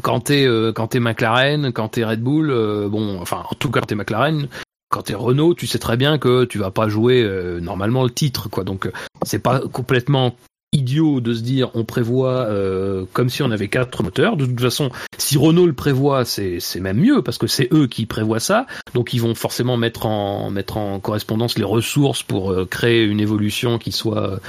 Quand 0.04 0.20
t'es 0.20 0.46
euh, 0.46 0.72
quand 0.72 0.90
t'es 0.90 1.00
McLaren, 1.00 1.72
quand 1.74 1.88
t'es 1.88 2.06
Red 2.06 2.22
Bull, 2.22 2.52
euh, 2.52 2.88
bon, 2.88 3.20
enfin 3.20 3.44
en 3.50 3.56
tout 3.56 3.72
cas 3.72 3.80
quand 3.80 3.88
t'es 3.88 3.96
McLaren, 3.96 4.48
quand 4.90 5.04
t'es 5.04 5.14
Renault, 5.14 5.54
tu 5.54 5.68
sais 5.68 5.80
très 5.80 5.98
bien 5.98 6.18
que 6.18 6.46
tu 6.46 6.58
vas 6.58 6.72
pas 6.72 6.88
jouer 6.88 7.22
euh, 7.22 7.60
normalement 7.60 8.04
le 8.04 8.10
titre, 8.10 8.50
quoi. 8.50 8.64
Donc 8.64 8.86
euh, 8.86 8.92
c'est 9.24 9.40
pas 9.40 9.60
complètement 9.60 10.36
idiot 10.74 11.22
de 11.22 11.34
se 11.34 11.42
dire 11.42 11.72
on 11.76 11.86
prévoit 11.86 12.46
euh, 12.46 13.06
comme 13.14 13.30
si 13.30 13.42
on 13.42 13.52
avait 13.52 13.68
quatre 13.68 14.04
moteurs. 14.04 14.38
De 14.38 14.46
toute 14.46 14.60
façon, 14.60 14.90
si 15.18 15.38
Renault 15.38 15.66
le 15.66 15.74
prévoit, 15.74 16.26
c'est 16.26 16.62
même 16.80 16.98
mieux 16.98 17.22
parce 17.22 17.38
que 17.38 17.48
c'est 17.48 17.72
eux 17.74 17.88
qui 17.88 18.06
prévoient 18.06 18.40
ça. 18.40 18.66
Donc 18.94 19.14
ils 19.14 19.22
vont 19.22 19.36
forcément 19.36 19.78
mettre 19.78 20.06
en 20.06 20.50
mettre 20.50 20.78
en 20.78 21.00
correspondance 21.00 21.58
les 21.58 21.64
ressources 21.64 22.24
pour 22.24 22.52
euh, 22.52 22.66
créer 22.66 23.04
une 23.04 23.20
évolution 23.20 23.78
qui 23.78 23.92
soit 23.92 24.40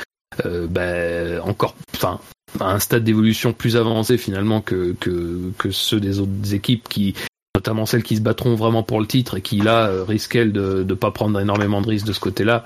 ben, 0.45 1.41
encore, 1.41 1.75
enfin 1.95 2.21
à 2.61 2.73
un 2.73 2.79
stade 2.79 3.03
d'évolution 3.03 3.53
plus 3.53 3.77
avancé 3.77 4.19
finalement 4.19 4.61
que 4.61 4.95
que 5.01 5.71
ceux 5.73 5.99
des 5.99 6.21
autres 6.21 6.55
équipes 6.55 6.89
qui 6.89 7.15
notamment 7.59 7.87
celles 7.87 8.05
qui 8.05 8.17
se 8.17 8.21
battront 8.23 8.55
vraiment 8.55 8.85
pour 8.85 9.01
le 9.01 9.07
titre 9.07 9.37
et 9.37 9.41
qui 9.43 9.59
là 9.59 9.89
euh, 9.89 10.05
risquent 10.05 10.37
elles 10.37 10.53
de 10.53 10.85
ne 10.89 10.95
pas 10.95 11.11
prendre 11.11 11.39
énormément 11.41 11.81
de 11.83 11.89
risques 11.89 12.07
de 12.07 12.13
ce 12.13 12.21
côté-là. 12.21 12.65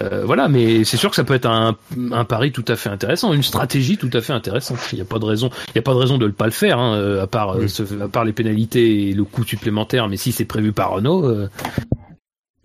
Euh, 0.00 0.24
voilà, 0.24 0.48
mais 0.48 0.84
c'est 0.84 0.96
sûr 0.96 1.10
que 1.10 1.16
ça 1.16 1.22
peut 1.22 1.34
être 1.34 1.46
un, 1.46 1.76
un 2.12 2.24
pari 2.24 2.50
tout 2.50 2.64
à 2.66 2.76
fait 2.76 2.88
intéressant, 2.88 3.32
une 3.34 3.42
stratégie 3.42 3.98
tout 3.98 4.10
à 4.14 4.20
fait 4.22 4.32
intéressante. 4.32 4.78
Il 4.92 4.96
n'y 4.96 5.02
a 5.02 5.04
pas 5.04 5.18
de 5.18 5.24
raison, 5.26 5.50
il 5.68 5.76
y 5.76 5.78
a 5.78 5.82
pas 5.82 5.92
de 5.92 5.98
raison 5.98 6.16
de 6.18 6.26
ne 6.26 6.32
pas 6.32 6.46
le 6.46 6.50
faire, 6.50 6.78
hein, 6.78 6.94
euh, 6.96 7.22
à 7.22 7.26
part 7.26 7.56
Oui. 7.58 7.68
ce- 7.68 8.00
à 8.00 8.08
part 8.08 8.24
les 8.24 8.32
pénalités 8.32 9.10
et 9.10 9.12
le 9.12 9.24
coût 9.24 9.44
supplémentaire. 9.44 10.08
Mais 10.08 10.16
si 10.16 10.32
c'est 10.32 10.46
prévu 10.46 10.72
par 10.72 10.90
Renault, 10.92 11.26
euh, 11.26 11.48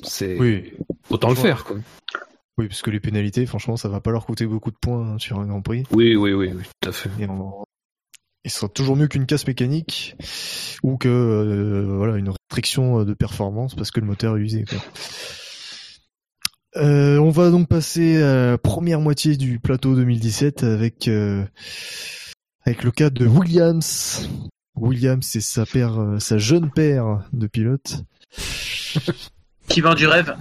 c'est 0.04 0.38
Oui, 0.40 0.72
autant 1.10 1.30
le 1.30 1.36
faire. 1.36 1.66
Quoi. 1.66 1.76
oui, 2.58 2.68
parce 2.70 2.82
que 2.82 2.90
les 2.92 3.00
pénalités, 3.02 3.46
franchement, 3.46 3.76
ça 3.78 3.90
va 3.90 4.00
pas 4.00 4.12
leur 4.12 4.26
coûter 4.26 4.46
beaucoup 4.46 4.72
de 4.72 4.78
points 4.82 5.06
hein, 5.16 5.18
sur 5.20 5.38
un 5.40 5.46
Grand 5.46 5.62
Prix. 5.62 5.84
Oui, 5.92 6.16
oui, 6.16 6.32
oui, 6.34 6.52
oui, 6.56 6.64
tout 6.82 6.90
à 6.90 6.92
fait. 6.94 7.10
Et 7.20 7.28
on- 7.28 7.66
il 8.48 8.52
sera 8.52 8.70
toujours 8.70 8.96
mieux 8.96 9.08
qu'une 9.08 9.26
casse 9.26 9.46
mécanique 9.46 10.16
ou 10.84 10.98
que 10.98 11.10
euh, 11.10 11.86
voilà 11.98 12.16
une 12.18 12.30
restrictions 12.50 13.04
de 13.04 13.14
performance 13.14 13.76
parce 13.76 13.92
que 13.92 14.00
le 14.00 14.06
moteur 14.08 14.38
est 14.38 14.40
usé. 14.40 14.64
Quoi. 14.64 14.80
Euh, 16.78 17.18
on 17.18 17.30
va 17.30 17.50
donc 17.50 17.68
passer 17.68 18.22
à 18.22 18.52
la 18.52 18.58
première 18.58 19.02
moitié 19.02 19.36
du 19.36 19.60
plateau 19.60 19.96
2017 19.96 20.64
avec 20.64 21.08
euh, 21.08 21.44
avec 22.66 22.84
le 22.84 22.92
cas 22.92 23.10
de 23.10 23.26
Williams. 23.26 24.30
Williams 24.76 25.26
c'est 25.28 25.42
sa 25.42 25.66
paire, 25.66 26.00
euh, 26.00 26.20
sa 26.20 26.38
jeune 26.38 26.72
paire 26.72 27.28
de 27.34 27.48
pilotes 27.48 28.04
Qui 29.68 29.82
vend 29.82 29.94
du 29.96 30.08
rêve 30.08 30.36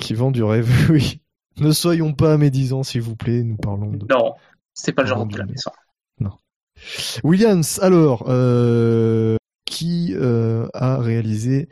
qui 0.00 0.14
vend 0.14 0.30
du 0.30 0.42
rêve. 0.42 0.70
Oui. 0.90 1.20
Ne 1.58 1.70
soyons 1.72 2.14
pas 2.14 2.38
médisants 2.38 2.82
s'il 2.82 3.02
vous 3.02 3.14
plaît. 3.16 3.42
Nous 3.42 3.58
parlons 3.58 3.90
de 3.90 4.06
Non, 4.08 4.32
c'est 4.72 4.92
pas 4.92 5.02
le 5.02 5.08
genre 5.08 5.26
de 5.26 5.36
la 5.36 5.44
mais- 5.44 5.52
maison. 5.52 5.70
Williams. 7.24 7.78
Alors 7.82 8.24
euh, 8.28 9.36
qui 9.64 10.12
euh, 10.14 10.68
a 10.74 10.98
réalisé 10.98 11.68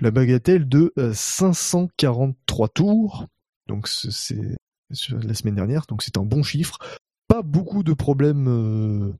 la 0.00 0.10
bagatelle 0.10 0.68
de 0.68 0.92
euh, 0.98 1.12
543 1.14 2.68
tours. 2.68 3.26
Donc 3.68 3.88
c'est- 3.88 4.56
la 5.10 5.34
semaine 5.34 5.54
dernière, 5.56 5.86
donc 5.88 6.02
c'est 6.02 6.18
un 6.18 6.24
bon 6.24 6.42
chiffre. 6.42 6.78
Pas 7.26 7.42
beaucoup 7.42 7.82
de 7.82 7.94
problèmes 7.94 8.46
euh, 8.48 9.12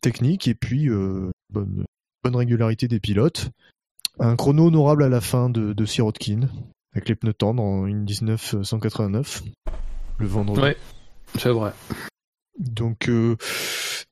techniques 0.00 0.48
et 0.48 0.54
puis 0.54 0.88
euh, 0.88 1.30
bonne, 1.50 1.84
régularité 2.24 2.88
des 2.88 3.00
pilotes. 3.00 3.50
Un 4.18 4.36
chrono 4.36 4.66
honorable 4.66 5.02
à 5.04 5.08
la 5.08 5.20
fin 5.20 5.50
de, 5.50 5.72
de 5.72 5.84
Sirotkin 5.84 6.48
avec 6.92 7.08
les 7.08 7.14
pneus 7.16 7.34
tendres 7.34 7.62
en 7.62 7.86
une 7.86 8.04
19 8.04 8.62
189 8.62 9.42
le 10.18 10.26
vendredi. 10.26 10.60
C'est 11.38 11.50
vrai. 11.50 11.72
Donc, 12.58 13.08
euh, 13.08 13.36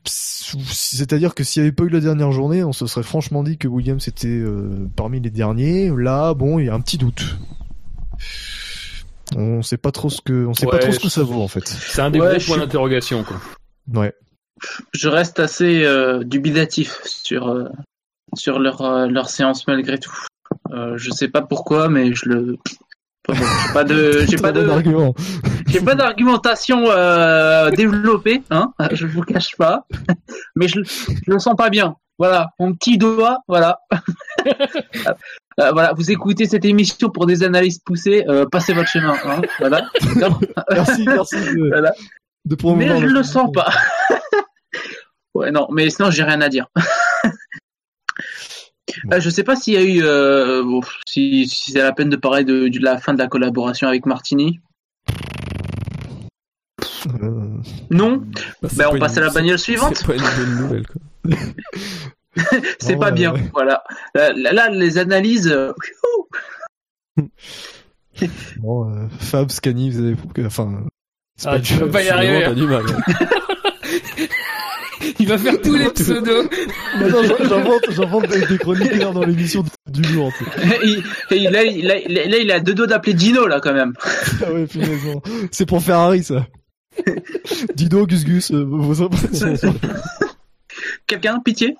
c'est-à-dire 0.04 1.34
que 1.34 1.44
s'il 1.44 1.62
n'y 1.62 1.68
avait 1.68 1.74
pas 1.74 1.84
eu 1.84 1.88
la 1.88 2.00
dernière 2.00 2.32
journée, 2.32 2.64
on 2.64 2.72
se 2.72 2.86
serait 2.86 3.04
franchement 3.04 3.42
dit 3.42 3.56
que 3.58 3.68
Williams 3.68 4.06
était 4.08 4.26
euh, 4.28 4.88
parmi 4.96 5.20
les 5.20 5.30
derniers. 5.30 5.90
Là, 5.96 6.34
bon, 6.34 6.58
il 6.58 6.66
y 6.66 6.68
a 6.68 6.74
un 6.74 6.80
petit 6.80 6.98
doute. 6.98 7.36
On 9.36 9.62
sait 9.62 9.78
pas 9.78 9.92
trop 9.92 10.10
ce 10.10 10.20
que, 10.20 10.46
on 10.46 10.54
sait 10.54 10.66
pas 10.66 10.78
trop 10.78 10.92
ce 10.92 10.98
que 11.00 11.08
ça 11.08 11.22
vaut 11.22 11.40
en 11.40 11.48
fait. 11.48 11.66
C'est 11.66 12.02
un 12.02 12.10
des 12.10 12.20
Ouais, 12.20 12.30
gros 12.30 12.38
je 12.38 12.46
points 12.46 12.56
suis- 12.56 12.66
d'interrogation, 12.66 13.24
quoi. 13.24 13.40
Ouais. 13.94 14.12
Je 14.92 15.08
reste 15.08 15.40
assez 15.40 15.84
euh, 15.84 16.22
dubitatif 16.22 17.00
sur, 17.04 17.48
euh, 17.48 17.68
sur 18.34 18.58
leur, 18.58 18.82
euh, 18.82 19.06
leur 19.06 19.30
séance 19.30 19.66
malgré 19.66 19.98
tout. 19.98 20.14
Euh, 20.70 20.96
je 20.98 21.10
sais 21.10 21.28
pas 21.28 21.42
pourquoi, 21.42 21.88
mais 21.88 22.14
je 22.14 22.28
le. 22.28 22.58
J'ai 23.32 23.72
pas 23.72 23.84
de, 23.84 24.24
j'ai 24.28 24.36
pas 24.36 24.50
de, 24.52 24.68
argument. 24.68 25.14
J'ai 25.72 25.80
pas 25.80 25.94
d'argumentation 25.94 26.84
euh, 26.88 27.70
développée, 27.70 28.42
hein. 28.50 28.72
Je 28.92 29.06
vous 29.06 29.22
cache 29.22 29.56
pas, 29.56 29.86
mais 30.56 30.68
je, 30.68 30.80
je 30.84 31.30
le 31.30 31.38
sens 31.38 31.56
pas 31.56 31.70
bien. 31.70 31.96
Voilà, 32.18 32.50
mon 32.60 32.74
petit 32.74 32.98
doigt, 32.98 33.38
voilà. 33.48 33.78
Euh, 35.60 35.70
voilà, 35.70 35.92
vous 35.92 36.10
écoutez 36.10 36.46
cette 36.46 36.64
émission 36.64 37.10
pour 37.10 37.26
des 37.26 37.42
analyses 37.42 37.78
poussées, 37.84 38.24
euh, 38.26 38.46
passez 38.50 38.72
votre 38.72 38.88
chemin, 38.88 39.14
hein. 39.22 39.42
Voilà. 39.58 39.86
Merci, 40.70 41.04
merci 41.04 41.36
de, 41.36 41.68
Voilà. 41.68 41.92
de 42.46 42.56
Mais 42.74 42.88
je 42.98 43.04
le 43.04 43.22
sens 43.22 43.52
pas. 43.52 43.68
ouais, 45.34 45.50
non, 45.50 45.68
mais 45.70 45.90
sinon 45.90 46.10
j'ai 46.10 46.22
rien 46.22 46.40
à 46.40 46.48
dire. 46.48 46.68
Bon. 49.04 49.16
Euh, 49.16 49.20
je 49.20 49.30
sais 49.30 49.44
pas 49.44 49.56
s'il 49.56 49.74
y 49.74 49.76
a 49.76 49.82
eu, 49.82 50.02
euh, 50.02 50.62
bon, 50.62 50.80
si, 51.06 51.46
si 51.48 51.72
c'est 51.72 51.82
la 51.82 51.92
peine 51.92 52.08
de 52.08 52.16
parler 52.16 52.44
de, 52.44 52.68
de 52.68 52.78
la 52.80 52.98
fin 52.98 53.12
de 53.14 53.18
la 53.18 53.28
collaboration 53.28 53.88
avec 53.88 54.06
Martini. 54.06 54.60
Euh, 57.06 57.48
Non, 57.90 58.22
Bah, 58.62 58.68
ben 58.72 58.84
pas 58.84 58.90
on 58.90 58.94
une- 58.94 59.00
passe 59.00 59.16
à 59.16 59.20
la 59.22 59.30
bagnole 59.30 59.58
suivante. 59.58 59.96
C'est 59.96 60.06
pas 60.06 60.14
une 60.14 60.20
bonne 60.22 60.56
nouvelle, 60.62 60.86
quoi. 60.86 61.00
C'est 62.80 62.94
Oh, 62.96 62.98
pas 62.98 63.06
ouais, 63.06 63.12
bien, 63.12 63.32
ouais. 63.34 63.50
voilà. 63.52 63.82
Là, 64.14 64.32
là, 64.34 64.68
les 64.70 64.98
analyses. 64.98 65.48
euh, 65.48 65.72
bon, 68.58 68.90
euh, 68.90 69.06
Fab, 69.18 69.50
Scani, 69.50 69.90
vous 69.90 70.00
avez, 70.04 70.16
enfin, 70.46 70.84
c'est 71.36 71.48
Ah, 71.48 71.52
pas 71.52 71.60
tu 71.60 71.74
vas 71.74 71.86
pas 71.88 72.02
y 72.02 72.08
arriver. 72.08 72.42
t'as 72.44 72.54
du 72.54 72.66
mal. 72.66 72.82
hein. 72.88 73.26
Il 75.18 75.26
va 75.28 75.36
faire 75.36 75.60
tous 75.60 75.74
les 75.74 75.90
pseudos. 75.90 76.48
J'invente, 77.48 77.82
j'invente 77.90 78.28
des, 78.28 78.58
chroniqueurs 78.58 79.12
dans 79.12 79.24
l'émission 79.24 79.64
du 79.88 80.04
jour. 80.04 80.32
tu 80.38 80.44
sais. 80.44 80.78
il- 80.84 81.02
il- 81.32 81.50
là, 81.50 81.64
il- 81.64 81.84
là, 81.86 81.96
il- 81.98 82.14
là, 82.30 82.36
il 82.38 82.50
a 82.52 82.60
deux 82.60 82.72
doigts 82.74 82.86
d'appeler 82.86 83.14
Dino 83.14 83.46
là 83.48 83.60
quand 83.60 83.72
même. 83.74 83.94
Ah 84.44 84.52
ouais. 84.52 84.66
C'est 85.50 85.66
pour 85.66 85.82
Ferrari, 85.82 86.22
ça. 86.22 86.46
Dido, 87.74 88.06
Gus 88.06 88.24
Gus, 88.24 88.50
euh, 88.50 88.64
vos 88.64 89.02
impressions. 89.02 89.54
Quelqu'un, 91.06 91.40
pitié. 91.40 91.76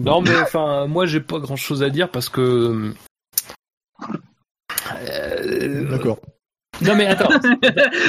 Non, 0.00 0.20
mais 0.20 0.36
enfin, 0.36 0.86
moi, 0.86 1.06
j'ai 1.06 1.20
pas 1.20 1.38
grand 1.38 1.56
chose 1.56 1.82
à 1.82 1.90
dire 1.90 2.10
parce 2.10 2.28
que. 2.28 2.92
Euh, 5.08 5.90
D'accord. 5.90 6.18
Non, 6.82 6.96
mais 6.96 7.06
attends. 7.06 7.28
attends, 7.30 7.50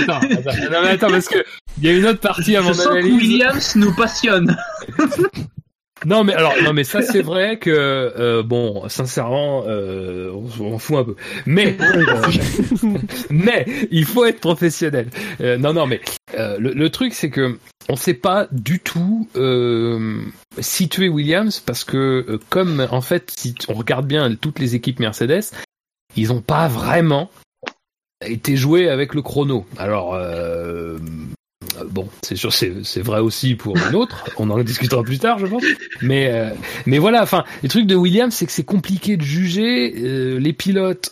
attends. 0.08 0.72
Non, 0.72 0.82
mais 0.82 0.90
attends, 0.90 1.10
parce 1.10 1.28
que 1.28 1.44
il 1.78 1.86
y 1.86 1.90
a 1.90 1.98
une 1.98 2.06
autre 2.06 2.20
partie 2.20 2.56
à 2.56 2.62
Je 2.62 2.68
mon 2.68 2.74
sens 2.74 2.86
que 2.86 2.92
analyse. 2.92 3.14
Williams 3.14 3.76
nous 3.76 3.94
passionne. 3.96 4.56
Non 6.06 6.24
mais 6.24 6.34
alors 6.34 6.54
non 6.64 6.74
mais 6.74 6.84
ça 6.84 7.02
c'est 7.02 7.22
vrai 7.22 7.58
que 7.58 7.70
euh, 7.70 8.44
bon 8.44 8.88
sincèrement 8.90 9.64
euh, 9.68 10.32
on 10.60 10.80
fout 10.80 10.98
un 10.98 11.04
peu. 11.04 11.16
Mais 11.46 11.78
mais 13.30 13.66
il 13.92 14.06
faut 14.06 14.26
être 14.26 14.40
professionnel. 14.40 15.08
Euh, 15.42 15.58
non 15.58 15.74
non 15.74 15.86
mais 15.86 16.02
euh, 16.38 16.58
le, 16.60 16.74
le 16.74 16.90
truc 16.90 17.14
c'est 17.14 17.30
que 17.30 17.58
on 17.90 17.96
sait 17.96 18.14
pas 18.14 18.48
du 18.52 18.80
tout 18.80 19.28
euh, 19.36 20.24
situer 20.60 21.10
Williams 21.10 21.60
parce 21.60 21.84
que 21.84 21.98
euh, 22.28 22.40
comme 22.50 22.86
en 22.92 23.02
fait 23.02 23.32
si 23.36 23.54
on 23.68 23.74
regarde 23.74 24.08
bien 24.08 24.34
toutes 24.36 24.60
les 24.60 24.76
équipes 24.76 25.00
Mercedes 25.00 25.52
ils 26.16 26.32
ont 26.32 26.42
pas 26.42 26.68
vraiment 26.68 27.30
été 28.26 28.56
joués 28.56 28.90
avec 28.90 29.14
le 29.14 29.22
chrono. 29.22 29.66
Alors 29.78 30.14
euh, 30.16 30.98
Bon, 31.90 32.08
c'est 32.24 32.36
sûr, 32.36 32.52
c'est 32.54 33.02
vrai 33.02 33.20
aussi 33.20 33.56
pour 33.56 33.78
une 33.78 33.96
autre. 33.96 34.24
On 34.38 34.50
en 34.50 34.62
discutera 34.64 35.04
plus 35.04 35.20
tard, 35.20 35.40
je 35.40 35.46
pense. 35.48 35.64
Mais 36.02 36.32
euh, 36.32 36.50
mais 36.86 36.98
voilà, 37.00 37.22
enfin, 37.24 37.44
le 37.64 37.70
truc 37.70 37.86
de 37.88 37.96
Williams, 37.96 38.34
c'est 38.34 38.46
que 38.46 38.52
c'est 38.52 38.64
compliqué 38.64 39.18
de 39.18 39.22
juger 39.24 39.94
euh, 39.98 40.38
les 40.40 40.54
pilotes. 40.54 41.12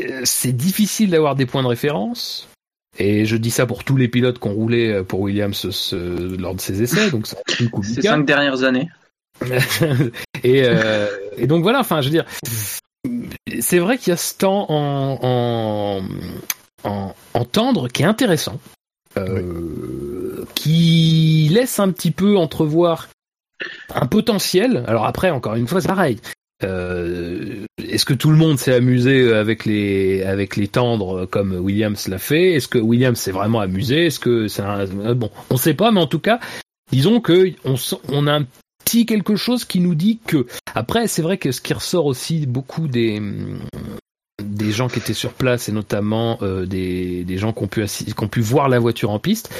euh, 0.00 0.20
c'est 0.24 0.52
difficile 0.52 1.10
d'avoir 1.10 1.34
des 1.36 1.46
points 1.46 1.62
de 1.62 1.68
référence. 1.68 2.48
Et 3.00 3.26
je 3.26 3.36
dis 3.36 3.50
ça 3.52 3.64
pour 3.66 3.84
tous 3.84 3.96
les 3.96 4.08
pilotes 4.08 4.38
qui 4.40 4.48
ont 4.48 4.54
roulé 4.54 4.88
euh, 4.90 5.04
pour 5.04 5.20
Williams 5.20 5.70
ce- 5.70 6.36
lors 6.36 6.54
de 6.54 6.60
ces 6.60 6.82
essais, 6.82 7.10
donc 7.10 7.26
c'est 7.28 7.36
Ces 7.82 8.02
cinq 8.02 8.24
dernières 8.26 8.64
années. 8.64 8.88
et, 10.42 10.62
euh, 10.64 11.06
et 11.36 11.46
donc 11.46 11.62
voilà, 11.62 11.78
enfin, 11.80 12.00
je 12.00 12.06
veux 12.08 12.12
dire, 12.12 12.24
c'est 13.60 13.78
vrai 13.78 13.98
qu'il 13.98 14.10
y 14.10 14.14
a 14.14 14.16
ce 14.16 14.34
temps 14.34 14.66
en, 14.70 15.18
en, 15.22 16.88
en, 16.90 17.14
en 17.34 17.44
tendre 17.44 17.88
qui 17.88 18.02
est 18.02 18.06
intéressant, 18.06 18.58
euh, 19.18 20.44
qui 20.54 21.48
laisse 21.52 21.78
un 21.78 21.90
petit 21.90 22.10
peu 22.10 22.36
entrevoir 22.36 23.08
un 23.94 24.06
potentiel. 24.06 24.84
Alors 24.86 25.04
après, 25.06 25.30
encore 25.30 25.54
une 25.54 25.66
fois, 25.66 25.80
c'est 25.80 25.88
pareil. 25.88 26.18
Euh, 26.64 27.64
Est-ce 27.78 28.04
que 28.04 28.14
tout 28.14 28.30
le 28.30 28.36
monde 28.36 28.58
s'est 28.58 28.74
amusé 28.74 29.32
avec 29.32 29.64
les 29.64 30.22
avec 30.24 30.56
les 30.56 30.66
tendres 30.66 31.26
comme 31.26 31.52
Williams 31.54 32.08
l'a 32.08 32.18
fait? 32.18 32.54
Est-ce 32.54 32.66
que 32.68 32.78
Williams 32.78 33.18
s'est 33.18 33.30
vraiment 33.30 33.60
amusé? 33.60 34.06
Est-ce 34.06 34.18
que 34.18 34.48
c'est 34.48 34.62
un 34.62 35.14
bon 35.14 35.30
On 35.50 35.56
sait 35.56 35.74
pas, 35.74 35.92
mais 35.92 36.00
en 36.00 36.08
tout 36.08 36.18
cas, 36.18 36.40
disons 36.90 37.20
que 37.20 37.52
on, 37.64 37.76
sent- 37.76 38.00
on 38.08 38.26
a 38.26 38.32
un 38.32 38.46
petit 38.84 39.06
quelque 39.06 39.36
chose 39.36 39.64
qui 39.64 39.78
nous 39.80 39.94
dit 39.94 40.18
que 40.26 40.46
après 40.74 41.06
c'est 41.06 41.22
vrai 41.22 41.38
que 41.38 41.52
ce 41.52 41.60
qui 41.60 41.74
ressort 41.74 42.06
aussi 42.06 42.46
beaucoup 42.46 42.88
des 42.88 43.22
des 44.42 44.70
gens 44.70 44.88
qui 44.88 44.98
étaient 44.98 45.14
sur 45.14 45.32
place 45.32 45.68
et 45.68 45.72
notamment 45.72 46.38
euh, 46.42 46.66
des, 46.66 47.24
des 47.24 47.38
gens 47.38 47.52
qui 47.52 47.62
ont 47.64 47.66
pu 47.66 47.84
qui 47.84 48.14
ont 48.18 48.28
pu 48.28 48.40
voir 48.40 48.68
la 48.68 48.78
voiture 48.78 49.10
en 49.10 49.18
piste 49.18 49.50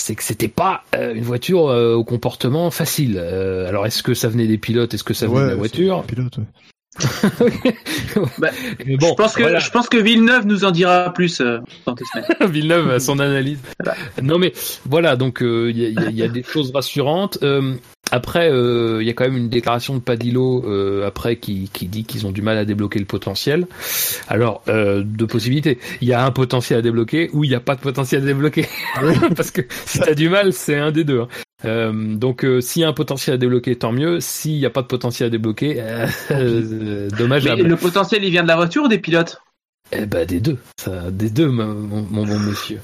c'est 0.00 0.14
que 0.16 0.24
c'était 0.24 0.48
pas 0.48 0.82
euh, 0.96 1.14
une 1.14 1.22
voiture 1.22 1.68
euh, 1.68 1.94
au 1.94 2.04
comportement 2.04 2.70
facile. 2.70 3.16
Euh, 3.16 3.68
alors 3.68 3.86
est-ce 3.86 4.02
que 4.02 4.14
ça 4.14 4.28
venait 4.28 4.46
des 4.46 4.58
pilotes? 4.58 4.92
Est-ce 4.92 5.04
que 5.04 5.14
ça 5.14 5.26
venait 5.26 5.42
de 5.42 5.48
la 5.50 5.54
voiture? 5.54 6.04
ouais. 6.08 6.44
Bah, 8.38 8.48
Mais 8.86 8.96
bon 8.96 9.08
je 9.10 9.14
pense 9.14 9.34
que 9.34 9.42
voilà. 9.42 9.58
je 9.58 9.70
pense 9.70 9.88
que 9.88 9.96
Villeneuve 9.96 10.46
nous 10.46 10.64
en 10.64 10.70
dira 10.70 11.12
plus 11.14 11.40
euh, 11.40 11.58
dans 11.86 11.94
deux 11.94 12.04
semaines. 12.12 12.26
Villeneuve 12.52 12.90
a 12.90 13.00
son 13.00 13.18
analyse. 13.18 13.58
Non 14.22 14.38
mais 14.38 14.52
voilà, 14.86 15.16
donc 15.16 15.42
euh, 15.42 15.70
il 15.70 15.78
y, 15.78 15.86
a, 15.86 15.88
il 15.88 15.94
y 15.94 15.98
a- 16.06 16.10
il 16.10 16.16
y 16.16 16.22
a 16.22 16.28
des 16.28 16.42
choses 16.42 16.72
rassurantes. 16.72 17.38
Euh, 17.42 17.74
après, 18.12 18.50
euh, 18.50 18.98
il 19.00 19.06
y 19.06 19.10
a 19.10 19.12
quand 19.12 19.22
même 19.24 19.36
une 19.36 19.48
déclaration 19.48 19.94
de 19.94 20.00
Padillo 20.00 20.64
euh, 20.66 21.06
après 21.06 21.36
qui, 21.36 21.70
qui 21.72 21.86
dit 21.86 22.02
qu'ils 22.04 22.26
ont 22.26 22.32
du 22.32 22.42
mal 22.42 22.58
à 22.58 22.64
débloquer 22.64 22.98
le 22.98 23.04
potentiel. 23.04 23.68
Alors, 24.26 24.62
euh, 24.68 25.02
deux 25.04 25.28
possibilités. 25.28 25.78
Il 26.00 26.08
y 26.08 26.12
a 26.12 26.24
un 26.24 26.32
potentiel 26.32 26.80
à 26.80 26.82
débloquer 26.82 27.30
ou 27.32 27.44
il 27.44 27.50
n'y 27.50 27.54
a 27.54 27.60
pas 27.60 27.76
de 27.76 27.80
potentiel 27.80 28.22
à 28.22 28.26
débloquer. 28.26 28.66
Parce 29.36 29.52
que 29.52 29.62
si 29.86 30.00
t'as 30.00 30.14
du 30.14 30.28
mal, 30.28 30.52
c'est 30.52 30.76
un 30.76 30.90
des 30.90 31.04
deux. 31.04 31.20
hein. 31.20 31.28
Euh, 31.64 31.92
donc, 32.16 32.44
euh, 32.44 32.60
s'il 32.60 32.82
y 32.82 32.84
a 32.84 32.88
un 32.88 32.92
potentiel 32.92 33.34
à 33.34 33.38
débloquer, 33.38 33.76
tant 33.76 33.92
mieux. 33.92 34.20
S'il 34.20 34.58
n'y 34.58 34.66
a 34.66 34.70
pas 34.70 34.82
de 34.82 34.86
potentiel 34.86 35.26
à 35.26 35.30
débloquer, 35.30 35.76
euh, 35.80 36.06
euh, 36.30 37.08
Mais 37.10 37.18
dommageable. 37.18 37.62
le 37.62 37.76
potentiel, 37.76 38.24
il 38.24 38.30
vient 38.30 38.42
de 38.42 38.48
la 38.48 38.56
voiture 38.56 38.84
ou 38.84 38.88
des 38.88 38.98
pilotes? 38.98 39.40
Eh 39.92 40.06
ben 40.06 40.24
des 40.26 40.40
deux, 40.40 40.56
ça, 40.80 41.10
des 41.10 41.30
deux, 41.30 41.48
mon, 41.48 41.66
mon- 41.74 42.06
mon 42.10 42.24
bon 42.26 42.38
monsieur. 42.38 42.78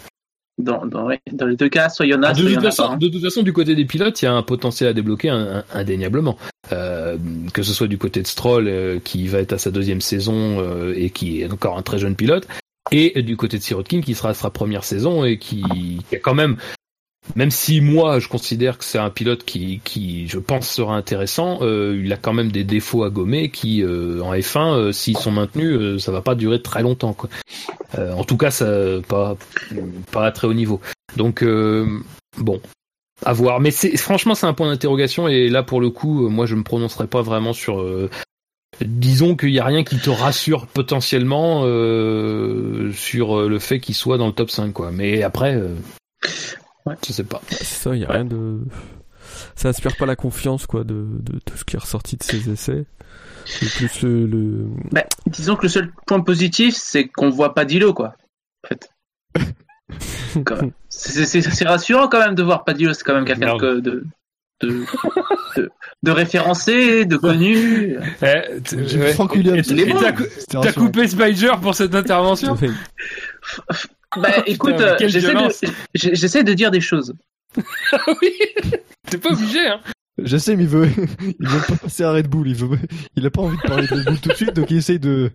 Dans, 0.59 0.87
dans, 0.87 1.07
les 1.09 1.21
deux 1.57 1.69
cas, 1.69 1.89
soit 1.91 2.07
il 2.07 2.11
y 2.11 2.15
en 2.15 2.23
a, 2.23 2.29
Ah, 2.29 2.33
de, 2.33 2.39
soit 2.41 2.49
il 2.49 2.53
y 2.53 2.55
toute 2.57 2.65
en 2.65 2.69
a 2.69 2.71
façon, 2.71 2.83
pas. 2.85 2.93
hein. 2.95 2.97
de 2.97 3.09
toute 3.09 3.23
façon, 3.23 3.43
du 3.43 3.53
côté 3.53 3.75
des 3.75 3.85
pilotes, 3.85 4.21
il 4.23 4.25
y 4.25 4.29
a 4.29 4.33
un 4.35 4.43
potentiel 4.43 4.89
à 4.89 4.93
débloquer 4.95 5.29
un- 5.29 5.59
un- 5.59 5.65
indéniablement. 5.75 6.37
Euh, 6.73 7.17
que 7.53 7.63
ce 7.63 7.73
soit 7.75 7.87
du 7.87 7.99
côté 7.99 8.23
de 8.23 8.27
Stroll, 8.27 8.67
euh, 8.67 8.99
qui 8.99 9.29
va 9.29 9.39
être 9.39 9.53
à 9.53 9.59
sa 9.59 9.71
deuxième 9.71 10.01
saison 10.01 10.59
euh, 10.61 10.95
et 10.97 11.11
qui 11.11 11.43
est 11.43 11.53
encore 11.53 11.79
un 11.79 11.83
très 11.83 11.99
jeune 11.99 12.17
pilote, 12.17 12.49
et 12.91 13.23
du 13.23 13.37
côté 13.37 13.59
de 13.59 13.63
Sirotkin, 13.63 14.01
qui 14.01 14.15
sera 14.15 14.31
à 14.31 14.35
sa 14.35 14.51
première 14.51 14.83
saison 14.85 15.25
et 15.25 15.39
qui, 15.39 15.63
qui 16.09 16.17
a 16.17 16.19
quand 16.19 16.35
même, 16.35 16.57
même 17.35 17.51
si 17.51 17.81
moi 17.81 18.21
je 18.21 18.29
considère 18.29 18.79
que 18.79 18.85
c'est 18.85 18.99
un 18.99 19.11
pilote 19.11 19.45
qui, 19.45 19.81
qui, 19.85 20.29
je 20.29 20.39
pense, 20.39 20.69
sera 20.69 20.95
intéressant, 20.97 21.59
euh, 21.63 22.01
il 22.03 22.13
a 22.13 22.17
quand 22.17 22.33
même 22.33 22.53
des 22.53 22.65
défauts 22.65 23.03
à 23.03 23.11
gommer 23.11 23.51
qui, 23.51 23.83
euh, 23.83 24.23
en 24.23 24.33
F1, 24.33 24.75
euh, 24.75 24.93
s'ils 24.93 25.19
sont 25.19 25.33
maintenus, 25.33 25.77
euh, 25.79 25.99
ça 25.99 26.13
va 26.13 26.21
pas 26.21 26.35
durer 26.35 26.63
très 26.63 26.83
longtemps. 26.83 27.15
Quoi. 27.15 27.29
Euh, 27.99 28.13
en 28.13 28.25
tout 28.25 28.37
cas, 28.37 28.51
ça 28.51 28.67
pas, 29.09 29.37
pas 30.13 30.27
à 30.27 30.33
très 30.33 30.47
haut 30.47 30.55
niveau. 30.55 30.81
Donc 31.17 31.45
bon, 32.39 32.61
à 33.25 33.33
voir. 33.33 33.61
Mais 33.61 33.71
c'est 33.71 33.97
franchement 33.97 34.35
c'est 34.35 34.47
un 34.47 34.53
point 34.53 34.69
d'interrogation 34.69 35.29
et 35.29 35.49
là 35.49 35.63
pour 35.63 35.81
le 35.81 35.91
coup, 35.91 36.29
moi 36.29 36.47
je 36.47 36.55
me 36.55 36.63
prononcerai 36.63 37.07
pas 37.07 37.23
vraiment 37.23 37.53
sur. 37.53 37.85
disons 38.85 39.35
qu'il 39.35 39.51
y 39.51 39.59
a 39.59 39.65
rien 39.65 39.83
qui 39.83 39.99
te 39.99 40.11
rassure 40.11 40.67
potentiellement 40.67 41.63
euh, 41.65 42.93
sur 42.93 43.49
le 43.49 43.59
fait 43.59 43.81
qu'il 43.81 43.95
soit 43.95 44.19
dans 44.19 44.27
le 44.27 44.33
top 44.33 44.51
5 44.51 44.73
quoi. 44.73 44.91
Mais 44.93 45.23
après, 45.23 45.55
euh, 45.55 45.75
Ouais. 46.87 46.95
je 47.07 47.13
sais 47.13 47.25
pas. 47.25 47.41
C'est 47.51 47.65
ça, 47.65 47.95
il 47.95 48.03
y 48.03 48.05
a 48.05 48.11
rien 48.13 48.25
de. 48.25 48.61
Ça 49.57 49.69
inspire 49.69 49.97
pas 49.97 50.07
la 50.07 50.17
confiance, 50.17 50.67
quoi, 50.67 50.85
de, 50.85 51.05
de 51.21 51.39
tout 51.45 51.57
ce 51.57 51.65
qui 51.65 51.77
est 51.77 51.81
ressorti 51.81 52.17
de 52.17 52.23
ces 52.23 52.49
essais. 52.51 52.87
Et 53.63 53.67
plus 53.67 54.03
le. 54.03 54.27
le- 54.27 54.67
Bah, 54.93 55.05
disons 55.27 55.57
que 55.57 55.63
le 55.65 55.69
seul 55.69 55.93
point 56.07 56.21
positif, 56.21 56.75
c'est 56.77 57.09
qu'on 57.09 57.31
voit 57.31 57.55
pas 57.55 57.65
Dilo, 57.65 57.93
quoi. 57.93 58.15
En 58.65 58.69
fait. 58.69 58.91
C'est 60.89 61.65
rassurant 61.69 62.09
quand 62.09 62.19
même 62.19 62.35
de 62.35 62.43
voir 62.43 62.65
Padillo, 62.65 62.93
c'est 62.93 63.05
quand 63.05 63.15
même 63.15 63.25
quelqu'un 63.25 63.57
de, 63.57 63.79
de, 63.81 64.05
de, 64.63 64.85
de 66.03 66.11
référencé, 66.11 67.05
de 67.05 67.17
connu. 67.17 67.97
Eh, 68.23 68.43
Williams. 69.37 69.73
Bon. 70.53 70.61
t'as 70.63 70.73
coupé 70.73 71.07
Spider 71.07 71.53
pour 71.63 71.75
cette 71.77 71.95
intervention? 71.95 72.57
Bah 74.19 74.43
écoute, 74.47 74.81
euh, 74.81 74.97
j'essaie 75.95 76.45
de, 76.45 76.55
dire 76.55 76.71
des 76.71 76.81
choses. 76.81 77.15
Oui, 77.57 78.33
t'es 79.11 79.19
pas 79.19 79.31
obligé 79.31 79.67
hein. 79.67 79.81
Je 80.23 80.37
sais, 80.39 80.57
mais 80.57 80.65
il 80.65 80.69
veut, 80.69 80.89
il 81.41 81.47
veut 81.47 81.67
pas 81.67 81.77
passer 81.77 82.03
à 82.03 82.13
Red 82.13 82.29
Bull. 82.29 82.49
Il 82.49 82.55
veut, 82.55 82.79
il 83.17 83.27
a 83.27 83.31
pas 83.31 83.43
envie 83.43 83.57
de 83.57 83.63
parler 83.63 83.87
de 83.87 83.95
Red 83.95 84.05
Bull 84.05 84.21
tout 84.21 84.29
de 84.31 84.35
suite, 84.35 84.55
donc 84.55 84.71
il 84.71 84.79
essaye 84.79 84.99
de, 84.99 85.31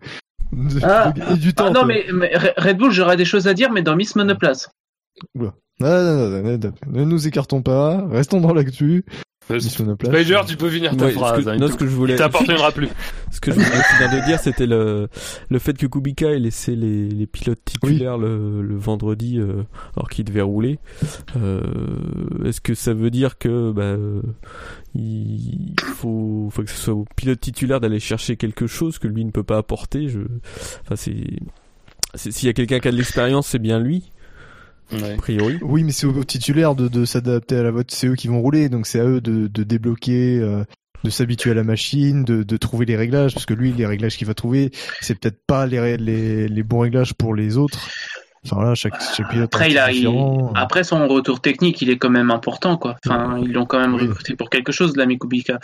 de, 0.52 0.80
Ah. 0.84 1.12
de 1.12 1.36
du 1.36 1.53
temps. 1.53 1.68
Ah 1.68 1.70
non, 1.72 1.86
mais, 1.86 2.06
mais 2.12 2.32
Red 2.58 2.78
Bull, 2.78 2.91
j'aurais 2.91 3.18
des 3.18 3.26
choses 3.26 3.48
à 3.48 3.53
dire, 3.53 3.72
mais 3.72 3.84
dans 3.84 3.95
Miss 3.95 4.16
Monoplace. 4.16 4.70
Non, 5.36 5.53
non, 5.80 5.90
non, 5.90 6.41
non, 6.41 6.58
non, 6.58 6.74
ne 6.88 7.03
nous 7.06 7.28
écartons 7.28 7.62
pas, 7.62 8.08
restons 8.10 8.41
dans 8.41 8.53
l'actu. 8.53 9.06
Spider, 9.60 10.40
tu 10.48 10.57
peux 10.57 10.69
finir 10.69 10.95
ta 10.95 11.06
Ouais, 11.06 11.11
ce 11.11 11.18
phrase. 11.18 11.44
que, 11.45 11.49
hein, 11.49 11.57
non, 11.57 11.68
ce 11.68 11.76
que 11.76 11.86
je 11.86 11.91
voulais. 11.91 12.15
t'appartiendra 12.15 12.72
plus. 12.72 12.90
Ce 13.32 13.40
que 13.40 13.52
je 13.52 13.56
voulais 13.57 13.84
finir 13.95 14.11
de 14.22 14.26
dire, 14.26 14.40
c'était 14.40 14.65
le, 14.68 15.07
le 15.49 15.60
fait 15.60 15.78
que 15.78 15.86
Kubica 15.88 16.32
ait 16.32 16.40
laissé 16.40 16.76
les, 16.76 17.07
les 17.10 17.28
pilotes 17.28 17.64
titulaires 17.65 18.18
le, 18.18 18.61
le 18.61 18.76
vendredi, 18.78 19.38
euh, 19.40 19.64
alors 19.95 20.10
qu'ils 20.10 20.26
devaient 20.26 20.41
rouler. 20.41 20.80
Euh, 21.38 21.61
Est-ce 22.45 22.61
que 22.61 22.73
ça 22.73 22.94
veut 22.94 23.10
dire 23.11 23.38
que 23.38 23.72
bah, 23.72 23.95
il 24.95 25.73
faut, 25.95 26.49
faut 26.52 26.64
que 26.64 26.69
ce 26.69 26.78
soit 26.78 26.94
au 26.94 27.06
pilote 27.15 27.40
titulaire 27.40 27.80
d'aller 27.80 27.99
chercher 27.99 28.36
quelque 28.36 28.68
chose 28.68 28.99
que 28.99 29.07
lui 29.07 29.23
ne 29.26 29.32
peut 29.32 29.44
pas 29.44 29.57
apporter? 29.57 30.10
Je... 30.10 30.19
Enfin, 30.84 30.95
c'est. 30.95 31.23
c'est- 32.15 32.32
S'il 32.32 32.48
y 32.48 32.49
a 32.49 32.53
quelqu'un 32.53 32.80
qui 32.80 32.88
a 32.88 32.91
de 32.91 32.98
l'expérience, 32.98 33.48
c'est 33.48 33.60
bien 33.60 33.80
lui, 33.80 34.11
Ouais. 34.92 35.14
a 35.14 35.18
priori. 35.18 35.58
Oui, 35.62 35.84
mais 35.84 35.92
c'est 35.92 36.06
aux 36.06 36.24
titulaires 36.24 36.76
de, 36.76 36.88
de 36.88 37.06
s'adapter 37.06 37.56
à 37.58 37.64
la 37.64 37.72
vote. 37.72 37.92
C'est 37.92 38.08
eux 38.08 38.16
qui 38.16 38.28
vont 38.28 38.42
rouler, 38.42 38.70
donc 38.70 38.88
c'est 38.88 39.00
à 39.00 39.06
eux 39.06 39.22
de, 39.22 39.48
de 39.48 39.64
débloquer, 39.64 40.40
euh, 40.40 40.64
de 41.04 41.10
s'habituer 41.10 41.52
à 41.52 41.54
la 41.54 41.64
machine, 41.64 42.24
de, 42.24 42.44
de 42.44 42.58
trouver 42.58 42.86
les 42.86 42.96
réglages, 42.96 43.34
parce 43.34 43.46
que 43.46 43.54
lui, 43.54 43.72
les 43.72 43.86
réglages 43.86 44.18
qu'il 44.18 44.28
va 44.28 44.34
trouver, 44.34 44.72
c'est 45.02 45.16
peut-être 45.16 45.40
pas 45.48 45.66
les, 45.66 45.98
les, 45.98 46.48
les 46.48 46.64
bons 46.64 46.80
réglages 46.80 47.14
pour 47.14 47.36
les 47.36 47.58
autres. 47.58 47.90
Enfin 48.44 48.56
voilà, 48.56 48.74
chaque, 48.74 49.00
chaque 49.16 49.30
pilote 49.30 49.54
Après, 49.54 49.68
est 49.68 49.72
il 49.72 49.78
a, 49.78 49.92
il- 49.92 49.98
différent. 50.00 50.52
après 50.56 50.84
son 50.84 51.08
retour 51.08 51.42
technique, 51.42 51.80
il 51.84 51.92
est 51.92 51.98
quand 51.98 52.10
même 52.10 52.32
important, 52.32 52.76
quoi. 52.76 52.96
Enfin, 53.06 53.38
ils 53.40 53.52
l'ont 53.54 53.68
quand 53.68 53.80
même 53.80 53.94
recruté 53.94 54.36
pour 54.36 54.50
quelque 54.50 54.72
chose, 54.72 54.96
l'ami 54.98 55.20
Kubica. 55.20 55.60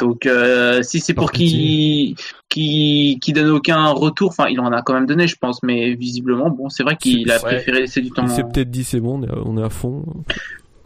Donc, 0.00 0.26
euh, 0.26 0.82
si 0.82 0.98
c'est 0.98 1.14
pour 1.14 1.30
qu'il 1.30 2.16
qui 2.48 3.18
qui 3.20 3.32
donne 3.32 3.50
aucun 3.50 3.86
retour, 3.90 4.30
enfin, 4.30 4.48
il 4.48 4.58
en 4.58 4.72
a 4.72 4.82
quand 4.82 4.94
même 4.94 5.06
donné, 5.06 5.28
je 5.28 5.36
pense, 5.36 5.62
mais 5.62 5.94
visiblement, 5.94 6.50
bon, 6.50 6.68
c'est 6.68 6.82
vrai 6.82 6.96
qu'il 6.96 7.30
a 7.30 7.38
préféré 7.38 7.80
laisser 7.82 8.00
du 8.00 8.10
temps. 8.10 8.24
Il 8.24 8.30
s'est 8.30 8.42
peut-être 8.42 8.70
dit 8.70 8.82
c'est 8.82 9.00
bon, 9.00 9.20
on 9.44 9.56
est 9.56 9.62
à 9.62 9.70
fond. 9.70 10.04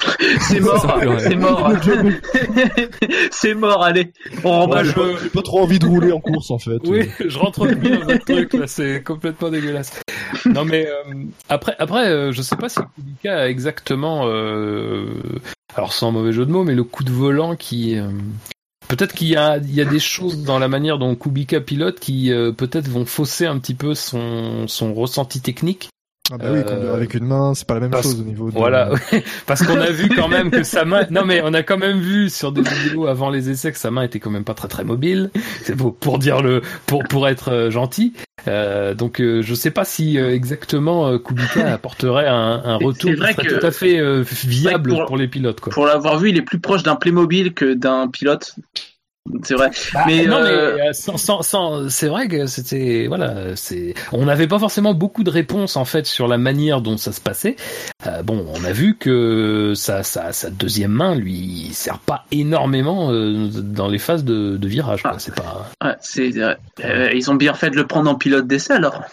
C'est 0.41 0.61
mort, 0.61 1.01
c'est 1.19 1.37
mort, 1.37 1.73
c'est 3.31 3.55
mort. 3.55 3.83
Allez, 3.83 4.13
on 4.45 4.71
je, 4.83 4.93
J'ai 5.23 5.29
pas 5.31 5.43
trop 5.43 5.61
envie 5.61 5.79
de 5.79 5.87
rouler 5.87 6.13
en 6.13 6.21
course 6.21 6.51
en 6.51 6.59
fait. 6.59 6.79
Oui, 6.87 7.09
je 7.25 7.39
rentre 7.39 7.67
plus 7.67 7.91
dans 7.91 8.05
votre 8.07 8.25
truc 8.25 8.53
là, 8.55 8.67
c'est 8.67 9.03
complètement 9.03 9.51
dégueulasse. 9.51 10.01
Non 10.47 10.65
mais 10.65 10.87
euh, 10.87 11.15
après, 11.49 11.75
après, 11.79 12.09
euh, 12.09 12.33
je 12.33 12.43
sais 12.43 12.57
pas 12.57 12.69
si 12.69 12.81
Kubica 12.97 13.41
a 13.41 13.49
exactement, 13.49 14.23
euh, 14.27 15.07
alors 15.75 15.93
sans 15.93 16.13
mauvais 16.13 16.33
jeu 16.33 16.47
de 16.47 16.51
mots, 16.53 16.65
mais 16.65 16.75
le 16.75 16.85
coup 16.85 17.05
de 17.05 17.11
volant 17.11 17.57
qui, 17.57 17.99
euh, 17.99 18.09
peut-être 18.89 19.15
qu'il 19.15 19.29
y 19.29 19.37
a, 19.37 19.59
il 19.59 19.75
y 19.75 19.81
a 19.81 19.85
des 19.85 19.99
choses 19.99 20.43
dans 20.45 20.59
la 20.59 20.69
manière 20.69 20.99
dont 20.99 21.15
Kubica 21.15 21.61
pilote 21.61 22.01
qui 22.01 22.33
euh, 22.33 22.53
peut-être 22.53 22.89
vont 22.89 23.05
fausser 23.07 23.47
un 23.47 23.59
petit 23.59 23.75
peu 23.75 23.95
son 23.95 24.67
son 24.69 24.95
ressenti 24.95 25.41
technique. 25.41 25.89
Ah 26.33 26.39
bah 26.39 26.45
oui, 26.53 26.63
conduire 26.65 26.91
Euh, 26.91 26.95
avec 26.97 27.15
une 27.15 27.25
main, 27.27 27.55
c'est 27.55 27.67
pas 27.67 27.75
la 27.75 27.81
même 27.81 27.91
parce- 27.91 28.05
chose 28.05 28.21
au 28.21 28.25
niveau 28.25 28.51
de... 28.51 28.55
Voilà, 28.55 28.91
parce 29.47 29.65
qu'on 29.67 29.81
a 29.81 29.91
vu 29.91 30.09
quand 30.09 30.29
même 30.29 30.51
que 30.51 30.63
sa 30.63 30.85
main. 30.85 31.07
Non 31.11 31.25
mais 31.25 31.41
on 31.45 31.53
a 31.55 31.63
quand 31.63 31.79
même 31.79 31.99
vu 32.01 32.31
sur 32.31 32.53
des 32.53 32.63
vidéos 32.63 33.07
avant 33.07 33.31
les 33.31 33.51
essais 33.51 33.73
que 33.73 33.79
sa 33.79 33.91
main 33.91 34.03
était 34.03 34.21
quand 34.21 34.31
même 34.31 34.45
pas 34.45 34.55
très 34.55 34.69
très 34.69 34.85
mobile. 34.85 35.31
C'est 35.63 35.77
pour, 35.77 35.95
pour 35.97 36.19
dire 36.19 36.43
le, 36.43 36.63
pour 36.87 37.03
pour 37.05 37.29
être 37.29 37.51
euh, 37.53 37.71
gentil. 37.71 38.13
Euh, 38.49 38.95
donc 38.95 39.21
euh, 39.21 39.43
je 39.43 39.55
sais 39.55 39.71
pas 39.71 39.85
si 39.85 40.19
euh, 40.19 40.33
exactement 40.35 41.09
euh, 41.09 41.19
Kubica 41.19 41.73
apporterait 41.75 42.27
un, 42.29 42.63
un 42.65 42.77
retour 42.77 43.11
c'est 43.11 43.17
vrai 43.17 43.35
qui 43.35 43.43
serait 43.43 43.49
que- 43.57 43.61
tout 43.61 43.67
à 43.67 43.71
fait 43.71 43.99
euh, 43.99 44.25
viable 44.45 44.91
pour- 44.91 45.07
pour 45.07 45.17
les 45.19 45.29
pilotes 45.29 45.61
quoi. 45.61 45.73
Pour 45.73 45.85
l'avoir 45.87 46.19
vu, 46.19 46.31
il 46.31 46.37
est 46.39 46.43
plus 46.43 46.59
proche 46.59 46.83
d'un 46.83 46.97
Playmobil 46.97 47.53
que 47.53 47.75
d'un 47.75 48.09
pilote. 48.09 48.55
C'est 49.45 49.55
vrai. 49.55 49.71
Bah, 49.93 50.05
mais, 50.07 50.27
non 50.27 50.37
euh, 50.39 50.77
mais 50.77 50.89
euh, 50.89 50.93
sans, 50.93 51.17
sans, 51.17 51.43
sans- 51.43 51.89
c'est 51.89 52.09
vrai 52.09 52.27
que 52.27 52.47
c'était 52.47 53.07
voilà 53.07 53.55
c'est 53.55 53.95
on 54.13 54.25
n'avait 54.25 54.49
pas 54.49 54.59
forcément 54.59 54.95
beaucoup 54.95 55.23
de 55.23 55.31
réponses 55.31 55.77
en 55.77 55.85
fait 55.85 56.07
sur 56.07 56.27
la 56.27 56.39
manière 56.39 56.81
dont 56.81 56.97
ça 56.97 57.13
se 57.13 57.21
passait. 57.21 57.55
Euh, 58.07 58.23
bon 58.23 58.45
on 58.49 58.65
a 58.65 58.73
vu 58.73 58.97
que 58.97 59.75
sa, 59.77 60.03
sa, 60.03 60.33
sa 60.33 60.51
deuxième 60.51 60.91
main 60.93 61.15
lui 61.15 61.69
sert 61.75 61.99
pas 61.99 62.25
énormément 62.33 63.13
euh, 63.13 63.49
dans 63.53 63.89
les 63.89 63.99
phases 63.99 64.25
de, 64.25 64.57
de 64.57 64.69
virage. 64.69 65.03
Ah. 65.05 65.15
C'est 65.19 65.35
pas 65.35 65.71
Ouais, 65.85 65.95
c'est, 66.01 66.37
euh, 66.39 66.55
euh, 66.85 67.11
ils 67.15 67.31
ont 67.31 67.35
bien 67.37 67.55
fait 67.55 67.71
de 67.71 67.77
le 67.77 67.87
prendre 67.87 68.11
en 68.11 68.15
pilote 68.17 68.47
d'essai 68.47 68.73
alors. 68.73 69.05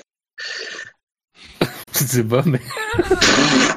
c'est 1.92 2.28
pas 2.28 2.44
mais 2.46 2.62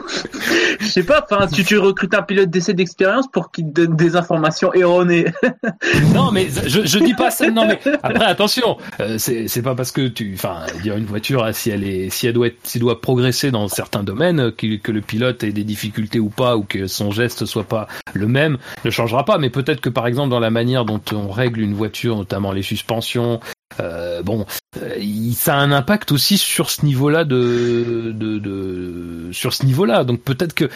Je 0.81 0.87
sais 0.87 1.03
pas, 1.03 1.25
enfin, 1.31 1.47
tu, 1.47 1.65
tu 1.65 1.79
recrutes 1.79 2.15
un 2.15 2.23
pilote 2.23 2.51
d'essai 2.51 2.75
d'expérience 2.75 3.27
pour 3.31 3.51
qu'il 3.51 3.67
te 3.67 3.83
donne 3.83 3.97
des 3.97 4.17
informations 4.17 4.73
erronées. 4.73 5.27
non 6.15 6.31
mais 6.33 6.49
je, 6.67 6.85
je 6.85 6.99
dis 6.99 7.15
pas 7.15 7.31
ça 7.31 7.51
non 7.51 7.67
mais 7.67 7.79
après 8.03 8.25
attention 8.25 8.77
euh, 9.01 9.19
c'est 9.19 9.63
pas 9.63 9.75
parce 9.75 9.93
que 9.93 10.09
tu 10.09 10.33
enfin 10.35 10.67
dire 10.83 10.97
une 10.97 11.05
voiture 11.05 11.49
si 11.53 11.71
elle 11.71 11.85
est 11.85 12.11
si 12.11 12.27
elle 12.27 12.35
doit 12.35 12.49
être 12.49 12.59
si 12.65 12.79
doit 12.79 13.01
progresser 13.01 13.51
dans 13.51 13.69
certains 13.69 14.03
domaines 14.03 14.53
que, 14.53 14.77
que 14.77 14.93
le 14.93 15.01
pilote 15.01 15.43
ait 15.45 15.53
des 15.53 15.65
difficultés 15.65 16.21
ou 16.21 16.29
pas 16.29 16.57
ou 16.57 16.63
que 16.63 16.87
son 16.87 17.11
geste 17.11 17.45
soit 17.47 17.65
pas 17.65 17.87
le 18.15 18.27
même 18.27 18.59
ne 18.85 18.91
changera 18.91 19.25
pas 19.25 19.39
mais 19.39 19.51
peut-être 19.51 19.81
que 19.81 19.89
par 19.89 20.07
exemple 20.07 20.31
dans 20.31 20.41
la 20.41 20.51
manière 20.51 20.85
dont 20.85 21.01
on 21.13 21.31
règle 21.31 21.61
une 21.61 21.75
voiture 21.75 22.17
notamment 22.17 22.53
les 22.53 22.63
suspensions 22.63 23.41
euh, 23.79 24.23
bon 24.23 24.47
euh, 24.83 25.33
ça 25.35 25.55
a 25.55 25.59
un 25.59 25.73
impact 25.73 26.13
aussi 26.13 26.39
sur 26.39 26.71
ce 26.71 26.85
niveau-là 26.85 27.25
de 27.25 29.31
sur 29.33 29.55
ce 29.55 29.65
niveau-là. 29.65 30.05
Donc 30.05 30.23
peut-être 30.23 30.55
que 30.55 30.69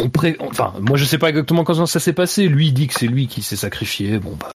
on 0.00 0.10
pré... 0.10 0.36
enfin 0.40 0.74
moi 0.80 0.96
je 0.96 1.04
sais 1.04 1.18
pas 1.18 1.28
exactement 1.28 1.64
comment 1.64 1.86
ça 1.86 2.00
s'est 2.00 2.12
passé. 2.12 2.48
Lui 2.48 2.68
il 2.68 2.72
dit 2.72 2.88
que 2.88 2.94
c'est 2.94 3.06
lui 3.06 3.26
qui 3.26 3.42
s'est 3.42 3.56
sacrifié. 3.56 4.18
Bon 4.18 4.36
bah. 4.36 4.50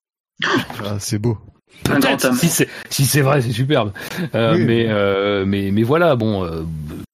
Ah, 0.83 0.97
c'est 0.99 1.19
beau. 1.19 1.37
Peut-être, 1.83 2.33
si 2.35 2.47
c'est 2.47 2.69
si 2.89 3.05
c'est 3.05 3.21
vrai, 3.21 3.41
c'est 3.41 3.51
superbe. 3.51 3.91
Euh, 4.35 4.55
Oui. 4.55 4.63
mais 4.65 4.85
euh, 4.89 5.43
mais 5.45 5.69
mais 5.71 5.83
voilà, 5.83 6.15
bon, 6.15 6.45
euh, 6.45 6.61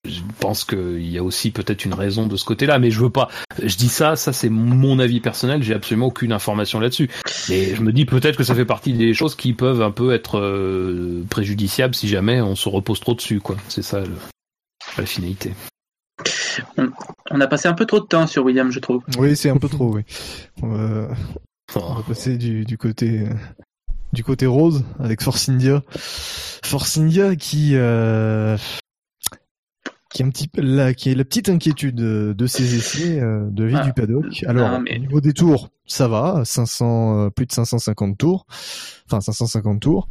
je 0.07 0.19
pense 0.39 0.63
qu'il 0.63 1.07
y 1.09 1.17
a 1.17 1.23
aussi 1.23 1.49
peut-être 1.51 1.85
une 1.85 1.93
raison 1.95 2.27
de 2.27 2.37
ce 2.37 2.45
côté-là, 2.45 2.77
mais 2.77 2.91
je 2.91 2.99
veux 2.99 3.09
pas. 3.09 3.29
Je 3.61 3.75
dis 3.75 3.89
ça, 3.89 4.15
ça 4.15 4.31
c'est 4.31 4.49
mon 4.49 4.99
avis 4.99 5.21
personnel. 5.21 5.63
J'ai 5.63 5.73
absolument 5.73 6.05
aucune 6.07 6.31
information 6.31 6.79
là-dessus. 6.79 7.09
Mais 7.49 7.73
je 7.75 7.81
me 7.81 7.91
dis 7.91 8.05
peut-être 8.05 8.37
que 8.37 8.43
ça 8.43 8.53
fait 8.53 8.65
partie 8.65 8.93
des 8.93 9.13
choses 9.15 9.35
qui 9.35 9.53
peuvent 9.53 9.81
un 9.81 9.91
peu 9.91 10.13
être 10.13 10.37
euh, 10.39 11.23
préjudiciables 11.29 11.95
si 11.95 12.07
jamais 12.07 12.39
on 12.41 12.55
se 12.55 12.69
repose 12.69 12.99
trop 12.99 13.15
dessus, 13.15 13.39
quoi. 13.39 13.55
C'est 13.69 13.81
ça 13.83 14.01
le- 14.01 14.07
la 14.97 15.05
finalité. 15.05 15.51
On 17.31 17.39
a 17.41 17.47
passé 17.47 17.67
un 17.67 17.73
peu 17.73 17.85
trop 17.85 17.99
de 17.99 18.05
temps 18.05 18.27
sur 18.27 18.43
William, 18.45 18.71
je 18.71 18.79
trouve. 18.79 19.01
Oui, 19.17 19.35
c'est 19.35 19.49
un 19.49 19.57
peu 19.57 19.69
trop, 19.69 19.93
oui. 19.95 20.01
On 20.61 20.67
va, 20.67 21.07
on 21.75 21.79
Oh. 21.81 21.93
va 21.97 22.01
passer 22.07 22.37
du, 22.37 22.65
du 22.65 22.77
côté 22.77 23.21
euh, 23.21 23.33
du 24.13 24.23
côté 24.23 24.45
rose 24.45 24.83
avec 24.99 25.21
Force 25.21 25.49
India. 25.49 25.81
Force 26.63 26.97
India 26.97 27.35
qui 27.35 27.71
euh, 27.75 28.57
qui 30.11 30.23
est 30.23 30.25
un 30.25 30.29
petit 30.29 30.47
peu 30.47 30.61
la, 30.61 30.93
qui 30.95 31.11
est 31.11 31.15
la 31.15 31.23
petite 31.23 31.49
inquiétude 31.49 31.95
de 31.95 32.47
ces 32.47 32.75
essais 32.75 33.19
euh, 33.19 33.47
de 33.51 33.63
vie 33.65 33.75
Ah. 33.77 33.85
du 33.85 33.93
paddock. 33.93 34.43
Alors, 34.47 34.69
Ah, 34.73 34.79
mais- 34.79 34.95
au 34.97 34.99
niveau 34.99 35.21
des 35.21 35.33
tours, 35.33 35.69
ça 35.85 36.07
va, 36.07 36.41
500, 36.45 37.25
euh, 37.25 37.29
plus 37.29 37.45
de 37.45 37.51
550 37.51 38.17
tours, 38.17 38.45
enfin 39.05 39.21
550 39.21 39.79
tours. 39.81 40.07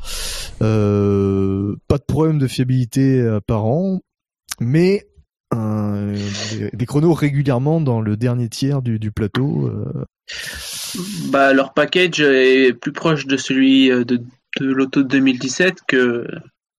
Euh, 0.63 1.77
pas 1.89 1.99
de 1.99 2.05
problème 2.05 2.39
de 2.39 2.47
fiabilité 2.47 3.21
apparent, 3.27 4.01
mais 4.61 5.09
euh, 5.55 6.17
des, 6.53 6.71
des 6.73 6.87
chronos 6.87 7.13
régulièrement 7.15 7.81
dans 7.81 8.01
le 8.01 8.17
dernier 8.17 8.49
tiers 8.49 8.83
du, 8.83 8.99
du 9.01 9.11
plateau. 9.11 9.67
euh, 9.67 10.05
Bah, 11.31 11.53
leur 11.53 11.73
package 11.75 12.21
est 12.21 12.73
plus 12.73 12.93
proche 12.93 13.27
de 13.27 13.37
celui 13.37 13.91
euh, 13.91 14.05
de, 14.05 14.21
de 14.61 14.67
l'auto 14.67 15.03
de 15.03 15.09
2017 15.09 15.77
que 15.87 16.27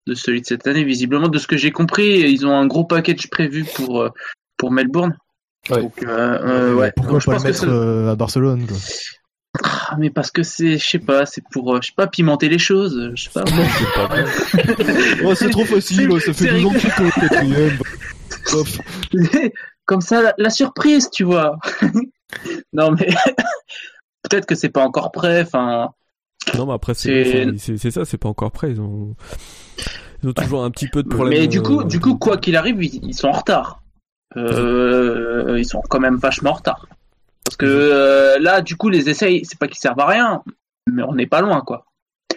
de 0.07 0.13
celui 0.15 0.41
de 0.41 0.45
cette 0.45 0.67
année. 0.67 0.83
Visiblement, 0.83 1.27
de 1.27 1.37
ce 1.37 1.47
que 1.47 1.57
j'ai 1.57 1.71
compris, 1.71 2.19
ils 2.31 2.45
ont 2.45 2.55
un 2.55 2.65
gros 2.67 2.83
package 2.85 3.29
prévu 3.29 3.65
pour, 3.75 4.01
euh, 4.01 4.09
pour 4.57 4.71
Melbourne. 4.71 5.15
Ouais. 5.69 5.81
Donc, 5.81 6.03
euh, 6.03 6.07
euh, 6.07 6.73
ouais. 6.73 6.91
Pourquoi 6.95 7.13
Donc, 7.13 7.21
je 7.21 7.25
pas 7.27 7.31
pense 7.33 7.43
le 7.43 7.51
que 7.51 7.65
mettre 7.65 8.05
ça- 8.05 8.11
à 8.11 8.15
Barcelone 8.15 8.65
quoi. 8.67 8.77
Ah, 9.63 9.95
mais 9.97 10.09
parce 10.11 10.29
que 10.29 10.43
c'est, 10.43 10.77
je 10.77 10.87
sais 10.87 10.99
pas, 10.99 11.25
c'est 11.25 11.43
pour, 11.51 11.81
je 11.81 11.87
sais 11.87 11.93
pas, 11.95 12.05
pimenter 12.07 12.49
les 12.49 12.59
choses. 12.59 13.11
Je 13.15 13.23
sais 13.23 13.29
pas. 13.31 13.43
Oh, 15.23 15.35
c'est 15.35 15.49
trop 15.49 15.65
facile, 15.65 16.09
c'est- 16.21 16.33
ça 16.33 16.33
fait 16.33 16.63
au 16.63 16.69
quatrième. 17.19 17.77
Hop. 18.53 18.67
Comme 19.85 20.01
ça, 20.01 20.21
la, 20.21 20.33
la 20.37 20.49
surprise, 20.49 21.09
tu 21.11 21.23
vois. 21.23 21.57
Non, 22.73 22.91
mais 22.91 23.07
peut-être 24.23 24.45
que 24.45 24.55
c'est 24.55 24.69
pas 24.69 24.83
encore 24.83 25.11
prêt. 25.11 25.41
Enfin, 25.41 25.89
Non, 26.57 26.65
mais 26.67 26.73
après, 26.73 26.93
c'est 26.93 27.55
C'est- 27.57 27.91
ça, 27.91 28.05
c'est 28.05 28.17
pas 28.17 28.29
encore 28.29 28.51
prêt. 28.51 28.71
Ils 28.71 28.81
ont, 28.81 29.15
ils 30.23 30.29
ont 30.29 30.33
toujours 30.33 30.63
un 30.63 30.71
petit 30.71 30.87
peu 30.87 31.03
de 31.03 31.09
problème. 31.09 31.39
mais 31.39 31.47
du 31.47 31.61
coup, 31.61 31.81
euh, 31.81 31.83
du 31.85 31.99
coup, 31.99 32.15
quoi 32.17 32.37
qu'il 32.37 32.55
arrive, 32.55 32.83
ils, 32.83 33.03
ils 33.05 33.13
sont 33.13 33.27
en 33.29 33.33
retard. 33.33 33.81
Euh, 34.37 35.55
ils 35.57 35.65
sont 35.65 35.81
quand 35.89 35.99
même 35.99 36.17
vachement 36.17 36.51
en 36.51 36.53
retard. 36.53 36.85
Parce 37.45 37.57
que 37.57 37.65
euh, 37.65 38.37
là, 38.39 38.61
du 38.61 38.75
coup, 38.75 38.89
les 38.89 39.09
essais, 39.09 39.41
c'est 39.43 39.57
pas 39.57 39.67
qu'ils 39.67 39.79
servent 39.79 39.99
à 39.99 40.05
rien, 40.05 40.43
mais 40.91 41.01
on 41.03 41.13
n'est 41.13 41.25
pas 41.27 41.41
loin, 41.41 41.61
quoi. 41.61 41.85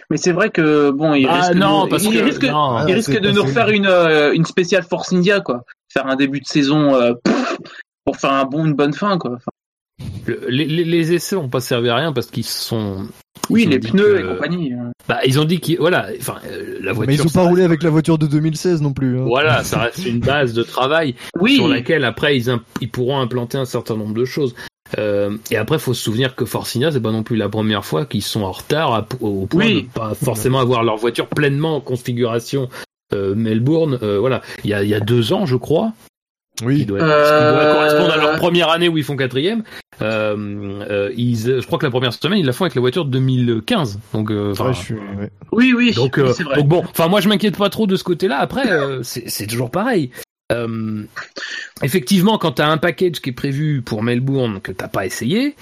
Mais 0.09 0.17
c'est 0.17 0.31
vrai 0.31 0.49
que 0.49 0.89
bon, 0.91 1.13
ils 1.13 1.27
Ah 1.27 1.41
risquent, 1.41 1.55
non, 1.55 1.85
de, 1.85 1.89
parce 1.89 2.03
ils 2.03 2.13
que 2.17 2.23
risquent, 2.23 2.43
non. 2.45 2.77
ils 2.79 2.91
Ah, 2.91 2.95
risquent 2.95 3.13
c'est 3.13 3.19
de 3.19 3.27
pas 3.29 3.33
nous 3.35 3.43
refaire 3.43 3.69
une 3.69 3.85
euh, 3.85 4.33
une 4.33 4.45
spéciale 4.45 4.83
Force 4.83 5.13
India, 5.13 5.39
quoi. 5.41 5.63
Faire 5.91 6.07
un 6.07 6.15
début 6.15 6.39
de 6.39 6.45
saison 6.47 6.95
euh, 6.95 7.13
pff, 7.23 7.57
pour 8.05 8.17
faire 8.17 8.31
un 8.31 8.45
bon, 8.45 8.65
une 8.65 8.73
bonne 8.73 8.93
fin, 8.93 9.17
quoi. 9.17 9.31
Enfin, 9.35 9.51
Le- 10.25 10.47
les, 10.49 11.13
essais 11.13 11.35
ont 11.35 11.49
pas 11.49 11.59
servi 11.59 11.89
à 11.89 11.95
rien 11.95 12.13
parce 12.13 12.27
qu'ils 12.27 12.45
sont. 12.45 13.05
oui, 13.49 13.63
Ils 13.63 13.69
les 13.71 13.79
pneus 13.79 14.13
que- 14.15 14.19
et 14.19 14.35
compagnie. 14.35 14.73
hein. 14.73 14.91
Bah, 15.07 15.19
ils 15.25 15.39
ont 15.39 15.43
dit 15.45 15.59
qu'ils, 15.59 15.77
voilà, 15.77 16.07
enfin, 16.17 16.37
euh, 16.49 16.77
la 16.81 16.93
voiture. 16.93 17.07
Mais 17.07 17.15
ils 17.21 17.27
ont 17.27 17.29
pas 17.29 17.41
roulé 17.43 17.61
reste- 17.63 17.65
avec 17.71 17.83
la 17.83 17.89
voiture 17.89 18.17
de 18.17 18.25
2016 18.27 18.81
non 18.81 18.93
plus. 18.93 19.19
Hein. 19.19 19.25
Voilà, 19.25 19.63
ça 19.63 19.79
reste 19.79 20.05
une 20.05 20.19
base 20.19 20.53
de 20.53 20.63
travail 20.63 21.15
Oui, 21.41 21.55
sur 21.55 21.67
laquelle 21.67 22.05
après 22.05 22.37
ils, 22.37 22.49
imp- 22.49 22.63
ils 22.79 22.89
pourront 22.89 23.19
implanter 23.19 23.57
un 23.57 23.65
certain 23.65 23.97
nombre 23.97 24.13
de 24.13 24.25
choses. 24.25 24.55
Euh, 24.97 25.37
et 25.51 25.57
après, 25.57 25.79
faut 25.79 25.93
se 25.93 26.03
souvenir 26.03 26.35
que 26.35 26.45
Forcinia, 26.45 26.91
c'est 26.91 27.01
pas 27.01 27.11
non 27.11 27.23
plus 27.23 27.35
la 27.35 27.49
première 27.49 27.83
fois 27.83 28.05
qu'ils 28.05 28.21
sont 28.21 28.43
en 28.43 28.51
retard 28.51 28.93
à- 28.93 29.07
au 29.21 29.45
point 29.47 29.65
Oui. 29.65 29.83
de 29.83 29.87
pas 29.89 30.13
forcément 30.13 30.59
avoir 30.59 30.83
leur 30.83 30.97
voiture 30.97 31.27
pleinement 31.27 31.77
en 31.77 31.81
configuration. 31.81 32.69
Euh, 33.13 33.35
Melbourne, 33.35 33.99
euh, 34.03 34.19
voilà, 34.19 34.41
il 34.63 34.69
y 34.69 34.73
a, 34.73 34.83
il 34.83 34.89
y 34.89 34.93
a 34.95 34.99
deux 34.99 35.33
ans, 35.33 35.45
je 35.45 35.55
crois, 35.55 35.91
qui 36.57 36.65
Oui. 36.65 36.85
doit, 36.85 36.99
ce 36.99 37.03
qui 37.05 37.11
Euh, 37.11 37.53
doit 37.63 37.73
correspondre 37.73 38.13
à 38.13 38.17
leur 38.17 38.35
première 38.37 38.69
année 38.69 38.87
où 38.89 38.97
ils 38.97 39.03
font 39.03 39.15
quatrième. 39.15 39.63
Euh, 40.01 40.35
euh, 40.89 41.11
ils, 41.15 41.37
je 41.37 41.65
crois 41.65 41.77
que 41.79 41.85
la 41.85 41.91
première 41.91 42.13
semaine, 42.13 42.39
ils 42.39 42.45
la 42.45 42.53
font 42.53 42.63
avec 42.65 42.75
la 42.75 42.81
voiture 42.81 43.05
de 43.05 43.11
2015. 43.11 43.99
Donc, 44.13 44.31
euh, 44.31 44.53
Ouais, 44.55 44.73
je 44.73 44.79
suis- 44.79 44.93
ouais. 44.95 45.29
oui, 45.51 45.73
oui. 45.75 45.93
donc, 45.93 46.15
oui, 46.17 46.23
euh, 46.23 46.43
vrai. 46.43 46.55
donc 46.57 46.67
bon, 46.67 46.83
enfin 46.89 47.07
moi 47.07 47.21
je 47.21 47.29
m'inquiète 47.29 47.57
pas 47.57 47.69
trop 47.69 47.87
de 47.87 47.95
ce 47.95 48.03
côté-là. 48.03 48.37
Après, 48.39 48.69
euh, 48.71 49.01
c'est 49.03 49.29
c'est 49.29 49.47
toujours 49.47 49.71
pareil. 49.71 50.11
Euh, 50.51 51.03
effectivement, 51.81 52.37
quand 52.37 52.53
t'as 52.53 52.67
un 52.67 52.77
package 52.77 53.21
qui 53.21 53.29
est 53.29 53.33
prévu 53.33 53.81
pour 53.81 54.03
Melbourne 54.03 54.59
que 54.61 54.71
t'as 54.71 54.87
pas 54.87 55.05
essayé, 55.05 55.55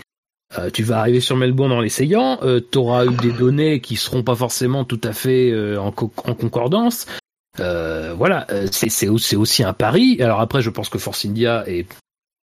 euh, 0.57 0.69
tu 0.71 0.83
vas 0.83 0.99
arriver 0.99 1.19
sur 1.21 1.37
Melbourne 1.37 1.71
en 1.71 1.79
l'essayant. 1.79 2.39
Euh, 2.43 2.59
T'auras 2.59 3.05
eu 3.05 3.15
des 3.15 3.31
données 3.31 3.79
qui 3.79 3.95
seront 3.95 4.23
pas 4.23 4.35
forcément 4.35 4.83
tout 4.83 4.99
à 5.03 5.13
fait 5.13 5.51
euh, 5.51 5.77
en, 5.79 5.91
co- 5.91 6.11
en 6.25 6.33
concordance. 6.33 7.05
Euh, 7.59 8.13
voilà, 8.17 8.47
euh, 8.51 8.67
c'est 8.71 8.89
c'est 8.89 9.07
au- 9.07 9.17
c'est 9.17 9.35
aussi 9.35 9.63
un 9.63 9.73
pari. 9.73 10.21
Alors 10.21 10.39
après, 10.39 10.61
je 10.61 10.69
pense 10.69 10.89
que 10.89 10.97
Force 10.97 11.25
India 11.25 11.63
est 11.67 11.85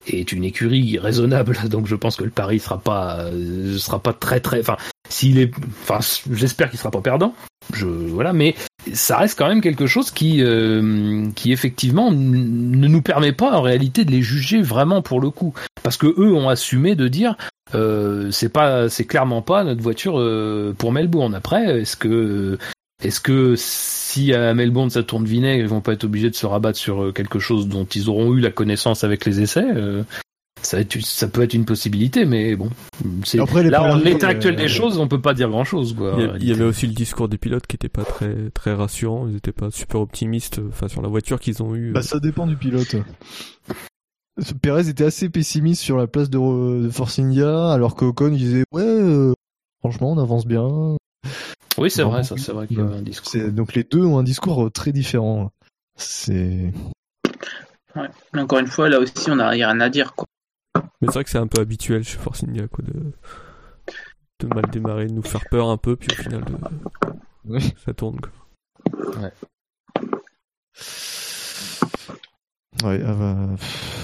est 0.07 0.33
une 0.33 0.45
écurie 0.45 0.99
raisonnable, 0.99 1.57
donc 1.71 1.87
je 1.87 1.97
pense 1.97 2.17
que 2.17 2.25
le 2.25 2.31
pari 2.31 2.59
sera 2.61 2.79
pas 2.79 3.21
euh, 3.21 3.77
sera 3.79 4.01
pas 4.03 4.13
très 4.13 4.41
très. 4.41 4.61
Enfin, 4.61 4.77
s'il 5.09 5.39
est, 5.39 5.51
enfin, 5.83 5.99
j'espère 6.31 6.71
qu'il 6.71 6.79
sera 6.79 6.91
pas 6.91 7.01
perdant. 7.01 7.35
Je 7.75 7.87
voilà, 7.87 8.33
mais 8.33 8.55
ça 8.95 9.19
reste 9.19 9.37
quand 9.39 9.49
même 9.49 9.61
quelque 9.61 9.87
chose 9.87 10.11
qui 10.11 10.43
euh, 10.43 11.29
qui 11.35 11.53
effectivement 11.53 12.11
ne 12.13 12.87
nous 12.89 13.03
permet 13.03 13.33
pas 13.33 13.51
en 13.53 13.61
réalité 13.63 14.05
de 14.05 14.11
les 14.11 14.23
juger 14.23 14.63
vraiment 14.63 15.03
pour 15.03 15.21
le 15.21 15.31
coup, 15.31 15.53
parce 15.83 15.97
que 15.99 16.07
eux 16.07 16.33
ont 16.33 16.49
assumé 16.49 16.95
de 16.95 17.09
dire 17.09 17.37
euh, 17.75 18.31
c'est 18.31 18.49
pas 18.49 18.89
c'est 18.89 19.05
clairement 19.05 19.43
pas 19.43 19.65
notre 19.65 19.83
voiture 19.83 20.19
euh, 20.19 20.75
pour 20.79 20.93
Melbourne. 20.93 21.35
Après, 21.35 21.81
est-ce 21.81 21.97
que 21.97 22.57
est-ce 23.05 23.21
que 23.21 23.55
si 23.57 24.33
à 24.35 24.55
Melbourne 24.55 24.91
ça 24.91 25.03
tourne 25.03 25.25
vinaigre, 25.25 25.63
ils 25.63 25.69
vont 25.69 25.81
pas 25.81 25.93
être 25.93 26.05
obligés 26.05 26.31
de 26.31 26.35
se 26.35 26.47
rabattre 26.47 26.79
sur 26.79 27.03
euh, 27.05 27.13
quelque 27.13 27.39
chose 27.39 27.69
dont 27.69 27.85
ils 27.85 28.09
auront 28.09 28.35
eu 28.35 28.41
la 28.41 28.51
connaissance 28.51 29.05
avec 29.05 29.25
les 29.25 29.41
essais 29.41 29.65
euh, 29.67 30.03
ça, 30.61 30.77
va 30.77 30.81
être- 30.81 31.01
ça 31.03 31.29
peut 31.29 31.43
être 31.43 31.55
une 31.55 31.65
possibilité, 31.65 32.25
mais 32.25 32.57
bon. 32.57 32.69
c'est- 33.25 33.39
Après, 33.39 33.63
Là, 33.63 33.95
en 33.95 33.97
l'état 33.97 34.27
actuel 34.27 34.55
euh, 34.55 34.59
des 34.59 34.67
choses, 34.67 34.99
on 34.99 35.07
peut 35.07 35.21
pas 35.21 35.33
dire 35.33 35.49
grand 35.51 35.63
chose. 35.63 35.95
Quoi, 35.95 36.15
Il 36.19 36.25
y, 36.25 36.27
en 36.27 36.31
a- 36.31 36.31
il 36.31 36.31
y 36.31 36.31
réalité. 36.31 36.53
avait 36.53 36.65
aussi 36.65 36.87
le 36.89 36.95
discours 36.95 37.29
des 37.29 37.39
pilotes 37.39 37.69
qui 37.69 37.77
était 37.77 37.89
pas 37.89 38.03
très 38.05 38.51
très 38.53 38.75
rassurant. 38.75 39.29
Ils 39.29 39.37
étaient 39.37 39.53
pas 39.53 39.71
super 39.71 40.01
optimistes. 40.01 40.61
Enfin, 40.69 40.89
sur 40.89 41.01
la 41.01 41.07
voiture 41.09 41.39
qu'ils 41.39 41.63
ont 41.63 41.77
eu. 41.77 41.93
Bah, 41.93 42.03
ça 42.03 42.19
dépend 42.19 42.45
du 42.49 42.57
pilote. 42.57 42.97
Perez 44.61 44.89
était 44.89 45.05
assez 45.05 45.29
pessimiste 45.29 45.81
sur 45.83 45.97
la 45.97 46.07
place 46.09 46.31
de, 46.31 46.83
de 46.83 46.89
Force 46.91 47.19
India, 47.21 47.71
alors 47.73 47.95
que 47.97 48.05
Ocon 48.05 48.29
disait 48.31 48.65
ouais, 48.73 48.83
euh, 48.83 49.33
franchement 49.81 50.13
on 50.13 50.19
avance 50.19 50.45
bien. 50.47 50.97
Oui, 51.79 51.91
c'est 51.91 52.03
vrai, 52.03 52.23
ça, 52.25 52.37
c'est 52.37 52.53
vrai 52.53 52.67
qu'il 52.67 52.79
y 52.79 52.81
avait 52.81 52.97
un 52.97 53.03
discours. 53.03 53.33
Donc 53.51 53.75
les 53.75 53.85
deux 53.85 54.05
ont 54.05 54.19
un 54.19 54.23
discours 54.25 54.65
euh, 54.67 54.71
très 54.71 54.93
différent. 54.93 55.51
C'est 55.97 56.73
Ouais. 57.97 58.09
Mais 58.33 58.41
Encore 58.43 58.59
une 58.59 58.67
fois, 58.67 58.89
là 58.89 58.99
aussi, 59.01 59.31
on 59.31 59.37
n'a 59.37 59.49
rien 59.49 59.81
à 59.81 59.89
dire, 59.89 60.15
quoi. 60.15 60.27
Mais 61.01 61.07
c'est 61.09 61.15
vrai 61.15 61.25
que 61.25 61.31
c'est 61.31 61.39
un 61.39 61.47
peu 61.47 61.61
habituel 61.61 62.05
chez 62.05 62.19
Force 62.19 62.45
India, 62.45 62.67
quoi, 62.69 62.85
de 62.85 63.13
de 64.41 64.47
mal 64.55 64.67
démarrer, 64.71 65.07
de 65.09 65.13
nous 65.13 65.23
faire 65.23 65.45
peur 65.51 65.69
un 65.69 65.77
peu, 65.79 65.97
puis 65.97 66.09
au 66.13 66.23
final, 66.23 66.45
de... 66.45 66.55
Oui. 67.47 67.75
ça 67.85 67.93
tourne. 67.93 68.21
Quoi. 68.21 68.31
ouais 72.85 73.03
à, 73.03 73.49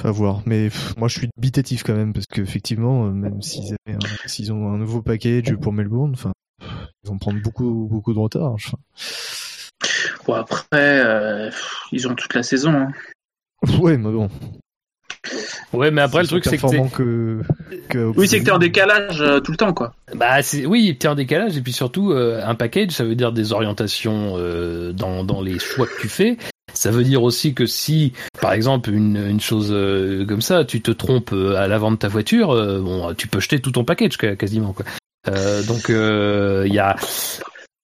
à 0.05 0.11
voir. 0.11 0.43
Mais 0.47 0.65
pff, 0.69 0.97
moi 0.97 1.09
je 1.09 1.19
suis 1.19 1.29
dubitatif 1.37 1.83
quand 1.85 1.95
même 1.95 2.13
parce 2.13 2.27
qu'effectivement, 2.27 3.07
euh, 3.07 3.11
même 3.11 3.41
s'ils 3.43 3.77
avaient 3.87 3.97
un- 3.97 4.29
s'ils 4.29 4.53
ont 4.53 4.73
un 4.73 4.79
nouveau 4.79 5.03
package 5.03 5.55
pour 5.57 5.73
Melbourne, 5.73 6.13
enfin 6.15 6.33
ils 7.05 7.09
vont 7.09 7.19
prendre 7.19 7.41
beaucoup 7.43 7.89
beaucoup 7.91 8.15
de 8.15 8.19
retard. 8.19 8.53
Enfin, 8.53 8.79
Bon, 10.27 10.35
après, 10.35 10.65
euh, 11.05 11.51
ils 11.93 12.09
ont 12.09 12.15
toute 12.15 12.33
la 12.35 12.43
saison. 12.43 12.71
hein. 12.73 12.93
ouais, 13.81 13.97
mais 13.99 14.11
bon. 14.11 14.31
Ouais, 15.73 15.91
mais 15.91 16.03
après, 16.03 16.23
le 16.23 16.29
truc, 16.29 16.45
c'est 16.45 16.57
que 16.59 16.89
que, 16.93 17.43
que 17.89 18.13
Oui, 18.17 18.29
c'est 18.29 18.39
que 18.41 18.45
t'es 18.45 18.51
en 18.51 18.59
décalage 18.59 19.21
euh, 19.21 19.41
tout 19.41 19.51
le 19.51 19.57
temps, 19.57 19.73
quoi. 19.75 19.95
Bah 20.15 20.43
c'est 20.43 20.65
oui, 20.67 20.97
t'es 20.99 21.09
en 21.09 21.15
décalage 21.15 21.57
et 21.57 21.61
puis 21.63 21.73
surtout 21.73 22.13
euh, 22.13 22.41
un 22.45 22.55
package, 22.55 22.93
ça 22.93 23.05
veut 23.05 23.15
dire 23.17 23.33
des 23.33 23.53
orientations 23.53 24.35
euh, 24.37 24.93
dans 24.93 25.25
dans 25.25 25.43
les 25.43 25.59
choix 25.59 25.87
que 25.87 26.01
tu 26.01 26.09
fais. 26.09 26.37
Ça 26.73 26.91
veut 26.91 27.05
dire 27.05 27.23
aussi 27.23 27.55
que 27.55 27.67
si, 27.67 28.13
par 28.41 28.53
exemple, 28.53 28.91
une, 28.91 29.17
une 29.17 29.41
chose 29.41 29.69
euh, 29.71 30.25
comme 30.27 30.41
ça, 30.43 30.65
tu 30.65 30.81
te 30.83 30.91
trompes 30.91 31.33
euh, 31.33 31.57
à 31.57 31.69
l'avant 31.69 31.91
de 31.93 31.97
ta 31.97 32.09
voiture, 32.09 32.51
euh, 32.51 32.81
bon, 32.81 33.15
tu 33.15 33.29
peux 33.29 33.41
jeter 33.41 33.61
tout 33.61 33.71
ton 33.71 33.85
package 33.85 34.17
qua- 34.17 34.37
quasiment 34.37 34.73
quoi. 34.73 34.85
Euh, 35.29 35.63
donc 35.63 35.89
il 35.89 36.73
y 36.75 36.79
a, 36.79 36.97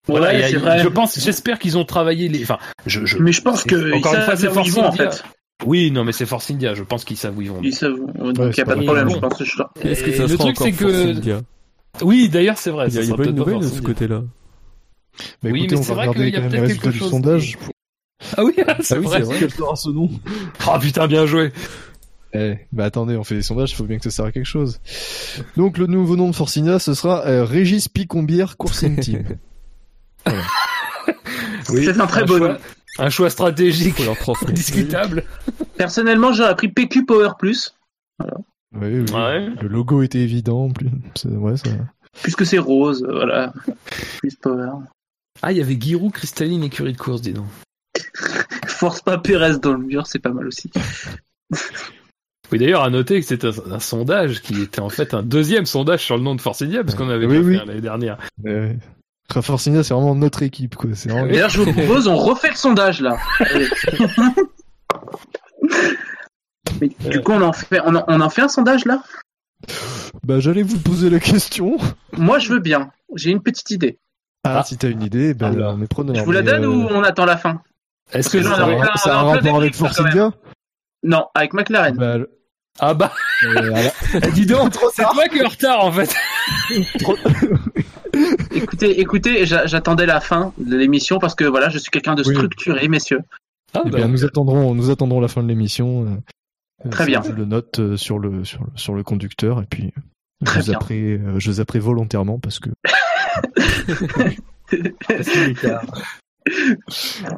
voilà, 0.07 0.27
Ouais, 0.29 0.35
il 0.37 0.41
y 0.41 0.43
a- 0.45 0.49
c'est 0.49 0.57
vrai. 0.57 0.79
je 0.81 0.89
pense, 0.89 1.19
j'espère 1.19 1.59
qu'ils 1.59 1.79
ont 1.79 1.85
travaillé 1.85 2.29
les, 2.29 2.43
enfin, 2.43 2.59
je, 2.87 3.05
je 3.07 3.19
Mais 3.19 3.33
je 3.33 3.43
pense 3.43 3.65
que 3.65 3.95
encore 3.97 4.15
une 4.15 4.23
fois, 4.23 4.37
c'est 4.37 4.47
vont, 4.49 4.61
en 4.61 4.91
India. 4.93 5.11
fait. 5.11 5.23
Oui, 5.67 5.91
non, 5.91 6.05
mais 6.05 6.13
c'est 6.13 6.25
Force 6.27 6.51
India. 6.51 6.73
Je 6.75 6.83
pense 6.83 7.05
qu'ils 7.05 7.19
savent 7.19 7.37
où 7.37 7.43
ils 7.43 7.51
vont. 7.51 7.61
Ils 7.63 7.75
savent. 7.75 7.93
Donc, 7.95 8.09
Ouais, 8.19 8.33
il 8.39 8.47
n'y 8.47 8.55
c'est 8.55 8.63
a 8.63 8.65
pas 8.65 8.77
de 8.77 8.83
problème, 8.83 9.09
bon. 9.09 9.15
je 9.15 9.19
pense. 9.21 9.39
que 9.39 9.45
je- 9.45 9.63
Est-ce 9.89 10.03
que 10.05 10.09
Et 10.11 10.17
ça 10.17 10.23
le 10.23 10.29
sera 10.29 10.39
truc, 10.45 10.57
encore 10.57 10.67
c'est 10.67 10.73
Force 10.73 10.93
que- 10.93 11.17
India 11.17 11.41
Oui, 12.03 12.29
d'ailleurs, 12.31 12.57
c'est 12.57 12.71
vrai. 12.71 12.89
Il 12.89 12.95
y 12.95 12.99
a, 13.13 13.15
pas 13.17 13.25
nouvelle 13.27 13.55
de 13.59 13.61
Force 13.63 13.77
ce 13.77 13.83
côté-là. 13.83 14.21
Bah, 14.21 14.25
Oui, 15.45 15.61
écoutez, 15.61 15.75
mais 15.75 15.81
on 15.81 15.83
c'est 15.83 15.89
va 15.89 15.95
vrai 15.95 16.07
regarder 16.09 16.31
qu'il 16.31 16.35
y 16.35 16.37
a 16.37 16.41
quand 16.41 16.43
même 16.45 16.53
les 16.53 16.59
peut-être 16.59 16.69
résultats 16.69 16.91
quelque 16.93 17.05
du 17.05 17.11
sondage. 17.11 17.59
Ah 18.37 18.45
oui, 18.45 18.53
c'est 18.57 18.65
Ah 18.65 18.81
c'est 18.81 18.97
vrai. 18.97 19.37
Quel 19.39 19.51
sera 19.51 19.77
ce 19.77 19.91
nom? 19.91 20.09
Ah 20.67 20.79
putain, 20.81 21.07
bien 21.07 21.27
joué. 21.27 21.53
Eh, 22.33 22.59
bah 22.73 22.85
attendez, 22.85 23.17
on 23.17 23.25
fait 23.25 23.35
des 23.35 23.43
sondages, 23.43 23.73
il 23.73 23.75
faut 23.75 23.85
bien 23.85 23.97
que 23.99 24.05
ça 24.05 24.11
serve 24.11 24.29
à 24.29 24.33
quelque 24.33 24.45
chose. 24.47 24.81
Donc 25.57 25.79
le 25.79 25.87
nouveau 25.87 26.15
nom 26.17 26.29
de 26.31 26.35
Forcina, 26.35 26.79
ce 26.79 26.95
sera 26.95 27.27
euh, 27.27 27.45
Régis 27.45 27.89
Picombière 27.89 28.57
Coursing 28.57 28.97
Team. 29.01 29.25
Oui, 31.71 31.85
C'est 31.85 32.01
un 32.01 32.07
très 32.07 32.25
beau 32.25 32.39
choix, 32.39 32.53
nom. 32.53 32.59
un 32.99 33.11
choix 33.11 33.31
stratégique 33.31 33.99
leur 34.01 34.17
discutable. 34.53 35.25
Personnellement, 35.77 36.33
j'aurais 36.33 36.55
pris 36.57 36.69
PQ 36.69 37.05
Power 37.05 37.31
Plus, 37.39 37.75
Oui, 38.21 38.27
oui. 39.01 39.05
Ouais. 39.13 39.49
Le 39.61 39.69
logo 39.69 40.03
était 40.03 40.21
évident, 40.21 40.65
en 40.67 40.71
plus. 40.71 40.89
C'est- 41.17 41.29
Ouais, 41.29 41.57
ça... 41.57 41.71
puisque 42.23 42.47
c'est 42.47 42.59
rose, 42.59 43.05
voilà. 43.09 43.53
Plus 44.19 44.37
Power. 44.37 44.71
Ah, 45.43 45.53
il 45.53 45.59
y 45.59 45.61
avait 45.63 45.79
Giroud, 45.81 46.13
Cristalline, 46.13 46.63
écurie 46.63 46.93
de 46.93 46.99
course, 46.99 47.23
dis 47.23 47.33
donc. 47.33 47.47
force 48.67 49.01
pas 49.03 49.19
Pérez 49.19 49.59
dans 49.59 49.73
le 49.73 49.79
mur, 49.85 50.07
c'est 50.07 50.19
pas 50.21 50.31
mal 50.33 50.47
aussi. 50.47 50.71
Oui, 52.53 52.59
d'ailleurs, 52.59 52.83
à 52.83 52.91
noter 52.91 53.21
que 53.21 53.27
c'était 53.27 53.47
un, 53.47 53.73
un 53.75 53.79
sondage 53.81 54.41
qui 54.43 54.63
était 54.63 54.81
en 54.81 54.89
fait 54.89 55.15
un 55.15 55.23
deuxième 55.23 55.67
sondage 55.67 56.03
sur 56.05 56.17
le 56.17 56.23
nom 56.23 56.35
de 56.35 56.41
Force 56.41 56.63
India, 56.63 56.83
parce 56.83 56.97
qu'on 56.97 57.09
avait 57.09 57.27
Oui, 57.27 57.37
déjà 57.39 57.49
oui. 57.49 57.57
fait 57.57 57.63
un 57.63 57.67
l'année 57.67 57.81
dernière. 57.81 58.19
Euh, 58.47 58.73
Force 59.43 59.69
India, 59.69 59.85
c'est 59.85 59.95
vraiment 59.95 60.15
notre 60.17 60.43
équipe, 60.43 60.75
quoi. 60.75 60.91
C'est 60.95 61.11
vraiment... 61.11 61.27
D'ailleurs, 61.29 61.49
je 61.51 61.61
vous 61.63 61.73
propose, 61.73 62.09
on 62.09 62.17
refait 62.17 62.51
le 62.51 62.57
sondage 62.57 63.01
là. 63.01 63.17
Mais 66.81 66.89
du 67.11 67.21
coup, 67.23 67.33
on 67.33 67.43
en 67.43 67.53
fait, 67.53 67.81
on 67.85 67.95
en, 67.95 68.05
on 68.09 68.21
en 68.21 68.31
fait 68.31 68.43
un 68.43 68.49
sondage 68.49 68.85
là? 68.85 69.03
Bah, 70.25 70.41
j'allais 70.41 70.63
vous 70.63 70.79
poser 70.79 71.11
la 71.11 71.21
question. 71.21 71.77
Moi, 72.17 72.39
je 72.39 72.51
veux 72.53 72.59
bien. 72.61 72.91
J'ai 73.17 73.31
une 73.31 73.43
petite 73.43 73.71
idée. 73.71 73.99
Ah, 74.45 74.59
Ah. 74.61 74.63
si 74.65 74.79
t'as 74.79 74.89
une 74.89 75.03
idée, 75.03 75.35
ben, 75.35 75.53
Oula. 75.53 75.73
on 75.73 75.83
est 75.83 75.87
preneur. 75.87 76.17
Je 76.17 76.23
vous 76.23 76.33
la 76.33 76.43
donne 76.43 76.65
euh, 76.65 76.69
ou 76.69 76.87
on 76.91 77.03
attend 77.03 77.27
la 77.27 77.37
fin? 77.37 77.61
Est-ce 78.13 78.31
que 78.31 78.43
ça 78.43 78.55
a 78.55 78.65
un 78.65 79.23
rapport 79.25 79.57
avec. 79.57 79.75
India 79.81 80.33
Non, 81.03 81.27
avec 81.35 81.53
McLaren. 81.53 81.97
Bah, 81.97 82.17
Ah 82.81 82.95
bah, 82.95 83.13
euh, 83.45 83.71
la- 84.15 84.31
dis 84.35 84.47
donc, 84.47 84.75
c'est 84.95 85.03
toi 85.03 85.29
qui 85.31 85.39
es 85.39 85.45
en 85.45 85.49
retard 85.49 85.85
en 85.85 85.93
fait. 85.93 86.15
Écoutez, 88.53 89.01
écoutez, 89.01 89.47
j'a- 89.47 89.67
j'attendais 89.67 90.07
la 90.07 90.21
fin 90.21 90.53
de 90.59 90.77
l'émission 90.77 91.19
parce 91.19 91.35
que 91.35 91.45
voilà, 91.45 91.69
je 91.69 91.79
suis 91.79 91.91
quelqu'un 91.91 92.15
de 92.15 92.23
Oui. 92.27 92.35
structuré, 92.35 92.89
messieurs. 92.89 93.21
Ah 93.75 93.83
Eh 93.87 93.91
bah, 93.91 93.99
bien, 93.99 94.09
nous 94.09 94.25
attendrons, 94.25 94.75
nous 94.75 94.91
attendrons 94.91 95.21
la 95.21 95.29
fin 95.29 95.43
de 95.43 95.49
l'émission. 95.49 96.07
euh, 96.85 96.89
Très 96.91 97.05
euh, 97.05 97.07
bien. 97.07 97.23
Je 97.23 97.33
le 97.33 97.45
note 97.45 97.97
sur 97.97 98.19
le 98.19 98.45
sur 98.45 98.63
le, 98.63 98.71
sur 98.77 98.95
le 98.95 99.03
conducteur 99.03 99.61
et 99.63 99.67
puis 99.67 99.93
Très 100.45 100.63
je 100.63 100.73
je 101.39 101.53
zapperai 101.53 101.79
volontairement 101.79 102.39
parce 102.39 102.59
que 102.59 102.71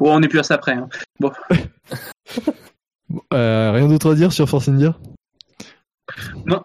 Oh, 0.01 0.09
on 0.11 0.23
est 0.23 0.29
plus 0.29 0.39
à 0.39 0.43
ça 0.45 0.59
près. 0.59 0.75
hein. 0.75 0.89
Euh, 3.35 3.73
rien 3.73 3.89
d'autre 3.89 4.13
à 4.13 4.15
dire 4.15 4.33
sur 4.33 4.49
Force 4.49 4.69
India? 4.71 4.97
Non. 6.47 6.63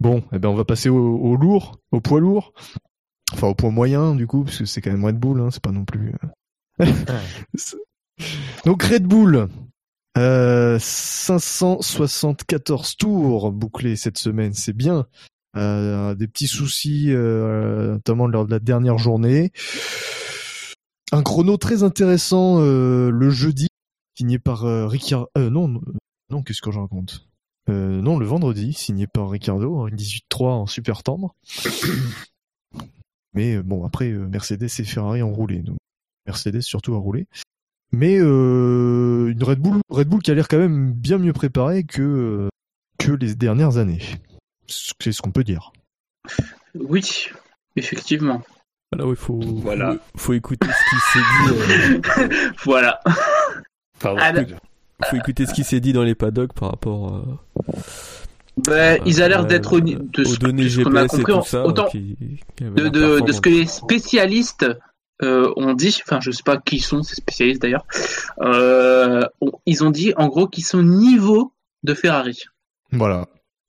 Bon, 0.00 0.22
eh 0.32 0.38
ben 0.38 0.48
on 0.48 0.54
va 0.54 0.64
passer 0.64 0.88
au, 0.88 1.16
au 1.16 1.36
lourd, 1.36 1.80
au 1.92 2.00
poids 2.00 2.20
lourd. 2.20 2.52
Enfin 3.32 3.48
au 3.48 3.54
poids 3.54 3.70
moyen 3.70 4.14
du 4.14 4.26
coup, 4.26 4.44
parce 4.44 4.58
que 4.58 4.64
c'est 4.64 4.80
quand 4.80 4.92
même 4.92 5.04
Red 5.04 5.18
Bull, 5.18 5.40
hein, 5.40 5.50
c'est 5.50 5.62
pas 5.62 5.72
non 5.72 5.84
plus. 5.84 6.14
euh, 6.80 6.86
Donc 8.64 8.82
Red 8.84 9.04
Bull, 9.04 9.48
euh, 10.16 10.78
574 10.80 12.96
tours 12.96 13.52
bouclés 13.52 13.96
cette 13.96 14.18
semaine, 14.18 14.54
c'est 14.54 14.72
bien. 14.72 15.06
Euh, 15.56 16.14
des 16.14 16.28
petits 16.28 16.46
soucis, 16.46 17.06
euh, 17.08 17.94
notamment 17.94 18.26
lors 18.26 18.46
de 18.46 18.50
la 18.50 18.60
dernière 18.60 18.98
journée. 18.98 19.50
Un 21.10 21.22
chrono 21.22 21.56
très 21.56 21.82
intéressant 21.82 22.60
euh, 22.60 23.10
le 23.10 23.30
jeudi, 23.30 23.68
signé 24.16 24.38
par 24.38 24.64
euh, 24.64 24.86
Ricciardo. 24.86 25.28
Euh, 25.38 25.50
non, 25.50 25.68
non, 25.68 25.80
non, 26.30 26.42
qu'est-ce 26.42 26.62
que 26.62 26.70
je 26.70 26.78
raconte? 26.78 27.27
Euh, 27.68 28.00
Non, 28.00 28.18
le 28.18 28.26
vendredi, 28.26 28.72
signé 28.72 29.06
par 29.06 29.30
Ricardo, 29.30 29.80
un 29.80 29.90
18-3 29.90 30.44
en 30.44 30.66
super 30.66 31.02
tendre. 31.02 31.34
Mais 33.34 33.56
euh, 33.56 33.62
bon, 33.62 33.84
après, 33.84 34.10
euh, 34.10 34.26
Mercedes 34.26 34.64
et 34.78 34.84
Ferrari 34.84 35.22
ont 35.22 35.32
roulé. 35.32 35.58
Donc 35.58 35.76
Mercedes 36.26 36.60
surtout 36.62 36.94
a 36.94 36.98
roulé. 36.98 37.26
Mais 37.92 38.18
euh, 38.18 39.28
une 39.30 39.42
Red 39.42 39.60
Bull, 39.60 39.78
Red 39.88 40.08
Bull 40.08 40.22
qui 40.22 40.30
a 40.30 40.34
l'air 40.34 40.48
quand 40.48 40.58
même 40.58 40.92
bien 40.92 41.18
mieux 41.18 41.32
préparée 41.32 41.84
que 41.84 42.02
euh, 42.02 42.48
que 42.98 43.12
les 43.12 43.34
dernières 43.34 43.78
années. 43.78 44.02
C'est 44.68 45.12
ce 45.12 45.22
qu'on 45.22 45.30
peut 45.30 45.44
dire. 45.44 45.72
Oui, 46.74 47.28
effectivement. 47.76 48.42
Voilà, 48.92 49.06
oui, 49.08 49.16
faut, 49.16 49.40
Voilà. 49.40 49.94
faut, 50.12 50.18
faut 50.18 50.32
écouter 50.34 50.66
ce 50.66 50.90
qui 50.90 51.00
s'est 51.12 52.24
dit. 52.28 52.30
euh, 52.40 52.52
Voilà. 52.64 53.00
pardon. 54.00 54.20
Faut 55.04 55.16
écouter 55.16 55.46
ce 55.46 55.54
qui 55.54 55.64
s'est 55.64 55.80
dit 55.80 55.92
dans 55.92 56.02
les 56.02 56.14
paddocks 56.14 56.52
par 56.52 56.70
rapport 56.70 57.14
euh, 57.14 57.72
Ben, 58.56 59.00
ils 59.06 59.22
ont 59.22 59.28
l'air 59.28 59.42
euh, 59.42 59.44
d'être 59.44 59.74
au 59.74 59.80
de 59.80 60.24
ce, 60.24 60.38
données 60.38 60.68
ce 60.68 60.80
et 60.80 60.84
tout 61.24 61.42
ça. 61.44 61.64
autant 61.64 61.86
qui, 61.86 62.16
qui 62.56 62.64
avaient 62.64 62.90
de, 62.90 63.00
l'air 63.00 63.20
de, 63.20 63.20
de 63.20 63.32
ce 63.32 63.40
que 63.40 63.48
les 63.48 63.66
spécialistes 63.66 64.66
euh, 65.22 65.52
ont 65.56 65.74
dit, 65.74 66.00
enfin 66.04 66.18
je 66.20 66.32
sais 66.32 66.42
pas 66.42 66.58
qui 66.58 66.80
sont 66.80 67.04
ces 67.04 67.14
spécialistes 67.14 67.62
d'ailleurs, 67.62 67.86
euh, 68.40 69.24
ils 69.66 69.84
ont 69.84 69.90
dit 69.90 70.12
en 70.16 70.26
gros 70.26 70.48
qu'ils 70.48 70.64
sont 70.64 70.82
niveau 70.82 71.52
de 71.84 71.94
Ferrari. 71.94 72.44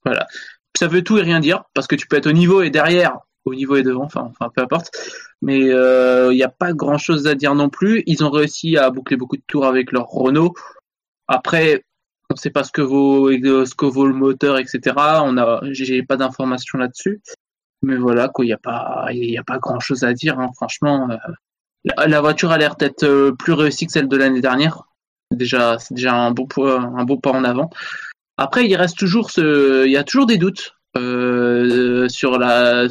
Voilà. 0.04 0.28
Ça 0.76 0.88
veut 0.88 1.04
tout 1.04 1.18
et 1.20 1.22
rien 1.22 1.40
dire 1.40 1.64
parce 1.76 1.86
que 1.86 1.96
tu 1.96 2.08
peux 2.08 2.18
être 2.18 2.28
au 2.28 2.32
niveau 2.32 2.64
et 2.64 2.72
derrière, 2.72 3.20
au 3.46 3.54
niveau 3.54 3.76
et 3.76 3.84
devant, 3.84 4.06
enfin, 4.06 4.32
enfin 4.32 4.50
peu 4.56 4.64
importe. 4.64 4.90
Mais 5.44 5.60
il 5.60 6.36
n'y 6.36 6.44
a 6.44 6.50
pas 6.50 6.74
grand 6.74 6.98
chose 6.98 7.28
à 7.28 7.36
dire 7.36 7.54
non 7.54 7.70
plus. 7.70 8.02
Ils 8.08 8.24
ont 8.24 8.32
réussi 8.32 8.78
à 8.78 8.90
boucler 8.90 9.16
beaucoup 9.16 9.38
de 9.38 9.44
tours 9.46 9.66
avec 9.66 9.92
leur 9.92 10.08
Renault. 10.08 10.54
Après, 11.30 11.86
on 12.30 12.34
ne 12.34 12.40
sait 12.40 12.50
pas 12.50 12.64
ce 12.64 12.72
que 12.72 12.82
vaut 12.82 13.32
ce 13.32 13.76
que 13.76 13.86
vaut 13.86 14.08
le 14.08 14.14
moteur, 14.16 14.58
etc. 14.58 14.82
On 15.24 15.38
a, 15.38 15.62
j'ai 15.72 16.02
pas 16.04 16.18
d'informations 16.18 16.80
là-dessus. 16.80 17.22
Mais 17.84 17.96
voilà, 17.96 18.28
quoi, 18.30 18.44
il 18.46 18.50
n'y 18.50 18.54
a 18.54 18.58
pas, 18.58 19.08
il 19.12 19.38
a 19.38 19.44
pas 19.44 19.60
grand 19.60 19.80
chose 19.80 20.04
à 20.04 20.14
dire, 20.14 20.40
hein, 20.40 20.50
franchement. 20.56 21.10
euh, 21.12 21.18
la, 22.08 22.20
voiture 22.20 22.52
a 22.52 22.58
l'air 22.58 22.76
d'être 22.76 23.04
euh, 23.04 23.32
plus 23.32 23.54
réussie 23.54 23.86
que 23.86 23.92
celle 23.94 24.08
de 24.10 24.18
l'année 24.18 24.42
dernière. 24.42 24.84
Déjà, 25.32 25.78
c'est 25.80 25.94
déjà 25.94 26.16
un 26.16 26.34
pas, 26.34 26.80
un 26.80 27.06
beau 27.06 27.18
pas 27.18 27.32
en 27.32 27.44
avant. 27.44 27.70
Après, 28.38 28.68
il 28.68 28.76
reste 28.76 28.98
toujours 28.98 29.32
ce, 29.32 29.86
il 29.86 29.92
y 29.92 29.98
a 29.98 30.04
toujours 30.04 30.26
des 30.26 30.38
doutes 30.38 30.76
euh, 30.98 32.10
sur 32.10 32.40
la 32.40 32.88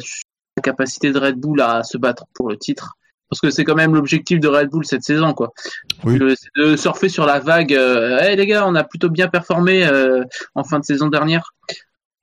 capacité 0.63 1.11
de 1.11 1.19
Red 1.19 1.35
Bull 1.35 1.61
à 1.61 1.83
se 1.83 1.97
battre 1.97 2.25
pour 2.33 2.49
le 2.49 2.57
titre. 2.57 2.95
Parce 3.29 3.41
que 3.41 3.49
c'est 3.51 3.63
quand 3.63 3.75
même 3.75 3.93
l'objectif 3.93 4.39
de 4.39 4.47
Red 4.47 4.69
Bull 4.69 4.85
cette 4.85 5.03
saison, 5.03 5.33
quoi. 5.33 5.51
Oui. 6.03 6.17
Le- 6.17 6.35
de 6.57 6.75
surfer 6.75 7.09
sur 7.09 7.25
la 7.25 7.39
vague. 7.39 7.73
Euh, 7.73 8.17
hey, 8.19 8.35
les 8.35 8.47
gars, 8.47 8.67
on 8.67 8.73
a 8.75 8.83
plutôt 8.83 9.09
bien 9.09 9.27
performé 9.27 9.85
euh, 9.85 10.23
en 10.55 10.63
fin 10.63 10.79
de 10.79 10.85
saison 10.85 11.07
dernière. 11.07 11.53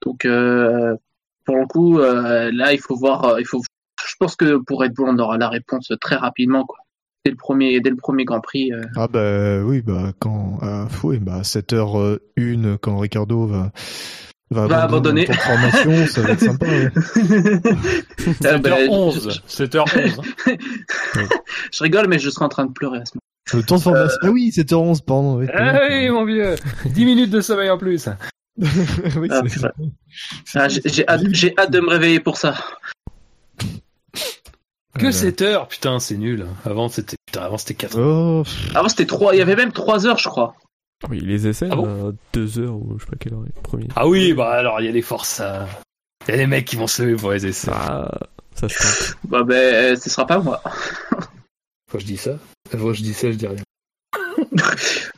Donc, 0.04 0.24
euh, 0.24 0.96
pour 1.44 1.56
le 1.56 1.66
coup, 1.66 2.00
euh, 2.00 2.50
là, 2.52 2.72
il 2.72 2.80
faut 2.80 2.96
voir. 2.96 3.38
Il 3.38 3.46
faut. 3.46 3.62
Je 4.04 4.14
pense 4.18 4.34
que 4.36 4.56
pour 4.56 4.80
Red 4.80 4.94
Bull, 4.94 5.08
on 5.08 5.18
aura 5.18 5.38
la 5.38 5.48
réponse 5.48 5.92
très 6.00 6.16
rapidement, 6.16 6.64
quoi. 6.64 6.78
Dès 7.24 7.30
le 7.30 7.36
premier, 7.36 7.80
dès 7.80 7.90
le 7.90 7.96
premier 7.96 8.24
Grand 8.24 8.40
Prix. 8.40 8.70
Ah 8.94 9.08
bah 9.08 9.58
oui, 9.62 9.82
bah 9.82 10.12
quand 10.20 10.58
à 10.62 10.86
oui, 11.02 11.18
bah 11.18 11.42
7h01 11.42 12.78
quand 12.78 12.98
Ricardo 12.98 13.46
va 13.46 13.72
va, 14.50 14.66
Va 14.66 14.83
abandonner. 14.84 15.26
formation, 15.26 16.07
ça 16.07 16.20
va 16.23 16.31
être 16.31 16.41
sympa. 16.41 16.66
ouais. 16.66 16.91
Ah, 18.44 18.58
bah, 18.58 18.70
7h11. 18.70 19.41
7h11. 19.49 20.20
hein. 20.47 20.57
Je 21.73 21.83
rigole, 21.83 22.07
mais 22.08 22.18
je 22.18 22.31
serai 22.31 22.44
en 22.44 22.49
train 22.49 22.65
de 22.66 22.73
pleurer 22.73 22.99
à 22.99 23.05
ce 23.05 23.12
moment. 23.15 23.20
Le 23.55 23.62
temps 23.62 23.76
de 23.76 23.83
formation. 23.83 24.18
Ah 24.23 24.31
oui, 24.31 24.50
7h11, 24.50 25.05
pardon. 25.05 25.36
oui. 25.39 25.47
Ah 25.55 25.78
oui, 25.89 26.08
mon 26.10 26.25
vieux. 26.25 26.55
10 26.86 27.05
minutes 27.05 27.31
de 27.31 27.41
sommeil 27.41 27.70
en 27.70 27.78
plus. 27.78 28.08
Oui, 29.16 29.28
Ah. 29.31 29.42
Ah, 30.55 30.68
j'ai 30.68 31.07
hâte, 31.08 31.23
j'ai 31.31 31.55
hâte 31.58 31.70
de 31.70 31.81
me 31.81 31.91
réveiller 31.91 32.20
pour 32.20 32.39
ça. 32.39 32.55
Que 34.99 35.07
Euh, 35.08 35.12
7 35.12 35.42
heures, 35.42 35.68
putain, 35.68 35.99
c'est 36.00 36.16
nul. 36.16 36.47
Avant 36.65 36.89
c'était 36.89 37.16
putain, 37.26 37.42
avant 37.44 37.58
c'était 37.58 37.75
4 37.75 37.99
Oh, 38.00 38.42
pff, 38.44 38.75
Avant, 38.75 38.89
c'était 38.89 39.05
trois. 39.05 39.34
Il 39.34 39.39
y 39.39 39.42
avait 39.42 39.57
même 39.57 39.73
trois 39.73 40.07
heures, 40.07 40.16
je 40.18 40.28
crois. 40.28 40.55
Oui, 41.10 41.20
les 41.20 41.47
essais, 41.47 41.68
Ah 41.70 41.76
bon 41.76 42.08
à 42.08 42.12
2 42.33 42.58
heures 42.58 42.75
ou 42.75 42.99
je 42.99 43.05
sais 43.05 43.10
pas 43.10 43.16
quelle 43.18 43.34
heure, 43.34 43.42
le 43.42 43.62
premier. 43.62 43.89
Ah 43.94 44.08
oui, 44.08 44.33
bah 44.33 44.50
alors 44.52 44.81
il 44.81 44.86
y 44.86 44.89
a 44.89 44.92
les 44.92 45.02
forces. 45.02 45.41
euh, 45.41 45.65
Il 46.26 46.31
y 46.31 46.34
a 46.34 46.36
les 46.39 46.47
mecs 46.47 46.65
qui 46.65 46.76
vont 46.76 46.86
se 46.86 47.02
lever 47.02 47.16
pour 47.16 47.33
les 47.33 47.47
essais. 47.47 47.70
Ah, 47.73 48.10
ça 48.55 48.68
se 48.68 48.78
tente. 48.78 49.16
Bah, 49.28 49.42
ben, 49.44 49.94
ce 49.97 50.08
sera 50.08 50.26
pas 50.26 50.39
moi. 50.39 50.62
Quand 51.92 51.99
je 51.99 52.07
dis 52.07 52.16
ça, 52.16 52.33
quand 52.73 52.92
je 52.92 53.02
dis 53.02 53.15
ça, 53.15 53.31
je 53.31 53.36
dis 53.36 53.47
rien. 53.47 53.62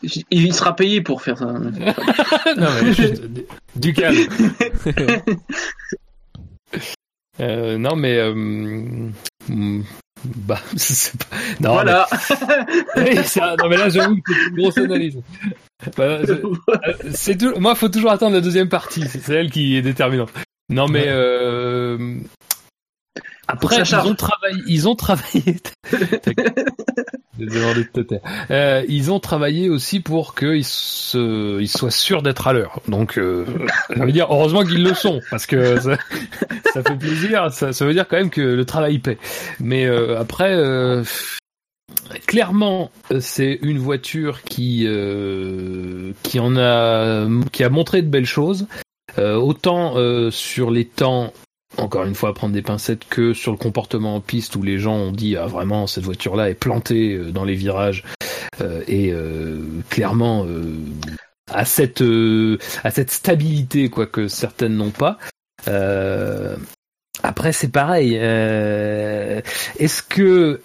Il 0.30 0.52
sera 0.54 0.76
payé 0.76 1.00
pour 1.00 1.22
faire 1.22 1.38
ça. 1.38 1.46
non 1.46 2.68
mais 2.82 2.92
juste, 2.92 3.24
du- 3.24 3.46
du 3.76 3.92
calme. 3.94 4.18
Euh, 7.40 7.78
non 7.78 7.94
mais 7.96 8.16
euh, 8.18 8.34
hmm, 9.48 9.82
bah 10.24 10.58
c'est 10.76 11.16
pas. 11.18 11.36
Non, 11.60 11.72
voilà. 11.74 12.06
mais- 12.96 13.10
Oui, 13.16 13.24
ça- 13.24 13.54
non 13.58 13.68
mais 13.68 13.76
là 13.76 13.88
j'avoue 13.88 14.16
que 14.22 14.32
c'est 14.34 14.48
une 14.50 14.56
grosse 14.56 14.78
analyse. 14.78 15.18
Bah, 15.96 16.04
Euh, 16.28 16.92
c'est 17.12 17.36
tout... 17.38 17.52
Moi, 17.58 17.74
faut 17.76 17.88
toujours 17.88 18.10
attendre 18.10 18.34
la 18.34 18.40
deuxième 18.40 18.68
partie. 18.68 19.04
C'est 19.08 19.32
elle 19.32 19.50
qui 19.50 19.76
est 19.76 19.82
déterminante. 19.82 20.30
Non, 20.70 20.86
mais 20.88 21.04
euh... 21.06 22.16
après, 23.48 23.76
ils 23.80 23.94
ont 23.96 24.14
travaillé. 24.14 24.62
Ils 24.66 24.88
ont 24.88 24.94
travaillé. 24.94 25.56
Euh, 28.50 28.84
ils 28.88 29.12
ont 29.12 29.20
travaillé 29.20 29.70
aussi 29.70 30.00
pour 30.00 30.34
qu'ils 30.34 30.64
se... 30.64 31.60
ils 31.60 31.68
soient 31.68 31.92
sûrs 31.92 32.20
d'être 32.20 32.48
à 32.48 32.52
l'heure. 32.52 32.80
Donc, 32.88 33.16
euh, 33.16 33.46
ça 33.96 34.04
veut 34.04 34.10
dire 34.10 34.26
heureusement 34.28 34.64
qu'ils 34.64 34.82
le 34.82 34.92
sont, 34.92 35.20
parce 35.30 35.46
que 35.46 35.78
ça, 35.78 35.96
ça 36.74 36.82
fait 36.82 36.96
plaisir. 36.96 37.52
Ça, 37.52 37.72
ça 37.72 37.86
veut 37.86 37.92
dire 37.92 38.08
quand 38.08 38.16
même 38.16 38.30
que 38.30 38.40
le 38.40 38.64
travail 38.64 38.98
paie. 38.98 39.18
Mais 39.60 39.86
euh, 39.86 40.18
après. 40.18 40.52
Euh... 40.52 41.04
Clairement, 42.26 42.90
c'est 43.20 43.60
une 43.62 43.78
voiture 43.78 44.42
qui 44.42 44.84
euh, 44.86 46.12
qui 46.24 46.40
en 46.40 46.56
a 46.56 47.28
qui 47.52 47.62
a 47.62 47.68
montré 47.68 48.02
de 48.02 48.08
belles 48.08 48.26
choses. 48.26 48.66
Euh, 49.18 49.36
autant 49.36 49.96
euh, 49.96 50.30
sur 50.30 50.70
les 50.70 50.84
temps, 50.84 51.32
encore 51.76 52.04
une 52.04 52.14
fois, 52.14 52.34
prendre 52.34 52.54
des 52.54 52.62
pincettes, 52.62 53.04
que 53.08 53.34
sur 53.34 53.52
le 53.52 53.58
comportement 53.58 54.16
en 54.16 54.20
piste 54.20 54.56
où 54.56 54.62
les 54.62 54.78
gens 54.78 54.94
ont 54.96 55.12
dit 55.12 55.36
ah 55.36 55.46
vraiment 55.46 55.86
cette 55.86 56.04
voiture-là 56.04 56.48
est 56.50 56.54
plantée 56.54 57.14
euh, 57.14 57.30
dans 57.30 57.44
les 57.44 57.54
virages. 57.54 58.04
euh, 58.60 58.82
et 58.88 59.12
euh, 59.12 59.60
clairement 59.90 60.44
euh, 60.46 60.74
à 61.50 61.64
cette 61.64 62.02
euh, 62.02 62.58
à 62.84 62.90
cette 62.90 63.10
stabilité 63.10 63.88
quoi 63.90 64.06
que 64.06 64.28
certaines 64.28 64.76
n'ont 64.76 64.90
pas. 64.90 65.18
Euh, 65.68 66.56
après 67.22 67.52
c'est 67.52 67.68
pareil. 67.68 68.16
euh, 68.20 69.40
Est-ce 69.78 70.02
que 70.02 70.60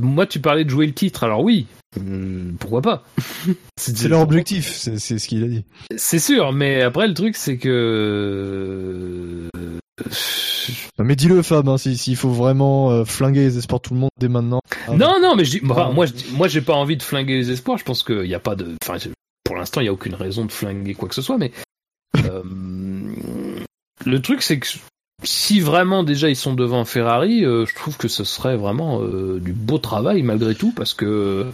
moi 0.00 0.26
tu 0.26 0.40
parlais 0.40 0.64
de 0.64 0.70
jouer 0.70 0.86
le 0.86 0.94
titre 0.94 1.22
alors 1.24 1.42
oui 1.44 1.66
hum, 1.96 2.56
pourquoi 2.58 2.82
pas? 2.82 3.04
C'est 3.78 4.08
leur 4.08 4.20
objectif, 4.20 4.72
c'est 4.72 4.98
ce 4.98 5.28
qu'il 5.28 5.44
a 5.44 5.46
dit. 5.46 5.64
c'est 5.96 6.18
sûr 6.18 6.52
mais 6.52 6.82
après 6.82 7.06
le 7.06 7.14
truc 7.14 7.36
c'est 7.36 7.56
que 7.58 9.48
mais 10.98 11.16
dis-le 11.16 11.42
Fab, 11.42 11.68
hein, 11.68 11.78
si- 11.78 11.96
s'il 11.96 12.16
faut 12.16 12.30
vraiment 12.30 12.90
euh, 12.90 13.04
flinguer 13.04 13.40
les 13.40 13.58
espoirs 13.58 13.80
de 13.80 13.88
tout 13.88 13.94
le 13.94 14.00
monde 14.00 14.10
dès 14.18 14.28
maintenant. 14.28 14.60
Ah, 14.86 14.94
Non, 14.94 15.14
non, 15.20 15.34
mais 15.36 15.44
je 15.44 15.52
dis, 15.58 15.60
Ah. 15.76 15.90
moi, 15.92 16.06
je 16.06 16.12
dis- 16.12 16.26
moi, 16.32 16.48
j'ai 16.48 16.60
pas 16.60 16.74
envie 16.74 16.96
de 16.96 17.02
flinguer 17.02 17.36
les 17.36 17.50
espoirs. 17.50 17.78
Je 17.78 17.84
pense 17.84 18.02
qu'il 18.02 18.22
n'y 18.22 18.34
a 18.34 18.40
pas 18.40 18.56
de, 18.56 18.74
enfin, 18.82 18.98
pour 19.44 19.56
l'instant, 19.56 19.80
il 19.80 19.84
y 19.84 19.88
a 19.88 19.92
aucune 19.92 20.14
raison 20.14 20.44
de 20.44 20.52
flinguer 20.52 20.94
quoi 20.94 21.08
que 21.08 21.14
ce 21.14 21.22
soit. 21.22 21.38
Mais 21.38 21.52
euh, 22.24 22.42
le 24.04 24.22
truc, 24.22 24.42
c'est 24.42 24.58
que 24.58 24.66
si 25.24 25.60
vraiment 25.60 26.04
déjà 26.04 26.28
ils 26.28 26.36
sont 26.36 26.54
devant 26.54 26.84
Ferrari, 26.84 27.44
euh, 27.44 27.66
je 27.66 27.74
trouve 27.74 27.96
que 27.96 28.08
ce 28.08 28.24
serait 28.24 28.56
vraiment 28.56 29.00
du 29.02 29.52
beau 29.52 29.78
travail 29.78 30.22
malgré 30.22 30.54
tout, 30.54 30.72
parce 30.72 30.94
que 30.94 31.46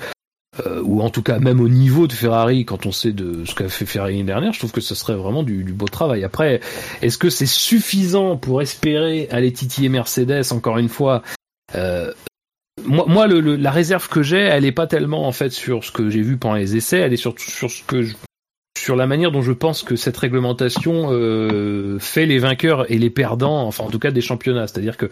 euh, 0.67 0.81
ou 0.85 1.01
en 1.03 1.11
tout 1.11 1.23
cas 1.23 1.39
même 1.39 1.61
au 1.61 1.69
niveau 1.69 2.07
de 2.07 2.13
Ferrari, 2.13 2.65
quand 2.65 2.87
on 2.87 2.93
sait 2.93 3.13
de 3.13 3.45
ce 3.45 3.55
qu'a 3.55 3.69
fait 3.69 3.87
Ferrari 3.87 4.13
l'année 4.13 4.25
dernière, 4.25 4.53
je 4.53 4.59
trouve 4.59 4.73
que 4.73 4.81
ce 4.81 4.95
serait 4.95 5.15
vraiment 5.17 5.43
du, 5.43 5.65
beau 5.73 5.89
travail. 5.89 6.25
Après, 6.25 6.61
est-ce 7.03 7.19
que 7.19 7.31
c'est 7.31 7.47
suffisant 7.47 8.37
pour 8.37 8.63
espérer 8.63 9.29
aller 9.31 9.53
titiller 9.53 9.89
Mercedes 9.89 10.53
encore 10.53 10.79
une 10.79 10.89
fois 10.89 11.23
euh, 11.75 12.13
moi, 12.85 13.05
moi 13.09 13.27
le, 13.27 13.41
le- 13.41 13.57
la 13.57 13.71
réserve 13.71 14.09
que 14.09 14.23
j'ai, 14.23 14.39
elle 14.41 14.65
est 14.65 14.73
pas 14.73 14.87
tellement 14.87 15.27
en 15.27 15.33
fait 15.33 15.51
sur 15.51 15.85
ce 15.85 15.93
que 15.93 16.11
j'ai 16.11 16.23
vu 16.23 16.37
pendant 16.37 16.57
les 16.57 16.77
essais, 16.77 16.99
elle 16.99 17.13
est 17.13 17.17
surtout 17.17 17.49
sur 17.51 17.71
ce 17.71 17.83
que 17.85 18.03
je- 18.03 18.15
sur 18.79 18.97
la 18.97 19.07
manière 19.07 19.31
dont 19.33 19.41
je 19.43 19.53
pense 19.53 19.83
que 19.83 19.97
cette 19.97 20.17
réglementation 20.17 21.09
euh, 21.11 21.99
fait 22.01 22.27
les 22.27 22.39
vainqueurs 22.39 22.91
et 22.93 22.99
les 22.99 23.09
perdants, 23.11 23.67
enfin 23.67 23.85
en 23.85 23.91
tout 23.91 23.99
cas 24.01 24.11
des 24.11 24.21
championnats. 24.21 24.67
C'est-à-dire 24.67 24.97
que 24.97 25.09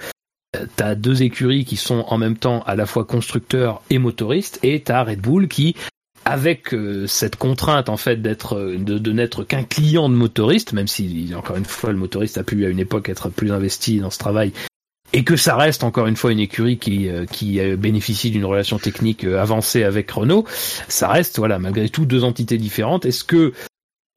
t'as 0.77 0.95
deux 0.95 1.23
écuries 1.23 1.65
qui 1.65 1.77
sont 1.77 2.05
en 2.09 2.19
même 2.19 2.37
temps 2.37 2.63
à 2.67 2.75
la 2.75 2.87
fois 2.87 3.05
constructeurs 3.05 3.83
et 3.91 3.99
motoristes, 3.99 4.59
et 4.63 4.81
t'as 4.81 5.05
Red 5.05 5.21
Bull 5.21 5.49
qui 5.49 5.77
avec 6.25 6.73
euh, 6.73 7.07
cette 7.07 7.37
contrainte 7.37 7.89
en 7.89 7.97
fait 7.97 8.23
d'être 8.23 8.57
euh, 8.57 8.79
de, 8.79 9.13
n'être 9.13 9.45
qu'un 9.45 9.65
client 9.65 10.09
de 10.09 10.15
motoriste, 10.15 10.73
même 10.73 10.87
si 10.87 11.33
encore 11.37 11.57
une 11.57 11.65
fois 11.65 11.91
le 11.91 11.99
motoriste 11.99 12.39
a 12.39 12.45
pu 12.45 12.65
à 12.65 12.69
une 12.69 12.79
époque 12.79 13.09
être 13.09 13.29
plus 13.29 13.51
investi 13.51 13.99
dans 13.99 14.11
ce 14.11 14.19
travail, 14.19 14.53
et 15.13 15.25
que 15.25 15.37
ça 15.37 15.57
reste 15.57 15.83
encore 15.83 16.07
une 16.07 16.17
fois 16.17 16.31
une 16.33 16.39
écurie 16.39 16.79
qui 16.79 17.09
euh, 17.09 17.27
qui 17.27 17.59
bénéficie 17.77 18.31
d'une 18.31 18.45
relation 18.45 18.79
technique 18.79 19.25
avancée 19.25 19.83
avec 19.83 20.11
Renault, 20.11 20.45
ça 20.89 21.09
reste 21.09 21.39
voilà 21.39 21.59
malgré 21.59 21.89
tout 21.89 22.07
deux 22.07 22.25
entités 22.25 22.59
différentes. 22.59 23.05
Est-ce 23.05 23.25
que 23.25 23.53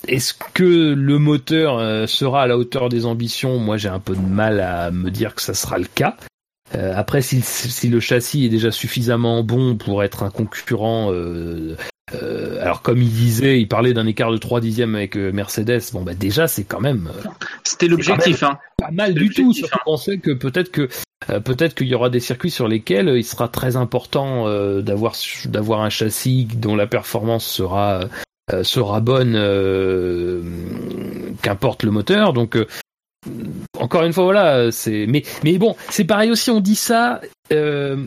est-ce 0.07 0.33
que 0.53 0.93
le 0.93 1.19
moteur 1.19 1.79
euh, 1.79 2.07
sera 2.07 2.43
à 2.43 2.47
la 2.47 2.57
hauteur 2.57 2.89
des 2.89 3.05
ambitions? 3.05 3.59
Moi, 3.59 3.77
j'ai 3.77 3.89
un 3.89 3.99
peu 3.99 4.15
de 4.15 4.21
mal 4.21 4.59
à 4.59 4.91
me 4.91 5.11
dire 5.11 5.35
que 5.35 5.41
ça 5.41 5.53
sera 5.53 5.77
le 5.77 5.85
cas. 5.85 6.15
Euh, 6.73 6.93
après, 6.95 7.21
si, 7.21 7.41
si 7.41 7.89
le 7.89 7.99
châssis 7.99 8.45
est 8.45 8.49
déjà 8.49 8.71
suffisamment 8.71 9.43
bon 9.43 9.75
pour 9.75 10.03
être 10.03 10.23
un 10.23 10.31
concurrent, 10.31 11.11
euh, 11.11 11.75
euh, 12.13 12.61
alors 12.61 12.81
comme 12.81 13.01
il 13.01 13.09
disait, 13.09 13.59
il 13.59 13.67
parlait 13.67 13.93
d'un 13.93 14.07
écart 14.07 14.31
de 14.31 14.37
3 14.37 14.61
dixièmes 14.61 14.95
avec 14.95 15.15
Mercedes. 15.15 15.81
Bon, 15.93 16.01
bah 16.01 16.15
déjà, 16.15 16.47
c'est 16.47 16.63
quand 16.63 16.81
même 16.81 17.11
C'était 17.63 17.87
l'objectif, 17.87 18.43
hein. 18.43 18.57
pas 18.77 18.91
mal 18.91 19.13
du 19.13 19.29
tout. 19.29 19.53
Surtout 19.53 19.77
qu'on 19.85 19.97
sait 19.97 20.17
que 20.17 20.31
peut-être 20.31 20.71
que 20.71 20.89
peut-être 21.27 21.75
qu'il 21.75 21.87
y 21.87 21.95
aura 21.95 22.09
des 22.09 22.19
circuits 22.19 22.51
sur 22.51 22.67
lesquels 22.67 23.09
il 23.15 23.23
sera 23.23 23.47
très 23.47 23.75
important 23.75 24.45
d'avoir 24.81 25.13
d'avoir 25.45 25.81
un 25.81 25.89
châssis 25.89 26.45
dont 26.55 26.75
la 26.75 26.87
performance 26.87 27.45
sera 27.45 28.01
euh, 28.01 28.07
sera 28.63 28.99
bonne, 28.99 29.35
euh, 29.35 30.41
qu'importe 31.41 31.83
le 31.83 31.91
moteur. 31.91 32.33
Donc 32.33 32.55
euh, 32.55 32.67
encore 33.79 34.03
une 34.03 34.13
fois, 34.13 34.25
voilà, 34.25 34.71
c'est 34.71 35.05
mais 35.07 35.23
mais 35.43 35.57
bon, 35.57 35.75
c'est 35.89 36.05
pareil 36.05 36.31
aussi. 36.31 36.51
On 36.51 36.61
dit 36.61 36.75
ça. 36.75 37.21
euh, 37.51 37.97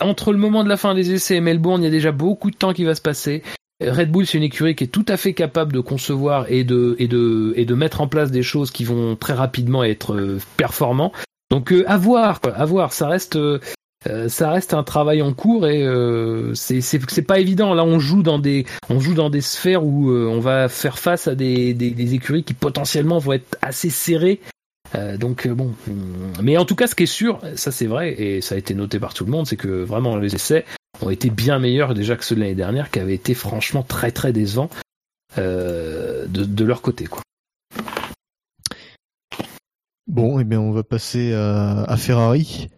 entre 0.00 0.32
le 0.32 0.38
moment 0.38 0.64
de 0.64 0.68
la 0.68 0.76
fin 0.76 0.94
des 0.94 1.12
essais 1.12 1.36
et 1.36 1.40
Melbourne, 1.40 1.82
il 1.82 1.84
y 1.84 1.88
a 1.88 1.90
déjà 1.90 2.12
beaucoup 2.12 2.50
de 2.50 2.56
temps 2.56 2.72
qui 2.72 2.84
va 2.84 2.94
se 2.94 3.02
passer. 3.02 3.42
Red 3.80 4.10
Bull, 4.10 4.26
c'est 4.26 4.38
une 4.38 4.44
écurie 4.44 4.74
qui 4.74 4.84
est 4.84 4.88
tout 4.88 5.04
à 5.08 5.16
fait 5.16 5.34
capable 5.34 5.72
de 5.72 5.80
concevoir 5.80 6.50
et 6.50 6.64
de 6.64 6.94
et 6.98 7.08
de 7.08 7.52
et 7.56 7.64
de 7.64 7.74
mettre 7.74 8.00
en 8.00 8.08
place 8.08 8.30
des 8.30 8.42
choses 8.42 8.70
qui 8.70 8.84
vont 8.84 9.16
très 9.16 9.32
rapidement 9.32 9.82
être 9.82 10.14
euh, 10.14 10.38
performants. 10.56 11.12
Donc 11.50 11.72
euh, 11.72 11.84
à 11.86 11.96
voir, 11.96 12.40
quoi, 12.40 12.52
à 12.52 12.64
voir. 12.64 12.92
Ça 12.92 13.08
reste 13.08 13.36
euh, 13.36 13.60
euh, 14.08 14.28
ça 14.28 14.50
reste 14.50 14.74
un 14.74 14.82
travail 14.82 15.22
en 15.22 15.32
cours 15.32 15.66
et 15.68 15.82
euh, 15.82 16.54
c'est 16.54 17.26
pas 17.26 17.38
évident. 17.38 17.74
Là, 17.74 17.84
on 17.84 17.98
joue 17.98 18.22
dans 18.22 18.38
des 18.38 18.66
on 18.88 19.00
joue 19.00 19.14
dans 19.14 19.30
des 19.30 19.40
sphères 19.40 19.84
où 19.84 20.10
euh, 20.10 20.26
on 20.26 20.40
va 20.40 20.68
faire 20.68 20.98
face 20.98 21.28
à 21.28 21.34
des, 21.34 22.14
écuries 22.14 22.44
qui 22.44 22.54
potentiellement 22.54 23.18
vont 23.18 23.32
être 23.32 23.56
assez 23.62 23.90
serrées. 23.90 24.40
Donc 25.18 25.48
bon, 25.48 25.74
mais 26.42 26.58
en 26.58 26.66
tout 26.66 26.74
cas, 26.74 26.86
ce 26.86 26.94
qui 26.94 27.04
est 27.04 27.06
sûr, 27.06 27.40
ça 27.54 27.72
c'est 27.72 27.86
vrai 27.86 28.12
et 28.20 28.42
ça 28.42 28.56
a 28.56 28.58
été 28.58 28.74
noté 28.74 28.98
par 28.98 29.14
tout 29.14 29.24
le 29.24 29.30
monde, 29.30 29.46
c'est 29.46 29.56
que 29.56 29.82
vraiment 29.82 30.16
les 30.16 30.34
essais 30.34 30.66
ont 31.00 31.08
été 31.08 31.30
bien 31.30 31.58
meilleurs 31.58 31.94
déjà 31.94 32.14
que 32.14 32.24
ceux 32.26 32.34
de 32.34 32.40
l'année 32.40 32.54
dernière, 32.54 32.90
qui 32.90 32.98
avaient 32.98 33.14
été 33.14 33.32
franchement 33.32 33.82
très 33.82 34.10
très 34.10 34.34
décevants 34.34 34.68
de, 35.38 36.64
leur 36.64 36.82
côté. 36.82 37.08
Bon, 40.06 40.38
eh 40.38 40.44
bien, 40.44 40.60
on 40.60 40.72
va 40.72 40.82
passer 40.82 41.32
à 41.32 41.96
Ferrari. 41.96 42.68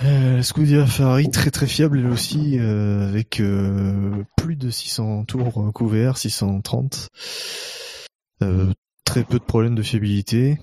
Euh, 0.00 0.36
la 0.36 0.42
Scuderia 0.42 0.86
Ferrari 0.86 1.30
très 1.30 1.50
très 1.50 1.66
fiable 1.66 1.98
elle 1.98 2.06
aussi, 2.06 2.58
euh, 2.58 3.08
avec 3.08 3.40
euh, 3.40 4.24
plus 4.36 4.56
de 4.56 4.70
600 4.70 5.24
tours 5.24 5.62
euh, 5.62 5.70
couverts, 5.70 6.16
630. 6.16 7.08
Euh, 8.42 8.72
très 9.04 9.22
peu 9.22 9.38
de 9.38 9.44
problèmes 9.44 9.74
de 9.74 9.82
fiabilité 9.82 10.58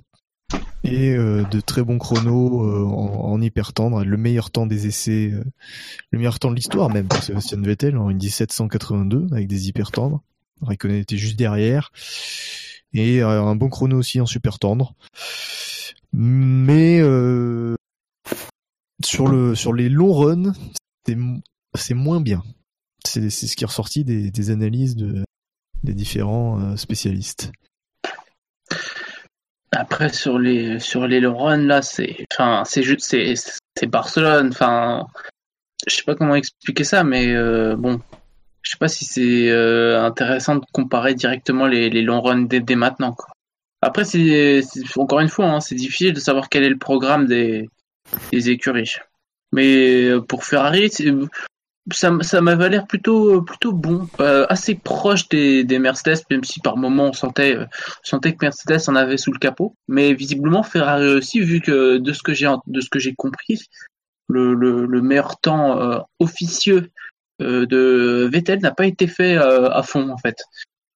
et 0.83 1.13
de 1.15 1.59
très 1.59 1.83
bons 1.83 1.99
chronos 1.99 2.61
en, 2.87 3.31
en 3.31 3.41
hyper 3.41 3.73
tendre. 3.73 4.03
Le 4.03 4.17
meilleur 4.17 4.49
temps 4.49 4.65
des 4.65 4.87
essais, 4.87 5.33
le 6.11 6.17
meilleur 6.17 6.39
temps 6.39 6.49
de 6.49 6.55
l'histoire 6.55 6.89
même 6.89 7.07
pour 7.07 7.21
Sébastien 7.21 7.61
Vettel 7.61 7.97
en 7.97 8.09
une 8.09 8.17
1782 8.17 9.27
avec 9.31 9.47
des 9.47 9.67
hyper 9.67 9.91
tendres. 9.91 10.23
Raikkonen 10.61 11.03
juste 11.11 11.37
derrière 11.37 11.91
et 12.93 13.21
un 13.21 13.55
bon 13.55 13.69
chrono 13.69 13.97
aussi 13.97 14.19
en 14.19 14.25
super 14.25 14.57
tendre. 14.57 14.95
Mais 16.13 17.01
sur 19.03 19.27
le 19.27 19.55
sur 19.55 19.73
les 19.73 19.89
longs 19.89 20.13
runs, 20.13 20.53
c'est 21.05 21.15
mo- 21.15 21.41
c'est 21.75 21.93
moins 21.93 22.21
bien. 22.21 22.43
C'est 23.05 23.29
ce 23.29 23.55
qui 23.55 23.63
est 23.63 23.67
ressorti 23.67 24.03
des, 24.03 24.51
analyses 24.51 24.95
de 24.95 25.23
des 25.83 25.93
différents 25.93 26.59
euh, 26.59 26.75
spécialistes. 26.75 27.51
Après 29.71 30.09
sur 30.11 30.39
les 30.39 30.79
sur 30.79 31.07
les 31.07 31.25
runs 31.25 31.57
là, 31.65 31.81
c'est 31.81 32.25
enfin 32.33 32.63
c'est 32.65 32.83
juste 32.83 33.01
c'est 33.01 33.33
c'est 33.77 33.87
Barcelone. 33.87 34.49
Enfin, 34.51 35.07
je 35.87 35.95
sais 35.95 36.03
pas 36.03 36.15
comment 36.15 36.35
expliquer 36.35 36.83
ça, 36.83 37.03
mais 37.03 37.27
euh, 37.33 37.75
bon, 37.77 38.01
je 38.63 38.71
sais 38.71 38.77
pas 38.77 38.87
si 38.89 39.05
c'est 39.05 39.49
euh, 39.49 40.03
intéressant 40.03 40.55
de 40.55 40.65
comparer 40.73 41.13
directement 41.15 41.67
les 41.67 41.89
les 41.89 42.01
long 42.01 42.19
runs 42.21 42.41
dès, 42.41 42.59
dès 42.59 42.75
maintenant. 42.75 43.13
Quoi. 43.13 43.27
Après, 43.81 44.03
c'est- 44.03 44.61
encore 44.97 45.21
une 45.21 45.29
fois, 45.29 45.45
hein, 45.45 45.59
c'est 45.61 45.75
difficile 45.75 46.13
de 46.13 46.19
savoir 46.19 46.49
quel 46.49 46.63
est 46.63 46.69
le 46.69 46.77
programme 46.77 47.27
des 47.27 47.69
des 48.31 48.49
écuries. 48.49 48.95
Mais 49.51 50.05
euh, 50.05 50.21
pour 50.21 50.43
Ferrari, 50.43 50.89
ça, 51.91 52.11
ça 52.21 52.41
m'avait 52.41 52.69
l'air 52.69 52.85
plutôt 52.85 53.41
plutôt 53.41 53.73
bon, 53.73 54.07
euh, 54.19 54.45
assez 54.49 54.75
proche 54.75 55.27
des, 55.29 55.63
des 55.63 55.79
Mercedes, 55.79 56.19
même 56.29 56.43
si 56.43 56.59
par 56.59 56.77
moments 56.77 57.09
on 57.09 57.13
sentait 57.13 57.55
euh, 57.55 57.65
sentait 58.03 58.33
que 58.33 58.45
Mercedes 58.45 58.87
en 58.87 58.95
avait 58.95 59.17
sous 59.17 59.31
le 59.31 59.39
capot. 59.39 59.75
Mais 59.87 60.13
visiblement 60.13 60.61
Ferrari 60.63 61.07
aussi, 61.15 61.39
vu 61.39 61.61
que 61.61 61.97
de 61.97 62.11
ce 62.13 62.21
que 62.21 62.99
j'ai 62.99 63.15
compris, 63.15 63.59
le, 64.27 64.53
le, 64.53 64.85
le 64.85 65.01
meilleur 65.01 65.39
temps 65.39 65.81
euh, 65.81 65.99
officieux 66.19 66.91
euh, 67.41 67.65
de 67.65 68.29
Vettel 68.31 68.59
n'a 68.59 68.71
pas 68.71 68.85
été 68.85 69.07
fait 69.07 69.37
euh, 69.37 69.69
à 69.71 69.81
fond 69.81 70.09
en 70.09 70.17
fait. 70.17 70.37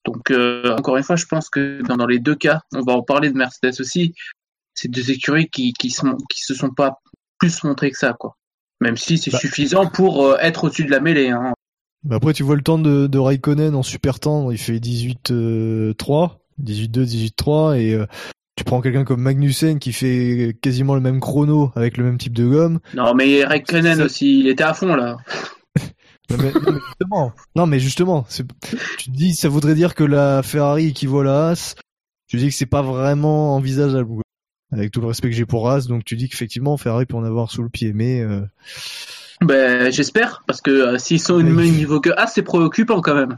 Donc 0.05 0.29
euh, 0.29 0.75
encore 0.77 0.97
une 0.97 1.03
fois, 1.03 1.15
je 1.15 1.25
pense 1.25 1.49
que 1.49 1.81
dans, 1.87 1.97
dans 1.97 2.05
les 2.05 2.19
deux 2.19 2.35
cas, 2.35 2.61
on 2.75 2.81
va 2.81 2.93
en 2.93 3.01
parler 3.01 3.31
de 3.31 3.37
Mercedes 3.37 3.79
aussi. 3.79 4.13
C'est 4.73 4.89
deux 4.89 5.11
écuries 5.11 5.49
qui 5.49 5.73
qui, 5.73 5.89
se 5.89 6.53
sont 6.53 6.69
pas 6.71 6.99
plus 7.39 7.63
montrées 7.63 7.91
que 7.91 7.97
ça 7.97 8.13
quoi. 8.13 8.35
Même 8.81 8.97
si 8.97 9.17
c'est 9.17 9.31
Bah. 9.31 9.39
suffisant 9.39 9.87
pour 9.87 10.25
euh, 10.25 10.37
être 10.41 10.65
au-dessus 10.65 10.85
de 10.85 10.91
la 10.91 10.99
mêlée. 10.99 11.29
Hein. 11.29 11.53
Après, 12.11 12.33
tu 12.33 12.43
vois 12.43 12.55
le 12.55 12.61
temps 12.61 12.79
de, 12.79 13.07
de 13.07 13.17
Raikkonen 13.17 13.75
en 13.75 13.83
super 13.83 14.19
tendre, 14.19 14.51
il 14.51 14.57
fait 14.57 14.77
18-3, 14.77 16.39
18-2, 16.61 17.31
18-3, 17.37 17.77
et 17.79 17.93
euh, 17.93 18.05
tu 18.57 18.65
prends 18.65 18.81
quelqu'un 18.81 19.05
comme 19.05 19.21
Magnussen 19.21 19.79
qui 19.79 19.93
fait 19.93 20.57
quasiment 20.61 20.95
le 20.95 21.01
même 21.01 21.21
chrono 21.21 21.71
avec 21.75 21.95
le 21.95 22.03
même 22.03 22.17
type 22.17 22.33
de 22.33 22.45
gomme. 22.45 22.79
Non 22.93 23.13
mais 23.13 23.45
Raikkonen 23.45 24.01
aussi, 24.01 24.39
il 24.41 24.47
était 24.47 24.63
à 24.63 24.73
fond 24.73 24.95
là. 24.95 25.17
Non 26.29 26.37
mais, 26.37 26.53
non, 26.53 26.71
mais 26.71 26.79
justement, 26.87 27.33
non, 27.55 27.67
mais 27.67 27.79
justement, 27.79 28.25
tu 28.29 28.45
te 28.45 29.11
dis, 29.11 29.35
ça 29.35 29.49
voudrait 29.49 29.75
dire 29.75 29.93
que 29.93 30.05
la 30.05 30.41
Ferrari 30.41 30.87
équivaut 30.87 31.19
à 31.19 31.23
la 31.25 31.47
Haas. 31.49 31.75
Tu 32.27 32.37
dis 32.37 32.47
que 32.47 32.55
c'est 32.55 32.65
pas 32.65 32.81
vraiment 32.81 33.55
envisageable. 33.55 34.22
Avec 34.73 34.91
tout 34.91 35.01
le 35.01 35.07
respect 35.07 35.29
que 35.29 35.35
j'ai 35.35 35.45
pour 35.45 35.69
Haas. 35.69 35.87
Donc 35.87 36.03
tu 36.05 36.15
dis 36.15 36.27
qu'effectivement 36.29 36.75
Ferrari 36.77 37.05
peut 37.05 37.15
en 37.17 37.23
avoir 37.23 37.49
sous 37.51 37.63
le 37.63 37.69
pied, 37.69 37.93
mais 37.93 38.21
euh, 38.21 38.41
Ben, 39.41 39.91
j'espère, 39.91 40.43
parce 40.47 40.61
que 40.61 40.71
euh, 40.71 40.97
s'ils 40.97 41.19
sont 41.19 41.33
au 41.35 41.37
Oui. 41.37 41.43
même 41.43 41.71
niveau 41.71 41.99
que 41.99 42.09
A, 42.17 42.27
c'est 42.27 42.43
préoccupant 42.43 43.01
quand 43.01 43.15
même. 43.15 43.37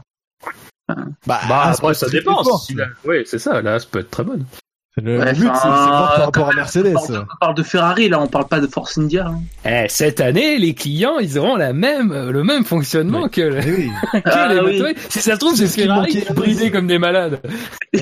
Bah, 1.26 1.40
c'est 1.42 1.52
après, 1.52 1.94
ça 1.94 2.08
dépend. 2.08 2.42
la- 2.76 2.86
Oui, 3.04 3.22
c'est 3.26 3.40
ça. 3.40 3.60
Là, 3.60 3.78
ça 3.80 3.86
peut 3.90 3.98
être 4.00 4.10
très 4.10 4.22
bonne. 4.24 4.44
Le, 5.02 5.18
Ouais, 5.18 5.26
le 5.26 5.32
but, 5.32 5.40
c'est 5.40 5.68
voir 5.68 6.14
par 6.14 6.24
rapport 6.26 6.48
à 6.48 6.54
Mercedes. 6.54 6.94
On 6.96 7.06
parle, 7.06 7.26
on 7.30 7.36
parle 7.38 7.54
de 7.56 7.62
Ferrari, 7.62 8.08
là, 8.08 8.18
on 8.20 8.28
parle 8.28 8.46
pas 8.48 8.60
de 8.60 8.66
Force 8.66 8.96
India. 8.96 9.26
hein. 9.26 9.40
Eh, 9.68 9.88
cette 9.90 10.20
année, 10.22 10.56
les 10.58 10.72
clients, 10.74 11.18
ils 11.18 11.38
auront 11.38 11.56
la 11.56 11.74
même, 11.74 12.12
euh, 12.12 12.30
le 12.32 12.44
même 12.44 12.64
fonctionnement 12.64 13.28
que, 13.28 13.42
le- 13.42 13.58
Eh 13.66 13.72
oui. 13.72 13.90
que 14.22 14.28
Ah, 14.30 14.54
les 14.54 14.60
oui. 14.60 14.80
motos. 14.80 14.98
Si 15.10 15.18
ça 15.20 15.34
se 15.34 15.38
trouve, 15.40 15.54
c'est 15.54 15.66
C'est 15.66 15.72
ce 15.72 15.74
qui 15.74 15.82
Ferrari 15.82 16.10
qui 16.24 16.32
bridait 16.32 16.70
comme 16.70 16.86
des 16.86 16.98
malades. 16.98 17.40
Oui. 17.92 18.00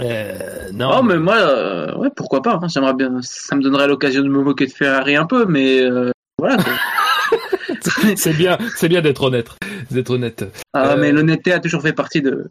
Euh, 0.00 0.70
non. 0.72 0.90
Oh, 0.98 1.02
mais 1.02 1.18
moi, 1.18 1.36
euh, 1.36 1.94
ouais, 1.96 2.08
pourquoi 2.14 2.42
pas. 2.42 2.58
hein, 2.62 2.68
J'aimerais 2.68 2.94
bien. 2.94 3.10
Ça 3.22 3.56
me 3.56 3.62
donnerait 3.62 3.88
l'occasion 3.88 4.22
de 4.22 4.28
me 4.28 4.42
moquer 4.42 4.66
de 4.66 4.72
Ferrari 4.72 5.16
un 5.16 5.26
peu, 5.26 5.46
mais 5.46 5.80
euh, 5.82 6.10
voilà. 6.38 6.56
c'est 8.16 8.32
bien, 8.36 8.58
c'est 8.76 8.88
bien 8.88 9.00
d'être 9.02 9.22
honnête, 9.22 9.48
d'être 9.90 10.10
honnête. 10.10 10.44
Ah, 10.72 10.92
Euh, 10.92 10.96
mais 10.98 11.12
l'honnêteté 11.12 11.52
a 11.52 11.60
toujours 11.60 11.82
fait 11.82 11.92
partie 11.92 12.22
de. 12.22 12.50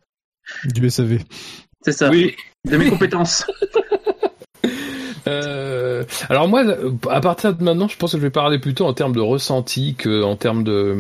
Du 0.66 0.90
SAV. 0.90 1.20
C'est 1.84 1.92
ça. 1.92 2.10
Oui. 2.10 2.36
De 2.66 2.78
mes 2.78 2.90
compétences. 2.90 3.46
Euh, 5.28 6.04
alors 6.30 6.48
moi, 6.48 6.64
à 7.10 7.20
partir 7.20 7.56
de 7.56 7.64
maintenant, 7.64 7.88
je 7.88 7.98
pense 7.98 8.12
que 8.12 8.18
je 8.18 8.22
vais 8.22 8.30
parler 8.30 8.60
plutôt 8.60 8.86
en 8.86 8.94
termes 8.94 9.14
de 9.16 9.20
ressenti 9.22 9.96
que 9.96 10.22
en 10.22 10.36
termes 10.36 10.64
de, 10.64 10.96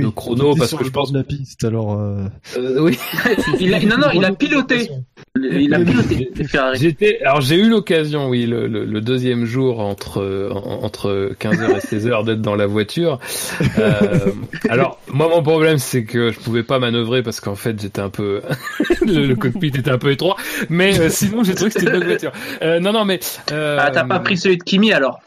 de 0.00 0.08
chrono, 0.08 0.54
parce 0.56 0.70
sur 0.70 0.78
que 0.78 0.84
le 0.84 0.88
je 0.88 0.92
pense. 0.94 1.12
de 1.12 1.18
la 1.18 1.24
piste, 1.24 1.62
alors. 1.64 2.00
euh, 2.00 2.24
Euh, 2.56 2.80
oui. 2.80 2.98
il 3.60 3.74
a, 3.74 3.80
non, 3.80 3.98
non, 3.98 4.06
il 4.14 4.24
a 4.24 4.32
piloté. 4.32 4.88
Il 5.40 5.72
a 5.72 5.78
piloté 5.80 6.30
les 6.34 6.44
Ferrari. 6.44 6.78
J'étais, 6.78 7.20
alors 7.22 7.40
j'ai 7.40 7.56
eu 7.56 7.66
l'occasion, 7.68 8.28
oui, 8.28 8.44
le, 8.44 8.66
le, 8.66 8.84
le 8.84 9.00
deuxième 9.00 9.46
jour 9.46 9.80
entre 9.80 10.50
en- 10.52 10.84
entre 10.84 11.32
15h 11.40 11.70
et 11.76 11.78
16h 11.80 12.24
d'être 12.26 12.42
dans 12.42 12.54
la 12.54 12.66
voiture. 12.66 13.18
Euh, 13.78 14.30
alors 14.68 14.98
moi 15.08 15.28
mon 15.28 15.42
problème 15.42 15.78
c'est 15.78 16.04
que 16.04 16.32
je 16.32 16.38
pouvais 16.38 16.62
pas 16.62 16.78
manœuvrer 16.78 17.22
parce 17.22 17.40
qu'en 17.40 17.54
fait 17.56 17.80
j'étais 17.80 18.02
un 18.02 18.10
peu 18.10 18.42
le, 19.06 19.26
le 19.26 19.34
cockpit 19.34 19.68
était 19.68 19.90
un 19.90 19.96
peu 19.98 20.10
étroit, 20.10 20.36
mais 20.68 21.00
euh, 21.00 21.08
sinon 21.08 21.42
j'ai 21.44 21.54
trouvé 21.54 21.70
que 21.70 21.80
c'était 21.80 21.90
une 21.92 21.98
bonne 21.98 22.08
voiture. 22.08 22.32
Euh, 22.60 22.78
non 22.78 22.92
non 22.92 23.06
mais 23.06 23.18
euh, 23.52 23.78
Ah, 23.80 23.90
t'as 23.90 24.04
pas 24.04 24.18
pris 24.20 24.36
celui 24.36 24.58
de 24.58 24.62
Kimi 24.62 24.92
alors? 24.92 25.20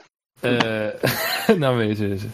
euh, 0.45 0.91
non 1.57 1.75
mais 1.75 1.95
je- 1.95 2.15
je- 2.15 2.27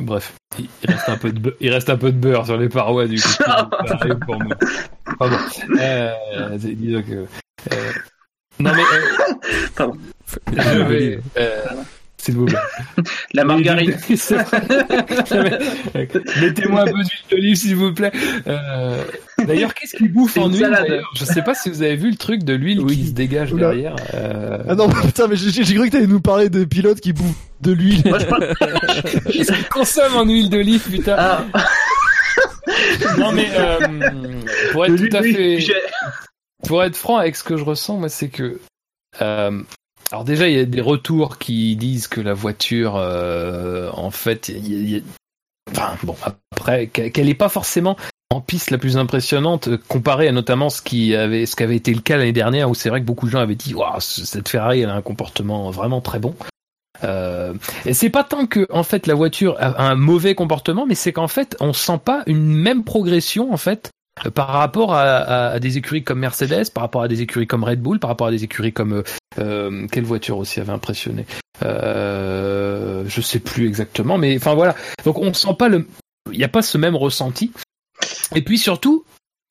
bref, 0.00 0.34
il 0.58 0.68
reste 0.88 1.08
un 1.08 1.16
peu 1.16 1.32
de 1.32 1.38
be- 1.50 1.54
il 1.60 1.70
reste 1.72 1.90
un 1.90 1.96
peu 1.96 2.12
de 2.12 2.16
beurre 2.18 2.46
sur 2.46 2.56
les 2.56 2.68
parois 2.68 3.06
du 3.06 3.20
coup. 3.20 3.28
Pour 4.26 4.42
moi. 4.42 4.54
Enfin 5.18 5.28
bon, 5.30 5.76
euh, 5.80 6.56
disons 6.58 7.02
que 7.02 7.26
euh, 7.72 7.92
non 8.58 8.72
mais 8.74 8.82
euh, 9.80 9.92
je 10.48 10.82
vais 10.82 11.20
euh, 11.36 11.62
s'il 12.18 12.34
vous 12.36 12.46
plaît. 12.46 12.58
La 13.34 13.44
margarine. 13.44 13.90
Mettez-moi 16.40 16.80
un 16.82 16.84
peu 16.86 16.92
d'huile 16.92 17.24
d'olive 17.30 17.56
s'il 17.56 17.76
vous 17.76 17.92
plaît. 17.92 18.12
Euh, 18.46 19.02
D'ailleurs, 19.46 19.74
qu'est-ce 19.74 19.96
qu'il 19.96 20.12
bouffe 20.12 20.36
en 20.38 20.48
huile 20.50 21.02
Je 21.14 21.24
sais 21.24 21.42
pas 21.42 21.54
si 21.54 21.68
vous 21.70 21.82
avez 21.82 21.96
vu 21.96 22.10
le 22.10 22.16
truc 22.16 22.42
de 22.44 22.54
l'huile 22.54 22.80
Oui. 22.80 22.96
qui 22.96 23.06
se 23.08 23.12
dégage 23.12 23.52
Oula. 23.52 23.68
derrière. 23.68 23.96
euh, 24.14 24.58
Ah 24.68 24.74
non, 24.74 24.88
putain, 24.88 25.26
mais 25.28 25.36
j'ai 25.36 25.62
cru 25.74 25.86
que 25.86 25.92
t'allais 25.92 26.06
nous 26.06 26.20
parler 26.20 26.48
de 26.48 26.64
pilotes 26.64 27.00
qui 27.00 27.12
bouffent 27.12 27.36
de 27.60 27.72
l'huile. 27.72 28.02
Moi, 28.06 28.18
je 28.18 28.26
parle- 28.26 28.54
Qu'est-ce 29.30 29.52
qu'il 29.52 29.68
consomme 29.68 30.14
en 30.16 30.24
huile 30.24 30.50
d'olive, 30.50 30.82
putain 30.90 31.16
Ah, 31.18 31.44
Non 33.18 33.32
mais 33.32 33.48
euh, 33.56 33.78
pour 34.72 34.84
être 34.86 34.96
tout 34.96 35.16
à 35.16 35.22
fait, 35.22 35.58
pour 36.66 36.82
être 36.82 36.96
franc 36.96 37.16
avec 37.18 37.36
ce 37.36 37.44
que 37.44 37.56
je 37.56 37.62
ressens, 37.64 37.98
moi, 37.98 38.08
c'est 38.08 38.28
que 38.28 38.58
euh, 39.22 39.62
alors 40.12 40.24
déjà 40.24 40.48
il 40.48 40.56
y 40.56 40.60
a 40.60 40.64
des 40.64 40.80
retours 40.80 41.38
qui 41.38 41.76
disent 41.76 42.08
que 42.08 42.20
la 42.20 42.34
voiture, 42.34 42.96
euh, 42.96 43.90
en 43.92 44.10
fait, 44.10 44.48
y 44.48 44.96
y 44.96 45.02
enfin 45.70 45.96
bon 46.04 46.16
après 46.52 46.86
qu'elle 46.86 47.10
qu'elle 47.10 47.28
est 47.28 47.34
pas 47.34 47.48
forcément 47.48 47.96
en 48.30 48.40
piste 48.40 48.70
la 48.70 48.78
plus 48.78 48.96
impressionnante 48.98 49.66
euh, 49.68 49.78
comparée 49.88 50.28
à 50.28 50.32
notamment 50.32 50.70
ce 50.70 50.80
qui 50.80 51.14
avait 51.16 51.44
ce 51.44 51.56
qu'avait 51.56 51.76
été 51.76 51.92
le 51.92 52.00
cas 52.00 52.16
l'année 52.16 52.32
dernière 52.32 52.70
où 52.70 52.74
c'est 52.74 52.88
vrai 52.88 53.00
que 53.00 53.06
beaucoup 53.06 53.26
de 53.26 53.32
gens 53.32 53.40
avaient 53.40 53.56
dit 53.56 53.74
waouh 53.74 54.00
cette 54.00 54.48
Ferrari 54.48 54.82
elle 54.82 54.90
a 54.90 54.94
un 54.94 55.02
comportement 55.02 55.70
vraiment 55.70 56.00
très 56.00 56.20
bon. 56.20 56.34
Euh, 57.04 57.52
et 57.84 57.92
c'est 57.92 58.08
pas 58.08 58.24
tant 58.24 58.46
que 58.46 58.66
en 58.70 58.82
fait 58.82 59.06
la 59.06 59.14
voiture 59.14 59.56
a 59.58 59.88
un 59.90 59.96
mauvais 59.96 60.34
comportement, 60.34 60.86
mais 60.86 60.94
c'est 60.94 61.12
qu'en 61.12 61.28
fait 61.28 61.56
on 61.60 61.72
sent 61.72 62.00
pas 62.04 62.22
une 62.26 62.46
même 62.46 62.84
progression 62.84 63.52
en 63.52 63.56
fait 63.56 63.90
par 64.34 64.48
rapport 64.48 64.94
à, 64.94 65.58
des 65.60 65.76
écuries 65.76 66.02
comme 66.02 66.20
Mercedes, 66.20 66.70
par 66.72 66.82
rapport 66.82 67.02
à 67.02 67.08
des 67.08 67.22
écuries 67.22 67.46
comme 67.46 67.64
Red 67.64 67.80
Bull, 67.80 67.98
par 67.98 68.08
rapport 68.08 68.26
à 68.26 68.30
des 68.30 68.44
écuries 68.44 68.72
comme 68.72 68.94
euh, 68.94 69.02
euh, 69.38 69.86
quelle 69.90 70.04
voiture 70.04 70.38
aussi 70.38 70.60
avait 70.60 70.72
impressionné 70.72 71.26
euh, 71.62 73.04
Je 73.06 73.20
sais 73.20 73.38
plus 73.38 73.66
exactement, 73.66 74.18
mais 74.18 74.36
enfin 74.36 74.54
voilà. 74.54 74.74
Donc 75.04 75.18
on 75.18 75.32
sent 75.34 75.54
pas 75.58 75.68
le, 75.68 75.86
il 76.32 76.38
n'y 76.38 76.44
a 76.44 76.48
pas 76.48 76.62
ce 76.62 76.78
même 76.78 76.96
ressenti. 76.96 77.52
Et 78.34 78.42
puis 78.42 78.58
surtout 78.58 79.04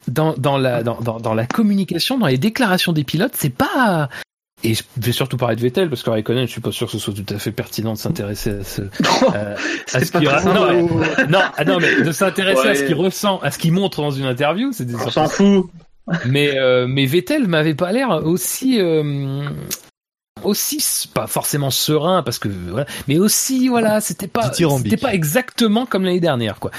dans, 0.08 0.34
dans 0.34 0.58
la 0.58 0.84
dans, 0.84 1.00
dans 1.00 1.34
la 1.34 1.45
communication, 1.45 2.18
dans 2.18 2.27
les 2.27 2.38
déclarations 2.38 2.92
des 2.92 3.03
pilotes, 3.03 3.35
c'est 3.35 3.56
pas 3.56 4.10
et 4.64 4.74
je 4.74 4.84
vais 4.98 5.11
surtout 5.11 5.38
parler 5.38 5.56
de 5.56 5.61
Vettel 5.61 5.90
parce 5.90 6.01
que 6.01 6.09
Raikkonen, 6.09 6.48
je 6.48 6.51
suis 6.51 6.61
pas 6.61 6.72
sûr 6.72 6.88
que 6.88 6.93
ce 6.93 7.00
soit 7.00 7.14
tout 7.14 7.34
à 7.34 7.38
fait 7.38 7.51
pertinent 7.51 7.93
de 7.93 7.98
s'intéresser 7.98 8.51
à 8.51 8.64
ce, 8.64 8.82
euh, 9.35 9.56
à 9.93 10.00
ce 10.00 10.11
qu'il 10.11 10.24
non, 10.24 10.88
non, 11.30 11.40
ah 11.58 11.66
non, 11.66 11.80
mais 11.80 12.01
de 12.01 12.11
s'intéresser 12.11 12.69
à 12.69 12.75
ce 12.75 12.84
qu'il 12.84 12.95
ressent, 12.95 13.40
à 13.40 13.51
ce 13.51 13.59
qu'il 13.59 13.74
montre 13.74 14.01
dans 14.01 14.11
une 14.11 14.25
interview, 14.25 14.72
c'est 14.72 14.85
des 14.85 14.95
On 14.95 15.09
s'en 15.09 15.27
fout. 15.27 15.69
mais 16.25 16.58
euh, 16.58 16.88
mais 16.88 17.06
Vettel 17.06 17.48
m'avait 17.48 17.75
pas 17.75 17.92
l'air 17.92 18.09
aussi 18.25 18.80
euh, 18.80 19.43
aussi 20.43 21.09
pas 21.14 21.27
forcément 21.27 21.72
serein 21.72 22.24
parce 22.24 22.40
que 22.40 22.48
voilà, 22.48 22.85
mais 23.08 23.17
aussi 23.17 23.67
voilà, 23.67 24.01
c'était 24.01 24.27
pas 24.27 24.51
c'était 24.53 24.98
pas 24.98 25.14
exactement 25.14 25.85
comme 25.85 26.06
l'année 26.06 26.19
dernière 26.19 26.59
quoi. 26.59 26.72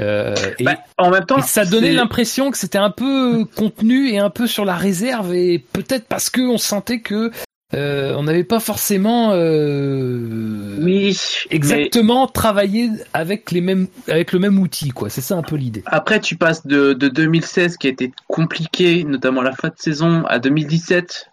Euh, 0.00 0.34
et, 0.58 0.64
Bah, 0.64 0.76
en 0.98 1.10
même 1.10 1.24
temps, 1.24 1.38
et 1.38 1.42
ça 1.42 1.64
donnait 1.64 1.92
l'impression 1.92 2.50
que 2.50 2.58
c'était 2.58 2.78
un 2.78 2.90
peu 2.90 3.44
contenu 3.56 4.10
et 4.10 4.18
un 4.18 4.30
peu 4.30 4.46
sur 4.46 4.64
la 4.64 4.74
réserve 4.74 5.34
et 5.34 5.64
peut-être 5.72 6.06
parce 6.06 6.30
que 6.30 6.40
on 6.40 6.58
sentait 6.58 7.00
que 7.00 7.30
euh, 7.74 8.14
on 8.16 8.24
n'avait 8.24 8.44
pas 8.44 8.60
forcément 8.60 9.30
euh, 9.32 10.76
Oui, 10.78 11.16
mais 11.50 11.54
exactement 11.54 12.26
travaillé 12.26 12.90
avec 13.14 13.50
les 13.50 13.62
mêmes 13.62 13.86
avec 14.08 14.32
le 14.32 14.38
même 14.38 14.58
outil 14.58 14.90
quoi. 14.90 15.08
C'est 15.08 15.22
ça 15.22 15.36
un 15.36 15.42
peu 15.42 15.56
l'idée. 15.56 15.82
après 15.86 16.20
tu 16.20 16.36
passes 16.36 16.66
de, 16.66 16.92
de 16.92 17.08
2016 17.08 17.78
qui 17.78 17.86
a 17.86 17.90
été 17.90 18.12
compliqué, 18.28 19.04
notamment 19.04 19.40
la 19.40 19.52
fin 19.52 19.68
de 19.68 19.74
saison, 19.76 20.24
à 20.26 20.38
2017. 20.38 21.31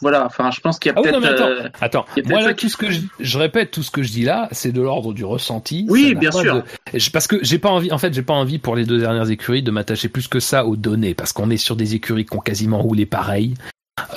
Voilà, 0.00 0.26
enfin, 0.26 0.50
je 0.50 0.60
pense 0.60 0.78
qu'il 0.78 0.90
y 0.92 0.94
a 0.94 0.98
Ah 0.98 1.00
oui, 1.02 1.10
peut-être. 1.10 1.20
mais 1.22 1.28
attends. 1.28 1.48
euh, 1.48 1.68
Attends, 1.80 2.04
a 2.16 2.28
moi 2.28 2.40
là, 2.42 2.54
tout 2.54 2.68
ce 2.68 2.76
que 2.76 2.90
je, 2.90 3.00
je 3.20 3.38
répète, 3.38 3.70
tout 3.70 3.82
ce 3.82 3.90
que 3.90 4.02
je 4.02 4.10
dis 4.12 4.24
là, 4.24 4.48
c'est 4.52 4.72
de 4.72 4.80
l'ordre 4.80 5.12
du 5.12 5.24
ressenti. 5.24 5.86
Oui, 5.88 6.14
bien 6.14 6.30
sûr. 6.32 6.62
de- 6.92 7.10
parce 7.12 7.26
que 7.26 7.36
j'ai 7.42 7.58
pas 7.58 7.70
envie, 7.70 7.92
en 7.92 7.98
fait, 7.98 8.12
j'ai 8.14 8.22
pas 8.22 8.34
envie 8.34 8.58
pour 8.58 8.76
les 8.76 8.84
deux 8.84 8.98
dernières 8.98 9.30
écuries 9.30 9.62
de 9.62 9.70
m'attacher 9.70 10.08
plus 10.08 10.28
que 10.28 10.40
ça 10.40 10.64
aux 10.66 10.76
données, 10.76 11.14
parce 11.14 11.32
qu'on 11.32 11.50
est 11.50 11.56
sur 11.56 11.76
des 11.76 11.94
écuries 11.94 12.24
qui 12.26 12.36
ont 12.36 12.40
quasiment 12.40 12.78
roulé 12.82 13.06
pareil. 13.06 13.54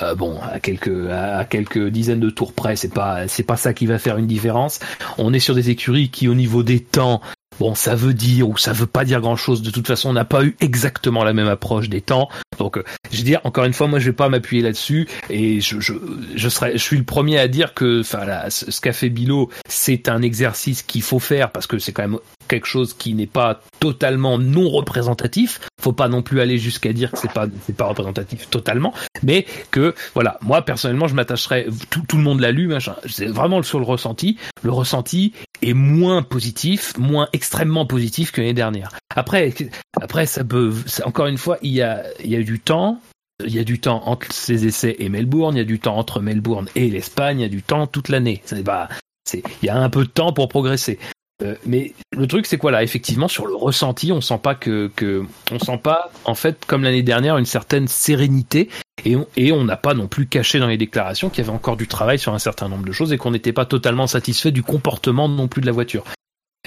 Euh, 0.02 0.14
bon, 0.16 0.38
à 0.42 0.58
quelques 0.58 1.08
à 1.10 1.44
quelques 1.44 1.88
dizaines 1.88 2.18
de 2.20 2.30
tours 2.30 2.52
près, 2.52 2.74
c'est 2.74 2.92
pas 2.92 3.28
c'est 3.28 3.44
pas 3.44 3.56
ça 3.56 3.72
qui 3.72 3.86
va 3.86 3.98
faire 3.98 4.16
une 4.18 4.26
différence. 4.26 4.80
On 5.18 5.32
est 5.32 5.38
sur 5.38 5.54
des 5.54 5.70
écuries 5.70 6.08
qui, 6.10 6.26
au 6.26 6.34
niveau 6.34 6.62
des 6.64 6.80
temps, 6.80 7.20
bon, 7.58 7.74
ça 7.74 7.94
veut 7.94 8.14
dire 8.14 8.48
ou 8.48 8.56
ça 8.56 8.72
veut 8.72 8.86
pas 8.86 9.04
dire 9.04 9.20
grand 9.20 9.36
chose. 9.36 9.62
De 9.62 9.70
toute 9.70 9.86
façon, 9.86 10.10
on 10.10 10.12
n'a 10.12 10.24
pas 10.24 10.44
eu 10.44 10.56
exactement 10.60 11.24
la 11.24 11.32
même 11.32 11.48
approche 11.48 11.88
des 11.88 12.00
temps. 12.00 12.28
Donc, 12.58 12.78
euh, 12.78 12.84
je 13.10 13.18
veux 13.18 13.24
dire, 13.24 13.40
encore 13.44 13.64
une 13.64 13.72
fois, 13.72 13.86
moi, 13.86 13.98
je 13.98 14.06
vais 14.06 14.16
pas 14.16 14.28
m'appuyer 14.28 14.62
là-dessus 14.62 15.08
et 15.30 15.60
je, 15.60 15.80
je, 15.80 15.94
je 16.34 16.48
serais, 16.48 16.72
je 16.72 16.82
suis 16.82 16.96
le 16.96 17.04
premier 17.04 17.38
à 17.38 17.48
dire 17.48 17.74
que, 17.74 18.00
enfin, 18.00 18.26
ce 18.48 18.80
qu'a 18.80 18.92
fait 18.92 19.10
Bilo, 19.10 19.50
c'est 19.68 20.08
un 20.08 20.22
exercice 20.22 20.82
qu'il 20.82 21.02
faut 21.02 21.18
faire 21.18 21.50
parce 21.50 21.66
que 21.66 21.78
c'est 21.78 21.92
quand 21.92 22.02
même 22.02 22.18
quelque 22.48 22.66
chose 22.66 22.94
qui 22.94 23.14
n'est 23.14 23.26
pas 23.26 23.60
totalement 23.80 24.38
non 24.38 24.68
représentatif. 24.68 25.60
Faut 25.80 25.92
pas 25.92 26.08
non 26.08 26.22
plus 26.22 26.40
aller 26.40 26.58
jusqu'à 26.58 26.92
dire 26.92 27.12
que 27.12 27.18
c'est 27.18 27.32
pas, 27.32 27.46
c'est 27.66 27.76
pas 27.76 27.86
représentatif 27.86 28.50
totalement, 28.50 28.92
mais 29.22 29.46
que, 29.70 29.94
voilà, 30.14 30.38
moi, 30.42 30.62
personnellement, 30.62 31.06
je 31.06 31.14
m'attacherais, 31.14 31.66
tout, 31.90 32.02
tout 32.08 32.16
le 32.16 32.22
monde 32.22 32.40
l'a 32.40 32.50
lu, 32.50 32.66
machin. 32.66 32.96
C'est 33.06 33.26
vraiment 33.26 33.62
sur 33.62 33.78
le 33.78 33.84
ressenti. 33.84 34.36
Le 34.62 34.72
ressenti 34.72 35.32
est 35.62 35.74
moins 35.74 36.22
positif, 36.22 36.96
moins 36.98 37.28
extrêmement 37.32 37.86
positif 37.86 38.32
que 38.32 38.40
l'année 38.40 38.54
dernière. 38.54 38.90
Après, 39.14 39.54
après, 40.00 40.26
ça 40.26 40.44
peut, 40.44 40.74
encore 41.04 41.26
une 41.26 41.38
fois, 41.38 41.58
il 41.62 41.72
y 41.72 41.82
a, 41.82 42.04
il 42.24 42.30
y 42.30 42.36
a 42.36 42.42
du 42.42 42.58
temps. 42.58 43.00
Il 43.46 43.54
y 43.54 43.60
a 43.60 43.64
du 43.64 43.78
temps 43.78 44.02
entre 44.06 44.32
ces 44.32 44.66
essais 44.66 44.96
et 44.98 45.08
Melbourne, 45.08 45.54
il 45.54 45.58
y 45.58 45.62
a 45.62 45.64
du 45.64 45.78
temps 45.78 45.96
entre 45.96 46.18
Melbourne 46.18 46.68
et 46.74 46.90
l'Espagne, 46.90 47.38
il 47.38 47.42
y 47.42 47.46
a 47.46 47.48
du 47.48 47.62
temps 47.62 47.86
toute 47.86 48.08
l'année. 48.08 48.42
C'est 48.44 48.64
pas, 48.64 48.88
c'est, 49.24 49.44
il 49.62 49.66
y 49.66 49.68
a 49.68 49.76
un 49.76 49.88
peu 49.90 50.04
de 50.04 50.10
temps 50.10 50.32
pour 50.32 50.48
progresser. 50.48 50.98
Euh, 51.42 51.54
mais 51.66 51.92
le 52.16 52.26
truc, 52.26 52.46
c'est 52.46 52.58
quoi 52.58 52.72
là? 52.72 52.82
Effectivement, 52.82 53.28
sur 53.28 53.46
le 53.46 53.54
ressenti, 53.54 54.10
on 54.10 54.20
sent 54.20 54.40
pas 54.42 54.54
que, 54.54 54.90
que, 54.96 55.24
on 55.52 55.58
sent 55.58 55.78
pas, 55.82 56.10
en 56.24 56.34
fait, 56.34 56.64
comme 56.66 56.82
l'année 56.82 57.02
dernière, 57.02 57.38
une 57.38 57.46
certaine 57.46 57.86
sérénité. 57.86 58.68
Et 59.04 59.14
on, 59.14 59.28
et 59.36 59.52
n'a 59.52 59.76
pas 59.76 59.94
non 59.94 60.08
plus 60.08 60.26
caché 60.26 60.58
dans 60.58 60.66
les 60.66 60.76
déclarations 60.76 61.30
qu'il 61.30 61.44
y 61.44 61.46
avait 61.46 61.54
encore 61.54 61.76
du 61.76 61.86
travail 61.86 62.18
sur 62.18 62.34
un 62.34 62.40
certain 62.40 62.68
nombre 62.68 62.84
de 62.84 62.92
choses 62.92 63.12
et 63.12 63.18
qu'on 63.18 63.30
n'était 63.30 63.52
pas 63.52 63.64
totalement 63.64 64.08
satisfait 64.08 64.50
du 64.50 64.64
comportement 64.64 65.28
non 65.28 65.46
plus 65.46 65.60
de 65.60 65.66
la 65.66 65.72
voiture. 65.72 66.04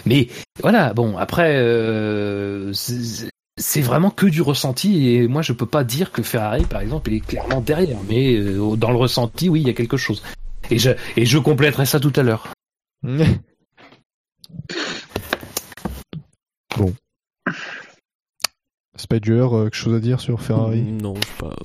Mais 0.06 0.30
voilà, 0.61 0.93
bon, 0.93 1.17
après, 1.17 1.56
euh, 1.58 2.72
c'est 2.74 3.82
vraiment 3.82 4.09
que 4.09 4.25
du 4.25 4.41
ressenti 4.41 5.09
et 5.09 5.27
moi 5.27 5.41
je 5.41 5.51
peux 5.51 5.66
pas 5.66 5.83
dire 5.83 6.11
que 6.11 6.24
Ferrari, 6.24 6.64
par 6.64 6.80
exemple, 6.80 7.11
il 7.11 7.17
est 7.17 7.25
clairement 7.25 7.59
derrière. 7.59 8.00
Mais 8.09 8.35
euh, 8.35 8.75
dans 8.77 8.91
le 8.91 8.98
ressenti, 8.98 9.50
oui, 9.50 9.61
il 9.61 9.67
y 9.67 9.69
a 9.69 9.74
quelque 9.74 9.98
chose. 9.98 10.24
Et 10.69 10.80
je, 10.80 10.91
et 11.17 11.25
je 11.25 11.38
compléterai 11.38 11.85
ça 11.85 12.00
tout 12.00 12.14
à 12.16 12.24
l'heure. 12.24 12.48
Spider, 18.98 19.48
euh, 19.52 19.64
quelque 19.66 19.76
chose 19.76 19.96
à 19.96 20.00
dire 20.00 20.20
sur 20.20 20.42
Ferrari? 20.42 20.82
Non, 20.82 21.14
c'est 21.16 21.38
pas, 21.46 21.56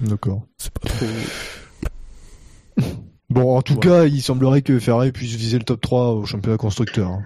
D'accord. 0.00 0.42
c'est 0.58 0.72
pas 0.72 0.88
trop. 0.88 1.06
Bon, 3.30 3.56
en 3.56 3.62
tout 3.62 3.74
Ouais. 3.74 3.78
cas, 3.80 4.04
il 4.06 4.20
semblerait 4.22 4.60
que 4.62 4.80
Ferrari 4.80 5.12
puisse 5.12 5.34
viser 5.36 5.56
le 5.58 5.62
top 5.64 5.80
3 5.80 6.14
au 6.14 6.26
championnat 6.26 6.56
constructeur. 6.56 7.10
hein. 7.10 7.22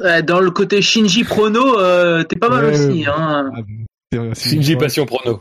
Dans 0.26 0.40
le 0.40 0.50
côté 0.50 0.82
Shinji 0.82 1.24
Prono, 1.24 1.78
euh, 1.78 2.22
t'es 2.24 2.36
pas 2.36 2.50
mal 2.50 2.66
Ouais, 2.66 2.72
aussi. 2.90 3.06
Hein. 3.06 3.50
Ah, 4.14 4.34
Shinji. 4.34 4.76
Passion 4.76 5.06
Prono. 5.06 5.40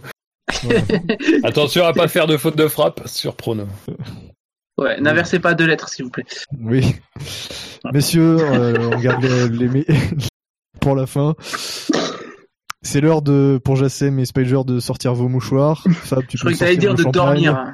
Ouais. 0.64 0.82
Attention 1.44 1.84
à 1.86 1.92
pas 1.92 2.08
faire 2.08 2.28
de 2.28 2.38
faute 2.38 2.56
de 2.56 2.70
frappe 2.70 3.02
sur 3.10 3.36
Prono. 3.36 3.66
Ouais, 4.80 5.00
n'inversez 5.02 5.40
pas 5.40 5.54
deux 5.56 5.66
lettres, 5.66 5.90
s'il 5.90 6.06
vous 6.06 6.12
plaît. 6.12 6.26
Oui. 6.62 6.96
Messieurs, 7.94 8.38
euh, 8.40 8.90
on 8.94 9.00
garde 9.00 9.24
les, 9.24 9.68
les 9.68 9.86
pour 10.82 10.96
la 10.96 11.06
fin. 11.06 11.36
C'est 12.82 13.02
l'heure 13.02 13.22
de 13.22 13.60
pour 13.62 13.76
Jassem 13.76 14.18
et 14.20 14.26
Spider 14.26 14.60
de 14.66 14.80
sortir 14.80 15.14
vos 15.14 15.28
mouchoirs. 15.28 15.84
Fab, 15.92 16.26
tu 16.28 16.38
Je 16.38 16.44
peux 16.44 16.54
croyais 16.54 16.56
que 16.56 16.60
t'allais 16.60 16.78
dire 16.78 16.96
de 16.96 17.04
champagne. 17.04 17.44
dormir. 17.44 17.74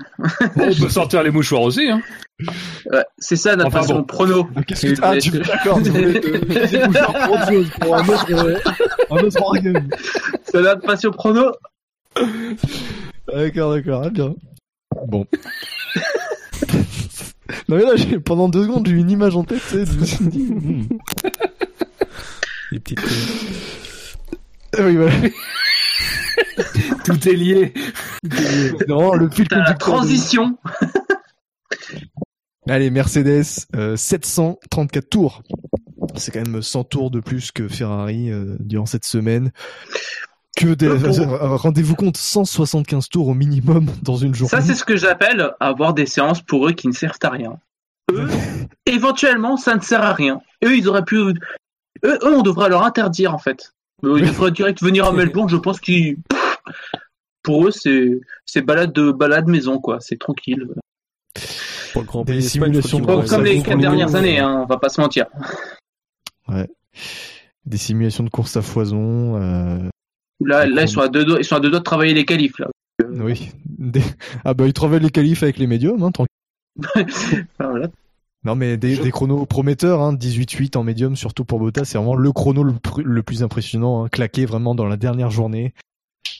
On 0.56 0.74
peut 0.74 0.90
sortir 0.90 1.22
les 1.22 1.30
mouchoirs 1.30 1.62
aussi, 1.62 1.88
hein. 1.92 2.02
Ouais, 2.92 3.04
c'est 3.20 3.36
ça 3.36 3.56
notre 3.56 3.68
Enfin, 3.68 3.80
passion 3.82 3.96
bon. 3.98 4.04
prono. 4.04 4.50
Qu'est-ce 4.68 4.88
que 4.88 5.00
ah, 5.04 5.16
tu 5.18 5.30
veux 5.30 5.40
d'accord, 5.40 5.82
tu 5.82 5.90
voulais 5.92 6.20
te 6.20 6.28
pour 7.26 7.34
autre 7.36 7.48
chose, 7.48 7.70
pour 7.80 7.96
un 7.96 8.08
autre, 8.08 8.26
euh, 8.32 8.58
un 9.12 9.16
autre 9.18 9.42
organe. 9.42 9.90
C'est 10.44 10.62
notre 10.62 10.82
passion 10.82 11.12
prono. 11.12 11.52
D'accord, 13.32 13.74
d'accord, 13.76 14.02
ah, 14.06 14.10
bien. 14.10 14.34
Bon. 15.08 15.26
non 17.70 17.78
mais 17.78 17.84
là, 17.84 17.94
pendant 18.24 18.50
deux 18.50 18.64
secondes, 18.64 18.88
j'ai 18.88 18.94
eu 18.94 18.98
une 18.98 19.12
image 19.12 19.36
en 19.36 19.44
tête, 19.44 19.62
tu 19.70 19.78
sais, 19.78 19.86
je 19.86 20.00
me 20.00 20.06
suis 20.06 20.26
dit, 20.26 20.44
hmm. 20.44 20.88
Les 22.72 22.80
petites. 22.80 23.00
Ah 24.78 24.82
oui, 24.84 24.96
voilà. 24.96 25.14
Tout 27.06 27.30
est 27.30 27.36
lié. 27.36 27.74
Vraiment 28.24 29.14
le 29.14 29.30
fil 29.30 29.48
la 29.52 29.74
transition. 29.76 30.58
Allez, 32.68 32.90
Mercedes, 32.90 33.68
euh, 33.76 33.96
734 33.96 35.10
tours. 35.10 35.44
C'est 36.16 36.32
quand 36.32 36.46
même 36.46 36.62
100 36.62 36.84
tours 36.86 37.12
de 37.12 37.20
plus 37.20 37.52
que 37.52 37.68
Ferrari 37.68 38.32
euh, 38.32 38.56
durant 38.60 38.86
cette 38.86 39.06
semaine. 39.06 39.52
Que 40.56 40.74
des... 40.74 40.88
Pour- 40.88 41.40
rendez-vous 41.62 41.96
compte, 41.96 42.18
175 42.18 43.10
tours 43.10 43.28
au 43.28 43.34
minimum 43.34 43.88
dans 44.02 44.16
une 44.16 44.34
journée. 44.34 44.50
Ça, 44.50 44.62
c'est 44.62 44.76
ce 44.76 44.84
que 44.84 44.96
j'appelle 44.96 45.52
avoir 45.60 45.94
des 45.94 46.06
séances 46.06 46.42
pour 46.42 46.68
eux 46.68 46.72
qui 46.72 46.88
ne 46.88 46.94
servent 46.94 47.20
à 47.24 47.30
rien. 47.30 47.60
Eux, 48.12 48.28
éventuellement, 48.86 49.58
ça 49.58 49.76
ne 49.76 49.82
sert 49.82 50.02
à 50.02 50.14
rien. 50.14 50.42
Eux, 50.64 50.76
ils 50.76 50.88
auraient 50.88 51.04
pu. 51.06 51.18
Eux, 51.18 51.34
eux 52.04 52.20
on 52.36 52.42
devrait 52.42 52.70
leur 52.70 52.84
interdire, 52.84 53.34
en 53.34 53.40
fait. 53.40 53.74
Ils 54.04 54.28
devraient 54.28 54.52
direct 54.52 54.82
venir 54.82 55.06
à 55.06 55.12
Melbourne, 55.12 55.50
je 55.50 55.58
pense 55.58 55.80
qu'ils. 55.80 56.18
Pour 57.44 57.68
eux, 57.68 57.72
c'est 57.72 58.20
c'est 58.46 58.62
balade 58.62 58.92
de 58.94 59.12
balade 59.12 59.48
maison, 59.48 59.80
quoi. 59.80 60.00
C'est 60.00 60.20
tranquille. 60.20 60.68
Pour 61.94 62.02
le 62.02 62.08
Grand 62.08 62.26
Prix 62.26 62.42
simulations 62.44 63.00
qu'ils 63.00 63.30
Comme, 63.30 63.44
les 63.44 63.62
quatre 63.62 63.80
dernières 63.80 64.16
années, 64.16 64.40
hein, 64.40 64.62
on 64.64 64.66
va 64.66 64.78
pas 64.78 64.90
se 64.90 65.00
mentir. 65.00 65.26
Des 67.66 67.78
simulations 67.78 68.24
de 68.24 68.30
course 68.30 68.58
à 68.58 68.62
foison. 68.62 69.42
euh, 69.42 69.90
Là, 70.42 70.66
là 70.68 70.82
ils, 70.84 70.88
sont 70.88 71.02
à 71.02 71.08
deux 71.10 71.24
doigts, 71.26 71.40
ils 71.40 71.46
sont 71.46 71.56
à 71.56 71.60
deux 71.60 71.70
doigts 71.70 71.80
de 71.80 71.84
travailler 71.86 72.14
les 72.14 72.26
qualifs, 72.26 72.60
là. 72.60 72.68
Oui. 73.10 73.52
Des- 73.66 74.02
Ah 74.44 74.54
bah 74.54 74.66
ils 74.68 74.74
travaillent 74.74 75.00
les 75.02 75.10
qualifs 75.10 75.44
avec 75.44 75.58
les 75.58 75.68
médiums, 75.68 76.02
hein, 76.04 76.12
tranquille. 76.12 76.32
Ah, 77.60 77.68
voilà. 77.70 77.88
Non 78.44 78.56
mais 78.56 78.78
des, 78.78 78.98
des 78.98 79.12
chronos 79.12 79.46
prometteurs, 79.48 80.02
hein, 80.02 80.14
18-8 80.14 80.78
en 80.78 80.84
médium, 80.84 81.16
surtout 81.16 81.46
pour 81.46 81.60
Bottas, 81.60 81.86
c'est 81.86 81.98
vraiment 81.98 82.16
le 82.16 82.32
chrono 82.32 82.64
le, 82.64 82.74
pr- 82.74 83.02
le 83.02 83.24
plus 83.24 83.42
impressionnant, 83.44 84.04
hein, 84.06 84.10
claqué 84.10 84.46
vraiment 84.46 84.76
dans 84.76 84.86
la 84.86 84.98
dernière 84.98 85.32
journée. 85.32 85.74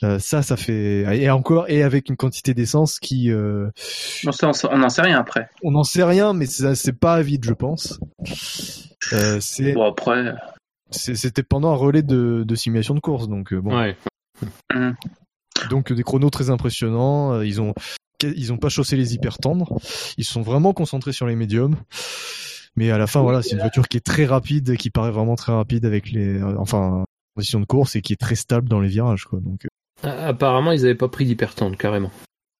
Euh, 0.04 0.20
ça, 0.20 0.42
ça 0.42 0.58
fait 0.58 1.02
et 1.18 1.30
encore 1.30 1.70
et 1.70 1.82
avec 1.82 2.10
une 2.10 2.18
quantité 2.18 2.54
d'essence 2.54 3.00
qui, 3.00 3.32
euh, 3.32 3.70
Non, 4.26 4.32
ça, 4.34 4.52
on 4.72 4.78
n'en 4.78 4.90
sait 4.90 5.02
rien 5.02 5.18
après. 5.20 5.50
on 5.64 5.72
n'en 5.72 5.84
sait 5.86 6.04
rien, 6.04 6.34
mais 6.34 6.46
c'est 6.48 6.94
pas 7.00 7.16
à 7.16 7.22
vide, 7.22 7.46
je 7.46 7.54
pense. 7.54 8.00
Euh, 9.14 9.38
c'est 9.40 9.72
Bon, 9.74 9.86
après. 9.90 10.34
C'était 10.92 11.44
pendant 11.44 11.72
un 11.72 11.76
relais 11.76 12.04
de, 12.04 12.44
de 12.48 12.56
simulation 12.56 12.94
de 12.96 13.00
course, 13.00 13.28
donc 13.28 13.54
euh, 13.54 13.60
bon, 13.62 13.76
Ouais. 13.78 13.98
donc 15.70 15.92
des 15.92 16.04
chronos 16.04 16.30
très 16.30 16.50
impressionnants. 16.50 17.34
euh, 17.34 17.46
ils 17.46 17.62
ont 17.62 17.74
ils 18.24 18.54
ont 18.54 18.58
pas 18.58 18.70
chaussé 18.70 18.96
les 18.96 19.14
hyper 19.14 19.38
tendres, 19.38 19.78
ils 20.18 20.24
se 20.24 20.32
sont 20.32 20.42
vraiment 20.42 20.74
concentrés 20.74 21.12
sur 21.12 21.28
les 21.28 21.36
médiums. 21.36 21.76
Mais 22.78 22.90
à 22.92 22.98
la 22.98 23.08
fin, 23.08 23.22
voilà, 23.22 23.42
c'est 23.42 23.52
une 23.52 23.60
voiture 23.60 23.88
qui 23.88 23.98
est 23.98 24.06
très 24.06 24.26
rapide, 24.26 24.76
qui 24.78 24.90
paraît 24.90 25.12
vraiment 25.12 25.36
très 25.36 25.54
rapide 25.54 25.86
avec 25.86 26.12
les, 26.12 26.42
euh, 26.42 26.56
enfin, 26.58 27.06
conditions 27.36 27.60
de 27.60 27.66
course 27.66 27.96
et 27.96 28.02
qui 28.02 28.14
est 28.14 28.18
très 28.20 28.36
stable 28.36 28.68
dans 28.68 28.80
les 28.82 28.90
virages, 28.90 29.26
quoi. 29.26 29.40
Donc, 29.40 29.68
Apparemment, 30.04 30.72
ils 30.74 30.84
avaient 30.84 30.96
pas 30.96 31.08
pris 31.08 31.26
d'hypertente, 31.26 31.78
carrément. 31.78 32.12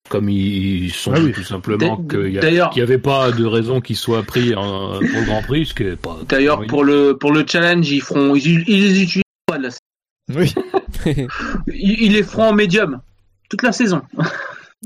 Comme 0.08 0.28
ils 0.28 0.92
sont 0.92 1.12
Ah 1.14 1.20
oui. 1.20 1.32
tout 1.32 1.42
simplement 1.42 1.96
qu'il 1.96 2.26
n'y 2.30 2.38
avait 2.80 2.98
pas 2.98 3.32
de 3.32 3.44
raison 3.44 3.80
qu'ils 3.80 3.96
soient 3.96 4.22
pris 4.22 4.52
pour 4.52 4.62
le 5.00 5.24
Grand 5.26 5.42
Prix, 5.42 5.66
ce 5.66 5.74
qui 5.74 5.82
est 5.84 5.96
pas. 5.96 6.18
d'ailleurs 6.28 6.60
Oui. 6.60 6.66
pour 6.68 6.84
le 6.84 7.16
pour 7.18 7.32
le 7.32 7.44
challenge, 7.46 7.90
ils 7.90 8.00
feront, 8.00 8.34
ils, 8.36 8.64
ils 8.68 8.82
les 8.82 9.02
utilisent 9.02 9.22
pas. 9.46 9.58
Là. 9.58 9.68
oui. 10.34 10.54
Ils, 11.68 12.02
ils 12.02 12.12
les 12.12 12.22
feront 12.22 12.48
en 12.48 12.52
médium 12.52 13.00
toute 13.48 13.62
la 13.62 13.70
saison. 13.72 14.02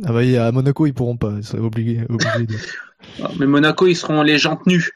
Ah 0.05 0.13
bah, 0.13 0.21
à 0.47 0.53
Monaco, 0.53 0.87
ils 0.87 0.93
pourront 0.95 1.17
pas, 1.17 1.35
c'est 1.43 1.59
obligé, 1.59 2.05
obligé 2.09 2.47
de... 2.47 2.55
Mais 3.39 3.47
Monaco, 3.47 3.87
ils 3.87 3.95
seront 3.97 4.23
les 4.23 4.37
jantes 4.39 4.67
nues. 4.67 4.91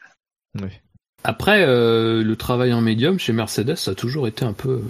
Ouais. 0.60 0.82
Après, 1.22 1.64
euh, 1.66 2.22
le 2.22 2.36
travail 2.36 2.72
en 2.74 2.82
médium 2.82 3.18
chez 3.18 3.32
Mercedes, 3.32 3.76
ça 3.76 3.92
a 3.92 3.94
toujours 3.94 4.26
été 4.28 4.44
un 4.44 4.52
peu. 4.52 4.82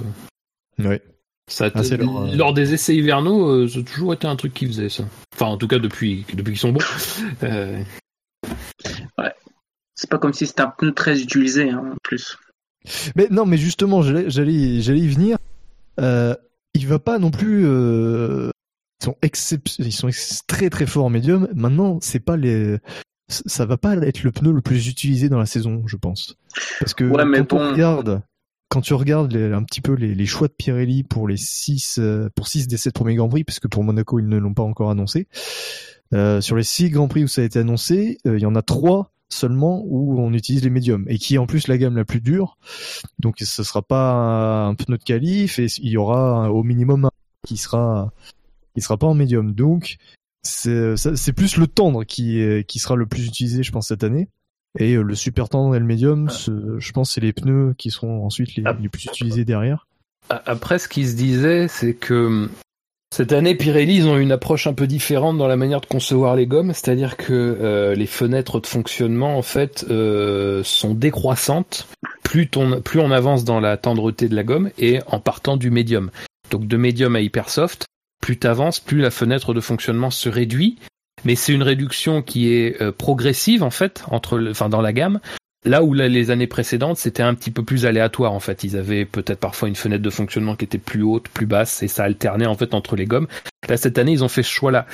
euh, 0.80 0.88
Ouais. 0.88 1.02
Ça 1.50 1.66
a 1.66 1.70
Ah, 1.74 1.82
leur, 1.97 2.23
euh, 2.23 2.34
Lors 2.36 2.55
des 2.55 2.73
essais 2.74 2.97
hivernaux, 2.97 3.48
euh, 3.48 3.68
ça 3.68 3.81
a 3.81 3.82
toujours 3.82 4.14
été 4.14 4.26
un 4.26 4.36
truc 4.36 4.55
qu'ils 4.55 4.68
faisaient, 4.68 4.89
ça. 4.89 5.05
Enfin, 5.34 5.47
en 5.47 5.56
tout 5.58 5.68
cas, 5.68 5.78
depuis, 5.78 6.24
depuis 6.32 6.52
qu'ils 6.52 6.58
sont 6.60 6.73
bons. 6.73 6.81
Euh, 7.42 7.82
C'est 9.94 10.10
pas 10.10 10.18
comme 10.18 10.32
si 10.32 10.47
c'était 10.47 10.62
un 10.62 10.73
pneu 10.76 10.92
très 10.92 11.20
utilisé 11.20 11.70
hein, 11.70 11.82
en 11.92 11.97
plus. 12.02 12.36
Mais 13.16 13.28
non, 13.31 13.47
mais 13.47 13.56
justement, 13.56 14.02
j'allais, 14.02 14.55
y 14.58 15.08
venir. 15.08 15.39
Euh, 16.00 16.34
il 16.74 16.86
va 16.86 16.98
pas 16.98 17.18
non 17.18 17.31
plus. 17.31 17.64
Euh, 17.66 18.50
ils 19.00 19.05
sont 19.05 19.16
excep- 19.23 19.76
ils 19.78 19.92
sont 19.92 20.08
ex- 20.08 20.40
très 20.47 20.68
très 20.70 20.86
forts 20.86 21.05
en 21.05 21.10
médium. 21.10 21.48
Maintenant, 21.55 21.98
c'est 22.02 22.20
pas 22.20 22.36
les. 22.36 22.78
Ça 23.28 23.64
va 23.64 23.76
pas 23.78 23.94
être 23.97 24.23
le 24.23 24.32
pneu 24.32 24.52
le 24.52 24.60
plus 24.60 24.89
utilisé 24.89 25.28
dans 25.28 25.39
la 25.39 25.47
saison, 25.47 25.82
je 25.86 25.97
pense. 25.97 26.36
Parce 26.81 26.92
que 26.92 27.05
Ouais, 27.05 27.24
mais 27.24 27.39
quand 27.39 27.55
on 27.55 27.56
bon. 27.64 27.70
regarde, 27.73 28.23
quand 28.75 28.81
tu 28.81 28.94
regardes 28.94 29.36
un 29.36 29.62
petit 29.62 29.81
peu 29.81 29.93
les, 29.93 30.27
choix 30.27 30.49
de 30.49 30.53
Pirelli 30.53 31.05
pour 31.05 31.28
les 31.28 31.36
6 31.36 32.01
pour 32.35 32.49
six 32.49 32.67
des 32.67 32.77
7 32.77 32.93
premiers 32.93 33.15
Grands 33.15 33.28
Prix, 33.28 33.44
parce 33.44 33.61
que 33.61 33.69
pour 33.69 33.85
Monaco 33.85 34.19
ils 34.19 34.27
ne 34.27 34.36
l'ont 34.36 34.53
pas 34.53 34.65
encore 34.65 34.91
annoncé. 34.91 35.28
Euh, 36.12 36.41
sur 36.41 36.57
les 36.57 36.65
6 36.65 36.91
Grands 36.91 37.07
Prix 37.07 37.23
où 37.23 37.28
ça 37.28 37.43
a 37.43 37.44
été 37.44 37.61
annoncé, 37.61 38.19
euh, 38.27 38.36
il 38.36 38.43
y 38.43 38.47
en 38.47 38.57
a 38.57 38.62
trois 38.62 39.12
seulement 39.28 39.85
où 39.86 40.20
on 40.20 40.33
utilise 40.33 40.65
les 40.65 40.70
médiums 40.70 41.05
et 41.09 41.19
qui 41.19 41.36
est 41.36 41.39
en 41.39 41.47
plus 41.47 41.69
la 41.69 41.78
gamme 41.78 41.97
la 41.97 42.05
plus 42.05 42.20
dure. 42.20 42.59
Donc 43.20 43.36
ce 43.39 43.62
sera 43.62 43.81
pas 43.81 44.67
un 44.67 44.75
pneu 44.75 44.99
de 44.99 45.05
qualif 45.05 45.61
et 45.61 45.67
il 45.78 45.91
y 45.91 45.97
aura 45.97 46.51
au 46.51 46.65
minimum 46.65 47.05
un 47.05 47.11
qui 47.47 47.57
sera 47.57 48.12
qui 48.75 48.81
sera 48.81 48.97
pas 48.97 49.07
en 49.07 49.15
médium. 49.15 49.55
Donc 49.55 49.99
c'est 50.43 51.33
plus 51.33 51.59
le 51.59 51.69
tendre 51.69 52.03
qui 52.03 52.44
qui 52.67 52.81
sera 52.81 52.97
le 52.97 53.07
plus 53.07 53.25
utilisé 53.25 53.62
je 53.62 53.70
pense 53.70 53.86
cette 53.86 54.03
année. 54.03 54.28
Et 54.78 54.94
euh, 54.94 55.03
le 55.03 55.15
super 55.15 55.49
tendre 55.49 55.75
et 55.77 55.78
le 55.78 55.85
médium, 55.85 56.28
ce- 56.31 56.78
je 56.78 56.93
pense 56.93 57.12
c'est 57.12 57.20
les 57.20 57.33
pneus 57.33 57.75
qui 57.78 57.91
seront 57.91 58.25
ensuite 58.27 58.57
les, 58.57 58.62
Ah. 58.67 58.77
les 58.81 58.89
plus 58.89 59.05
utilisés 59.05 59.44
derrière. 59.44 59.86
Après, 60.31 60.78
ce 60.78 60.89
qui 60.89 61.07
se 61.07 61.15
disait, 61.17 61.69
c'est 61.69 61.94
que 61.94 62.27
hum, 62.27 62.49
cette 63.15 63.33
année, 63.33 63.55
Pirelli, 63.55 63.97
ils 63.99 64.09
ont 64.09 64.19
une 64.19 64.33
approche 64.33 64.67
un 64.67 64.73
peu 64.73 64.86
différente 64.89 65.39
dans 65.39 65.47
la 65.47 65.57
manière 65.57 65.81
de 65.81 65.86
concevoir 65.86 66.35
les 66.35 66.47
gommes, 66.47 66.73
c'est-à-dire 66.73 67.17
que 67.17 67.33
euh, 67.33 67.94
les 67.94 68.07
fenêtres 68.07 68.59
de 68.61 68.67
fonctionnement, 68.67 69.39
en 69.39 69.43
fait, 69.43 69.85
euh, 69.91 70.62
sont 70.65 70.94
décroissantes 70.94 71.86
plus, 72.25 72.49
ton- 72.49 72.81
plus 72.81 72.99
on 72.99 73.12
avance 73.12 73.44
dans 73.44 73.61
la 73.61 73.77
tendreté 73.77 74.28
de 74.28 74.35
la 74.35 74.43
gomme 74.43 74.70
et 74.78 74.99
en 75.07 75.20
partant 75.20 75.57
du 75.57 75.70
médium. 75.70 76.11
Donc 76.51 76.67
de 76.67 76.77
médium 76.77 77.15
à 77.15 77.20
hyper 77.20 77.51
soft, 77.51 77.85
plus 78.20 78.39
t'avances, 78.39 78.81
plus 78.81 79.01
la 79.01 79.11
fenêtre 79.12 79.55
de 79.55 79.61
fonctionnement 79.61 80.11
se 80.11 80.28
réduit. 80.28 80.77
Mais 81.25 81.36
c'est 81.36 81.52
une 81.52 81.62
réduction 81.62 82.23
qui 82.23 82.52
est 82.52 82.81
euh, 82.83 82.93
progressive 82.93 83.62
en 83.62 83.70
fait, 83.70 84.05
entre, 84.09 84.36
le- 84.39 84.51
enfin 84.51 84.68
dans 84.68 84.81
la 84.83 84.93
gamme. 84.93 85.20
Là 85.67 85.83
où 85.83 85.94
les 85.94 86.31
années 86.31 86.47
précédentes, 86.47 86.99
c'était 86.99 87.23
un 87.23 87.33
petit 87.34 87.51
peu 87.51 87.62
plus 87.65 87.86
aléatoire 87.86 88.33
en 88.33 88.41
fait. 88.41 88.65
Ils 88.65 88.76
avaient 88.76 89.07
peut-être 89.07 89.41
parfois 89.41 89.67
une 89.68 89.76
fenêtre 89.76 90.02
de 90.02 90.10
fonctionnement 90.10 90.57
qui 90.57 90.67
était 90.67 90.76
plus 90.76 91.02
haute, 91.02 91.28
plus 91.28 91.47
basse, 91.47 91.83
et 91.83 91.89
ça 91.89 92.05
alternait 92.05 92.44
en 92.44 92.55
fait 92.55 92.75
entre 92.75 92.97
les 92.97 93.07
gommes. 93.07 93.28
Là 93.68 93.78
cette 93.78 93.97
année, 93.97 94.12
ils 94.12 94.23
ont 94.23 94.28
fait 94.28 94.43
ce 94.43 94.51
choix-là. 94.51 94.86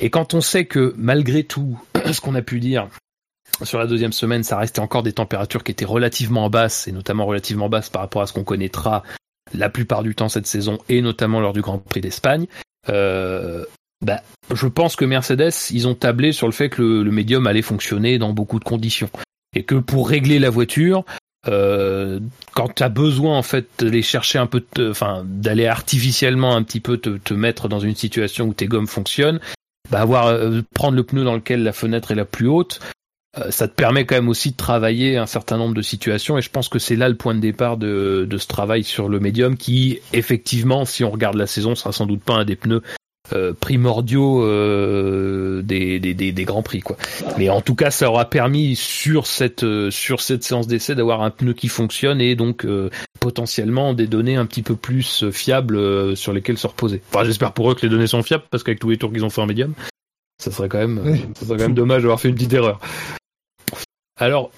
Et 0.00 0.10
quand 0.10 0.34
on 0.34 0.40
sait 0.40 0.64
que 0.64 0.92
malgré 0.96 1.44
tout, 1.44 1.78
ce 2.12 2.20
qu'on 2.20 2.34
a 2.34 2.42
pu 2.42 2.58
dire 2.58 2.88
sur 3.62 3.78
la 3.78 3.86
deuxième 3.86 4.12
semaine, 4.12 4.42
ça 4.42 4.56
restait 4.58 4.80
encore 4.80 5.04
des 5.04 5.12
températures 5.12 5.62
qui 5.62 5.70
étaient 5.70 5.84
relativement 5.84 6.50
basses, 6.50 6.88
et 6.88 6.92
notamment 6.92 7.24
relativement 7.24 7.68
basses 7.68 7.88
par 7.88 8.02
rapport 8.02 8.22
à 8.22 8.26
ce 8.26 8.32
qu'on 8.32 8.44
connaîtra 8.44 9.04
la 9.54 9.68
plupart 9.70 10.02
du 10.02 10.16
temps 10.16 10.28
cette 10.28 10.48
saison, 10.48 10.78
et 10.88 11.00
notamment 11.00 11.40
lors 11.40 11.52
du 11.52 11.60
Grand 11.60 11.78
Prix 11.78 12.00
d'Espagne. 12.00 12.46
Euh, 12.88 13.64
bah, 14.04 14.22
je 14.54 14.66
pense 14.66 14.96
que 14.96 15.04
Mercedes, 15.04 15.52
ils 15.70 15.88
ont 15.88 15.94
tablé 15.94 16.32
sur 16.32 16.46
le 16.46 16.52
fait 16.52 16.68
que 16.68 16.82
le, 16.82 17.02
le 17.02 17.10
médium 17.10 17.46
allait 17.46 17.62
fonctionner 17.62 18.18
dans 18.18 18.32
beaucoup 18.32 18.58
de 18.58 18.64
conditions. 18.64 19.10
et 19.54 19.64
que 19.64 19.74
pour 19.74 20.08
régler 20.08 20.38
la 20.38 20.50
voiture, 20.50 21.04
euh, 21.46 22.18
quand 22.54 22.74
tu 22.74 22.82
as 22.82 22.88
besoin 22.88 23.38
en 23.38 23.42
fait 23.42 23.68
d'aller 23.78 24.02
chercher 24.02 24.38
un 24.38 24.46
peu, 24.46 24.64
enfin 24.90 25.22
d'aller 25.24 25.66
artificiellement 25.66 26.56
un 26.56 26.62
petit 26.62 26.80
peu 26.80 26.98
te, 26.98 27.10
te, 27.10 27.32
mettre 27.32 27.68
dans 27.68 27.78
une 27.78 27.94
situation 27.94 28.46
où 28.46 28.54
tes 28.54 28.66
gommes 28.66 28.88
fonctionnent, 28.88 29.40
bah 29.90 30.00
avoir 30.00 30.26
euh, 30.26 30.62
prendre 30.74 30.96
le 30.96 31.04
pneu 31.04 31.24
dans 31.24 31.34
lequel 31.34 31.62
la 31.62 31.72
fenêtre 31.72 32.10
est 32.10 32.16
la 32.16 32.24
plus 32.24 32.48
haute, 32.48 32.80
euh, 33.38 33.50
ça 33.52 33.68
te 33.68 33.74
permet 33.74 34.04
quand 34.04 34.16
même 34.16 34.28
aussi 34.28 34.50
de 34.50 34.56
travailler 34.56 35.16
un 35.16 35.26
certain 35.26 35.58
nombre 35.58 35.74
de 35.74 35.82
situations 35.82 36.36
et 36.38 36.42
je 36.42 36.50
pense 36.50 36.68
que 36.68 36.80
c'est 36.80 36.96
là 36.96 37.08
le 37.08 37.14
point 37.14 37.36
de 37.36 37.40
départ 37.40 37.76
de, 37.76 38.26
de 38.28 38.38
ce 38.38 38.48
travail 38.48 38.82
sur 38.82 39.08
le 39.08 39.20
médium 39.20 39.56
qui 39.56 40.00
effectivement 40.12 40.84
si 40.84 41.04
on 41.04 41.10
regarde 41.10 41.36
la 41.36 41.46
saison 41.46 41.76
sera 41.76 41.92
sans 41.92 42.06
doute 42.06 42.22
pas 42.22 42.34
un 42.34 42.44
des 42.44 42.56
pneus 42.56 42.82
euh, 43.32 43.52
primordiaux 43.52 44.42
euh, 44.44 45.62
des, 45.62 45.98
des, 46.00 46.14
des, 46.14 46.32
des, 46.32 46.44
grands 46.44 46.62
prix 46.62 46.80
quoi. 46.80 46.96
Mais 47.36 47.50
en 47.50 47.60
tout 47.60 47.74
cas, 47.74 47.90
ça 47.90 48.08
aura 48.08 48.24
permis 48.24 48.74
sur 48.76 49.26
cette 49.26 49.64
euh, 49.64 49.90
sur 49.90 50.20
cette 50.20 50.44
séance 50.44 50.66
d'essai 50.66 50.94
d'avoir 50.94 51.22
un 51.22 51.30
pneu 51.30 51.52
qui 51.52 51.68
fonctionne 51.68 52.20
et 52.20 52.34
donc 52.36 52.64
euh, 52.64 52.90
potentiellement 53.20 53.92
des 53.94 54.06
données 54.06 54.36
un 54.36 54.46
petit 54.46 54.62
peu 54.62 54.76
plus 54.76 55.30
fiables 55.30 55.76
euh, 55.76 56.14
sur 56.14 56.32
lesquelles 56.32 56.58
se 56.58 56.66
reposer. 56.66 57.02
Enfin, 57.12 57.24
j'espère 57.24 57.52
pour 57.52 57.70
eux 57.70 57.74
que 57.74 57.82
les 57.82 57.88
données 57.90 58.06
sont 58.06 58.22
fiables 58.22 58.44
parce 58.50 58.62
qu'avec 58.62 58.78
tous 58.80 58.90
les 58.90 58.96
tours 58.96 59.12
qu'ils 59.12 59.24
ont 59.24 59.30
fait 59.30 59.42
en 59.42 59.46
médium, 59.46 59.74
ça 60.42 60.50
serait 60.50 60.68
quand 60.68 60.78
même 60.78 61.00
Oui. 61.04 61.24
ça 61.38 61.44
serait 61.46 61.58
quand 61.58 61.64
même 61.64 61.74
dommage 61.74 62.02
d'avoir 62.02 62.20
fait 62.20 62.28
une 62.28 62.34
petite 62.34 62.54
erreur. 62.54 62.80
Alors, 64.18 64.50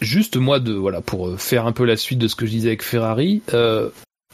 juste 0.00 0.36
moi 0.36 0.60
de 0.60 0.72
voilà 0.72 1.00
pour 1.00 1.40
faire 1.40 1.66
un 1.66 1.72
peu 1.72 1.84
la 1.84 1.96
suite 1.96 2.18
de 2.18 2.28
ce 2.28 2.36
que 2.36 2.46
je 2.46 2.50
disais 2.50 2.68
avec 2.68 2.82
Ferrari. 2.82 3.42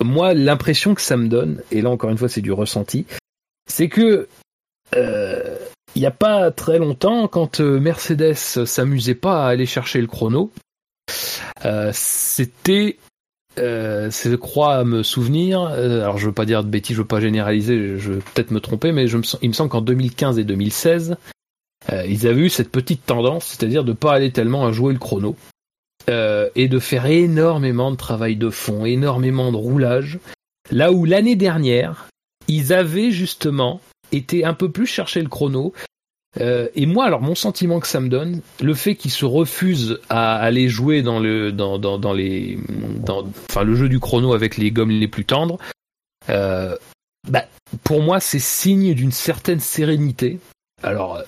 moi, 0.02 0.34
l'impression 0.34 0.94
que 0.94 1.02
ça 1.02 1.16
me 1.16 1.28
donne, 1.28 1.62
et 1.70 1.82
là 1.82 1.90
encore 1.90 2.10
une 2.10 2.18
fois, 2.18 2.28
c'est 2.28 2.42
du 2.42 2.52
ressenti, 2.52 3.06
c'est 3.66 3.88
que 3.88 4.28
euh, 4.94 5.56
il 5.94 6.00
n'y 6.00 6.06
a 6.06 6.12
pas 6.12 6.50
très 6.50 6.78
longtemps, 6.78 7.26
quand 7.26 7.60
euh, 7.60 7.80
Mercedes 7.80 8.34
s'amusait 8.34 9.14
pas 9.14 9.46
à 9.46 9.48
aller 9.48 9.66
chercher 9.66 10.00
le 10.00 10.06
chrono, 10.06 10.52
euh, 11.64 11.90
c'était, 11.94 12.98
euh, 13.58 14.10
je 14.10 14.36
crois 14.36 14.84
me 14.84 15.02
souvenir, 15.02 15.62
alors 15.62 16.18
je 16.18 16.26
veux 16.26 16.32
pas 16.32 16.44
dire 16.44 16.62
de 16.62 16.68
bêtises, 16.68 16.96
je 16.96 17.02
veux 17.02 17.08
pas 17.08 17.20
généraliser, 17.20 17.96
je 17.98 18.12
vais 18.12 18.20
peut-être 18.20 18.50
me 18.50 18.60
tromper, 18.60 18.92
mais 18.92 19.08
il 19.08 19.48
me 19.48 19.54
semble 19.54 19.70
qu'en 19.70 19.80
2015 19.80 20.38
et 20.38 20.44
2016, 20.44 21.16
euh, 21.92 22.04
ils 22.06 22.26
avaient 22.26 22.42
eu 22.42 22.50
cette 22.50 22.70
petite 22.70 23.06
tendance, 23.06 23.46
c'est-à-dire 23.46 23.84
de 23.84 23.92
pas 23.92 24.12
aller 24.12 24.32
tellement 24.32 24.66
à 24.66 24.72
jouer 24.72 24.92
le 24.92 24.98
chrono. 24.98 25.36
Et 26.08 26.68
de 26.68 26.78
faire 26.78 27.06
énormément 27.06 27.90
de 27.90 27.96
travail 27.96 28.36
de 28.36 28.48
fond, 28.48 28.84
énormément 28.84 29.50
de 29.50 29.56
roulage. 29.56 30.20
Là 30.70 30.92
où 30.92 31.04
l'année 31.04 31.34
dernière, 31.34 32.06
ils 32.48 32.72
avaient 32.72 33.10
justement 33.10 33.80
été 34.12 34.44
un 34.44 34.54
peu 34.54 34.70
plus 34.70 34.86
chercher 34.86 35.22
le 35.22 35.28
chrono. 35.28 35.72
Euh, 36.40 36.68
et 36.74 36.84
moi, 36.86 37.06
alors 37.06 37.22
mon 37.22 37.34
sentiment 37.34 37.80
que 37.80 37.86
ça 37.86 38.00
me 38.00 38.08
donne, 38.08 38.42
le 38.60 38.74
fait 38.74 38.94
qu'ils 38.94 39.10
se 39.10 39.24
refusent 39.24 40.00
à 40.08 40.36
aller 40.36 40.68
jouer 40.68 41.02
dans 41.02 41.18
le 41.18 41.50
dans, 41.50 41.78
dans, 41.78 41.98
dans 41.98 42.12
les 42.12 42.58
enfin 43.08 43.64
le 43.64 43.74
jeu 43.74 43.88
du 43.88 44.00
chrono 44.00 44.34
avec 44.34 44.58
les 44.58 44.70
gommes 44.70 44.90
les 44.90 45.08
plus 45.08 45.24
tendres, 45.24 45.58
euh, 46.28 46.76
bah, 47.28 47.44
pour 47.84 48.02
moi 48.02 48.20
c'est 48.20 48.38
signe 48.38 48.92
d'une 48.92 49.12
certaine 49.12 49.60
sérénité. 49.60 50.38
Alors 50.82 51.16
euh, 51.16 51.22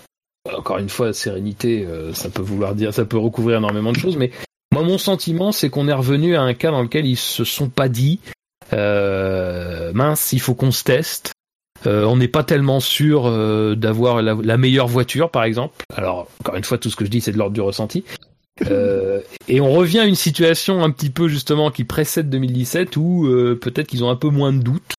encore 0.54 0.78
une 0.78 0.90
fois, 0.90 1.12
sérénité, 1.12 1.86
ça 2.14 2.30
peut 2.30 2.42
vouloir 2.42 2.74
dire, 2.74 2.94
ça 2.94 3.04
peut 3.04 3.18
recouvrir 3.18 3.58
énormément 3.58 3.92
de 3.92 3.98
choses, 3.98 4.16
mais 4.16 4.30
moi 4.72 4.82
mon 4.82 4.96
sentiment 4.98 5.52
c'est 5.52 5.68
qu'on 5.68 5.88
est 5.88 5.92
revenu 5.92 6.36
à 6.36 6.42
un 6.42 6.54
cas 6.54 6.70
dans 6.70 6.82
lequel 6.82 7.06
ils 7.06 7.16
se 7.16 7.44
sont 7.44 7.68
pas 7.68 7.88
dit 7.88 8.20
mince, 8.72 10.32
il 10.32 10.40
faut 10.40 10.54
qu'on 10.54 10.72
se 10.72 10.84
teste. 10.84 11.32
Euh, 11.86 12.04
on 12.04 12.16
n'est 12.16 12.28
pas 12.28 12.42
tellement 12.42 12.80
sûr 12.80 13.26
euh, 13.26 13.74
d'avoir 13.76 14.22
la, 14.22 14.34
la, 14.34 14.56
meilleure 14.56 14.88
voiture, 14.88 15.30
par 15.30 15.44
exemple. 15.44 15.84
Alors, 15.94 16.28
encore 16.40 16.56
une 16.56 16.64
fois, 16.64 16.78
tout 16.78 16.90
ce 16.90 16.96
que 16.96 17.04
je 17.04 17.10
dis, 17.10 17.20
c'est 17.20 17.32
de 17.32 17.38
l'ordre 17.38 17.54
du 17.54 17.60
ressenti. 17.60 18.04
Euh, 18.66 19.20
et 19.46 19.60
on 19.60 19.70
revient 19.70 20.00
à 20.00 20.04
une 20.04 20.16
situation 20.16 20.82
un 20.82 20.90
petit 20.90 21.10
peu 21.10 21.28
justement 21.28 21.70
qui 21.70 21.84
précède 21.84 22.28
2017 22.28 22.96
où 22.96 23.24
euh, 23.28 23.54
peut-être 23.54 23.86
qu'ils 23.86 24.02
ont 24.02 24.10
un 24.10 24.16
peu 24.16 24.30
moins 24.30 24.52
de 24.52 24.60
doutes 24.60 24.94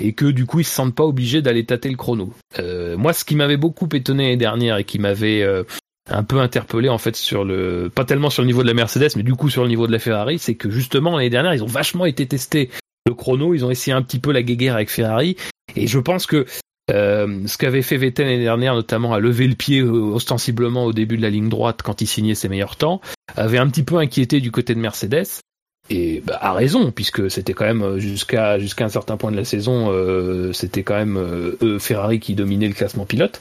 et 0.00 0.12
que 0.12 0.26
du 0.26 0.44
coup 0.44 0.58
ils 0.58 0.64
se 0.64 0.74
sentent 0.74 0.96
pas 0.96 1.04
obligés 1.04 1.40
d'aller 1.40 1.64
tâter 1.64 1.88
le 1.88 1.96
chrono. 1.96 2.32
Euh, 2.58 2.96
moi, 2.96 3.12
ce 3.12 3.24
qui 3.24 3.36
m'avait 3.36 3.56
beaucoup 3.56 3.88
étonné 3.92 4.24
l'année 4.24 4.36
dernière 4.36 4.76
et 4.78 4.82
qui 4.82 4.98
m'avait 4.98 5.42
euh, 5.42 5.62
un 6.10 6.24
peu 6.24 6.40
interpellé 6.40 6.88
en 6.88 6.98
fait 6.98 7.14
sur 7.14 7.44
le 7.44 7.92
pas 7.94 8.04
tellement 8.04 8.28
sur 8.28 8.42
le 8.42 8.48
niveau 8.48 8.62
de 8.62 8.66
la 8.66 8.74
Mercedes 8.74 9.10
mais 9.14 9.22
du 9.22 9.34
coup 9.34 9.50
sur 9.50 9.62
le 9.62 9.68
niveau 9.68 9.86
de 9.86 9.92
la 9.92 10.00
Ferrari, 10.00 10.40
c'est 10.40 10.56
que 10.56 10.68
justement 10.68 11.16
l'année 11.16 11.30
dernière 11.30 11.54
ils 11.54 11.62
ont 11.62 11.68
vachement 11.68 12.06
été 12.06 12.26
testés 12.26 12.70
le 13.06 13.14
chrono, 13.14 13.54
ils 13.54 13.64
ont 13.64 13.70
essayé 13.70 13.94
un 13.94 14.02
petit 14.02 14.18
peu 14.18 14.32
la 14.32 14.42
guéguerre 14.42 14.74
avec 14.74 14.90
Ferrari 14.90 15.36
et 15.74 15.86
je 15.86 15.98
pense 15.98 16.26
que 16.26 16.46
euh, 16.90 17.46
ce 17.46 17.58
qu'avait 17.58 17.82
fait 17.82 17.96
Vettel 17.96 18.26
l'année 18.26 18.42
dernière, 18.42 18.74
notamment 18.74 19.12
à 19.12 19.18
lever 19.18 19.48
le 19.48 19.54
pied 19.54 19.80
euh, 19.80 19.90
ostensiblement 19.90 20.84
au 20.84 20.92
début 20.92 21.16
de 21.16 21.22
la 21.22 21.30
ligne 21.30 21.48
droite 21.48 21.82
quand 21.82 22.00
il 22.00 22.06
signait 22.06 22.36
ses 22.36 22.48
meilleurs 22.48 22.76
temps, 22.76 23.00
avait 23.36 23.58
un 23.58 23.68
petit 23.68 23.82
peu 23.82 23.96
inquiété 23.96 24.40
du 24.40 24.52
côté 24.52 24.74
de 24.74 24.80
Mercedes. 24.80 25.26
Et 25.88 26.22
bah, 26.24 26.38
à 26.40 26.52
raison, 26.52 26.90
puisque 26.90 27.30
c'était 27.30 27.54
quand 27.54 27.64
même 27.64 27.98
jusqu'à 27.98 28.58
jusqu'à 28.58 28.84
un 28.84 28.88
certain 28.88 29.16
point 29.16 29.30
de 29.30 29.36
la 29.36 29.44
saison, 29.44 29.90
euh, 29.90 30.52
c'était 30.52 30.82
quand 30.82 30.96
même 30.96 31.16
euh, 31.16 31.78
Ferrari 31.78 32.20
qui 32.20 32.34
dominait 32.34 32.68
le 32.68 32.74
classement 32.74 33.04
pilote. 33.04 33.40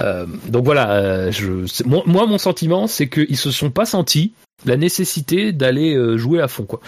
Euh, 0.00 0.26
donc 0.48 0.64
voilà, 0.64 1.30
je, 1.30 1.66
moi, 1.86 2.02
moi, 2.06 2.26
mon 2.26 2.38
sentiment, 2.38 2.86
c'est 2.86 3.08
qu'ils 3.08 3.36
se 3.36 3.50
sont 3.50 3.70
pas 3.70 3.86
sentis 3.86 4.32
la 4.64 4.76
nécessité 4.76 5.52
d'aller 5.52 5.94
euh, 5.94 6.16
jouer 6.16 6.40
à 6.40 6.48
fond, 6.48 6.64
quoi. 6.64 6.80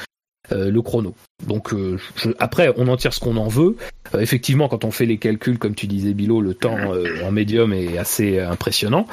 Euh, 0.53 0.71
le 0.71 0.83
chrono. 0.83 1.15
Donc 1.47 1.73
euh, 1.73 1.97
je, 2.17 2.31
après, 2.41 2.73
on 2.77 2.89
en 2.89 2.97
tire 2.97 3.15
ce 3.15 3.21
qu'on 3.21 3.37
en 3.37 3.47
veut. 3.47 3.77
Euh, 4.15 4.21
effectivement, 4.21 4.69
quand 4.69 4.85
on 4.85 4.91
fait 4.91 5.07
les 5.07 5.19
calculs, 5.19 5.59
comme 5.59 5.77
tu 5.77 5.87
disais, 5.87 6.13
Bilo, 6.13 6.41
le 6.41 6.55
temps 6.55 6.77
en 7.25 7.31
médium 7.31 7.73
est 7.73 7.99
assez 7.99 8.41
impressionnant. 8.41 9.07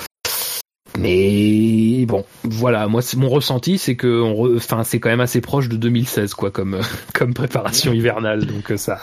Mais 0.98 2.06
bon, 2.08 2.26
voilà, 2.44 2.88
moi 2.88 3.02
mon 3.18 3.30
ressenti, 3.30 3.78
c'est 3.78 3.96
que, 3.96 4.56
enfin, 4.56 4.84
c'est 4.84 5.00
quand 5.00 5.10
même 5.10 5.22
assez 5.22 5.42
proche 5.42 5.70
de 5.70 5.78
2016, 5.78 6.34
quoi, 6.34 6.50
comme 6.50 6.80
comme 7.14 7.36
préparation 7.36 7.94
hivernale. 7.94 8.46
Donc 8.46 8.74
ça, 8.78 9.00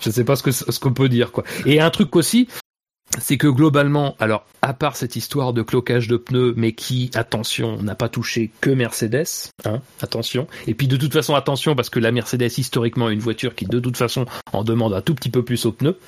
je 0.00 0.08
sais 0.08 0.24
pas 0.24 0.36
ce 0.36 0.42
que 0.42 0.52
ce 0.52 0.78
qu'on 0.80 0.94
peut 0.94 1.10
dire, 1.10 1.32
quoi. 1.32 1.44
Et 1.66 1.80
un 1.80 1.90
truc 1.90 2.16
aussi, 2.16 2.48
c'est 3.18 3.36
que 3.36 3.46
globalement, 3.46 4.16
alors 4.18 4.44
à 4.62 4.74
part 4.74 4.96
cette 4.96 5.16
histoire 5.16 5.52
de 5.52 5.62
cloquage 5.62 6.08
de 6.08 6.16
pneus, 6.16 6.54
mais 6.56 6.72
qui, 6.72 7.10
attention, 7.14 7.80
n'a 7.82 7.94
pas 7.94 8.08
touché 8.08 8.50
que 8.60 8.70
Mercedes, 8.70 9.50
hein, 9.64 9.80
attention. 10.00 10.46
Et 10.66 10.74
puis 10.74 10.88
de 10.88 10.96
toute 10.96 11.12
façon, 11.12 11.34
attention, 11.34 11.74
parce 11.74 11.90
que 11.90 12.00
la 12.00 12.12
Mercedes 12.12 12.58
historiquement 12.58 13.10
est 13.10 13.14
une 13.14 13.20
voiture 13.20 13.54
qui 13.54 13.66
de 13.66 13.80
toute 13.80 13.96
façon 13.96 14.26
en 14.52 14.64
demande 14.64 14.94
un 14.94 15.00
tout 15.00 15.14
petit 15.14 15.30
peu 15.30 15.42
plus 15.42 15.66
aux 15.66 15.72
pneus, 15.72 15.98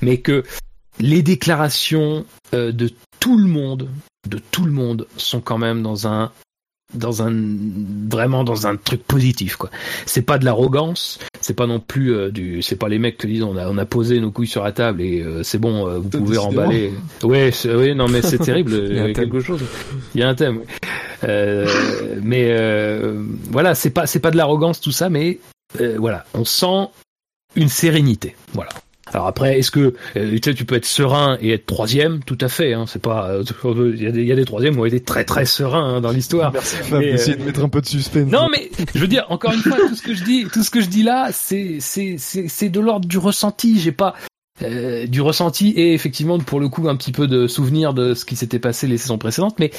mais 0.00 0.18
que 0.18 0.44
les 1.00 1.22
déclarations 1.22 2.24
euh, 2.54 2.72
de 2.72 2.90
tout 3.20 3.38
le 3.38 3.46
monde, 3.46 3.88
de 4.28 4.38
tout 4.38 4.64
le 4.64 4.72
monde, 4.72 5.06
sont 5.16 5.40
quand 5.40 5.58
même 5.58 5.82
dans 5.82 6.06
un 6.08 6.32
dans 6.94 7.22
un 7.22 7.34
vraiment 8.10 8.44
dans 8.44 8.66
un 8.66 8.76
truc 8.76 9.02
positif 9.04 9.56
quoi. 9.56 9.70
C'est 10.06 10.22
pas 10.22 10.38
de 10.38 10.44
l'arrogance, 10.44 11.18
c'est 11.40 11.54
pas 11.54 11.66
non 11.66 11.80
plus 11.80 12.14
euh, 12.14 12.30
du 12.30 12.62
c'est 12.62 12.76
pas 12.76 12.88
les 12.88 12.98
mecs 12.98 13.18
qui 13.18 13.26
disent 13.26 13.42
on 13.42 13.56
a 13.56 13.68
on 13.68 13.76
a 13.76 13.84
posé 13.84 14.20
nos 14.20 14.30
couilles 14.30 14.46
sur 14.46 14.64
la 14.64 14.72
table 14.72 15.02
et 15.02 15.20
euh, 15.20 15.42
c'est 15.42 15.58
bon 15.58 15.86
euh, 15.86 15.98
vous 15.98 16.08
pouvez 16.08 16.38
remballer. 16.38 16.92
Ouais, 17.22 17.50
oui 17.66 17.94
non 17.94 18.08
mais 18.08 18.22
c'est 18.22 18.38
terrible, 18.42 18.72
il 18.90 18.96
y 18.96 19.00
a 19.00 19.12
quelque 19.12 19.40
chose. 19.40 19.62
Il 20.14 20.20
y 20.20 20.24
a 20.24 20.28
un 20.28 20.34
thème. 20.34 20.62
mais 22.22 22.56
voilà, 23.50 23.74
c'est 23.74 23.90
pas 23.90 24.06
c'est 24.06 24.20
pas 24.20 24.30
de 24.30 24.36
l'arrogance 24.36 24.80
tout 24.80 24.92
ça 24.92 25.10
mais 25.10 25.40
voilà, 25.98 26.24
on 26.32 26.44
sent 26.44 26.88
une 27.54 27.68
sérénité. 27.68 28.34
Voilà. 28.54 28.70
Alors 29.12 29.26
après, 29.26 29.58
est-ce 29.58 29.70
que 29.70 29.94
euh, 30.16 30.30
tu 30.30 30.40
sais, 30.44 30.54
tu 30.54 30.64
peux 30.64 30.76
être 30.76 30.84
serein 30.84 31.38
et 31.40 31.52
être 31.52 31.66
troisième? 31.66 32.22
Tout 32.24 32.38
à 32.40 32.48
fait. 32.48 32.74
Hein, 32.74 32.84
c'est 32.86 33.02
pas. 33.02 33.30
Il 33.64 34.02
y, 34.02 34.06
a 34.06 34.10
des, 34.10 34.24
y 34.24 34.32
a 34.32 34.36
des 34.36 34.44
troisièmes 34.44 34.74
qui 34.74 34.80
ont 34.80 34.86
été 34.86 35.00
très 35.00 35.24
très 35.24 35.44
sereins 35.44 35.96
hein, 35.96 36.00
dans 36.00 36.10
l'histoire. 36.10 36.52
Merci 36.52 37.32
euh... 37.32 37.36
de 37.36 37.44
mettre 37.44 37.64
un 37.64 37.68
peu 37.68 37.80
de 37.80 37.86
suspense. 37.86 38.30
Non, 38.30 38.48
mais 38.50 38.70
je 38.94 38.98
veux 38.98 39.08
dire, 39.08 39.26
encore 39.28 39.52
une 39.52 39.60
fois, 39.60 39.76
tout 39.76 39.94
ce 39.94 40.02
que 40.02 40.14
je 40.14 40.24
dis, 40.24 40.46
tout 40.52 40.62
ce 40.62 40.70
que 40.70 40.80
je 40.80 40.88
dis 40.88 41.02
là, 41.02 41.30
c'est 41.32 41.78
c'est 41.80 42.16
c'est 42.18 42.48
c'est 42.48 42.68
de 42.68 42.80
l'ordre 42.80 43.08
du 43.08 43.18
ressenti. 43.18 43.78
J'ai 43.78 43.92
pas 43.92 44.14
euh, 44.62 45.06
du 45.06 45.20
ressenti 45.20 45.70
et 45.70 45.94
effectivement 45.94 46.38
pour 46.38 46.58
le 46.58 46.68
coup 46.68 46.88
un 46.88 46.96
petit 46.96 47.12
peu 47.12 47.28
de 47.28 47.46
souvenir 47.46 47.94
de 47.94 48.14
ce 48.14 48.24
qui 48.24 48.34
s'était 48.34 48.58
passé 48.58 48.88
les 48.88 48.98
saisons 48.98 49.18
précédentes, 49.18 49.58
mais 49.60 49.70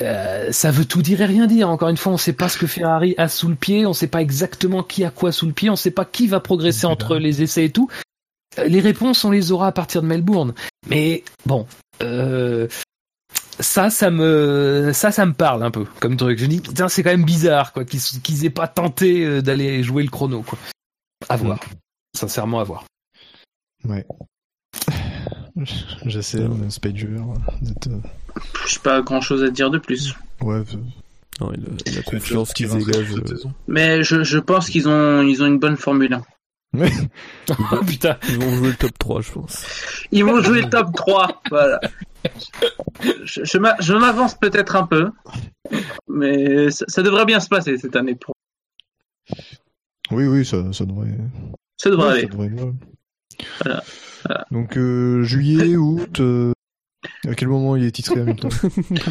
euh, 0.00 0.52
ça 0.52 0.70
veut 0.70 0.84
tout 0.84 1.00
dire 1.00 1.22
et 1.22 1.26
rien 1.26 1.46
dire. 1.46 1.70
Encore 1.70 1.88
une 1.88 1.96
fois, 1.96 2.12
on 2.12 2.18
sait 2.18 2.32
pas 2.34 2.48
ce 2.48 2.58
que 2.58 2.66
Ferrari 2.66 3.14
a 3.16 3.28
sous 3.28 3.48
le 3.48 3.54
pied, 3.54 3.86
on 3.86 3.94
sait 3.94 4.06
pas 4.06 4.20
exactement 4.20 4.82
qui 4.82 5.04
a 5.04 5.10
quoi 5.10 5.32
sous 5.32 5.46
le 5.46 5.52
pied, 5.52 5.70
on 5.70 5.76
sait 5.76 5.90
pas 5.90 6.04
qui 6.04 6.26
va 6.26 6.40
progresser 6.40 6.86
entre 6.86 7.16
les 7.16 7.42
essais 7.42 7.66
et 7.66 7.70
tout 7.70 7.88
les 8.66 8.80
réponses, 8.80 9.24
on 9.24 9.30
les 9.30 9.52
aura 9.52 9.68
à 9.68 9.72
partir 9.72 10.02
de 10.02 10.06
Melbourne. 10.06 10.54
Mais 10.88 11.24
bon, 11.46 11.66
euh, 12.02 12.68
ça, 13.58 13.90
ça 13.90 14.10
me, 14.10 14.90
ça, 14.92 15.12
ça 15.12 15.26
me 15.26 15.32
parle 15.32 15.62
un 15.62 15.70
peu 15.70 15.84
comme 16.00 16.16
truc. 16.16 16.38
Je 16.38 16.46
dis, 16.46 16.60
tiens, 16.60 16.88
c'est 16.88 17.02
quand 17.02 17.10
même 17.10 17.24
bizarre, 17.24 17.72
quoi, 17.72 17.84
qu'ils 17.84 18.00
qu'ils 18.00 18.44
aient 18.44 18.50
pas 18.50 18.68
tenté 18.68 19.24
euh, 19.24 19.42
d'aller 19.42 19.82
jouer 19.82 20.02
le 20.02 20.10
chrono, 20.10 20.42
quoi. 20.42 20.58
À 21.28 21.36
voir, 21.36 21.58
mmh. 21.58 22.18
sincèrement, 22.18 22.60
à 22.60 22.64
voir. 22.64 22.84
Ouais. 23.84 24.04
J'essaie, 26.06 26.40
mais 26.40 26.70
c'est 26.70 26.82
pas 26.82 26.88
dur. 26.88 27.34
Je 28.66 28.78
pas 28.78 29.02
grand 29.02 29.20
chose 29.20 29.42
à 29.44 29.50
dire 29.50 29.70
de 29.70 29.78
plus. 29.78 30.14
Ouais. 30.40 30.62
Non, 31.40 31.52
il 31.52 31.64
a, 31.64 31.68
il 31.86 31.98
a 31.98 32.02
confiance 32.02 32.52
qu'ils 32.52 32.70
dégagent. 32.70 33.14
Mais 33.68 34.02
je, 34.02 34.24
je 34.24 34.38
pense 34.38 34.68
qu'ils 34.68 34.88
ont, 34.88 35.22
ils 35.22 35.42
ont 35.42 35.46
une 35.46 35.58
bonne 35.58 35.76
Formule 35.76 36.14
1. 36.14 36.24
Oh, 36.74 37.84
putain. 37.86 38.16
Ils 38.28 38.38
vont 38.38 38.50
jouer 38.56 38.68
le 38.70 38.76
top 38.76 38.98
3, 38.98 39.20
je 39.22 39.32
pense. 39.32 39.66
Ils 40.10 40.24
vont 40.24 40.40
jouer 40.42 40.62
le 40.62 40.70
top 40.70 40.94
3, 40.94 41.42
voilà. 41.50 41.80
Je, 43.24 43.44
je 43.44 43.92
m'avance 43.94 44.34
peut-être 44.36 44.76
un 44.76 44.86
peu, 44.86 45.10
mais 46.08 46.70
ça, 46.70 46.84
ça 46.88 47.02
devrait 47.02 47.24
bien 47.26 47.40
se 47.40 47.48
passer 47.48 47.76
cette 47.78 47.96
année. 47.96 48.14
Pour... 48.14 48.34
Oui, 50.10 50.26
oui, 50.26 50.44
ça, 50.44 50.72
ça 50.72 50.84
devrait. 50.84 51.08
Ça 51.78 51.90
devrait 51.90 52.06
ouais, 52.06 52.12
aller. 52.12 52.22
ça 52.22 52.28
devrait 52.28 52.48
ouais. 52.50 52.72
Voilà, 53.64 53.82
voilà. 54.24 54.46
Donc 54.52 54.76
euh, 54.76 55.24
juillet, 55.24 55.76
août. 55.76 56.20
euh, 56.20 56.52
À 57.26 57.34
quel 57.34 57.48
moment 57.48 57.74
il 57.76 57.84
est 57.84 57.90
titré 57.92 58.20
Hamilton 58.20 58.50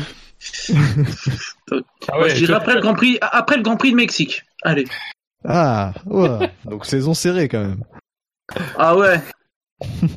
Ah 2.07 2.17
Moi, 2.17 2.29
je 2.29 2.35
dirais 2.37 2.53
après 2.53 2.75
le 2.75 2.81
Grand 2.81 2.93
Prix, 2.93 3.17
après 3.21 3.57
le 3.57 3.63
Grand 3.63 3.77
Prix 3.77 3.91
de 3.91 3.95
Mexique. 3.97 4.43
Allez. 4.63 4.85
Ah, 5.43 5.93
ouais. 6.05 6.51
Donc 6.65 6.85
saison 6.85 7.13
serrée 7.13 7.47
quand 7.49 7.61
même. 7.61 7.83
Ah 8.77 8.95
ouais. 8.97 9.19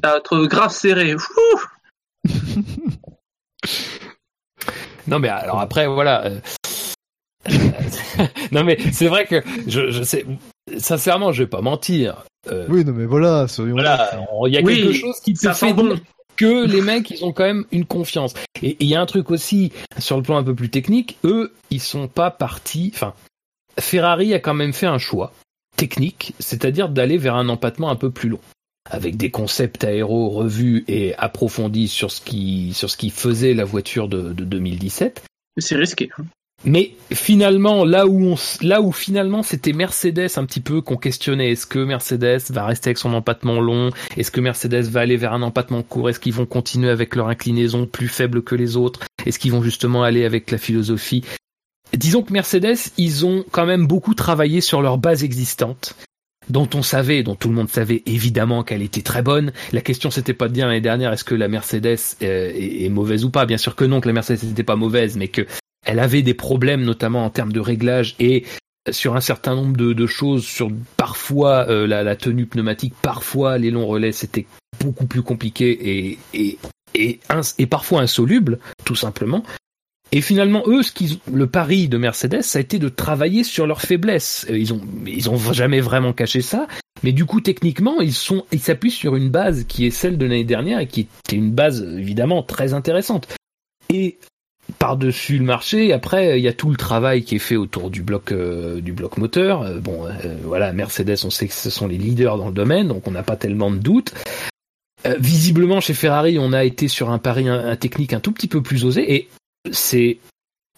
Ça 0.05 0.19
être 0.19 0.45
grave 0.47 0.71
serré. 0.73 1.15
Non 5.07 5.19
mais 5.19 5.29
alors 5.29 5.61
après 5.61 5.87
voilà. 5.87 6.25
euh, 6.27 6.41
non 8.53 8.65
mais 8.65 8.79
c'est 8.93 9.09
vrai 9.09 9.27
que 9.27 9.43
je, 9.67 9.91
je 9.91 10.03
sais 10.03 10.25
sincèrement 10.79 11.31
je 11.33 11.43
vais 11.43 11.49
pas 11.49 11.61
mentir. 11.61 12.25
Euh, 12.51 12.67
Oui, 12.71 12.85
non 12.85 12.93
mais 12.93 13.05
voilà, 13.05 13.47
soyons. 13.49 13.73
voilà, 13.75 14.27
on- 14.33 14.47
il 14.47 14.55
y 14.55 14.59
a 14.59 14.63
Oui, 14.63 14.77
quelque 14.83 14.93
chose 14.95 15.21
qui 15.21 15.35
te 15.35 15.53
fait 15.53 15.73
bon. 15.75 15.99
que 16.37 16.67
les 16.67 16.81
mecs 16.81 17.11
ils 17.11 17.23
ont 17.25 17.33
quand 17.33 17.45
même 17.45 17.67
une 17.71 17.85
confiance. 17.85 18.33
Et 18.63 18.71
et 18.71 18.77
il 18.81 18.87
y 18.87 18.95
a 18.95 19.01
un 19.01 19.07
truc 19.07 19.31
aussi 19.31 19.73
sur 19.99 20.17
le 20.17 20.23
plan 20.23 20.39
un 20.39 20.43
peu 20.45 20.55
plus 20.55 20.71
technique, 20.71 21.19
eux 21.25 21.53
ils 21.71 21.81
sont 21.83 22.09
pas 22.09 22.31
partis. 22.31 22.91
Enfin, 22.95 23.13
Ferrari 23.79 24.35
a 24.35 24.39
quand 24.39 24.55
même 24.55 24.73
fait 24.73 24.87
un 24.87 24.99
choix 24.99 25.33
technique, 25.77 26.35
c'est-à-dire 26.39 26.89
d'aller 26.89 27.19
vers 27.19 27.35
un 27.35 27.49
empattement 27.49 27.91
un 27.91 27.97
peu 27.97 28.11
plus 28.11 28.29
long, 28.29 28.41
avec 28.89 29.17
des 29.17 29.31
concepts 29.31 29.85
aéros 29.85 30.31
revus 30.31 30.85
et 30.89 31.15
approfondis 31.17 31.89
sur 31.89 32.11
ce 32.11 32.21
qui 32.21 32.73
sur 32.75 32.91
ce 32.91 32.97
qui 32.97 33.11
faisait 33.11 33.55
la 33.55 33.65
voiture 33.65 34.09
de, 34.09 34.33
de 34.33 34.45
2017. 34.45 35.25
C'est 35.59 35.77
risqué. 35.77 36.11
hein. 36.19 36.25
Mais 36.67 36.95
finalement, 37.13 37.85
là 37.85 38.07
où 38.07 38.25
on, 38.25 38.37
là 38.63 38.81
où 38.81 38.91
finalement 38.91 39.43
c'était 39.43 39.73
Mercedes 39.73 40.31
un 40.37 40.47
petit 40.47 40.61
peu 40.61 40.81
qu'on 40.81 40.97
questionnait, 40.97 41.51
est-ce 41.51 41.67
que 41.67 41.79
Mercedes 41.81 42.41
va 42.51 42.65
rester 42.65 42.89
avec 42.89 42.99
son 42.99 43.13
empattement 43.13 43.61
long? 43.61 43.91
Est-ce 44.17 44.31
que 44.31 44.41
Mercedes 44.41 44.85
va 44.85 45.01
aller 45.01 45.17
vers 45.17 45.35
un 45.35 45.43
empattement 45.43 45.83
court? 45.83 46.09
Est-ce 46.09 46.21
qu'ils 46.21 46.33
vont 46.33 46.47
continuer 46.47 46.89
avec 46.89 47.17
leur 47.17 47.29
inclinaison 47.29 47.87
plus 47.87 48.09
faible 48.09 48.43
que 48.43 48.55
les 48.55 48.77
autres? 48.77 49.01
Est-ce 49.27 49.39
qu'ils 49.39 49.53
vont 49.53 49.63
justement 49.63 50.05
aller 50.05 50.25
avec 50.25 50.51
la 50.51 50.59
philosophie 50.59 51.25
Disons 51.97 52.23
que 52.23 52.33
Mercedes, 52.33 52.77
ils 52.97 53.25
ont 53.25 53.45
quand 53.51 53.67
même 53.67 53.87
beaucoup 53.87 54.15
travaillé 54.15 54.61
sur 54.61 54.83
leur 54.83 54.99
base 54.99 55.25
existante 55.25 55.95
dont 56.49 56.69
on 56.75 56.83
savait, 56.83 57.23
dont 57.23 57.35
tout 57.35 57.49
le 57.49 57.55
monde 57.55 57.71
savait 57.71 58.03
évidemment 58.07 58.63
qu'elle 58.65 58.83
était 58.83 59.03
très 59.03 59.23
bonne. 59.23 59.53
La 59.73 59.81
question 59.81 60.11
c'était 60.11 60.35
pas 60.35 60.49
de 60.49 60.53
dire 60.53 60.67
l'année 60.67 60.81
dernière 60.81 61.13
est-ce 61.13 61.25
que 61.25 61.35
la 61.35 61.49
Mercedes 61.49 61.99
euh, 62.23 62.53
est, 62.55 62.89
mauvaise 62.91 63.25
ou 63.25 63.31
pas? 63.31 63.47
Bien 63.47 63.57
sûr 63.57 63.77
que 63.77 63.85
non, 63.85 64.01
que 64.01 64.09
la 64.09 64.13
Mercedes 64.13 64.45
n'était 64.45 64.63
pas 64.63 64.77
mauvaise, 64.77 65.17
mais 65.17 65.29
que 65.29 65.47
elle 65.87 65.99
avait 65.99 66.23
des 66.23 66.35
problèmes 66.35 66.83
notamment 66.83 67.25
en 67.25 67.31
termes 67.31 67.53
de 67.53 67.61
réglage 67.61 68.15
et 68.19 68.45
sur 68.91 69.17
un 69.17 69.21
certain 69.21 69.55
nombre 69.55 69.77
de, 69.77 70.07
choses, 70.07 70.45
sur 70.45 70.71
parfois 70.99 71.67
euh, 71.71 71.87
la, 71.87 72.17
tenue 72.17 72.45
pneumatique, 72.45 72.95
parfois 73.01 73.57
les 73.57 73.71
longs 73.71 73.87
relais, 73.87 74.13
c'était 74.13 74.47
beaucoup 74.81 75.07
plus 75.07 75.23
compliqué 75.23 76.19
et, 76.35 76.59
et 76.95 77.67
parfois 77.67 78.03
insoluble, 78.03 78.59
tout 78.85 78.95
simplement. 78.95 79.43
Et 80.15 80.21
finalement, 80.21 80.63
eux, 80.69 80.81
le 81.33 81.47
pari 81.49 81.89
de 81.89 81.99
Mercedes, 81.99 82.43
ça 82.43 82.61
a 82.61 82.63
été 82.63 82.79
de 82.79 82.89
travailler 82.89 83.43
sur 83.43 83.67
leurs 83.67 83.81
faiblesses. 83.81 84.47
Euh, 84.49 84.57
Ils 84.57 85.29
ont, 85.29 85.37
jamais 85.53 85.81
vraiment 85.81 86.13
caché 86.13 86.41
ça, 86.41 86.69
mais 87.03 87.11
du 87.11 87.25
coup, 87.25 87.41
techniquement, 87.41 88.01
ils 88.01 88.15
sont, 88.15 88.45
ils 88.53 88.61
s'appuient 88.61 88.93
sur 88.93 89.17
une 89.17 89.29
base 89.29 89.65
qui 89.65 89.85
est 89.87 89.91
celle 89.91 90.17
de 90.17 90.25
l'année 90.25 90.45
dernière 90.45 90.79
et 90.79 90.87
qui 90.87 91.01
est 91.01 91.33
une 91.33 91.51
base 91.51 91.83
évidemment 91.83 92.45
très 92.45 92.75
intéressante. 92.75 93.27
Et 93.93 94.19
par-dessus 94.79 95.39
le 95.39 95.45
marché, 95.45 95.93
après, 95.93 96.39
il 96.39 96.45
y 96.45 96.49
a 96.49 96.53
tout 96.53 96.71
le 96.71 96.77
travail 96.77 97.25
qui 97.25 97.35
est 97.35 97.41
fait 97.41 97.57
autour 97.57 97.91
du 97.91 98.05
bloc, 98.05 98.31
euh, 98.31 98.81
du 98.81 98.93
bloc 98.93 99.19
moteur. 99.19 99.63
Euh, 99.63 99.81
bon, 99.81 100.07
voilà, 100.45 100.73
Mercedes, 100.73 101.25
on 101.25 101.31
sait 101.31 101.49
que 101.49 101.55
ce 101.55 101.71
sont 101.71 101.89
les 101.89 101.99
leaders 101.99 102.39
dans 102.39 102.47
le 102.47 102.55
domaine, 102.55 102.87
donc 102.87 103.09
on 103.09 103.11
n'a 103.11 103.25
pas 103.25 103.37
tellement 103.37 103.73
de 103.73 103.79
doutes. 103.79 104.15
Visiblement, 105.19 105.81
chez 105.81 105.93
Ferrari, 105.93 106.39
on 106.39 106.53
a 106.53 106.65
été 106.65 106.87
sur 106.87 107.11
un 107.11 107.19
pari 107.19 107.49
un, 107.49 107.75
technique 107.75 108.13
un 108.13 108.21
tout 108.21 108.33
petit 108.33 108.49
peu 108.49 108.63
plus 108.63 108.85
osé, 108.85 109.29
c'est, 109.71 110.19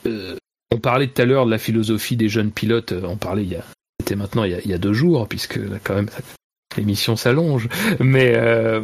euh, 0.07 0.37
on 0.73 0.79
parlait 0.79 1.09
tout 1.09 1.23
à 1.23 1.25
l'heure 1.25 1.47
de 1.47 1.51
la 1.51 1.59
philosophie 1.59 2.17
des 2.17 2.29
jeunes 2.29 2.51
pilotes. 2.51 2.93
euh, 2.93 3.03
On 3.05 3.17
parlait 3.17 3.43
il 3.43 3.51
y 3.51 3.57
a, 3.57 3.65
c'était 4.01 4.17
maintenant 4.17 4.45
il 4.45 4.53
y 4.65 4.75
a, 4.75 4.79
deux 4.79 4.93
jours, 4.93 5.29
puisque 5.29 5.59
quand 5.85 5.95
même, 5.95 6.09
l'émission 6.77 7.17
s'allonge. 7.17 7.69
Mais 8.01 8.35
euh, 8.37 8.81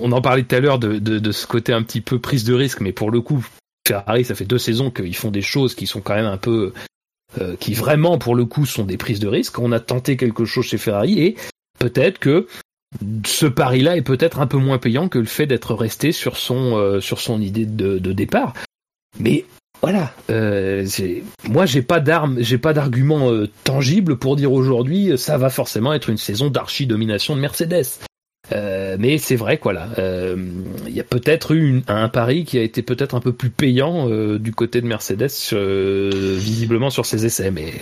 on 0.00 0.12
en 0.12 0.20
parlait 0.20 0.42
tout 0.42 0.54
à 0.54 0.60
l'heure 0.60 0.78
de, 0.78 1.32
ce 1.32 1.46
côté 1.46 1.72
un 1.72 1.82
petit 1.82 2.00
peu 2.00 2.18
prise 2.18 2.44
de 2.44 2.54
risque, 2.54 2.80
mais 2.80 2.92
pour 2.92 3.10
le 3.10 3.20
coup, 3.20 3.44
Ferrari, 3.86 4.24
ça 4.24 4.34
fait 4.34 4.44
deux 4.44 4.58
saisons 4.58 4.90
qu'ils 4.90 5.16
font 5.16 5.30
des 5.30 5.42
choses 5.42 5.74
qui 5.74 5.86
sont 5.86 6.00
quand 6.00 6.14
même 6.14 6.26
un 6.26 6.38
peu, 6.38 6.72
qui 7.60 7.74
vraiment 7.74 8.18
pour 8.18 8.34
le 8.34 8.44
coup 8.46 8.66
sont 8.66 8.84
des 8.84 8.96
prises 8.96 9.20
de 9.20 9.28
risque. 9.28 9.58
On 9.58 9.70
a 9.70 9.78
tenté 9.78 10.16
quelque 10.16 10.44
chose 10.44 10.66
chez 10.66 10.78
Ferrari 10.78 11.20
et 11.20 11.36
peut-être 11.78 12.18
que 12.18 12.48
ce 13.24 13.46
pari-là 13.46 13.96
est 13.96 14.02
peut-être 14.02 14.40
un 14.40 14.46
peu 14.48 14.56
moins 14.56 14.78
payant 14.78 15.08
que 15.08 15.18
le 15.18 15.26
fait 15.26 15.46
d'être 15.46 15.74
resté 15.74 16.10
sur 16.10 16.36
son 16.36 17.00
sur 17.00 17.20
son 17.20 17.40
idée 17.40 17.66
de 17.66 18.12
départ. 18.12 18.54
Mais 19.18 19.44
voilà, 19.82 20.10
euh, 20.30 20.86
moi 21.48 21.66
j'ai 21.66 21.82
pas 21.82 22.00
d'arme, 22.00 22.36
j'ai 22.40 22.58
pas 22.58 22.72
d'argument 22.72 23.30
euh, 23.30 23.48
tangible 23.64 24.16
pour 24.16 24.36
dire 24.36 24.52
aujourd'hui 24.52 25.12
euh, 25.12 25.16
ça 25.16 25.36
va 25.38 25.50
forcément 25.50 25.92
être 25.92 26.08
une 26.08 26.16
saison 26.16 26.48
d'archi 26.48 26.86
domination 26.86 27.36
de 27.36 27.40
Mercedes. 27.40 28.00
Mais 28.98 29.18
c'est 29.18 29.36
vrai 29.36 29.58
quoi 29.58 29.72
là, 29.72 29.88
euh, 29.98 30.36
il 30.86 30.92
y 30.92 31.00
a 31.00 31.04
peut-être 31.04 31.54
eu 31.54 31.82
un 31.88 32.08
pari 32.08 32.44
qui 32.44 32.58
a 32.58 32.62
été 32.62 32.80
peut-être 32.82 33.14
un 33.14 33.20
peu 33.20 33.32
plus 33.32 33.50
payant 33.50 34.08
du 34.38 34.52
côté 34.52 34.80
de 34.80 34.86
Mercedes, 34.86 35.30
visiblement 35.52 36.90
sur 36.90 37.04
ses 37.04 37.26
essais. 37.26 37.50
Mais 37.50 37.74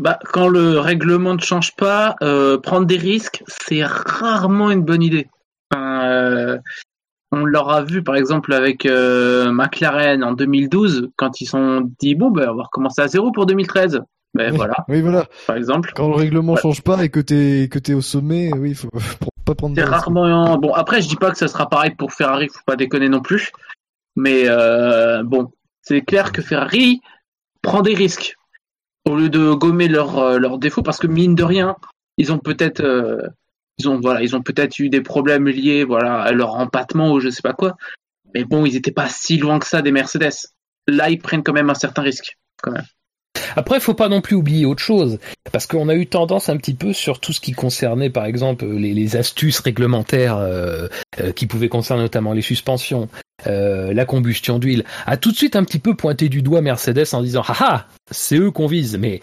Bah, 0.00 0.18
quand 0.32 0.48
le 0.48 0.80
règlement 0.80 1.34
ne 1.34 1.40
change 1.40 1.74
pas, 1.76 2.16
prendre 2.62 2.86
des 2.86 2.96
risques, 2.96 3.44
c'est 3.46 3.84
rarement 3.84 4.70
une 4.72 4.82
bonne 4.82 5.02
idée. 5.02 5.28
On 7.38 7.44
l'aura 7.44 7.82
vu 7.82 8.02
par 8.02 8.16
exemple 8.16 8.52
avec 8.54 8.86
euh, 8.86 9.50
McLaren 9.52 10.24
en 10.24 10.32
2012, 10.32 11.10
quand 11.16 11.40
ils 11.40 11.46
sont 11.46 11.82
dit 12.00 12.14
bon, 12.14 12.30
ben, 12.30 12.48
on 12.50 12.54
va 12.56 12.62
recommencer 12.64 13.02
à 13.02 13.08
zéro 13.08 13.30
pour 13.32 13.46
2013. 13.46 14.00
Ben 14.34 14.50
Oui. 14.50 14.56
voilà, 14.56 14.74
Oui, 14.88 15.00
voilà. 15.00 15.26
par 15.46 15.56
exemple. 15.56 15.92
Quand 15.94 16.08
le 16.08 16.14
règlement 16.14 16.54
Ouais. 16.54 16.60
change 16.60 16.82
pas 16.82 17.02
et 17.04 17.08
que 17.08 17.20
t'es 17.20 17.68
que 17.70 17.78
t'es 17.78 17.94
au 17.94 18.00
sommet, 18.02 18.50
oui, 18.54 18.74
faut 18.74 18.88
faut 18.98 19.30
pas 19.44 19.54
prendre 19.54 19.74
C'est 19.76 19.82
risques. 19.82 19.94
rarement. 19.94 20.56
Bon, 20.58 20.72
après, 20.74 21.00
je 21.02 21.08
dis 21.08 21.16
pas 21.16 21.30
que 21.30 21.38
ça 21.38 21.48
sera 21.48 21.68
pareil 21.68 21.92
pour 21.96 22.12
Ferrari, 22.12 22.48
faut 22.48 22.60
pas 22.66 22.76
déconner 22.76 23.08
non 23.08 23.20
plus. 23.20 23.50
Mais 24.16 24.44
euh, 24.46 25.22
bon, 25.22 25.50
c'est 25.82 26.00
clair 26.02 26.32
que 26.32 26.42
Ferrari 26.42 27.00
prend 27.62 27.82
des 27.82 27.94
risques 27.94 28.34
au 29.08 29.14
lieu 29.16 29.28
de 29.28 29.52
gommer 29.52 29.88
leurs 29.88 30.18
euh, 30.18 30.38
leurs 30.38 30.58
défauts, 30.58 30.82
parce 30.82 30.98
que 30.98 31.06
mine 31.06 31.34
de 31.34 31.44
rien, 31.44 31.76
ils 32.18 32.32
ont 32.32 32.38
peut-être, 32.38 32.80
euh, 32.82 33.18
ils 33.78 33.88
ont 33.88 34.00
voilà, 34.00 34.22
ils 34.22 34.34
ont 34.36 34.42
peut-être 34.42 34.78
eu 34.78 34.88
des 34.88 35.00
problèmes 35.00 35.48
liés, 35.48 35.84
voilà, 35.84 36.20
à 36.20 36.32
leur 36.32 36.54
empattement 36.54 37.12
ou 37.12 37.20
je 37.20 37.30
sais 37.30 37.42
pas 37.42 37.52
quoi. 37.52 37.76
Mais 38.34 38.44
bon, 38.44 38.66
ils 38.66 38.76
étaient 38.76 38.92
pas 38.92 39.08
si 39.08 39.38
loin 39.38 39.58
que 39.58 39.66
ça 39.66 39.82
des 39.82 39.92
Mercedes. 39.92 40.32
Là, 40.88 41.10
ils 41.10 41.18
prennent 41.18 41.42
quand 41.42 41.52
même 41.52 41.70
un 41.70 41.74
certain 41.74 42.02
risque. 42.02 42.36
Après, 43.54 43.80
faut 43.80 43.94
pas 43.94 44.08
non 44.08 44.20
plus 44.20 44.36
oublier 44.36 44.66
autre 44.66 44.82
chose, 44.82 45.18
parce 45.52 45.66
qu'on 45.66 45.88
a 45.88 45.94
eu 45.94 46.06
tendance 46.06 46.48
un 46.48 46.56
petit 46.56 46.74
peu 46.74 46.92
sur 46.92 47.20
tout 47.20 47.32
ce 47.32 47.40
qui 47.40 47.52
concernait, 47.52 48.10
par 48.10 48.26
exemple, 48.26 48.66
les, 48.66 48.94
les 48.94 49.16
astuces 49.16 49.60
réglementaires 49.60 50.36
euh, 50.36 50.88
euh, 51.20 51.32
qui 51.32 51.46
pouvaient 51.46 51.68
concerner 51.68 52.02
notamment 52.02 52.32
les 52.32 52.42
suspensions, 52.42 53.08
euh, 53.46 53.92
la 53.92 54.04
combustion 54.04 54.58
d'huile, 54.58 54.84
à 55.06 55.16
tout 55.16 55.32
de 55.32 55.36
suite 55.36 55.56
un 55.56 55.64
petit 55.64 55.78
peu 55.78 55.94
pointer 55.94 56.28
du 56.28 56.42
doigt 56.42 56.60
Mercedes 56.60 57.06
en 57.12 57.22
disant 57.22 57.42
ah 57.46 57.56
ah, 57.60 57.86
c'est 58.10 58.36
eux 58.36 58.50
qu'on 58.50 58.66
vise, 58.66 58.98
mais 58.98 59.20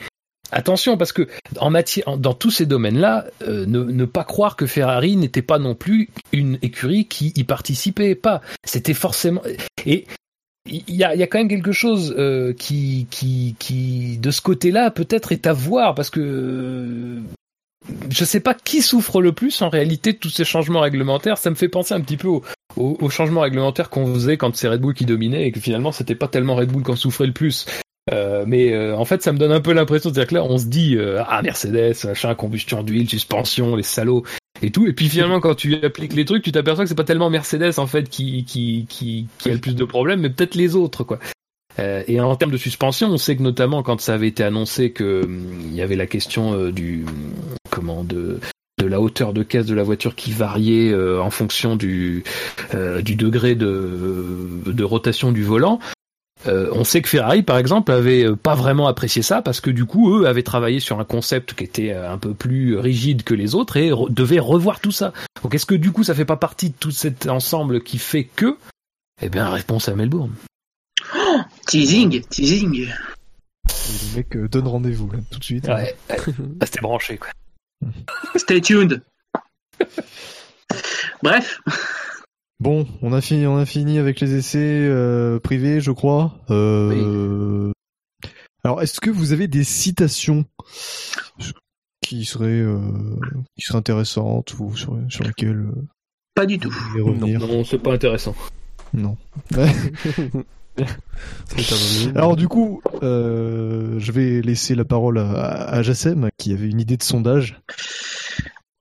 attention 0.53 0.97
parce 0.97 1.11
que 1.11 1.27
en 1.59 1.69
matière, 1.69 2.17
dans 2.17 2.33
tous 2.33 2.51
ces 2.51 2.65
domaines-là, 2.65 3.25
euh, 3.41 3.65
ne, 3.65 4.05
pas 4.05 4.23
croire 4.23 4.55
que 4.55 4.65
Ferrari 4.65 5.15
n'était 5.15 5.41
pas 5.41 5.59
non 5.59 5.75
plus 5.75 6.09
une 6.31 6.57
écurie 6.61 7.07
qui 7.07 7.33
y 7.35 7.43
participait 7.43 8.15
pas. 8.15 8.41
C'était 8.63 8.93
forcément 8.93 9.41
et 9.85 10.05
il 10.65 10.95
y 10.95 11.03
a, 11.03 11.27
quand 11.27 11.39
même 11.39 11.49
quelque 11.49 11.73
chose 11.73 12.15
euh, 12.17 12.53
qui, 12.53 13.07
qui, 13.11 13.55
qui, 13.59 14.17
de 14.17 14.31
ce 14.31 14.39
côté-là, 14.39 14.91
peut-être 14.91 15.33
est 15.33 15.45
à 15.45 15.51
voir 15.51 15.93
parce 15.93 16.09
que 16.09 16.21
euh, 16.21 17.19
je 18.09 18.23
sais 18.23 18.39
pas 18.39 18.53
qui 18.53 18.81
souffre 18.81 19.21
le 19.21 19.33
plus 19.33 19.61
en 19.61 19.67
réalité 19.67 20.13
de 20.13 20.17
tous 20.17 20.29
ces 20.29 20.45
changements 20.45 20.79
réglementaires. 20.79 21.37
Ça 21.37 21.49
me 21.49 21.55
fait 21.55 21.67
penser 21.67 21.93
un 21.93 21.99
petit 21.99 22.15
peu 22.15 22.29
aux 22.29 22.43
au, 22.77 22.97
au 22.99 23.09
changements 23.09 23.41
réglementaires 23.41 23.89
qu'on 23.89 24.11
faisait 24.13 24.37
quand 24.37 24.55
c'est 24.55 24.67
Red 24.67 24.81
Bull 24.81 24.93
qui 24.93 25.05
dominait 25.05 25.47
et 25.47 25.51
que 25.51 25.59
finalement 25.59 25.91
c'était 25.91 26.15
pas 26.15 26.27
tellement 26.27 26.55
Red 26.55 26.71
Bull 26.71 26.83
qu'on 26.83 26.95
souffrait 26.95 27.27
le 27.27 27.33
plus. 27.33 27.65
Euh, 28.11 28.43
mais 28.45 28.73
euh, 28.73 28.97
en 28.97 29.05
fait, 29.05 29.21
ça 29.23 29.31
me 29.31 29.37
donne 29.37 29.51
un 29.51 29.61
peu 29.61 29.71
l'impression, 29.71 30.09
c'est-à-dire 30.09 30.27
que 30.27 30.35
là, 30.35 30.43
on 30.43 30.57
se 30.57 30.65
dit 30.65 30.97
euh, 30.97 31.23
ah 31.25 31.41
Mercedes, 31.41 31.95
machin, 32.03 32.35
combustion 32.35 32.83
d'huile, 32.83 33.09
suspension, 33.09 33.75
les 33.75 33.83
salauds 33.83 34.23
et 34.61 34.71
tout. 34.71 34.85
Et 34.87 34.93
puis 34.93 35.07
finalement, 35.07 35.39
quand 35.39 35.55
tu 35.55 35.75
appliques 35.75 36.13
les 36.13 36.25
trucs, 36.25 36.43
tu 36.43 36.51
t'aperçois 36.51 36.83
que 36.83 36.89
c'est 36.89 36.95
pas 36.95 37.05
tellement 37.05 37.29
Mercedes 37.29 37.73
en 37.77 37.87
fait 37.87 38.09
qui 38.09 38.43
qui 38.43 38.85
qui, 38.89 39.27
a 39.45 39.53
le 39.53 39.59
plus 39.59 39.75
de 39.75 39.85
problèmes, 39.85 40.19
mais 40.19 40.29
peut-être 40.29 40.55
les 40.55 40.75
autres 40.75 41.03
quoi. 41.03 41.19
Euh, 41.79 42.03
et 42.07 42.19
en 42.19 42.35
termes 42.35 42.51
de 42.51 42.57
suspension, 42.57 43.07
on 43.07 43.17
sait 43.17 43.35
que 43.35 43.41
notamment 43.41 43.81
quand 43.83 43.99
ça 43.99 44.13
avait 44.13 44.27
été 44.27 44.43
annoncé 44.43 44.91
que 44.91 45.23
hum, 45.23 45.47
il 45.65 45.73
y 45.73 45.81
avait 45.81 45.95
la 45.95 46.05
question 46.05 46.69
du 46.71 47.05
comment 47.69 48.03
de 48.03 48.39
de 48.79 48.87
la 48.87 48.99
hauteur 48.99 49.33
de 49.33 49.43
caisse 49.43 49.65
de 49.65 49.75
la 49.75 49.83
voiture 49.83 50.13
qui 50.13 50.31
variait 50.31 50.93
en 50.93 51.29
fonction 51.29 51.77
du 51.77 52.25
du 52.73 53.15
degré 53.15 53.55
de 53.55 54.27
de 54.65 54.83
rotation 54.83 55.31
du 55.31 55.43
volant. 55.43 55.79
Euh, 56.47 56.69
on 56.73 56.83
sait 56.83 57.01
que 57.01 57.07
Ferrari, 57.09 57.41
par 57.41 57.57
exemple, 57.57 57.91
avait 57.91 58.25
euh, 58.25 58.35
pas 58.35 58.53
vraiment 58.55 58.87
apprécié 58.87 59.21
ça 59.21 59.41
parce 59.41 59.61
que 59.61 59.69
du 59.69 59.85
coup, 59.85 60.17
eux 60.19 60.27
avaient 60.27 60.43
travaillé 60.43 60.79
sur 60.81 60.99
un 60.99 61.05
concept 61.05 61.53
qui 61.53 61.63
était 61.63 61.91
euh, 61.93 62.11
un 62.11 62.17
peu 62.17 62.33
plus 62.33 62.77
rigide 62.77 63.23
que 63.23 63.33
les 63.33 63.55
autres 63.55 63.77
et 63.77 63.91
re- 63.91 64.13
devaient 64.13 64.39
revoir 64.39 64.79
tout 64.81 64.91
ça. 64.91 65.13
Donc, 65.41 65.55
est-ce 65.55 65.65
que 65.65 65.75
du 65.75 65.91
coup, 65.91 66.03
ça 66.03 66.13
fait 66.15 66.25
pas 66.25 66.35
partie 66.37 66.69
de 66.71 66.75
tout 66.77 66.91
cet 66.91 67.27
ensemble 67.27 67.81
qui 67.81 67.97
fait 67.97 68.25
que 68.25 68.57
Eh 69.21 69.29
bien, 69.29 69.49
réponse 69.49 69.87
à 69.87 69.95
Melbourne. 69.95 70.33
Teasing, 71.67 72.21
teasing. 72.29 72.75
Et 72.81 72.85
le 74.11 74.15
mec 74.17 74.35
euh, 74.35 74.47
donne 74.49 74.67
rendez-vous 74.67 75.09
tout 75.31 75.39
de 75.39 75.43
suite. 75.43 75.67
Ouais, 75.67 75.95
ouais. 76.09 76.17
Ah, 76.59 76.65
c'était 76.65 76.81
branché, 76.81 77.17
quoi. 77.17 77.29
Stay 78.35 78.59
tuned. 78.61 79.01
Bref, 81.23 81.59
Bon, 82.63 82.87
on 83.01 83.11
a 83.11 83.19
fini, 83.19 83.45
on 83.45 83.57
a 83.57 83.65
fini 83.65 83.99
avec 83.99 84.21
les 84.21 84.35
essais 84.35 84.57
euh, 84.61 85.37
privés, 85.37 85.81
je 85.81 85.91
crois. 85.91 86.33
Euh, 86.49 87.73
Alors, 88.63 88.81
est-ce 88.81 89.01
que 89.01 89.09
vous 89.09 89.33
avez 89.33 89.49
des 89.49 89.65
citations 89.65 90.45
qui 91.99 92.23
seraient, 92.23 92.47
euh, 92.47 92.79
qui 93.57 93.65
seraient 93.65 93.79
intéressantes 93.79 94.57
ou 94.59 94.73
sur, 94.77 94.97
sur 95.09 95.25
lesquelles 95.25 95.65
pas 96.35 96.45
du 96.45 96.57
tout. 96.57 96.71
revenir? 96.95 97.41
Non, 97.41 97.65
c'est 97.65 97.79
pas 97.79 97.91
intéressant. 97.95 98.33
Non. 98.93 99.17
Alors 102.15 102.37
du 102.37 102.47
coup, 102.47 102.81
euh, 103.03 103.99
je 103.99 104.11
vais 104.13 104.41
laisser 104.41 104.73
la 104.73 104.85
parole 104.85 105.17
à, 105.19 105.65
à 105.65 105.81
Jassem 105.81 106.29
qui 106.37 106.53
avait 106.53 106.69
une 106.69 106.79
idée 106.79 106.95
de 106.95 107.03
sondage. 107.03 107.59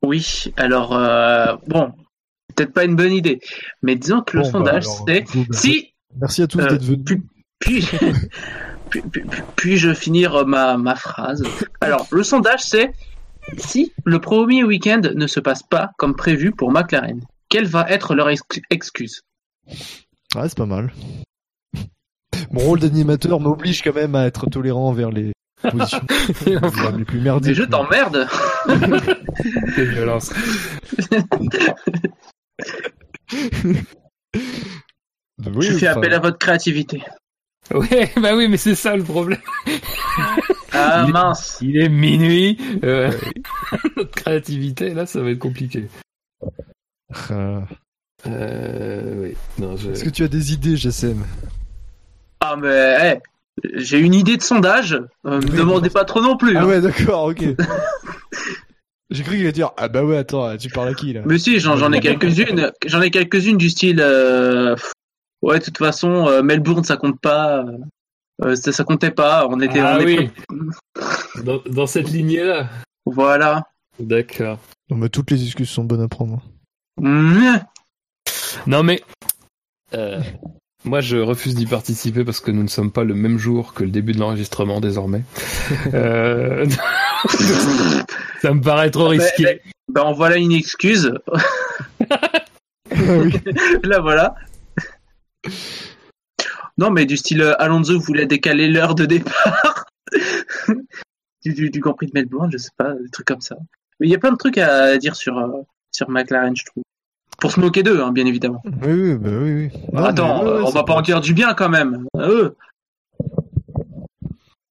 Oui, 0.04 0.52
alors, 0.56 0.94
euh, 0.94 1.56
bon, 1.66 1.92
peut-être 2.54 2.72
pas 2.72 2.84
une 2.84 2.96
bonne 2.96 3.12
idée, 3.12 3.40
mais 3.82 3.96
disons 3.96 4.22
que 4.22 4.36
le 4.36 4.42
Bon, 4.42 4.48
bah, 4.50 4.52
sondage, 4.58 4.84
c'est 5.06 5.24
si 5.52 5.88
Merci 6.20 6.42
à 6.42 6.46
tous 6.46 6.58
Euh, 6.60 6.66
d'être 6.68 6.82
venus. 6.84 7.00
puis, 7.04 7.22
puis, 7.58 7.86
puis- 8.90 9.02
puis- 9.10 9.22
puis-je 9.56 9.94
finir 9.94 10.46
ma, 10.46 10.76
ma 10.76 10.94
phrase? 10.94 11.42
Alors, 11.80 12.06
le 12.10 12.22
sondage, 12.22 12.60
c'est 12.64 12.92
si 13.56 13.92
le 14.04 14.18
premier 14.20 14.62
week-end 14.62 15.00
ne 15.14 15.26
se 15.26 15.40
passe 15.40 15.62
pas 15.62 15.90
comme 15.96 16.14
prévu 16.14 16.52
pour 16.52 16.70
McLaren, 16.70 17.20
quelle 17.48 17.66
va 17.66 17.86
être 17.88 18.14
leur 18.14 18.28
ex- 18.28 18.42
excuse? 18.70 19.22
Ouais, 20.34 20.48
c'est 20.48 20.56
pas 20.58 20.66
mal. 20.66 20.92
Mon 22.50 22.60
rôle 22.60 22.80
d'animateur 22.80 23.40
m'oblige 23.40 23.80
quand 23.82 23.94
même 23.94 24.14
à 24.14 24.26
être 24.26 24.48
tolérant 24.50 24.88
envers 24.88 25.10
les 25.10 25.32
positions 25.62 26.00
les 26.98 27.04
plus 27.06 27.20
merdiques. 27.20 27.48
Mais 27.48 27.54
je 27.54 27.62
t'emmerde 27.62 28.26
Quelle 29.74 29.88
violence. 29.94 30.30
Oui, 35.54 35.66
Je 35.66 35.72
fais 35.78 35.88
enfin, 35.88 35.98
appel 36.00 36.14
à 36.14 36.18
votre 36.18 36.38
créativité. 36.38 37.02
Ouais, 37.72 38.10
bah 38.20 38.34
oui, 38.36 38.48
mais 38.48 38.56
c'est 38.56 38.74
ça 38.74 38.96
le 38.96 39.02
problème. 39.04 39.40
Ah 40.72 41.02
Il 41.04 41.08
est- 41.08 41.12
mince 41.12 41.58
Il 41.60 41.76
est 41.80 41.88
minuit. 41.88 42.58
Euh... 42.84 43.10
Notre 43.96 44.10
créativité, 44.10 44.90
là, 44.94 45.06
ça 45.06 45.20
va 45.22 45.30
être 45.30 45.38
compliqué. 45.38 45.88
euh, 47.30 47.60
Euh, 48.26 49.22
oui. 49.22 49.36
Non, 49.58 49.76
je... 49.76 49.90
Est-ce 49.90 50.04
que 50.04 50.10
tu 50.10 50.22
as 50.24 50.28
des 50.28 50.52
idées, 50.52 50.76
Jassem 50.76 51.24
Ah 52.40 52.56
mais, 52.56 53.16
eh, 53.62 53.68
j'ai 53.74 53.98
une 53.98 54.14
idée 54.14 54.36
de 54.36 54.42
sondage, 54.42 54.92
euh, 55.26 55.40
me 55.40 55.50
Oui, 55.50 55.56
demandez 55.56 55.90
pas 55.90 56.04
trop 56.04 56.20
non 56.20 56.36
plus. 56.36 56.56
Ah 56.56 56.62
hein. 56.62 56.66
ouais, 56.66 56.80
d'accord, 56.80 57.24
ok. 57.24 57.42
J'ai 59.12 59.22
cru 59.22 59.36
qu'il 59.36 59.42
allait 59.44 59.52
dire 59.52 59.70
ah 59.76 59.88
bah 59.88 60.02
ouais 60.04 60.16
attends 60.16 60.56
tu 60.56 60.68
parles 60.70 60.88
à 60.88 60.94
qui 60.94 61.12
là? 61.12 61.20
Mais 61.24 61.38
si, 61.38 61.60
j'en 61.60 61.76
j'en 61.76 61.92
ai 61.92 62.00
quelques-unes. 62.08 62.72
J'en 62.86 63.00
ai 63.00 63.10
quelques-unes 63.10 63.56
du 63.58 63.70
style. 63.70 64.00
euh, 64.00 64.74
Ouais, 65.42 65.58
de 65.58 65.64
toute 65.64 65.78
façon, 65.78 66.28
euh, 66.28 66.42
Melbourne, 66.42 66.84
ça 66.84 66.96
compte 66.96 67.20
pas. 67.20 67.64
euh, 67.64 67.78
euh, 68.44 68.56
ça, 68.56 68.72
ça 68.72 68.84
comptait 68.84 69.10
pas. 69.10 69.46
On 69.48 69.60
était. 69.60 69.80
Ah 69.80 69.98
on 70.00 70.04
oui. 70.04 70.30
Dans, 71.44 71.60
dans 71.66 71.86
cette 71.86 72.10
lignée-là. 72.10 72.68
Voilà. 73.06 73.64
D'accord. 73.98 74.58
Non 74.88 74.96
mais 74.96 75.08
toutes 75.08 75.30
les 75.30 75.44
excuses 75.44 75.68
sont 75.70 75.84
bonnes 75.84 76.02
à 76.02 76.08
prendre. 76.08 76.42
Mmh. 77.00 77.58
Non, 78.66 78.82
mais... 78.82 79.02
moi, 80.84 81.00
je 81.00 81.16
refuse 81.16 81.54
d'y 81.54 81.66
participer 81.66 82.24
parce 82.24 82.40
que 82.40 82.50
nous 82.50 82.62
ne 82.62 82.68
sommes 82.68 82.90
pas 82.92 83.04
le 83.04 83.14
même 83.14 83.38
jour 83.38 83.72
que 83.74 83.84
le 83.84 83.90
début 83.90 84.12
de 84.12 84.18
l'enregistrement 84.18 84.80
désormais. 84.80 85.22
Euh, 85.94 86.66
ça 88.42 88.52
me 88.54 88.60
paraît 88.60 88.90
trop 88.90 89.10
Mais- 89.10 89.18
risqué. 89.18 89.42
mais- 89.44 89.60
Ben, 89.88 90.02
en 90.02 90.12
voilà 90.12 90.36
une 90.36 90.52
excuse. 90.52 91.12
oui. 92.90 93.32
Là, 93.84 94.00
voilà. 94.00 94.34
Non, 96.78 96.90
mais 96.90 97.04
du 97.06 97.16
style 97.16 97.42
euh, 97.42 97.60
Alonso 97.62 97.98
voulait 97.98 98.26
décaler 98.26 98.68
l'heure 98.68 98.94
de 98.94 99.04
départ. 99.06 99.84
du, 101.44 101.54
du, 101.54 101.70
du 101.70 101.80
Grand 101.80 101.94
Prix 101.94 102.06
de 102.06 102.12
Melbourne, 102.14 102.50
je 102.52 102.58
sais 102.58 102.70
pas, 102.76 102.92
des 102.94 103.10
trucs 103.10 103.26
comme 103.26 103.40
ça. 103.40 103.56
Mais 104.00 104.06
il 104.06 104.10
y 104.10 104.14
a 104.14 104.18
plein 104.18 104.32
de 104.32 104.36
trucs 104.36 104.58
à 104.58 104.96
dire 104.98 105.14
sur, 105.16 105.38
euh, 105.38 105.48
sur 105.90 106.08
McLaren, 106.10 106.56
je 106.56 106.64
trouve. 106.64 106.82
Pour 107.42 107.50
se 107.50 107.58
moquer 107.58 107.82
d'eux, 107.82 108.00
hein, 108.00 108.12
bien 108.12 108.24
évidemment. 108.24 108.62
Oui 108.64 108.92
oui 108.92 109.14
bah 109.16 109.30
oui 109.32 109.52
oui. 109.52 109.70
Non, 109.92 110.04
Attends, 110.04 110.44
mais 110.44 110.50
ouais, 110.50 110.56
euh, 110.58 110.64
on 110.64 110.70
va 110.70 110.84
pas 110.84 110.94
en 110.94 111.02
dire 111.02 111.20
du 111.20 111.34
bien 111.34 111.54
quand 111.54 111.68
même. 111.68 112.06
à 112.16 112.28
eux. 112.28 112.54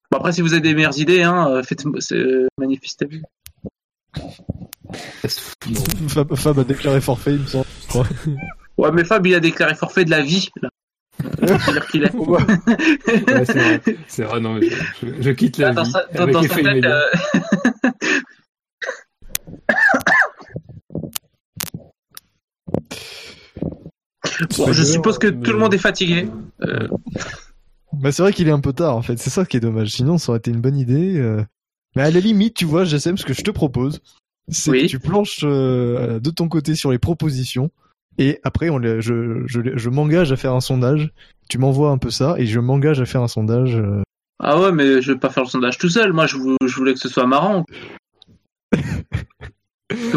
Bon, 0.10 0.18
après, 0.18 0.32
si 0.32 0.42
vous 0.42 0.54
avez 0.54 0.62
des 0.62 0.74
meilleures 0.74 0.98
idées, 0.98 1.22
hein, 1.22 1.50
euh, 1.52 1.64
faites, 1.64 1.84
c'est- 2.00 2.48
manifestez-vous. 2.58 3.22
Fab, 6.08 6.34
Fab 6.36 6.60
a 6.60 6.64
déclaré 6.64 7.02
forfait 7.02 7.34
il 7.34 7.42
me 7.42 7.46
semble. 7.46 7.66
Ouais, 8.78 8.92
mais 8.94 9.04
Fab, 9.04 9.28
il 9.28 9.36
a 9.36 9.42
déclaré 9.42 9.76
forfait 9.76 10.06
de 10.06 10.10
la 10.12 10.22
vie. 10.22 10.48
Là. 10.62 10.70
C'est-à-dire 11.40 11.88
qu'il 11.88 12.04
est. 12.04 12.16
Ouais, 12.16 13.44
c'est 14.08 14.24
vrai. 14.24 14.40
Non, 14.40 14.54
mais 14.54 14.70
je, 14.70 14.76
je- 15.08 15.22
je 15.22 15.30
quitte 15.32 15.58
la 15.58 15.72
vie 15.72 15.92
sa, 15.92 16.06
dans, 16.14 16.24
avec 16.24 16.34
dans 16.36 16.40
sa 16.42 16.46
effet 16.46 16.56
tête, 16.64 16.72
immédiat. 16.72 16.96
euh, 16.96 17.90
Bon, 24.58 24.72
je 24.72 24.84
suppose 24.84 25.18
que 25.18 25.28
tout 25.28 25.52
le 25.52 25.58
monde 25.58 25.74
est 25.74 25.78
fatigué. 25.80 26.28
Euh, 26.64 26.88
Bah 27.94 28.12
c'est 28.12 28.22
vrai 28.22 28.34
qu'il 28.34 28.48
est 28.48 28.52
un 28.52 28.60
peu 28.60 28.74
tard 28.74 28.96
en 28.96 29.02
fait, 29.02 29.18
c'est 29.18 29.30
ça 29.30 29.46
qui 29.46 29.58
est 29.58 29.62
dommage. 29.62 29.90
Sinon 29.90 30.18
ça 30.18 30.32
aurait 30.32 30.40
été 30.40 30.52
une 30.52 30.62
bonne 30.62 30.78
idée. 30.78 31.18
euh. 31.20 31.44
Mais 31.96 32.04
à 32.04 32.12
la 32.12 32.20
limite, 32.20 32.54
tu 32.56 32.66
vois, 32.66 32.86
Jassem, 32.86 33.18
ce 33.18 33.26
que 33.26 33.34
je 33.34 33.42
te 33.42 33.52
propose, 33.52 34.00
c'est 34.48 34.72
Oui. 34.72 34.82
que 34.84 34.88
tu 34.88 35.00
planches 35.00 35.42
euh, 35.44 36.20
de 36.20 36.30
ton 36.30 36.48
côté 36.48 36.76
sur 36.76 36.92
les 36.92 37.00
propositions 37.00 37.70
et 38.18 38.40
après 38.44 38.70
on 38.70 38.78
les- 38.78 39.02
je, 39.02 39.44
je, 39.46 39.60
je 39.76 39.90
m'engage 39.90 40.32
à 40.32 40.38
faire 40.38 40.54
un 40.54 40.62
sondage. 40.62 41.12
Tu 41.50 41.58
m'envoies 41.58 41.90
un 41.90 41.98
peu 41.98 42.10
ça 42.12 42.36
et 42.38 42.46
je 42.46 42.60
m'engage 42.60 43.02
à 43.02 43.06
faire 43.06 43.22
un 43.22 43.28
sondage. 43.28 43.76
euh. 43.76 44.02
Ah 44.40 44.60
ouais, 44.62 44.72
mais 44.72 45.02
je 45.02 45.12
vais 45.12 45.20
pas 45.20 45.30
faire 45.30 45.44
le 45.44 45.50
sondage 45.50 45.78
tout 45.78 45.90
seul. 45.90 46.14
Moi, 46.14 46.26
je 46.28 46.38
voulais 46.38 46.94
que 46.94 47.00
ce 47.00 47.10
soit 47.10 47.28
marrant. 47.28 47.66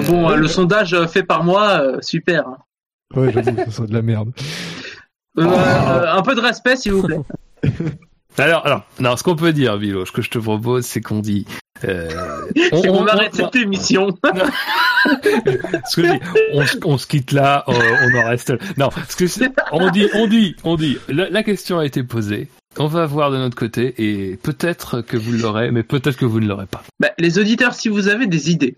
Bon, 0.06 0.30
euh, 0.30 0.36
le 0.36 0.48
sondage 0.48 0.94
euh, 0.94 1.06
fait 1.06 1.22
par 1.22 1.44
moi, 1.44 1.80
euh, 1.80 1.98
super. 2.00 2.46
hein. 2.48 2.56
Ouais, 3.14 3.32
j'avoue, 3.32 3.56
ça 3.56 3.70
serait 3.70 3.86
de 3.88 3.94
la 3.94 4.02
merde. 4.02 4.32
Euh, 5.38 5.42
euh, 5.46 6.12
un 6.12 6.22
peu 6.22 6.34
de 6.34 6.40
respect, 6.40 6.76
s'il 6.76 6.92
vous 6.92 7.02
plaît. 7.02 7.20
Alors, 8.36 8.66
alors, 8.66 8.82
non, 8.98 9.16
ce 9.16 9.22
qu'on 9.22 9.36
peut 9.36 9.52
dire, 9.52 9.76
Vilo, 9.76 10.04
ce 10.04 10.10
que 10.10 10.20
je 10.20 10.28
te 10.28 10.40
propose, 10.40 10.84
c'est 10.84 11.00
qu'on 11.00 11.20
dit. 11.20 11.46
Euh, 11.84 12.08
on, 12.72 12.78
on- 12.88 13.02
on 13.02 13.06
arrête 13.06 13.30
on- 13.34 13.44
cette 13.44 13.54
émission. 13.54 14.08
ce 15.04 15.96
que 16.00 16.04
je 16.04 16.12
dis, 16.14 16.20
on, 16.52 16.66
se- 16.66 16.78
on 16.84 16.98
se 16.98 17.06
quitte 17.06 17.30
là, 17.30 17.62
on 17.68 17.74
en 17.74 18.28
reste. 18.28 18.52
Non, 18.76 18.90
ce 19.08 19.14
que 19.14 19.28
c'est- 19.28 19.52
on 19.70 19.88
dit, 19.90 20.08
on 20.14 20.26
dit, 20.26 20.56
on 20.64 20.74
dit. 20.74 20.98
La, 21.08 21.30
la 21.30 21.42
question 21.44 21.78
a 21.78 21.86
été 21.86 22.02
posée. 22.02 22.48
On 22.76 22.88
va 22.88 23.06
voir 23.06 23.30
de 23.30 23.36
notre 23.36 23.54
côté 23.54 23.94
et 23.98 24.36
peut-être 24.36 25.00
que 25.00 25.16
vous 25.16 25.30
l'aurez, 25.32 25.70
mais 25.70 25.84
peut-être 25.84 26.16
que 26.16 26.24
vous 26.24 26.40
ne 26.40 26.48
l'aurez 26.48 26.66
pas. 26.66 26.82
Bah, 26.98 27.10
les 27.20 27.38
auditeurs, 27.38 27.72
si 27.74 27.88
vous 27.88 28.08
avez 28.08 28.26
des 28.26 28.50
idées, 28.50 28.76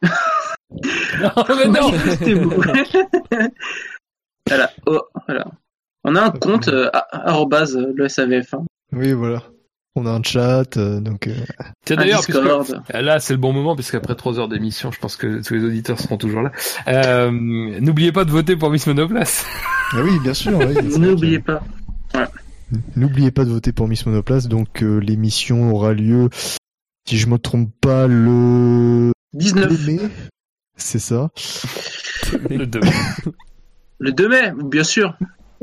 Non, 0.70 1.30
mais 1.56 1.66
non. 1.68 1.90
manifestez-vous. 1.90 2.50
voilà. 4.48 4.70
Oh, 4.86 5.00
voilà. 5.26 5.44
On 6.04 6.14
a 6.14 6.22
un 6.26 6.30
compte 6.30 6.68
euh, 6.68 6.88
arrobase, 7.12 7.76
euh, 7.76 7.92
le 7.94 8.06
SAVF1. 8.06 8.64
Oui, 8.92 9.12
voilà. 9.12 9.42
On 9.98 10.04
a 10.06 10.10
un 10.10 10.22
chat, 10.22 10.76
euh, 10.76 11.00
donc. 11.00 11.26
euh, 11.26 11.32
Tiens 11.86 11.96
d'ailleurs, 11.96 12.20
là 12.92 13.18
c'est 13.18 13.32
le 13.32 13.38
bon 13.40 13.52
moment, 13.54 13.74
puisqu'après 13.74 14.14
trois 14.14 14.38
heures 14.38 14.48
d'émission, 14.48 14.92
je 14.92 14.98
pense 15.00 15.16
que 15.16 15.42
tous 15.42 15.54
les 15.54 15.64
auditeurs 15.64 15.98
seront 15.98 16.18
toujours 16.18 16.42
là. 16.42 16.52
Euh, 16.86 17.30
N'oubliez 17.32 18.12
pas 18.12 18.24
de 18.26 18.30
voter 18.30 18.56
pour 18.56 18.70
Miss 18.70 18.86
Monoplace. 18.86 19.44
Ah 19.92 20.02
oui, 20.02 20.18
bien 20.18 20.34
sûr. 20.34 20.58
oui, 20.58 20.98
N'oubliez 20.98 21.38
pas. 21.38 21.62
N'oubliez 22.96 23.30
pas 23.30 23.44
de 23.44 23.50
voter 23.50 23.70
pour 23.70 23.86
Miss 23.86 24.04
Monoplace. 24.04 24.48
Donc 24.48 24.82
euh, 24.82 24.98
l'émission 24.98 25.72
aura 25.72 25.92
lieu, 25.94 26.28
si 27.08 27.16
je 27.16 27.28
me 27.28 27.38
trompe 27.38 27.70
pas, 27.80 28.08
le 28.08 29.12
19. 29.34 29.68
2 29.86 29.92
mai. 29.92 29.98
C'est 30.76 30.98
ça. 30.98 31.30
Le 32.50 32.66
deux. 32.66 32.80
Le 33.98 34.12
2 34.12 34.28
mai, 34.28 34.52
bien 34.62 34.84
sûr. 34.84 35.16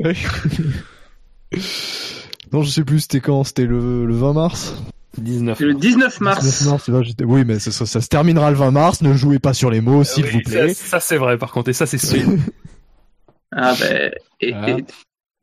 non, 2.52 2.62
je 2.62 2.70
sais 2.70 2.84
plus, 2.84 3.00
c'était 3.00 3.20
quand? 3.20 3.44
C'était 3.44 3.66
le, 3.66 4.06
le 4.06 4.14
20 4.14 4.32
mars? 4.32 4.74
19. 5.18 5.56
C'est 5.58 5.64
le 5.64 5.74
19 5.74 6.20
mars. 6.20 6.40
19 6.44 6.88
mars, 6.88 6.88
là, 6.88 7.24
Oui, 7.26 7.44
mais 7.44 7.60
ça, 7.60 7.70
ça- 7.70 7.86
ça 7.86 8.00
se 8.00 8.08
terminera 8.08 8.50
le 8.50 8.56
20 8.56 8.72
mars. 8.72 9.02
Ne 9.02 9.14
jouez 9.14 9.38
pas 9.38 9.54
sur 9.54 9.70
les 9.70 9.80
mots, 9.80 10.02
s'il 10.02 10.24
Oui, 10.24 10.32
vous 10.32 10.40
plaît. 10.50 10.74
Ça, 10.74 10.84
ça, 10.86 11.00
c'est 11.00 11.16
vrai, 11.16 11.38
par 11.38 11.52
contre, 11.52 11.68
et 11.70 11.72
ça 11.72 11.86
c'est 11.86 11.98
sûr. 11.98 12.22
Ah 13.56 13.72
ben, 13.78 14.10
et- 14.40 14.52
Ah. 14.52 14.70
et- 14.70 14.84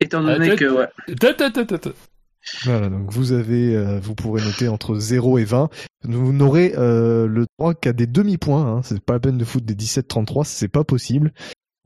étant 0.00 0.22
donné 0.22 0.50
Ah, 0.50 0.56
que 0.56 0.66
ouais. 0.66 0.86
Voilà, 2.64 2.88
donc 2.88 3.10
vous 3.12 3.32
avez, 3.32 3.76
euh, 3.76 4.00
vous 4.00 4.14
pourrez 4.14 4.42
noter 4.42 4.68
entre 4.68 4.96
0 4.96 5.38
et 5.38 5.44
20. 5.44 5.68
Vous 6.04 6.32
n'aurez 6.32 6.74
euh, 6.76 7.26
le 7.26 7.46
droit 7.58 7.74
qu'à 7.74 7.92
des 7.92 8.06
demi-points. 8.06 8.66
Hein. 8.66 8.82
C'est 8.82 9.00
pas 9.00 9.14
la 9.14 9.20
peine 9.20 9.38
de 9.38 9.44
foutre 9.44 9.66
des 9.66 9.74
17-33, 9.74 10.44
c'est 10.44 10.68
pas 10.68 10.84
possible. 10.84 11.32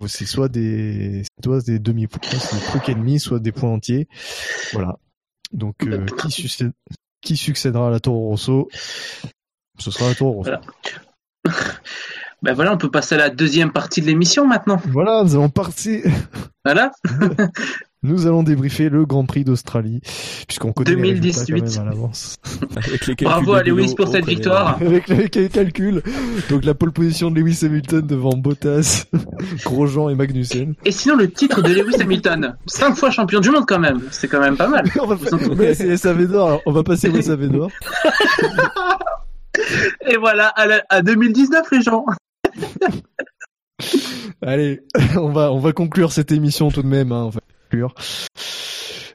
C'est 0.07 0.27
soit 0.27 0.49
des, 0.49 1.23
soit 1.43 1.65
des 1.65 1.79
demi-points, 1.79 2.39
c'est 2.39 2.57
des 2.57 2.65
trucs 2.65 2.89
ennemis, 2.89 3.19
soit 3.21 3.41
des 3.41 3.53
points 3.53 3.71
entiers. 3.71 4.09
Voilà. 4.73 4.99
Donc 5.53 5.77
euh, 5.85 6.05
qui, 6.19 6.31
succède- 6.31 6.73
qui 7.23 7.37
succédera 7.37 7.89
à 7.89 7.91
la 7.91 8.01
Toro 8.01 8.29
Rosso? 8.29 8.69
Ce 9.79 9.91
sera 9.91 10.09
la 10.09 10.15
Toro 10.15 10.33
Rosso. 10.33 10.51
Voilà. 10.51 10.61
Ben 12.43 12.53
voilà, 12.53 12.75
on 12.75 12.77
peut 12.77 12.91
passer 12.91 13.15
à 13.15 13.19
la 13.19 13.31
deuxième 13.31 13.73
partie 13.73 14.03
de 14.03 14.07
l'émission 14.07 14.47
maintenant. 14.47 14.81
Voilà, 14.89 15.25
nous 15.25 15.35
allons 15.35 15.49
partir. 15.49 16.05
Voilà. 16.67 16.93
Nous 18.07 18.27
allons 18.27 18.43
débriefer 18.45 18.89
le 18.89 19.05
Grand 19.05 19.25
Prix 19.27 19.43
d'Australie, 19.45 20.01
puisqu'on 20.47 20.73
connaît 20.73 20.95
les 20.95 21.13
résultats 21.13 21.41
quand 21.41 21.53
2018. 21.53 21.79
même 21.79 21.87
à 21.87 21.91
l'avance. 21.91 22.37
Avec 22.77 23.07
les 23.07 23.15
Bravo 23.17 23.53
à 23.55 23.63
Lewis 23.63 23.95
pour 23.97 24.09
cette 24.09 24.27
victoire. 24.27 24.77
Avec 24.81 25.09
les 25.09 25.27
les 25.27 25.49
calculs, 25.49 26.03
donc 26.49 26.65
la 26.65 26.75
pole 26.75 26.93
position 26.93 27.31
de 27.31 27.41
Lewis 27.41 27.59
Hamilton 27.65 28.07
devant 28.07 28.37
Bottas, 28.37 29.07
Grosjean 29.65 30.09
et 30.09 30.15
Magnussen. 30.15 30.75
Et 30.85 30.93
sinon, 30.93 31.17
le 31.17 31.31
titre 31.31 31.63
de 31.63 31.73
Lewis 31.73 32.01
Hamilton, 32.01 32.57
cinq 32.67 32.95
fois 32.97 33.11
champion 33.11 33.41
du 33.41 33.51
monde 33.51 33.65
quand 33.67 33.81
même. 33.81 34.01
C'est 34.13 34.29
quand 34.29 34.41
même 34.41 34.57
pas 34.57 34.69
mal. 34.69 34.85
on 35.01 35.07
va 35.07 35.17
mais 35.57 35.75
c'est 35.75 35.97
SAV 35.97 36.27
d'or, 36.29 36.47
alors 36.49 36.63
on 36.67 36.73
va 36.73 36.83
passer 36.85 37.09
au 37.09 37.21
SAV 37.21 37.49
d'or. 37.49 37.71
Et 40.09 40.17
voilà, 40.17 40.49
à, 40.49 40.67
la- 40.67 40.85
à 40.89 41.03
2019, 41.03 41.67
les 41.73 41.83
gens. 41.83 42.05
Allez, 44.43 44.83
on 45.17 45.31
va 45.33 45.53
on 45.53 45.59
va 45.59 45.73
conclure 45.73 46.13
cette 46.13 46.31
émission 46.33 46.71
tout 46.71 46.83
de 46.83 46.87
même. 46.89 47.13
Hein, 47.13 47.31
conclure. 47.81 47.95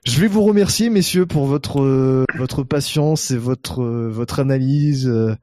Je 0.06 0.20
vais 0.20 0.28
vous 0.28 0.44
remercier, 0.44 0.90
messieurs, 0.90 1.26
pour 1.26 1.46
votre 1.46 1.82
euh, 1.82 2.26
votre 2.36 2.64
patience 2.64 3.32
et 3.32 3.38
votre 3.38 3.82
euh, 3.84 4.10
votre 4.10 4.40
analyse. 4.40 5.08
euh, 5.08 5.36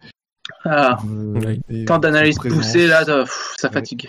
Ah, 0.64 0.98
euh, 1.06 1.60
Oui. 1.68 1.84
tant 1.84 1.98
présence. 2.36 2.58
poussées 2.66 2.86
là, 2.86 3.04
ça, 3.04 3.20
pff, 3.20 3.54
ça 3.58 3.68
Oui. 3.68 3.74
fatigue. 3.74 4.08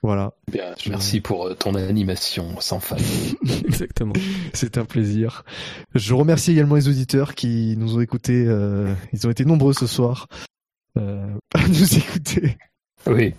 Voilà, 0.00 0.32
Bien, 0.52 0.74
merci 0.88 1.20
pour 1.20 1.56
ton 1.58 1.74
animation 1.74 2.60
sans 2.60 2.78
faille. 2.78 3.02
Exactement. 3.64 4.12
c'est 4.54 4.78
un 4.78 4.84
plaisir. 4.84 5.42
Je 5.96 6.14
remercie 6.14 6.52
également 6.52 6.76
les 6.76 6.88
auditeurs 6.88 7.34
qui 7.34 7.74
nous 7.76 7.96
ont 7.96 8.00
écoutés. 8.00 8.44
euh, 8.46 8.94
ils 9.12 9.26
ont 9.26 9.30
été 9.30 9.44
nombreux 9.44 9.72
ce 9.72 9.88
soir 9.88 10.28
euh, 10.96 11.26
à 11.54 11.66
nous 11.66 11.96
écouter. 11.96 12.56
Oui. 13.08 13.34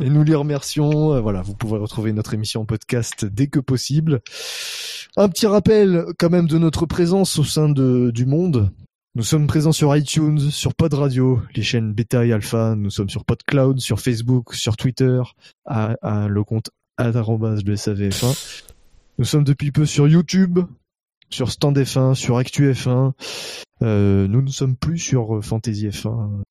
Et 0.00 0.10
nous 0.10 0.24
les 0.24 0.34
remercions. 0.34 1.14
Euh, 1.14 1.20
Voilà, 1.20 1.42
vous 1.42 1.54
pouvez 1.54 1.78
retrouver 1.78 2.12
notre 2.12 2.34
émission 2.34 2.62
en 2.62 2.64
podcast 2.64 3.24
dès 3.24 3.46
que 3.46 3.60
possible. 3.60 4.20
Un 5.16 5.28
petit 5.28 5.46
rappel 5.46 6.06
quand 6.18 6.30
même 6.30 6.48
de 6.48 6.58
notre 6.58 6.86
présence 6.86 7.38
au 7.38 7.44
sein 7.44 7.68
de, 7.68 8.10
du 8.10 8.26
monde. 8.26 8.70
Nous 9.14 9.22
sommes 9.22 9.46
présents 9.46 9.72
sur 9.72 9.94
iTunes, 9.94 10.38
sur 10.38 10.74
Pod 10.74 10.94
Radio, 10.94 11.42
les 11.54 11.62
chaînes 11.62 11.92
Beta 11.92 12.24
et 12.24 12.32
Alpha. 12.32 12.74
Nous 12.76 12.88
sommes 12.88 13.10
sur 13.10 13.26
PodCloud, 13.26 13.78
sur 13.78 14.00
Facebook, 14.00 14.54
sur 14.54 14.78
Twitter, 14.78 15.20
à, 15.66 15.96
le 16.28 16.44
compte 16.44 16.70
de 16.98 17.76
SAVF1. 17.76 18.64
Nous 19.18 19.24
sommes 19.24 19.44
depuis 19.44 19.70
peu 19.70 19.84
sur 19.84 20.08
YouTube, 20.08 20.60
sur 21.28 21.50
Stand 21.50 21.78
F1, 21.78 22.14
sur 22.14 22.38
Actu 22.38 22.72
F1. 22.72 23.12
Euh, 23.82 24.26
nous 24.28 24.40
ne 24.40 24.50
sommes 24.50 24.76
plus 24.76 24.98
sur 24.98 25.36
euh, 25.36 25.40
Fantasy 25.42 25.88
F1. 25.88 26.42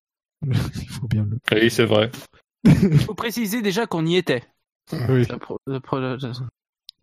Il 0.45 0.87
faut 0.87 1.07
bien 1.07 1.25
le. 1.29 1.39
Oui, 1.51 1.71
c'est 1.71 1.85
vrai. 1.85 2.11
Il 2.63 2.99
faut 2.99 3.13
préciser 3.15 3.61
déjà 3.61 3.85
qu'on 3.85 4.05
y 4.05 4.15
était. 4.17 4.43
Oui. 5.09 5.25
La 5.29 5.37
pro- 5.37 5.59
la 5.67 5.79
pro- 5.79 5.99
la- 5.99 6.17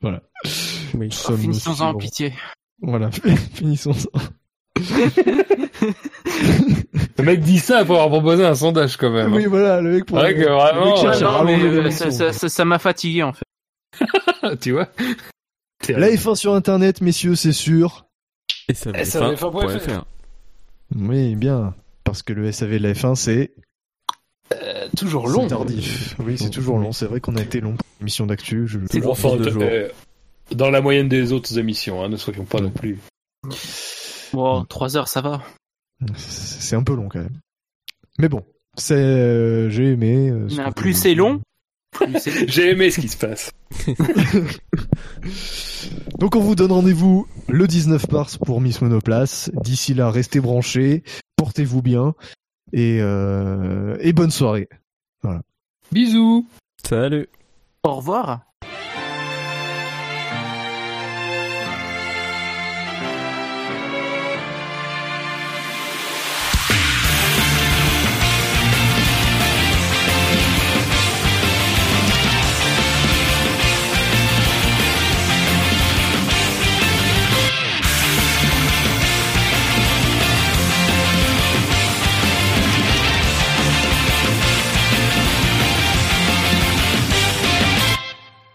Voilà. 0.00 0.22
Oui. 0.94 1.10
Sommes 1.12 1.38
Finissons-en 1.38 1.90
en 1.90 1.94
pitié. 1.94 2.32
Voilà, 2.80 3.10
finissons. 3.54 3.92
Le 7.18 7.22
mec 7.24 7.40
dit 7.40 7.58
ça 7.58 7.84
pour 7.84 7.96
avoir 7.96 8.08
proposé 8.08 8.44
un 8.44 8.54
sondage 8.54 8.96
quand 8.96 9.10
même. 9.10 9.32
Oui, 9.32 9.46
voilà, 9.46 9.80
le 9.80 9.92
mec 9.94 10.04
pour. 10.06 10.18
C'est 10.18 10.24
vrai 10.24 10.34
que 10.34 10.40
le 10.40 10.46
vraiment, 10.54 10.84
mec 10.86 10.96
cherche 10.96 11.18
Ouais, 11.20 11.24
à 11.26 11.30
Non, 11.30 11.44
mais, 11.44 11.54
rallonger 11.56 11.66
euh, 11.76 11.82
l'émission. 11.82 12.10
ça- 12.10 12.32
ça 12.32 12.32
ça- 12.32 12.48
ça 12.48 12.64
m'a 12.64 12.78
fatigué 12.78 13.22
en 13.22 13.32
fait. 13.32 13.44
tu 14.60 14.72
vois 14.72 14.88
La 15.88 16.08
F1 16.10 16.34
sur 16.36 16.54
internet, 16.54 17.00
messieurs, 17.00 17.34
c'est 17.34 17.52
sûr. 17.52 18.06
Et 18.68 18.74
ça 18.74 18.92
va 18.92 19.00
Et 19.00 19.04
ça 19.04 19.20
va 19.20 19.34
F1.fr. 19.34 20.04
Oui, 20.94 21.34
bien. 21.36 21.74
Parce 22.04 22.22
que 22.22 22.32
le 22.32 22.50
SAV 22.52 22.72
de 22.72 22.78
la 22.78 22.92
F1, 22.92 23.14
c'est 23.14 23.54
Euh, 24.54 24.88
toujours 24.96 25.28
c'est 25.28 25.34
long. 25.36 25.46
tardif. 25.46 26.16
Oui, 26.18 26.38
c'est 26.38 26.50
toujours 26.50 26.78
long. 26.78 26.92
C'est 26.92 27.06
vrai 27.06 27.20
qu'on 27.20 27.36
a 27.36 27.42
été 27.42 27.60
long 27.60 27.72
pour 27.76 27.86
l'émission 28.00 28.26
d'actu. 28.26 28.66
Je... 28.66 28.78
C'est 28.90 28.98
Toujours 28.98 29.12
Enfin, 29.12 29.36
de 29.36 29.50
jours. 29.50 29.62
euh, 29.62 29.88
dans 30.52 30.70
la 30.70 30.80
moyenne 30.80 31.08
des 31.08 31.32
autres 31.32 31.58
émissions, 31.58 32.02
hein, 32.02 32.08
ne 32.08 32.16
soyons 32.16 32.44
pas 32.44 32.60
non 32.60 32.70
plus. 32.70 32.98
Bon, 34.32 34.64
3 34.64 34.96
heures, 34.96 35.08
ça 35.08 35.20
va. 35.20 35.42
C'est 36.16 36.76
un 36.76 36.82
peu 36.82 36.94
long 36.94 37.08
quand 37.08 37.18
même. 37.20 37.38
Mais 38.18 38.28
bon, 38.28 38.42
c'est 38.76 38.94
euh, 38.94 39.68
j'ai 39.70 39.92
aimé. 39.92 40.30
euh, 40.30 40.48
ce 40.48 40.70
plus 40.72 40.94
c'est 40.94 41.14
long, 41.14 41.40
plus 41.92 42.18
c'est 42.20 42.48
J'ai 42.50 42.70
aimé 42.70 42.90
ce 42.90 43.00
qui 43.00 43.08
se 43.08 43.16
passe. 43.16 43.50
Donc 46.18 46.36
on 46.36 46.40
vous 46.40 46.54
donne 46.54 46.72
rendez-vous 46.72 47.26
le 47.48 47.66
19 47.66 48.10
mars 48.10 48.36
pour 48.38 48.60
Miss 48.60 48.80
Monoplace. 48.80 49.50
D'ici 49.62 49.94
là, 49.94 50.10
restez 50.10 50.40
branchés, 50.40 51.02
portez-vous 51.36 51.82
bien 51.82 52.14
et, 52.72 52.98
euh, 53.00 53.96
et 54.00 54.12
bonne 54.12 54.30
soirée. 54.30 54.68
Bisous 55.92 56.46
Salut. 56.82 57.28
Au 57.82 57.96
revoir. 57.96 58.47